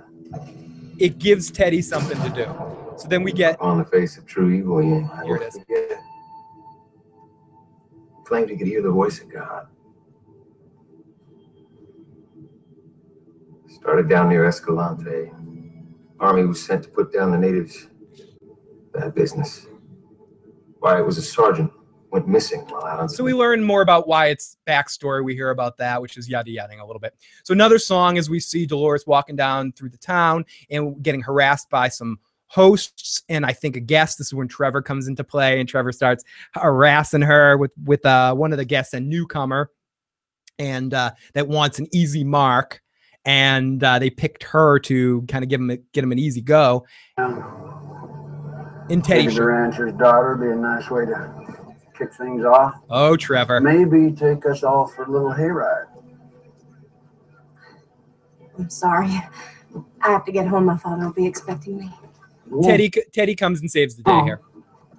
it 0.99 1.19
gives 1.19 1.51
Teddy 1.51 1.81
something 1.81 2.19
to 2.21 2.29
do. 2.29 2.45
So 2.97 3.07
then 3.07 3.23
we 3.23 3.31
get 3.31 3.59
On 3.59 3.77
the 3.77 3.85
face 3.85 4.17
of 4.17 4.25
true 4.25 4.49
evil, 4.51 4.81
you 4.81 5.09
Here 5.25 5.35
it 5.37 5.43
is. 5.47 5.57
forget. 5.59 5.99
Claimed 8.25 8.49
he 8.49 8.57
could 8.57 8.67
hear 8.67 8.81
the 8.81 8.91
voice 8.91 9.19
of 9.21 9.29
God. 9.31 9.67
Started 13.67 14.07
down 14.07 14.29
near 14.29 14.45
Escalante. 14.45 15.31
Army 16.19 16.45
was 16.45 16.63
sent 16.63 16.83
to 16.83 16.89
put 16.89 17.11
down 17.11 17.31
the 17.31 17.37
natives. 17.37 17.87
Bad 18.93 19.15
business. 19.15 19.67
Wyatt 20.81 21.05
was 21.05 21.17
a 21.17 21.21
sergeant. 21.21 21.71
Went 22.11 22.27
missing 22.27 22.59
while 22.67 22.85
out 22.85 22.99
on 22.99 23.09
So 23.09 23.23
we 23.23 23.33
learn 23.33 23.63
more 23.63 23.81
about 23.81 24.07
Wyatt's 24.07 24.57
backstory. 24.67 25.23
We 25.23 25.33
hear 25.33 25.49
about 25.49 25.77
that, 25.77 25.99
which 25.99 26.15
is 26.15 26.29
yada 26.29 26.51
yada 26.51 26.75
a 26.79 26.85
little 26.85 26.99
bit. 26.99 27.15
So 27.43 27.53
another 27.53 27.79
song 27.79 28.17
is 28.17 28.29
we 28.29 28.39
see 28.39 28.67
Dolores 28.67 29.07
walking 29.07 29.35
down 29.35 29.71
through 29.71 29.89
the 29.89 29.97
town 29.97 30.45
and 30.69 31.01
getting 31.01 31.21
harassed 31.21 31.71
by 31.71 31.87
some 31.87 32.19
hosts 32.53 33.23
and 33.29 33.47
I 33.47 33.51
think 33.51 33.75
a 33.75 33.79
guest. 33.79 34.19
This 34.19 34.27
is 34.27 34.33
when 34.35 34.47
Trevor 34.47 34.83
comes 34.83 35.07
into 35.07 35.23
play 35.23 35.59
and 35.59 35.67
Trevor 35.67 35.91
starts 35.91 36.23
harassing 36.53 37.23
her 37.23 37.57
with 37.57 37.73
with 37.83 38.05
uh, 38.05 38.35
one 38.35 38.51
of 38.51 38.59
the 38.59 38.65
guests, 38.65 38.93
a 38.93 38.99
newcomer, 38.99 39.71
and 40.59 40.93
uh, 40.93 41.13
that 41.33 41.47
wants 41.47 41.79
an 41.79 41.87
easy 41.91 42.23
mark. 42.23 42.81
And 43.25 43.83
uh, 43.83 43.97
they 43.97 44.11
picked 44.11 44.43
her 44.43 44.77
to 44.79 45.23
kind 45.23 45.43
of 45.43 45.49
give 45.49 45.61
him 45.61 45.71
a, 45.71 45.77
get 45.77 46.03
him 46.03 46.11
an 46.11 46.19
easy 46.19 46.41
go. 46.41 46.85
In 48.89 49.01
Teddy, 49.01 49.23
Maybe 49.23 49.35
the 49.35 49.45
rancher's 49.45 49.93
daughter 49.93 50.35
would 50.35 50.45
be 50.45 50.51
a 50.51 50.55
nice 50.55 50.89
way 50.89 51.05
to 51.05 51.55
kick 51.97 52.13
things 52.13 52.43
off. 52.43 52.75
oh 52.89 53.15
Trevor, 53.15 53.61
Maybe 53.61 54.11
take 54.11 54.45
us 54.45 54.63
all 54.63 54.87
for 54.87 55.03
a 55.03 55.09
little 55.11 55.31
hayride. 55.31 55.85
I'm 58.59 58.69
sorry. 58.69 59.07
I 60.01 60.11
have 60.11 60.25
to 60.25 60.31
get 60.31 60.45
home. 60.47 60.65
My 60.65 60.77
father 60.77 61.05
will 61.05 61.13
be 61.13 61.25
expecting 61.25 61.77
me. 61.79 61.89
Teddy 62.63 62.91
Teddy 63.13 63.35
comes 63.35 63.61
and 63.61 63.71
saves 63.71 63.95
the 63.95 64.03
day 64.03 64.11
Oh. 64.11 64.23
here. 64.25 64.41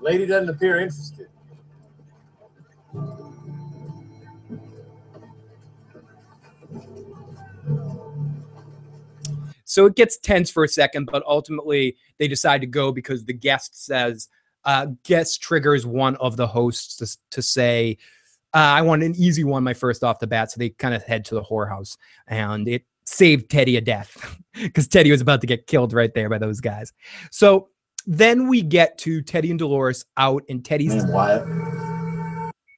Lady 0.01 0.27
doesn't 0.27 0.49
appear 0.49 0.81
interested. 0.81 1.29
So 9.65 9.87
it 9.87 9.97
gets 9.97 10.17
tense 10.19 10.51
for 10.51 10.65
a 10.65 10.69
second, 10.69 11.09
but 11.11 11.23
ultimately 11.27 11.97
they 12.19 12.29
decide 12.29 12.61
to 12.61 12.67
go 12.67 12.93
because 12.93 13.25
the 13.25 13.33
guest 13.33 13.85
says, 13.85 14.29
uh, 14.65 14.87
guest 15.03 15.43
triggers 15.43 15.87
one 15.87 16.17
of 16.17 16.37
the 16.37 16.47
hosts 16.47 16.97
to, 16.97 17.19
to 17.31 17.43
say, 17.43 17.99
uh, 18.55 18.59
I 18.59 18.83
want 18.83 19.03
an 19.03 19.15
easy 19.17 19.45
one, 19.45 19.65
my 19.65 19.75
first 19.75 20.05
off 20.05 20.21
the 20.21 20.27
bat. 20.27 20.53
So 20.53 20.59
they 20.59 20.71
kind 20.71 20.95
of 20.95 21.03
head 21.03 21.25
to 21.27 21.35
the 21.35 21.43
whorehouse 21.43 21.97
and 22.29 22.67
it 22.69 22.85
saved 23.05 23.51
Teddy 23.51 23.77
a 23.77 23.81
death 23.81 24.41
because 24.55 24.89
Teddy 24.89 25.11
was 25.11 25.21
about 25.21 25.41
to 25.41 25.47
get 25.47 25.67
killed 25.67 25.93
right 25.93 26.15
there 26.15 26.29
by 26.29 26.39
those 26.39 26.61
guys. 26.61 26.93
So 27.31 27.69
then 28.07 28.49
we 28.49 28.63
get 28.63 28.99
to 28.99 29.23
Teddy 29.23 29.51
and 29.51 29.59
Dolores 29.59 30.05
out 30.17 30.45
and 30.49 30.65
Teddy's 30.65 31.05
Wyatt. 31.07 31.84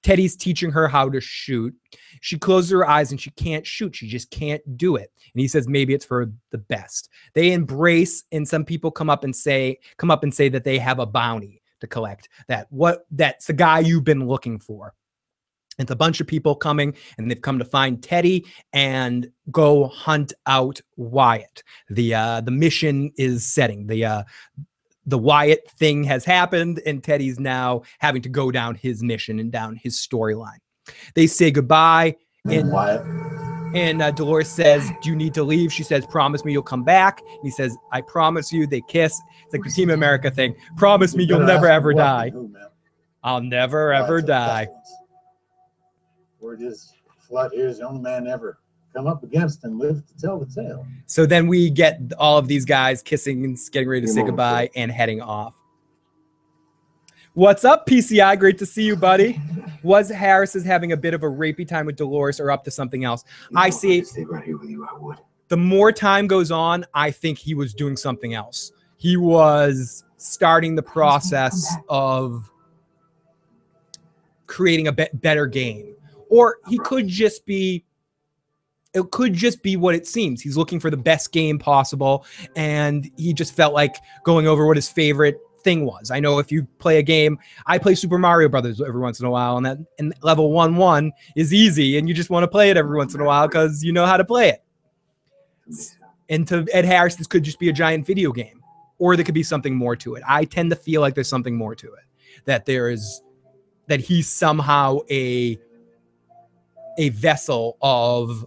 Teddy's 0.07 0.37
teaching 0.37 0.70
her 0.70 0.87
how 0.87 1.09
to 1.09 1.20
shoot. 1.20 1.74
She 2.20 2.39
closes 2.39 2.70
her 2.70 2.89
eyes 2.89 3.11
and 3.11 3.20
she 3.20 3.31
can't 3.33 3.66
shoot. 3.66 3.97
She 3.97 4.07
just 4.07 4.31
can't 4.31 4.62
do 4.77 4.95
it. 4.95 5.11
And 5.35 5.41
he 5.41 5.49
says 5.49 5.66
maybe 5.66 5.95
it's 5.95 6.05
for 6.05 6.31
the 6.53 6.59
best. 6.59 7.09
They 7.35 7.51
embrace, 7.51 8.23
and 8.31 8.47
some 8.47 8.65
people 8.65 8.93
come 8.93 9.11
up 9.11 9.24
and 9.24 9.35
say, 9.35 9.81
come 9.97 10.12
up 10.12 10.23
and 10.23 10.33
say 10.33 10.49
that 10.51 10.62
they 10.62 10.78
have 10.78 11.01
a 11.01 11.07
bounty 11.07 11.61
to 11.81 11.89
collect. 11.89 12.28
That 12.47 12.69
what 12.70 13.07
that's 13.11 13.47
the 13.47 13.53
guy 13.53 13.81
you've 13.81 14.05
been 14.05 14.28
looking 14.28 14.61
for. 14.61 14.95
It's 15.77 15.91
a 15.91 15.97
bunch 15.97 16.20
of 16.20 16.28
people 16.28 16.55
coming, 16.55 16.95
and 17.19 17.28
they've 17.28 17.43
come 17.43 17.59
to 17.59 17.65
find 17.65 18.01
Teddy 18.01 18.47
and 18.73 19.28
go 19.51 19.89
hunt 19.89 20.33
out 20.47 20.81
Wyatt. 20.95 21.65
The 21.91 22.15
uh, 22.15 22.41
the 22.43 22.53
mission 22.53 23.11
is 23.19 23.45
setting. 23.45 23.89
The 23.89 24.05
uh, 24.05 24.23
the 25.07 25.19
Wyatt 25.19 25.70
thing 25.78 26.05
has 26.05 26.24
happened, 26.24 26.83
and 26.85 27.03
Teddy's 27.03 27.39
now 27.39 27.83
having 27.99 28.23
to 28.23 28.28
go 28.28 28.51
down 28.51 28.74
his 28.74 29.03
mission 29.03 29.39
and 29.39 29.53
down 29.53 29.77
his 29.77 29.97
storyline. 29.97 30.59
They 31.15 31.27
say 31.27 31.51
goodbye, 31.51 32.16
and 32.49 32.70
Wyatt. 32.70 33.03
and 33.74 34.03
uh, 34.03 34.11
Dolores 34.11 34.49
says, 34.49 34.91
"Do 35.03 35.11
you 35.11 35.16
need 35.16 35.35
to 35.35 35.45
leave?" 35.45 35.73
She 35.73 35.83
says, 35.83 36.07
"Promise 36.07 36.45
me 36.45 36.53
you'll 36.53 36.62
come 36.62 36.85
back." 36.85 37.20
And 37.20 37.41
he 37.43 37.51
says, 37.51 37.77
"I 37.93 38.01
promise 38.01 38.53
you." 38.53 38.66
They 38.66 38.83
kiss. 38.89 39.20
It's 39.45 39.53
like 39.53 39.62
the 39.62 39.70
Team 39.70 39.91
America 39.91 40.31
thing. 40.31 40.57
Promise 40.77 41.15
me 41.15 41.24
you'll 41.24 41.41
never 41.41 41.66
ever 41.66 41.93
die. 41.93 42.33
I'll 43.23 43.41
never 43.41 43.93
ever 43.93 44.15
Wyatt's 44.15 44.27
die. 44.27 44.69
Word 46.41 46.62
is, 46.62 46.93
Flood 47.27 47.51
here 47.53 47.66
is 47.66 47.78
the 47.78 47.89
only 47.89 48.01
man 48.01 48.28
ever 48.28 48.61
come 48.97 49.06
up 49.06 49.23
against 49.23 49.64
and 49.64 49.78
lived 49.78 50.09
to 50.09 50.16
tell 50.16 50.39
the 50.39 50.47
tale. 50.47 50.86
So 51.05 51.27
then 51.27 51.47
we 51.47 51.68
get 51.68 52.01
all 52.18 52.39
of 52.39 52.48
these 52.48 52.64
guys 52.64 53.02
kissing 53.02 53.44
and 53.44 53.59
getting 53.70 53.89
ready 53.89 54.06
to 54.06 54.09
say 54.09 54.23
goodbye 54.23 54.70
and 54.74 54.90
heading 54.90 55.20
off. 55.20 55.55
What's 57.35 57.66
up, 57.66 57.86
PCI? 57.86 58.39
Great 58.39 58.56
to 58.56 58.64
see 58.64 58.85
you, 58.85 58.97
buddy. 58.97 59.39
Was 59.82 60.09
Harris 60.09 60.56
is 60.56 60.64
having 60.64 60.93
a 60.93 60.97
bit 60.97 61.12
of 61.12 61.23
a 61.23 61.27
rapey 61.27 61.68
time 61.68 61.85
with 61.85 61.97
Dolores 61.97 62.40
or 62.40 62.51
up 62.51 62.64
to 62.64 62.70
something 62.70 63.05
else? 63.05 63.24
You 63.51 63.59
I 63.59 63.64
know, 63.64 63.68
if 63.68 63.74
see. 63.74 64.05
Stay 64.05 64.24
right 64.24 64.43
here 64.43 64.56
with 64.56 64.70
you. 64.70 64.89
I 64.90 64.98
would. 64.98 65.18
The 65.48 65.59
more 65.59 65.93
time 65.93 66.27
goes 66.27 66.51
on, 66.51 66.86
I 66.94 67.10
think 67.10 67.36
he 67.36 67.55
was 67.55 67.74
doing 67.74 67.97
something 67.98 68.32
else. 68.32 68.73
He 68.97 69.18
was 69.18 70.05
starting 70.16 70.74
the 70.74 70.82
process 70.82 71.77
of 71.90 72.51
creating 74.47 74.89
a 74.89 74.93
be- 74.93 75.09
better 75.12 75.47
game, 75.47 75.94
or 76.31 76.56
he 76.66 76.78
could 76.78 77.06
just 77.06 77.44
be. 77.44 77.85
It 78.97 79.10
could 79.10 79.35
just 79.35 79.62
be 79.62 79.77
what 79.77 79.94
it 79.94 80.06
seems. 80.06 80.40
He's 80.40 80.56
looking 80.56 80.81
for 80.81 80.90
the 80.90 80.97
best 80.97 81.31
game 81.31 81.59
possible, 81.59 82.24
and 82.56 83.10
he 83.18 83.35
just 83.35 83.55
felt 83.55 83.74
like 83.74 83.97
going 84.24 84.47
over 84.47 84.66
what 84.66 84.77
his 84.77 84.89
favorite 84.89 85.39
thing 85.62 85.85
was. 85.85 86.10
I 86.10 86.18
know 86.18 86.39
if 86.39 86.51
you 86.51 86.66
play 86.78 86.98
a 86.98 87.02
game, 87.02 87.39
I 87.66 87.77
play 87.77 87.94
Super 87.94 88.16
Mario 88.16 88.48
Brothers 88.48 88.81
every 88.81 89.01
once 89.01 89.20
in 89.20 89.27
a 89.27 89.31
while, 89.31 89.59
and 89.59 89.66
that 89.66 89.78
and 89.98 90.14
level 90.23 90.51
one 90.51 90.77
one 90.77 91.12
is 91.35 91.52
easy, 91.52 91.98
and 91.98 92.09
you 92.09 92.14
just 92.14 92.31
want 92.31 92.44
to 92.44 92.48
play 92.48 92.70
it 92.70 92.78
every 92.78 92.97
once 92.97 93.14
in 93.14 93.20
a 93.20 93.24
while 93.24 93.47
because 93.47 93.85
you 93.85 93.93
know 93.93 94.06
how 94.06 94.16
to 94.16 94.24
play 94.24 94.48
it. 94.48 94.62
And 96.31 96.48
to 96.48 96.66
Ed 96.73 96.86
Harris, 96.86 97.16
this 97.16 97.27
could 97.27 97.43
just 97.43 97.59
be 97.59 97.68
a 97.68 97.73
giant 97.73 98.06
video 98.06 98.32
game, 98.32 98.62
or 98.98 99.14
there 99.14 99.24
could 99.24 99.35
be 99.35 99.43
something 99.43 99.74
more 99.74 99.94
to 99.97 100.14
it. 100.14 100.23
I 100.27 100.47
tend 100.47 100.70
to 100.70 100.77
feel 100.77 101.02
like 101.02 101.14
there's 101.14 101.28
something 101.28 101.56
more 101.56 101.74
to 101.74 101.86
it. 101.86 102.05
That 102.47 102.64
there 102.64 102.89
is 102.89 103.20
that 103.89 104.01
he's 104.01 104.28
somehow 104.28 105.01
a 105.10 105.59
a 106.98 107.10
vessel 107.10 107.77
of 107.82 108.47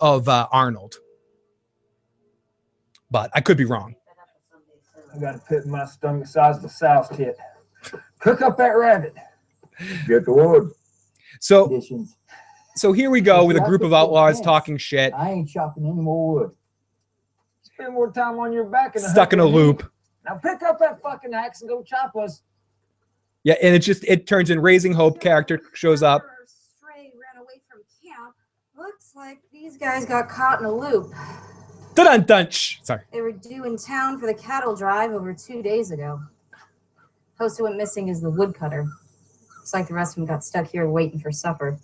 of 0.00 0.28
uh, 0.28 0.48
Arnold. 0.52 0.96
But 3.10 3.30
I 3.34 3.40
could 3.40 3.56
be 3.56 3.64
wrong. 3.64 3.94
I 5.14 5.18
got 5.18 5.32
to 5.32 5.38
put 5.38 5.64
in 5.64 5.70
my 5.70 5.84
stomach 5.86 6.26
size 6.26 6.60
the 6.60 6.68
sow's 6.68 7.08
tit. 7.08 7.36
Cook 8.18 8.42
up 8.42 8.56
that 8.56 8.70
rabbit. 8.70 9.14
Get 10.06 10.24
the 10.24 10.32
wood. 10.32 10.70
So 11.40 11.68
Conditions. 11.68 12.16
so 12.76 12.92
here 12.92 13.10
we 13.10 13.20
go 13.20 13.44
with 13.44 13.56
a 13.56 13.60
group 13.60 13.82
of 13.82 13.92
outlaws 13.92 14.40
talking 14.40 14.76
shit, 14.78 15.12
I 15.14 15.30
ain't 15.30 15.48
chopping 15.48 15.84
any 15.84 15.94
more 15.94 16.34
wood. 16.34 16.50
Spend 17.62 17.92
more 17.92 18.10
time 18.10 18.38
on 18.38 18.52
your 18.52 18.64
back 18.64 18.94
and 18.94 19.04
stuck 19.04 19.32
in 19.32 19.40
a 19.40 19.44
loop. 19.44 19.90
Now 20.24 20.36
pick 20.36 20.62
up 20.62 20.78
that 20.78 21.02
fucking 21.02 21.34
axe 21.34 21.60
and 21.60 21.68
go 21.68 21.82
chop 21.82 22.16
us. 22.16 22.42
Yeah, 23.42 23.54
and 23.62 23.74
it 23.74 23.80
just 23.80 24.04
it 24.04 24.26
turns 24.26 24.50
in 24.50 24.60
raising 24.60 24.92
hope 24.92 25.20
character 25.20 25.60
shows 25.74 26.02
up. 26.02 26.22
Stray 26.46 27.12
ran 27.12 27.42
away 27.42 27.60
from 27.68 27.82
camp. 28.02 28.34
Looks 28.76 29.12
like 29.14 29.38
these 29.64 29.78
guys 29.78 30.04
got 30.04 30.28
caught 30.28 30.60
in 30.60 30.66
a 30.66 30.70
loop. 30.70 31.10
Dun 31.94 32.24
dun 32.24 32.50
sh- 32.50 32.80
Sorry. 32.82 33.00
They 33.10 33.22
were 33.22 33.32
due 33.32 33.64
in 33.64 33.78
town 33.78 34.20
for 34.20 34.26
the 34.26 34.34
cattle 34.34 34.76
drive 34.76 35.12
over 35.12 35.32
two 35.32 35.62
days 35.62 35.90
ago. 35.90 36.20
Host 37.40 37.56
who 37.56 37.64
went 37.64 37.78
missing 37.78 38.08
is 38.08 38.20
the 38.20 38.28
woodcutter. 38.28 38.84
Looks 39.56 39.72
like 39.72 39.88
the 39.88 39.94
rest 39.94 40.12
of 40.12 40.16
them 40.16 40.26
got 40.26 40.44
stuck 40.44 40.66
here 40.66 40.86
waiting 40.90 41.18
for 41.18 41.32
supper. 41.32 41.78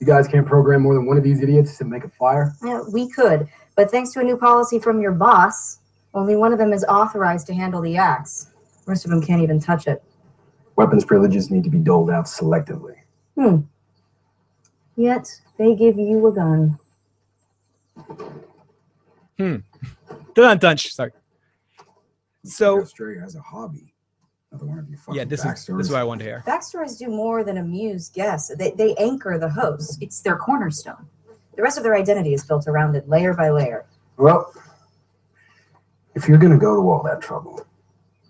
You 0.00 0.06
guys 0.06 0.26
can't 0.26 0.44
program 0.44 0.82
more 0.82 0.94
than 0.94 1.06
one 1.06 1.16
of 1.16 1.22
these 1.22 1.40
idiots 1.40 1.78
to 1.78 1.84
make 1.84 2.02
a 2.02 2.08
fire. 2.08 2.54
Yeah, 2.64 2.82
we 2.92 3.08
could, 3.08 3.46
but 3.76 3.88
thanks 3.92 4.12
to 4.14 4.20
a 4.20 4.24
new 4.24 4.36
policy 4.36 4.80
from 4.80 5.00
your 5.00 5.12
boss, 5.12 5.78
only 6.12 6.34
one 6.34 6.52
of 6.52 6.58
them 6.58 6.72
is 6.72 6.84
authorized 6.88 7.46
to 7.46 7.54
handle 7.54 7.80
the 7.82 7.96
axe. 7.96 8.48
The 8.84 8.90
rest 8.90 9.04
of 9.04 9.12
them 9.12 9.22
can't 9.22 9.42
even 9.42 9.60
touch 9.60 9.86
it. 9.86 10.02
Weapons 10.74 11.04
privileges 11.04 11.52
need 11.52 11.62
to 11.62 11.70
be 11.70 11.78
doled 11.78 12.10
out 12.10 12.24
selectively. 12.24 12.96
Hmm. 13.36 13.58
Yet 14.96 15.30
they 15.56 15.74
give 15.74 15.98
you 15.98 16.26
a 16.26 16.32
gun. 16.32 16.79
Dun 19.38 20.58
dun 20.58 20.76
sh- 20.76 20.90
Sorry. 20.90 21.12
So 22.44 22.80
Australia 22.80 23.20
has 23.20 23.34
a 23.36 23.40
hobby. 23.40 23.94
Another 24.50 24.66
one 24.66 24.78
of 24.78 24.88
your 24.88 24.98
fucking 24.98 25.14
yeah, 25.14 25.24
this 25.24 25.44
is 25.44 25.66
this 25.66 25.86
is 25.86 25.90
what 25.90 26.00
I 26.00 26.04
wanted 26.04 26.24
to 26.24 26.30
hear. 26.30 26.44
Backstories 26.46 26.98
do 26.98 27.08
more 27.08 27.44
than 27.44 27.58
amuse 27.58 28.08
guests. 28.08 28.50
They, 28.56 28.72
they 28.72 28.94
anchor 28.96 29.38
the 29.38 29.48
host. 29.48 29.98
It's 30.02 30.20
their 30.20 30.36
cornerstone. 30.36 31.06
The 31.56 31.62
rest 31.62 31.78
of 31.78 31.84
their 31.84 31.94
identity 31.94 32.34
is 32.34 32.44
built 32.44 32.66
around 32.66 32.96
it, 32.96 33.08
layer 33.08 33.34
by 33.34 33.50
layer. 33.50 33.86
Well, 34.16 34.52
if 36.14 36.26
you're 36.28 36.38
gonna 36.38 36.58
go 36.58 36.74
to 36.74 36.88
all 36.90 37.02
that 37.04 37.20
trouble, 37.20 37.64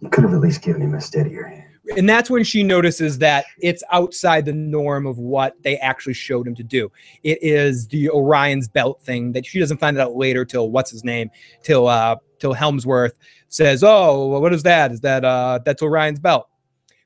you 0.01 0.11
could 0.11 0.25
have 0.25 0.35
at 0.35 0.41
least 0.41 0.63
given 0.63 0.83
him 0.83 0.95
a 0.95 1.01
steadier 1.01 1.45
hand. 1.47 1.70
And 1.97 2.09
that's 2.09 2.31
when 2.31 2.45
she 2.45 2.63
notices 2.63 3.19
that 3.19 3.47
it's 3.59 3.83
outside 3.91 4.45
the 4.45 4.53
norm 4.53 5.07
of 5.07 5.19
what 5.19 5.61
they 5.63 5.77
actually 5.79 6.15
showed 6.15 6.47
him 6.47 6.55
to 6.57 6.63
do. 6.63 6.91
It 7.23 7.39
is 7.43 7.89
the 7.89 8.11
Orion's 8.11 8.69
belt 8.69 9.03
thing 9.03 9.33
that 9.33 9.47
she 9.47 9.59
doesn't 9.59 9.79
find 9.79 9.99
out 9.99 10.15
later 10.15 10.45
till 10.45 10.71
what's 10.71 10.91
his 10.91 11.05
name 11.05 11.31
till 11.63 11.89
uh 11.89 12.17
till 12.39 12.55
Hemsworth 12.55 13.13
says, 13.49 13.83
"Oh, 13.83 14.39
what 14.39 14.53
is 14.53 14.63
that? 14.65 14.93
Is 14.93 15.01
that 15.01 15.25
uh 15.25 15.61
that's 15.65 15.83
Orion's 15.83 16.21
belt?" 16.21 16.49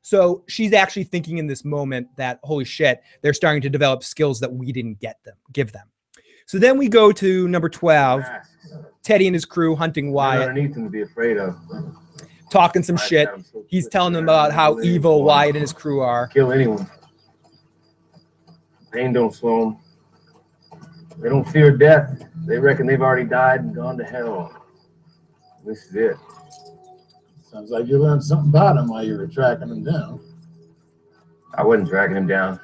So 0.03 0.45
she's 0.49 0.75
actually 0.75 1.05
thinking 1.05 1.39
in 1.39 1.47
this 1.47 1.65
moment 1.65 2.09
that 2.17 2.39
holy 2.43 2.67
shit, 2.67 3.03
they're 3.23 3.33
starting 3.33 3.63
to 3.63 3.71
develop 3.71 4.05
skills 4.05 4.39
that 4.41 4.53
we 4.53 4.71
didn't 4.71 5.01
get 5.01 5.23
them, 5.25 5.35
give 5.53 5.73
them. 5.73 5.87
So 6.47 6.59
then 6.59 6.77
we 6.77 6.89
go 6.89 7.11
to 7.11 7.49
number 7.49 7.71
12, 7.71 8.23
Teddy 9.03 9.27
and 9.27 9.35
his 9.35 9.47
crew 9.47 9.75
hunting 9.75 10.13
Wyatt, 10.13 10.51
Anything 10.51 10.85
to 10.85 10.91
be 10.91 11.01
afraid 11.01 11.39
of. 11.39 11.57
Talking 12.55 12.83
some 12.85 12.97
shit. 12.97 13.29
He's 13.67 13.89
telling 13.89 14.13
them 14.13 14.25
about 14.25 14.53
how 14.53 14.81
evil 14.81 15.25
Wyatt 15.25 15.57
and 15.57 15.61
his 15.61 15.73
crew 15.73 16.01
are. 16.01 16.29
Kill 16.29 16.53
anyone. 16.53 16.89
Pain 18.93 19.13
don't 19.13 19.35
slow 19.35 19.65
them. 19.65 20.81
They 21.19 21.29
don't 21.29 21.45
fear 21.45 21.77
death. 21.77 22.23
They 22.47 22.59
reckon 22.59 22.87
they've 22.87 23.03
already 23.03 23.29
died 23.29 23.61
and 23.61 23.75
gone 23.75 23.99
to 23.99 24.05
hell. 24.05 24.63
This 25.67 25.85
is 25.87 25.97
it. 25.97 26.17
Sounds 27.51 27.71
like 27.71 27.87
you 27.87 27.99
learned 27.99 28.23
something 28.23 28.51
about 28.51 28.77
him 28.77 28.89
while 28.89 29.05
you 29.05 29.17
were 29.17 29.27
tracking 29.27 29.69
him 29.69 29.83
down. 29.83 30.21
I 31.55 31.65
wasn't 31.65 31.89
tracking 31.89 32.17
him 32.17 32.27
down. 32.27 32.61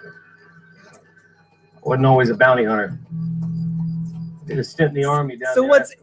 I 0.93 1.89
wasn't 1.89 2.07
always 2.07 2.31
a 2.31 2.35
bounty 2.35 2.65
hunter. 2.65 2.99
Did 4.51 4.59
a 4.59 4.65
stint 4.65 4.89
in 4.89 4.95
the 4.95 5.05
army 5.05 5.37
down 5.37 5.55
So 5.55 5.63
what's-. 5.63 5.95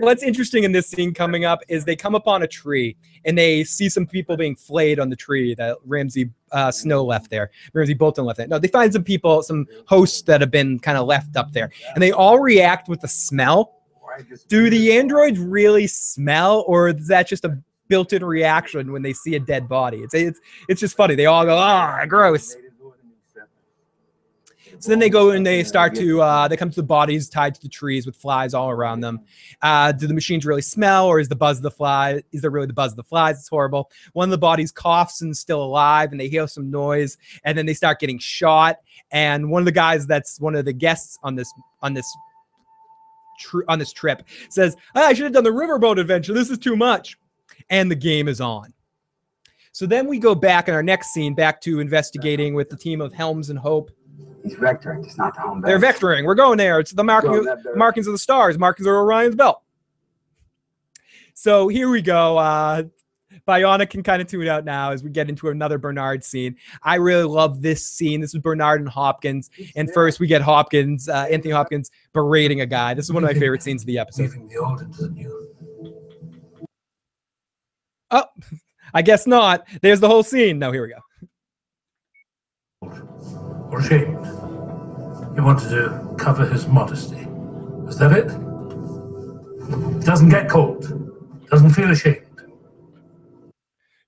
What's 0.00 0.22
interesting 0.24 0.64
in 0.64 0.72
this 0.72 0.88
scene 0.88 1.14
coming 1.14 1.44
up 1.44 1.60
is 1.68 1.84
they 1.84 1.94
come 1.94 2.16
upon 2.16 2.42
a 2.42 2.48
tree 2.48 2.96
and 3.24 3.38
they 3.38 3.62
see 3.62 3.88
some 3.88 4.06
people 4.06 4.36
being 4.36 4.56
flayed 4.56 4.98
on 4.98 5.08
the 5.08 5.14
tree 5.14 5.54
that 5.54 5.76
Ramsay 5.84 6.30
uh, 6.50 6.72
Snow 6.72 7.04
left 7.04 7.30
there. 7.30 7.50
Ramsay 7.72 7.94
Bolton 7.94 8.24
left 8.24 8.38
there. 8.38 8.48
No, 8.48 8.58
they 8.58 8.66
find 8.68 8.92
some 8.92 9.04
people, 9.04 9.42
some 9.42 9.66
hosts 9.86 10.22
that 10.22 10.40
have 10.40 10.50
been 10.50 10.80
kind 10.80 10.98
of 10.98 11.06
left 11.06 11.36
up 11.36 11.52
there, 11.52 11.70
and 11.94 12.02
they 12.02 12.10
all 12.10 12.40
react 12.40 12.88
with 12.88 13.00
the 13.00 13.08
smell. 13.08 13.78
Do 14.48 14.68
the 14.68 14.98
androids 14.98 15.38
really 15.38 15.86
smell, 15.86 16.64
or 16.66 16.88
is 16.88 17.06
that 17.06 17.28
just 17.28 17.44
a 17.44 17.62
built-in 17.92 18.24
reaction 18.24 18.90
when 18.90 19.02
they 19.02 19.12
see 19.12 19.34
a 19.34 19.38
dead 19.38 19.68
body. 19.68 19.98
It's 19.98 20.14
it's 20.14 20.40
it's 20.66 20.80
just 20.80 20.96
funny. 20.96 21.14
They 21.14 21.26
all 21.26 21.44
go, 21.44 21.56
ah, 21.56 22.04
gross. 22.06 22.56
So 24.82 24.88
then 24.88 24.98
they 24.98 25.10
go 25.10 25.30
and 25.30 25.46
they 25.46 25.62
start 25.62 25.94
to 25.94 26.20
uh, 26.20 26.48
they 26.48 26.56
come 26.56 26.68
to 26.68 26.74
the 26.74 26.82
bodies 26.82 27.28
tied 27.28 27.54
to 27.54 27.60
the 27.60 27.68
trees 27.68 28.04
with 28.04 28.16
flies 28.16 28.52
all 28.52 28.68
around 28.68 28.98
them. 28.98 29.20
Uh, 29.62 29.92
do 29.92 30.08
the 30.08 30.14
machines 30.14 30.44
really 30.44 30.60
smell, 30.60 31.06
or 31.06 31.20
is 31.20 31.28
the 31.28 31.36
buzz 31.36 31.58
of 31.58 31.62
the 31.62 31.70
fly? 31.70 32.20
Is 32.32 32.40
there 32.40 32.50
really 32.50 32.66
the 32.66 32.72
buzz 32.72 32.90
of 32.90 32.96
the 32.96 33.04
flies? 33.04 33.38
It's 33.38 33.48
horrible. 33.48 33.92
One 34.12 34.26
of 34.26 34.32
the 34.32 34.38
bodies 34.38 34.72
coughs 34.72 35.22
and 35.22 35.30
is 35.30 35.38
still 35.38 35.62
alive, 35.62 36.10
and 36.10 36.20
they 36.20 36.26
hear 36.26 36.48
some 36.48 36.68
noise, 36.68 37.16
and 37.44 37.56
then 37.56 37.64
they 37.64 37.74
start 37.74 38.00
getting 38.00 38.18
shot. 38.18 38.80
And 39.12 39.52
one 39.52 39.62
of 39.62 39.66
the 39.66 39.70
guys 39.72 40.04
that's 40.04 40.40
one 40.40 40.56
of 40.56 40.64
the 40.64 40.72
guests 40.72 41.16
on 41.22 41.36
this 41.36 41.52
on 41.80 41.94
this 41.94 42.12
tr- 43.38 43.62
on 43.68 43.78
this 43.78 43.92
trip 43.92 44.24
says, 44.50 44.74
"Ah, 44.96 45.06
"I 45.06 45.12
should 45.12 45.26
have 45.26 45.32
done 45.32 45.44
the 45.44 45.50
riverboat 45.50 46.00
adventure. 46.00 46.34
This 46.34 46.50
is 46.50 46.58
too 46.58 46.74
much." 46.74 47.16
And 47.70 47.88
the 47.88 47.94
game 47.94 48.26
is 48.26 48.40
on. 48.40 48.74
So 49.70 49.86
then 49.86 50.08
we 50.08 50.18
go 50.18 50.34
back 50.34 50.66
in 50.66 50.74
our 50.74 50.82
next 50.82 51.14
scene, 51.14 51.34
back 51.34 51.60
to 51.60 51.78
investigating 51.78 52.54
with 52.54 52.68
the 52.68 52.76
team 52.76 53.00
of 53.00 53.12
Helms 53.12 53.48
and 53.48 53.58
Hope. 53.58 53.92
He's 54.42 54.54
vectoring, 54.56 55.04
just 55.04 55.18
not 55.18 55.34
the 55.34 55.40
home 55.40 55.60
base. 55.60 55.68
They're 55.68 55.78
vectoring. 55.78 56.24
We're 56.24 56.34
going 56.34 56.58
there. 56.58 56.80
It's 56.80 56.92
the 56.92 57.04
marking, 57.04 57.30
Going 57.30 57.44
that 57.44 57.62
direction. 57.62 57.78
markings 57.78 58.06
of 58.06 58.12
the 58.12 58.18
stars, 58.18 58.58
markings 58.58 58.86
of 58.86 58.92
Orion's 58.94 59.36
belt. 59.36 59.62
So 61.34 61.68
here 61.68 61.88
we 61.88 62.02
go. 62.02 62.38
Uh, 62.38 62.82
Bionic 63.48 63.90
can 63.90 64.02
kind 64.02 64.20
of 64.20 64.28
tune 64.28 64.46
out 64.48 64.64
now 64.64 64.90
as 64.92 65.02
we 65.02 65.10
get 65.10 65.28
into 65.28 65.48
another 65.48 65.78
Bernard 65.78 66.22
scene. 66.24 66.56
I 66.82 66.96
really 66.96 67.24
love 67.24 67.62
this 67.62 67.84
scene. 67.84 68.20
This 68.20 68.34
is 68.34 68.40
Bernard 68.40 68.80
and 68.80 68.88
Hopkins. 68.88 69.50
And 69.74 69.92
first 69.92 70.20
we 70.20 70.26
get 70.26 70.42
Hopkins, 70.42 71.08
uh, 71.08 71.26
Anthony 71.30 71.52
Hopkins 71.52 71.90
berating 72.12 72.60
a 72.60 72.66
guy. 72.66 72.94
This 72.94 73.06
is 73.06 73.12
one 73.12 73.24
of 73.24 73.30
my 73.30 73.38
favorite 73.38 73.62
scenes 73.62 73.82
of 73.82 73.86
the 73.86 73.98
episode. 73.98 74.22
Weaving 74.24 74.48
the 74.48 74.56
old 74.58 74.82
into 74.82 75.02
the 75.02 75.08
new. 75.08 75.48
Oh, 78.10 78.24
I 78.94 79.00
guess 79.02 79.26
not. 79.26 79.66
There's 79.80 80.00
the 80.00 80.08
whole 80.08 80.22
scene. 80.22 80.58
No, 80.58 80.70
here 80.70 80.82
we 80.82 80.88
go. 80.88 80.98
Or 83.72 83.80
ashamed. 83.80 84.24
He 85.34 85.40
wanted 85.40 85.70
to 85.70 86.14
cover 86.18 86.46
his 86.46 86.68
modesty. 86.68 87.26
Was 87.84 87.98
that 87.98 88.12
it? 88.12 88.28
Doesn't 90.04 90.28
get 90.28 90.48
cold. 90.48 90.82
Doesn't 91.50 91.70
feel 91.70 91.90
ashamed. 91.90 92.26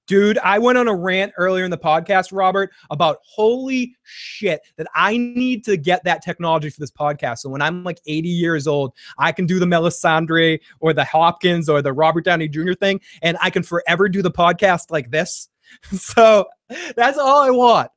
Dude, 0.06 0.36
I 0.38 0.58
went 0.58 0.76
on 0.76 0.86
a 0.86 0.94
rant 0.94 1.32
earlier 1.38 1.64
in 1.64 1.70
the 1.70 1.78
podcast, 1.78 2.28
Robert, 2.30 2.70
about 2.90 3.20
holy 3.22 3.96
shit 4.02 4.60
that 4.76 4.86
I 4.94 5.16
need 5.16 5.64
to 5.64 5.78
get 5.78 6.04
that 6.04 6.22
technology 6.22 6.68
for 6.68 6.78
this 6.78 6.90
podcast. 6.90 7.38
So 7.38 7.48
when 7.48 7.62
I'm 7.62 7.84
like 7.84 8.00
80 8.06 8.28
years 8.28 8.66
old, 8.66 8.92
I 9.16 9.32
can 9.32 9.46
do 9.46 9.58
the 9.58 9.64
Melisandre 9.64 10.60
or 10.80 10.92
the 10.92 11.04
Hopkins 11.04 11.70
or 11.70 11.80
the 11.80 11.94
Robert 11.94 12.26
Downey 12.26 12.48
Jr. 12.48 12.74
thing, 12.74 13.00
and 13.22 13.38
I 13.40 13.48
can 13.48 13.62
forever 13.62 14.10
do 14.10 14.20
the 14.20 14.30
podcast 14.30 14.90
like 14.90 15.10
this. 15.10 15.48
So 15.90 16.46
that's 16.94 17.18
all 17.18 17.40
I 17.40 17.50
want. 17.50 17.90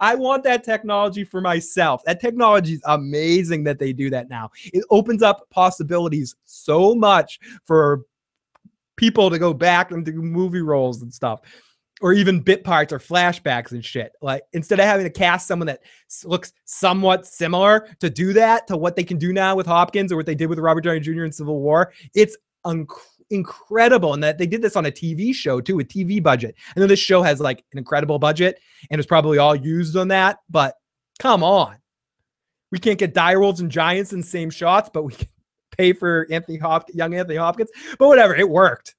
I 0.00 0.14
want 0.14 0.44
that 0.44 0.64
technology 0.64 1.24
for 1.24 1.40
myself. 1.40 2.02
That 2.04 2.20
technology 2.20 2.74
is 2.74 2.82
amazing 2.84 3.64
that 3.64 3.78
they 3.78 3.92
do 3.92 4.10
that 4.10 4.28
now. 4.28 4.50
It 4.72 4.84
opens 4.90 5.22
up 5.22 5.48
possibilities 5.50 6.34
so 6.44 6.94
much 6.94 7.38
for 7.64 8.02
people 8.96 9.30
to 9.30 9.38
go 9.38 9.52
back 9.52 9.90
and 9.90 10.04
do 10.04 10.12
movie 10.22 10.62
roles 10.62 11.02
and 11.02 11.12
stuff 11.12 11.40
or 12.02 12.12
even 12.12 12.40
bit 12.40 12.62
parts 12.64 12.92
or 12.92 12.98
flashbacks 12.98 13.72
and 13.72 13.84
shit 13.84 14.12
like 14.20 14.42
instead 14.52 14.78
of 14.78 14.84
having 14.84 15.04
to 15.04 15.10
cast 15.10 15.46
someone 15.46 15.66
that 15.66 15.80
looks 16.24 16.52
somewhat 16.64 17.26
similar 17.26 17.88
to 18.00 18.10
do 18.10 18.32
that 18.32 18.66
to 18.66 18.76
what 18.76 18.96
they 18.96 19.04
can 19.04 19.18
do 19.18 19.32
now 19.32 19.54
with 19.54 19.66
hopkins 19.66 20.12
or 20.12 20.16
what 20.16 20.26
they 20.26 20.34
did 20.34 20.48
with 20.48 20.58
robert 20.58 20.82
downey 20.82 21.00
jr 21.00 21.24
in 21.24 21.32
civil 21.32 21.60
war 21.60 21.92
it's 22.14 22.36
unc 22.64 22.90
incredible 23.30 24.14
and 24.14 24.22
that 24.22 24.38
they 24.38 24.46
did 24.46 24.62
this 24.62 24.76
on 24.76 24.86
a 24.86 24.90
tv 24.90 25.34
show 25.34 25.60
too 25.60 25.80
a 25.80 25.84
tv 25.84 26.22
budget 26.22 26.54
i 26.76 26.80
know 26.80 26.86
this 26.86 27.00
show 27.00 27.22
has 27.22 27.40
like 27.40 27.64
an 27.72 27.78
incredible 27.78 28.18
budget 28.20 28.60
and 28.90 29.00
it's 29.00 29.06
probably 29.06 29.36
all 29.36 29.56
used 29.56 29.96
on 29.96 30.08
that 30.08 30.38
but 30.48 30.76
come 31.18 31.42
on 31.42 31.76
we 32.70 32.78
can't 32.78 32.98
get 32.98 33.14
dire 33.14 33.40
wolves 33.40 33.60
and 33.60 33.70
giants 33.70 34.12
in 34.12 34.20
the 34.20 34.26
same 34.26 34.48
shots 34.48 34.88
but 34.92 35.02
we 35.02 35.12
can 35.12 35.26
pay 35.76 35.92
for 35.92 36.26
Anthony 36.30 36.58
Hop- 36.58 36.90
young 36.92 37.14
Anthony 37.14 37.36
Hopkins, 37.36 37.70
but 37.98 38.08
whatever, 38.08 38.34
it 38.34 38.48
worked. 38.48 38.94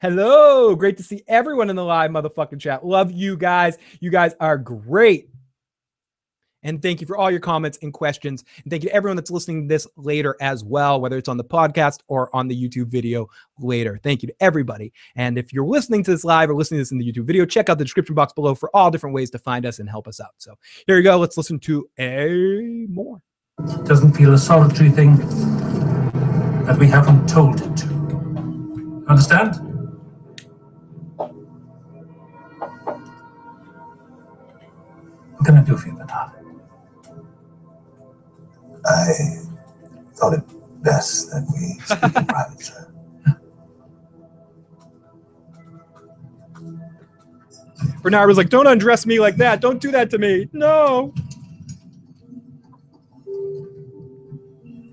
Hello, 0.00 0.74
great 0.76 0.98
to 0.98 1.02
see 1.02 1.22
everyone 1.26 1.70
in 1.70 1.76
the 1.76 1.84
live 1.84 2.10
motherfucking 2.10 2.60
chat. 2.60 2.84
Love 2.84 3.10
you 3.10 3.36
guys. 3.36 3.78
You 4.00 4.10
guys 4.10 4.34
are 4.40 4.58
great. 4.58 5.30
And 6.66 6.82
thank 6.82 7.00
you 7.00 7.06
for 7.06 7.16
all 7.16 7.30
your 7.30 7.40
comments 7.40 7.78
and 7.80 7.92
questions. 7.92 8.44
And 8.64 8.70
thank 8.70 8.82
you 8.82 8.88
to 8.88 8.94
everyone 8.94 9.16
that's 9.16 9.30
listening 9.30 9.62
to 9.62 9.68
this 9.72 9.86
later 9.96 10.36
as 10.40 10.64
well, 10.64 11.00
whether 11.00 11.16
it's 11.16 11.28
on 11.28 11.36
the 11.36 11.44
podcast 11.44 12.00
or 12.08 12.28
on 12.34 12.48
the 12.48 12.68
YouTube 12.68 12.88
video 12.88 13.28
later. 13.60 14.00
Thank 14.02 14.22
you 14.22 14.26
to 14.26 14.34
everybody. 14.40 14.92
And 15.14 15.38
if 15.38 15.52
you're 15.52 15.64
listening 15.64 16.02
to 16.02 16.10
this 16.10 16.24
live 16.24 16.50
or 16.50 16.54
listening 16.54 16.78
to 16.78 16.82
this 16.82 16.90
in 16.90 16.98
the 16.98 17.10
YouTube 17.10 17.24
video, 17.24 17.46
check 17.46 17.68
out 17.68 17.78
the 17.78 17.84
description 17.84 18.16
box 18.16 18.32
below 18.32 18.56
for 18.56 18.68
all 18.74 18.90
different 18.90 19.14
ways 19.14 19.30
to 19.30 19.38
find 19.38 19.64
us 19.64 19.78
and 19.78 19.88
help 19.88 20.08
us 20.08 20.20
out. 20.20 20.32
So 20.38 20.56
here 20.88 20.96
we 20.96 21.02
go. 21.02 21.16
Let's 21.16 21.36
listen 21.36 21.60
to 21.60 21.88
a 22.00 22.86
more. 22.88 23.22
It 23.60 23.84
Doesn't 23.84 24.14
feel 24.14 24.34
a 24.34 24.38
solitary 24.38 24.90
thing 24.90 25.16
that 26.66 26.76
we 26.78 26.88
haven't 26.88 27.28
told 27.28 27.60
it 27.60 27.76
to. 27.76 29.04
Understand? 29.08 29.54
What 35.30 35.44
can 35.44 35.58
I 35.58 35.62
do 35.62 35.76
for 35.76 35.86
you, 35.86 35.94
Bernard? 35.94 36.35
I 38.86 39.42
thought 40.14 40.34
it 40.34 40.42
best 40.82 41.30
that 41.30 41.46
we 41.52 41.80
speak 41.84 42.16
in 42.16 42.26
private, 42.34 42.60
sir. 42.60 42.92
Bernard 48.02 48.28
was 48.28 48.36
like, 48.36 48.48
Don't 48.48 48.66
undress 48.66 49.04
me 49.06 49.18
like 49.18 49.36
that. 49.36 49.60
Don't 49.60 49.80
do 49.80 49.90
that 49.90 50.10
to 50.10 50.18
me. 50.18 50.48
No. 50.52 51.12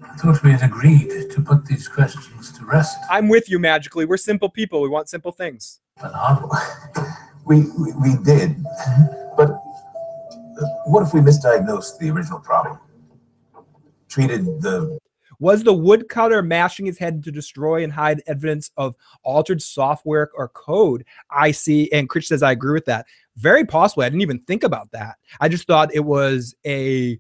I 0.02 0.15
thought 0.18 0.41
we 0.41 0.52
had 0.52 0.64
agreed 0.64 1.30
to 1.32 1.41
put 1.41 1.65
these 1.65 1.88
questions 1.88 2.52
to 2.53 2.65
rest. 2.65 2.98
I'm 3.10 3.28
with 3.28 3.49
you 3.49 3.60
magically. 3.60 4.06
We're 4.06 4.18
simple 4.18 4.49
people. 4.49 4.82
We 4.82 4.90
want 4.90 5.10
simple 5.10 5.32
things. 5.32 5.80
Bernard, 5.99 6.49
We, 7.45 7.65
we, 7.78 7.91
we 8.02 8.15
did, 8.24 8.64
but 9.36 9.49
uh, 9.49 10.65
what 10.86 11.03
if 11.03 11.14
we 11.14 11.20
misdiagnosed 11.20 11.98
the 11.99 12.10
original 12.10 12.40
problem? 12.40 12.80
Treated 14.14 14.45
the 14.61 14.99
Was 15.40 15.64
the 15.64 15.73
woodcutter 15.73 16.44
mashing 16.44 16.85
his 16.85 16.99
head 16.99 17.23
to 17.23 17.31
destroy 17.31 17.84
and 17.84 17.91
hide 17.91 18.22
evidence 18.27 18.69
of 18.77 18.95
altered 19.23 19.61
software 19.61 20.30
or 20.35 20.49
code? 20.49 21.03
I 21.31 21.52
see. 21.52 21.91
And 21.91 22.07
Chris 22.07 22.27
says, 22.27 22.44
I 22.44 22.52
agree 22.52 22.73
with 22.73 22.85
that. 22.85 23.07
Very 23.38 23.65
possibly. 23.65 24.06
I 24.06 24.10
didn't 24.10 24.22
even 24.22 24.40
think 24.40 24.64
about 24.64 24.91
that. 24.91 25.15
I 25.40 25.49
just 25.49 25.65
thought 25.65 25.94
it 25.95 26.06
was 26.06 26.53
a 26.65 27.19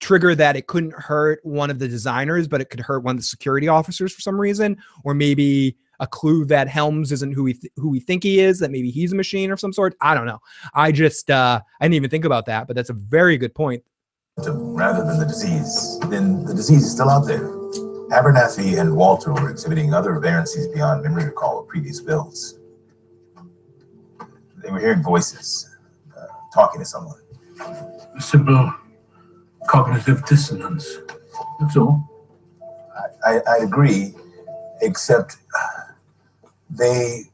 trigger 0.00 0.34
that 0.34 0.56
it 0.56 0.66
couldn't 0.66 0.92
hurt 0.92 1.40
one 1.42 1.70
of 1.70 1.78
the 1.78 1.88
designers, 1.88 2.46
but 2.46 2.60
it 2.60 2.66
could 2.70 2.80
hurt 2.80 3.02
one 3.02 3.16
of 3.16 3.20
the 3.20 3.26
security 3.26 3.68
officers 3.68 4.12
for 4.12 4.20
some 4.20 4.38
reason, 4.38 4.76
or 5.04 5.14
maybe 5.14 5.76
a 6.00 6.06
clue 6.06 6.44
that 6.44 6.68
Helms 6.68 7.10
isn't 7.10 7.32
who 7.32 7.42
we 7.42 7.54
th- 7.54 7.72
who 7.76 7.88
we 7.88 7.98
think 7.98 8.22
he 8.22 8.38
is, 8.38 8.58
that 8.60 8.70
maybe 8.70 8.90
he's 8.90 9.12
a 9.12 9.16
machine 9.16 9.50
of 9.50 9.58
some 9.58 9.72
sort. 9.72 9.96
I 10.00 10.14
don't 10.14 10.26
know. 10.26 10.38
I 10.74 10.92
just 10.92 11.30
uh, 11.30 11.60
I 11.80 11.84
didn't 11.84 11.94
even 11.94 12.10
think 12.10 12.24
about 12.24 12.46
that, 12.46 12.66
but 12.66 12.76
that's 12.76 12.90
a 12.90 12.94
very 12.94 13.36
good 13.38 13.54
point. 13.54 13.82
Rather 14.46 15.04
than 15.04 15.18
the 15.18 15.26
disease, 15.26 15.98
then 16.08 16.44
the 16.44 16.54
disease 16.54 16.84
is 16.84 16.92
still 16.92 17.10
out 17.10 17.26
there. 17.26 17.48
Abernathy 18.10 18.80
and 18.80 18.96
Walter 18.96 19.32
were 19.32 19.50
exhibiting 19.50 19.92
other 19.92 20.18
variances 20.18 20.68
beyond 20.68 21.02
memory 21.02 21.26
recall 21.26 21.60
of 21.60 21.68
previous 21.68 22.00
builds. 22.00 22.58
They 24.62 24.70
were 24.70 24.78
hearing 24.80 25.02
voices, 25.02 25.76
uh, 26.16 26.26
talking 26.54 26.80
to 26.80 26.84
someone. 26.84 27.18
a 27.60 28.20
simple 28.20 28.72
cognitive 29.66 30.24
dissonance. 30.24 30.98
That's 31.60 31.76
all. 31.76 32.08
I, 33.24 33.40
I 33.48 33.56
agree, 33.58 34.14
except 34.80 35.36
uh, 35.54 35.92
they 36.70 37.24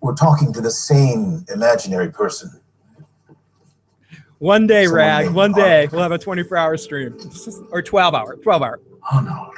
were 0.00 0.14
talking 0.14 0.52
to 0.52 0.60
the 0.60 0.70
same 0.70 1.44
imaginary 1.52 2.10
person. 2.10 2.60
One 4.38 4.66
day, 4.66 4.84
Someone 4.84 4.98
Rag. 4.98 5.30
One 5.30 5.52
day 5.52 5.88
we'll 5.90 6.02
have 6.02 6.12
a 6.12 6.18
24 6.18 6.56
hour 6.56 6.76
stream 6.76 7.16
or 7.70 7.82
12 7.82 8.14
hour. 8.14 8.36
12 8.36 8.62
hour. 8.62 8.80
Oh 9.12 9.20
no. 9.20 9.52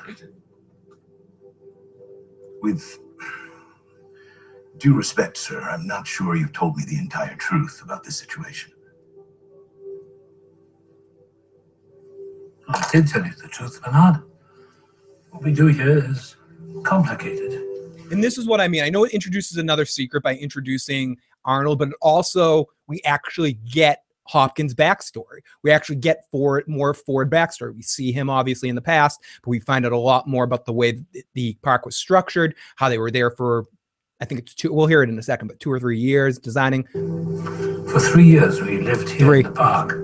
With 2.63 2.99
due 4.79 4.95
respect, 4.95 5.37
sir, 5.37 5.61
I'm 5.61 5.87
not 5.87 6.07
sure 6.07 6.35
you've 6.35 6.53
told 6.53 6.77
me 6.77 6.85
the 6.87 6.99
entire 6.99 7.37
truth 7.37 7.81
about 7.85 8.05
this 8.05 8.19
situation. 8.19 8.73
I 12.69 12.87
did 12.93 13.09
tell 13.09 13.25
you 13.25 13.33
the 13.43 13.49
truth, 13.49 13.81
Bernard. 13.83 14.23
What 15.31 15.43
we 15.43 15.53
do 15.53 15.67
here 15.67 16.11
is 16.11 16.37
complicated. 16.85 17.53
And 18.11 18.23
this 18.23 18.39
is 18.39 18.47
what 18.47 18.61
I 18.61 18.69
mean. 18.69 18.83
I 18.83 18.89
know 18.89 19.05
it 19.05 19.13
introduces 19.13 19.59
another 19.59 19.85
secret 19.85 20.23
by 20.23 20.37
introducing 20.37 21.17
Arnold, 21.45 21.79
but 21.79 21.91
also 22.01 22.69
we 22.87 23.01
actually 23.05 23.55
get 23.55 24.05
Hopkins 24.31 24.75
backstory. 24.75 25.41
We 25.65 25.73
actually 25.73 25.97
get 25.97 26.25
Ford 26.31 26.63
more 26.69 26.95
Ford 26.95 27.29
backstory. 27.29 27.75
We 27.75 27.83
see 27.83 28.13
him 28.13 28.31
obviously 28.31 28.69
in 28.69 28.77
the 28.77 28.81
past, 28.81 29.21
but 29.43 29.51
we 29.51 29.59
find 29.59 29.85
out 29.85 29.91
a 29.91 29.99
lot 29.99 30.29
more 30.29 30.45
about 30.45 30.67
the 30.67 30.73
way 30.73 31.01
the 31.35 31.59
park 31.63 31.85
was 31.85 31.97
structured, 31.97 32.55
how 32.77 32.89
they 32.89 32.99
were 32.99 33.11
there 33.11 33.33
for 33.33 33.67
I 34.21 34.27
think 34.27 34.41
it's 34.41 34.55
two. 34.55 34.73
We'll 34.73 34.87
hear 34.87 35.03
it 35.03 35.09
in 35.09 35.19
a 35.19 35.23
second, 35.23 35.49
but 35.49 35.59
two 35.59 35.73
or 35.73 35.81
three 35.81 35.99
years 35.99 36.39
designing. 36.39 36.85
For 37.91 37.99
three 37.99 38.27
years, 38.27 38.61
we 38.61 38.79
lived 38.79 39.09
here 39.09 39.27
Three. 39.27 39.39
in 39.41 39.47
the 39.47 39.53
park, 39.53 39.95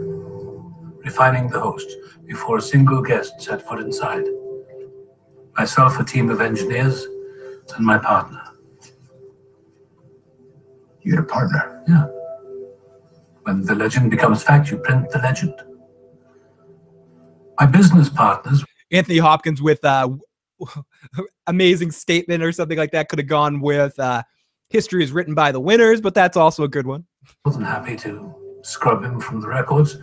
refining 1.05 1.49
the 1.49 1.61
host 1.61 1.87
before 2.27 2.57
a 2.57 2.63
single 2.63 3.03
guest 3.03 3.41
set 3.43 3.61
foot 3.63 3.79
inside. 3.79 4.25
Myself, 5.57 6.01
a 6.01 6.05
team 6.05 6.31
of 6.31 6.41
engineers, 6.41 7.07
and 7.77 7.85
my 7.87 7.99
partner. 7.99 8.43
You 11.03 11.15
had 11.15 11.25
a 11.25 11.27
partner? 11.27 11.85
Yeah. 11.87 12.16
When 13.47 13.63
the 13.63 13.77
legend 13.77 14.11
becomes 14.11 14.43
fact, 14.43 14.73
you 14.73 14.79
print 14.79 15.09
the 15.11 15.19
legend. 15.19 15.55
My 17.61 17.67
business 17.67 18.09
partners 18.09 18.65
Anthony 18.91 19.19
Hopkins 19.19 19.63
with 19.63 19.85
uh 19.85 20.09
amazing 21.47 21.93
statement 21.93 22.43
or 22.43 22.51
something 22.51 22.77
like 22.77 22.91
that 22.91 23.09
could 23.09 23.21
have 23.21 23.29
gone 23.29 23.61
with 23.61 23.97
uh 24.01 24.25
history 24.69 25.05
is 25.05 25.13
written 25.13 25.33
by 25.33 25.53
the 25.53 25.61
winners, 25.61 26.01
but 26.01 26.13
that's 26.13 26.37
also 26.37 26.65
a 26.65 26.69
good 26.69 26.89
one. 26.89 27.05
more 27.45 27.53
than 27.53 27.63
happy 27.63 27.95
to 27.95 28.35
scrub 28.63 29.05
him 29.05 29.21
from 29.21 29.41
the 29.41 29.47
records, 29.47 29.97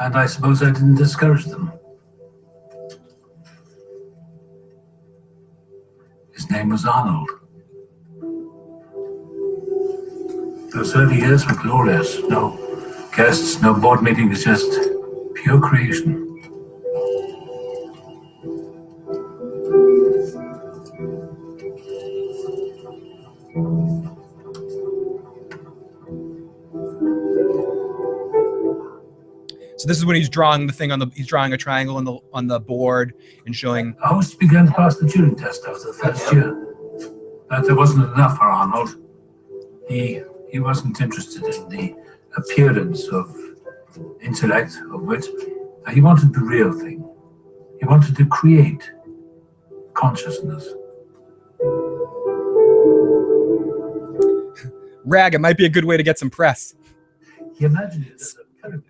and 0.00 0.16
I 0.16 0.24
suppose 0.24 0.62
I 0.62 0.70
didn't 0.70 0.94
discourage 0.94 1.44
them. 1.44 1.72
His 6.34 6.50
name 6.50 6.70
was 6.70 6.86
Arnold. 6.86 7.28
Those 10.74 10.96
early 10.96 11.18
years 11.18 11.46
were 11.46 11.54
glorious. 11.54 12.18
No 12.30 12.58
guests, 13.14 13.60
no 13.60 13.74
board 13.74 14.02
meetings, 14.02 14.42
just 14.42 14.70
pure 15.34 15.60
creation. 15.60 16.28
So 29.76 29.88
this 29.88 29.98
is 29.98 30.06
when 30.06 30.16
he's 30.16 30.30
drawing 30.30 30.66
the 30.66 30.72
thing 30.72 30.90
on 30.90 31.00
the 31.00 31.10
he's 31.14 31.26
drawing 31.26 31.52
a 31.52 31.58
triangle 31.58 31.96
on 31.96 32.04
the 32.04 32.16
on 32.32 32.46
the 32.46 32.60
board 32.60 33.14
and 33.44 33.54
showing 33.54 33.94
host 34.00 34.38
began 34.38 34.66
to 34.66 34.72
pass 34.72 34.96
the 34.96 35.06
Turing 35.06 35.36
test 35.36 35.66
after 35.68 35.88
the 35.88 35.92
first 35.92 36.32
year. 36.32 36.54
But 37.50 37.66
there 37.66 37.74
wasn't 37.74 38.10
enough 38.14 38.38
for 38.38 38.44
Arnold. 38.44 38.96
He 39.88 40.22
he 40.52 40.60
wasn't 40.60 41.00
interested 41.00 41.42
in 41.42 41.68
the 41.68 41.96
appearance 42.36 43.08
of 43.08 43.34
intellect, 44.20 44.76
of 44.92 45.02
wit. 45.02 45.26
Uh, 45.86 45.90
he 45.90 46.00
wanted 46.00 46.32
the 46.32 46.40
real 46.40 46.72
thing. 46.72 47.04
He 47.80 47.86
wanted 47.86 48.14
to 48.16 48.26
create 48.26 48.92
consciousness. 49.94 50.68
rag. 55.04 55.34
It 55.34 55.40
might 55.40 55.56
be 55.56 55.66
a 55.66 55.68
good 55.68 55.84
way 55.84 55.96
to 55.96 56.02
get 56.02 56.18
some 56.18 56.30
press. 56.30 56.74
He 57.54 57.64
imagined 57.64 58.06
it 58.06 58.14
as 58.14 58.36
a 58.40 58.44
pyramid. 58.60 58.84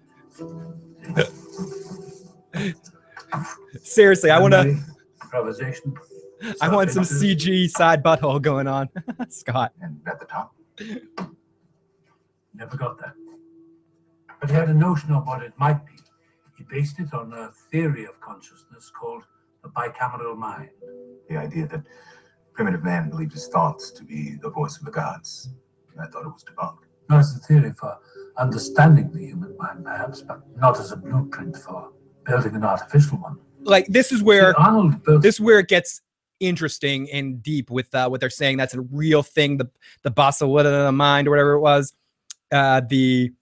Seriously, 3.82 4.30
I 4.30 4.38
want 4.38 4.52
to. 4.54 4.78
Improvisation. 5.22 5.94
I 6.60 6.68
want 6.68 6.90
some. 6.90 7.04
CG 7.04 7.70
side 7.70 8.02
butthole 8.02 8.40
going 8.40 8.66
on, 8.66 8.88
Scott. 9.28 9.72
And 9.80 10.00
at 10.06 10.20
the 10.20 10.26
top? 10.26 10.54
Never 12.54 12.76
got 12.76 12.98
that. 12.98 13.14
But 14.40 14.50
he 14.50 14.56
had 14.56 14.68
a 14.68 14.74
notion 14.74 15.12
of 15.12 15.26
what 15.26 15.42
it 15.42 15.52
might 15.56 15.84
be. 15.86 15.92
He 16.56 16.64
based 16.64 16.98
it 16.98 17.12
on 17.14 17.32
a 17.32 17.50
theory 17.70 18.04
of 18.04 18.20
consciousness 18.20 18.90
called 18.90 19.24
the 19.62 19.68
bicameral 19.70 20.36
mind. 20.36 20.70
The 21.28 21.36
idea 21.36 21.66
that 21.68 21.82
primitive 22.52 22.84
man 22.84 23.10
believed 23.10 23.32
his 23.32 23.48
thoughts 23.48 23.90
to 23.92 24.04
be 24.04 24.36
the 24.42 24.50
voice 24.50 24.78
of 24.78 24.84
the 24.84 24.90
gods. 24.90 25.48
I 26.00 26.06
thought 26.06 26.24
it 26.24 26.28
was 26.28 26.44
debunked. 26.44 26.84
Not 27.08 27.20
as 27.20 27.36
a 27.36 27.38
theory 27.40 27.72
for 27.72 27.98
understanding 28.38 29.10
the 29.12 29.20
human 29.20 29.56
mind, 29.58 29.84
perhaps, 29.84 30.22
but 30.22 30.40
not 30.56 30.78
as 30.78 30.92
a 30.92 30.96
blueprint 30.96 31.56
for 31.56 31.90
building 32.24 32.54
an 32.54 32.64
artificial 32.64 33.18
one. 33.18 33.38
Like 33.62 33.86
this 33.86 34.12
is 34.12 34.22
where 34.22 34.52
See, 34.52 34.58
Arnold 34.58 35.04
built 35.04 35.22
this 35.22 35.36
is 35.36 35.40
where 35.40 35.58
it 35.58 35.68
gets 35.68 36.00
interesting 36.40 37.10
and 37.10 37.42
deep 37.42 37.70
with 37.70 37.94
uh, 37.94 38.08
what 38.08 38.20
they're 38.20 38.30
saying. 38.30 38.56
That's 38.56 38.74
a 38.74 38.80
real 38.80 39.22
thing. 39.22 39.58
The 39.58 39.70
the 40.02 40.10
Bassa 40.10 40.46
the 40.84 40.92
mind 40.92 41.28
or 41.28 41.30
whatever 41.30 41.52
it 41.52 41.60
was. 41.60 41.94
Uh, 42.52 42.82
the 42.88 43.32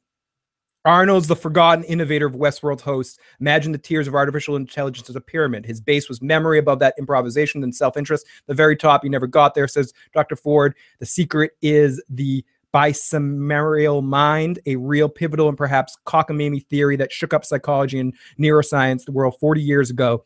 Arnold's 0.86 1.28
the 1.28 1.36
forgotten 1.36 1.84
innovator 1.84 2.26
of 2.26 2.34
Westworld 2.34 2.80
hosts. 2.80 3.18
Imagine 3.38 3.72
the 3.72 3.78
tiers 3.78 4.08
of 4.08 4.14
artificial 4.14 4.56
intelligence 4.56 5.10
as 5.10 5.16
a 5.16 5.20
pyramid. 5.20 5.66
His 5.66 5.80
base 5.80 6.08
was 6.08 6.22
memory, 6.22 6.58
above 6.58 6.78
that 6.78 6.94
improvisation, 6.98 7.60
then 7.60 7.72
self-interest. 7.72 8.26
The 8.46 8.54
very 8.54 8.76
top, 8.76 9.04
you 9.04 9.10
never 9.10 9.26
got 9.26 9.54
there, 9.54 9.68
says 9.68 9.92
Dr. 10.14 10.36
Ford. 10.36 10.74
The 10.98 11.06
secret 11.06 11.52
is 11.60 12.02
the 12.08 12.44
bicameral 12.72 14.02
mind, 14.02 14.60
a 14.64 14.76
real 14.76 15.08
pivotal 15.08 15.48
and 15.48 15.58
perhaps 15.58 15.96
cockamamie 16.06 16.66
theory 16.66 16.96
that 16.96 17.12
shook 17.12 17.34
up 17.34 17.44
psychology 17.44 17.98
and 17.98 18.14
neuroscience 18.38 19.04
the 19.04 19.12
world 19.12 19.34
40 19.38 19.60
years 19.60 19.90
ago. 19.90 20.24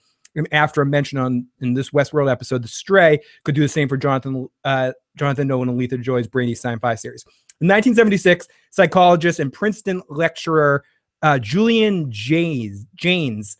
After 0.51 0.82
a 0.82 0.86
mention 0.86 1.19
on 1.19 1.47
in 1.61 1.74
this 1.74 1.90
Westworld 1.90 2.31
episode, 2.31 2.62
The 2.62 2.69
Stray 2.69 3.20
could 3.44 3.55
do 3.55 3.61
the 3.61 3.69
same 3.69 3.89
for 3.89 3.97
Jonathan 3.97 4.48
uh, 4.65 4.93
Jonathan 5.16 5.47
Nolan 5.47 5.69
and 5.69 5.78
Lisa 5.78 5.97
Joy's 5.97 6.27
brainy 6.27 6.56
sci-fi 6.56 6.97
series. 6.97 7.24
In 7.60 7.68
1976, 7.68 8.48
psychologist 8.70 9.39
and 9.39 9.52
Princeton 9.52 10.02
lecturer 10.09 10.85
uh, 11.22 11.39
Julian 11.39 12.10
Jaynes, 12.10 12.85
Janes 12.97 13.56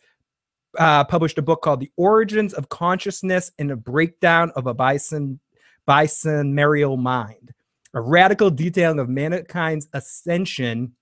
uh, 0.77 1.03
published 1.05 1.37
a 1.37 1.41
book 1.41 1.61
called 1.61 1.79
The 1.79 1.91
Origins 1.97 2.53
of 2.53 2.69
Consciousness 2.69 3.51
and 3.57 3.71
a 3.71 3.75
Breakdown 3.75 4.51
of 4.55 4.67
a 4.67 4.73
Bison, 4.73 5.39
Bicameral 5.87 6.97
Mind, 6.97 7.53
a 7.93 8.01
radical 8.01 8.51
detailing 8.51 8.99
of 8.99 9.09
mankind's 9.09 9.87
ascension 9.93 10.93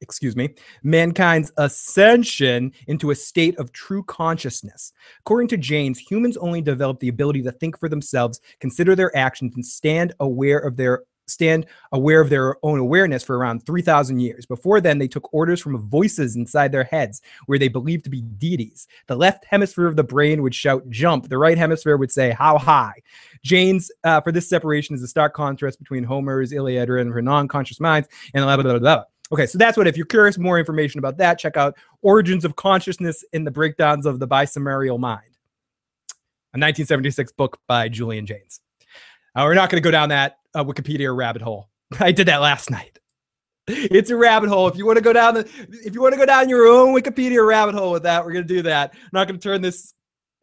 excuse 0.00 0.34
me, 0.34 0.48
mankind's 0.82 1.52
ascension 1.58 2.72
into 2.86 3.10
a 3.10 3.14
state 3.14 3.58
of 3.58 3.72
true 3.72 4.02
consciousness. 4.04 4.92
According 5.20 5.48
to 5.48 5.56
James, 5.56 5.98
humans 5.98 6.36
only 6.38 6.62
develop 6.62 7.00
the 7.00 7.08
ability 7.08 7.42
to 7.42 7.52
think 7.52 7.78
for 7.78 7.88
themselves, 7.88 8.40
consider 8.60 8.96
their 8.96 9.14
actions, 9.16 9.54
and 9.54 9.64
stand 9.64 10.14
aware 10.20 10.58
of 10.58 10.76
their 10.76 11.02
stand 11.30 11.66
aware 11.92 12.20
of 12.20 12.30
their 12.30 12.56
own 12.64 12.78
awareness 12.78 13.22
for 13.22 13.38
around 13.38 13.64
3000 13.66 14.20
years. 14.20 14.46
Before 14.46 14.80
then, 14.80 14.98
they 14.98 15.08
took 15.08 15.32
orders 15.32 15.60
from 15.60 15.78
voices 15.88 16.36
inside 16.36 16.72
their 16.72 16.84
heads 16.84 17.22
where 17.46 17.58
they 17.58 17.68
believed 17.68 18.04
to 18.04 18.10
be 18.10 18.22
deities. 18.22 18.86
The 19.06 19.16
left 19.16 19.44
hemisphere 19.46 19.86
of 19.86 19.96
the 19.96 20.04
brain 20.04 20.42
would 20.42 20.54
shout 20.54 20.88
jump, 20.90 21.28
the 21.28 21.38
right 21.38 21.58
hemisphere 21.58 21.96
would 21.96 22.12
say 22.12 22.30
how 22.30 22.58
high. 22.58 23.00
James, 23.42 23.90
uh, 24.04 24.20
for 24.20 24.32
this 24.32 24.48
separation 24.48 24.94
is 24.94 25.02
a 25.02 25.08
stark 25.08 25.34
contrast 25.34 25.78
between 25.78 26.04
Homer's 26.04 26.52
Iliad 26.52 26.90
and 26.90 27.12
her 27.12 27.22
non-conscious 27.22 27.80
minds 27.80 28.08
and 28.34 28.44
blah, 28.44 28.56
blah, 28.56 28.64
blah, 28.64 28.78
blah. 28.78 29.04
Okay, 29.32 29.46
so 29.46 29.58
that's 29.58 29.76
what. 29.76 29.86
If 29.86 29.96
you're 29.96 30.06
curious 30.06 30.38
more 30.38 30.58
information 30.58 30.98
about 30.98 31.16
that, 31.18 31.38
check 31.38 31.56
out 31.56 31.76
Origins 32.02 32.44
of 32.44 32.56
Consciousness 32.56 33.24
in 33.32 33.44
the 33.44 33.50
Breakdowns 33.50 34.04
of 34.04 34.18
the 34.18 34.26
Bicameral 34.26 34.98
Mind, 34.98 35.36
a 36.52 36.58
1976 36.58 37.32
book 37.32 37.60
by 37.68 37.88
Julian 37.88 38.26
James. 38.26 38.60
Uh, 39.36 39.42
we're 39.44 39.54
not 39.54 39.70
going 39.70 39.80
to 39.80 39.86
go 39.86 39.92
down 39.92 40.08
that 40.08 40.38
uh, 40.54 40.64
Wikipedia 40.64 41.14
rabbit 41.14 41.42
hole. 41.42 41.70
I 42.00 42.12
did 42.12 42.28
that 42.28 42.40
last 42.40 42.70
night. 42.70 42.98
It's 43.66 44.10
a 44.10 44.16
rabbit 44.16 44.48
hole. 44.48 44.66
If 44.68 44.76
you 44.76 44.84
want 44.84 44.96
to 44.98 45.04
go 45.04 45.12
down 45.12 45.34
the, 45.34 45.40
if 45.84 45.94
you 45.94 46.02
want 46.02 46.14
to 46.14 46.18
go 46.18 46.26
down 46.26 46.48
your 46.48 46.66
own 46.66 46.94
Wikipedia 46.94 47.46
rabbit 47.46 47.74
hole 47.74 47.92
with 47.92 48.02
that, 48.02 48.24
we're 48.24 48.32
to 48.46 48.54
do 48.54 48.62
that. 48.62 48.92
I'm 48.94 49.08
not 49.12 49.28
to 49.38 49.42
turn 49.42 49.62
this 49.62 49.94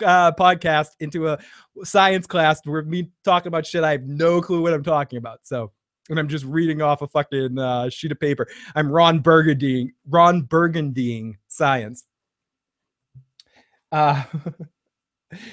uh, 0.03 0.31
podcast 0.31 0.89
into 0.99 1.27
a 1.27 1.39
science 1.83 2.27
class 2.27 2.61
where 2.63 2.83
me 2.83 3.11
talking 3.25 3.47
about 3.47 3.65
shit 3.65 3.83
I 3.83 3.91
have 3.93 4.03
no 4.03 4.41
clue 4.41 4.61
what 4.61 4.73
I'm 4.73 4.83
talking 4.83 5.17
about. 5.17 5.39
So 5.43 5.71
and 6.09 6.19
I'm 6.19 6.27
just 6.27 6.45
reading 6.45 6.81
off 6.81 7.01
a 7.01 7.07
fucking 7.07 7.57
uh, 7.57 7.89
sheet 7.89 8.11
of 8.11 8.19
paper. 8.19 8.47
I'm 8.75 8.89
Ron 8.89 9.21
Burgundying, 9.21 9.89
Ron 10.07 10.43
Burgundying 10.43 11.33
science. 11.47 12.05
Uh, 13.91 14.23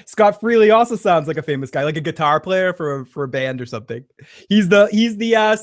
Scott 0.05 0.39
Freely 0.39 0.71
also 0.71 0.95
sounds 0.95 1.27
like 1.27 1.37
a 1.37 1.41
famous 1.41 1.69
guy, 1.69 1.83
like 1.83 1.97
a 1.97 2.01
guitar 2.01 2.39
player 2.39 2.73
for 2.73 3.01
a, 3.01 3.05
for 3.05 3.23
a 3.23 3.27
band 3.27 3.61
or 3.61 3.65
something. 3.65 4.05
He's 4.47 4.69
the 4.69 4.87
he's 4.91 5.17
the 5.17 5.35
uh, 5.35 5.57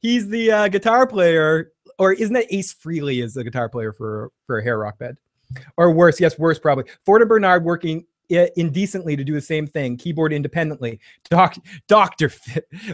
he's 0.00 0.28
the 0.28 0.50
uh, 0.50 0.68
guitar 0.68 1.06
player, 1.06 1.72
or 1.98 2.12
isn't 2.12 2.32
that 2.34 2.46
Ace 2.50 2.74
Frehley 2.74 3.22
is 3.22 3.36
a 3.36 3.44
guitar 3.44 3.68
player 3.68 3.92
for 3.92 4.30
for 4.46 4.58
a 4.58 4.62
hair 4.62 4.78
rock 4.78 4.98
band, 4.98 5.18
or 5.76 5.92
worse? 5.92 6.20
Yes, 6.20 6.38
worse 6.38 6.58
probably. 6.58 6.84
Ford 7.04 7.22
and 7.22 7.28
Bernard 7.28 7.64
working 7.64 8.06
indecently 8.30 9.16
to 9.16 9.24
do 9.24 9.32
the 9.32 9.40
same 9.40 9.66
thing, 9.66 9.96
keyboard 9.96 10.32
independently. 10.32 11.00
Doc, 11.30 11.56
Doctor, 11.86 12.30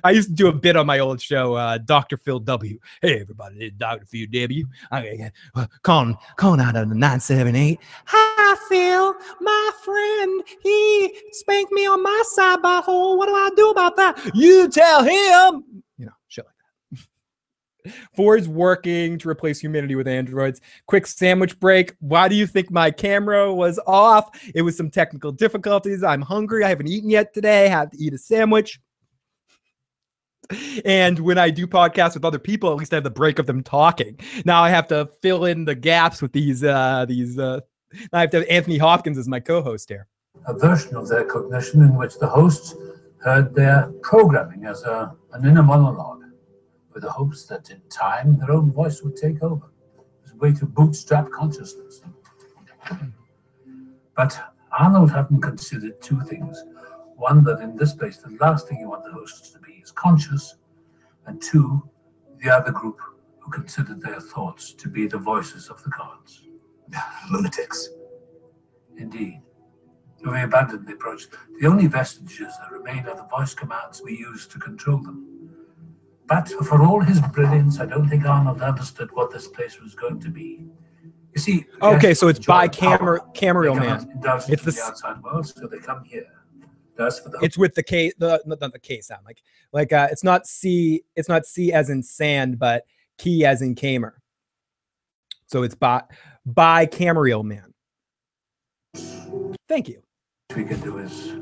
I 0.04 0.12
used 0.12 0.28
to 0.28 0.34
do 0.34 0.46
a 0.46 0.52
bit 0.52 0.76
on 0.76 0.86
my 0.86 1.00
old 1.00 1.20
show, 1.20 1.54
uh, 1.54 1.78
Doctor 1.78 2.16
Phil 2.16 2.38
W. 2.40 2.78
Hey 3.02 3.20
everybody, 3.20 3.70
Doctor 3.70 4.06
Phil 4.06 4.26
W. 4.32 4.66
Okay, 4.92 5.30
uh, 5.54 5.66
calling 5.82 6.16
calling 6.36 6.60
out 6.60 6.76
of 6.76 6.88
the 6.88 6.94
nine 6.94 7.20
seven 7.20 7.56
eight. 7.56 7.80
Hi 8.06 8.33
Phil, 8.68 9.14
my 9.40 9.70
friend, 9.84 10.42
he 10.62 11.20
spanked 11.32 11.72
me 11.72 11.86
on 11.86 12.02
my 12.02 12.22
side 12.26 12.62
by 12.62 12.80
hole. 12.84 13.18
What 13.18 13.26
do 13.26 13.34
I 13.34 13.50
do 13.56 13.70
about 13.70 13.96
that? 13.96 14.34
You 14.34 14.68
tell 14.68 15.02
him. 15.02 15.64
You 15.98 16.06
know, 16.06 16.12
shit 16.28 16.44
like 16.46 17.94
Ford's 18.16 18.48
working 18.48 19.18
to 19.18 19.28
replace 19.28 19.60
humanity 19.60 19.94
with 19.94 20.08
androids. 20.08 20.60
Quick 20.86 21.06
sandwich 21.06 21.58
break. 21.60 21.94
Why 22.00 22.28
do 22.28 22.34
you 22.34 22.46
think 22.46 22.70
my 22.70 22.90
camera 22.90 23.54
was 23.54 23.78
off? 23.86 24.30
It 24.54 24.62
was 24.62 24.76
some 24.76 24.90
technical 24.90 25.32
difficulties. 25.32 26.02
I'm 26.02 26.22
hungry. 26.22 26.64
I 26.64 26.68
haven't 26.68 26.88
eaten 26.88 27.10
yet 27.10 27.34
today. 27.34 27.66
I 27.66 27.68
have 27.68 27.90
to 27.90 27.98
eat 27.98 28.14
a 28.14 28.18
sandwich. 28.18 28.80
And 30.84 31.18
when 31.20 31.38
I 31.38 31.50
do 31.50 31.66
podcasts 31.66 32.14
with 32.14 32.24
other 32.24 32.38
people, 32.38 32.70
at 32.70 32.76
least 32.76 32.92
I 32.92 32.96
have 32.96 33.04
the 33.04 33.10
break 33.10 33.38
of 33.38 33.46
them 33.46 33.62
talking. 33.62 34.18
Now 34.44 34.62
I 34.62 34.70
have 34.70 34.86
to 34.88 35.08
fill 35.22 35.46
in 35.46 35.64
the 35.64 35.74
gaps 35.74 36.20
with 36.20 36.32
these 36.32 36.62
uh 36.62 37.06
these 37.08 37.38
uh 37.38 37.60
I 38.12 38.20
have 38.20 38.30
to 38.30 38.38
have 38.38 38.46
Anthony 38.48 38.78
Hopkins 38.78 39.18
as 39.18 39.28
my 39.28 39.40
co-host 39.40 39.88
here. 39.88 40.06
A 40.46 40.54
version 40.54 40.96
of 40.96 41.08
their 41.08 41.24
cognition 41.24 41.82
in 41.82 41.94
which 41.94 42.18
the 42.18 42.26
hosts 42.26 42.74
heard 43.18 43.54
their 43.54 43.90
programming 44.02 44.66
as 44.66 44.82
a, 44.82 45.14
an 45.32 45.46
inner 45.46 45.62
monologue, 45.62 46.24
with 46.92 47.02
the 47.02 47.10
hopes 47.10 47.46
that 47.46 47.70
in 47.70 47.80
time 47.88 48.38
their 48.38 48.50
own 48.50 48.72
voice 48.72 49.02
would 49.02 49.16
take 49.16 49.42
over 49.42 49.66
as 50.24 50.32
a 50.32 50.36
way 50.36 50.52
to 50.52 50.66
bootstrap 50.66 51.30
consciousness. 51.30 52.02
But 54.16 54.38
Arnold 54.78 55.10
hadn't 55.10 55.40
considered 55.40 56.00
two 56.02 56.20
things. 56.22 56.62
One, 57.16 57.44
that 57.44 57.60
in 57.60 57.76
this 57.76 57.94
place, 57.94 58.18
the 58.18 58.36
last 58.40 58.68
thing 58.68 58.80
you 58.80 58.88
want 58.88 59.04
the 59.04 59.12
hosts 59.12 59.50
to 59.50 59.58
be 59.60 59.74
is 59.74 59.90
conscious, 59.92 60.56
and 61.26 61.40
two, 61.40 61.88
the 62.42 62.50
other 62.50 62.72
group 62.72 63.00
who 63.38 63.50
considered 63.50 64.02
their 64.02 64.20
thoughts 64.20 64.72
to 64.74 64.88
be 64.88 65.06
the 65.06 65.18
voices 65.18 65.68
of 65.68 65.82
the 65.84 65.90
gods. 65.90 66.42
Lunatics. 67.30 67.88
Indeed. 68.96 69.40
We 70.24 70.40
abandoned 70.40 70.86
the 70.86 70.94
approach. 70.94 71.26
The 71.60 71.66
only 71.66 71.86
vestiges 71.86 72.54
that 72.58 72.72
remain 72.72 73.06
are 73.06 73.16
the 73.16 73.24
voice 73.24 73.52
commands 73.52 74.00
we 74.02 74.16
use 74.16 74.46
to 74.48 74.58
control 74.58 74.98
them. 74.98 75.50
But 76.26 76.48
for 76.48 76.82
all 76.82 77.00
his 77.00 77.20
brilliance, 77.20 77.78
I 77.78 77.86
don't 77.86 78.08
think 78.08 78.24
Arnold 78.24 78.62
understood 78.62 79.10
what 79.12 79.30
this 79.30 79.46
place 79.48 79.78
was 79.80 79.94
going 79.94 80.20
to 80.20 80.30
be. 80.30 80.64
You 81.34 81.40
see, 81.40 81.66
Okay, 81.82 82.14
so 82.14 82.28
it's 82.28 82.44
by 82.44 82.68
camera 82.68 83.20
camera 83.34 83.74
They 83.74 83.80
cannot 83.80 84.08
man. 84.22 84.42
It's 84.48 84.62
the 84.62 84.70
the 84.70 84.82
outside 84.82 85.22
world, 85.22 85.46
so 85.46 85.66
they 85.66 85.78
come 85.78 86.04
here. 86.04 86.26
That's 86.96 87.18
for 87.18 87.28
the 87.28 87.40
it's 87.42 87.58
with 87.58 87.74
the 87.74 87.82
K 87.82 88.12
the 88.18 88.40
not 88.46 88.60
the 88.60 88.78
K 88.78 89.00
sound 89.00 89.24
like 89.24 89.42
like 89.72 89.92
uh 89.92 90.08
it's 90.12 90.22
not 90.22 90.46
C 90.46 91.02
it's 91.16 91.28
not 91.28 91.44
C 91.44 91.72
as 91.72 91.90
in 91.90 92.02
sand 92.02 92.58
but 92.58 92.84
key 93.18 93.44
as 93.44 93.62
in 93.62 93.74
Kamer. 93.74 94.12
So 95.46 95.62
it's 95.62 95.74
by 95.74 96.02
by 96.44 96.86
Camariel 96.86 97.42
man. 97.42 97.72
Thank 99.68 99.88
you. 99.88 100.02
we 100.56 100.64
can 100.64 100.80
do 100.80 100.98
is 100.98 101.32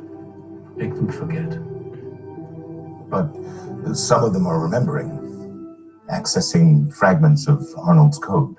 make 0.77 0.95
them 0.95 1.11
forget. 1.11 1.51
But 3.11 3.95
some 3.95 4.25
of 4.25 4.33
them 4.33 4.47
are 4.47 4.61
remembering, 4.61 5.11
accessing 6.11 6.95
fragments 6.95 7.47
of 7.47 7.67
Arnold's 7.77 8.19
code. 8.19 8.57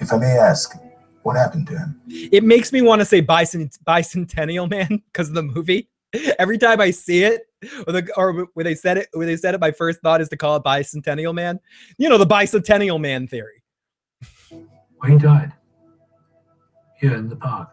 If 0.00 0.12
I 0.12 0.18
may 0.18 0.38
ask, 0.38 0.76
what 1.22 1.36
happened 1.36 1.66
to 1.68 1.78
him? 1.78 2.00
It 2.08 2.42
makes 2.42 2.72
me 2.72 2.82
want 2.82 3.00
to 3.00 3.04
say 3.04 3.20
bicent 3.22 3.78
bicentennial 3.86 4.68
man 4.70 5.02
because 5.12 5.28
of 5.28 5.34
the 5.34 5.42
movie. 5.42 5.88
Every 6.38 6.58
time 6.58 6.80
I 6.80 6.90
see 6.90 7.22
it, 7.24 7.47
or 7.86 7.92
the 7.92 8.12
or 8.16 8.48
when 8.54 8.64
they 8.64 8.74
said 8.74 8.98
it, 8.98 9.08
when 9.12 9.26
they 9.26 9.36
said 9.36 9.54
it, 9.54 9.60
my 9.60 9.70
first 9.70 10.00
thought 10.00 10.20
is 10.20 10.28
to 10.28 10.36
call 10.36 10.56
it 10.56 10.62
bicentennial 10.64 11.34
man. 11.34 11.58
You 11.96 12.08
know 12.08 12.18
the 12.18 12.26
bicentennial 12.26 13.00
man 13.00 13.26
theory. 13.26 13.62
Well, 14.50 15.12
he 15.12 15.18
died 15.18 15.52
here 16.98 17.14
in 17.14 17.28
the 17.28 17.36
park. 17.36 17.70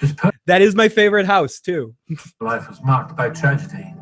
His 0.00 0.14
That 0.46 0.62
is 0.62 0.74
my 0.74 0.88
favorite 0.88 1.26
house 1.26 1.60
too. 1.60 1.94
life 2.40 2.68
was 2.68 2.82
marked 2.82 3.16
by 3.16 3.30
tragedy. 3.30 3.94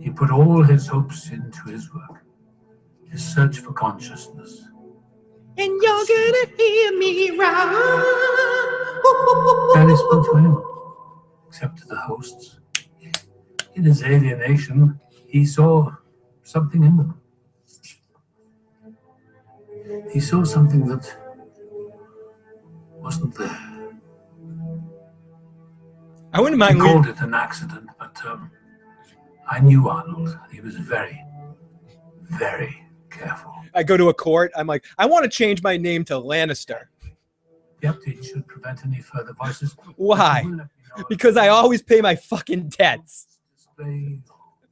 He 0.00 0.10
put 0.10 0.30
all 0.30 0.62
his 0.62 0.86
hopes 0.86 1.30
into 1.30 1.62
his 1.62 1.92
work, 1.94 2.24
his 3.10 3.24
search 3.24 3.60
for 3.60 3.72
consciousness. 3.72 4.62
And 5.56 5.82
you're 5.82 6.04
gonna 6.06 6.46
hear 6.56 6.98
me 6.98 7.30
Barely 9.74 9.96
spoke 9.96 10.26
to 10.26 10.36
anyone, 10.36 10.62
except 11.54 11.78
to 11.78 11.86
the 11.86 11.94
hosts. 11.96 12.58
In 13.76 13.84
his 13.84 14.02
alienation, 14.02 14.98
he 15.28 15.44
saw 15.46 15.88
something 16.42 16.82
in 16.82 16.96
them. 16.96 17.20
He 20.12 20.18
saw 20.18 20.42
something 20.42 20.84
that 20.86 21.16
wasn't 22.96 23.36
there. 23.36 23.90
I 26.32 26.40
wouldn't 26.40 26.54
He 26.56 26.58
mind. 26.58 26.78
lea- 26.80 26.84
called 26.88 27.06
it 27.06 27.20
an 27.20 27.34
accident, 27.34 27.88
but 28.00 28.20
um, 28.26 28.50
I 29.48 29.60
knew 29.60 29.88
Arnold. 29.88 30.36
He 30.50 30.60
was 30.60 30.74
very, 30.74 31.24
very 32.30 32.82
careful. 33.10 33.54
I 33.74 33.84
go 33.84 33.96
to 33.96 34.08
a 34.08 34.14
court. 34.14 34.50
I'm 34.56 34.66
like, 34.66 34.84
I 34.98 35.06
want 35.06 35.22
to 35.22 35.30
change 35.30 35.62
my 35.62 35.76
name 35.76 36.04
to 36.06 36.14
Lannister. 36.14 36.86
The 37.84 37.92
update 37.92 38.24
should 38.24 38.48
prevent 38.48 38.82
any 38.86 39.02
further 39.02 39.34
voices. 39.34 39.76
Why? 39.96 40.42
Because 41.10 41.36
I 41.36 41.48
always 41.48 41.82
pay 41.82 42.00
my 42.00 42.14
fucking 42.14 42.70
debts. 42.70 43.26
Display, 43.54 44.20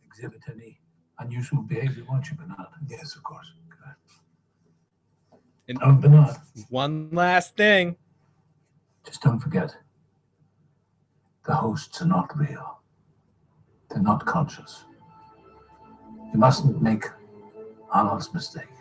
exhibit 0.06 0.40
any 0.50 0.80
unusual 1.18 1.60
behavior, 1.60 2.04
won't 2.08 2.30
you, 2.30 2.36
Bernard? 2.36 2.68
Yes, 2.88 3.14
of 3.14 3.22
course. 3.22 3.52
And 5.68 5.78
Um, 5.82 6.00
Bernard, 6.00 6.36
one 6.70 7.10
last 7.10 7.54
thing. 7.54 7.96
just 9.04 9.20
don't 9.22 9.38
forget 9.38 9.76
the 11.44 11.54
hosts 11.54 12.00
are 12.00 12.06
not 12.06 12.34
real, 12.36 12.80
they're 13.90 14.00
not 14.02 14.24
conscious. 14.24 14.86
You 16.32 16.38
mustn't 16.38 16.80
make 16.80 17.04
Arnold's 17.90 18.32
mistake. 18.32 18.71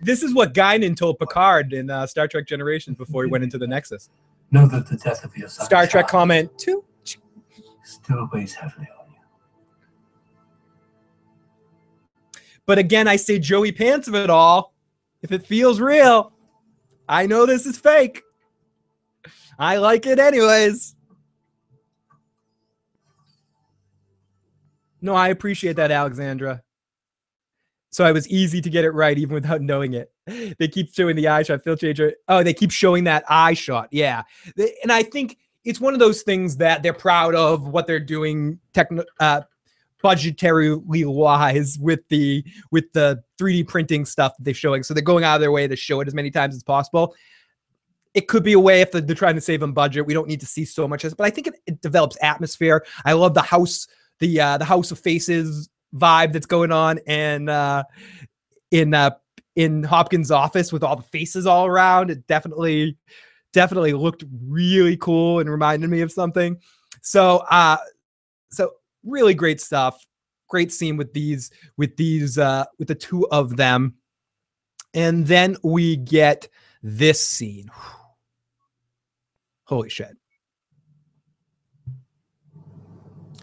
This 0.00 0.22
is 0.22 0.34
what 0.34 0.52
Guinan 0.54 0.96
told 0.96 1.18
Picard 1.18 1.72
in 1.72 1.90
uh, 1.90 2.06
Star 2.06 2.28
Trek 2.28 2.46
Generations 2.46 2.96
before 2.96 3.24
he 3.24 3.30
went 3.30 3.44
into 3.44 3.58
the 3.58 3.66
Nexus. 3.66 4.10
Know 4.50 4.66
that 4.68 4.86
the 4.86 4.96
death 4.96 5.24
of 5.24 5.36
your 5.36 5.48
son 5.48 5.66
Star 5.66 5.86
Trek 5.86 6.08
comment 6.08 6.50
two. 6.58 6.84
still 7.84 8.28
weighs 8.32 8.54
heavily 8.54 8.86
on 9.00 9.10
you. 9.10 9.20
But 12.66 12.78
again, 12.78 13.08
I 13.08 13.16
say 13.16 13.38
Joey 13.38 13.72
Pants 13.72 14.08
of 14.08 14.14
it 14.14 14.30
all. 14.30 14.74
If 15.22 15.32
it 15.32 15.46
feels 15.46 15.80
real, 15.80 16.32
I 17.08 17.26
know 17.26 17.46
this 17.46 17.66
is 17.66 17.78
fake. 17.78 18.22
I 19.58 19.78
like 19.78 20.06
it 20.06 20.18
anyways. 20.18 20.94
No, 25.00 25.14
I 25.14 25.28
appreciate 25.28 25.76
that, 25.76 25.90
Alexandra. 25.90 26.62
So 27.96 28.04
I 28.04 28.12
was 28.12 28.28
easy 28.28 28.60
to 28.60 28.68
get 28.68 28.84
it 28.84 28.90
right 28.90 29.16
even 29.16 29.32
without 29.32 29.62
knowing 29.62 29.94
it. 29.94 30.12
They 30.58 30.68
keep 30.68 30.92
showing 30.92 31.16
the 31.16 31.28
eye 31.28 31.42
shot, 31.42 31.64
Phil. 31.64 31.78
Oh, 32.28 32.42
they 32.42 32.52
keep 32.52 32.70
showing 32.70 33.04
that 33.04 33.24
eye 33.26 33.54
shot. 33.54 33.88
Yeah. 33.90 34.22
And 34.82 34.92
I 34.92 35.02
think 35.02 35.38
it's 35.64 35.80
one 35.80 35.94
of 35.94 35.98
those 35.98 36.20
things 36.20 36.58
that 36.58 36.82
they're 36.82 36.92
proud 36.92 37.34
of 37.34 37.68
what 37.68 37.86
they're 37.86 37.98
doing 37.98 38.58
techno 38.74 39.02
uh 39.18 39.40
budgetarily 40.04 41.06
wise 41.06 41.78
with 41.78 42.06
the 42.10 42.44
with 42.70 42.84
the 42.92 43.22
3D 43.40 43.66
printing 43.66 44.04
stuff 44.04 44.36
that 44.36 44.44
they're 44.44 44.52
showing. 44.52 44.82
So 44.82 44.92
they're 44.92 45.02
going 45.02 45.24
out 45.24 45.36
of 45.36 45.40
their 45.40 45.50
way 45.50 45.66
to 45.66 45.74
show 45.74 46.02
it 46.02 46.06
as 46.06 46.12
many 46.12 46.30
times 46.30 46.54
as 46.54 46.62
possible. 46.62 47.14
It 48.12 48.28
could 48.28 48.42
be 48.42 48.52
a 48.52 48.60
way 48.60 48.82
if 48.82 48.92
they're 48.92 49.14
trying 49.14 49.36
to 49.36 49.40
save 49.40 49.62
on 49.62 49.72
budget. 49.72 50.04
We 50.04 50.12
don't 50.12 50.28
need 50.28 50.40
to 50.40 50.46
see 50.46 50.66
so 50.66 50.86
much 50.86 51.02
this, 51.02 51.14
but 51.14 51.24
I 51.24 51.30
think 51.30 51.46
it, 51.46 51.54
it 51.64 51.80
develops 51.80 52.18
atmosphere. 52.20 52.84
I 53.06 53.14
love 53.14 53.32
the 53.32 53.40
house, 53.40 53.88
the 54.18 54.38
uh, 54.38 54.58
the 54.58 54.66
House 54.66 54.90
of 54.90 54.98
Faces 54.98 55.70
vibe 55.96 56.32
that's 56.32 56.46
going 56.46 56.72
on, 56.72 57.00
and 57.06 57.48
uh, 57.50 57.84
in 58.70 58.94
uh, 58.94 59.10
in 59.56 59.82
Hopkins' 59.82 60.30
office 60.30 60.72
with 60.72 60.84
all 60.84 60.96
the 60.96 61.02
faces 61.02 61.46
all 61.46 61.66
around. 61.66 62.10
It 62.10 62.26
definitely 62.26 62.96
definitely 63.52 63.94
looked 63.94 64.24
really 64.46 64.96
cool 64.98 65.40
and 65.40 65.50
reminded 65.50 65.88
me 65.88 66.02
of 66.02 66.12
something. 66.12 66.58
So 67.02 67.38
uh, 67.50 67.78
so 68.50 68.72
really 69.04 69.34
great 69.34 69.60
stuff. 69.60 70.04
Great 70.48 70.72
scene 70.72 70.96
with 70.96 71.12
these 71.12 71.50
with 71.76 71.96
these 71.96 72.38
uh, 72.38 72.64
with 72.78 72.88
the 72.88 72.94
two 72.94 73.26
of 73.28 73.56
them, 73.56 73.94
and 74.94 75.26
then 75.26 75.56
we 75.64 75.96
get 75.96 76.48
this 76.82 77.26
scene. 77.26 77.68
Holy 79.64 79.88
shit. 79.88 80.16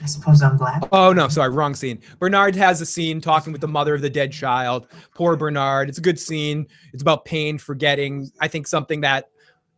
I 0.04 0.06
suppose 0.06 0.42
I'm 0.44 0.58
glad. 0.58 0.86
Oh 0.92 1.14
no, 1.14 1.30
sorry, 1.30 1.50
wrong 1.50 1.74
scene. 1.74 2.02
Bernard 2.20 2.56
has 2.58 2.82
a 2.82 2.86
scene 2.86 3.22
talking 3.22 3.54
with 3.54 3.62
the 3.62 3.68
mother 3.70 3.96
of 3.96 4.02
the 4.02 4.10
dead 4.10 4.34
child. 4.34 4.88
Poor 5.16 5.38
Bernard. 5.38 5.88
It's 5.88 5.98
a 5.98 6.02
good 6.02 6.20
scene. 6.20 6.68
It's 6.92 7.02
about 7.02 7.24
pain, 7.24 7.58
forgetting. 7.58 8.30
I 8.42 8.50
think 8.50 8.68
something 8.68 9.00
that 9.02 9.30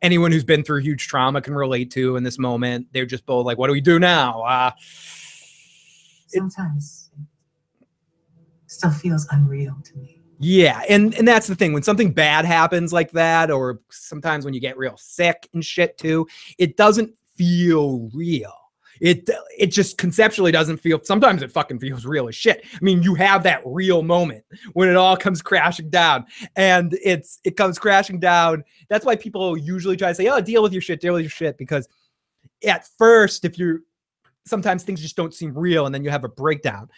anyone 0.02 0.32
who's 0.32 0.44
been 0.44 0.64
through 0.64 0.80
huge 0.82 1.08
trauma 1.08 1.42
can 1.42 1.54
relate 1.54 1.92
to 1.92 2.16
in 2.16 2.24
this 2.24 2.40
moment. 2.40 2.88
They're 2.92 3.06
just 3.06 3.26
both 3.28 3.46
like, 3.46 3.60
"What 3.60 3.68
do 3.68 3.74
we 3.74 3.82
do 3.82 4.00
now?" 4.00 4.42
Uh, 4.42 4.72
Sometimes 6.28 7.12
it 7.80 8.72
still 8.72 8.92
feels 8.92 9.28
unreal 9.32 9.78
to 9.84 9.98
me. 9.98 10.22
yeah, 10.40 10.82
and 10.90 11.14
and 11.16 11.28
that's 11.28 11.48
the 11.48 11.56
thing. 11.56 11.72
When 11.72 11.84
something 11.84 12.12
bad 12.12 12.46
happens 12.46 12.92
like 12.92 13.12
that, 13.12 13.52
or 13.52 13.80
sometimes 13.90 14.44
when 14.44 14.54
you 14.54 14.60
get 14.60 14.76
real 14.78 14.98
sick 14.98 15.48
and 15.54 15.64
shit 15.64 15.98
too, 15.98 16.28
it 16.58 16.78
doesn't 16.78 17.14
feel 17.38 18.10
real. 18.14 18.54
It 19.02 19.30
it 19.58 19.68
just 19.68 19.98
conceptually 19.98 20.52
doesn't 20.52 20.78
feel 20.78 21.00
sometimes 21.04 21.42
it 21.42 21.52
fucking 21.52 21.80
feels 21.80 22.06
real 22.06 22.28
as 22.28 22.36
shit. 22.36 22.66
I 22.74 22.80
mean, 22.82 23.04
you 23.04 23.16
have 23.16 23.44
that 23.44 23.62
real 23.66 24.04
moment 24.04 24.44
when 24.74 24.90
it 24.90 24.96
all 24.96 25.18
comes 25.18 25.42
crashing 25.42 25.90
down 25.90 26.26
and 26.56 26.98
it's 27.04 27.40
it 27.44 27.58
comes 27.58 27.78
crashing 27.80 28.20
down. 28.20 28.64
That's 28.90 29.06
why 29.06 29.16
people 29.16 29.58
usually 29.58 29.98
try 29.98 30.10
to 30.10 30.16
say, 30.16 30.28
"Oh, 30.28 30.42
deal 30.42 30.64
with 30.64 30.74
your 30.74 30.82
shit, 30.82 31.02
deal 31.02 31.14
with 31.14 31.24
your 31.24 31.30
shit," 31.30 31.58
because 31.58 31.88
at 32.66 32.88
first, 32.98 33.46
if 33.46 33.58
you're 33.58 33.82
sometimes 34.46 34.84
things 34.84 35.02
just 35.02 35.16
don't 35.16 35.34
seem 35.34 35.58
real, 35.58 35.86
and 35.86 35.94
then 35.94 36.04
you 36.04 36.10
have 36.10 36.24
a 36.24 36.30
breakdown. 36.30 36.90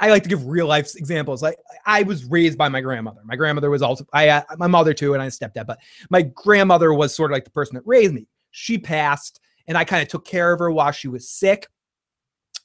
I 0.00 0.10
like 0.10 0.22
to 0.24 0.28
give 0.28 0.46
real 0.46 0.66
life 0.66 0.94
examples. 0.94 1.42
Like 1.42 1.56
I 1.86 2.02
was 2.02 2.24
raised 2.26 2.58
by 2.58 2.68
my 2.68 2.80
grandmother. 2.80 3.22
My 3.24 3.36
grandmother 3.36 3.70
was 3.70 3.82
also 3.82 4.06
I 4.12 4.28
uh, 4.28 4.42
my 4.58 4.66
mother 4.66 4.92
too, 4.92 5.14
and 5.14 5.22
I 5.22 5.28
stepdad. 5.28 5.66
But 5.66 5.78
my 6.10 6.22
grandmother 6.22 6.92
was 6.92 7.14
sort 7.14 7.30
of 7.30 7.34
like 7.34 7.44
the 7.44 7.50
person 7.50 7.74
that 7.76 7.82
raised 7.86 8.12
me. 8.12 8.26
She 8.50 8.78
passed, 8.78 9.40
and 9.66 9.76
I 9.76 9.84
kind 9.84 10.02
of 10.02 10.08
took 10.08 10.24
care 10.24 10.52
of 10.52 10.58
her 10.58 10.70
while 10.70 10.92
she 10.92 11.08
was 11.08 11.28
sick. 11.28 11.66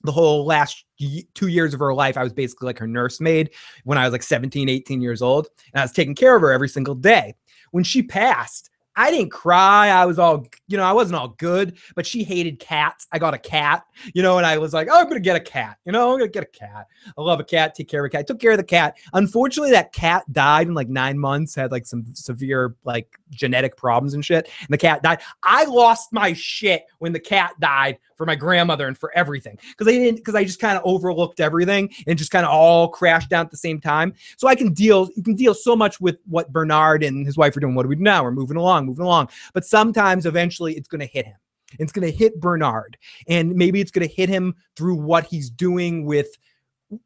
The 0.03 0.11
whole 0.11 0.45
last 0.45 0.85
two 1.34 1.47
years 1.47 1.73
of 1.73 1.80
her 1.81 1.93
life, 1.93 2.17
I 2.17 2.23
was 2.23 2.31
basically 2.31 2.67
like 2.67 2.80
her 2.80 2.88
nursemaid 2.88 3.51
when 3.84 3.97
I 3.97 4.05
was 4.05 4.13
like 4.13 4.23
17, 4.23 4.69
18 4.69 5.01
years 5.01 5.21
old. 5.21 5.47
And 5.73 5.81
I 5.81 5.84
was 5.84 5.91
taking 5.91 6.15
care 6.15 6.35
of 6.35 6.41
her 6.41 6.51
every 6.51 6.69
single 6.69 6.95
day. 6.95 7.35
When 7.71 7.84
she 7.84 8.01
passed, 8.01 8.69
I 8.99 9.11
didn't 9.11 9.31
cry. 9.31 9.88
I 9.88 10.05
was 10.05 10.19
all, 10.19 10.45
you 10.67 10.76
know, 10.76 10.84
I 10.84 10.91
wasn't 10.91 11.15
all 11.15 11.30
good, 11.30 11.77
but 11.95 12.05
she 12.05 12.21
hated 12.21 12.59
cats. 12.59 13.07
I 13.13 13.17
got 13.17 13.34
a 13.34 13.38
cat, 13.38 13.85
you 14.13 14.21
know, 14.21 14.38
and 14.38 14.45
I 14.45 14.57
was 14.57 14.73
like, 14.73 14.89
oh, 14.91 14.99
I'm 14.99 15.05
going 15.05 15.15
to 15.15 15.21
get 15.21 15.38
a 15.38 15.39
cat, 15.39 15.77
you 15.85 15.93
know, 15.93 16.11
I'm 16.11 16.19
going 16.19 16.30
to 16.30 16.34
get 16.34 16.43
a 16.43 16.45
cat. 16.45 16.85
I 17.17 17.21
love 17.21 17.39
a 17.39 17.45
cat, 17.45 17.76
take 17.76 17.88
care 17.88 18.03
of 18.03 18.07
a 18.07 18.09
cat. 18.09 18.19
I 18.19 18.23
took 18.23 18.41
care 18.41 18.51
of 18.51 18.57
the 18.57 18.63
cat. 18.65 18.97
Unfortunately, 19.13 19.71
that 19.71 19.93
cat 19.93 20.26
died 20.34 20.67
in 20.67 20.73
like 20.73 20.89
nine 20.89 21.17
months, 21.17 21.55
had 21.55 21.71
like 21.71 21.85
some 21.85 22.13
severe 22.13 22.76
like 22.84 23.17
genetic 23.30 23.77
problems 23.77 24.15
and 24.15 24.26
shit. 24.26 24.49
And 24.59 24.67
the 24.69 24.77
cat 24.77 25.01
died. 25.01 25.21
I 25.43 25.63
lost 25.63 26.11
my 26.11 26.34
shit 26.34 26.84
when 26.97 27.13
the 27.13 27.21
cat 27.21 27.53
died 27.61 27.99
for 28.19 28.25
my 28.25 28.35
grandmother 28.35 28.85
and 28.85 28.97
for 28.97 29.15
everything 29.15 29.57
because 29.69 29.87
I 29.87 29.91
didn't, 29.91 30.17
because 30.17 30.35
I 30.35 30.43
just 30.43 30.59
kind 30.59 30.77
of 30.77 30.83
overlooked 30.83 31.39
everything 31.39 31.89
and 32.05 32.19
just 32.19 32.31
kind 32.31 32.45
of 32.45 32.51
all 32.51 32.89
crashed 32.89 33.29
down 33.29 33.45
at 33.45 33.49
the 33.49 33.57
same 33.57 33.79
time. 33.79 34.13
So 34.35 34.49
I 34.49 34.55
can 34.55 34.73
deal, 34.73 35.09
you 35.15 35.23
can 35.23 35.35
deal 35.35 35.53
so 35.53 35.73
much 35.73 36.01
with 36.01 36.17
what 36.27 36.51
Bernard 36.51 37.01
and 37.01 37.25
his 37.25 37.37
wife 37.37 37.55
are 37.55 37.61
doing. 37.61 37.75
What 37.75 37.83
do 37.83 37.89
we 37.89 37.95
do 37.95 38.01
now? 38.01 38.21
We're 38.21 38.31
moving 38.31 38.57
along, 38.57 38.87
moving 38.87 39.05
along. 39.05 39.29
But 39.53 39.65
sometimes 39.65 40.25
eventually 40.25 40.73
it's 40.73 40.89
going 40.89 40.99
to 40.99 41.05
hit 41.05 41.27
him. 41.27 41.37
It's 41.79 41.93
going 41.93 42.11
to 42.11 42.15
hit 42.15 42.41
Bernard. 42.41 42.97
And 43.29 43.55
maybe 43.55 43.79
it's 43.79 43.91
going 43.91 44.05
to 44.05 44.13
hit 44.13 44.27
him 44.27 44.53
through 44.75 44.95
what 44.95 45.23
he's 45.23 45.49
doing 45.49 46.03
with 46.03 46.27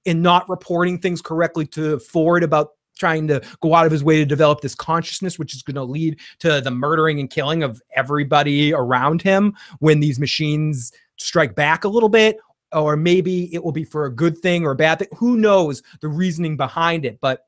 and 0.08 0.24
not 0.24 0.50
reporting 0.50 0.98
things 0.98 1.22
correctly 1.22 1.68
to 1.68 2.00
Ford 2.00 2.42
about 2.42 2.72
trying 2.98 3.28
to 3.28 3.42
go 3.62 3.74
out 3.74 3.86
of 3.86 3.92
his 3.92 4.04
way 4.04 4.18
to 4.18 4.26
develop 4.26 4.62
this 4.62 4.76
consciousness, 4.76 5.40
which 5.40 5.56
is 5.56 5.62
going 5.62 5.76
to 5.76 5.84
lead 5.84 6.20
to 6.40 6.62
the 6.62 6.72
murdering 6.72 7.20
and 7.20 7.30
killing 7.30 7.64
of 7.64 7.82
everybody 7.96 8.74
around 8.74 9.22
him 9.22 9.56
when 9.80 10.00
these 10.00 10.20
machines 10.20 10.92
strike 11.18 11.56
back 11.56 11.84
a 11.84 11.90
little 11.90 12.10
bit. 12.10 12.38
Or 12.72 12.98
maybe 12.98 13.54
it 13.54 13.64
will 13.64 13.72
be 13.72 13.84
for 13.84 14.06
a 14.06 14.12
good 14.12 14.40
thing 14.40 14.66
or 14.66 14.72
a 14.72 14.76
bad 14.76 14.98
thing. 14.98 15.08
Who 15.18 15.38
knows 15.38 15.84
the 16.02 16.08
reasoning 16.08 16.58
behind 16.58 17.06
it? 17.06 17.20
But 17.22 17.46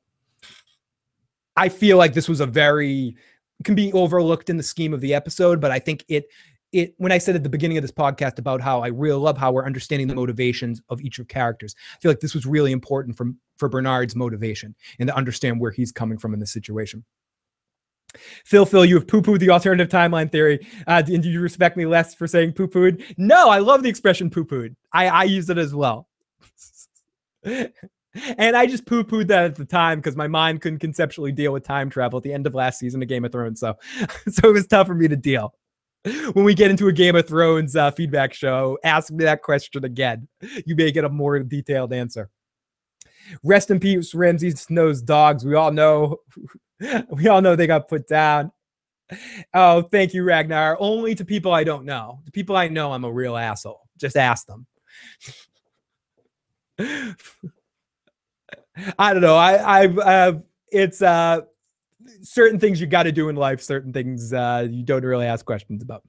I 1.56 1.68
feel 1.68 1.96
like 1.96 2.14
this 2.14 2.28
was 2.28 2.40
a 2.40 2.46
very 2.46 3.16
can 3.64 3.74
be 3.74 3.92
overlooked 3.92 4.50
in 4.50 4.56
the 4.56 4.62
scheme 4.62 4.92
of 4.92 5.00
the 5.00 5.14
episode, 5.14 5.60
but 5.60 5.70
I 5.70 5.78
think 5.78 6.04
it 6.08 6.26
it 6.72 6.94
when 6.98 7.12
I 7.12 7.18
said 7.18 7.36
at 7.36 7.42
the 7.42 7.48
beginning 7.48 7.78
of 7.78 7.82
this 7.82 7.92
podcast 7.92 8.38
about 8.38 8.60
how 8.60 8.82
I 8.82 8.88
really 8.88 9.18
love 9.18 9.38
how 9.38 9.52
we're 9.52 9.64
understanding 9.64 10.08
the 10.08 10.14
motivations 10.14 10.82
of 10.90 11.00
each 11.00 11.18
of 11.18 11.28
characters, 11.28 11.74
I 11.94 11.98
feel 12.00 12.10
like 12.10 12.20
this 12.20 12.34
was 12.34 12.44
really 12.46 12.72
important 12.72 13.16
for 13.16 13.32
for 13.56 13.68
Bernard's 13.68 14.14
motivation 14.14 14.74
and 14.98 15.08
to 15.08 15.16
understand 15.16 15.60
where 15.60 15.70
he's 15.70 15.92
coming 15.92 16.18
from 16.18 16.34
in 16.34 16.40
this 16.40 16.52
situation. 16.52 17.04
Phil, 18.44 18.64
Phil, 18.64 18.84
you 18.84 18.94
have 18.94 19.06
poo 19.06 19.22
pooed 19.22 19.40
the 19.40 19.50
alternative 19.50 19.88
timeline 19.88 20.30
theory. 20.30 20.66
Uh, 20.86 21.02
and 21.06 21.22
do 21.22 21.30
you 21.30 21.40
respect 21.40 21.76
me 21.76 21.86
less 21.86 22.14
for 22.14 22.26
saying 22.26 22.52
poo 22.52 22.68
pooed? 22.68 23.02
No, 23.18 23.48
I 23.50 23.58
love 23.58 23.82
the 23.82 23.88
expression 23.88 24.30
poo 24.30 24.44
pooed. 24.44 24.74
I, 24.92 25.08
I 25.08 25.24
use 25.24 25.50
it 25.50 25.58
as 25.58 25.74
well. 25.74 26.08
and 27.44 28.56
I 28.56 28.66
just 28.66 28.86
poo 28.86 29.04
pooed 29.04 29.28
that 29.28 29.44
at 29.44 29.54
the 29.56 29.64
time 29.64 29.98
because 29.98 30.16
my 30.16 30.28
mind 30.28 30.60
couldn't 30.60 30.78
conceptually 30.78 31.32
deal 31.32 31.52
with 31.52 31.64
time 31.64 31.90
travel 31.90 32.16
at 32.18 32.22
the 32.22 32.32
end 32.32 32.46
of 32.46 32.54
last 32.54 32.78
season 32.78 33.02
of 33.02 33.08
Game 33.08 33.24
of 33.24 33.32
Thrones. 33.32 33.60
So, 33.60 33.74
so 34.28 34.48
it 34.48 34.52
was 34.52 34.66
tough 34.66 34.86
for 34.86 34.94
me 34.94 35.08
to 35.08 35.16
deal. 35.16 35.54
When 36.34 36.44
we 36.44 36.54
get 36.54 36.70
into 36.70 36.86
a 36.86 36.92
Game 36.92 37.16
of 37.16 37.26
Thrones 37.26 37.74
uh, 37.74 37.90
feedback 37.90 38.32
show, 38.32 38.78
ask 38.84 39.12
me 39.12 39.24
that 39.24 39.42
question 39.42 39.84
again. 39.84 40.28
You 40.64 40.76
may 40.76 40.92
get 40.92 41.04
a 41.04 41.08
more 41.08 41.38
detailed 41.40 41.92
answer. 41.92 42.30
Rest 43.42 43.72
in 43.72 43.80
peace, 43.80 44.14
Ramsay 44.14 44.52
Snow's 44.52 45.02
dogs. 45.02 45.44
We 45.44 45.56
all 45.56 45.72
know, 45.72 46.18
we 47.10 47.28
all 47.28 47.40
know 47.40 47.56
they 47.56 47.66
got 47.66 47.88
put 47.88 48.06
down. 48.06 48.52
Oh, 49.54 49.82
thank 49.82 50.14
you, 50.14 50.24
Ragnar. 50.24 50.76
Only 50.80 51.14
to 51.14 51.24
people 51.24 51.52
I 51.52 51.64
don't 51.64 51.84
know. 51.84 52.20
The 52.24 52.32
people 52.32 52.56
I 52.56 52.68
know, 52.68 52.92
I'm 52.92 53.04
a 53.04 53.12
real 53.12 53.36
asshole. 53.36 53.82
Just 53.98 54.16
ask 54.16 54.46
them. 54.46 54.66
I 58.98 59.12
don't 59.12 59.22
know. 59.22 59.36
I, 59.36 59.84
I, 59.84 59.86
uh, 59.86 60.38
it's 60.70 61.00
uh, 61.00 61.42
certain 62.22 62.58
things 62.58 62.80
you 62.80 62.86
got 62.86 63.04
to 63.04 63.12
do 63.12 63.28
in 63.28 63.36
life, 63.36 63.60
certain 63.60 63.92
things 63.92 64.32
uh, 64.32 64.66
you 64.70 64.82
don't 64.82 65.04
really 65.04 65.26
ask 65.26 65.44
questions 65.44 65.82
about. 65.82 66.02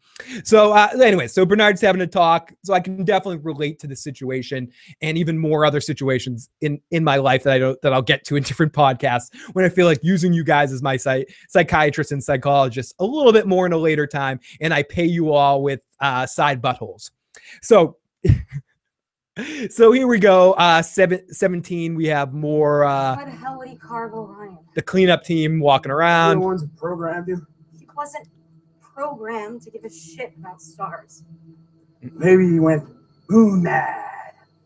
So, 0.44 0.74
uh, 0.74 0.90
anyway, 1.02 1.28
so 1.28 1.46
Bernard's 1.46 1.82
having 1.82 2.02
a 2.02 2.08
talk, 2.08 2.54
so 2.64 2.74
I 2.74 2.80
can 2.80 3.04
definitely 3.04 3.38
relate 3.38 3.80
to 3.80 3.88
the 3.88 3.96
situation 3.96 4.72
and 5.02 5.18
even 5.18 5.38
more 5.38 5.66
other 5.66 5.82
situations 5.82 6.50
in 6.62 6.80
in 6.92 7.04
my 7.04 7.18
life 7.18 7.44
that 7.44 7.54
I 7.54 7.60
don't 7.60 7.82
that 7.82 7.94
I'll 7.94 8.02
get 8.02 8.24
to 8.26 8.36
in 8.36 8.44
different 8.48 8.74
podcasts 8.74 9.30
when 9.54 9.66
I 9.66 9.70
feel 9.70 9.86
like 9.86 10.00
using 10.04 10.34
you 10.34 10.44
guys 10.44 10.72
as 10.72 10.82
my 10.82 10.98
psych, 10.98 11.30
psychiatrist 11.50 12.12
and 12.12 12.24
psychologist 12.24 12.96
a 13.00 13.06
little 13.06 13.34
bit 13.34 13.48
more 13.48 13.66
in 13.66 13.74
a 13.74 13.78
later 13.78 14.08
time, 14.08 14.40
and 14.62 14.74
I 14.74 14.84
pay 14.84 15.06
you 15.06 15.34
all 15.34 15.62
with 15.62 15.82
uh, 16.00 16.26
side 16.26 16.62
buttholes. 16.62 17.12
So. 17.62 17.98
so 19.70 19.92
here 19.92 20.08
we 20.08 20.20
go. 20.20 20.54
Uh, 20.54 20.82
seven, 20.82 21.32
17. 21.34 21.96
We 21.96 22.08
have 22.08 22.34
more. 22.34 22.84
Uh, 22.84 23.16
Why 23.16 23.26
the 23.26 23.32
hell 23.32 23.58
would 23.58 23.68
he 23.68 23.76
carve 23.76 24.14
Orion? 24.14 24.58
the 24.76 24.82
cleanup 24.82 25.24
team 25.24 25.60
walking 25.60 25.92
around. 25.92 26.40
the 26.40 26.46
ones 26.46 26.62
that 26.62 26.76
programmed 26.78 27.30
him. 27.30 27.48
He 27.78 27.88
wasn't 27.96 28.28
programmed 28.82 29.62
to 29.64 29.72
give 29.72 29.84
a 29.84 29.90
shit 29.90 30.34
about 30.38 30.62
stars. 30.62 31.24
Maybe 32.02 32.48
he 32.48 32.60
went 32.60 32.88
moon 33.30 33.64
mad. 33.64 34.06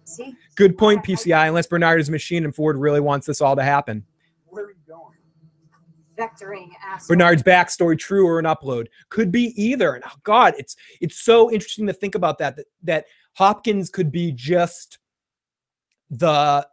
See? 0.04 0.36
Good 0.56 0.78
point, 0.78 1.04
PCI. 1.04 1.48
Unless 1.48 1.68
Bernard 1.68 2.02
is 2.02 2.10
a 2.10 2.12
machine 2.12 2.44
and 2.44 2.54
Ford 2.54 2.78
really 2.78 3.00
wants 3.00 3.26
this 3.28 3.42
all 3.42 3.56
to 3.56 3.64
happen. 3.64 4.06
Where 4.48 4.66
are 4.66 4.72
you 4.72 4.76
going? 4.88 5.16
Vectoring 6.18 6.70
ass. 6.84 7.08
Bernard's 7.08 7.44
backstory 7.44 7.98
true 7.98 8.28
or 8.28 8.38
an 8.38 8.46
upload 8.46 8.88
could 9.10 9.32
be 9.32 9.54
either. 9.62 9.94
And 9.94 10.04
oh 10.06 10.18
God, 10.24 10.54
it's 10.58 10.76
it's 11.00 11.20
so 11.22 11.50
interesting 11.52 11.88
to 11.88 11.94
think 11.94 12.16
about 12.16 12.38
that 12.40 12.58
that, 12.58 12.66
that 12.84 13.06
Hopkins 13.34 13.90
could 13.90 14.12
be 14.12 14.32
just 14.32 15.00
the. 16.10 16.68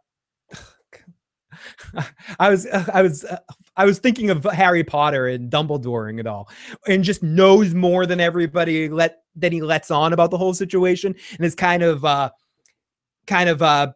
I 2.39 2.49
was 2.49 2.67
I 2.67 3.01
was 3.01 3.25
I 3.75 3.85
was 3.85 3.99
thinking 3.99 4.29
of 4.29 4.43
Harry 4.43 4.83
Potter 4.83 5.27
and 5.27 5.51
Dumbledore 5.51 6.09
and 6.09 6.19
it 6.19 6.27
all, 6.27 6.49
and 6.87 7.03
just 7.03 7.23
knows 7.23 7.73
more 7.73 8.05
than 8.05 8.19
everybody 8.19 8.89
let 8.89 9.19
than 9.35 9.51
he 9.51 9.61
lets 9.61 9.91
on 9.91 10.13
about 10.13 10.31
the 10.31 10.37
whole 10.37 10.53
situation, 10.53 11.15
and 11.37 11.45
is 11.45 11.55
kind 11.55 11.83
of 11.83 12.03
uh, 12.05 12.29
kind 13.25 13.49
of 13.49 13.61
uh, 13.61 13.91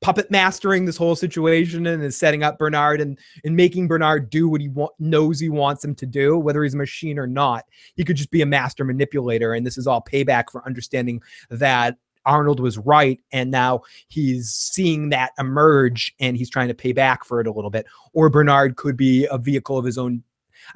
puppet 0.00 0.30
mastering 0.30 0.84
this 0.84 0.96
whole 0.96 1.16
situation 1.16 1.86
and 1.86 2.02
is 2.02 2.16
setting 2.16 2.42
up 2.42 2.58
Bernard 2.58 3.00
and 3.00 3.18
and 3.44 3.56
making 3.56 3.88
Bernard 3.88 4.30
do 4.30 4.48
what 4.48 4.60
he 4.60 4.68
wa- 4.68 4.88
knows 4.98 5.40
he 5.40 5.48
wants 5.48 5.84
him 5.84 5.94
to 5.96 6.06
do, 6.06 6.38
whether 6.38 6.62
he's 6.62 6.74
a 6.74 6.78
machine 6.78 7.18
or 7.18 7.26
not. 7.26 7.64
He 7.94 8.04
could 8.04 8.16
just 8.16 8.30
be 8.30 8.42
a 8.42 8.46
master 8.46 8.84
manipulator, 8.84 9.54
and 9.54 9.66
this 9.66 9.78
is 9.78 9.86
all 9.86 10.02
payback 10.02 10.50
for 10.50 10.64
understanding 10.66 11.22
that 11.50 11.96
Arnold 12.28 12.60
was 12.60 12.78
right, 12.78 13.18
and 13.32 13.50
now 13.50 13.80
he's 14.06 14.50
seeing 14.50 15.08
that 15.08 15.32
emerge, 15.38 16.14
and 16.20 16.36
he's 16.36 16.50
trying 16.50 16.68
to 16.68 16.74
pay 16.74 16.92
back 16.92 17.24
for 17.24 17.40
it 17.40 17.46
a 17.46 17.52
little 17.52 17.70
bit. 17.70 17.86
Or 18.12 18.28
Bernard 18.28 18.76
could 18.76 18.96
be 18.96 19.26
a 19.30 19.38
vehicle 19.38 19.78
of 19.78 19.84
his 19.84 19.98
own. 19.98 20.22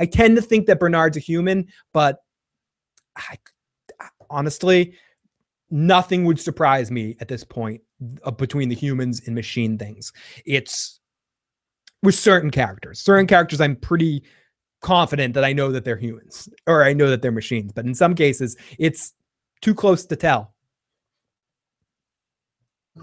I 0.00 0.06
tend 0.06 0.36
to 0.36 0.42
think 0.42 0.66
that 0.66 0.80
Bernard's 0.80 1.16
a 1.16 1.20
human, 1.20 1.68
but 1.92 2.24
I, 3.16 3.38
honestly, 4.30 4.94
nothing 5.70 6.24
would 6.24 6.40
surprise 6.40 6.90
me 6.90 7.16
at 7.20 7.28
this 7.28 7.44
point 7.44 7.82
uh, 8.24 8.30
between 8.30 8.68
the 8.68 8.74
humans 8.74 9.22
and 9.26 9.34
machine 9.34 9.78
things. 9.78 10.12
It's 10.46 11.00
with 12.02 12.14
certain 12.14 12.50
characters. 12.50 12.98
Certain 13.00 13.26
characters, 13.26 13.60
I'm 13.60 13.76
pretty 13.76 14.22
confident 14.80 15.34
that 15.34 15.44
I 15.44 15.52
know 15.52 15.70
that 15.70 15.84
they're 15.84 15.96
humans 15.96 16.48
or 16.66 16.84
I 16.84 16.92
know 16.92 17.08
that 17.08 17.22
they're 17.22 17.30
machines. 17.30 17.72
But 17.72 17.84
in 17.84 17.94
some 17.94 18.14
cases, 18.14 18.56
it's 18.78 19.12
too 19.60 19.74
close 19.74 20.04
to 20.06 20.16
tell. 20.16 20.54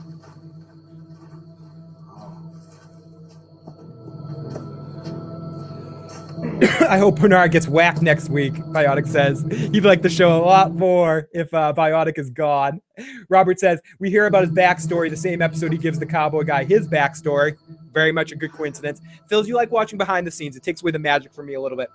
I 6.62 7.00
hope 7.00 7.20
Bernard 7.20 7.52
gets 7.52 7.68
whacked 7.68 8.04
next 8.04 8.30
week, 8.30 8.54
Biotic 8.54 9.08
says. 9.08 9.44
He'd 9.72 9.84
like 9.84 10.04
the 10.04 10.10
show 10.10 10.38
a 10.38 10.44
lot 10.46 10.76
more 10.76 11.28
if 11.34 11.52
uh, 11.56 11.74
Biotic 11.76 12.20
is 12.20 12.30
gone. 12.30 12.82
Robert 13.30 13.60
says, 13.60 13.82
We 13.98 14.12
hear 14.12 14.28
about 14.28 14.44
his 14.44 14.52
backstory, 14.52 15.10
the 15.10 15.18
same 15.18 15.42
episode 15.42 15.72
he 15.72 15.80
gives 15.80 15.98
the 15.98 16.06
cowboy 16.06 16.44
guy 16.44 16.66
his 16.66 16.88
backstory. 16.88 17.58
Very 17.92 18.12
much 18.12 18.32
a 18.32 18.36
good 18.36 18.52
coincidence. 18.52 19.02
Phil, 19.28 19.48
you 19.48 19.56
like 19.56 19.72
watching 19.72 19.98
behind 19.98 20.28
the 20.28 20.32
scenes? 20.32 20.56
It 20.56 20.62
takes 20.62 20.84
away 20.84 20.92
the 20.92 21.00
magic 21.00 21.34
for 21.34 21.44
me 21.44 21.56
a 21.56 21.62
little 21.62 21.78
bit. 21.78 21.90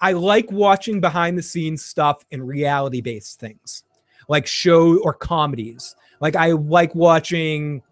I 0.00 0.12
like 0.12 0.50
watching 0.50 1.00
behind 1.00 1.36
the 1.36 1.42
scenes 1.42 1.84
stuff 1.84 2.24
and 2.32 2.48
reality 2.48 3.02
based 3.02 3.38
things 3.38 3.84
like 4.28 4.46
show 4.46 4.98
or 5.00 5.14
comedies. 5.14 5.94
Like 6.20 6.36
I 6.36 6.52
like 6.52 6.94
watching 6.94 7.82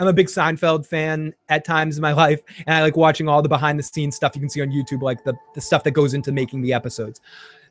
I'm 0.00 0.06
a 0.06 0.14
big 0.14 0.28
Seinfeld 0.28 0.86
fan 0.86 1.34
at 1.50 1.64
times 1.64 1.98
in 1.98 2.02
my 2.02 2.12
life, 2.24 2.40
and 2.66 2.74
I 2.74 2.82
like 2.82 2.96
watching 2.96 3.28
all 3.28 3.42
the 3.42 3.48
behind 3.48 3.78
the 3.78 3.82
scenes 3.82 4.16
stuff 4.16 4.34
you 4.34 4.40
can 4.40 4.48
see 4.48 4.62
on 4.62 4.70
YouTube, 4.70 5.02
like 5.02 5.22
the, 5.24 5.34
the 5.54 5.60
stuff 5.60 5.84
that 5.84 5.90
goes 5.90 6.14
into 6.14 6.32
making 6.32 6.62
the 6.62 6.72
episodes. 6.72 7.20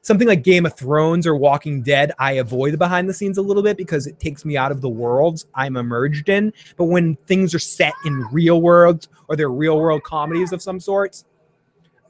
Something 0.02 0.28
like 0.28 0.44
Game 0.44 0.66
of 0.66 0.76
Thrones 0.76 1.28
or 1.28 1.36
Walking 1.36 1.82
Dead, 1.82 2.14
I 2.20 2.34
avoid 2.34 2.74
the 2.74 2.78
behind 2.78 3.10
the 3.10 3.14
scenes 3.14 3.38
a 3.38 3.42
little 3.42 3.64
bit 3.64 3.76
because 3.76 4.08
it 4.08 4.20
takes 4.20 4.46
me 4.46 4.56
out 4.56 4.72
of 4.72 4.80
the 4.80 4.88
worlds 4.88 5.48
I'm 5.56 5.76
emerged 5.76 6.30
in. 6.30 6.54
But 6.78 6.86
when 6.86 7.16
things 7.16 7.54
are 7.54 7.60
set 7.60 7.94
in 8.06 8.26
real 8.32 8.62
worlds 8.62 9.10
or 9.28 9.36
they're 9.36 9.50
real 9.50 9.78
world 9.78 10.04
comedies 10.04 10.54
of 10.54 10.62
some 10.62 10.80
sorts, 10.80 11.26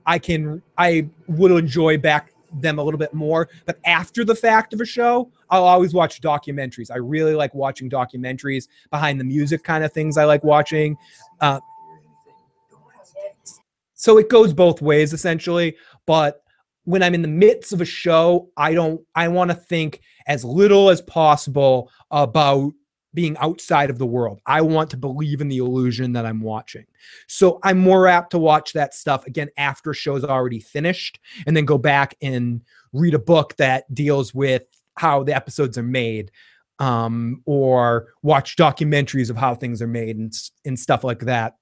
I 0.06 0.20
can 0.20 0.62
I 0.78 1.08
would 1.28 1.52
enjoy 1.52 1.98
back 1.98 2.32
them 2.54 2.80
a 2.80 2.84
little 2.84 2.98
bit 2.98 3.14
more. 3.14 3.50
But 3.66 3.80
after 3.86 4.24
the 4.24 4.36
fact 4.36 4.74
of 4.74 4.82
a 4.82 4.86
show, 4.86 5.32
I'll 5.50 5.66
always 5.66 5.94
watch 5.94 6.22
documentaries. 6.22 6.92
I 6.92 6.98
really 6.98 7.36
like 7.36 7.54
watching 7.54 7.90
documentaries 7.90 8.68
behind 8.90 9.20
the 9.20 9.24
music 9.24 9.64
kind 9.64 9.84
of 9.84 9.92
things 9.92 10.18
I 10.18 10.26
like 10.26 10.44
watching. 10.44 10.98
Uh, 11.42 11.60
so 13.94 14.18
it 14.18 14.30
goes 14.30 14.54
both 14.54 14.82
ways 14.82 15.14
essentially. 15.14 15.76
But 16.06 16.42
when 16.86 17.04
I'm 17.04 17.14
in 17.14 17.22
the 17.22 17.28
midst 17.28 17.74
of 17.74 17.82
a 17.82 17.86
show, 17.86 18.50
I 18.58 18.74
don't, 18.74 19.02
I 19.16 19.28
want 19.28 19.52
to 19.52 19.56
think 19.56 20.02
as 20.28 20.44
little 20.44 20.90
as 20.90 21.02
possible 21.02 21.92
about 22.12 22.74
being 23.14 23.38
outside 23.38 23.90
of 23.90 23.98
the 23.98 24.06
world. 24.06 24.40
I 24.46 24.62
want 24.62 24.90
to 24.92 24.98
believe 24.98 25.42
in 25.42 25.48
the 25.48 25.58
illusion 25.58 26.14
that 26.14 26.26
I'm 26.26 26.42
watching. 26.42 26.86
So 27.28 27.60
I'm 27.64 27.80
more 27.80 28.08
apt 28.08 28.32
to 28.32 28.40
watch 28.40 28.74
that 28.74 28.94
stuff 28.94 29.26
again 29.26 29.50
after 29.58 29.94
show's 29.94 30.24
already 30.24 30.60
finished 30.60 31.20
and 31.48 31.58
then 31.58 31.66
go 31.66 31.78
back 31.78 32.16
and 32.22 32.62
read 32.94 33.14
a 33.14 33.20
book 33.20 33.56
that 33.58 33.92
deals 33.94 34.34
with 34.34 34.64
how 34.96 35.24
the 35.24 35.36
episodes 35.36 35.78
are 35.78 35.84
made 35.84 36.32
um, 36.80 37.42
or 37.46 38.14
watch 38.22 38.56
documentaries 38.56 39.30
of 39.30 39.38
how 39.38 39.56
things 39.56 39.82
are 39.82 39.88
made 39.88 40.18
and, 40.18 40.34
and 40.66 40.80
stuff 40.80 41.04
like 41.04 41.20
that. 41.22 41.56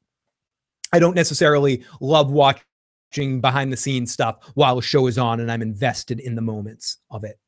I 0.92 1.00
don't 1.00 1.16
necessarily 1.16 1.84
love 2.02 2.32
watching 2.32 3.42
behind 3.42 3.72
the 3.72 3.78
scenes 3.78 4.12
stuff 4.12 4.38
while 4.54 4.78
a 4.78 4.82
show 4.82 5.08
is 5.08 5.18
on 5.18 5.40
and 5.40 5.52
I'm 5.52 5.62
invested 5.62 6.20
in 6.20 6.36
the 6.36 6.42
moments 6.42 6.98
of 7.10 7.24
it. 7.24 7.40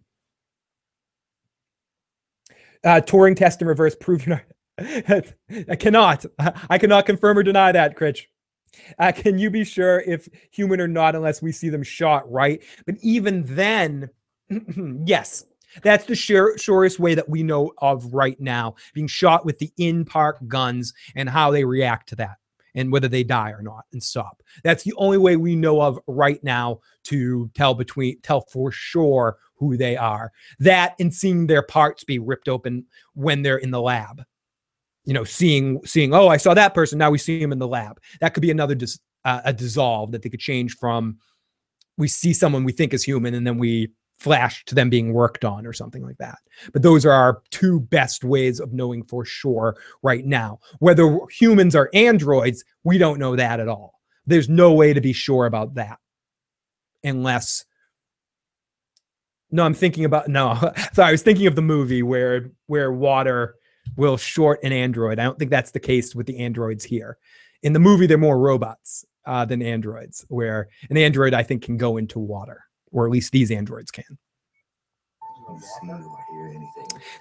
Uh, 2.84 3.02
Turing 3.02 3.36
test 3.36 3.62
in 3.62 3.68
reverse 3.68 3.96
proving. 3.96 4.40
I 4.80 5.76
cannot. 5.78 6.26
I 6.70 6.78
cannot 6.78 7.06
confirm 7.06 7.38
or 7.38 7.44
deny 7.44 7.72
that, 7.72 7.96
Critch. 7.96 8.28
Uh, 8.98 9.12
can 9.12 9.38
you 9.38 9.50
be 9.50 9.64
sure 9.64 10.02
if 10.02 10.30
human 10.52 10.80
or 10.80 10.88
not 10.88 11.16
unless 11.16 11.42
we 11.42 11.52
see 11.52 11.70
them 11.70 11.84
shot, 11.84 12.30
right? 12.32 12.64
But 12.86 12.96
even 13.02 13.44
then, 13.46 14.10
yes, 15.06 15.44
that's 15.84 16.06
the 16.06 16.16
sure, 16.16 16.58
surest 16.58 17.00
way 17.00 17.16
that 17.16 17.30
we 17.30 17.44
know 17.44 17.74
of 17.80 18.14
right 18.14 18.40
now, 18.40 18.76
being 18.94 19.08
shot 19.08 19.46
with 19.46 19.60
the 19.60 19.72
in 19.78 20.06
park 20.06 20.38
guns 20.48 20.94
and 21.16 21.30
how 21.30 21.52
they 21.52 21.66
react 21.66 22.10
to 22.10 22.16
that 22.18 22.38
and 22.76 22.92
whether 22.92 23.08
they 23.08 23.24
die 23.24 23.52
or 23.52 23.62
not 23.62 23.86
and 23.92 24.02
stop. 24.02 24.42
That's 24.64 24.84
the 24.84 24.94
only 24.98 25.18
way 25.18 25.36
we 25.36 25.56
know 25.56 25.82
of 25.82 26.00
right 26.08 26.44
now 26.44 26.80
to 27.06 27.50
tell 27.54 27.74
between 27.74 28.22
tell 28.22 28.42
for 28.42 28.72
sure 28.72 29.38
who 29.60 29.78
they 29.78 29.98
are. 29.98 30.32
That 30.60 30.96
and 31.00 31.14
seeing 31.14 31.48
their 31.48 31.62
parts 31.62 32.04
be 32.04 32.20
ripped 32.20 32.48
open 32.48 32.86
when 33.14 33.42
they're 33.42 33.58
in 33.58 33.72
the 33.72 33.82
lab. 33.82 34.24
You 35.06 35.14
know, 35.14 35.24
seeing 35.24 35.80
seeing 35.86 36.14
oh, 36.14 36.28
I 36.28 36.38
saw 36.38 36.54
that 36.54 36.74
person. 36.74 36.98
Now 36.98 37.12
we 37.12 37.18
see 37.18 37.42
him 37.42 37.52
in 37.52 37.60
the 37.60 37.68
lab. 37.68 38.00
That 38.22 38.34
could 38.34 38.42
be 38.42 38.52
another 38.52 38.76
dis, 38.76 39.00
uh, 39.26 39.42
a 39.46 39.54
dissolve 39.54 40.12
that 40.12 40.22
they 40.22 40.30
could 40.30 40.40
change 40.40 40.78
from. 40.78 41.18
We 41.98 42.08
see 42.08 42.34
someone 42.34 42.64
we 42.64 42.72
think 42.72 42.94
is 42.94 43.04
human, 43.04 43.34
and 43.34 43.46
then 43.46 43.58
we 43.58 43.92
flash 44.20 44.66
to 44.66 44.76
them 44.76 44.90
being 44.90 45.14
worked 45.14 45.46
on 45.46 45.66
or 45.66 45.74
something 45.74 46.04
like 46.04 46.18
that. 46.18 46.38
But 46.74 46.82
those 46.82 47.06
are 47.06 47.12
our 47.12 47.42
two 47.52 47.80
best 47.80 48.24
ways 48.24 48.60
of 48.60 48.74
knowing 48.74 49.04
for 49.04 49.24
sure 49.26 49.78
right 50.04 50.26
now. 50.26 50.60
Whether 50.80 51.18
humans 51.32 51.76
are 51.76 51.90
androids, 51.94 52.64
we 52.84 52.98
don't 52.98 53.20
know 53.20 53.36
that 53.36 53.60
at 53.60 53.70
all. 53.70 53.94
There's 54.26 54.50
no 54.50 54.74
way 54.74 54.94
to 54.94 55.02
be 55.02 55.14
sure 55.14 55.46
about 55.46 55.76
that 55.76 55.98
unless 57.04 57.66
no, 59.52 59.64
I'm 59.64 59.74
thinking 59.74 60.06
about 60.06 60.28
no. 60.28 60.56
Sorry, 60.94 61.10
I 61.10 61.12
was 61.12 61.22
thinking 61.22 61.48
of 61.48 61.56
the 61.56 61.62
movie 61.62 62.04
where 62.04 62.52
where 62.68 62.92
water 62.92 63.56
will 63.96 64.18
short 64.18 64.60
an 64.64 64.72
android. 64.72 65.20
I 65.20 65.24
don't 65.24 65.40
think 65.40 65.52
that's 65.52 65.72
the 65.72 65.80
case 65.80 66.16
with 66.16 66.28
the 66.28 66.40
androids 66.40 66.84
here. 66.84 67.18
In 67.64 67.74
the 67.74 67.80
movie, 67.80 68.06
they're 68.06 68.18
more 68.18 68.40
robots 68.40 69.06
uh, 69.26 69.46
than 69.46 69.62
androids, 69.62 70.26
where 70.30 70.70
an 70.90 70.98
android 70.98 71.34
I 71.34 71.44
think 71.44 71.64
can 71.64 71.78
go 71.78 71.98
into 71.98 72.20
water, 72.20 72.64
or 72.92 73.06
at 73.06 73.12
least 73.12 73.32
these 73.32 73.52
androids 73.52 73.92
can. 73.92 74.18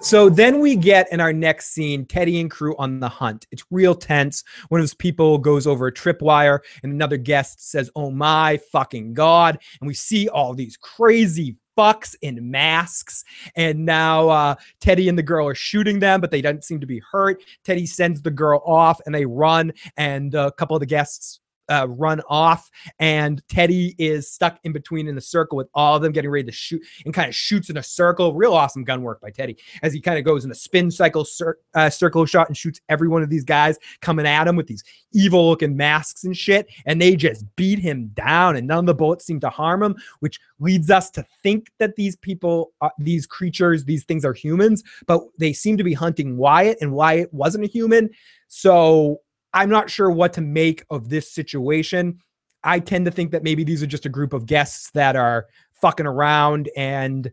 So 0.00 0.28
then 0.28 0.60
we 0.60 0.76
get 0.76 1.10
in 1.12 1.20
our 1.20 1.32
next 1.32 1.70
scene 1.72 2.04
Teddy 2.04 2.40
and 2.40 2.50
crew 2.50 2.76
on 2.78 3.00
the 3.00 3.08
hunt. 3.08 3.46
It's 3.50 3.64
real 3.70 3.94
tense. 3.94 4.44
One 4.68 4.80
of 4.80 4.82
those 4.82 4.94
people 4.94 5.38
goes 5.38 5.66
over 5.66 5.86
a 5.86 5.92
tripwire, 5.92 6.60
and 6.82 6.92
another 6.92 7.16
guest 7.16 7.70
says, 7.70 7.90
Oh 7.94 8.10
my 8.10 8.58
fucking 8.70 9.14
God. 9.14 9.58
And 9.80 9.88
we 9.88 9.94
see 9.94 10.28
all 10.28 10.54
these 10.54 10.76
crazy 10.76 11.56
fucks 11.78 12.16
in 12.22 12.50
masks. 12.50 13.24
And 13.54 13.84
now 13.84 14.28
uh, 14.28 14.54
Teddy 14.80 15.08
and 15.08 15.16
the 15.16 15.22
girl 15.22 15.46
are 15.46 15.54
shooting 15.54 16.00
them, 16.00 16.20
but 16.20 16.30
they 16.30 16.42
don't 16.42 16.64
seem 16.64 16.80
to 16.80 16.86
be 16.86 17.00
hurt. 17.12 17.42
Teddy 17.64 17.86
sends 17.86 18.22
the 18.22 18.30
girl 18.30 18.62
off 18.66 19.00
and 19.06 19.14
they 19.14 19.24
run, 19.24 19.72
and 19.96 20.34
a 20.34 20.50
couple 20.52 20.76
of 20.76 20.80
the 20.80 20.86
guests 20.86 21.40
uh, 21.68 21.86
run 21.88 22.20
off, 22.28 22.70
and 22.98 23.42
Teddy 23.48 23.94
is 23.98 24.30
stuck 24.30 24.58
in 24.64 24.72
between 24.72 25.08
in 25.08 25.16
a 25.16 25.20
circle 25.20 25.56
with 25.56 25.68
all 25.74 25.96
of 25.96 26.02
them 26.02 26.12
getting 26.12 26.30
ready 26.30 26.44
to 26.44 26.52
shoot 26.52 26.82
and 27.04 27.14
kind 27.14 27.28
of 27.28 27.34
shoots 27.34 27.70
in 27.70 27.76
a 27.76 27.82
circle. 27.82 28.34
Real 28.34 28.54
awesome 28.54 28.84
gun 28.84 29.02
work 29.02 29.20
by 29.20 29.30
Teddy 29.30 29.56
as 29.82 29.92
he 29.92 30.00
kind 30.00 30.18
of 30.18 30.24
goes 30.24 30.44
in 30.44 30.50
a 30.50 30.54
spin 30.54 30.90
cycle 30.90 31.24
cir- 31.24 31.58
uh, 31.74 31.90
circle 31.90 32.24
shot 32.24 32.48
and 32.48 32.56
shoots 32.56 32.80
every 32.88 33.08
one 33.08 33.22
of 33.22 33.30
these 33.30 33.44
guys 33.44 33.78
coming 34.00 34.26
at 34.26 34.46
him 34.46 34.56
with 34.56 34.66
these 34.66 34.84
evil 35.12 35.48
looking 35.48 35.76
masks 35.76 36.24
and 36.24 36.36
shit. 36.36 36.66
And 36.86 37.00
they 37.00 37.16
just 37.16 37.44
beat 37.56 37.78
him 37.78 38.08
down, 38.14 38.56
and 38.56 38.66
none 38.66 38.80
of 38.80 38.86
the 38.86 38.94
bullets 38.94 39.26
seem 39.26 39.40
to 39.40 39.50
harm 39.50 39.82
him, 39.82 39.96
which 40.20 40.40
leads 40.60 40.90
us 40.90 41.10
to 41.10 41.24
think 41.42 41.70
that 41.78 41.96
these 41.96 42.16
people, 42.16 42.72
uh, 42.80 42.90
these 42.98 43.26
creatures, 43.26 43.84
these 43.84 44.04
things 44.04 44.24
are 44.24 44.32
humans, 44.32 44.82
but 45.06 45.22
they 45.38 45.52
seem 45.52 45.76
to 45.76 45.84
be 45.84 45.94
hunting 45.94 46.36
Wyatt, 46.36 46.78
and 46.80 46.92
Wyatt 46.92 47.32
wasn't 47.32 47.64
a 47.64 47.68
human. 47.68 48.10
So 48.48 49.20
I'm 49.58 49.70
not 49.70 49.90
sure 49.90 50.08
what 50.08 50.32
to 50.34 50.40
make 50.40 50.84
of 50.88 51.08
this 51.08 51.32
situation. 51.32 52.20
I 52.62 52.78
tend 52.78 53.06
to 53.06 53.10
think 53.10 53.32
that 53.32 53.42
maybe 53.42 53.64
these 53.64 53.82
are 53.82 53.88
just 53.88 54.06
a 54.06 54.08
group 54.08 54.32
of 54.32 54.46
guests 54.46 54.92
that 54.92 55.16
are 55.16 55.46
fucking 55.82 56.06
around 56.06 56.70
and 56.76 57.28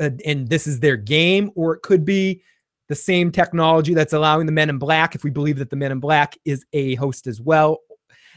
uh, 0.00 0.10
and 0.24 0.48
this 0.48 0.68
is 0.68 0.78
their 0.78 0.96
game 0.96 1.50
or 1.56 1.74
it 1.74 1.82
could 1.82 2.04
be 2.04 2.42
the 2.88 2.94
same 2.94 3.32
technology 3.32 3.92
that's 3.92 4.12
allowing 4.12 4.46
the 4.46 4.52
men 4.52 4.70
in 4.70 4.78
black 4.78 5.16
if 5.16 5.24
we 5.24 5.30
believe 5.30 5.58
that 5.58 5.70
the 5.70 5.76
men 5.76 5.90
in 5.90 5.98
black 5.98 6.36
is 6.44 6.64
a 6.72 6.94
host 6.94 7.26
as 7.26 7.40
well 7.40 7.78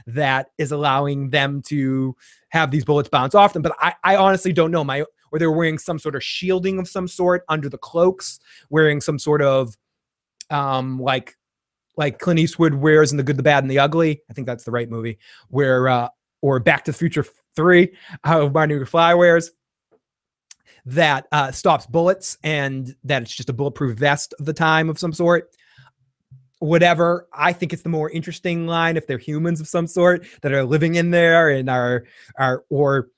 that 0.07 0.47
is 0.57 0.71
allowing 0.71 1.29
them 1.29 1.61
to 1.61 2.15
have 2.49 2.71
these 2.71 2.85
bullets 2.85 3.09
bounce 3.09 3.35
off 3.35 3.53
them 3.53 3.61
but 3.61 3.75
I, 3.79 3.93
I 4.03 4.15
honestly 4.15 4.53
don't 4.53 4.71
know 4.71 4.83
my 4.83 5.03
or 5.31 5.39
they're 5.39 5.51
wearing 5.51 5.77
some 5.77 5.99
sort 5.99 6.15
of 6.15 6.23
shielding 6.23 6.79
of 6.79 6.87
some 6.87 7.07
sort 7.07 7.43
under 7.49 7.69
the 7.69 7.77
cloaks 7.77 8.39
wearing 8.69 9.01
some 9.01 9.19
sort 9.19 9.41
of 9.41 9.75
um 10.49 10.99
like 10.99 11.36
like 11.97 12.19
Clint 12.19 12.39
Eastwood 12.39 12.75
wears 12.75 13.11
in 13.11 13.17
The 13.17 13.23
Good, 13.23 13.37
the 13.37 13.43
Bad, 13.43 13.63
and 13.63 13.71
the 13.71 13.79
Ugly. 13.79 14.21
I 14.29 14.33
think 14.33 14.47
that's 14.47 14.63
the 14.63 14.71
right 14.71 14.89
movie. 14.89 15.17
Where 15.49 15.89
uh, 15.89 16.09
or 16.41 16.59
Back 16.59 16.85
to 16.85 16.91
the 16.91 16.97
Future 16.97 17.25
Three, 17.55 17.93
how 18.23 18.47
Marty 18.49 18.75
McFly 18.75 19.17
wears 19.17 19.51
that 20.87 21.27
uh, 21.33 21.51
stops 21.51 21.85
bullets 21.85 22.37
and 22.43 22.95
that 23.03 23.21
it's 23.21 23.35
just 23.35 23.49
a 23.49 23.53
bulletproof 23.53 23.97
vest 23.97 24.33
of 24.39 24.45
the 24.45 24.53
time 24.53 24.89
of 24.89 24.97
some 24.97 25.11
sort. 25.11 25.49
Whatever. 26.59 27.27
I 27.33 27.51
think 27.53 27.73
it's 27.73 27.81
the 27.81 27.89
more 27.89 28.09
interesting 28.09 28.65
line 28.67 28.95
if 28.95 29.05
they're 29.05 29.17
humans 29.17 29.59
of 29.59 29.67
some 29.67 29.85
sort 29.85 30.25
that 30.41 30.53
are 30.53 30.63
living 30.63 30.95
in 30.95 31.11
there 31.11 31.49
and 31.49 31.69
are 31.69 32.05
are 32.39 32.63
or 32.69 33.09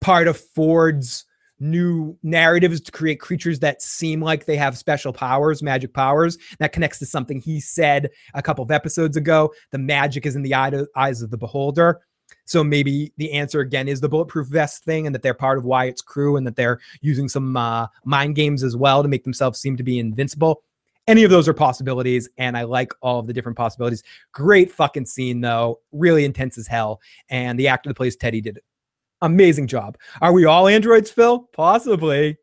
part 0.00 0.26
of 0.26 0.38
Ford's 0.38 1.24
new 1.64 2.16
narratives 2.22 2.80
to 2.82 2.92
create 2.92 3.20
creatures 3.20 3.58
that 3.60 3.82
seem 3.82 4.20
like 4.20 4.44
they 4.44 4.56
have 4.56 4.78
special 4.78 5.12
powers, 5.12 5.62
magic 5.62 5.92
powers. 5.94 6.38
That 6.58 6.72
connects 6.72 6.98
to 7.00 7.06
something 7.06 7.40
he 7.40 7.60
said 7.60 8.10
a 8.34 8.42
couple 8.42 8.62
of 8.62 8.70
episodes 8.70 9.16
ago. 9.16 9.52
The 9.70 9.78
magic 9.78 10.26
is 10.26 10.36
in 10.36 10.42
the 10.42 10.54
eyes 10.54 11.22
of 11.22 11.30
the 11.30 11.38
beholder. 11.38 12.00
So 12.46 12.62
maybe 12.62 13.12
the 13.16 13.32
answer 13.32 13.60
again 13.60 13.88
is 13.88 14.00
the 14.00 14.08
bulletproof 14.08 14.48
vest 14.48 14.84
thing, 14.84 15.06
and 15.06 15.14
that 15.14 15.22
they're 15.22 15.34
part 15.34 15.58
of 15.58 15.64
Wyatt's 15.64 16.02
crew, 16.02 16.36
and 16.36 16.46
that 16.46 16.56
they're 16.56 16.80
using 17.00 17.28
some 17.28 17.56
uh, 17.56 17.86
mind 18.04 18.34
games 18.34 18.62
as 18.62 18.76
well 18.76 19.02
to 19.02 19.08
make 19.08 19.24
themselves 19.24 19.60
seem 19.60 19.76
to 19.76 19.82
be 19.82 19.98
invincible. 19.98 20.62
Any 21.06 21.24
of 21.24 21.30
those 21.30 21.48
are 21.48 21.54
possibilities, 21.54 22.28
and 22.38 22.56
I 22.56 22.62
like 22.62 22.92
all 23.02 23.18
of 23.18 23.26
the 23.26 23.32
different 23.32 23.58
possibilities. 23.58 24.02
Great 24.32 24.70
fucking 24.70 25.06
scene 25.06 25.40
though, 25.40 25.80
really 25.92 26.24
intense 26.24 26.58
as 26.58 26.66
hell, 26.66 27.00
and 27.28 27.58
the 27.58 27.68
actor 27.68 27.90
that 27.90 27.94
plays 27.94 28.16
Teddy 28.16 28.40
did 28.40 28.58
Amazing 29.24 29.68
job. 29.68 29.96
Are 30.20 30.32
we 30.32 30.44
all 30.44 30.68
androids, 30.68 31.10
Phil? 31.10 31.48
Possibly. 31.54 32.36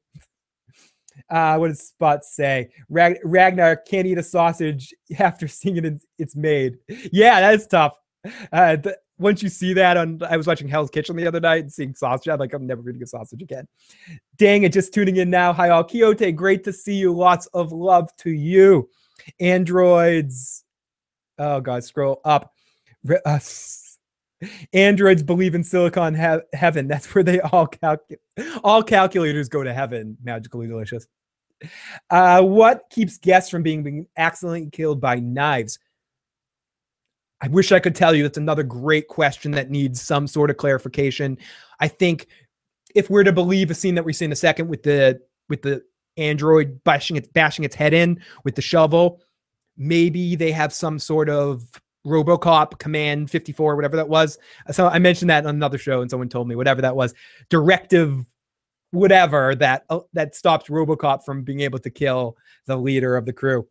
Uh, 1.30 1.58
what 1.58 1.68
does 1.68 1.88
Spot 1.88 2.24
say? 2.26 2.70
Rag- 2.90 3.20
Ragnar 3.24 3.76
can't 3.76 4.08
eat 4.08 4.18
a 4.18 4.24
sausage 4.24 4.94
after 5.20 5.48
seeing 5.48 5.78
it. 5.78 6.02
It's 6.18 6.36
made. 6.36 6.78
Yeah, 7.12 7.40
that 7.40 7.54
is 7.54 7.68
tough. 7.68 7.96
Uh, 8.52 8.78
th- 8.78 8.96
once 9.20 9.44
you 9.44 9.50
see 9.50 9.74
that 9.74 9.96
on, 9.98 10.22
I 10.28 10.36
was 10.36 10.48
watching 10.48 10.68
Hell's 10.68 10.90
Kitchen 10.90 11.16
the 11.16 11.28
other 11.28 11.40
night 11.40 11.62
and 11.62 11.72
seeing 11.72 11.94
sausage. 11.94 12.28
I'm 12.28 12.40
like, 12.40 12.54
I'm 12.54 12.66
never 12.66 12.82
going 12.82 13.00
to 13.00 13.06
sausage 13.06 13.44
again. 13.44 13.68
Dang 14.38 14.64
it, 14.64 14.74
just 14.74 14.94
tuning 14.94 15.18
in 15.18 15.30
now. 15.30 15.54
Hi, 15.54 15.70
all. 15.70 15.84
Quixote, 15.84 16.32
great 16.32 16.64
to 16.64 16.74
see 16.74 16.96
you. 16.96 17.14
Lots 17.14 17.46
of 17.54 17.72
love 17.72 18.10
to 18.18 18.32
you. 18.32 18.90
Androids. 19.40 20.64
Oh, 21.38 21.62
God, 21.62 21.84
scroll 21.84 22.22
up. 22.26 22.52
Uh, 23.26 23.40
Androids 24.74 25.24
believe 25.24 25.56
in 25.56 25.64
silicon 25.64 26.16
he- 26.16 26.58
heaven. 26.58 26.88
That's 26.88 27.14
where 27.14 27.24
they 27.24 27.40
all 27.40 27.68
calculate. 27.68 28.22
All 28.64 28.84
calculators 28.84 29.50
go 29.50 29.64
to 29.64 29.74
heaven. 29.74 30.18
Magically 30.24 30.68
delicious. 30.68 31.08
Uh, 32.10 32.42
what 32.42 32.90
keeps 32.90 33.18
guests 33.18 33.50
from 33.50 33.64
being, 33.64 33.84
being 33.84 34.08
accidentally 34.18 34.70
killed 34.72 35.00
by 35.00 35.16
knives? 35.16 35.78
I 37.42 37.48
wish 37.48 37.72
I 37.72 37.80
could 37.80 37.96
tell 37.96 38.16
you. 38.16 38.24
That's 38.24 38.38
another 38.38 38.64
great 38.64 39.08
question 39.08 39.52
that 39.52 39.70
needs 39.70 40.02
some 40.02 40.28
sort 40.28 40.50
of 40.50 40.58
clarification. 40.58 41.38
I 41.80 41.88
think 41.88 42.28
if 42.94 43.10
we're 43.10 43.24
to 43.24 43.32
believe 43.32 43.72
a 43.72 43.74
scene 43.74 43.96
that 43.96 44.06
we 44.06 44.14
see 44.14 44.26
in 44.26 44.32
a 44.32 44.36
second 44.36 44.68
with 44.68 44.84
the 44.84 45.20
with 45.50 45.62
the 45.62 45.84
android 46.18 46.84
bashing 46.84 47.16
its 47.16 47.28
bashing 47.30 47.66
its 47.66 47.76
head 47.76 47.94
in 47.94 48.22
with 48.44 48.56
the 48.56 48.62
shovel, 48.62 49.22
maybe 49.78 50.36
they 50.36 50.52
have 50.52 50.74
some 50.74 51.00
sort 51.00 51.30
of 51.30 51.64
RoboCop 52.06 52.80
Command 52.80 53.30
54, 53.30 53.76
whatever 53.76 53.96
that 53.96 54.10
was. 54.10 54.38
So 54.72 54.88
I 54.88 55.00
mentioned 55.00 55.30
that 55.30 55.46
on 55.46 55.56
another 55.56 55.78
show, 55.78 56.02
and 56.02 56.10
someone 56.10 56.30
told 56.30 56.48
me 56.48 56.56
whatever 56.56 56.82
that 56.82 56.96
was, 56.96 57.14
directive, 57.50 58.26
whatever 58.92 59.56
that 59.56 59.86
uh, 59.90 60.00
that 60.14 60.36
stops 60.36 60.70
RoboCop 60.70 61.24
from 61.24 61.44
being 61.44 61.62
able 61.62 61.80
to 61.80 61.90
kill 61.90 62.38
the 62.66 62.76
leader 62.76 63.16
of 63.16 63.26
the 63.26 63.34
crew. 63.34 63.68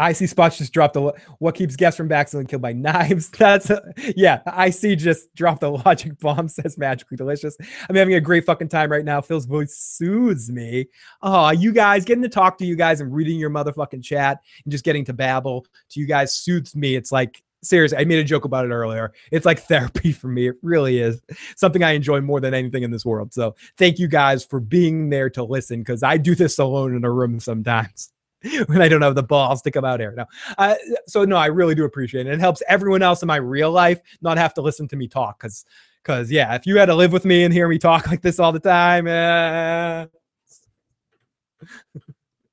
IC 0.00 0.28
Spots 0.28 0.58
just 0.58 0.72
dropped 0.72 0.94
the 0.94 1.12
what 1.38 1.54
keeps 1.54 1.76
guests 1.76 1.96
from 1.96 2.10
accidentally 2.10 2.48
killed 2.48 2.62
by 2.62 2.72
knives. 2.72 3.28
That's 3.38 3.70
a, 3.70 3.82
yeah. 4.16 4.40
IC 4.46 4.98
just 4.98 5.34
dropped 5.34 5.60
the 5.60 5.70
logic 5.70 6.18
bomb. 6.18 6.48
Says 6.50 6.78
magically 6.78 7.16
delicious. 7.16 7.56
I'm 7.88 7.96
having 7.96 8.14
a 8.14 8.20
great 8.20 8.44
fucking 8.44 8.68
time 8.68 8.90
right 8.90 9.04
now. 9.04 9.20
Phil's 9.20 9.46
voice 9.46 9.76
soothes 9.76 10.50
me. 10.50 10.86
Oh, 11.22 11.50
you 11.50 11.72
guys 11.72 12.04
getting 12.04 12.22
to 12.22 12.28
talk 12.28 12.58
to 12.58 12.64
you 12.64 12.76
guys 12.76 13.00
and 13.00 13.12
reading 13.12 13.38
your 13.38 13.50
motherfucking 13.50 14.02
chat 14.02 14.40
and 14.64 14.72
just 14.72 14.84
getting 14.84 15.04
to 15.04 15.12
babble 15.12 15.66
to 15.90 16.00
you 16.00 16.06
guys 16.06 16.34
soothes 16.34 16.74
me. 16.74 16.96
It's 16.96 17.12
like 17.12 17.42
seriously. 17.62 17.98
I 17.98 18.04
made 18.04 18.18
a 18.18 18.24
joke 18.24 18.46
about 18.46 18.64
it 18.64 18.70
earlier. 18.70 19.12
It's 19.30 19.46
like 19.46 19.60
therapy 19.60 20.12
for 20.20 20.28
me. 20.28 20.48
It 20.48 20.56
really 20.62 20.98
is 20.98 21.20
something 21.56 21.82
I 21.82 21.90
enjoy 21.90 22.20
more 22.20 22.40
than 22.40 22.54
anything 22.54 22.82
in 22.82 22.90
this 22.90 23.04
world. 23.04 23.34
So 23.34 23.54
thank 23.76 23.98
you 23.98 24.08
guys 24.08 24.44
for 24.44 24.60
being 24.60 25.10
there 25.10 25.30
to 25.30 25.44
listen 25.44 25.80
because 25.80 26.02
I 26.02 26.16
do 26.16 26.34
this 26.34 26.58
alone 26.58 26.96
in 26.96 27.04
a 27.04 27.10
room 27.10 27.38
sometimes 27.40 28.12
when 28.66 28.80
I 28.80 28.88
don't 28.88 29.02
have 29.02 29.14
the 29.14 29.22
balls 29.22 29.62
to 29.62 29.70
come 29.70 29.84
out 29.84 30.00
here. 30.00 30.12
No, 30.16 30.24
uh, 30.58 30.74
so 31.06 31.24
no, 31.24 31.36
I 31.36 31.46
really 31.46 31.74
do 31.74 31.84
appreciate 31.84 32.26
it. 32.26 32.32
It 32.32 32.40
helps 32.40 32.62
everyone 32.68 33.02
else 33.02 33.22
in 33.22 33.26
my 33.26 33.36
real 33.36 33.70
life 33.70 34.00
not 34.22 34.38
have 34.38 34.54
to 34.54 34.62
listen 34.62 34.88
to 34.88 34.96
me 34.96 35.08
talk 35.08 35.38
because, 35.38 35.64
because 36.02 36.30
yeah, 36.30 36.54
if 36.54 36.66
you 36.66 36.76
had 36.78 36.86
to 36.86 36.94
live 36.94 37.12
with 37.12 37.24
me 37.24 37.44
and 37.44 37.52
hear 37.52 37.68
me 37.68 37.78
talk 37.78 38.06
like 38.06 38.22
this 38.22 38.38
all 38.38 38.52
the 38.52 38.60
time, 38.60 39.06
eh. 39.06 40.06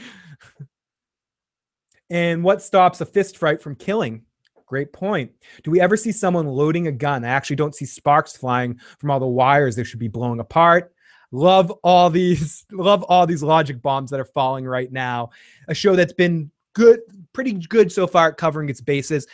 and 2.09 2.43
what 2.43 2.61
stops 2.61 2.99
a 3.01 3.05
fist 3.05 3.37
fight 3.37 3.61
from 3.61 3.75
killing? 3.75 4.23
Great 4.65 4.93
point. 4.93 5.31
Do 5.63 5.71
we 5.71 5.81
ever 5.81 5.97
see 5.97 6.13
someone 6.13 6.47
loading 6.47 6.87
a 6.87 6.93
gun? 6.93 7.25
I 7.25 7.29
actually 7.29 7.57
don't 7.57 7.75
see 7.75 7.83
sparks 7.85 8.37
flying 8.37 8.79
from 8.99 9.11
all 9.11 9.19
the 9.19 9.27
wires 9.27 9.75
they 9.75 9.83
should 9.83 9.99
be 9.99 10.07
blowing 10.07 10.39
apart. 10.39 10.93
Love 11.31 11.71
all 11.83 12.09
these, 12.09 12.65
love 12.71 13.03
all 13.03 13.25
these 13.25 13.43
logic 13.43 13.81
bombs 13.81 14.11
that 14.11 14.19
are 14.19 14.25
falling 14.25 14.65
right 14.65 14.91
now. 14.91 15.29
A 15.67 15.73
show 15.73 15.95
that's 15.95 16.13
been 16.13 16.51
good, 16.73 16.99
pretty 17.33 17.53
good 17.53 17.91
so 17.91 18.07
far 18.07 18.29
at 18.29 18.37
covering 18.37 18.69
its 18.69 18.81
bases. 18.81 19.27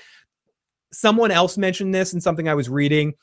Someone 0.92 1.32
else 1.32 1.58
mentioned 1.58 1.94
this 1.94 2.14
in 2.14 2.22
something 2.22 2.48
I 2.48 2.56
was 2.56 2.70
reading 2.70 3.14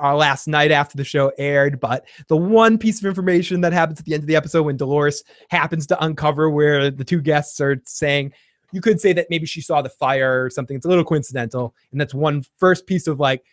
uh, 0.00 0.14
last 0.14 0.46
night 0.46 0.70
after 0.70 0.96
the 0.96 1.04
show 1.04 1.32
aired, 1.38 1.80
but 1.80 2.04
the 2.28 2.36
one 2.36 2.78
piece 2.78 3.00
of 3.00 3.06
information 3.06 3.60
that 3.62 3.72
happens 3.72 3.98
at 3.98 4.06
the 4.06 4.14
end 4.14 4.22
of 4.22 4.26
the 4.26 4.36
episode 4.36 4.62
when 4.62 4.76
Dolores 4.76 5.24
happens 5.48 5.86
to 5.88 6.04
uncover 6.04 6.48
where 6.50 6.90
the 6.90 7.04
two 7.04 7.20
guests 7.20 7.60
are 7.60 7.80
saying, 7.84 8.32
you 8.72 8.80
could 8.80 9.00
say 9.00 9.12
that 9.12 9.26
maybe 9.28 9.46
she 9.46 9.60
saw 9.60 9.82
the 9.82 9.90
fire 9.90 10.44
or 10.44 10.50
something. 10.50 10.76
It's 10.76 10.86
a 10.86 10.88
little 10.88 11.04
coincidental. 11.04 11.74
And 11.90 12.00
that's 12.00 12.14
one 12.14 12.44
first 12.58 12.86
piece 12.86 13.06
of 13.06 13.20
like 13.20 13.44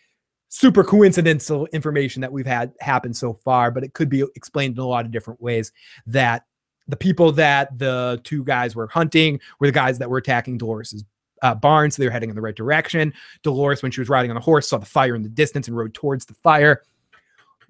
super 0.50 0.82
coincidental 0.84 1.66
information 1.72 2.20
that 2.20 2.32
we've 2.32 2.46
had 2.46 2.72
happen 2.80 3.14
so 3.14 3.32
far, 3.32 3.70
but 3.70 3.84
it 3.84 3.94
could 3.94 4.08
be 4.08 4.24
explained 4.34 4.76
in 4.76 4.82
a 4.82 4.86
lot 4.86 5.06
of 5.06 5.12
different 5.12 5.40
ways 5.40 5.72
that 6.06 6.44
the 6.88 6.96
people 6.96 7.30
that 7.32 7.78
the 7.78 8.20
two 8.24 8.44
guys 8.44 8.74
were 8.74 8.88
hunting 8.88 9.40
were 9.60 9.68
the 9.68 9.72
guys 9.72 9.98
that 9.98 10.10
were 10.10 10.18
attacking 10.18 10.58
Dolores's 10.58 11.04
uh, 11.42 11.54
barn, 11.54 11.90
so 11.90 12.02
they 12.02 12.06
were 12.06 12.12
heading 12.12 12.28
in 12.28 12.34
the 12.34 12.42
right 12.42 12.54
direction. 12.54 13.14
Dolores, 13.42 13.82
when 13.82 13.92
she 13.92 14.00
was 14.00 14.08
riding 14.08 14.30
on 14.30 14.36
a 14.36 14.40
horse, 14.40 14.68
saw 14.68 14.76
the 14.76 14.84
fire 14.84 15.14
in 15.14 15.22
the 15.22 15.28
distance 15.28 15.68
and 15.68 15.76
rode 15.76 15.94
towards 15.94 16.26
the 16.26 16.34
fire. 16.34 16.82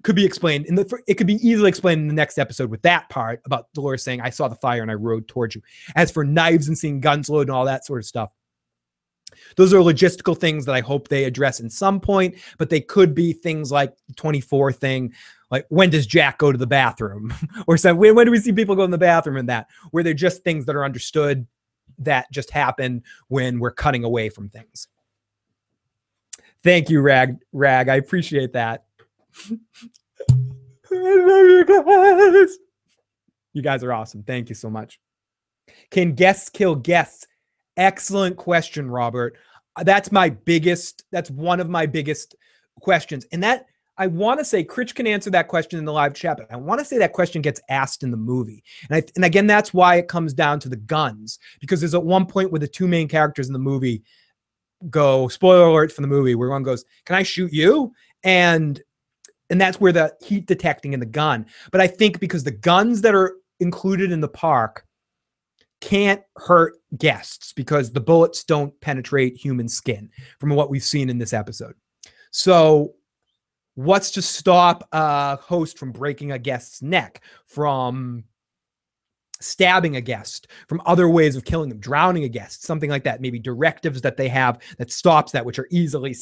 Could 0.03 0.15
be 0.15 0.25
explained 0.25 0.65
in 0.65 0.73
the. 0.73 0.99
It 1.07 1.13
could 1.13 1.27
be 1.27 1.35
easily 1.35 1.69
explained 1.69 2.01
in 2.01 2.07
the 2.07 2.15
next 2.15 2.39
episode 2.39 2.71
with 2.71 2.81
that 2.81 3.07
part 3.09 3.39
about 3.45 3.71
Dolores 3.75 4.01
saying, 4.01 4.19
"I 4.19 4.31
saw 4.31 4.47
the 4.47 4.55
fire 4.55 4.81
and 4.81 4.89
I 4.89 4.95
rode 4.95 5.27
towards 5.27 5.53
you." 5.53 5.61
As 5.95 6.09
for 6.09 6.23
knives 6.23 6.67
and 6.67 6.75
seeing 6.75 6.99
guns 6.99 7.29
load 7.29 7.41
and 7.41 7.51
all 7.51 7.65
that 7.65 7.85
sort 7.85 7.99
of 7.99 8.05
stuff, 8.07 8.31
those 9.55 9.73
are 9.73 9.77
logistical 9.77 10.37
things 10.37 10.65
that 10.65 10.75
I 10.75 10.81
hope 10.81 11.07
they 11.07 11.23
address 11.23 11.59
in 11.59 11.69
some 11.69 11.99
point, 11.99 12.35
but 12.57 12.69
they 12.69 12.81
could 12.81 13.13
be 13.13 13.33
things 13.33 13.71
like 13.71 13.93
24 14.15 14.73
thing, 14.73 15.13
like 15.49 15.65
when 15.69 15.89
does 15.89 16.05
Jack 16.05 16.37
go 16.37 16.51
to 16.51 16.57
the 16.57 16.67
bathroom? 16.67 17.33
or 17.67 17.77
so 17.77 17.93
when, 17.93 18.15
when 18.15 18.25
do 18.25 18.31
we 18.31 18.39
see 18.39 18.53
people 18.53 18.75
go 18.75 18.83
in 18.83 18.91
the 18.91 18.97
bathroom 18.97 19.37
and 19.37 19.49
that, 19.49 19.67
where 19.91 20.03
they're 20.03 20.13
just 20.13 20.43
things 20.43 20.65
that 20.65 20.75
are 20.75 20.85
understood 20.85 21.47
that 21.99 22.31
just 22.31 22.51
happen 22.51 23.03
when 23.27 23.59
we're 23.59 23.71
cutting 23.71 24.03
away 24.03 24.29
from 24.29 24.49
things. 24.49 24.87
Thank 26.63 26.89
you, 26.89 27.01
Rag. 27.01 27.37
Rag, 27.51 27.89
I 27.89 27.95
appreciate 27.95 28.53
that. 28.53 28.85
I 29.49 31.15
love 31.15 31.45
you 31.45 31.65
guys. 31.65 32.57
You 33.53 33.61
guys 33.61 33.83
are 33.83 33.93
awesome. 33.93 34.23
Thank 34.23 34.49
you 34.49 34.55
so 34.55 34.69
much. 34.69 34.99
Can 35.89 36.13
guests 36.13 36.49
kill 36.49 36.75
guests? 36.75 37.27
Excellent 37.81 38.37
question, 38.37 38.91
Robert. 38.91 39.37
Uh, 39.75 39.83
That's 39.83 40.11
my 40.11 40.29
biggest, 40.29 41.03
that's 41.11 41.31
one 41.31 41.59
of 41.59 41.67
my 41.67 41.87
biggest 41.87 42.35
questions. 42.79 43.25
And 43.31 43.41
that 43.41 43.65
I 43.97 44.05
want 44.05 44.39
to 44.39 44.45
say 44.45 44.63
Critch 44.63 44.93
can 44.93 45.07
answer 45.07 45.31
that 45.31 45.47
question 45.47 45.79
in 45.79 45.85
the 45.85 45.91
live 45.91 46.13
chat, 46.13 46.37
but 46.37 46.51
I 46.51 46.57
want 46.57 46.77
to 46.79 46.85
say 46.85 46.99
that 46.99 47.13
question 47.13 47.41
gets 47.41 47.59
asked 47.69 48.03
in 48.03 48.11
the 48.11 48.17
movie. 48.17 48.63
And 48.87 48.97
I 48.97 49.03
and 49.15 49.25
again, 49.25 49.47
that's 49.47 49.73
why 49.73 49.95
it 49.95 50.07
comes 50.07 50.31
down 50.33 50.59
to 50.59 50.69
the 50.69 50.75
guns, 50.75 51.39
because 51.59 51.81
there's 51.81 51.95
at 51.95 52.03
one 52.03 52.27
point 52.27 52.51
where 52.51 52.59
the 52.59 52.67
two 52.67 52.87
main 52.87 53.07
characters 53.07 53.47
in 53.47 53.53
the 53.53 53.59
movie 53.59 54.03
go, 54.91 55.27
spoiler 55.27 55.65
alert 55.67 55.91
for 55.91 56.01
the 56.01 56.07
movie, 56.07 56.35
where 56.35 56.49
one 56.49 56.63
goes, 56.63 56.85
Can 57.05 57.15
I 57.15 57.23
shoot 57.23 57.51
you? 57.51 57.93
And 58.23 58.79
and 59.49 59.59
that's 59.59 59.81
where 59.81 59.91
the 59.91 60.15
heat 60.23 60.45
detecting 60.45 60.93
in 60.93 60.99
the 60.99 61.05
gun. 61.07 61.47
But 61.71 61.81
I 61.81 61.87
think 61.87 62.19
because 62.19 62.43
the 62.43 62.51
guns 62.51 63.01
that 63.01 63.15
are 63.15 63.37
included 63.59 64.11
in 64.11 64.21
the 64.21 64.29
park 64.29 64.85
can't 65.81 66.21
hurt 66.37 66.75
guests 66.97 67.51
because 67.53 67.91
the 67.91 67.99
bullets 67.99 68.43
don't 68.43 68.79
penetrate 68.81 69.35
human 69.35 69.67
skin 69.67 70.09
from 70.39 70.51
what 70.51 70.69
we've 70.69 70.83
seen 70.83 71.09
in 71.09 71.17
this 71.17 71.33
episode. 71.33 71.73
So, 72.31 72.93
what's 73.75 74.11
to 74.11 74.21
stop 74.21 74.87
a 74.91 75.35
host 75.35 75.77
from 75.77 75.91
breaking 75.91 76.31
a 76.31 76.39
guest's 76.39 76.81
neck, 76.81 77.21
from 77.45 78.23
stabbing 79.41 79.95
a 79.95 80.01
guest, 80.01 80.47
from 80.67 80.81
other 80.85 81.09
ways 81.09 81.35
of 81.35 81.43
killing 81.43 81.69
them, 81.69 81.79
drowning 81.79 82.23
a 82.23 82.29
guest, 82.29 82.63
something 82.63 82.89
like 82.89 83.03
that? 83.03 83.19
Maybe 83.19 83.39
directives 83.39 84.01
that 84.01 84.17
they 84.17 84.29
have 84.29 84.61
that 84.77 84.91
stops 84.91 85.33
that, 85.33 85.45
which 85.45 85.59
are 85.59 85.67
easily 85.71 86.15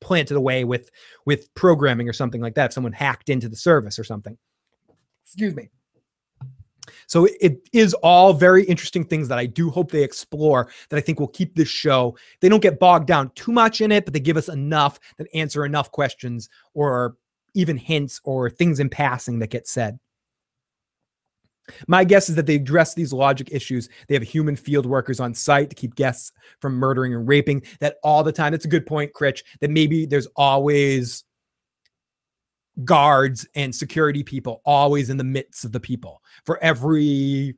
planted 0.00 0.36
away 0.36 0.64
with 0.64 0.90
with 1.26 1.52
programming 1.54 2.08
or 2.08 2.12
something 2.12 2.40
like 2.40 2.54
that. 2.54 2.66
If 2.66 2.72
someone 2.72 2.92
hacked 2.92 3.28
into 3.28 3.48
the 3.48 3.56
service 3.56 3.98
or 3.98 4.04
something. 4.04 4.36
Excuse 5.24 5.54
me. 5.54 5.68
So 7.06 7.26
it- 7.40 7.60
is 7.72 7.94
all 7.94 8.32
very 8.32 8.64
interesting 8.64 9.04
things 9.04 9.28
that 9.28 9.38
I 9.38 9.46
do 9.46 9.70
hope 9.70 9.90
they 9.90 10.02
explore 10.02 10.68
that 10.88 10.96
I 10.96 11.00
think 11.00 11.18
will 11.18 11.28
keep 11.28 11.54
this 11.54 11.68
show. 11.68 12.16
They 12.40 12.48
don't 12.48 12.62
get 12.62 12.78
bogged 12.78 13.06
down 13.06 13.30
too 13.34 13.52
much 13.52 13.80
in 13.80 13.90
it, 13.90 14.04
but 14.04 14.14
they 14.14 14.20
give 14.20 14.36
us 14.36 14.48
enough 14.48 15.00
that 15.18 15.28
answer 15.34 15.64
enough 15.64 15.90
questions 15.90 16.48
or 16.74 17.16
even 17.54 17.76
hints 17.76 18.20
or 18.24 18.50
things 18.50 18.80
in 18.80 18.88
passing 18.88 19.38
that 19.38 19.50
get 19.50 19.66
said. 19.66 19.98
My 21.88 22.04
guess 22.04 22.28
is 22.28 22.34
that 22.34 22.46
they 22.46 22.56
address 22.56 22.94
these 22.94 23.12
logic 23.12 23.48
issues. 23.50 23.88
They 24.08 24.14
have 24.14 24.22
human 24.22 24.54
field 24.54 24.86
workers 24.86 25.18
on 25.18 25.34
site 25.34 25.70
to 25.70 25.76
keep 25.76 25.94
guests 25.94 26.30
from 26.60 26.74
murdering 26.74 27.14
and 27.14 27.26
raping. 27.26 27.62
That 27.80 27.96
all 28.02 28.22
the 28.22 28.32
time. 28.32 28.52
That's 28.52 28.66
a 28.66 28.68
good 28.68 28.86
point, 28.86 29.12
Critch. 29.14 29.42
That 29.60 29.70
maybe 29.70 30.04
there's 30.04 30.28
always 30.36 31.24
guards 32.82 33.46
and 33.54 33.74
security 33.74 34.24
people 34.24 34.60
always 34.64 35.10
in 35.10 35.16
the 35.16 35.24
midst 35.24 35.64
of 35.64 35.72
the 35.72 35.80
people 35.80 36.20
for 36.44 36.62
every 36.62 37.54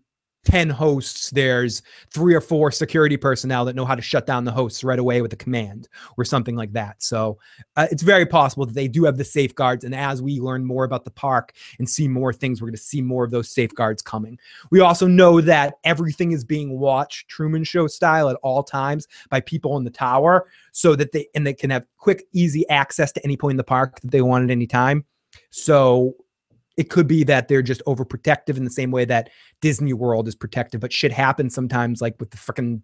10 0.46 0.70
hosts, 0.70 1.30
there's 1.30 1.82
three 2.12 2.32
or 2.32 2.40
four 2.40 2.70
security 2.70 3.16
personnel 3.16 3.64
that 3.64 3.74
know 3.74 3.84
how 3.84 3.96
to 3.96 4.00
shut 4.00 4.26
down 4.26 4.44
the 4.44 4.52
hosts 4.52 4.84
right 4.84 4.98
away 4.98 5.20
with 5.20 5.32
a 5.32 5.36
command 5.36 5.88
or 6.16 6.24
something 6.24 6.54
like 6.54 6.72
that. 6.72 7.02
So 7.02 7.38
uh, 7.76 7.88
it's 7.90 8.02
very 8.02 8.24
possible 8.24 8.64
that 8.64 8.74
they 8.74 8.86
do 8.86 9.04
have 9.04 9.16
the 9.16 9.24
safeguards. 9.24 9.82
And 9.84 9.94
as 9.94 10.22
we 10.22 10.38
learn 10.38 10.64
more 10.64 10.84
about 10.84 11.04
the 11.04 11.10
park 11.10 11.52
and 11.80 11.88
see 11.88 12.06
more 12.06 12.32
things, 12.32 12.62
we're 12.62 12.68
going 12.68 12.76
to 12.76 12.80
see 12.80 13.02
more 13.02 13.24
of 13.24 13.32
those 13.32 13.50
safeguards 13.50 14.02
coming. 14.02 14.38
We 14.70 14.80
also 14.80 15.08
know 15.08 15.40
that 15.40 15.74
everything 15.82 16.30
is 16.30 16.44
being 16.44 16.78
watched 16.78 17.28
Truman 17.28 17.64
Show 17.64 17.88
style 17.88 18.28
at 18.28 18.36
all 18.36 18.62
times 18.62 19.08
by 19.28 19.40
people 19.40 19.76
in 19.76 19.84
the 19.84 19.90
tower 19.90 20.46
so 20.70 20.94
that 20.94 21.10
they 21.10 21.26
and 21.34 21.44
they 21.44 21.54
can 21.54 21.70
have 21.70 21.84
quick, 21.96 22.24
easy 22.32 22.68
access 22.68 23.10
to 23.12 23.24
any 23.24 23.36
point 23.36 23.54
in 23.54 23.58
the 23.58 23.64
park 23.64 24.00
that 24.00 24.12
they 24.12 24.22
want 24.22 24.44
at 24.44 24.50
any 24.50 24.68
time. 24.68 25.04
So 25.50 26.14
it 26.76 26.90
could 26.90 27.06
be 27.06 27.24
that 27.24 27.48
they're 27.48 27.62
just 27.62 27.82
overprotective 27.86 28.56
in 28.56 28.64
the 28.64 28.70
same 28.70 28.90
way 28.90 29.04
that 29.06 29.30
Disney 29.60 29.92
World 29.92 30.28
is 30.28 30.34
protective, 30.34 30.80
but 30.80 30.92
shit 30.92 31.12
happens 31.12 31.54
sometimes, 31.54 32.00
like 32.00 32.16
with 32.20 32.30
the 32.30 32.36
freaking 32.36 32.82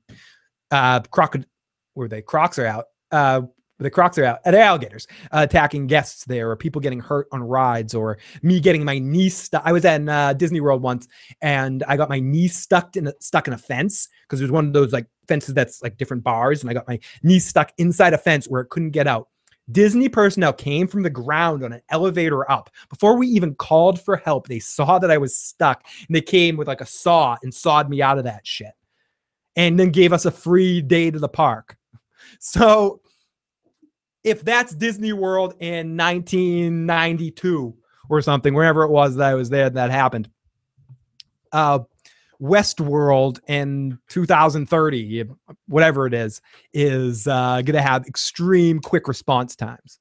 uh, 0.70 1.00
crocodile, 1.10 1.48
where 1.94 2.08
they 2.08 2.22
crocs 2.22 2.58
are 2.58 2.66
out. 2.66 2.86
Uh, 3.10 3.42
the 3.78 3.90
crocs 3.90 4.16
are 4.16 4.24
out 4.24 4.38
at 4.44 4.52
the 4.52 4.60
alligators 4.60 5.06
uh, 5.32 5.46
attacking 5.48 5.86
guests 5.86 6.24
there, 6.24 6.50
or 6.50 6.56
people 6.56 6.80
getting 6.80 7.00
hurt 7.00 7.26
on 7.32 7.42
rides, 7.42 7.94
or 7.94 8.18
me 8.42 8.60
getting 8.60 8.84
my 8.84 8.98
knee 8.98 9.28
stuck. 9.28 9.62
I 9.64 9.72
was 9.72 9.84
at 9.84 10.08
uh, 10.08 10.32
Disney 10.34 10.60
World 10.60 10.82
once, 10.82 11.08
and 11.40 11.82
I 11.88 11.96
got 11.96 12.08
my 12.08 12.20
knee 12.20 12.48
stuck 12.48 12.96
in 12.96 13.08
a, 13.08 13.12
stuck 13.20 13.46
in 13.48 13.52
a 13.52 13.58
fence 13.58 14.08
because 14.22 14.38
there's 14.38 14.52
one 14.52 14.66
of 14.66 14.72
those 14.72 14.92
like 14.92 15.06
fences 15.28 15.54
that's 15.54 15.82
like 15.82 15.96
different 15.98 16.22
bars, 16.22 16.62
and 16.62 16.70
I 16.70 16.74
got 16.74 16.88
my 16.88 16.98
knee 17.22 17.40
stuck 17.40 17.72
inside 17.76 18.14
a 18.14 18.18
fence 18.18 18.46
where 18.46 18.62
it 18.62 18.70
couldn't 18.70 18.90
get 18.90 19.06
out. 19.06 19.28
Disney 19.72 20.08
personnel 20.08 20.52
came 20.52 20.86
from 20.86 21.02
the 21.02 21.10
ground 21.10 21.64
on 21.64 21.72
an 21.72 21.82
elevator 21.88 22.50
up. 22.50 22.70
Before 22.88 23.16
we 23.16 23.26
even 23.28 23.54
called 23.54 24.00
for 24.00 24.16
help, 24.16 24.46
they 24.46 24.58
saw 24.58 24.98
that 24.98 25.10
I 25.10 25.18
was 25.18 25.36
stuck 25.36 25.84
and 26.06 26.14
they 26.14 26.20
came 26.20 26.56
with 26.56 26.68
like 26.68 26.80
a 26.80 26.86
saw 26.86 27.36
and 27.42 27.52
sawed 27.52 27.88
me 27.88 28.02
out 28.02 28.18
of 28.18 28.24
that 28.24 28.46
shit. 28.46 28.72
And 29.56 29.78
then 29.78 29.90
gave 29.90 30.12
us 30.12 30.24
a 30.24 30.30
free 30.30 30.80
day 30.80 31.10
to 31.10 31.18
the 31.18 31.28
park. 31.28 31.76
So 32.38 33.02
if 34.24 34.44
that's 34.44 34.74
Disney 34.74 35.12
World 35.12 35.54
in 35.60 35.96
1992 35.96 37.74
or 38.08 38.22
something, 38.22 38.54
wherever 38.54 38.82
it 38.82 38.90
was 38.90 39.16
that 39.16 39.28
I 39.28 39.34
was 39.34 39.50
there 39.50 39.68
that 39.68 39.90
happened, 39.90 40.30
uh, 41.52 41.80
Westworld 42.42 43.38
in 43.46 43.98
2030, 44.08 45.24
whatever 45.68 46.06
it 46.06 46.14
is, 46.14 46.40
is 46.72 47.26
uh, 47.28 47.62
going 47.62 47.76
to 47.76 47.82
have 47.82 48.06
extreme 48.06 48.80
quick 48.80 49.06
response 49.06 49.54
times. 49.54 50.00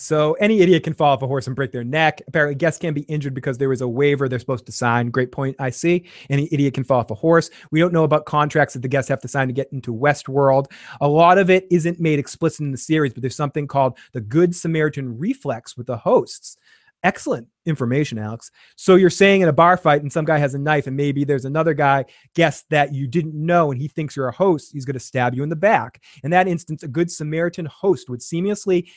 So 0.00 0.32
any 0.40 0.60
idiot 0.60 0.84
can 0.84 0.94
fall 0.94 1.12
off 1.12 1.20
a 1.20 1.26
horse 1.26 1.46
and 1.46 1.54
break 1.54 1.72
their 1.72 1.84
neck. 1.84 2.22
Apparently, 2.26 2.54
guests 2.54 2.80
can 2.80 2.94
be 2.94 3.02
injured 3.02 3.34
because 3.34 3.58
there 3.58 3.68
was 3.68 3.82
a 3.82 3.88
waiver 3.88 4.30
they're 4.30 4.38
supposed 4.38 4.64
to 4.64 4.72
sign. 4.72 5.10
Great 5.10 5.30
point. 5.30 5.56
I 5.58 5.68
see. 5.68 6.06
Any 6.30 6.48
idiot 6.50 6.72
can 6.72 6.84
fall 6.84 7.00
off 7.00 7.10
a 7.10 7.14
horse. 7.14 7.50
We 7.70 7.80
don't 7.80 7.92
know 7.92 8.04
about 8.04 8.24
contracts 8.24 8.72
that 8.72 8.80
the 8.80 8.88
guests 8.88 9.10
have 9.10 9.20
to 9.20 9.28
sign 9.28 9.48
to 9.48 9.52
get 9.52 9.70
into 9.72 9.94
Westworld. 9.94 10.72
A 11.02 11.08
lot 11.08 11.36
of 11.36 11.50
it 11.50 11.66
isn't 11.70 12.00
made 12.00 12.18
explicit 12.18 12.60
in 12.60 12.70
the 12.70 12.78
series, 12.78 13.12
but 13.12 13.20
there's 13.20 13.36
something 13.36 13.66
called 13.66 13.98
the 14.12 14.22
Good 14.22 14.56
Samaritan 14.56 15.18
reflex 15.18 15.76
with 15.76 15.86
the 15.86 15.98
hosts. 15.98 16.56
Excellent 17.02 17.48
information, 17.64 18.18
Alex. 18.18 18.50
So 18.76 18.96
you're 18.96 19.08
saying 19.08 19.40
in 19.40 19.48
a 19.48 19.52
bar 19.52 19.76
fight 19.76 20.02
and 20.02 20.12
some 20.12 20.24
guy 20.26 20.38
has 20.38 20.54
a 20.54 20.58
knife 20.58 20.86
and 20.86 20.96
maybe 20.96 21.24
there's 21.24 21.46
another 21.46 21.72
guy 21.72 22.04
guess 22.34 22.64
that 22.70 22.94
you 22.94 23.06
didn't 23.06 23.34
know 23.34 23.70
and 23.70 23.80
he 23.80 23.88
thinks 23.88 24.16
you're 24.16 24.28
a 24.28 24.32
host, 24.32 24.72
he's 24.72 24.84
going 24.84 24.94
to 24.94 25.00
stab 25.00 25.34
you 25.34 25.42
in 25.42 25.48
the 25.48 25.56
back. 25.56 26.02
In 26.22 26.30
that 26.32 26.46
instance, 26.46 26.82
a 26.82 26.88
good 26.88 27.10
Samaritan 27.10 27.66
host 27.66 28.10
would 28.10 28.20
seamlessly 28.20 28.88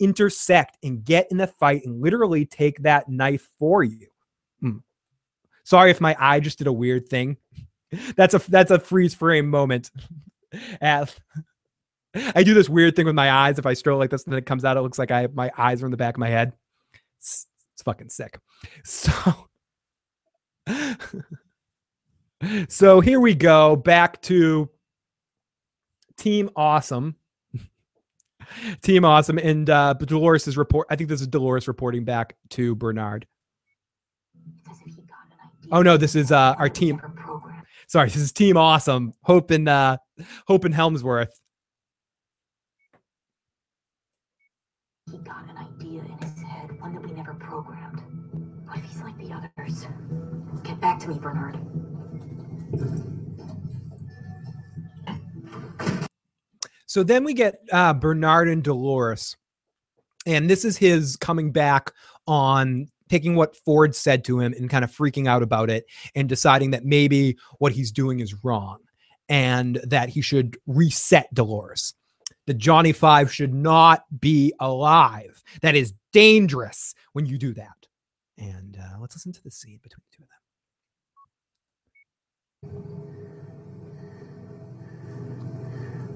intersect 0.00 0.76
and 0.82 1.04
get 1.04 1.28
in 1.30 1.36
the 1.36 1.46
fight 1.46 1.82
and 1.84 2.00
literally 2.00 2.44
take 2.44 2.82
that 2.82 3.08
knife 3.08 3.48
for 3.58 3.84
you. 3.84 4.08
Hmm. 4.60 4.78
Sorry 5.64 5.90
if 5.92 6.00
my 6.00 6.16
eye 6.18 6.40
just 6.40 6.58
did 6.58 6.66
a 6.66 6.72
weird 6.72 7.08
thing. 7.08 7.36
That's 8.16 8.32
a 8.32 8.38
that's 8.50 8.70
a 8.70 8.78
freeze 8.78 9.14
frame 9.14 9.50
moment. 9.50 9.90
I 12.14 12.42
do 12.42 12.54
this 12.54 12.68
weird 12.68 12.96
thing 12.96 13.06
with 13.06 13.14
my 13.14 13.30
eyes. 13.30 13.58
If 13.58 13.66
I 13.66 13.74
stroll 13.74 13.98
like 13.98 14.10
this 14.10 14.24
and 14.24 14.32
then 14.32 14.38
it 14.38 14.46
comes 14.46 14.64
out, 14.64 14.76
it 14.76 14.80
looks 14.80 14.98
like 14.98 15.10
I 15.10 15.28
my 15.32 15.50
eyes 15.56 15.82
are 15.82 15.86
in 15.86 15.90
the 15.90 15.96
back 15.96 16.14
of 16.14 16.18
my 16.18 16.28
head. 16.28 16.52
It's 17.82 17.84
fucking 17.84 18.10
sick. 18.10 18.38
So 18.84 19.48
so 22.68 23.00
here 23.00 23.18
we 23.18 23.34
go 23.34 23.74
back 23.74 24.22
to 24.22 24.70
Team 26.16 26.50
Awesome. 26.54 27.16
Team 28.82 29.04
Awesome. 29.04 29.38
And 29.38 29.68
uh, 29.68 29.94
Dolores 29.94 30.46
is 30.46 30.56
report. 30.56 30.86
I 30.90 30.96
think 30.96 31.08
this 31.08 31.20
is 31.20 31.26
Dolores 31.26 31.66
reporting 31.66 32.04
back 32.04 32.36
to 32.50 32.76
Bernard. 32.76 33.26
Oh 35.72 35.82
no, 35.82 35.96
this 35.96 36.14
is 36.14 36.30
uh, 36.30 36.54
our 36.58 36.68
team. 36.68 37.00
Sorry, 37.88 38.08
this 38.08 38.16
is 38.16 38.32
Team 38.32 38.56
Awesome. 38.56 39.12
Hope 39.22 39.50
and 39.50 39.68
uh, 39.68 39.96
Hope 40.46 40.64
and 40.64 40.74
Hemsworth. 40.74 41.30
He 45.10 45.18
got 45.18 45.51
Get 50.62 50.80
back 50.80 50.98
to 51.00 51.08
me, 51.08 51.18
Bernard. 51.18 51.58
So 56.86 57.02
then 57.02 57.24
we 57.24 57.32
get 57.32 57.56
uh, 57.72 57.94
Bernard 57.94 58.48
and 58.48 58.62
Dolores, 58.62 59.36
and 60.26 60.50
this 60.50 60.64
is 60.64 60.76
his 60.76 61.16
coming 61.16 61.50
back 61.50 61.90
on 62.26 62.88
taking 63.08 63.34
what 63.34 63.56
Ford 63.56 63.94
said 63.94 64.24
to 64.24 64.40
him 64.40 64.54
and 64.54 64.70
kind 64.70 64.84
of 64.84 64.90
freaking 64.90 65.26
out 65.26 65.42
about 65.42 65.70
it 65.70 65.84
and 66.14 66.28
deciding 66.28 66.70
that 66.70 66.84
maybe 66.84 67.36
what 67.58 67.72
he's 67.72 67.92
doing 67.92 68.20
is 68.20 68.42
wrong 68.44 68.78
and 69.28 69.76
that 69.84 70.08
he 70.08 70.20
should 70.20 70.56
reset 70.66 71.32
Dolores. 71.34 71.94
That 72.46 72.58
Johnny 72.58 72.92
Five 72.92 73.32
should 73.32 73.54
not 73.54 74.04
be 74.20 74.52
alive. 74.60 75.42
That 75.60 75.76
is 75.76 75.94
dangerous 76.12 76.94
when 77.12 77.26
you 77.26 77.38
do 77.38 77.54
that. 77.54 77.81
And 78.38 78.76
uh, 78.80 78.98
let's 79.00 79.14
listen 79.14 79.32
to 79.32 79.42
the 79.42 79.50
scene 79.50 79.78
between 79.82 80.02
the 80.10 80.16
two 80.16 80.22
of 80.22 80.28
them. 80.28 80.38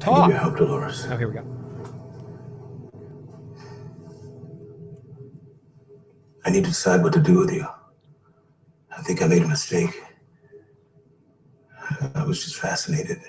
I 0.02 0.20
need 0.22 0.32
your 0.32 0.38
help, 0.40 0.56
Dolores. 0.56 1.06
Oh, 1.10 1.16
here 1.16 1.28
we 1.28 1.34
go. 1.34 1.44
I 6.44 6.50
need 6.50 6.64
to 6.64 6.70
decide 6.70 7.02
what 7.02 7.12
to 7.14 7.20
do 7.20 7.38
with 7.38 7.52
you. 7.52 7.66
I 8.96 9.02
think 9.02 9.22
I 9.22 9.26
made 9.26 9.42
a 9.42 9.48
mistake. 9.48 10.02
I 12.14 12.24
was 12.24 12.42
just 12.44 12.56
fascinated. 12.56 13.20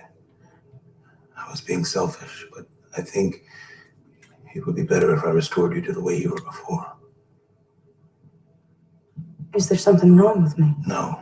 I 1.36 1.50
was 1.50 1.62
being 1.62 1.86
selfish, 1.86 2.46
but 2.54 2.68
I 2.98 3.02
think 3.02 3.44
it 4.56 4.66
would 4.66 4.76
be 4.76 4.84
better 4.84 5.14
if 5.16 5.24
I 5.24 5.30
restored 5.30 5.76
you 5.76 5.82
to 5.84 5.94
the 5.94 6.02
way 6.02 6.18
you 6.18 6.30
were 6.32 6.42
before. 6.42 6.97
Is 9.58 9.68
there 9.68 9.78
something 9.78 10.16
wrong 10.16 10.44
with 10.44 10.58
me? 10.60 10.76
No. 10.86 11.20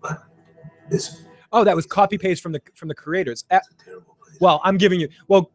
But 0.00 0.22
this 0.88 1.22
Oh, 1.52 1.62
that 1.62 1.76
was 1.76 1.86
copy 1.86 2.16
paste 2.16 2.42
from 2.42 2.52
the 2.52 2.62
from 2.74 2.88
the 2.88 2.94
creators. 2.94 3.44
A- 3.50 3.60
well, 4.40 4.60
I'm 4.64 4.78
giving 4.78 4.98
you 4.98 5.08
well. 5.28 5.52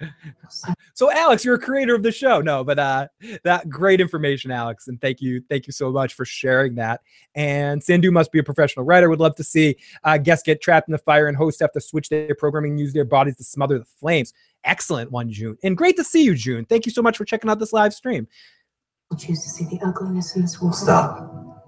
So 0.94 1.10
Alex, 1.12 1.44
you're 1.44 1.54
a 1.54 1.60
creator 1.60 1.94
of 1.94 2.02
the 2.02 2.10
show. 2.10 2.40
No, 2.40 2.64
but 2.64 2.76
uh 2.78 3.06
that 3.44 3.68
great 3.70 4.00
information, 4.00 4.50
Alex, 4.50 4.88
and 4.88 5.00
thank 5.00 5.20
you, 5.22 5.42
thank 5.48 5.68
you 5.68 5.72
so 5.72 5.92
much 5.92 6.14
for 6.14 6.24
sharing 6.24 6.74
that. 6.74 7.00
And 7.36 7.82
Sandu 7.82 8.10
must 8.10 8.32
be 8.32 8.40
a 8.40 8.42
professional 8.42 8.84
writer. 8.84 9.08
Would 9.08 9.20
love 9.20 9.36
to 9.36 9.44
see 9.44 9.76
uh, 10.02 10.18
guests 10.18 10.42
get 10.44 10.60
trapped 10.60 10.88
in 10.88 10.92
the 10.92 10.98
fire 10.98 11.28
and 11.28 11.36
hosts 11.36 11.60
have 11.60 11.72
to 11.72 11.80
switch 11.80 12.08
their 12.08 12.34
programming, 12.34 12.76
use 12.78 12.92
their 12.92 13.04
bodies 13.04 13.36
to 13.36 13.44
smother 13.44 13.78
the 13.78 13.84
flames. 13.84 14.34
Excellent 14.64 15.12
one, 15.12 15.30
June, 15.30 15.56
and 15.62 15.76
great 15.76 15.96
to 15.96 16.04
see 16.04 16.24
you, 16.24 16.34
June. 16.34 16.64
Thank 16.64 16.84
you 16.84 16.92
so 16.92 17.00
much 17.00 17.16
for 17.16 17.24
checking 17.24 17.48
out 17.48 17.60
this 17.60 17.72
live 17.72 17.94
stream. 17.94 18.26
I'll 19.12 19.18
choose 19.18 19.42
to 19.42 19.50
see 19.50 19.66
the 19.66 19.78
ugliness 19.86 20.36
in 20.36 20.42
this 20.42 20.58
world. 20.62 20.74
Stop. 20.74 21.60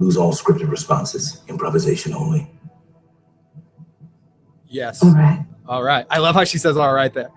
Lose 0.00 0.16
all 0.16 0.32
scripted 0.32 0.68
responses. 0.68 1.40
Improvisation 1.46 2.12
only. 2.12 2.50
Yes. 4.66 5.00
All 5.04 5.14
right. 5.14 5.46
All 5.68 5.84
right. 5.84 6.04
I 6.10 6.18
love 6.18 6.34
how 6.34 6.42
she 6.42 6.58
says 6.58 6.76
all 6.76 6.92
right 6.92 7.14
there. 7.14 7.30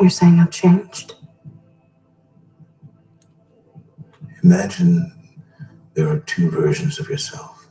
You're 0.00 0.08
saying 0.08 0.40
I've 0.40 0.50
changed? 0.50 1.16
Imagine 4.42 5.12
there 5.92 6.08
are 6.08 6.20
two 6.20 6.50
versions 6.50 6.98
of 6.98 7.10
yourself. 7.10 7.68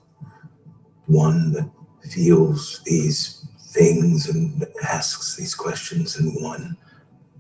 One 1.08 1.54
that 1.54 1.68
feels 2.12 2.82
these 2.86 3.48
things 3.72 4.30
and 4.30 4.64
asks 4.84 5.36
these 5.36 5.56
questions, 5.56 6.18
and 6.18 6.32
one 6.44 6.78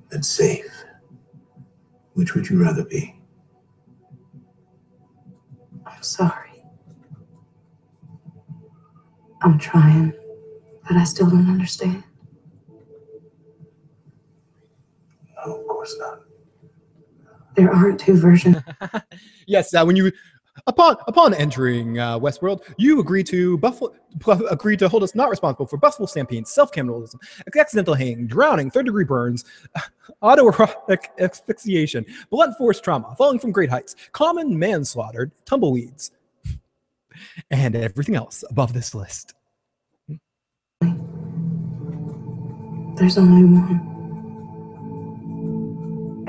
that's 0.09 0.27
safe. 0.27 0.65
Which 2.13 2.33
would 2.33 2.49
you 2.49 2.63
rather 2.63 2.83
be? 2.83 3.19
I'm 6.03 6.07
sorry. 6.07 6.61
I'm 9.41 9.57
trying, 9.57 10.11
but 10.85 10.97
I 10.97 11.05
still 11.05 11.29
don't 11.29 11.47
understand. 11.49 12.03
No, 15.37 15.55
of 15.61 15.65
course 15.65 15.95
not. 15.99 16.19
There 17.55 17.71
aren't 17.71 18.01
two 18.01 18.17
versions. 18.17 18.57
yes, 19.47 19.73
uh, 19.73 19.85
when 19.85 19.95
you 19.95 20.11
Upon 20.65 20.95
upon 21.07 21.33
entering 21.33 21.99
uh, 21.99 22.17
Westworld, 22.17 22.63
you 22.77 23.01
agree 23.01 23.23
to 23.25 23.57
Buffalo 23.57 23.93
agree 24.49 24.77
to 24.77 24.87
hold 24.87 25.03
us 25.03 25.13
not 25.13 25.29
responsible 25.29 25.67
for 25.67 25.75
Buffalo 25.75 26.05
stampede, 26.05 26.47
self 26.47 26.71
cannibalism, 26.71 27.19
accidental 27.59 27.93
hanging, 27.93 28.27
drowning, 28.27 28.71
third 28.71 28.85
degree 28.85 29.03
burns, 29.03 29.43
autoerotic 30.23 31.07
asphyxiation, 31.19 32.05
blunt 32.29 32.57
force 32.57 32.79
trauma, 32.79 33.13
falling 33.17 33.39
from 33.39 33.51
great 33.51 33.69
heights, 33.69 33.97
common 34.13 34.57
manslaughter, 34.57 35.33
tumbleweeds, 35.45 36.11
and 37.51 37.75
everything 37.75 38.15
else 38.15 38.45
above 38.49 38.71
this 38.71 38.95
list. 38.95 39.33
There's 42.95 43.17
only 43.17 43.43
one. 43.43 43.89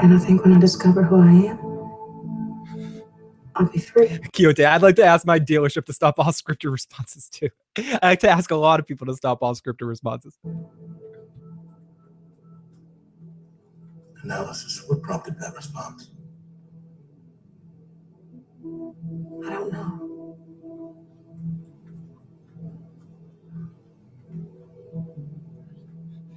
And 0.00 0.12
I 0.12 0.18
think 0.18 0.44
when 0.44 0.54
I 0.54 0.58
discover 0.58 1.04
who 1.04 1.20
I 1.20 1.50
am. 1.50 1.63
Quixote, 3.56 4.64
I'd 4.64 4.82
like 4.82 4.96
to 4.96 5.04
ask 5.04 5.26
my 5.26 5.38
dealership 5.40 5.84
to 5.86 5.92
stop 5.92 6.18
all 6.18 6.26
scripted 6.32 6.70
responses 6.72 7.28
too. 7.28 7.50
I 7.78 7.98
like 8.10 8.20
to 8.20 8.30
ask 8.30 8.50
a 8.50 8.56
lot 8.56 8.80
of 8.80 8.86
people 8.86 9.06
to 9.06 9.14
stop 9.14 9.42
all 9.42 9.54
scripted 9.54 9.88
responses. 9.88 10.38
Analysis. 14.22 14.84
What 14.88 15.02
prompted 15.02 15.38
that 15.40 15.54
response? 15.54 16.10
I 19.46 19.50
don't 19.50 19.72
know. 19.72 20.00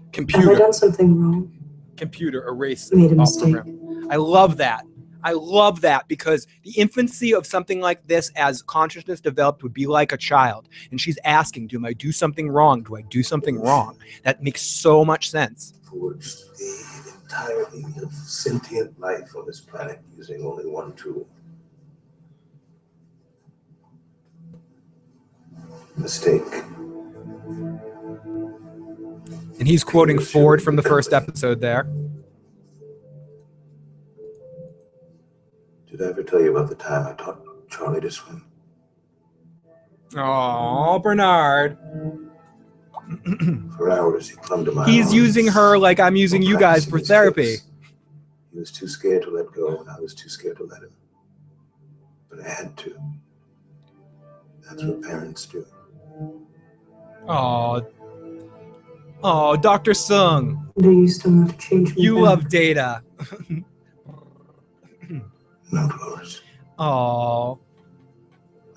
Have 0.03 0.05
I 0.09 0.11
Computer, 0.13 0.55
done 0.55 0.73
something 0.73 1.21
wrong? 1.21 1.53
computer, 1.95 2.47
erase 2.47 2.91
Made 2.93 3.11
a 3.11 3.15
mistake. 3.15 3.53
program. 3.53 4.07
I 4.11 4.17
love 4.17 4.57
that. 4.57 4.85
I 5.23 5.33
love 5.33 5.81
that 5.81 6.07
because 6.07 6.47
the 6.63 6.71
infancy 6.71 7.33
of 7.33 7.45
something 7.45 7.79
like 7.79 8.05
this, 8.07 8.31
as 8.35 8.61
consciousness 8.61 9.19
developed, 9.19 9.63
would 9.63 9.73
be 9.73 9.87
like 9.87 10.11
a 10.11 10.17
child. 10.17 10.69
And 10.91 11.01
she's 11.01 11.17
asking, 11.23 11.67
Do 11.67 11.85
I 11.85 11.93
do 11.93 12.11
something 12.11 12.49
wrong? 12.49 12.83
Do 12.83 12.95
I 12.95 13.01
do 13.01 13.23
something 13.23 13.59
wrong? 13.59 13.97
That 14.23 14.43
makes 14.43 14.61
so 14.61 15.03
much 15.03 15.29
sense. 15.29 15.73
Forged 15.89 16.37
the 16.57 17.13
entirety 17.23 17.85
of 18.01 18.13
sentient 18.13 18.99
life 18.99 19.35
on 19.35 19.45
this 19.45 19.59
planet 19.59 19.99
using 20.17 20.45
only 20.45 20.65
one 20.65 20.93
tool. 20.93 21.27
Mistake. 25.97 26.43
And 29.59 29.67
he's 29.67 29.83
quoting 29.83 30.19
Ford 30.19 30.61
from 30.61 30.75
the 30.75 30.83
first 30.83 31.13
episode 31.13 31.59
there. 31.59 31.87
Did 35.97 36.05
I 36.05 36.09
ever 36.11 36.21
tell 36.23 36.39
you 36.41 36.55
about 36.55 36.69
the 36.69 36.75
time 36.75 37.07
I 37.07 37.13
taught 37.13 37.41
Charlie 37.71 38.01
to 38.01 38.11
swim? 38.11 38.45
Oh, 40.15 40.99
Bernard. 40.99 41.75
For 43.77 43.89
hours, 43.89 44.29
he 44.29 44.35
clung 44.35 44.63
to 44.65 44.71
my 44.71 44.85
He's 44.85 45.05
arms. 45.07 45.15
using 45.15 45.47
her 45.47 45.75
like 45.77 45.99
I'm 45.99 46.15
using 46.15 46.43
you 46.43 46.59
guys 46.59 46.85
for 46.85 46.99
therapy. 46.99 47.57
He 48.53 48.59
was 48.59 48.71
too 48.71 48.87
scared 48.87 49.23
to 49.23 49.31
let 49.31 49.51
go, 49.51 49.79
and 49.79 49.89
I 49.89 49.99
was 49.99 50.13
too 50.13 50.29
scared 50.29 50.57
to 50.57 50.65
let 50.65 50.83
him. 50.83 50.91
But 52.29 52.41
I 52.41 52.49
had 52.49 52.77
to. 52.77 52.95
That's 54.69 54.83
what 54.83 55.01
parents 55.01 55.45
do. 55.47 55.65
Oh, 57.27 57.85
oh, 59.23 59.55
Dr. 59.57 59.91
Soong, 59.91 60.71
Do 60.77 60.91
you 60.91 61.07
still 61.07 61.31
want 61.31 61.51
to 61.51 61.57
change 61.57 61.95
me? 61.95 62.03
you 62.03 62.15
back? 62.15 62.23
love 62.23 62.49
Data. 62.49 63.01
No, 65.71 65.87
Dolores. 65.87 66.41
Oh, 66.79 67.59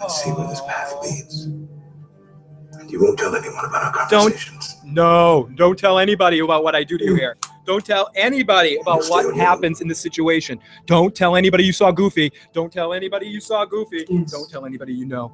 Let's 0.01 0.23
see 0.23 0.31
where 0.31 0.49
this 0.49 0.61
path 0.63 0.95
leads. 1.03 1.45
And 1.45 2.91
you 2.91 3.03
won't 3.03 3.19
tell 3.19 3.35
anyone 3.35 3.65
about 3.67 3.85
our 3.85 4.07
conversations. 4.09 4.77
don't. 4.83 4.95
No, 4.95 5.51
don't 5.57 5.79
tell 5.79 5.99
anybody 5.99 6.39
about 6.39 6.65
what 6.65 6.75
I 6.75 6.83
do 6.85 6.97
to 6.97 7.05
you 7.05 7.15
here. 7.15 7.37
Don't 7.67 7.85
tell 7.85 8.11
anybody 8.17 8.79
about 8.79 9.05
stay 9.05 9.15
what 9.15 9.37
happens 9.37 9.81
in 9.83 9.89
this 9.89 10.01
situation. 10.01 10.59
Don't 10.87 11.15
tell 11.15 11.37
anybody 11.37 11.65
you 11.65 11.73
saw 11.75 11.91
Goofy. 11.93 12.33
Don't 12.55 12.73
tell 12.73 12.95
anybody 12.95 13.27
you 13.29 13.41
saw 13.41 13.65
Goofy. 13.67 14.07
Yes. 14.09 14.33
Don't 14.33 14.51
tell 14.51 14.65
anybody 14.65 14.95
you 14.95 15.05
know. 15.05 15.33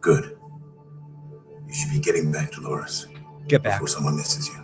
Good. 0.00 0.36
You 1.68 1.72
should 1.72 1.92
be 1.92 2.00
getting 2.00 2.32
back, 2.32 2.50
Dolores, 2.52 3.06
Get 3.46 3.62
back. 3.62 3.74
before 3.74 3.88
someone 3.88 4.16
misses 4.16 4.48
you. 4.48 4.61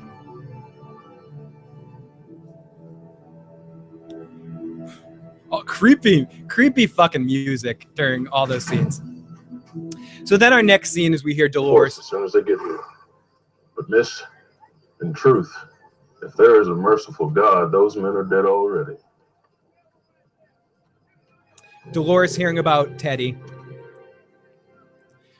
Oh, 5.50 5.62
creepy, 5.62 6.26
creepy 6.48 6.86
fucking 6.86 7.24
music 7.24 7.86
during 7.94 8.28
all 8.28 8.46
those 8.46 8.64
scenes. 8.64 9.00
So 10.24 10.36
then 10.36 10.52
our 10.52 10.62
next 10.62 10.90
scene 10.90 11.14
is 11.14 11.24
we 11.24 11.34
hear 11.34 11.48
Dolores. 11.48 11.94
course, 11.94 12.04
as 12.04 12.10
soon 12.10 12.24
as 12.24 12.32
they 12.32 12.42
get 12.42 12.58
here. 12.58 12.80
But 13.74 13.88
miss, 13.88 14.22
in 15.00 15.14
truth, 15.14 15.50
if 16.22 16.34
there 16.34 16.60
is 16.60 16.68
a 16.68 16.74
merciful 16.74 17.30
God, 17.30 17.72
those 17.72 17.96
men 17.96 18.06
are 18.06 18.24
dead 18.24 18.44
already. 18.44 18.98
Dolores 21.92 22.36
hearing 22.36 22.58
about 22.58 22.98
Teddy. 22.98 23.38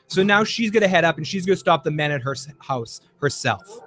So 0.07 0.23
now 0.23 0.43
she's 0.43 0.71
going 0.71 0.81
to 0.81 0.87
head 0.87 1.03
up 1.03 1.17
and 1.17 1.27
she's 1.27 1.45
going 1.45 1.55
to 1.55 1.59
stop 1.59 1.83
the 1.83 1.91
men 1.91 2.11
at 2.11 2.23
her 2.23 2.35
house 2.59 3.01
herself. 3.21 3.81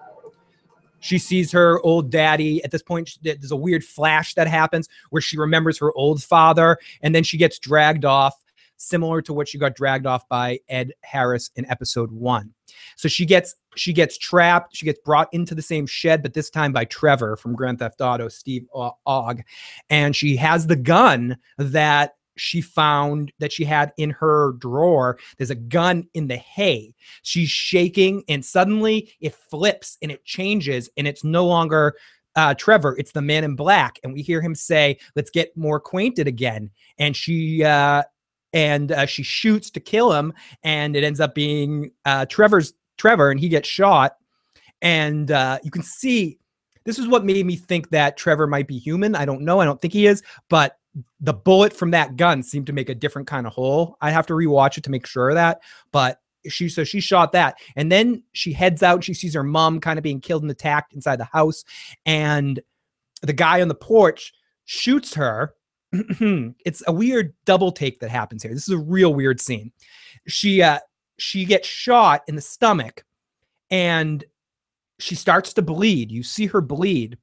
She 1.03 1.19
sees 1.19 1.53
her 1.53 1.81
old 1.81 2.11
daddy. 2.11 2.63
At 2.65 2.71
this 2.71 2.83
point, 2.83 3.19
there's 3.23 3.51
a 3.51 3.57
weird 3.57 3.85
flash 3.85 4.35
that 4.35 4.47
happens 4.47 4.89
where 5.11 5.21
she 5.21 5.37
remembers 5.37 5.77
her 5.79 5.93
old 5.95 6.23
father 6.23 6.79
and 7.03 7.15
then 7.15 7.25
she 7.25 7.37
gets 7.37 7.59
dragged 7.59 8.05
off, 8.05 8.35
similar 8.77 9.21
to 9.23 9.33
what 9.33 9.49
she 9.49 9.59
got 9.59 9.75
dragged 9.75 10.07
off 10.07 10.29
by 10.29 10.61
Ed 10.69 10.93
Harris 11.03 11.51
in 11.57 11.69
episode 11.71 12.13
one. 12.13 12.55
So 12.97 13.09
she 13.09 13.27
gets 13.27 13.55
she 13.75 13.93
gets 13.93 14.17
trapped. 14.17 14.77
She 14.77 14.87
gets 14.87 15.01
brought 15.05 15.29
into 15.33 15.55
the 15.55 15.63
same 15.63 15.87
shed, 15.87 16.23
but 16.23 16.35
this 16.35 16.51
time 16.51 16.73
by 16.73 16.85
Trevor 16.85 17.37
from 17.37 17.55
Grand 17.55 17.79
Theft 17.79 18.01
Auto, 18.01 18.29
Steve 18.29 18.67
Ogg, 18.73 19.43
and 19.91 20.15
she 20.15 20.37
has 20.37 20.67
the 20.67 20.77
gun 20.77 21.37
that 21.59 22.15
she 22.37 22.61
found 22.61 23.33
that 23.39 23.53
she 23.53 23.65
had 23.65 23.93
in 23.97 24.11
her 24.11 24.53
drawer. 24.59 25.19
There's 25.37 25.51
a 25.51 25.57
gun 25.57 26.09
in 26.15 26.29
the 26.29 26.37
hay. 26.37 26.95
She's 27.23 27.51
shaking, 27.51 28.25
and 28.29 28.45
suddenly 28.45 29.13
it 29.21 29.35
flips 29.35 29.99
and 30.03 30.11
it 30.11 30.25
changes, 30.25 30.91
and 30.97 31.07
it's 31.07 31.25
no 31.25 31.47
longer 31.47 31.95
uh, 32.37 32.55
Trevor. 32.55 32.97
It's 32.99 33.13
the 33.13 33.23
man 33.23 33.45
in 33.45 33.57
black, 33.57 33.99
and 34.03 34.13
we 34.13 34.23
hear 34.23 34.41
him 34.41 34.55
say, 34.55 34.99
"Let's 35.15 35.31
get 35.31 35.57
more 35.57 35.77
acquainted 35.77 36.27
again." 36.27 36.71
And 36.99 37.17
she 37.17 37.65
uh, 37.65 38.03
and 38.53 38.93
uh, 38.93 39.07
she 39.07 39.23
shoots 39.23 39.71
to 39.71 39.81
kill 39.81 40.13
him, 40.13 40.33
and 40.63 40.97
it 40.97 41.05
ends 41.05 41.21
up 41.21 41.35
being 41.35 41.93
uh, 42.05 42.27
Trevor's 42.27 42.75
Trevor, 42.99 43.31
and 43.31 43.41
he 43.41 43.49
gets 43.49 43.69
shot. 43.69 44.17
And 44.81 45.31
uh, 45.31 45.59
you 45.63 45.71
can 45.71 45.83
see 45.83 46.39
this 46.85 46.99
is 46.99 47.09
what 47.09 47.25
made 47.25 47.45
me 47.47 47.57
think 47.57 47.91
that 47.91 48.17
Trevor 48.17 48.47
might 48.47 48.67
be 48.67 48.79
human. 48.79 49.15
I 49.15 49.25
don't 49.25 49.43
know. 49.43 49.61
I 49.61 49.65
don't 49.65 49.81
think 49.81 49.93
he 49.93 50.07
is, 50.07 50.23
but 50.49 50.79
the 51.21 51.33
bullet 51.33 51.73
from 51.73 51.91
that 51.93 52.17
gun 52.17 52.43
seemed 52.43 52.67
to 52.67 52.73
make 52.73 52.89
a 52.89 52.95
different 52.95 53.29
kind 53.29 53.47
of 53.47 53.53
hole. 53.53 53.97
I 54.01 54.11
have 54.11 54.27
to 54.27 54.35
rewatch 54.35 54.77
it 54.79 54.85
to 54.85 54.91
make 54.91 55.07
sure 55.07 55.31
of 55.31 55.37
that. 55.37 55.61
But 55.91 56.19
she 56.49 56.69
so 56.69 56.85
she 56.85 57.01
shot 57.01 57.33
that, 57.33 57.57
and 57.77 57.91
then 57.91 58.23
she 58.33 58.53
heads 58.53 58.83
out. 58.83 59.05
She 59.05 59.15
sees 59.15 59.35
her 59.35 59.45
mom 59.45 59.81
kind 59.81 59.99
of 59.99 60.03
being 60.03 60.21
killed 60.21 60.43
and 60.43 60.51
attacked 60.51 60.93
inside 60.93 61.17
the 61.17 61.25
house, 61.25 61.65
and 62.05 62.61
the 63.23 63.33
guy 63.33 63.63
on 63.63 63.69
the 63.69 63.75
porch 63.75 64.33
shoots 64.65 65.15
her. 65.15 65.55
it's 65.93 66.83
a 66.87 66.93
weird 66.93 67.35
double 67.45 67.71
take 67.71 68.01
that 68.01 68.11
happens 68.11 68.43
here. 68.43 68.53
This 68.53 68.69
is 68.69 68.75
a 68.75 68.79
real 68.79 69.15
weird 69.15 69.41
scene. 69.41 69.73
She 70.27 70.63
uh 70.63 70.79
she 71.19 71.45
gets 71.45 71.69
shot 71.69 72.23
in 72.27 72.35
the 72.35 72.41
stomach 72.41 73.05
and 73.71 74.25
she 74.99 75.15
starts 75.15 75.53
to 75.55 75.63
bleed. 75.63 76.11
You 76.11 76.23
see 76.23 76.47
her 76.47 76.61
bleed. 76.61 77.19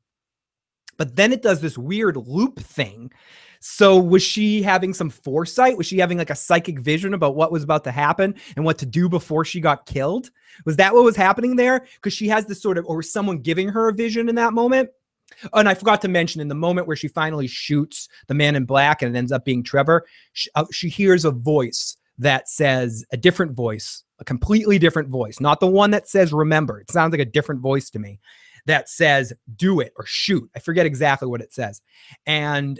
But 0.97 1.15
then 1.15 1.31
it 1.31 1.41
does 1.41 1.61
this 1.61 1.77
weird 1.77 2.17
loop 2.17 2.59
thing. 2.59 3.11
So 3.59 3.97
was 3.99 4.23
she 4.23 4.61
having 4.61 4.93
some 4.93 5.09
foresight? 5.09 5.77
Was 5.77 5.87
she 5.87 5.97
having 5.97 6.17
like 6.17 6.29
a 6.29 6.35
psychic 6.35 6.79
vision 6.79 7.13
about 7.13 7.35
what 7.35 7.51
was 7.51 7.63
about 7.63 7.83
to 7.83 7.91
happen 7.91 8.35
and 8.55 8.63
what 8.63 8.77
to 8.79 8.85
do 8.85 9.09
before 9.09 9.43
she 9.43 9.59
got 9.59 9.85
killed? 9.85 10.31
Was 10.65 10.77
that 10.77 10.93
what 10.93 11.03
was 11.03 11.15
happening 11.15 11.55
there? 11.55 11.85
Because 11.95 12.13
she 12.13 12.27
has 12.29 12.45
this 12.45 12.61
sort 12.61 12.77
of, 12.77 12.85
or 12.85 12.97
was 12.97 13.11
someone 13.11 13.39
giving 13.39 13.69
her 13.69 13.89
a 13.89 13.93
vision 13.93 14.29
in 14.29 14.35
that 14.35 14.53
moment? 14.53 14.89
And 15.53 15.69
I 15.69 15.73
forgot 15.73 16.01
to 16.01 16.07
mention 16.07 16.41
in 16.41 16.47
the 16.47 16.55
moment 16.55 16.87
where 16.87 16.95
she 16.95 17.07
finally 17.07 17.47
shoots 17.47 18.07
the 18.27 18.33
man 18.33 18.55
in 18.55 18.65
black 18.65 19.01
and 19.01 19.15
it 19.15 19.17
ends 19.17 19.31
up 19.31 19.45
being 19.45 19.63
Trevor, 19.63 20.05
she, 20.33 20.49
uh, 20.55 20.65
she 20.71 20.89
hears 20.89 21.25
a 21.25 21.31
voice 21.31 21.97
that 22.17 22.49
says 22.49 23.05
a 23.11 23.17
different 23.17 23.53
voice, 23.53 24.03
a 24.19 24.25
completely 24.25 24.79
different 24.79 25.09
voice, 25.09 25.39
not 25.39 25.59
the 25.59 25.67
one 25.67 25.91
that 25.91 26.07
says 26.07 26.33
remember. 26.33 26.79
It 26.79 26.91
sounds 26.91 27.11
like 27.11 27.21
a 27.21 27.25
different 27.25 27.61
voice 27.61 27.89
to 27.91 27.99
me 27.99 28.19
that 28.65 28.89
says 28.89 29.33
do 29.55 29.79
it 29.79 29.93
or 29.95 30.05
shoot. 30.05 30.49
I 30.55 30.59
forget 30.59 30.85
exactly 30.85 31.27
what 31.27 31.41
it 31.41 31.53
says. 31.53 31.81
And 32.25 32.79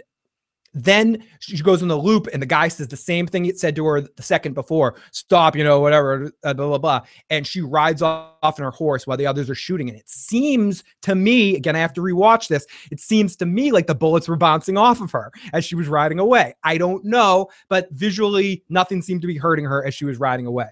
then 0.72 1.24
she 1.40 1.58
goes 1.58 1.82
in 1.82 1.88
the 1.88 1.98
loop 1.98 2.28
and 2.32 2.40
the 2.40 2.46
guy 2.46 2.68
says 2.68 2.88
the 2.88 2.96
same 2.96 3.26
thing 3.26 3.46
it 3.46 3.58
said 3.58 3.74
to 3.76 3.84
her 3.84 4.00
the 4.02 4.22
second 4.22 4.54
before 4.54 4.94
stop 5.10 5.56
you 5.56 5.64
know 5.64 5.80
whatever 5.80 6.32
blah 6.42 6.52
blah 6.52 6.78
blah. 6.78 7.00
And 7.28 7.46
she 7.46 7.60
rides 7.60 8.02
off 8.02 8.30
on 8.42 8.60
her 8.60 8.70
horse 8.70 9.06
while 9.06 9.16
the 9.16 9.26
others 9.26 9.50
are 9.50 9.54
shooting. 9.54 9.88
And 9.88 9.98
it 9.98 10.08
seems 10.08 10.84
to 11.02 11.14
me 11.14 11.56
again 11.56 11.74
i 11.76 11.80
have 11.80 11.92
to 11.94 12.00
rewatch 12.00 12.48
this 12.48 12.66
it 12.90 13.00
seems 13.00 13.36
to 13.36 13.46
me 13.46 13.72
like 13.72 13.86
the 13.86 13.94
bullets 13.94 14.28
were 14.28 14.36
bouncing 14.36 14.76
off 14.76 15.00
of 15.00 15.10
her 15.10 15.32
as 15.52 15.64
she 15.64 15.74
was 15.74 15.88
riding 15.88 16.18
away. 16.18 16.54
I 16.62 16.78
don't 16.78 17.04
know 17.04 17.48
but 17.68 17.88
visually 17.90 18.64
nothing 18.68 19.02
seemed 19.02 19.22
to 19.22 19.26
be 19.26 19.38
hurting 19.38 19.64
her 19.64 19.84
as 19.84 19.94
she 19.94 20.04
was 20.04 20.18
riding 20.18 20.46
away. 20.46 20.68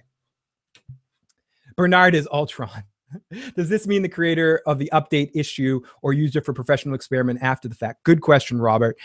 Bernard 1.77 2.15
is 2.15 2.29
ultron. 2.33 2.85
Does 3.57 3.69
this 3.69 3.87
mean 3.87 4.03
the 4.03 4.09
creator 4.09 4.61
of 4.67 4.79
the 4.79 4.91
update 4.93 5.31
issue 5.35 5.81
or 6.03 6.13
used 6.13 6.37
it 6.37 6.45
for 6.45 6.53
professional 6.53 6.95
experiment 6.95 7.41
after 7.43 7.69
the 7.69 7.75
fact? 7.75 8.05
Good 8.05 8.21
question 8.21 8.61
robert 8.61 8.97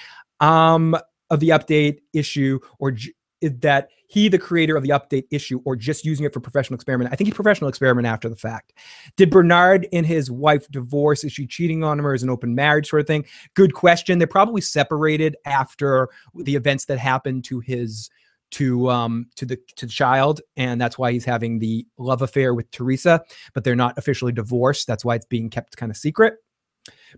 um, 0.43 0.95
of 1.29 1.39
the 1.39 1.49
update 1.49 1.99
issue, 2.13 2.59
or 2.79 2.91
j- 2.91 3.13
that 3.41 3.89
he 4.07 4.27
the 4.29 4.37
creator 4.37 4.77
of 4.77 4.83
the 4.83 4.89
update 4.89 5.25
issue, 5.31 5.61
or 5.65 5.75
just 5.75 6.05
using 6.05 6.25
it 6.25 6.33
for 6.33 6.39
professional 6.39 6.75
experiment? 6.75 7.11
I 7.11 7.15
think 7.15 7.27
he's 7.27 7.35
professional 7.35 7.69
experiment 7.69 8.07
after 8.07 8.29
the 8.29 8.35
fact. 8.35 8.73
Did 9.17 9.29
Bernard 9.29 9.87
and 9.91 10.05
his 10.05 10.29
wife 10.29 10.67
divorce? 10.69 11.23
Is 11.23 11.31
she 11.33 11.47
cheating 11.47 11.83
on 11.83 11.99
him, 11.99 12.05
or 12.05 12.13
is 12.13 12.23
an 12.23 12.29
open 12.29 12.55
marriage 12.55 12.89
sort 12.89 13.01
of 13.01 13.07
thing? 13.07 13.25
Good 13.53 13.73
question. 13.73 14.19
They're 14.19 14.27
probably 14.27 14.61
separated 14.61 15.35
after 15.45 16.09
the 16.35 16.55
events 16.55 16.85
that 16.85 16.99
happened 16.99 17.43
to 17.45 17.59
his 17.59 18.09
to 18.53 18.87
um 18.89 19.25
to 19.35 19.45
the 19.45 19.57
to 19.75 19.87
the 19.87 19.91
child 19.91 20.39
and 20.57 20.79
that's 20.79 20.95
why 20.97 21.11
he's 21.11 21.25
having 21.25 21.57
the 21.57 21.85
love 21.97 22.21
affair 22.21 22.53
with 22.53 22.69
Teresa 22.69 23.19
but 23.53 23.63
they're 23.63 23.75
not 23.75 23.97
officially 23.97 24.31
divorced 24.31 24.85
that's 24.85 25.03
why 25.03 25.15
it's 25.15 25.25
being 25.25 25.49
kept 25.49 25.75
kind 25.75 25.91
of 25.91 25.97
secret 25.97 26.35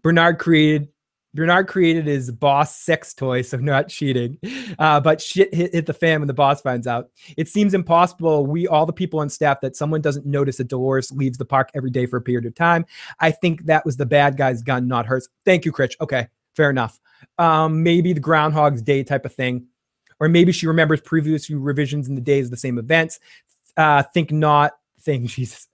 Bernard 0.02 0.40
created 0.40 0.88
Bernard 1.36 1.68
created 1.68 2.08
his 2.08 2.32
boss 2.32 2.76
sex 2.76 3.14
toy, 3.14 3.42
so 3.42 3.58
not 3.58 3.90
cheating. 3.90 4.40
Uh, 4.80 5.00
but 5.00 5.22
shit 5.22 5.54
hit, 5.54 5.74
hit, 5.74 5.86
the 5.86 5.94
fan 5.94 6.22
when 6.22 6.28
the 6.28 6.34
boss 6.34 6.62
finds 6.62 6.88
out. 6.88 7.10
It 7.38 7.48
seems 7.48 7.74
impossible. 7.74 8.46
We, 8.46 8.68
all 8.68 8.86
the 8.86 8.94
people 8.94 9.20
on 9.20 9.30
staff, 9.30 9.62
that 9.62 9.76
someone 9.76 10.02
doesn't 10.02 10.26
notice 10.26 10.58
that 10.58 10.68
Dolores 10.68 11.12
leaves 11.12 11.38
the 11.38 11.46
park 11.46 11.70
every 11.76 11.92
day 11.92 12.06
for 12.06 12.18
a 12.18 12.22
period 12.22 12.46
of 12.46 12.56
time. 12.56 12.86
I 13.20 13.32
think 13.32 13.66
that 13.66 13.86
was 13.86 13.98
the 13.98 14.06
bad 14.06 14.38
guy's 14.38 14.64
gun, 14.64 14.88
not 14.88 15.06
hers. 15.06 15.30
Thank 15.44 15.66
you, 15.66 15.72
Critch. 15.72 15.96
Okay, 16.02 16.28
fair 16.56 16.70
enough. 16.70 17.00
Um, 17.38 17.84
maybe 17.84 18.14
the 18.14 18.20
Groundhog's 18.20 18.82
Day 18.82 19.04
type 19.04 19.26
of 19.26 19.34
thing. 19.34 19.68
Or 20.20 20.30
maybe 20.30 20.54
she 20.54 20.68
remembers 20.68 21.02
previous 21.02 21.50
revisions 21.50 22.08
in 22.08 22.16
the 22.16 22.22
days 22.22 22.46
of 22.46 22.52
the 22.52 22.58
same 22.58 22.78
events. 22.78 23.20
Uh, 23.76 24.04
think 24.04 24.32
not 24.32 24.72
thing, 25.02 25.28
Jesus 25.28 25.68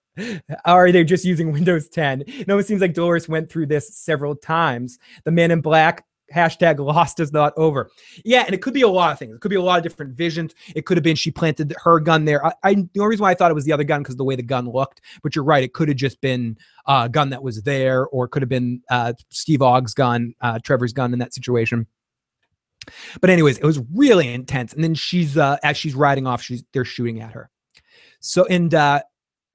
are 0.65 0.91
they 0.91 1.03
just 1.03 1.25
using 1.25 1.51
Windows 1.51 1.89
10? 1.89 2.23
No, 2.47 2.57
It 2.57 2.67
seems 2.67 2.81
like 2.81 2.93
Dolores 2.93 3.29
went 3.29 3.49
through 3.49 3.67
this 3.67 3.95
several 3.95 4.35
times. 4.35 4.99
The 5.23 5.31
Man 5.31 5.51
in 5.51 5.61
Black 5.61 6.05
hashtag 6.33 6.79
lost 6.79 7.19
is 7.19 7.31
not 7.31 7.53
over. 7.57 7.89
Yeah, 8.23 8.43
and 8.45 8.53
it 8.53 8.61
could 8.61 8.73
be 8.73 8.81
a 8.81 8.87
lot 8.87 9.11
of 9.11 9.19
things. 9.19 9.35
It 9.35 9.41
could 9.41 9.49
be 9.49 9.55
a 9.55 9.61
lot 9.61 9.77
of 9.77 9.83
different 9.83 10.15
visions. 10.15 10.53
It 10.75 10.85
could 10.85 10.97
have 10.97 11.03
been 11.03 11.15
she 11.15 11.31
planted 11.31 11.73
her 11.83 11.99
gun 11.99 12.25
there. 12.25 12.45
I, 12.45 12.53
I 12.63 12.73
the 12.75 12.99
only 12.99 13.09
reason 13.09 13.23
why 13.23 13.31
I 13.31 13.35
thought 13.35 13.51
it 13.51 13.55
was 13.55 13.65
the 13.65 13.73
other 13.73 13.83
gun 13.83 14.01
because 14.01 14.15
the 14.15 14.23
way 14.23 14.35
the 14.35 14.43
gun 14.43 14.69
looked. 14.69 15.01
But 15.23 15.35
you're 15.35 15.45
right. 15.45 15.63
It 15.63 15.73
could 15.73 15.87
have 15.87 15.97
just 15.97 16.21
been 16.21 16.57
a 16.87 17.09
gun 17.09 17.29
that 17.29 17.43
was 17.43 17.61
there, 17.63 18.07
or 18.07 18.25
it 18.25 18.29
could 18.29 18.41
have 18.41 18.49
been 18.49 18.81
uh, 18.89 19.13
Steve 19.29 19.61
Ogg's 19.61 19.93
gun, 19.93 20.33
uh, 20.41 20.59
Trevor's 20.59 20.93
gun 20.93 21.13
in 21.13 21.19
that 21.19 21.33
situation. 21.33 21.87
But 23.19 23.29
anyways, 23.29 23.57
it 23.57 23.65
was 23.65 23.79
really 23.93 24.33
intense. 24.33 24.73
And 24.73 24.83
then 24.83 24.95
she's 24.95 25.37
uh, 25.37 25.57
as 25.63 25.77
she's 25.77 25.95
riding 25.95 26.27
off, 26.27 26.41
she's 26.41 26.63
they're 26.73 26.85
shooting 26.85 27.21
at 27.21 27.33
her. 27.33 27.49
So 28.19 28.45
and 28.45 28.73
uh, 28.73 29.01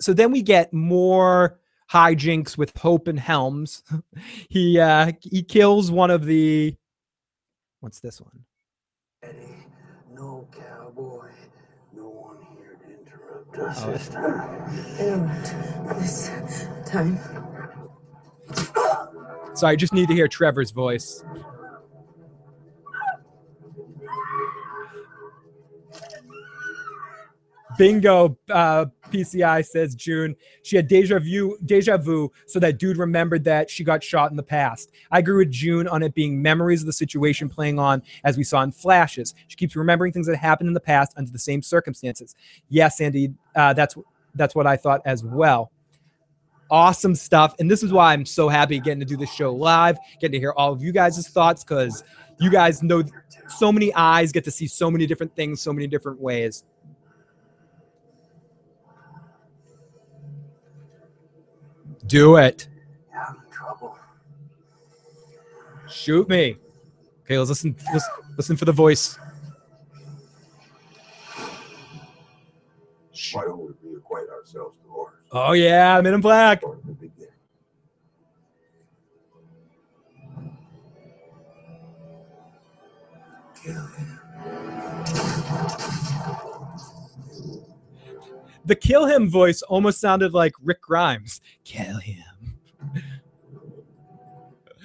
so 0.01 0.13
then 0.13 0.31
we 0.33 0.43
get 0.43 0.73
more 0.73 1.59
hijinks 1.91 2.59
with 2.59 2.77
Hope 2.77 3.09
and 3.09 3.19
Helms. 3.19 3.83
he 4.49 4.79
uh 4.79 5.13
he 5.23 5.43
kills 5.43 5.91
one 5.91 6.11
of 6.11 6.25
the 6.25 6.77
what's 7.81 8.01
this 8.01 8.21
one? 8.21 8.45
Eddie, 9.23 9.67
no 10.13 10.49
cowboy, 10.53 11.31
no 11.95 12.09
one 12.09 12.39
here 12.57 12.79
to 12.81 13.01
interrupt 13.01 13.59
us 13.59 13.83
oh. 13.85 13.93
this 13.93 14.09
time. 14.09 14.99
Interrupt 14.99 16.01
this 16.01 16.31
time. 16.87 17.19
So 19.55 19.67
I 19.67 19.75
just 19.75 19.95
need 19.95 20.09
to 20.09 20.15
hear 20.15 20.29
Trevor's 20.29 20.71
voice. 20.71 21.25
Bingo. 27.77 28.39
Uh, 28.51 28.87
PCI 29.11 29.65
says 29.65 29.95
June. 29.95 30.35
She 30.63 30.77
had 30.77 30.89
deja 30.89 31.19
vu, 31.19 31.57
deja 31.65 31.97
vu, 31.97 32.33
so 32.47 32.59
that 32.59 32.79
dude 32.79 32.97
remembered 32.97 33.45
that 33.45 33.71
she 33.71 33.85
got 33.85 34.03
shot 34.03 34.31
in 34.31 34.37
the 34.37 34.43
past. 34.43 34.91
I 35.11 35.21
agree 35.21 35.45
with 35.45 35.51
June 35.51 35.87
on 35.89 36.03
it 36.03 36.15
being 36.15 36.41
memories 36.41 36.83
of 36.83 36.87
the 36.87 36.93
situation 36.93 37.49
playing 37.49 37.79
on 37.79 38.03
as 38.25 38.37
we 38.37 38.45
saw 38.45 38.63
in 38.63 38.73
flashes. 38.73 39.35
She 39.49 39.57
keeps 39.57 39.77
remembering 39.77 40.13
things 40.13 40.27
that 40.27 40.37
happened 40.37 40.69
in 40.69 40.75
the 40.75 40.81
past 40.81 41.13
under 41.17 41.31
the 41.31 41.39
same 41.39 41.63
circumstances. 41.63 42.35
Yes, 42.69 43.01
Andy, 43.01 43.33
uh, 43.55 43.73
that's 43.73 43.97
that's 44.35 44.55
what 44.55 44.67
I 44.67 44.77
thought 44.77 45.01
as 45.05 45.25
well. 45.25 45.71
Awesome 46.69 47.15
stuff, 47.15 47.55
and 47.61 47.71
this 47.71 47.83
is 47.83 47.93
why 47.93 48.13
I'm 48.13 48.27
so 48.27 48.49
happy 48.49 48.81
getting 48.81 49.01
to 49.01 49.07
do 49.07 49.17
this 49.17 49.33
show 49.33 49.55
live, 49.55 49.99
getting 50.21 50.33
to 50.33 50.39
hear 50.39 50.53
all 50.57 50.73
of 50.73 50.83
you 50.83 50.93
guys' 50.93 51.29
thoughts 51.29 51.63
because 51.63 52.03
you 52.41 52.51
guys 52.51 52.83
know 52.83 53.05
so 53.49 53.71
many 53.71 53.95
eyes 53.95 54.33
get 54.33 54.45
to 54.45 54.51
see 54.51 54.67
so 54.67 54.91
many 54.91 55.07
different 55.07 55.35
things, 55.37 55.61
so 55.61 55.73
many 55.73 55.87
different 55.87 56.21
ways. 56.21 56.65
Do 62.07 62.37
it. 62.37 62.69
Yeah, 63.11 63.25
I'm 63.29 63.37
in 63.37 63.51
trouble. 63.51 63.99
Shoot 65.89 66.29
me. 66.29 66.59
Okay, 67.25 67.39
let's 67.39 67.49
listen. 67.51 67.77
Listen, 67.93 68.13
listen 68.37 68.57
for 68.57 68.65
the 68.65 68.73
voice. 68.73 69.19
Why 73.33 73.45
don't 73.45 73.75
we 73.83 73.97
acquaint 73.97 74.29
ourselves, 74.29 74.77
Dolores? 74.85 75.15
Oh 75.33 75.53
yeah, 75.53 76.01
Men 76.01 76.15
in 76.15 76.21
Black. 76.21 76.63
The 88.67 88.77
kill 88.77 89.07
him 89.07 89.31
voice 89.31 89.63
almost 89.63 90.01
sounded 90.01 90.35
like 90.35 90.53
Rick 90.63 90.83
Grimes. 90.83 91.41
Kill 91.65 91.99
him. 91.99 92.25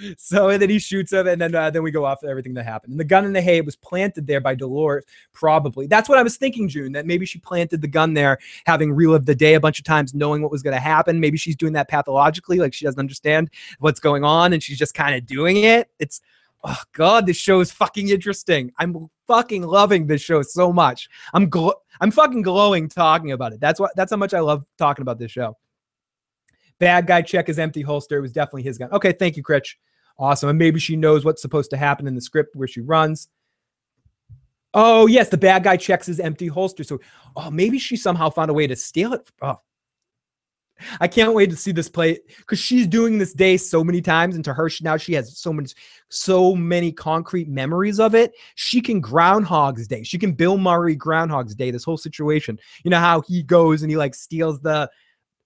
so 0.18 0.49
and 0.49 0.62
then 0.62 0.70
he 0.70 0.80
shoots 0.80 1.12
him, 1.12 1.28
and 1.28 1.41
then 1.41 1.53
uh, 1.53 1.70
then 1.70 1.84
we 1.84 1.91
go 1.91 2.06
off 2.06 2.24
of 2.24 2.30
everything 2.30 2.53
that 2.53 2.64
happened. 2.64 2.91
And 2.91 2.99
the 2.99 3.06
gun 3.06 3.26
in 3.26 3.34
the 3.34 3.41
hay 3.41 3.62
was 3.62 3.76
planted 3.76 4.28
there 4.28 4.40
by 4.40 4.56
Dolores, 4.56 5.06
probably. 5.34 5.88
That's 5.88 6.08
what 6.08 6.18
I 6.18 6.24
was 6.24 6.38
thinking, 6.38 6.68
June. 6.68 6.91
That 6.91 7.06
maybe 7.06 7.26
she 7.26 7.40
planted 7.40 7.82
the 7.82 7.88
gun 7.88 8.14
there, 8.14 8.38
having 8.66 8.94
relived 8.94 9.26
the 9.26 9.36
day 9.36 9.56
a 9.56 9.60
bunch 9.60 9.80
of 9.80 9.86
times, 9.86 10.14
knowing 10.14 10.41
what 10.41 10.52
was 10.52 10.64
going 10.64 10.76
to 10.76 10.80
happen. 10.80 11.20
Maybe 11.20 11.38
she's 11.38 11.56
doing 11.56 11.74
that 11.74 11.88
pathologically, 11.88 12.60
like 12.60 12.74
she 12.74 12.86
doesn't 12.86 12.99
understand 12.99 13.49
what's 13.80 13.99
going 13.99 14.24
on, 14.24 14.53
and 14.53 14.62
she's 14.62 14.78
just 14.78 14.94
kind 14.94 15.16
of 15.16 15.26
doing 15.26 15.58
it. 15.58 15.90
It's 15.99 16.22
oh 16.63 16.81
god, 16.93 17.25
this 17.25 17.38
show 17.38 17.59
is 17.59 17.71
fucking 17.71 18.09
interesting. 18.09 18.71
I'm 18.77 19.07
fucking 19.27 19.63
loving 19.63 20.07
this 20.07 20.21
show 20.21 20.41
so 20.41 20.71
much. 20.71 21.09
I'm 21.33 21.49
gl- 21.49 21.75
I'm 21.99 22.11
fucking 22.11 22.41
glowing 22.41 22.89
talking 22.89 23.31
about 23.31 23.53
it. 23.53 23.59
That's 23.59 23.79
what 23.79 23.91
that's 23.95 24.11
how 24.11 24.17
much 24.17 24.33
I 24.33 24.39
love 24.39 24.65
talking 24.77 25.01
about 25.01 25.19
this 25.19 25.31
show. 25.31 25.57
Bad 26.79 27.05
guy 27.05 27.21
check 27.21 27.47
his 27.47 27.59
empty 27.59 27.81
holster. 27.81 28.17
It 28.17 28.21
was 28.21 28.31
definitely 28.31 28.63
his 28.63 28.77
gun. 28.77 28.91
Okay, 28.91 29.11
thank 29.11 29.38
you, 29.38 29.43
Critch. 29.43 29.77
Awesome. 30.17 30.49
And 30.49 30.59
maybe 30.59 30.79
she 30.79 30.95
knows 30.95 31.23
what's 31.23 31.41
supposed 31.41 31.69
to 31.71 31.77
happen 31.77 32.07
in 32.07 32.15
the 32.15 32.21
script 32.21 32.55
where 32.55 32.67
she 32.67 32.81
runs. 32.81 33.27
Oh, 34.73 35.05
yes, 35.07 35.29
the 35.29 35.38
bad 35.38 35.63
guy 35.63 35.77
checks 35.77 36.07
his 36.07 36.19
empty 36.19 36.47
holster. 36.47 36.83
So, 36.83 36.99
oh, 37.35 37.51
maybe 37.51 37.77
she 37.77 37.97
somehow 37.97 38.29
found 38.29 38.49
a 38.49 38.53
way 38.53 38.67
to 38.67 38.75
steal 38.75 39.13
it. 39.13 39.29
Oh, 39.41 39.57
I 40.99 41.08
can't 41.08 41.34
wait 41.34 41.49
to 41.49 41.56
see 41.56 41.72
this 41.72 41.90
play 41.90 42.20
because 42.38 42.60
she's 42.60 42.88
doing 42.88 43.18
this 43.18 43.34
day 43.34 43.58
so 43.58 43.84
many 43.84 44.02
times, 44.02 44.36
and 44.36 44.45
to 44.45 44.53
her, 44.53 44.70
now 44.82 44.98
she 44.98 45.14
has 45.14 45.38
so 45.38 45.53
many, 45.53 45.70
so 46.10 46.56
many 46.56 46.91
concrete 46.91 47.48
memories 47.48 47.99
of 47.99 48.16
it. 48.16 48.34
She 48.56 48.82
can 48.82 49.02
Groundhog's 49.02 49.88
Day. 49.88 50.03
She 50.03 50.18
can 50.18 50.34
Bill 50.34 50.58
Murray 50.58 50.95
Groundhog's 50.95 51.56
Day. 51.56 51.72
This 51.72 51.84
whole 51.84 51.98
situation. 51.98 52.60
You 52.84 52.91
know 52.91 52.99
how 52.99 53.22
he 53.22 53.44
goes 53.44 53.82
and 53.82 53.91
he 53.91 53.98
like 53.98 54.16
steals 54.16 54.60
the 54.62 54.90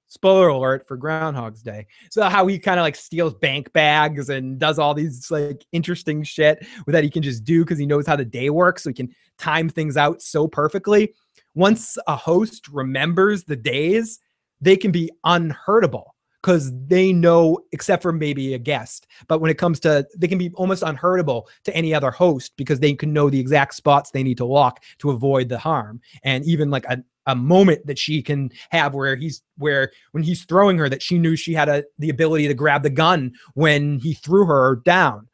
spoiler 0.07 0.48
alert 0.48 0.88
for 0.88 0.98
Groundhog's 0.98 1.62
Day. 1.62 1.88
So 2.10 2.24
how 2.24 2.48
he 2.48 2.60
kind 2.60 2.80
of 2.80 2.84
like 2.84 2.95
steals 2.95 3.34
bank 3.34 3.74
bags 3.74 4.30
and 4.30 4.57
does 4.60 4.80
all 4.80 4.94
these 4.94 5.30
like 5.30 5.66
interesting 5.72 6.24
shit 6.24 6.66
that 6.88 7.03
he 7.03 7.10
can 7.10 7.24
just 7.24 7.44
do 7.44 7.64
because 7.64 7.80
he 7.80 7.86
knows 7.86 8.07
how 8.07 8.16
the 8.16 8.26
day 8.26 8.49
works, 8.49 8.84
so 8.84 8.90
he 8.90 8.94
can 8.94 9.14
time 9.38 9.70
things 9.70 9.98
out 9.98 10.22
so 10.22 10.48
perfectly. 10.48 11.14
Once 11.53 11.98
a 12.07 12.16
host 12.16 12.68
remembers 12.70 13.44
the 13.44 13.56
days 13.56 14.20
they 14.61 14.77
can 14.77 14.91
be 14.91 15.11
unhurtable 15.23 16.15
because 16.45 16.72
they 16.86 17.11
know, 17.11 17.57
except 17.72 18.03
for 18.03 18.11
maybe 18.11 18.53
a 18.53 18.60
guest. 18.60 19.07
But 19.27 19.41
when 19.41 19.49
it 19.49 19.57
comes 19.57 19.80
to, 19.80 20.07
they 20.15 20.27
can 20.27 20.38
be 20.38 20.52
almost 20.53 20.84
unhurtable 20.84 21.48
to 21.64 21.76
any 21.76 21.91
other 21.91 22.11
host 22.11 22.53
because 22.56 22.80
they 22.80 22.94
can 22.94 23.11
know 23.11 23.32
the 23.32 23.40
exact 23.40 23.73
spots 23.73 24.11
they 24.11 24.22
need 24.22 24.38
to 24.38 24.45
lock 24.45 24.84
to 24.99 25.10
avoid 25.10 25.49
the 25.49 25.57
harm. 25.57 26.02
And 26.23 26.45
even 26.45 26.69
like 26.69 26.86
a, 26.86 27.03
a 27.26 27.36
moment 27.36 27.88
that 27.88 27.98
she 27.98 28.22
can 28.22 28.52
have 28.69 28.94
where 28.94 29.15
he's 29.15 29.41
where 29.57 29.91
when 30.11 30.23
he's 30.23 30.45
throwing 30.45 30.77
her 30.77 30.88
that 30.88 31.02
she 31.02 31.18
knew 31.18 31.36
she 31.36 31.56
had 31.56 31.68
a 31.68 31.84
the 31.98 32.10
ability 32.10 32.48
to 32.48 32.53
grab 32.53 32.84
the 32.84 32.91
gun 32.91 33.34
when 33.56 33.98
he 33.98 34.14
threw 34.14 34.45
her 34.45 34.82
down 34.86 35.27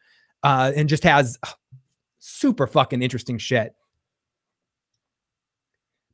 uh, 0.44 0.72
and 0.78 0.88
just 0.88 1.04
has 1.04 1.38
super 2.20 2.68
fucking 2.68 3.02
interesting 3.02 3.38
shit. 3.38 3.76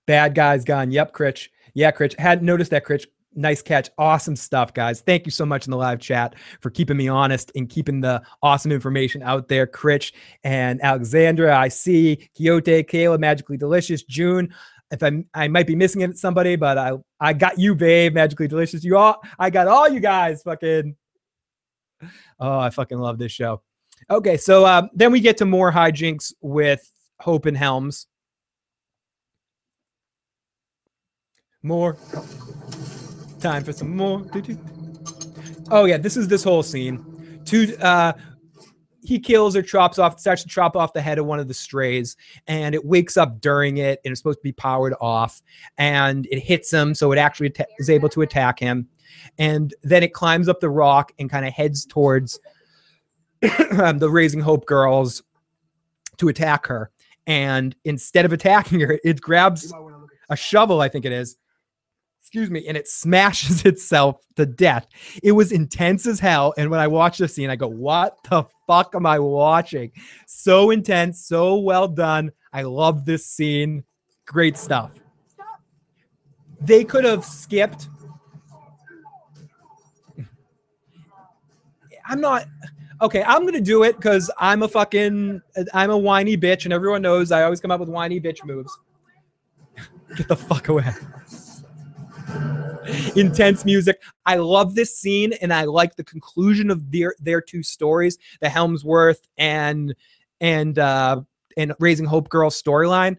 Bad 0.08 0.34
guys 0.34 0.64
gone. 0.64 0.90
Yep, 0.90 1.14
Critch. 1.14 1.52
Yeah, 1.78 1.92
Critch. 1.92 2.16
Hadn't 2.18 2.44
noticed 2.44 2.72
that, 2.72 2.86
Critch. 2.86 3.06
Nice 3.36 3.62
catch. 3.62 3.92
Awesome 4.00 4.36
stuff, 4.36 4.74
guys. 4.74 5.02
Thank 5.02 5.28
you 5.28 5.32
so 5.32 5.46
much 5.46 5.68
in 5.68 5.72
the 5.72 5.78
live 5.78 6.00
chat 6.00 6.34
for 6.60 6.72
keeping 6.72 6.98
me 6.98 7.08
honest 7.08 7.52
and 7.54 7.70
keeping 7.70 8.02
the 8.02 8.20
awesome 8.42 8.72
information 8.72 9.22
out 9.22 9.48
there. 9.48 9.68
Critch 9.68 10.12
and 10.44 10.82
Alexandra, 10.82 11.56
I 11.56 11.68
see. 11.68 12.28
Quixote, 12.36 12.84
Kayla, 12.86 13.20
Magically 13.20 13.58
Delicious, 13.58 14.02
June. 14.02 14.52
If 14.90 15.04
I'm, 15.04 15.28
I 15.36 15.50
might 15.50 15.68
be 15.68 15.76
missing 15.76 16.02
it 16.02 16.18
somebody, 16.18 16.56
but 16.56 16.80
I, 16.80 16.94
I 17.20 17.34
got 17.34 17.60
you, 17.60 17.76
babe. 17.76 18.16
Magically 18.16 18.48
Delicious. 18.48 18.84
You 18.84 18.98
all, 18.98 19.22
I 19.38 19.52
got 19.52 19.68
all 19.68 19.88
you 19.88 20.00
guys. 20.00 20.42
Fucking. 20.42 20.96
Oh, 22.40 22.58
I 22.58 22.72
fucking 22.72 22.98
love 22.98 23.20
this 23.20 23.34
show. 23.34 23.62
Okay, 24.10 24.38
so 24.38 24.66
um, 24.66 24.90
then 24.96 25.12
we 25.12 25.20
get 25.20 25.38
to 25.38 25.46
more 25.46 25.72
hijinks 25.72 26.34
with 26.42 26.92
Hope 27.20 27.46
and 27.46 27.56
Helms. 27.56 28.08
More. 31.68 31.98
Time 33.40 33.64
for 33.64 33.74
some 33.74 33.96
more. 33.96 34.26
Oh 35.70 35.86
yeah, 35.86 35.98
this 35.98 36.16
is 36.16 36.28
this 36.28 36.44
whole 36.44 36.64
scene. 36.64 37.42
Two 37.46 37.76
uh 37.82 38.14
he 39.04 39.20
kills 39.20 39.56
or 39.56 39.62
chops 39.62 40.00
off, 40.00 40.20
starts 40.20 40.44
to 40.44 40.50
chop 40.50 40.76
off 40.76 40.92
the 40.92 41.02
head 41.02 41.18
of 41.18 41.26
one 41.26 41.40
of 41.40 41.48
the 41.48 41.54
strays, 41.54 42.18
and 42.48 42.76
it 42.76 42.84
wakes 42.84 43.16
up 43.16 43.40
during 43.40 43.78
it, 43.78 44.02
and 44.04 44.12
it's 44.12 44.20
supposed 44.20 44.40
to 44.40 44.44
be 44.44 44.52
powered 44.52 44.94
off, 45.00 45.42
and 45.78 46.26
it 46.30 46.40
hits 46.40 46.72
him, 46.74 46.94
so 46.94 47.14
it 47.14 47.18
actually 47.18 47.48
att- 47.48 47.70
is 47.80 47.90
able 47.90 48.10
to 48.10 48.22
attack 48.22 48.60
him, 48.60 48.86
and 49.38 49.74
then 49.82 50.04
it 50.04 50.14
climbs 50.14 50.50
up 50.50 50.60
the 50.60 50.70
rock 50.70 51.14
and 51.20 51.30
kind 51.30 51.46
of 51.46 51.54
heads 51.54 51.86
towards 51.86 52.38
the 53.42 54.10
Raising 54.12 54.42
Hope 54.42 54.66
girls 54.66 55.24
to 56.18 56.28
attack 56.28 56.66
her, 56.68 56.92
and 57.28 57.76
instead 57.86 58.26
of 58.26 58.34
attacking 58.34 58.82
her, 58.82 59.00
it 59.06 59.22
grabs 59.22 59.74
a 60.30 60.36
shovel, 60.36 60.82
I 60.82 60.90
think 60.90 61.06
it 61.06 61.14
is, 61.14 61.38
excuse 62.28 62.52
me, 62.52 62.68
and 62.68 62.76
it 62.76 62.90
smashes 62.90 63.64
itself 63.66 64.18
to 64.36 64.46
death. 64.46 64.86
It 65.24 65.32
was 65.32 65.54
intense 65.54 66.06
as 66.06 66.20
hell. 66.20 66.54
And 66.58 66.70
when 66.70 66.82
I 66.82 66.88
watched 66.88 67.20
the 67.20 67.28
scene, 67.30 67.50
I 67.50 67.56
go, 67.56 67.70
what 67.70 68.18
the 68.30 68.44
fuck 68.68 68.94
am 68.96 69.06
I 69.06 69.18
watching? 69.18 69.94
So 70.26 70.72
intense, 70.72 71.26
so 71.26 71.56
well 71.56 71.88
done. 71.88 72.34
I 72.52 72.64
love 72.64 73.06
this 73.06 73.26
scene. 73.26 73.86
Great 74.26 74.58
stuff. 74.58 74.92
They 76.60 76.84
could 76.84 77.06
have 77.06 77.24
skipped. 77.24 77.88
I'm 82.10 82.20
not 82.20 82.46
okay. 83.02 83.24
I'm 83.24 83.46
gonna 83.46 83.62
do 83.62 83.84
it 83.84 83.96
because 83.96 84.32
I'm 84.38 84.64
a 84.64 84.68
fucking 84.68 85.42
I'm 85.74 85.92
a 85.92 85.98
whiny 85.98 86.38
bitch, 86.38 86.66
and 86.66 86.74
everyone 86.74 87.02
knows 87.02 87.32
I 87.32 87.44
always 87.44 87.60
come 87.60 87.70
up 87.70 87.80
with 87.80 87.90
whiny 87.90 88.20
bitch 88.20 88.44
moves. 88.46 88.78
Get 90.18 90.28
the 90.28 90.36
fuck 90.36 90.70
away 90.70 90.86
intense 93.16 93.66
music. 93.66 94.02
I 94.26 94.36
love 94.36 94.76
this 94.76 94.98
scene 94.98 95.34
and 95.42 95.54
I 95.54 95.66
like 95.66 95.96
the 95.96 96.04
conclusion 96.04 96.70
of 96.70 96.92
their 96.92 97.16
their 97.20 97.42
two 97.42 97.64
stories, 97.64 98.18
the 98.42 98.48
Hemsworth 98.48 99.22
and 99.38 99.96
and 100.42 100.80
uh 100.80 101.22
and 101.56 101.74
Raising 101.80 102.06
Hope 102.06 102.30
Girl 102.30 102.50
storyline. 102.50 103.18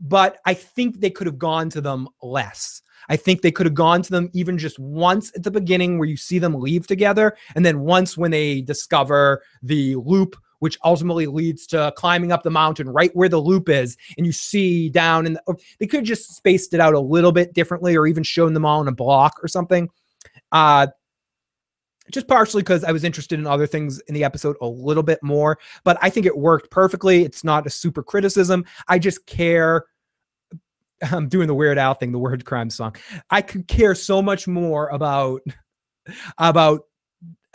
But 0.00 0.38
I 0.46 0.54
think 0.54 1.00
they 1.00 1.10
could 1.10 1.26
have 1.26 1.38
gone 1.38 1.70
to 1.70 1.80
them 1.80 2.08
less. 2.22 2.82
I 3.08 3.16
think 3.16 3.42
they 3.42 3.50
could 3.50 3.66
have 3.66 3.74
gone 3.74 4.02
to 4.02 4.10
them 4.10 4.30
even 4.32 4.56
just 4.56 4.78
once 4.78 5.32
at 5.34 5.42
the 5.42 5.50
beginning 5.50 5.98
where 5.98 6.08
you 6.08 6.16
see 6.16 6.38
them 6.38 6.54
leave 6.54 6.86
together. 6.86 7.36
And 7.54 7.66
then 7.66 7.80
once 7.80 8.16
when 8.16 8.30
they 8.30 8.60
discover 8.60 9.42
the 9.62 9.96
loop 9.96 10.36
which 10.60 10.78
ultimately 10.84 11.26
leads 11.26 11.66
to 11.66 11.92
climbing 11.96 12.32
up 12.32 12.42
the 12.42 12.50
mountain 12.50 12.88
right 12.88 13.14
where 13.14 13.28
the 13.28 13.40
loop 13.40 13.68
is. 13.68 13.96
And 14.16 14.24
you 14.24 14.32
see 14.32 14.88
down, 14.88 15.26
and 15.26 15.36
the, 15.36 15.56
they 15.78 15.86
could 15.86 16.04
just 16.04 16.34
spaced 16.34 16.72
it 16.72 16.80
out 16.80 16.94
a 16.94 17.00
little 17.00 17.32
bit 17.32 17.52
differently 17.52 17.96
or 17.96 18.06
even 18.06 18.22
shown 18.22 18.54
them 18.54 18.64
all 18.64 18.80
in 18.80 18.88
a 18.88 18.92
block 18.92 19.34
or 19.42 19.48
something. 19.48 19.90
Uh, 20.52 20.86
just 22.10 22.28
partially 22.28 22.62
because 22.62 22.84
I 22.84 22.92
was 22.92 23.04
interested 23.04 23.38
in 23.38 23.46
other 23.46 23.66
things 23.66 24.00
in 24.00 24.14
the 24.14 24.24
episode 24.24 24.56
a 24.60 24.66
little 24.66 25.02
bit 25.02 25.22
more, 25.22 25.58
but 25.84 25.98
I 26.02 26.10
think 26.10 26.26
it 26.26 26.36
worked 26.36 26.70
perfectly. 26.70 27.22
It's 27.22 27.44
not 27.44 27.66
a 27.66 27.70
super 27.70 28.02
criticism. 28.02 28.64
I 28.88 28.98
just 28.98 29.26
care. 29.26 29.86
I'm 31.02 31.28
doing 31.28 31.46
the 31.46 31.54
Weird 31.54 31.78
Al 31.78 31.94
thing, 31.94 32.12
the 32.12 32.18
word 32.18 32.44
crime 32.44 32.70
song. 32.70 32.96
I 33.30 33.42
could 33.42 33.68
care 33.68 33.94
so 33.94 34.20
much 34.20 34.46
more 34.46 34.88
about 34.88 35.42
about 36.38 36.82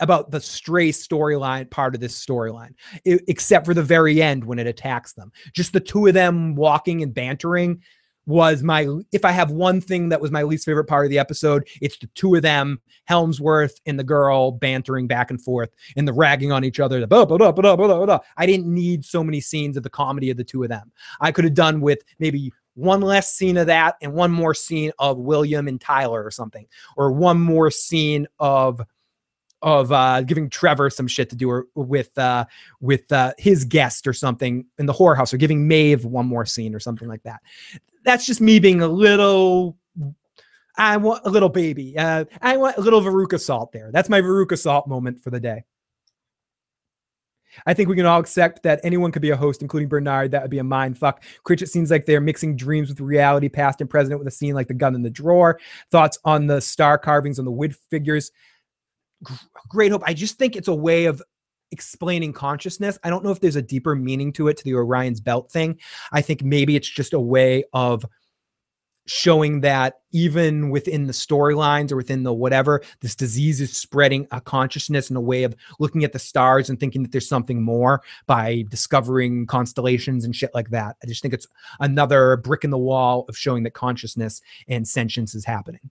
about 0.00 0.30
the 0.30 0.40
stray 0.40 0.90
storyline 0.90 1.70
part 1.70 1.94
of 1.94 2.00
this 2.00 2.18
storyline, 2.18 2.74
except 3.04 3.66
for 3.66 3.74
the 3.74 3.82
very 3.82 4.22
end 4.22 4.44
when 4.44 4.58
it 4.58 4.66
attacks 4.66 5.12
them. 5.12 5.32
Just 5.52 5.72
the 5.72 5.80
two 5.80 6.06
of 6.06 6.14
them 6.14 6.54
walking 6.54 7.02
and 7.02 7.14
bantering 7.14 7.82
was 8.26 8.62
my 8.62 8.88
if 9.12 9.24
I 9.24 9.30
have 9.30 9.52
one 9.52 9.80
thing 9.80 10.08
that 10.08 10.20
was 10.20 10.32
my 10.32 10.42
least 10.42 10.64
favorite 10.64 10.86
part 10.86 11.06
of 11.06 11.10
the 11.10 11.18
episode, 11.18 11.66
it's 11.80 11.96
the 11.96 12.08
two 12.08 12.34
of 12.34 12.42
them, 12.42 12.80
Hemsworth 13.08 13.80
and 13.86 13.98
the 13.98 14.04
girl 14.04 14.50
bantering 14.50 15.06
back 15.06 15.30
and 15.30 15.40
forth 15.40 15.70
and 15.96 16.06
the 16.06 16.12
ragging 16.12 16.52
on 16.52 16.64
each 16.64 16.80
other. 16.80 17.00
The 17.00 17.06
blah, 17.06 17.24
blah, 17.24 17.38
blah, 17.38 17.52
blah, 17.52 17.76
blah, 17.76 18.04
blah. 18.04 18.18
I 18.36 18.46
didn't 18.46 18.72
need 18.72 19.04
so 19.04 19.22
many 19.22 19.40
scenes 19.40 19.76
of 19.76 19.84
the 19.84 19.90
comedy 19.90 20.30
of 20.30 20.36
the 20.36 20.44
two 20.44 20.64
of 20.64 20.68
them. 20.68 20.90
I 21.20 21.30
could 21.30 21.44
have 21.44 21.54
done 21.54 21.80
with 21.80 22.00
maybe 22.18 22.52
one 22.74 23.00
less 23.00 23.32
scene 23.32 23.56
of 23.56 23.68
that 23.68 23.96
and 24.02 24.12
one 24.12 24.30
more 24.30 24.54
scene 24.54 24.92
of 24.98 25.18
William 25.18 25.66
and 25.66 25.80
Tyler 25.80 26.22
or 26.22 26.30
something, 26.30 26.66
or 26.96 27.12
one 27.12 27.40
more 27.40 27.70
scene 27.70 28.26
of 28.38 28.82
of 29.66 29.90
uh, 29.90 30.22
giving 30.22 30.48
Trevor 30.48 30.88
some 30.88 31.08
shit 31.08 31.28
to 31.28 31.36
do 31.36 31.50
or, 31.50 31.66
with 31.74 32.16
uh, 32.16 32.46
with 32.80 33.10
uh, 33.10 33.32
his 33.36 33.64
guest 33.64 34.06
or 34.06 34.12
something 34.12 34.64
in 34.78 34.86
the 34.86 34.92
horror 34.92 35.16
house, 35.16 35.34
or 35.34 35.38
giving 35.38 35.66
Maeve 35.66 36.04
one 36.04 36.24
more 36.24 36.46
scene 36.46 36.74
or 36.74 36.78
something 36.78 37.08
like 37.08 37.24
that. 37.24 37.42
That's 38.04 38.24
just 38.24 38.40
me 38.40 38.60
being 38.60 38.80
a 38.80 38.86
little. 38.86 39.76
I 40.78 40.96
want 40.98 41.22
a 41.26 41.30
little 41.30 41.48
baby. 41.48 41.98
Uh, 41.98 42.26
I 42.40 42.56
want 42.56 42.76
a 42.76 42.80
little 42.80 43.00
Veruca 43.00 43.40
Salt 43.40 43.72
there. 43.72 43.90
That's 43.92 44.08
my 44.08 44.20
Veruca 44.20 44.56
Salt 44.56 44.86
moment 44.86 45.20
for 45.20 45.30
the 45.30 45.40
day. 45.40 45.64
I 47.64 47.74
think 47.74 47.88
we 47.88 47.96
can 47.96 48.06
all 48.06 48.20
accept 48.20 48.62
that 48.64 48.80
anyone 48.84 49.10
could 49.10 49.22
be 49.22 49.30
a 49.30 49.36
host, 49.36 49.62
including 49.62 49.88
Bernard. 49.88 50.30
That 50.30 50.42
would 50.42 50.50
be 50.50 50.58
a 50.58 50.64
mind 50.64 50.98
fuck. 50.98 51.24
Critch, 51.42 51.66
seems 51.66 51.90
like 51.90 52.04
they're 52.04 52.20
mixing 52.20 52.54
dreams 52.54 52.88
with 52.90 53.00
reality, 53.00 53.48
past 53.48 53.80
and 53.80 53.90
present, 53.90 54.18
with 54.18 54.28
a 54.28 54.30
scene 54.30 54.54
like 54.54 54.68
the 54.68 54.74
gun 54.74 54.94
in 54.94 55.02
the 55.02 55.10
drawer. 55.10 55.58
Thoughts 55.90 56.18
on 56.24 56.46
the 56.46 56.60
star 56.60 56.98
carvings 56.98 57.38
on 57.38 57.46
the 57.46 57.50
wood 57.50 57.74
figures 57.90 58.30
great 59.68 59.92
hope. 59.92 60.02
I 60.04 60.14
just 60.14 60.38
think 60.38 60.56
it's 60.56 60.68
a 60.68 60.74
way 60.74 61.06
of 61.06 61.22
explaining 61.72 62.32
consciousness. 62.32 62.98
I 63.02 63.10
don't 63.10 63.24
know 63.24 63.30
if 63.30 63.40
there's 63.40 63.56
a 63.56 63.62
deeper 63.62 63.94
meaning 63.94 64.32
to 64.34 64.48
it 64.48 64.56
to 64.58 64.64
the 64.64 64.74
Orion's 64.74 65.20
belt 65.20 65.50
thing. 65.50 65.78
I 66.12 66.22
think 66.22 66.42
maybe 66.42 66.76
it's 66.76 66.88
just 66.88 67.12
a 67.12 67.20
way 67.20 67.64
of 67.72 68.04
showing 69.08 69.60
that 69.60 70.00
even 70.12 70.70
within 70.70 71.06
the 71.06 71.12
storylines 71.12 71.92
or 71.92 71.96
within 71.96 72.24
the 72.24 72.32
whatever, 72.32 72.82
this 73.00 73.14
disease 73.14 73.60
is 73.60 73.76
spreading 73.76 74.26
a 74.32 74.40
consciousness 74.40 75.08
and 75.08 75.16
a 75.16 75.20
way 75.20 75.44
of 75.44 75.54
looking 75.78 76.02
at 76.02 76.12
the 76.12 76.18
stars 76.18 76.68
and 76.68 76.80
thinking 76.80 77.02
that 77.02 77.12
there's 77.12 77.28
something 77.28 77.62
more 77.62 78.02
by 78.26 78.64
discovering 78.68 79.46
constellations 79.46 80.24
and 80.24 80.34
shit 80.34 80.50
like 80.54 80.70
that. 80.70 80.96
I 81.02 81.06
just 81.06 81.22
think 81.22 81.34
it's 81.34 81.46
another 81.78 82.36
brick 82.36 82.64
in 82.64 82.70
the 82.70 82.78
wall 82.78 83.24
of 83.28 83.36
showing 83.36 83.62
that 83.62 83.74
consciousness 83.74 84.40
and 84.68 84.86
sentience 84.86 85.34
is 85.34 85.44
happening 85.44 85.90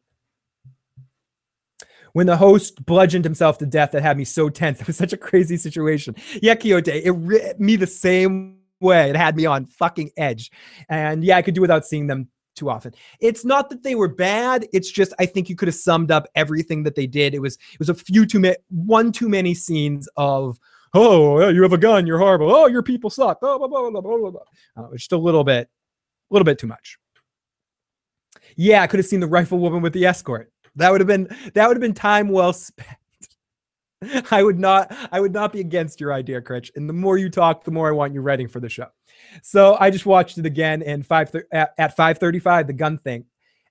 when 2.15 2.27
the 2.27 2.37
host 2.37 2.85
bludgeoned 2.85 3.25
himself 3.25 3.57
to 3.57 3.65
death, 3.65 3.91
that 3.91 4.01
had 4.01 4.17
me 4.17 4.23
so 4.23 4.47
tense. 4.47 4.79
It 4.85 4.87
was 4.87 4.95
such 4.95 5.11
a 5.11 5.17
crazy 5.17 5.57
situation. 5.57 6.15
Yeah, 6.41 6.55
Quixote, 6.55 6.89
it 6.89 7.11
ripped 7.11 7.59
me 7.59 7.75
the 7.75 7.87
same 7.87 8.59
way. 8.79 9.09
It 9.09 9.17
had 9.17 9.35
me 9.35 9.45
on 9.45 9.65
fucking 9.65 10.11
edge. 10.15 10.49
And 10.87 11.25
yeah, 11.25 11.35
I 11.35 11.41
could 11.41 11.55
do 11.55 11.59
without 11.59 11.85
seeing 11.85 12.07
them 12.07 12.29
too 12.55 12.69
often. 12.69 12.93
It's 13.19 13.43
not 13.43 13.69
that 13.69 13.83
they 13.83 13.95
were 13.95 14.07
bad. 14.07 14.65
It's 14.71 14.89
just 14.89 15.13
I 15.19 15.25
think 15.25 15.49
you 15.49 15.57
could 15.57 15.67
have 15.67 15.75
summed 15.75 16.09
up 16.09 16.25
everything 16.35 16.83
that 16.83 16.95
they 16.95 17.05
did. 17.05 17.33
It 17.33 17.39
was 17.39 17.57
it 17.73 17.79
was 17.79 17.89
a 17.89 17.93
few 17.93 18.25
too 18.25 18.39
many 18.39 18.55
one 18.69 19.11
too 19.11 19.27
many 19.27 19.53
scenes 19.53 20.07
of 20.15 20.57
oh 20.93 21.49
you 21.49 21.61
have 21.63 21.73
a 21.73 21.77
gun, 21.77 22.07
you're 22.07 22.19
horrible. 22.19 22.49
Oh 22.49 22.67
your 22.67 22.81
people 22.81 23.09
suck. 23.09 23.39
Oh 23.41 23.59
blah 23.59 23.67
blah 23.67 23.89
blah 23.89 23.99
blah 23.99 24.17
blah. 24.17 24.31
blah. 24.31 24.85
Uh, 24.85 24.93
just 24.93 25.11
a 25.11 25.17
little 25.17 25.43
bit, 25.43 25.67
a 25.67 26.33
little 26.33 26.45
bit 26.45 26.59
too 26.59 26.67
much. 26.67 26.97
Yeah, 28.55 28.83
I 28.83 28.87
could 28.87 28.99
have 28.99 29.05
seen 29.05 29.19
the 29.19 29.27
rifle 29.27 29.59
woman 29.59 29.81
with 29.81 29.91
the 29.91 30.05
escort. 30.05 30.53
That 30.75 30.91
would 30.91 31.01
have 31.01 31.07
been 31.07 31.29
that 31.53 31.67
would 31.67 31.77
have 31.77 31.81
been 31.81 31.93
time 31.93 32.29
well 32.29 32.53
spent. 32.53 32.97
I 34.31 34.43
would 34.43 34.59
not 34.59 34.95
I 35.11 35.19
would 35.19 35.33
not 35.33 35.53
be 35.53 35.59
against 35.59 35.99
your 35.99 36.13
idea, 36.13 36.41
Critch. 36.41 36.71
And 36.75 36.89
the 36.89 36.93
more 36.93 37.17
you 37.17 37.29
talk, 37.29 37.63
the 37.63 37.71
more 37.71 37.87
I 37.87 37.91
want 37.91 38.13
you 38.13 38.21
writing 38.21 38.47
for 38.47 38.59
the 38.59 38.69
show. 38.69 38.87
So 39.41 39.77
I 39.79 39.89
just 39.89 40.05
watched 40.05 40.37
it 40.37 40.45
again 40.45 40.83
and 40.83 41.05
five 41.05 41.33
at, 41.51 41.73
at 41.77 41.95
535, 41.95 42.67
the 42.67 42.73
gun 42.73 42.97
thing. 42.97 43.25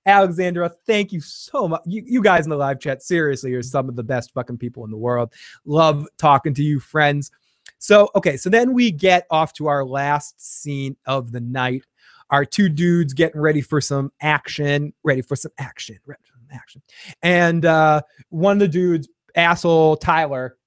Alexandra, 0.07 0.69
thank 0.85 1.11
you 1.11 1.19
so 1.19 1.67
much. 1.67 1.81
You, 1.85 2.03
you 2.05 2.21
guys 2.21 2.45
in 2.45 2.51
the 2.51 2.55
live 2.55 2.79
chat, 2.79 3.01
seriously, 3.01 3.53
are 3.53 3.63
some 3.63 3.89
of 3.89 3.95
the 3.95 4.03
best 4.03 4.31
fucking 4.33 4.59
people 4.59 4.85
in 4.85 4.91
the 4.91 4.97
world. 4.97 5.33
Love 5.65 6.07
talking 6.17 6.53
to 6.53 6.63
you, 6.63 6.79
friends. 6.79 7.31
So, 7.79 8.09
okay, 8.15 8.37
so 8.37 8.49
then 8.49 8.73
we 8.73 8.91
get 8.91 9.25
off 9.31 9.53
to 9.53 9.67
our 9.67 9.83
last 9.83 10.39
scene 10.39 10.95
of 11.07 11.31
the 11.31 11.41
night. 11.41 11.85
Our 12.29 12.45
two 12.45 12.69
dudes 12.69 13.13
getting 13.13 13.41
ready 13.41 13.61
for 13.61 13.81
some 13.81 14.11
action, 14.21 14.93
ready 15.03 15.21
for 15.21 15.35
some 15.35 15.51
action, 15.57 15.97
ready 16.05 16.21
action. 16.51 16.81
And 17.21 17.65
uh, 17.65 18.01
one 18.29 18.53
of 18.53 18.59
the 18.59 18.67
dudes, 18.67 19.07
asshole 19.35 19.97
Tyler, 19.97 20.57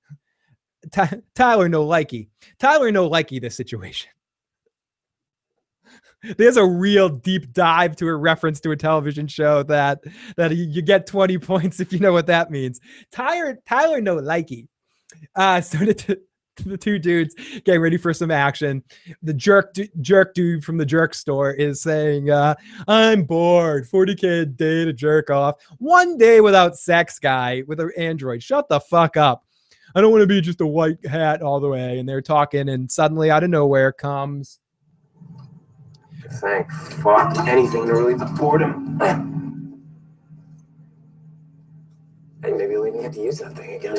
Ty- 0.93 1.21
Tyler 1.35 1.69
no 1.69 1.87
likey. 1.87 2.29
Tyler 2.59 2.93
no 2.93 3.09
likey 3.09 3.41
this 3.41 3.57
situation. 3.57 4.11
there's 6.37 6.57
a 6.57 6.65
real 6.65 7.09
deep 7.09 7.53
dive 7.53 7.97
to 7.97 8.09
a 8.09 8.17
reference 8.17 8.61
to 8.61 8.71
a 8.71 8.77
television 8.77 9.27
show 9.27 9.63
that 9.65 10.01
that 10.37 10.55
you, 10.57 10.83
get 10.83 11.07
20 11.07 11.39
points 11.39 11.81
if 11.81 11.93
you 11.93 11.99
know 11.99 12.13
what 12.13 12.27
that 12.27 12.51
means. 12.51 12.81
Tyler 13.13 13.59
Tyler 13.67 14.01
no 14.01 14.17
likey. 14.17 14.67
Uh 15.35 15.61
so 15.61 15.79
the, 15.79 15.95
t- 15.95 16.17
the 16.65 16.77
two 16.77 16.99
dudes 16.99 17.35
getting 17.65 17.81
ready 17.81 17.97
for 17.97 18.13
some 18.13 18.31
action. 18.31 18.83
The 19.23 19.35
jerk 19.35 19.75
du- 19.75 19.89
jerk 20.01 20.35
dude 20.35 20.65
from 20.65 20.77
the 20.77 20.87
jerk 20.87 21.15
store 21.15 21.53
is 21.53 21.81
saying, 21.81 22.31
uh, 22.31 22.55
I'm 22.87 23.25
bored. 23.25 23.89
40k 23.89 24.43
a 24.43 24.47
day 24.47 24.85
to 24.85 24.93
jerk 24.93 25.31
off. 25.31 25.57
One 25.79 26.19
day 26.19 26.41
without 26.41 26.77
sex 26.77 27.19
guy 27.19 27.63
with 27.67 27.81
an 27.81 27.91
android. 27.97 28.43
Shut 28.43 28.69
the 28.69 28.81
fuck 28.81 29.17
up. 29.17 29.45
I 29.95 30.01
don't 30.01 30.13
want 30.13 30.23
to 30.23 30.27
be 30.27 30.41
just 30.41 30.61
a 30.61 30.67
white 30.67 31.05
hat 31.07 31.43
all 31.43 31.61
the 31.61 31.69
way. 31.69 31.99
And 31.99 32.09
they're 32.09 32.23
talking, 32.23 32.69
and 32.69 32.91
suddenly 32.91 33.31
out 33.31 33.45
of 33.45 33.51
nowhere 33.51 33.93
comes 33.93 34.61
Thank 36.31 36.71
fuck 36.71 37.37
anything 37.49 37.87
to 37.87 37.93
relieve 37.95 38.19
the 38.19 38.27
boredom. 38.27 39.01
and 42.43 42.57
maybe 42.57 42.77
we'll 42.77 42.87
even 42.87 43.01
get 43.01 43.13
to 43.15 43.21
use 43.21 43.39
that 43.39 43.57
thing 43.57 43.75
again. 43.75 43.97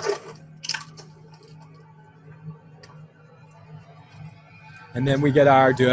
And 4.99 5.07
then 5.07 5.21
we 5.21 5.31
get 5.31 5.47
our 5.47 5.71
do. 5.71 5.87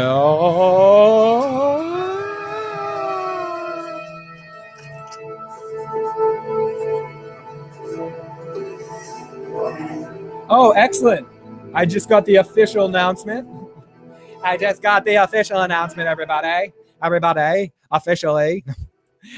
Oh, 10.49 10.73
excellent. 10.75 11.25
I 11.73 11.85
just 11.85 12.09
got 12.09 12.25
the 12.25 12.35
official 12.35 12.87
announcement. 12.87 13.47
I 14.43 14.57
just 14.57 14.81
got 14.81 15.05
the 15.05 15.15
official 15.15 15.61
announcement, 15.61 16.09
everybody. 16.09 16.73
Everybody, 17.01 17.71
officially. 17.89 18.65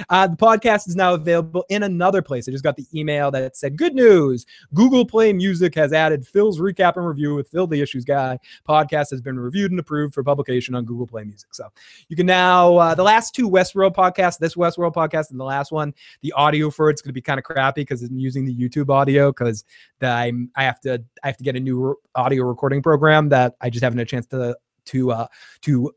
Uh, 0.10 0.28
the 0.28 0.36
podcast 0.36 0.88
is 0.88 0.96
now 0.96 1.14
available 1.14 1.66
in 1.70 1.84
another 1.84 2.22
place. 2.22 2.48
I 2.48 2.52
just 2.52 2.64
got 2.64 2.76
the 2.76 2.86
email 2.94 3.32
that 3.32 3.56
said, 3.56 3.78
Good 3.78 3.96
news. 3.96 4.46
Google 4.74 5.06
Play 5.06 5.34
Music 5.34 5.76
has 5.76 5.94
added 5.94 6.28
Phil's 6.28 6.60
recap 6.60 6.98
and 6.98 7.08
review 7.08 7.36
with 7.36 7.48
Phil 7.50 7.68
the 7.68 7.82
Issues 7.82 8.06
Guy. 8.06 8.38
Podcast 8.68 9.12
has 9.12 9.22
been 9.22 9.40
reviewed 9.40 9.72
and 9.72 9.80
approved 9.80 10.14
for 10.14 10.24
publication 10.24 10.76
on 10.76 10.86
Google 10.86 11.08
Play 11.08 11.24
Music. 11.24 11.54
So 11.54 11.68
you 12.08 12.16
can 12.16 12.26
now, 12.26 12.78
uh, 12.78 12.96
the 12.96 13.04
last 13.04 13.36
two 13.36 13.50
Westworld 13.50 13.96
podcasts, 13.96 14.38
this 14.38 14.56
Westworld 14.56 14.94
podcast 14.94 15.32
and 15.32 15.40
the 15.40 15.46
last 15.46 15.72
one, 15.72 15.94
the 16.22 16.32
audio 16.34 16.70
for 16.70 16.90
it's 16.90 17.02
going 17.02 17.10
to 17.10 17.14
be 17.14 17.22
kind 17.22 17.40
of 17.40 17.44
crappy 17.44 17.82
because 17.82 18.04
I'm 18.04 18.18
using 18.18 18.46
the 18.46 18.56
YouTube 18.56 18.90
audio 18.90 19.32
because 19.32 19.64
I 20.02 20.32
have 20.56 20.80
to, 20.82 21.04
I 21.24 21.28
have 21.28 21.38
to 21.38 21.44
get 21.44 21.56
a 21.56 21.60
new 21.60 21.96
audio 22.16 22.44
recording 22.44 22.82
program 22.82 23.30
that 23.30 23.56
I 23.62 23.70
just 23.70 23.84
haven't 23.84 24.00
had 24.00 24.08
a 24.08 24.10
chance 24.10 24.26
to, 24.28 24.56
to, 24.86 25.12
uh, 25.12 25.28
to, 25.62 25.92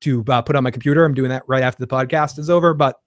to 0.00 0.24
uh, 0.28 0.42
put 0.42 0.56
on 0.56 0.64
my 0.64 0.70
computer. 0.70 1.04
I'm 1.04 1.14
doing 1.14 1.30
that 1.30 1.42
right 1.46 1.62
after 1.62 1.80
the 1.80 1.86
podcast 1.86 2.38
is 2.38 2.50
over, 2.50 2.74
but 2.74 3.00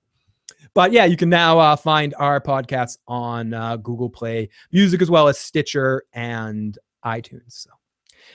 but 0.74 0.92
yeah, 0.92 1.06
you 1.06 1.18
can 1.18 1.30
now 1.30 1.60
uh, 1.60 1.76
find 1.76 2.14
our 2.18 2.40
podcast 2.40 2.98
on 3.08 3.54
uh, 3.54 3.78
Google 3.78 4.10
Play 4.10 4.50
Music 4.72 5.02
as 5.02 5.10
well 5.10 5.28
as 5.28 5.38
Stitcher 5.38 6.04
and 6.14 6.78
iTunes. 7.06 7.42
So 7.54 7.72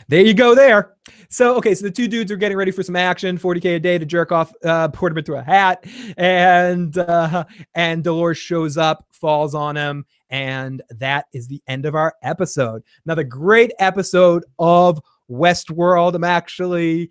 there 0.09 0.23
you 0.23 0.35
go 0.35 0.55
there. 0.55 0.95
So, 1.29 1.57
okay, 1.57 1.75
so 1.75 1.85
the 1.85 1.91
two 1.91 2.09
dudes 2.09 2.31
are 2.31 2.37
getting 2.37 2.57
ready 2.57 2.71
for 2.71 2.83
some 2.83 2.97
action, 2.97 3.39
40K 3.39 3.77
a 3.77 3.81
day 3.81 3.99
to 3.99 4.07
jerk 4.07 4.33
off, 4.33 4.53
uh, 4.65 4.89
him 4.89 5.19
into 5.19 5.35
a 5.35 5.43
hat. 5.43 5.85
And, 6.17 6.97
uh, 6.97 7.45
and 7.75 8.03
Dolores 8.03 8.39
shows 8.39 8.77
up, 8.77 9.07
falls 9.11 9.55
on 9.55 9.77
him. 9.77 10.07
And 10.31 10.83
that 10.91 11.27
is 11.33 11.47
the 11.47 11.63
end 11.69 11.87
of 11.87 11.95
our 11.95 12.15
episode. 12.23 12.83
Another 13.05 13.25
great 13.25 13.73
episode 13.79 14.45
of 14.59 15.01
Westworld. 15.31 16.15
I'm 16.15 16.25
actually 16.25 17.11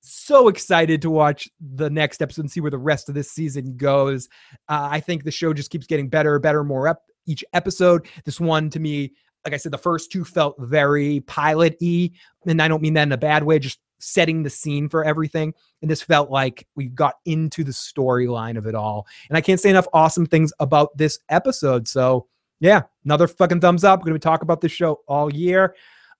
so 0.00 0.48
excited 0.48 1.02
to 1.02 1.10
watch 1.10 1.48
the 1.60 1.90
next 1.90 2.22
episode 2.22 2.42
and 2.42 2.50
see 2.50 2.60
where 2.60 2.70
the 2.70 2.78
rest 2.78 3.08
of 3.08 3.14
this 3.14 3.30
season 3.30 3.76
goes. 3.76 4.28
Uh, 4.68 4.88
I 4.90 5.00
think 5.00 5.24
the 5.24 5.30
show 5.30 5.52
just 5.52 5.70
keeps 5.70 5.86
getting 5.86 6.08
better, 6.08 6.38
better, 6.38 6.64
more 6.64 6.88
up 6.88 7.02
each 7.26 7.44
episode. 7.52 8.06
This 8.24 8.40
one 8.40 8.70
to 8.70 8.80
me, 8.80 9.12
like 9.44 9.54
I 9.54 9.56
said, 9.56 9.72
the 9.72 9.78
first 9.78 10.10
two 10.10 10.24
felt 10.24 10.56
very 10.58 11.20
pilot 11.20 11.76
y, 11.80 12.10
and 12.46 12.60
I 12.60 12.68
don't 12.68 12.82
mean 12.82 12.94
that 12.94 13.04
in 13.04 13.12
a 13.12 13.18
bad 13.18 13.44
way, 13.44 13.58
just 13.58 13.78
setting 13.98 14.42
the 14.42 14.50
scene 14.50 14.88
for 14.88 15.04
everything. 15.04 15.54
And 15.82 15.90
this 15.90 16.02
felt 16.02 16.30
like 16.30 16.66
we 16.74 16.86
got 16.86 17.16
into 17.24 17.64
the 17.64 17.72
storyline 17.72 18.56
of 18.56 18.66
it 18.66 18.74
all. 18.74 19.06
And 19.28 19.36
I 19.36 19.40
can't 19.40 19.60
say 19.60 19.70
enough 19.70 19.88
awesome 19.92 20.26
things 20.26 20.52
about 20.58 20.96
this 20.96 21.18
episode. 21.28 21.86
So, 21.86 22.26
yeah, 22.60 22.82
another 23.04 23.28
fucking 23.28 23.60
thumbs 23.60 23.84
up. 23.84 24.00
We're 24.00 24.10
going 24.10 24.20
to 24.20 24.24
talk 24.24 24.42
about 24.42 24.60
this 24.60 24.72
show 24.72 25.00
all 25.06 25.32
year. 25.32 25.74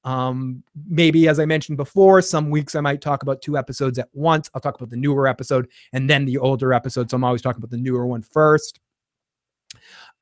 Um, 0.05 0.63
maybe 0.89 1.29
as 1.29 1.39
I 1.39 1.45
mentioned 1.45 1.77
before, 1.77 2.23
some 2.23 2.51
weeks 2.51 2.75
I 2.75 2.81
might 2.81 3.01
talk 3.01 3.23
about 3.23 3.43
two 3.43 3.59
episodes 3.59 3.99
at 3.99 4.09
once. 4.13 4.51
I'll 4.55 4.61
talk 4.61 4.77
about 4.77 4.91
the 4.91 4.97
newer 4.97 5.29
episode 5.29 5.69
and 5.93 6.09
then 6.09 6.25
the 6.25 6.39
older 6.39 6.73
episode. 6.73 7.11
So 7.11 7.17
I'm 7.17 7.25
always 7.25 7.43
talking 7.43 7.59
about 7.59 7.71
the 7.71 7.77
newer 7.77 8.07
one 8.07 8.23
first. 8.23 8.81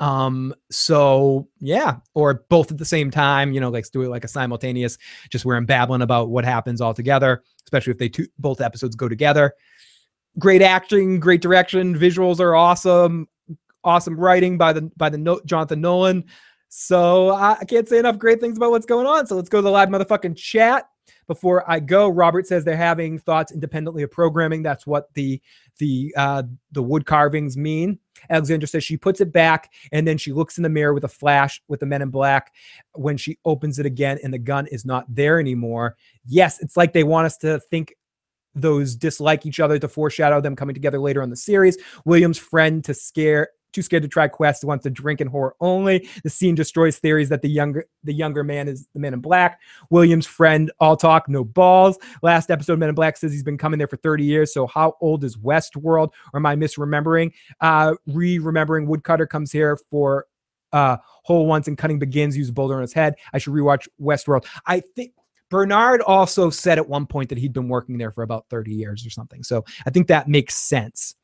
Um, 0.01 0.55
so 0.71 1.49
yeah, 1.61 1.97
or 2.15 2.45
both 2.49 2.71
at 2.71 2.79
the 2.79 2.85
same 2.85 3.11
time, 3.11 3.53
you 3.53 3.61
know, 3.61 3.71
like 3.71 3.91
do 3.91 4.03
it 4.03 4.09
like 4.09 4.25
a 4.25 4.29
simultaneous, 4.29 4.99
just 5.31 5.45
where 5.45 5.57
I'm 5.57 5.67
babbling 5.67 6.03
about 6.03 6.29
what 6.31 6.45
happens 6.45 6.81
all 6.81 6.95
together, 6.95 7.43
especially 7.65 7.93
if 7.93 7.99
they 7.99 8.09
two 8.09 8.27
both 8.39 8.61
episodes 8.61 8.95
go 8.95 9.09
together. 9.09 9.55
Great 10.39 10.63
acting, 10.63 11.19
great 11.19 11.43
direction, 11.43 11.99
visuals 11.99 12.39
are 12.39 12.55
awesome, 12.55 13.29
awesome 13.83 14.19
writing 14.19 14.57
by 14.57 14.73
the 14.73 14.83
by 14.97 15.09
the 15.09 15.19
no, 15.19 15.41
Jonathan 15.45 15.81
Nolan. 15.81 16.25
So 16.69 17.31
I, 17.31 17.65
can't 17.67 17.89
say 17.89 17.99
enough 17.99 18.19
great 18.19 18.41
things 18.41 18.57
about 18.57 18.71
what's 18.71 18.87
going 18.87 19.07
on. 19.07 19.27
So 19.27 19.37
let's 19.37 19.49
go 19.49 19.59
to 19.59 19.63
the 19.63 19.71
live 19.71 19.89
motherfucking 19.89 20.37
chat. 20.37 20.89
Before 21.27 21.71
I 21.71 21.81
go, 21.81 22.09
Robert 22.09 22.47
says 22.47 22.65
they're 22.65 22.77
having 22.77 23.19
thoughts 23.19 23.53
independently 23.53 24.03
of 24.03 24.11
programming. 24.11 24.63
That's 24.63 24.87
what 24.87 25.13
the 25.15 25.41
the 25.79 26.13
uh, 26.17 26.43
the 26.73 26.83
wood 26.83 27.07
carvings 27.07 27.57
mean. 27.57 27.99
Alexandra 28.31 28.67
says 28.67 28.83
she 28.83 28.97
puts 28.97 29.21
it 29.21 29.33
back 29.33 29.71
and 29.93 30.07
then 30.07 30.19
she 30.19 30.33
looks 30.33 30.57
in 30.57 30.63
the 30.63 30.69
mirror 30.69 30.93
with 30.95 31.05
a 31.05 31.09
flash 31.09 31.63
with 31.69 31.81
the 31.81 31.87
men 31.87 32.03
in 32.03 32.11
black 32.11 32.53
when 32.95 33.17
she 33.17 33.39
opens 33.45 33.79
it 33.79 33.87
again 33.87 34.19
and 34.23 34.33
the 34.33 34.39
gun 34.39 34.67
is 34.69 34.85
not 34.85 35.05
there 35.15 35.39
anymore. 35.39 35.97
Yes, 36.27 36.61
it's 36.61 36.77
like 36.77 36.93
they 36.93 37.05
want 37.05 37.27
us 37.27 37.37
to 37.39 37.61
think 37.61 37.95
those 38.55 38.97
dislike 38.97 39.47
each 39.47 39.61
other 39.61 39.79
to 39.79 39.89
foreshadow 39.89 40.41
them 40.41 40.57
coming 40.57 40.75
together 40.75 40.99
later 40.99 41.23
on 41.23 41.31
the 41.31 41.37
series. 41.37 41.79
William's 42.05 42.39
friend 42.39 42.85
to 42.85 42.95
scare 42.95 43.51
too 43.73 43.83
scared 43.83 44.03
to 44.03 44.09
try 44.09 44.29
quests 44.29 44.65
wants 44.65 44.83
to 44.85 44.91
drink 44.91 45.21
and 45.21 45.31
horror 45.31 45.55
only. 45.61 46.09
The 46.23 46.31
scene 46.31 46.55
destroys 46.55 46.99
theories 46.99 47.29
that 47.29 47.43
the 47.43 47.49
younger 47.49 47.87
the 48.05 48.13
younger 48.13 48.45
man 48.45 48.69
is 48.69 48.89
the 48.95 49.01
man 49.01 49.15
in 49.15 49.21
black. 49.21 49.61
William's 49.91 50.27
friend 50.27 50.71
all 50.81 50.97
talk 50.97 51.29
no 51.29 51.45
balls. 51.45 51.99
Last 52.23 52.51
episode 52.51 52.79
men 52.79 52.89
in 52.89 52.95
black 52.95 53.17
says 53.17 53.33
he's 53.33 53.43
been 53.43 53.59
coming 53.59 53.79
there 53.79 53.89
for 53.89 53.97
30 53.97 54.25
years 54.25 54.53
so 54.53 54.67
how 54.67 54.97
old 55.01 55.25
is 55.25 55.37
westworld? 55.37 56.11
Or 56.33 56.39
am 56.39 56.47
i 56.47 56.57
misremembering? 56.57 57.33
Uh 57.61 57.95
re-remembering 58.07 58.87
woodcutter 58.87 59.27
comes 59.27 59.53
here 59.53 59.79
for 59.91 60.27
uh 60.73 60.97
hole 61.25 61.47
once 61.47 61.69
and 61.69 61.79
cutting 61.79 61.99
begins 61.99 62.37
use 62.37 62.49
a 62.49 62.53
boulder 62.53 62.75
on 62.75 62.83
his 62.83 62.93
head. 62.93 63.15
I 63.33 63.39
should 63.39 63.53
rewatch 63.53 63.89
westworld. 64.01 64.47
I 64.67 64.81
think 64.81 65.13
Bernard 65.51 66.03
also 66.03 66.51
said 66.51 66.79
at 66.79 66.89
one 66.89 67.07
point 67.07 67.31
that 67.31 67.39
he'd 67.39 67.55
been 67.55 67.69
working 67.69 67.97
there 67.97 68.13
for 68.13 68.23
about 68.23 68.47
30 68.51 68.75
years 68.75 69.07
or 69.07 69.11
something. 69.11 69.43
So 69.43 69.65
I 69.87 69.91
think 69.91 70.09
that 70.09 70.29
makes 70.29 70.55
sense 70.55 71.15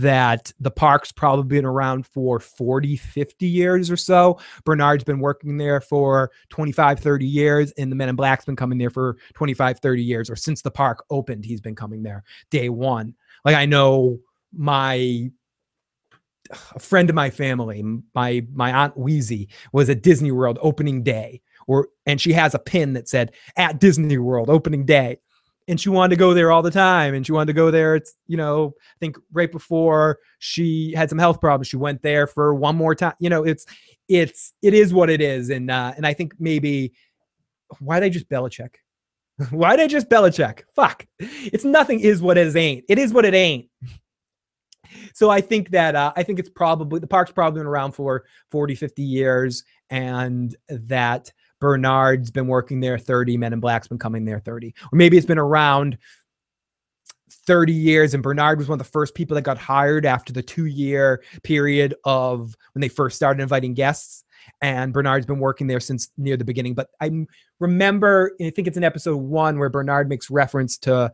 that 0.00 0.52
the 0.58 0.70
park's 0.70 1.12
probably 1.12 1.44
been 1.44 1.64
around 1.64 2.06
for 2.06 2.40
40, 2.40 2.96
50 2.96 3.46
years 3.46 3.90
or 3.90 3.96
so. 3.96 4.40
Bernard's 4.64 5.04
been 5.04 5.20
working 5.20 5.56
there 5.56 5.80
for 5.80 6.32
25, 6.50 6.98
30 6.98 7.26
years, 7.26 7.72
and 7.78 7.92
the 7.92 7.96
Men 7.96 8.08
in 8.08 8.16
Black's 8.16 8.44
been 8.44 8.56
coming 8.56 8.78
there 8.78 8.90
for 8.90 9.16
25, 9.34 9.78
30 9.78 10.02
years, 10.02 10.28
or 10.28 10.36
since 10.36 10.62
the 10.62 10.70
park 10.70 11.04
opened, 11.10 11.44
he's 11.44 11.60
been 11.60 11.76
coming 11.76 12.02
there 12.02 12.24
day 12.50 12.68
one. 12.68 13.14
Like 13.44 13.54
I 13.54 13.66
know 13.66 14.18
my 14.52 15.30
a 16.74 16.78
friend 16.78 17.08
of 17.08 17.16
my 17.16 17.30
family, 17.30 17.82
my 18.14 18.46
my 18.52 18.72
aunt 18.72 18.98
Wheezy 18.98 19.48
was 19.72 19.88
at 19.88 20.02
Disney 20.02 20.32
World 20.32 20.58
opening 20.60 21.02
day, 21.02 21.40
or 21.66 21.88
and 22.04 22.20
she 22.20 22.32
has 22.32 22.54
a 22.54 22.58
pin 22.58 22.94
that 22.94 23.08
said 23.08 23.32
at 23.56 23.80
Disney 23.80 24.18
World 24.18 24.50
opening 24.50 24.84
day 24.84 25.18
and 25.68 25.80
she 25.80 25.88
wanted 25.88 26.14
to 26.14 26.18
go 26.18 26.34
there 26.34 26.52
all 26.52 26.62
the 26.62 26.70
time 26.70 27.14
and 27.14 27.24
she 27.24 27.32
wanted 27.32 27.46
to 27.46 27.52
go 27.52 27.70
there 27.70 27.94
it's 27.94 28.14
you 28.26 28.36
know 28.36 28.74
i 28.78 28.98
think 29.00 29.16
right 29.32 29.52
before 29.52 30.18
she 30.38 30.92
had 30.94 31.08
some 31.08 31.18
health 31.18 31.40
problems 31.40 31.66
she 31.66 31.76
went 31.76 32.02
there 32.02 32.26
for 32.26 32.54
one 32.54 32.76
more 32.76 32.94
time 32.94 33.14
you 33.18 33.30
know 33.30 33.44
it's 33.44 33.66
it's 34.08 34.52
it 34.62 34.74
is 34.74 34.92
what 34.92 35.10
it 35.10 35.20
is 35.20 35.50
and 35.50 35.70
uh 35.70 35.92
and 35.96 36.06
i 36.06 36.12
think 36.12 36.34
maybe 36.38 36.92
why 37.80 37.98
did 37.98 38.06
i 38.06 38.08
just 38.08 38.28
Belichick? 38.28 38.74
why 39.50 39.76
did 39.76 39.84
i 39.84 39.88
just 39.88 40.08
Belichick? 40.08 40.62
fuck 40.74 41.06
it's 41.18 41.64
nothing 41.64 42.00
is 42.00 42.22
what 42.22 42.38
it 42.38 42.46
is 42.46 42.56
ain't 42.56 42.84
it 42.88 42.98
is 42.98 43.12
what 43.12 43.24
it 43.24 43.34
ain't 43.34 43.68
so 45.14 45.30
i 45.30 45.40
think 45.40 45.70
that 45.70 45.94
uh, 45.94 46.12
i 46.16 46.22
think 46.22 46.38
it's 46.38 46.50
probably 46.50 47.00
the 47.00 47.06
park's 47.06 47.32
probably 47.32 47.60
been 47.60 47.66
around 47.66 47.92
for 47.92 48.24
40 48.50 48.74
50 48.74 49.02
years 49.02 49.64
and 49.90 50.56
that 50.68 51.32
Bernard's 51.64 52.30
been 52.30 52.46
working 52.46 52.80
there 52.80 52.98
30, 52.98 53.38
Men 53.38 53.54
in 53.54 53.58
Black's 53.58 53.88
been 53.88 53.98
coming 53.98 54.26
there 54.26 54.38
30. 54.38 54.74
Or 54.92 54.96
maybe 54.96 55.16
it's 55.16 55.24
been 55.24 55.38
around 55.38 55.96
30 57.46 57.72
years 57.72 58.12
and 58.12 58.22
Bernard 58.22 58.58
was 58.58 58.68
one 58.68 58.78
of 58.78 58.86
the 58.86 58.92
first 58.92 59.14
people 59.14 59.34
that 59.34 59.42
got 59.42 59.56
hired 59.56 60.04
after 60.04 60.30
the 60.30 60.42
2-year 60.42 61.22
period 61.42 61.94
of 62.04 62.54
when 62.74 62.82
they 62.82 62.88
first 62.90 63.16
started 63.16 63.40
inviting 63.40 63.72
guests 63.72 64.24
and 64.60 64.92
Bernard's 64.92 65.24
been 65.24 65.38
working 65.38 65.66
there 65.66 65.80
since 65.80 66.10
near 66.18 66.36
the 66.36 66.44
beginning 66.44 66.74
but 66.74 66.90
I 67.00 67.26
remember 67.60 68.32
I 68.38 68.50
think 68.50 68.68
it's 68.68 68.76
in 68.76 68.84
episode 68.84 69.16
1 69.16 69.58
where 69.58 69.70
Bernard 69.70 70.06
makes 70.06 70.30
reference 70.30 70.76
to 70.80 71.12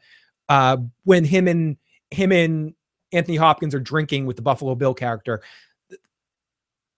uh, 0.49 0.79
when 1.05 1.25
him 1.25 1.47
and 1.47 1.77
him 2.11 2.33
and 2.33 2.75
Anthony 3.13 3.37
Hopkins 3.37 3.75
are 3.75 3.81
drinking 3.81 4.27
with 4.27 4.35
the 4.37 4.43
Buffalo 4.43 4.75
Bill 4.75 4.95
character. 4.95 5.43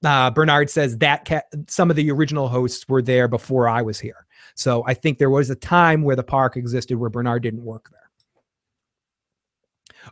Uh, 0.05 0.31
Bernard 0.31 0.71
says 0.71 0.99
that 0.99 1.25
ca- 1.25 1.43
some 1.69 1.91
of 1.91 1.97
the 1.97 2.11
original 2.11 2.49
hosts 2.49 2.89
were 2.89 3.03
there 3.03 3.29
before 3.29 3.69
I 3.69 3.83
was 3.83 4.01
here. 4.01 4.27
So 4.55 4.83
I 4.87 4.95
think 4.95 5.19
there 5.19 5.31
was 5.31 5.51
a 5.51 5.55
time 5.55 6.03
where 6.03 6.17
the 6.17 6.25
park 6.25 6.57
existed 6.57 6.99
where 6.99 7.11
Bernard 7.11 7.43
didn't 7.43 7.65
work 7.65 7.89
there. 7.91 8.03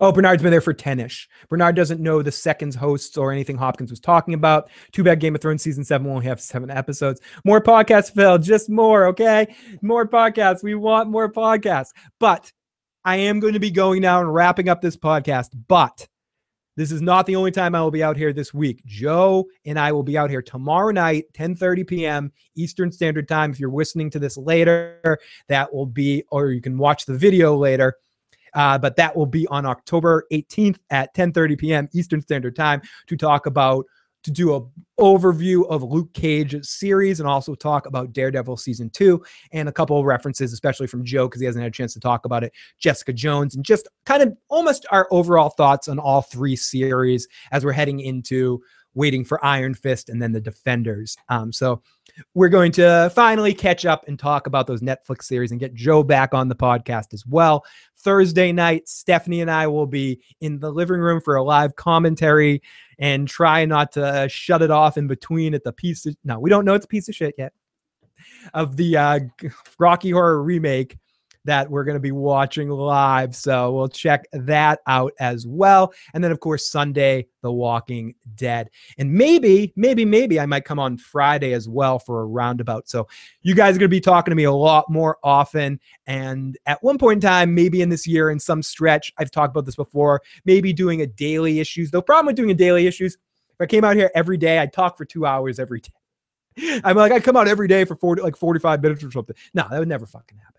Oh, 0.00 0.12
Bernard's 0.12 0.42
been 0.42 0.52
there 0.52 0.60
for 0.60 0.72
10 0.72 1.00
ish. 1.00 1.28
Bernard 1.48 1.74
doesn't 1.74 2.00
know 2.00 2.22
the 2.22 2.30
seconds 2.30 2.76
hosts 2.76 3.16
or 3.16 3.32
anything 3.32 3.56
Hopkins 3.56 3.90
was 3.90 3.98
talking 3.98 4.34
about. 4.34 4.70
Too 4.92 5.02
bad 5.02 5.18
Game 5.18 5.34
of 5.34 5.40
Thrones 5.40 5.62
season 5.62 5.84
seven 5.84 6.06
will 6.06 6.14
only 6.14 6.26
have 6.26 6.40
seven 6.40 6.70
episodes. 6.70 7.20
More 7.44 7.60
podcasts, 7.60 8.14
Phil. 8.14 8.38
Just 8.38 8.70
more, 8.70 9.06
okay? 9.06 9.54
More 9.82 10.06
podcasts. 10.06 10.62
We 10.62 10.74
want 10.74 11.10
more 11.10 11.32
podcasts. 11.32 11.90
But 12.20 12.52
I 13.04 13.16
am 13.16 13.40
going 13.40 13.54
to 13.54 13.60
be 13.60 13.70
going 13.70 14.02
now 14.02 14.20
and 14.20 14.32
wrapping 14.32 14.68
up 14.68 14.80
this 14.80 14.96
podcast. 14.96 15.48
But 15.66 16.06
this 16.76 16.92
is 16.92 17.02
not 17.02 17.26
the 17.26 17.36
only 17.36 17.50
time 17.50 17.74
I 17.74 17.82
will 17.82 17.90
be 17.90 18.02
out 18.02 18.16
here 18.16 18.32
this 18.32 18.54
week. 18.54 18.82
Joe 18.86 19.46
and 19.64 19.78
I 19.78 19.92
will 19.92 20.02
be 20.02 20.16
out 20.16 20.30
here 20.30 20.42
tomorrow 20.42 20.90
night, 20.90 21.24
10:30 21.34 21.86
p.m. 21.86 22.32
Eastern 22.56 22.90
Standard 22.92 23.28
Time. 23.28 23.50
If 23.50 23.60
you're 23.60 23.70
listening 23.70 24.10
to 24.10 24.18
this 24.18 24.36
later, 24.36 25.18
that 25.48 25.72
will 25.72 25.86
be, 25.86 26.24
or 26.30 26.50
you 26.50 26.60
can 26.60 26.78
watch 26.78 27.06
the 27.06 27.16
video 27.16 27.56
later. 27.56 27.96
Uh, 28.54 28.78
but 28.78 28.96
that 28.96 29.14
will 29.14 29.26
be 29.26 29.46
on 29.48 29.64
October 29.64 30.26
18th 30.32 30.78
at 30.90 31.14
10:30 31.14 31.58
p.m. 31.58 31.88
Eastern 31.92 32.20
Standard 32.20 32.56
Time 32.56 32.80
to 33.06 33.16
talk 33.16 33.46
about 33.46 33.84
to 34.22 34.30
do 34.30 34.54
a 34.54 34.62
overview 35.00 35.66
of 35.68 35.82
Luke 35.82 36.12
Cage 36.12 36.62
series 36.64 37.20
and 37.20 37.28
also 37.28 37.54
talk 37.54 37.86
about 37.86 38.12
Daredevil 38.12 38.58
season 38.58 38.90
two 38.90 39.22
and 39.52 39.68
a 39.68 39.72
couple 39.72 39.98
of 39.98 40.04
references, 40.04 40.52
especially 40.52 40.86
from 40.86 41.04
Joe 41.04 41.26
because 41.26 41.40
he 41.40 41.46
hasn't 41.46 41.62
had 41.62 41.72
a 41.72 41.74
chance 41.74 41.94
to 41.94 42.00
talk 42.00 42.26
about 42.26 42.44
it. 42.44 42.52
Jessica 42.78 43.12
Jones 43.12 43.56
and 43.56 43.64
just 43.64 43.88
kind 44.04 44.22
of 44.22 44.36
almost 44.48 44.86
our 44.90 45.08
overall 45.10 45.48
thoughts 45.48 45.88
on 45.88 45.98
all 45.98 46.22
three 46.22 46.56
series 46.56 47.26
as 47.50 47.64
we're 47.64 47.72
heading 47.72 48.00
into 48.00 48.62
waiting 48.94 49.24
for 49.24 49.44
Iron 49.44 49.74
Fist 49.74 50.08
and 50.08 50.20
then 50.20 50.32
the 50.32 50.40
Defenders. 50.40 51.16
Um, 51.28 51.52
so 51.52 51.80
we're 52.34 52.48
going 52.48 52.72
to 52.72 53.10
finally 53.14 53.54
catch 53.54 53.86
up 53.86 54.06
and 54.08 54.18
talk 54.18 54.46
about 54.46 54.66
those 54.66 54.80
Netflix 54.80 55.24
series 55.24 55.52
and 55.52 55.60
get 55.60 55.74
Joe 55.74 56.02
back 56.02 56.34
on 56.34 56.48
the 56.48 56.56
podcast 56.56 57.14
as 57.14 57.24
well. 57.26 57.64
Thursday 57.98 58.50
night, 58.52 58.88
Stephanie 58.88 59.42
and 59.42 59.50
I 59.50 59.66
will 59.66 59.86
be 59.86 60.20
in 60.40 60.58
the 60.58 60.70
living 60.70 61.00
room 61.00 61.20
for 61.20 61.36
a 61.36 61.42
live 61.42 61.76
commentary 61.76 62.62
and 63.00 63.26
try 63.26 63.64
not 63.64 63.90
to 63.92 64.28
shut 64.30 64.62
it 64.62 64.70
off 64.70 64.96
in 64.96 65.08
between 65.08 65.54
at 65.54 65.64
the 65.64 65.72
piece 65.72 66.06
of 66.06 66.14
no, 66.22 66.38
we 66.38 66.50
don't 66.50 66.64
know 66.64 66.74
it's 66.74 66.84
a 66.84 66.88
piece 66.88 67.08
of 67.08 67.14
shit 67.14 67.34
yet 67.36 67.52
of 68.54 68.76
the 68.76 68.96
uh, 68.96 69.18
Rocky 69.78 70.10
Horror 70.10 70.42
remake 70.42 70.98
that 71.44 71.70
we're 71.70 71.84
going 71.84 71.94
to 71.94 72.00
be 72.00 72.12
watching 72.12 72.68
live. 72.68 73.34
So 73.34 73.72
we'll 73.72 73.88
check 73.88 74.26
that 74.32 74.80
out 74.86 75.12
as 75.18 75.46
well. 75.46 75.92
And 76.12 76.22
then, 76.22 76.32
of 76.32 76.40
course, 76.40 76.68
Sunday, 76.68 77.26
The 77.42 77.52
Walking 77.52 78.14
Dead. 78.34 78.70
And 78.98 79.12
maybe, 79.12 79.72
maybe, 79.76 80.04
maybe 80.04 80.38
I 80.38 80.46
might 80.46 80.64
come 80.64 80.78
on 80.78 80.98
Friday 80.98 81.52
as 81.52 81.68
well 81.68 81.98
for 81.98 82.20
a 82.20 82.26
roundabout. 82.26 82.88
So 82.88 83.08
you 83.42 83.54
guys 83.54 83.76
are 83.76 83.78
going 83.78 83.88
to 83.90 83.96
be 83.96 84.00
talking 84.00 84.30
to 84.30 84.36
me 84.36 84.44
a 84.44 84.52
lot 84.52 84.90
more 84.90 85.18
often. 85.22 85.80
And 86.06 86.58
at 86.66 86.82
one 86.82 86.98
point 86.98 87.22
in 87.22 87.28
time, 87.28 87.54
maybe 87.54 87.82
in 87.82 87.88
this 87.88 88.06
year, 88.06 88.30
in 88.30 88.38
some 88.38 88.62
stretch, 88.62 89.12
I've 89.18 89.30
talked 89.30 89.50
about 89.50 89.66
this 89.66 89.76
before, 89.76 90.22
maybe 90.44 90.72
doing 90.72 91.00
a 91.00 91.06
daily 91.06 91.60
issues. 91.60 91.90
The 91.90 92.02
problem 92.02 92.26
with 92.26 92.36
doing 92.36 92.50
a 92.50 92.54
daily 92.54 92.86
issues, 92.86 93.14
if 93.14 93.60
I 93.60 93.66
came 93.66 93.84
out 93.84 93.96
here 93.96 94.10
every 94.14 94.36
day, 94.36 94.58
I'd 94.58 94.72
talk 94.72 94.96
for 94.96 95.04
two 95.04 95.24
hours 95.24 95.58
every 95.58 95.80
day. 95.80 96.80
I'm 96.84 96.96
like, 96.96 97.12
I 97.12 97.20
come 97.20 97.36
out 97.36 97.48
every 97.48 97.68
day 97.68 97.84
for 97.84 97.94
40, 97.94 98.22
like 98.22 98.36
45 98.36 98.82
minutes 98.82 99.04
or 99.04 99.10
something. 99.10 99.36
No, 99.54 99.66
that 99.70 99.78
would 99.78 99.88
never 99.88 100.06
fucking 100.06 100.38
happen 100.38 100.49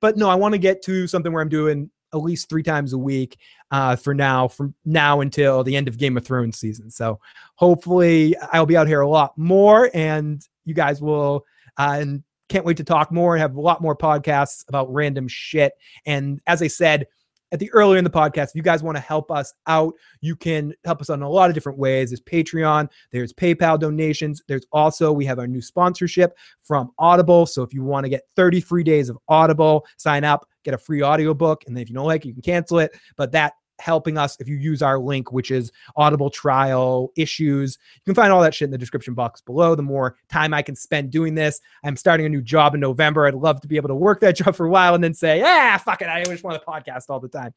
but 0.00 0.16
no, 0.16 0.28
I 0.28 0.34
want 0.34 0.52
to 0.52 0.58
get 0.58 0.82
to 0.82 1.06
something 1.06 1.32
where 1.32 1.42
I'm 1.42 1.48
doing 1.48 1.90
at 2.14 2.18
least 2.18 2.48
three 2.48 2.62
times 2.62 2.92
a 2.92 2.98
week 2.98 3.38
uh, 3.70 3.96
for 3.96 4.14
now, 4.14 4.48
from 4.48 4.74
now 4.84 5.20
until 5.20 5.64
the 5.64 5.76
end 5.76 5.88
of 5.88 5.98
Game 5.98 6.16
of 6.16 6.24
Thrones 6.24 6.58
season. 6.58 6.90
So 6.90 7.20
hopefully 7.56 8.36
I'll 8.52 8.66
be 8.66 8.76
out 8.76 8.86
here 8.86 9.00
a 9.00 9.08
lot 9.08 9.36
more, 9.36 9.90
and 9.92 10.42
you 10.64 10.74
guys 10.74 11.00
will. 11.00 11.44
Uh, 11.78 11.98
and 12.00 12.22
can't 12.48 12.64
wait 12.64 12.76
to 12.76 12.84
talk 12.84 13.10
more 13.10 13.34
and 13.34 13.42
have 13.42 13.56
a 13.56 13.60
lot 13.60 13.82
more 13.82 13.96
podcasts 13.96 14.64
about 14.68 14.92
random 14.92 15.28
shit. 15.28 15.72
And 16.06 16.40
as 16.46 16.62
I 16.62 16.68
said, 16.68 17.06
at 17.52 17.58
the 17.58 17.70
earlier 17.72 17.98
in 17.98 18.04
the 18.04 18.10
podcast, 18.10 18.48
if 18.48 18.54
you 18.54 18.62
guys 18.62 18.82
want 18.82 18.96
to 18.96 19.02
help 19.02 19.30
us 19.30 19.54
out, 19.66 19.94
you 20.20 20.34
can 20.34 20.72
help 20.84 21.00
us 21.00 21.10
on 21.10 21.22
a 21.22 21.28
lot 21.28 21.48
of 21.48 21.54
different 21.54 21.78
ways. 21.78 22.10
There's 22.10 22.20
Patreon, 22.20 22.88
there's 23.12 23.32
PayPal 23.32 23.78
donations. 23.78 24.42
There's 24.48 24.66
also, 24.72 25.12
we 25.12 25.24
have 25.26 25.38
our 25.38 25.46
new 25.46 25.60
sponsorship 25.60 26.36
from 26.62 26.90
Audible. 26.98 27.46
So 27.46 27.62
if 27.62 27.72
you 27.72 27.82
want 27.84 28.04
to 28.04 28.10
get 28.10 28.22
30 28.34 28.60
free 28.60 28.82
days 28.82 29.08
of 29.08 29.18
Audible, 29.28 29.86
sign 29.96 30.24
up, 30.24 30.48
get 30.64 30.74
a 30.74 30.78
free 30.78 31.02
audiobook. 31.02 31.64
And 31.66 31.76
then 31.76 31.82
if 31.82 31.88
you 31.88 31.94
don't 31.94 32.06
like 32.06 32.24
it, 32.24 32.28
you 32.28 32.34
can 32.34 32.42
cancel 32.42 32.80
it. 32.80 32.92
But 33.16 33.32
that 33.32 33.54
helping 33.78 34.18
us 34.18 34.36
if 34.40 34.48
you 34.48 34.56
use 34.56 34.82
our 34.82 34.98
link, 34.98 35.32
which 35.32 35.50
is 35.50 35.72
Audible 35.96 36.30
trial 36.30 37.12
issues. 37.16 37.78
You 37.94 38.12
can 38.12 38.14
find 38.14 38.32
all 38.32 38.42
that 38.42 38.54
shit 38.54 38.66
in 38.66 38.70
the 38.70 38.78
description 38.78 39.14
box 39.14 39.40
below. 39.40 39.74
The 39.74 39.82
more 39.82 40.16
time 40.28 40.54
I 40.54 40.62
can 40.62 40.76
spend 40.76 41.10
doing 41.10 41.34
this, 41.34 41.60
I'm 41.84 41.96
starting 41.96 42.26
a 42.26 42.28
new 42.30 42.42
job 42.42 42.74
in 42.74 42.80
November. 42.80 43.26
I'd 43.26 43.34
love 43.34 43.60
to 43.60 43.68
be 43.68 43.76
able 43.76 43.88
to 43.88 43.94
work 43.94 44.20
that 44.20 44.36
job 44.36 44.54
for 44.54 44.66
a 44.66 44.70
while 44.70 44.94
and 44.94 45.02
then 45.02 45.14
say, 45.14 45.42
ah, 45.44 45.80
fuck 45.84 46.02
it. 46.02 46.08
I 46.08 46.24
just 46.24 46.44
want 46.44 46.60
to 46.60 46.66
podcast 46.66 47.04
all 47.08 47.20
the 47.20 47.28
time. 47.28 47.52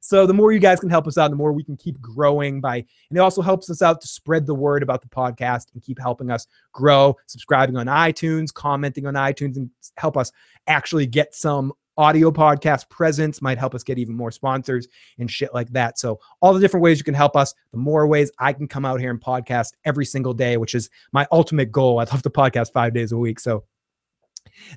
So 0.00 0.26
the 0.26 0.34
more 0.34 0.52
you 0.52 0.58
guys 0.58 0.80
can 0.80 0.88
help 0.88 1.06
us 1.06 1.18
out, 1.18 1.30
the 1.30 1.36
more 1.36 1.52
we 1.52 1.64
can 1.64 1.76
keep 1.76 2.00
growing 2.00 2.60
by, 2.60 2.76
and 2.76 3.18
it 3.18 3.18
also 3.18 3.42
helps 3.42 3.68
us 3.68 3.82
out 3.82 4.00
to 4.00 4.06
spread 4.06 4.46
the 4.46 4.54
word 4.54 4.82
about 4.82 5.02
the 5.02 5.08
podcast 5.08 5.66
and 5.74 5.82
keep 5.82 5.98
helping 6.00 6.30
us 6.30 6.46
grow, 6.72 7.16
subscribing 7.26 7.76
on 7.76 7.86
iTunes, 7.86 8.52
commenting 8.52 9.06
on 9.06 9.14
iTunes, 9.14 9.56
and 9.56 9.70
help 9.98 10.16
us 10.16 10.32
actually 10.66 11.06
get 11.06 11.34
some 11.34 11.72
audio 11.96 12.30
podcast 12.30 12.88
presence 12.88 13.42
might 13.42 13.58
help 13.58 13.74
us 13.74 13.82
get 13.82 13.98
even 13.98 14.14
more 14.14 14.30
sponsors 14.30 14.88
and 15.18 15.30
shit 15.30 15.52
like 15.54 15.68
that. 15.70 15.98
So, 15.98 16.18
all 16.40 16.52
the 16.54 16.60
different 16.60 16.82
ways 16.82 16.98
you 16.98 17.04
can 17.04 17.14
help 17.14 17.36
us, 17.36 17.54
the 17.72 17.78
more 17.78 18.06
ways 18.06 18.30
I 18.38 18.52
can 18.52 18.68
come 18.68 18.84
out 18.84 19.00
here 19.00 19.10
and 19.10 19.20
podcast 19.20 19.72
every 19.84 20.04
single 20.04 20.34
day, 20.34 20.56
which 20.56 20.74
is 20.74 20.90
my 21.12 21.26
ultimate 21.30 21.70
goal. 21.70 22.00
I'd 22.00 22.10
love 22.12 22.22
to 22.22 22.30
podcast 22.30 22.72
five 22.72 22.94
days 22.94 23.12
a 23.12 23.16
week. 23.18 23.40
So, 23.40 23.64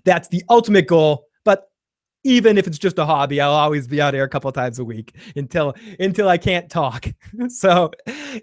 that's 0.03 0.27
the 0.27 0.43
ultimate 0.49 0.87
goal. 0.87 1.25
But 1.43 1.69
even 2.23 2.57
if 2.57 2.67
it's 2.67 2.77
just 2.77 2.97
a 2.97 3.05
hobby, 3.05 3.39
I'll 3.39 3.51
always 3.51 3.87
be 3.87 4.01
out 4.01 4.13
here 4.13 4.23
a 4.23 4.29
couple 4.29 4.51
times 4.51 4.79
a 4.79 4.83
week 4.83 5.15
until 5.35 5.75
until 5.99 6.27
I 6.27 6.37
can't 6.37 6.69
talk. 6.69 7.07
so, 7.47 7.91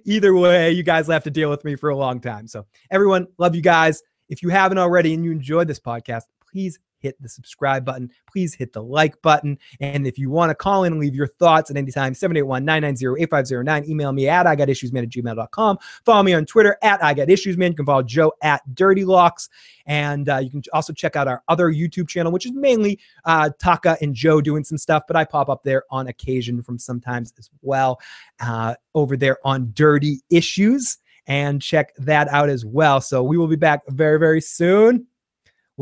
either 0.05 0.35
way, 0.35 0.73
you 0.73 0.83
guys 0.83 1.07
will 1.07 1.15
have 1.15 1.25
to 1.25 1.31
deal 1.31 1.51
with 1.51 1.65
me 1.65 1.75
for 1.75 1.91
a 1.91 1.97
long 1.97 2.21
time. 2.21 2.47
So, 2.47 2.67
everyone, 2.91 3.27
love 3.39 3.55
you 3.55 3.63
guys. 3.63 4.03
If 4.29 4.43
you 4.43 4.49
haven't 4.49 4.79
already 4.79 5.13
and 5.13 5.25
you 5.25 5.31
enjoyed 5.31 5.69
this 5.69 5.81
podcast, 5.81 6.23
please 6.51 6.79
hit 7.03 7.21
the 7.21 7.29
subscribe 7.29 7.85
button. 7.85 8.11
Please 8.31 8.55
hit 8.55 8.73
the 8.73 8.83
like 8.83 9.21
button. 9.23 9.59
And 9.81 10.07
if 10.07 10.19
you 10.19 10.31
want 10.31 10.51
to 10.51 10.55
call 10.55 10.85
in 10.85 10.93
and 10.93 11.01
leave 11.01 11.15
your 11.15 11.27
thoughts 11.27 11.71
at 11.71 11.77
any 11.77 11.91
time, 11.91 12.15
781 12.15 12.65
990 12.65 13.23
8509. 13.23 13.91
Email 13.91 14.13
me 14.13 14.29
at 14.29 14.47
I 14.47 14.55
got 14.55 14.69
issues 14.69 14.93
man 14.93 15.05
at 15.05 15.11
gmail.com. 15.11 15.79
Follow 16.05 16.23
me 16.23 16.35
on 16.35 16.47
Twitter 16.47 16.79
at 16.83 17.03
I 17.03 17.13
got 17.15 17.29
issues 17.29 17.57
man. 17.57 17.73
You 17.73 17.77
can 17.77 17.87
follow 17.87 18.03
Joe 18.03 18.33
at 18.43 18.63
Dirty 18.75 19.05
Locks. 19.05 19.49
And 19.87 20.29
uh, 20.29 20.39
you 20.39 20.51
can 20.51 20.63
also 20.73 20.93
check 20.93 21.17
out 21.17 21.27
our 21.29 21.43
other 21.49 21.73
YouTube 21.73 22.09
channel, 22.09 22.31
which 22.31 22.47
is 22.47 22.53
mainly 22.53 23.01
uh, 23.25 23.51
Taka 23.59 23.97
and 24.01 24.15
Joe 24.15 24.41
doing 24.41 24.65
some 24.65 24.79
stuff, 24.79 25.05
but 25.07 25.17
I 25.17 25.25
pop 25.25 25.49
up 25.49 25.63
there 25.65 25.85
on 25.91 26.07
occasion 26.07 26.63
from 26.63 26.79
sometimes 26.79 27.33
as 27.39 27.51
well 27.63 28.01
uh, 28.41 28.75
over 28.95 29.17
there 29.17 29.39
on 29.45 29.73
Dirty 29.75 30.21
Issues. 30.31 30.99
And 31.27 31.63
check 31.63 31.95
that 31.99 32.29
out 32.29 32.49
as 32.49 32.65
well. 32.65 33.01
So 33.01 33.23
we 33.23 33.39
will 33.39 33.47
be 33.47 33.57
back 33.57 33.83
very, 33.89 34.19
very 34.19 34.41
soon. 34.41 35.07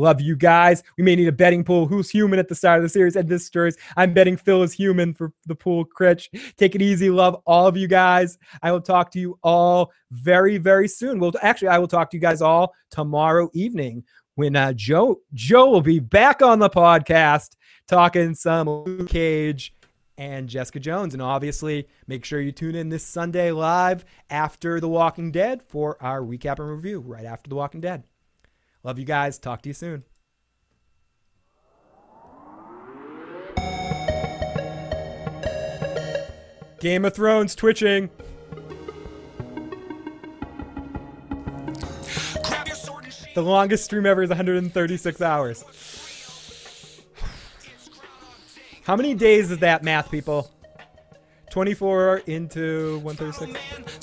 Love 0.01 0.19
you 0.19 0.35
guys. 0.35 0.81
We 0.97 1.03
may 1.03 1.15
need 1.15 1.27
a 1.27 1.31
betting 1.31 1.63
pool. 1.63 1.85
Who's 1.85 2.09
human 2.09 2.39
at 2.39 2.47
the 2.47 2.55
start 2.55 2.79
of 2.79 2.83
the 2.83 2.89
series? 2.89 3.15
And 3.15 3.29
this 3.29 3.45
stories, 3.45 3.77
I'm 3.95 4.15
betting 4.15 4.35
Phil 4.35 4.63
is 4.63 4.73
human 4.73 5.13
for 5.13 5.31
the 5.45 5.53
pool. 5.53 5.85
Critch, 5.85 6.31
take 6.57 6.73
it 6.73 6.81
easy. 6.81 7.11
Love 7.11 7.39
all 7.45 7.67
of 7.67 7.77
you 7.77 7.87
guys. 7.87 8.39
I 8.63 8.71
will 8.71 8.81
talk 8.81 9.11
to 9.11 9.19
you 9.19 9.37
all 9.43 9.91
very, 10.09 10.57
very 10.57 10.87
soon. 10.87 11.19
Well, 11.19 11.31
actually, 11.43 11.67
I 11.67 11.77
will 11.77 11.87
talk 11.87 12.09
to 12.09 12.17
you 12.17 12.21
guys 12.21 12.41
all 12.41 12.73
tomorrow 12.89 13.51
evening 13.53 14.03
when 14.33 14.55
uh, 14.55 14.73
Joe 14.73 15.19
Joe 15.35 15.69
will 15.69 15.81
be 15.81 15.99
back 15.99 16.41
on 16.41 16.57
the 16.57 16.69
podcast 16.69 17.55
talking 17.87 18.33
some 18.33 18.67
Luke 18.67 19.07
Cage 19.07 19.75
and 20.17 20.49
Jessica 20.49 20.79
Jones. 20.79 21.13
And 21.13 21.21
obviously, 21.21 21.87
make 22.07 22.25
sure 22.25 22.41
you 22.41 22.51
tune 22.51 22.73
in 22.73 22.89
this 22.89 23.05
Sunday 23.05 23.51
live 23.51 24.03
after 24.31 24.79
The 24.79 24.89
Walking 24.89 25.31
Dead 25.31 25.61
for 25.61 26.01
our 26.01 26.21
recap 26.21 26.57
and 26.57 26.71
review 26.71 27.01
right 27.01 27.25
after 27.25 27.49
The 27.49 27.55
Walking 27.55 27.81
Dead. 27.81 28.03
Love 28.83 28.97
you 28.97 29.05
guys. 29.05 29.37
Talk 29.37 29.61
to 29.63 29.69
you 29.69 29.73
soon. 29.73 30.03
Game 36.79 37.05
of 37.05 37.13
Thrones 37.13 37.53
twitching. 37.55 38.09
The 43.33 43.41
longest 43.43 43.85
stream 43.85 44.05
ever 44.05 44.23
is 44.23 44.29
136 44.29 45.21
hours. 45.21 45.63
How 48.83 48.95
many 48.95 49.13
days 49.13 49.51
is 49.51 49.59
that 49.59 49.83
math, 49.83 50.09
people? 50.11 50.51
24 51.51 52.23
into 52.25 52.99
136? 52.99 54.00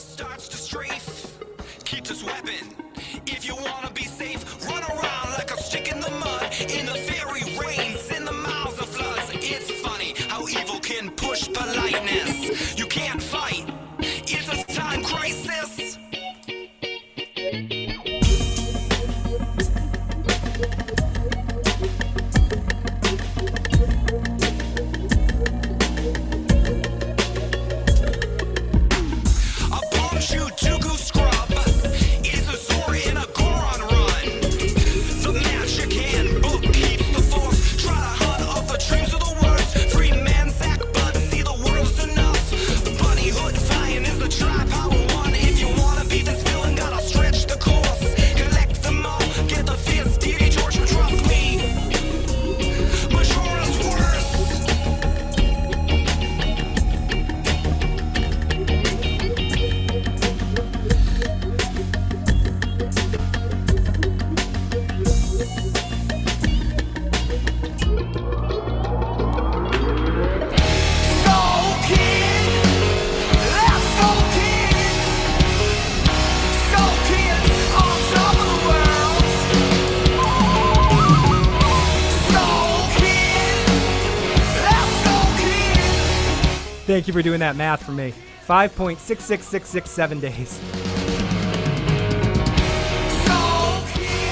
you 87.08 87.12
for 87.12 87.22
doing 87.22 87.40
that 87.40 87.56
math 87.56 87.82
for 87.82 87.92
me. 87.92 88.14
5.66667 88.46 90.20
days. 90.20 90.50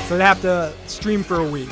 So 0.09 0.15
I'd 0.15 0.21
have 0.21 0.41
to 0.43 0.73
stream 0.87 1.25
for 1.25 1.41
a 1.41 1.51
week. 1.51 1.69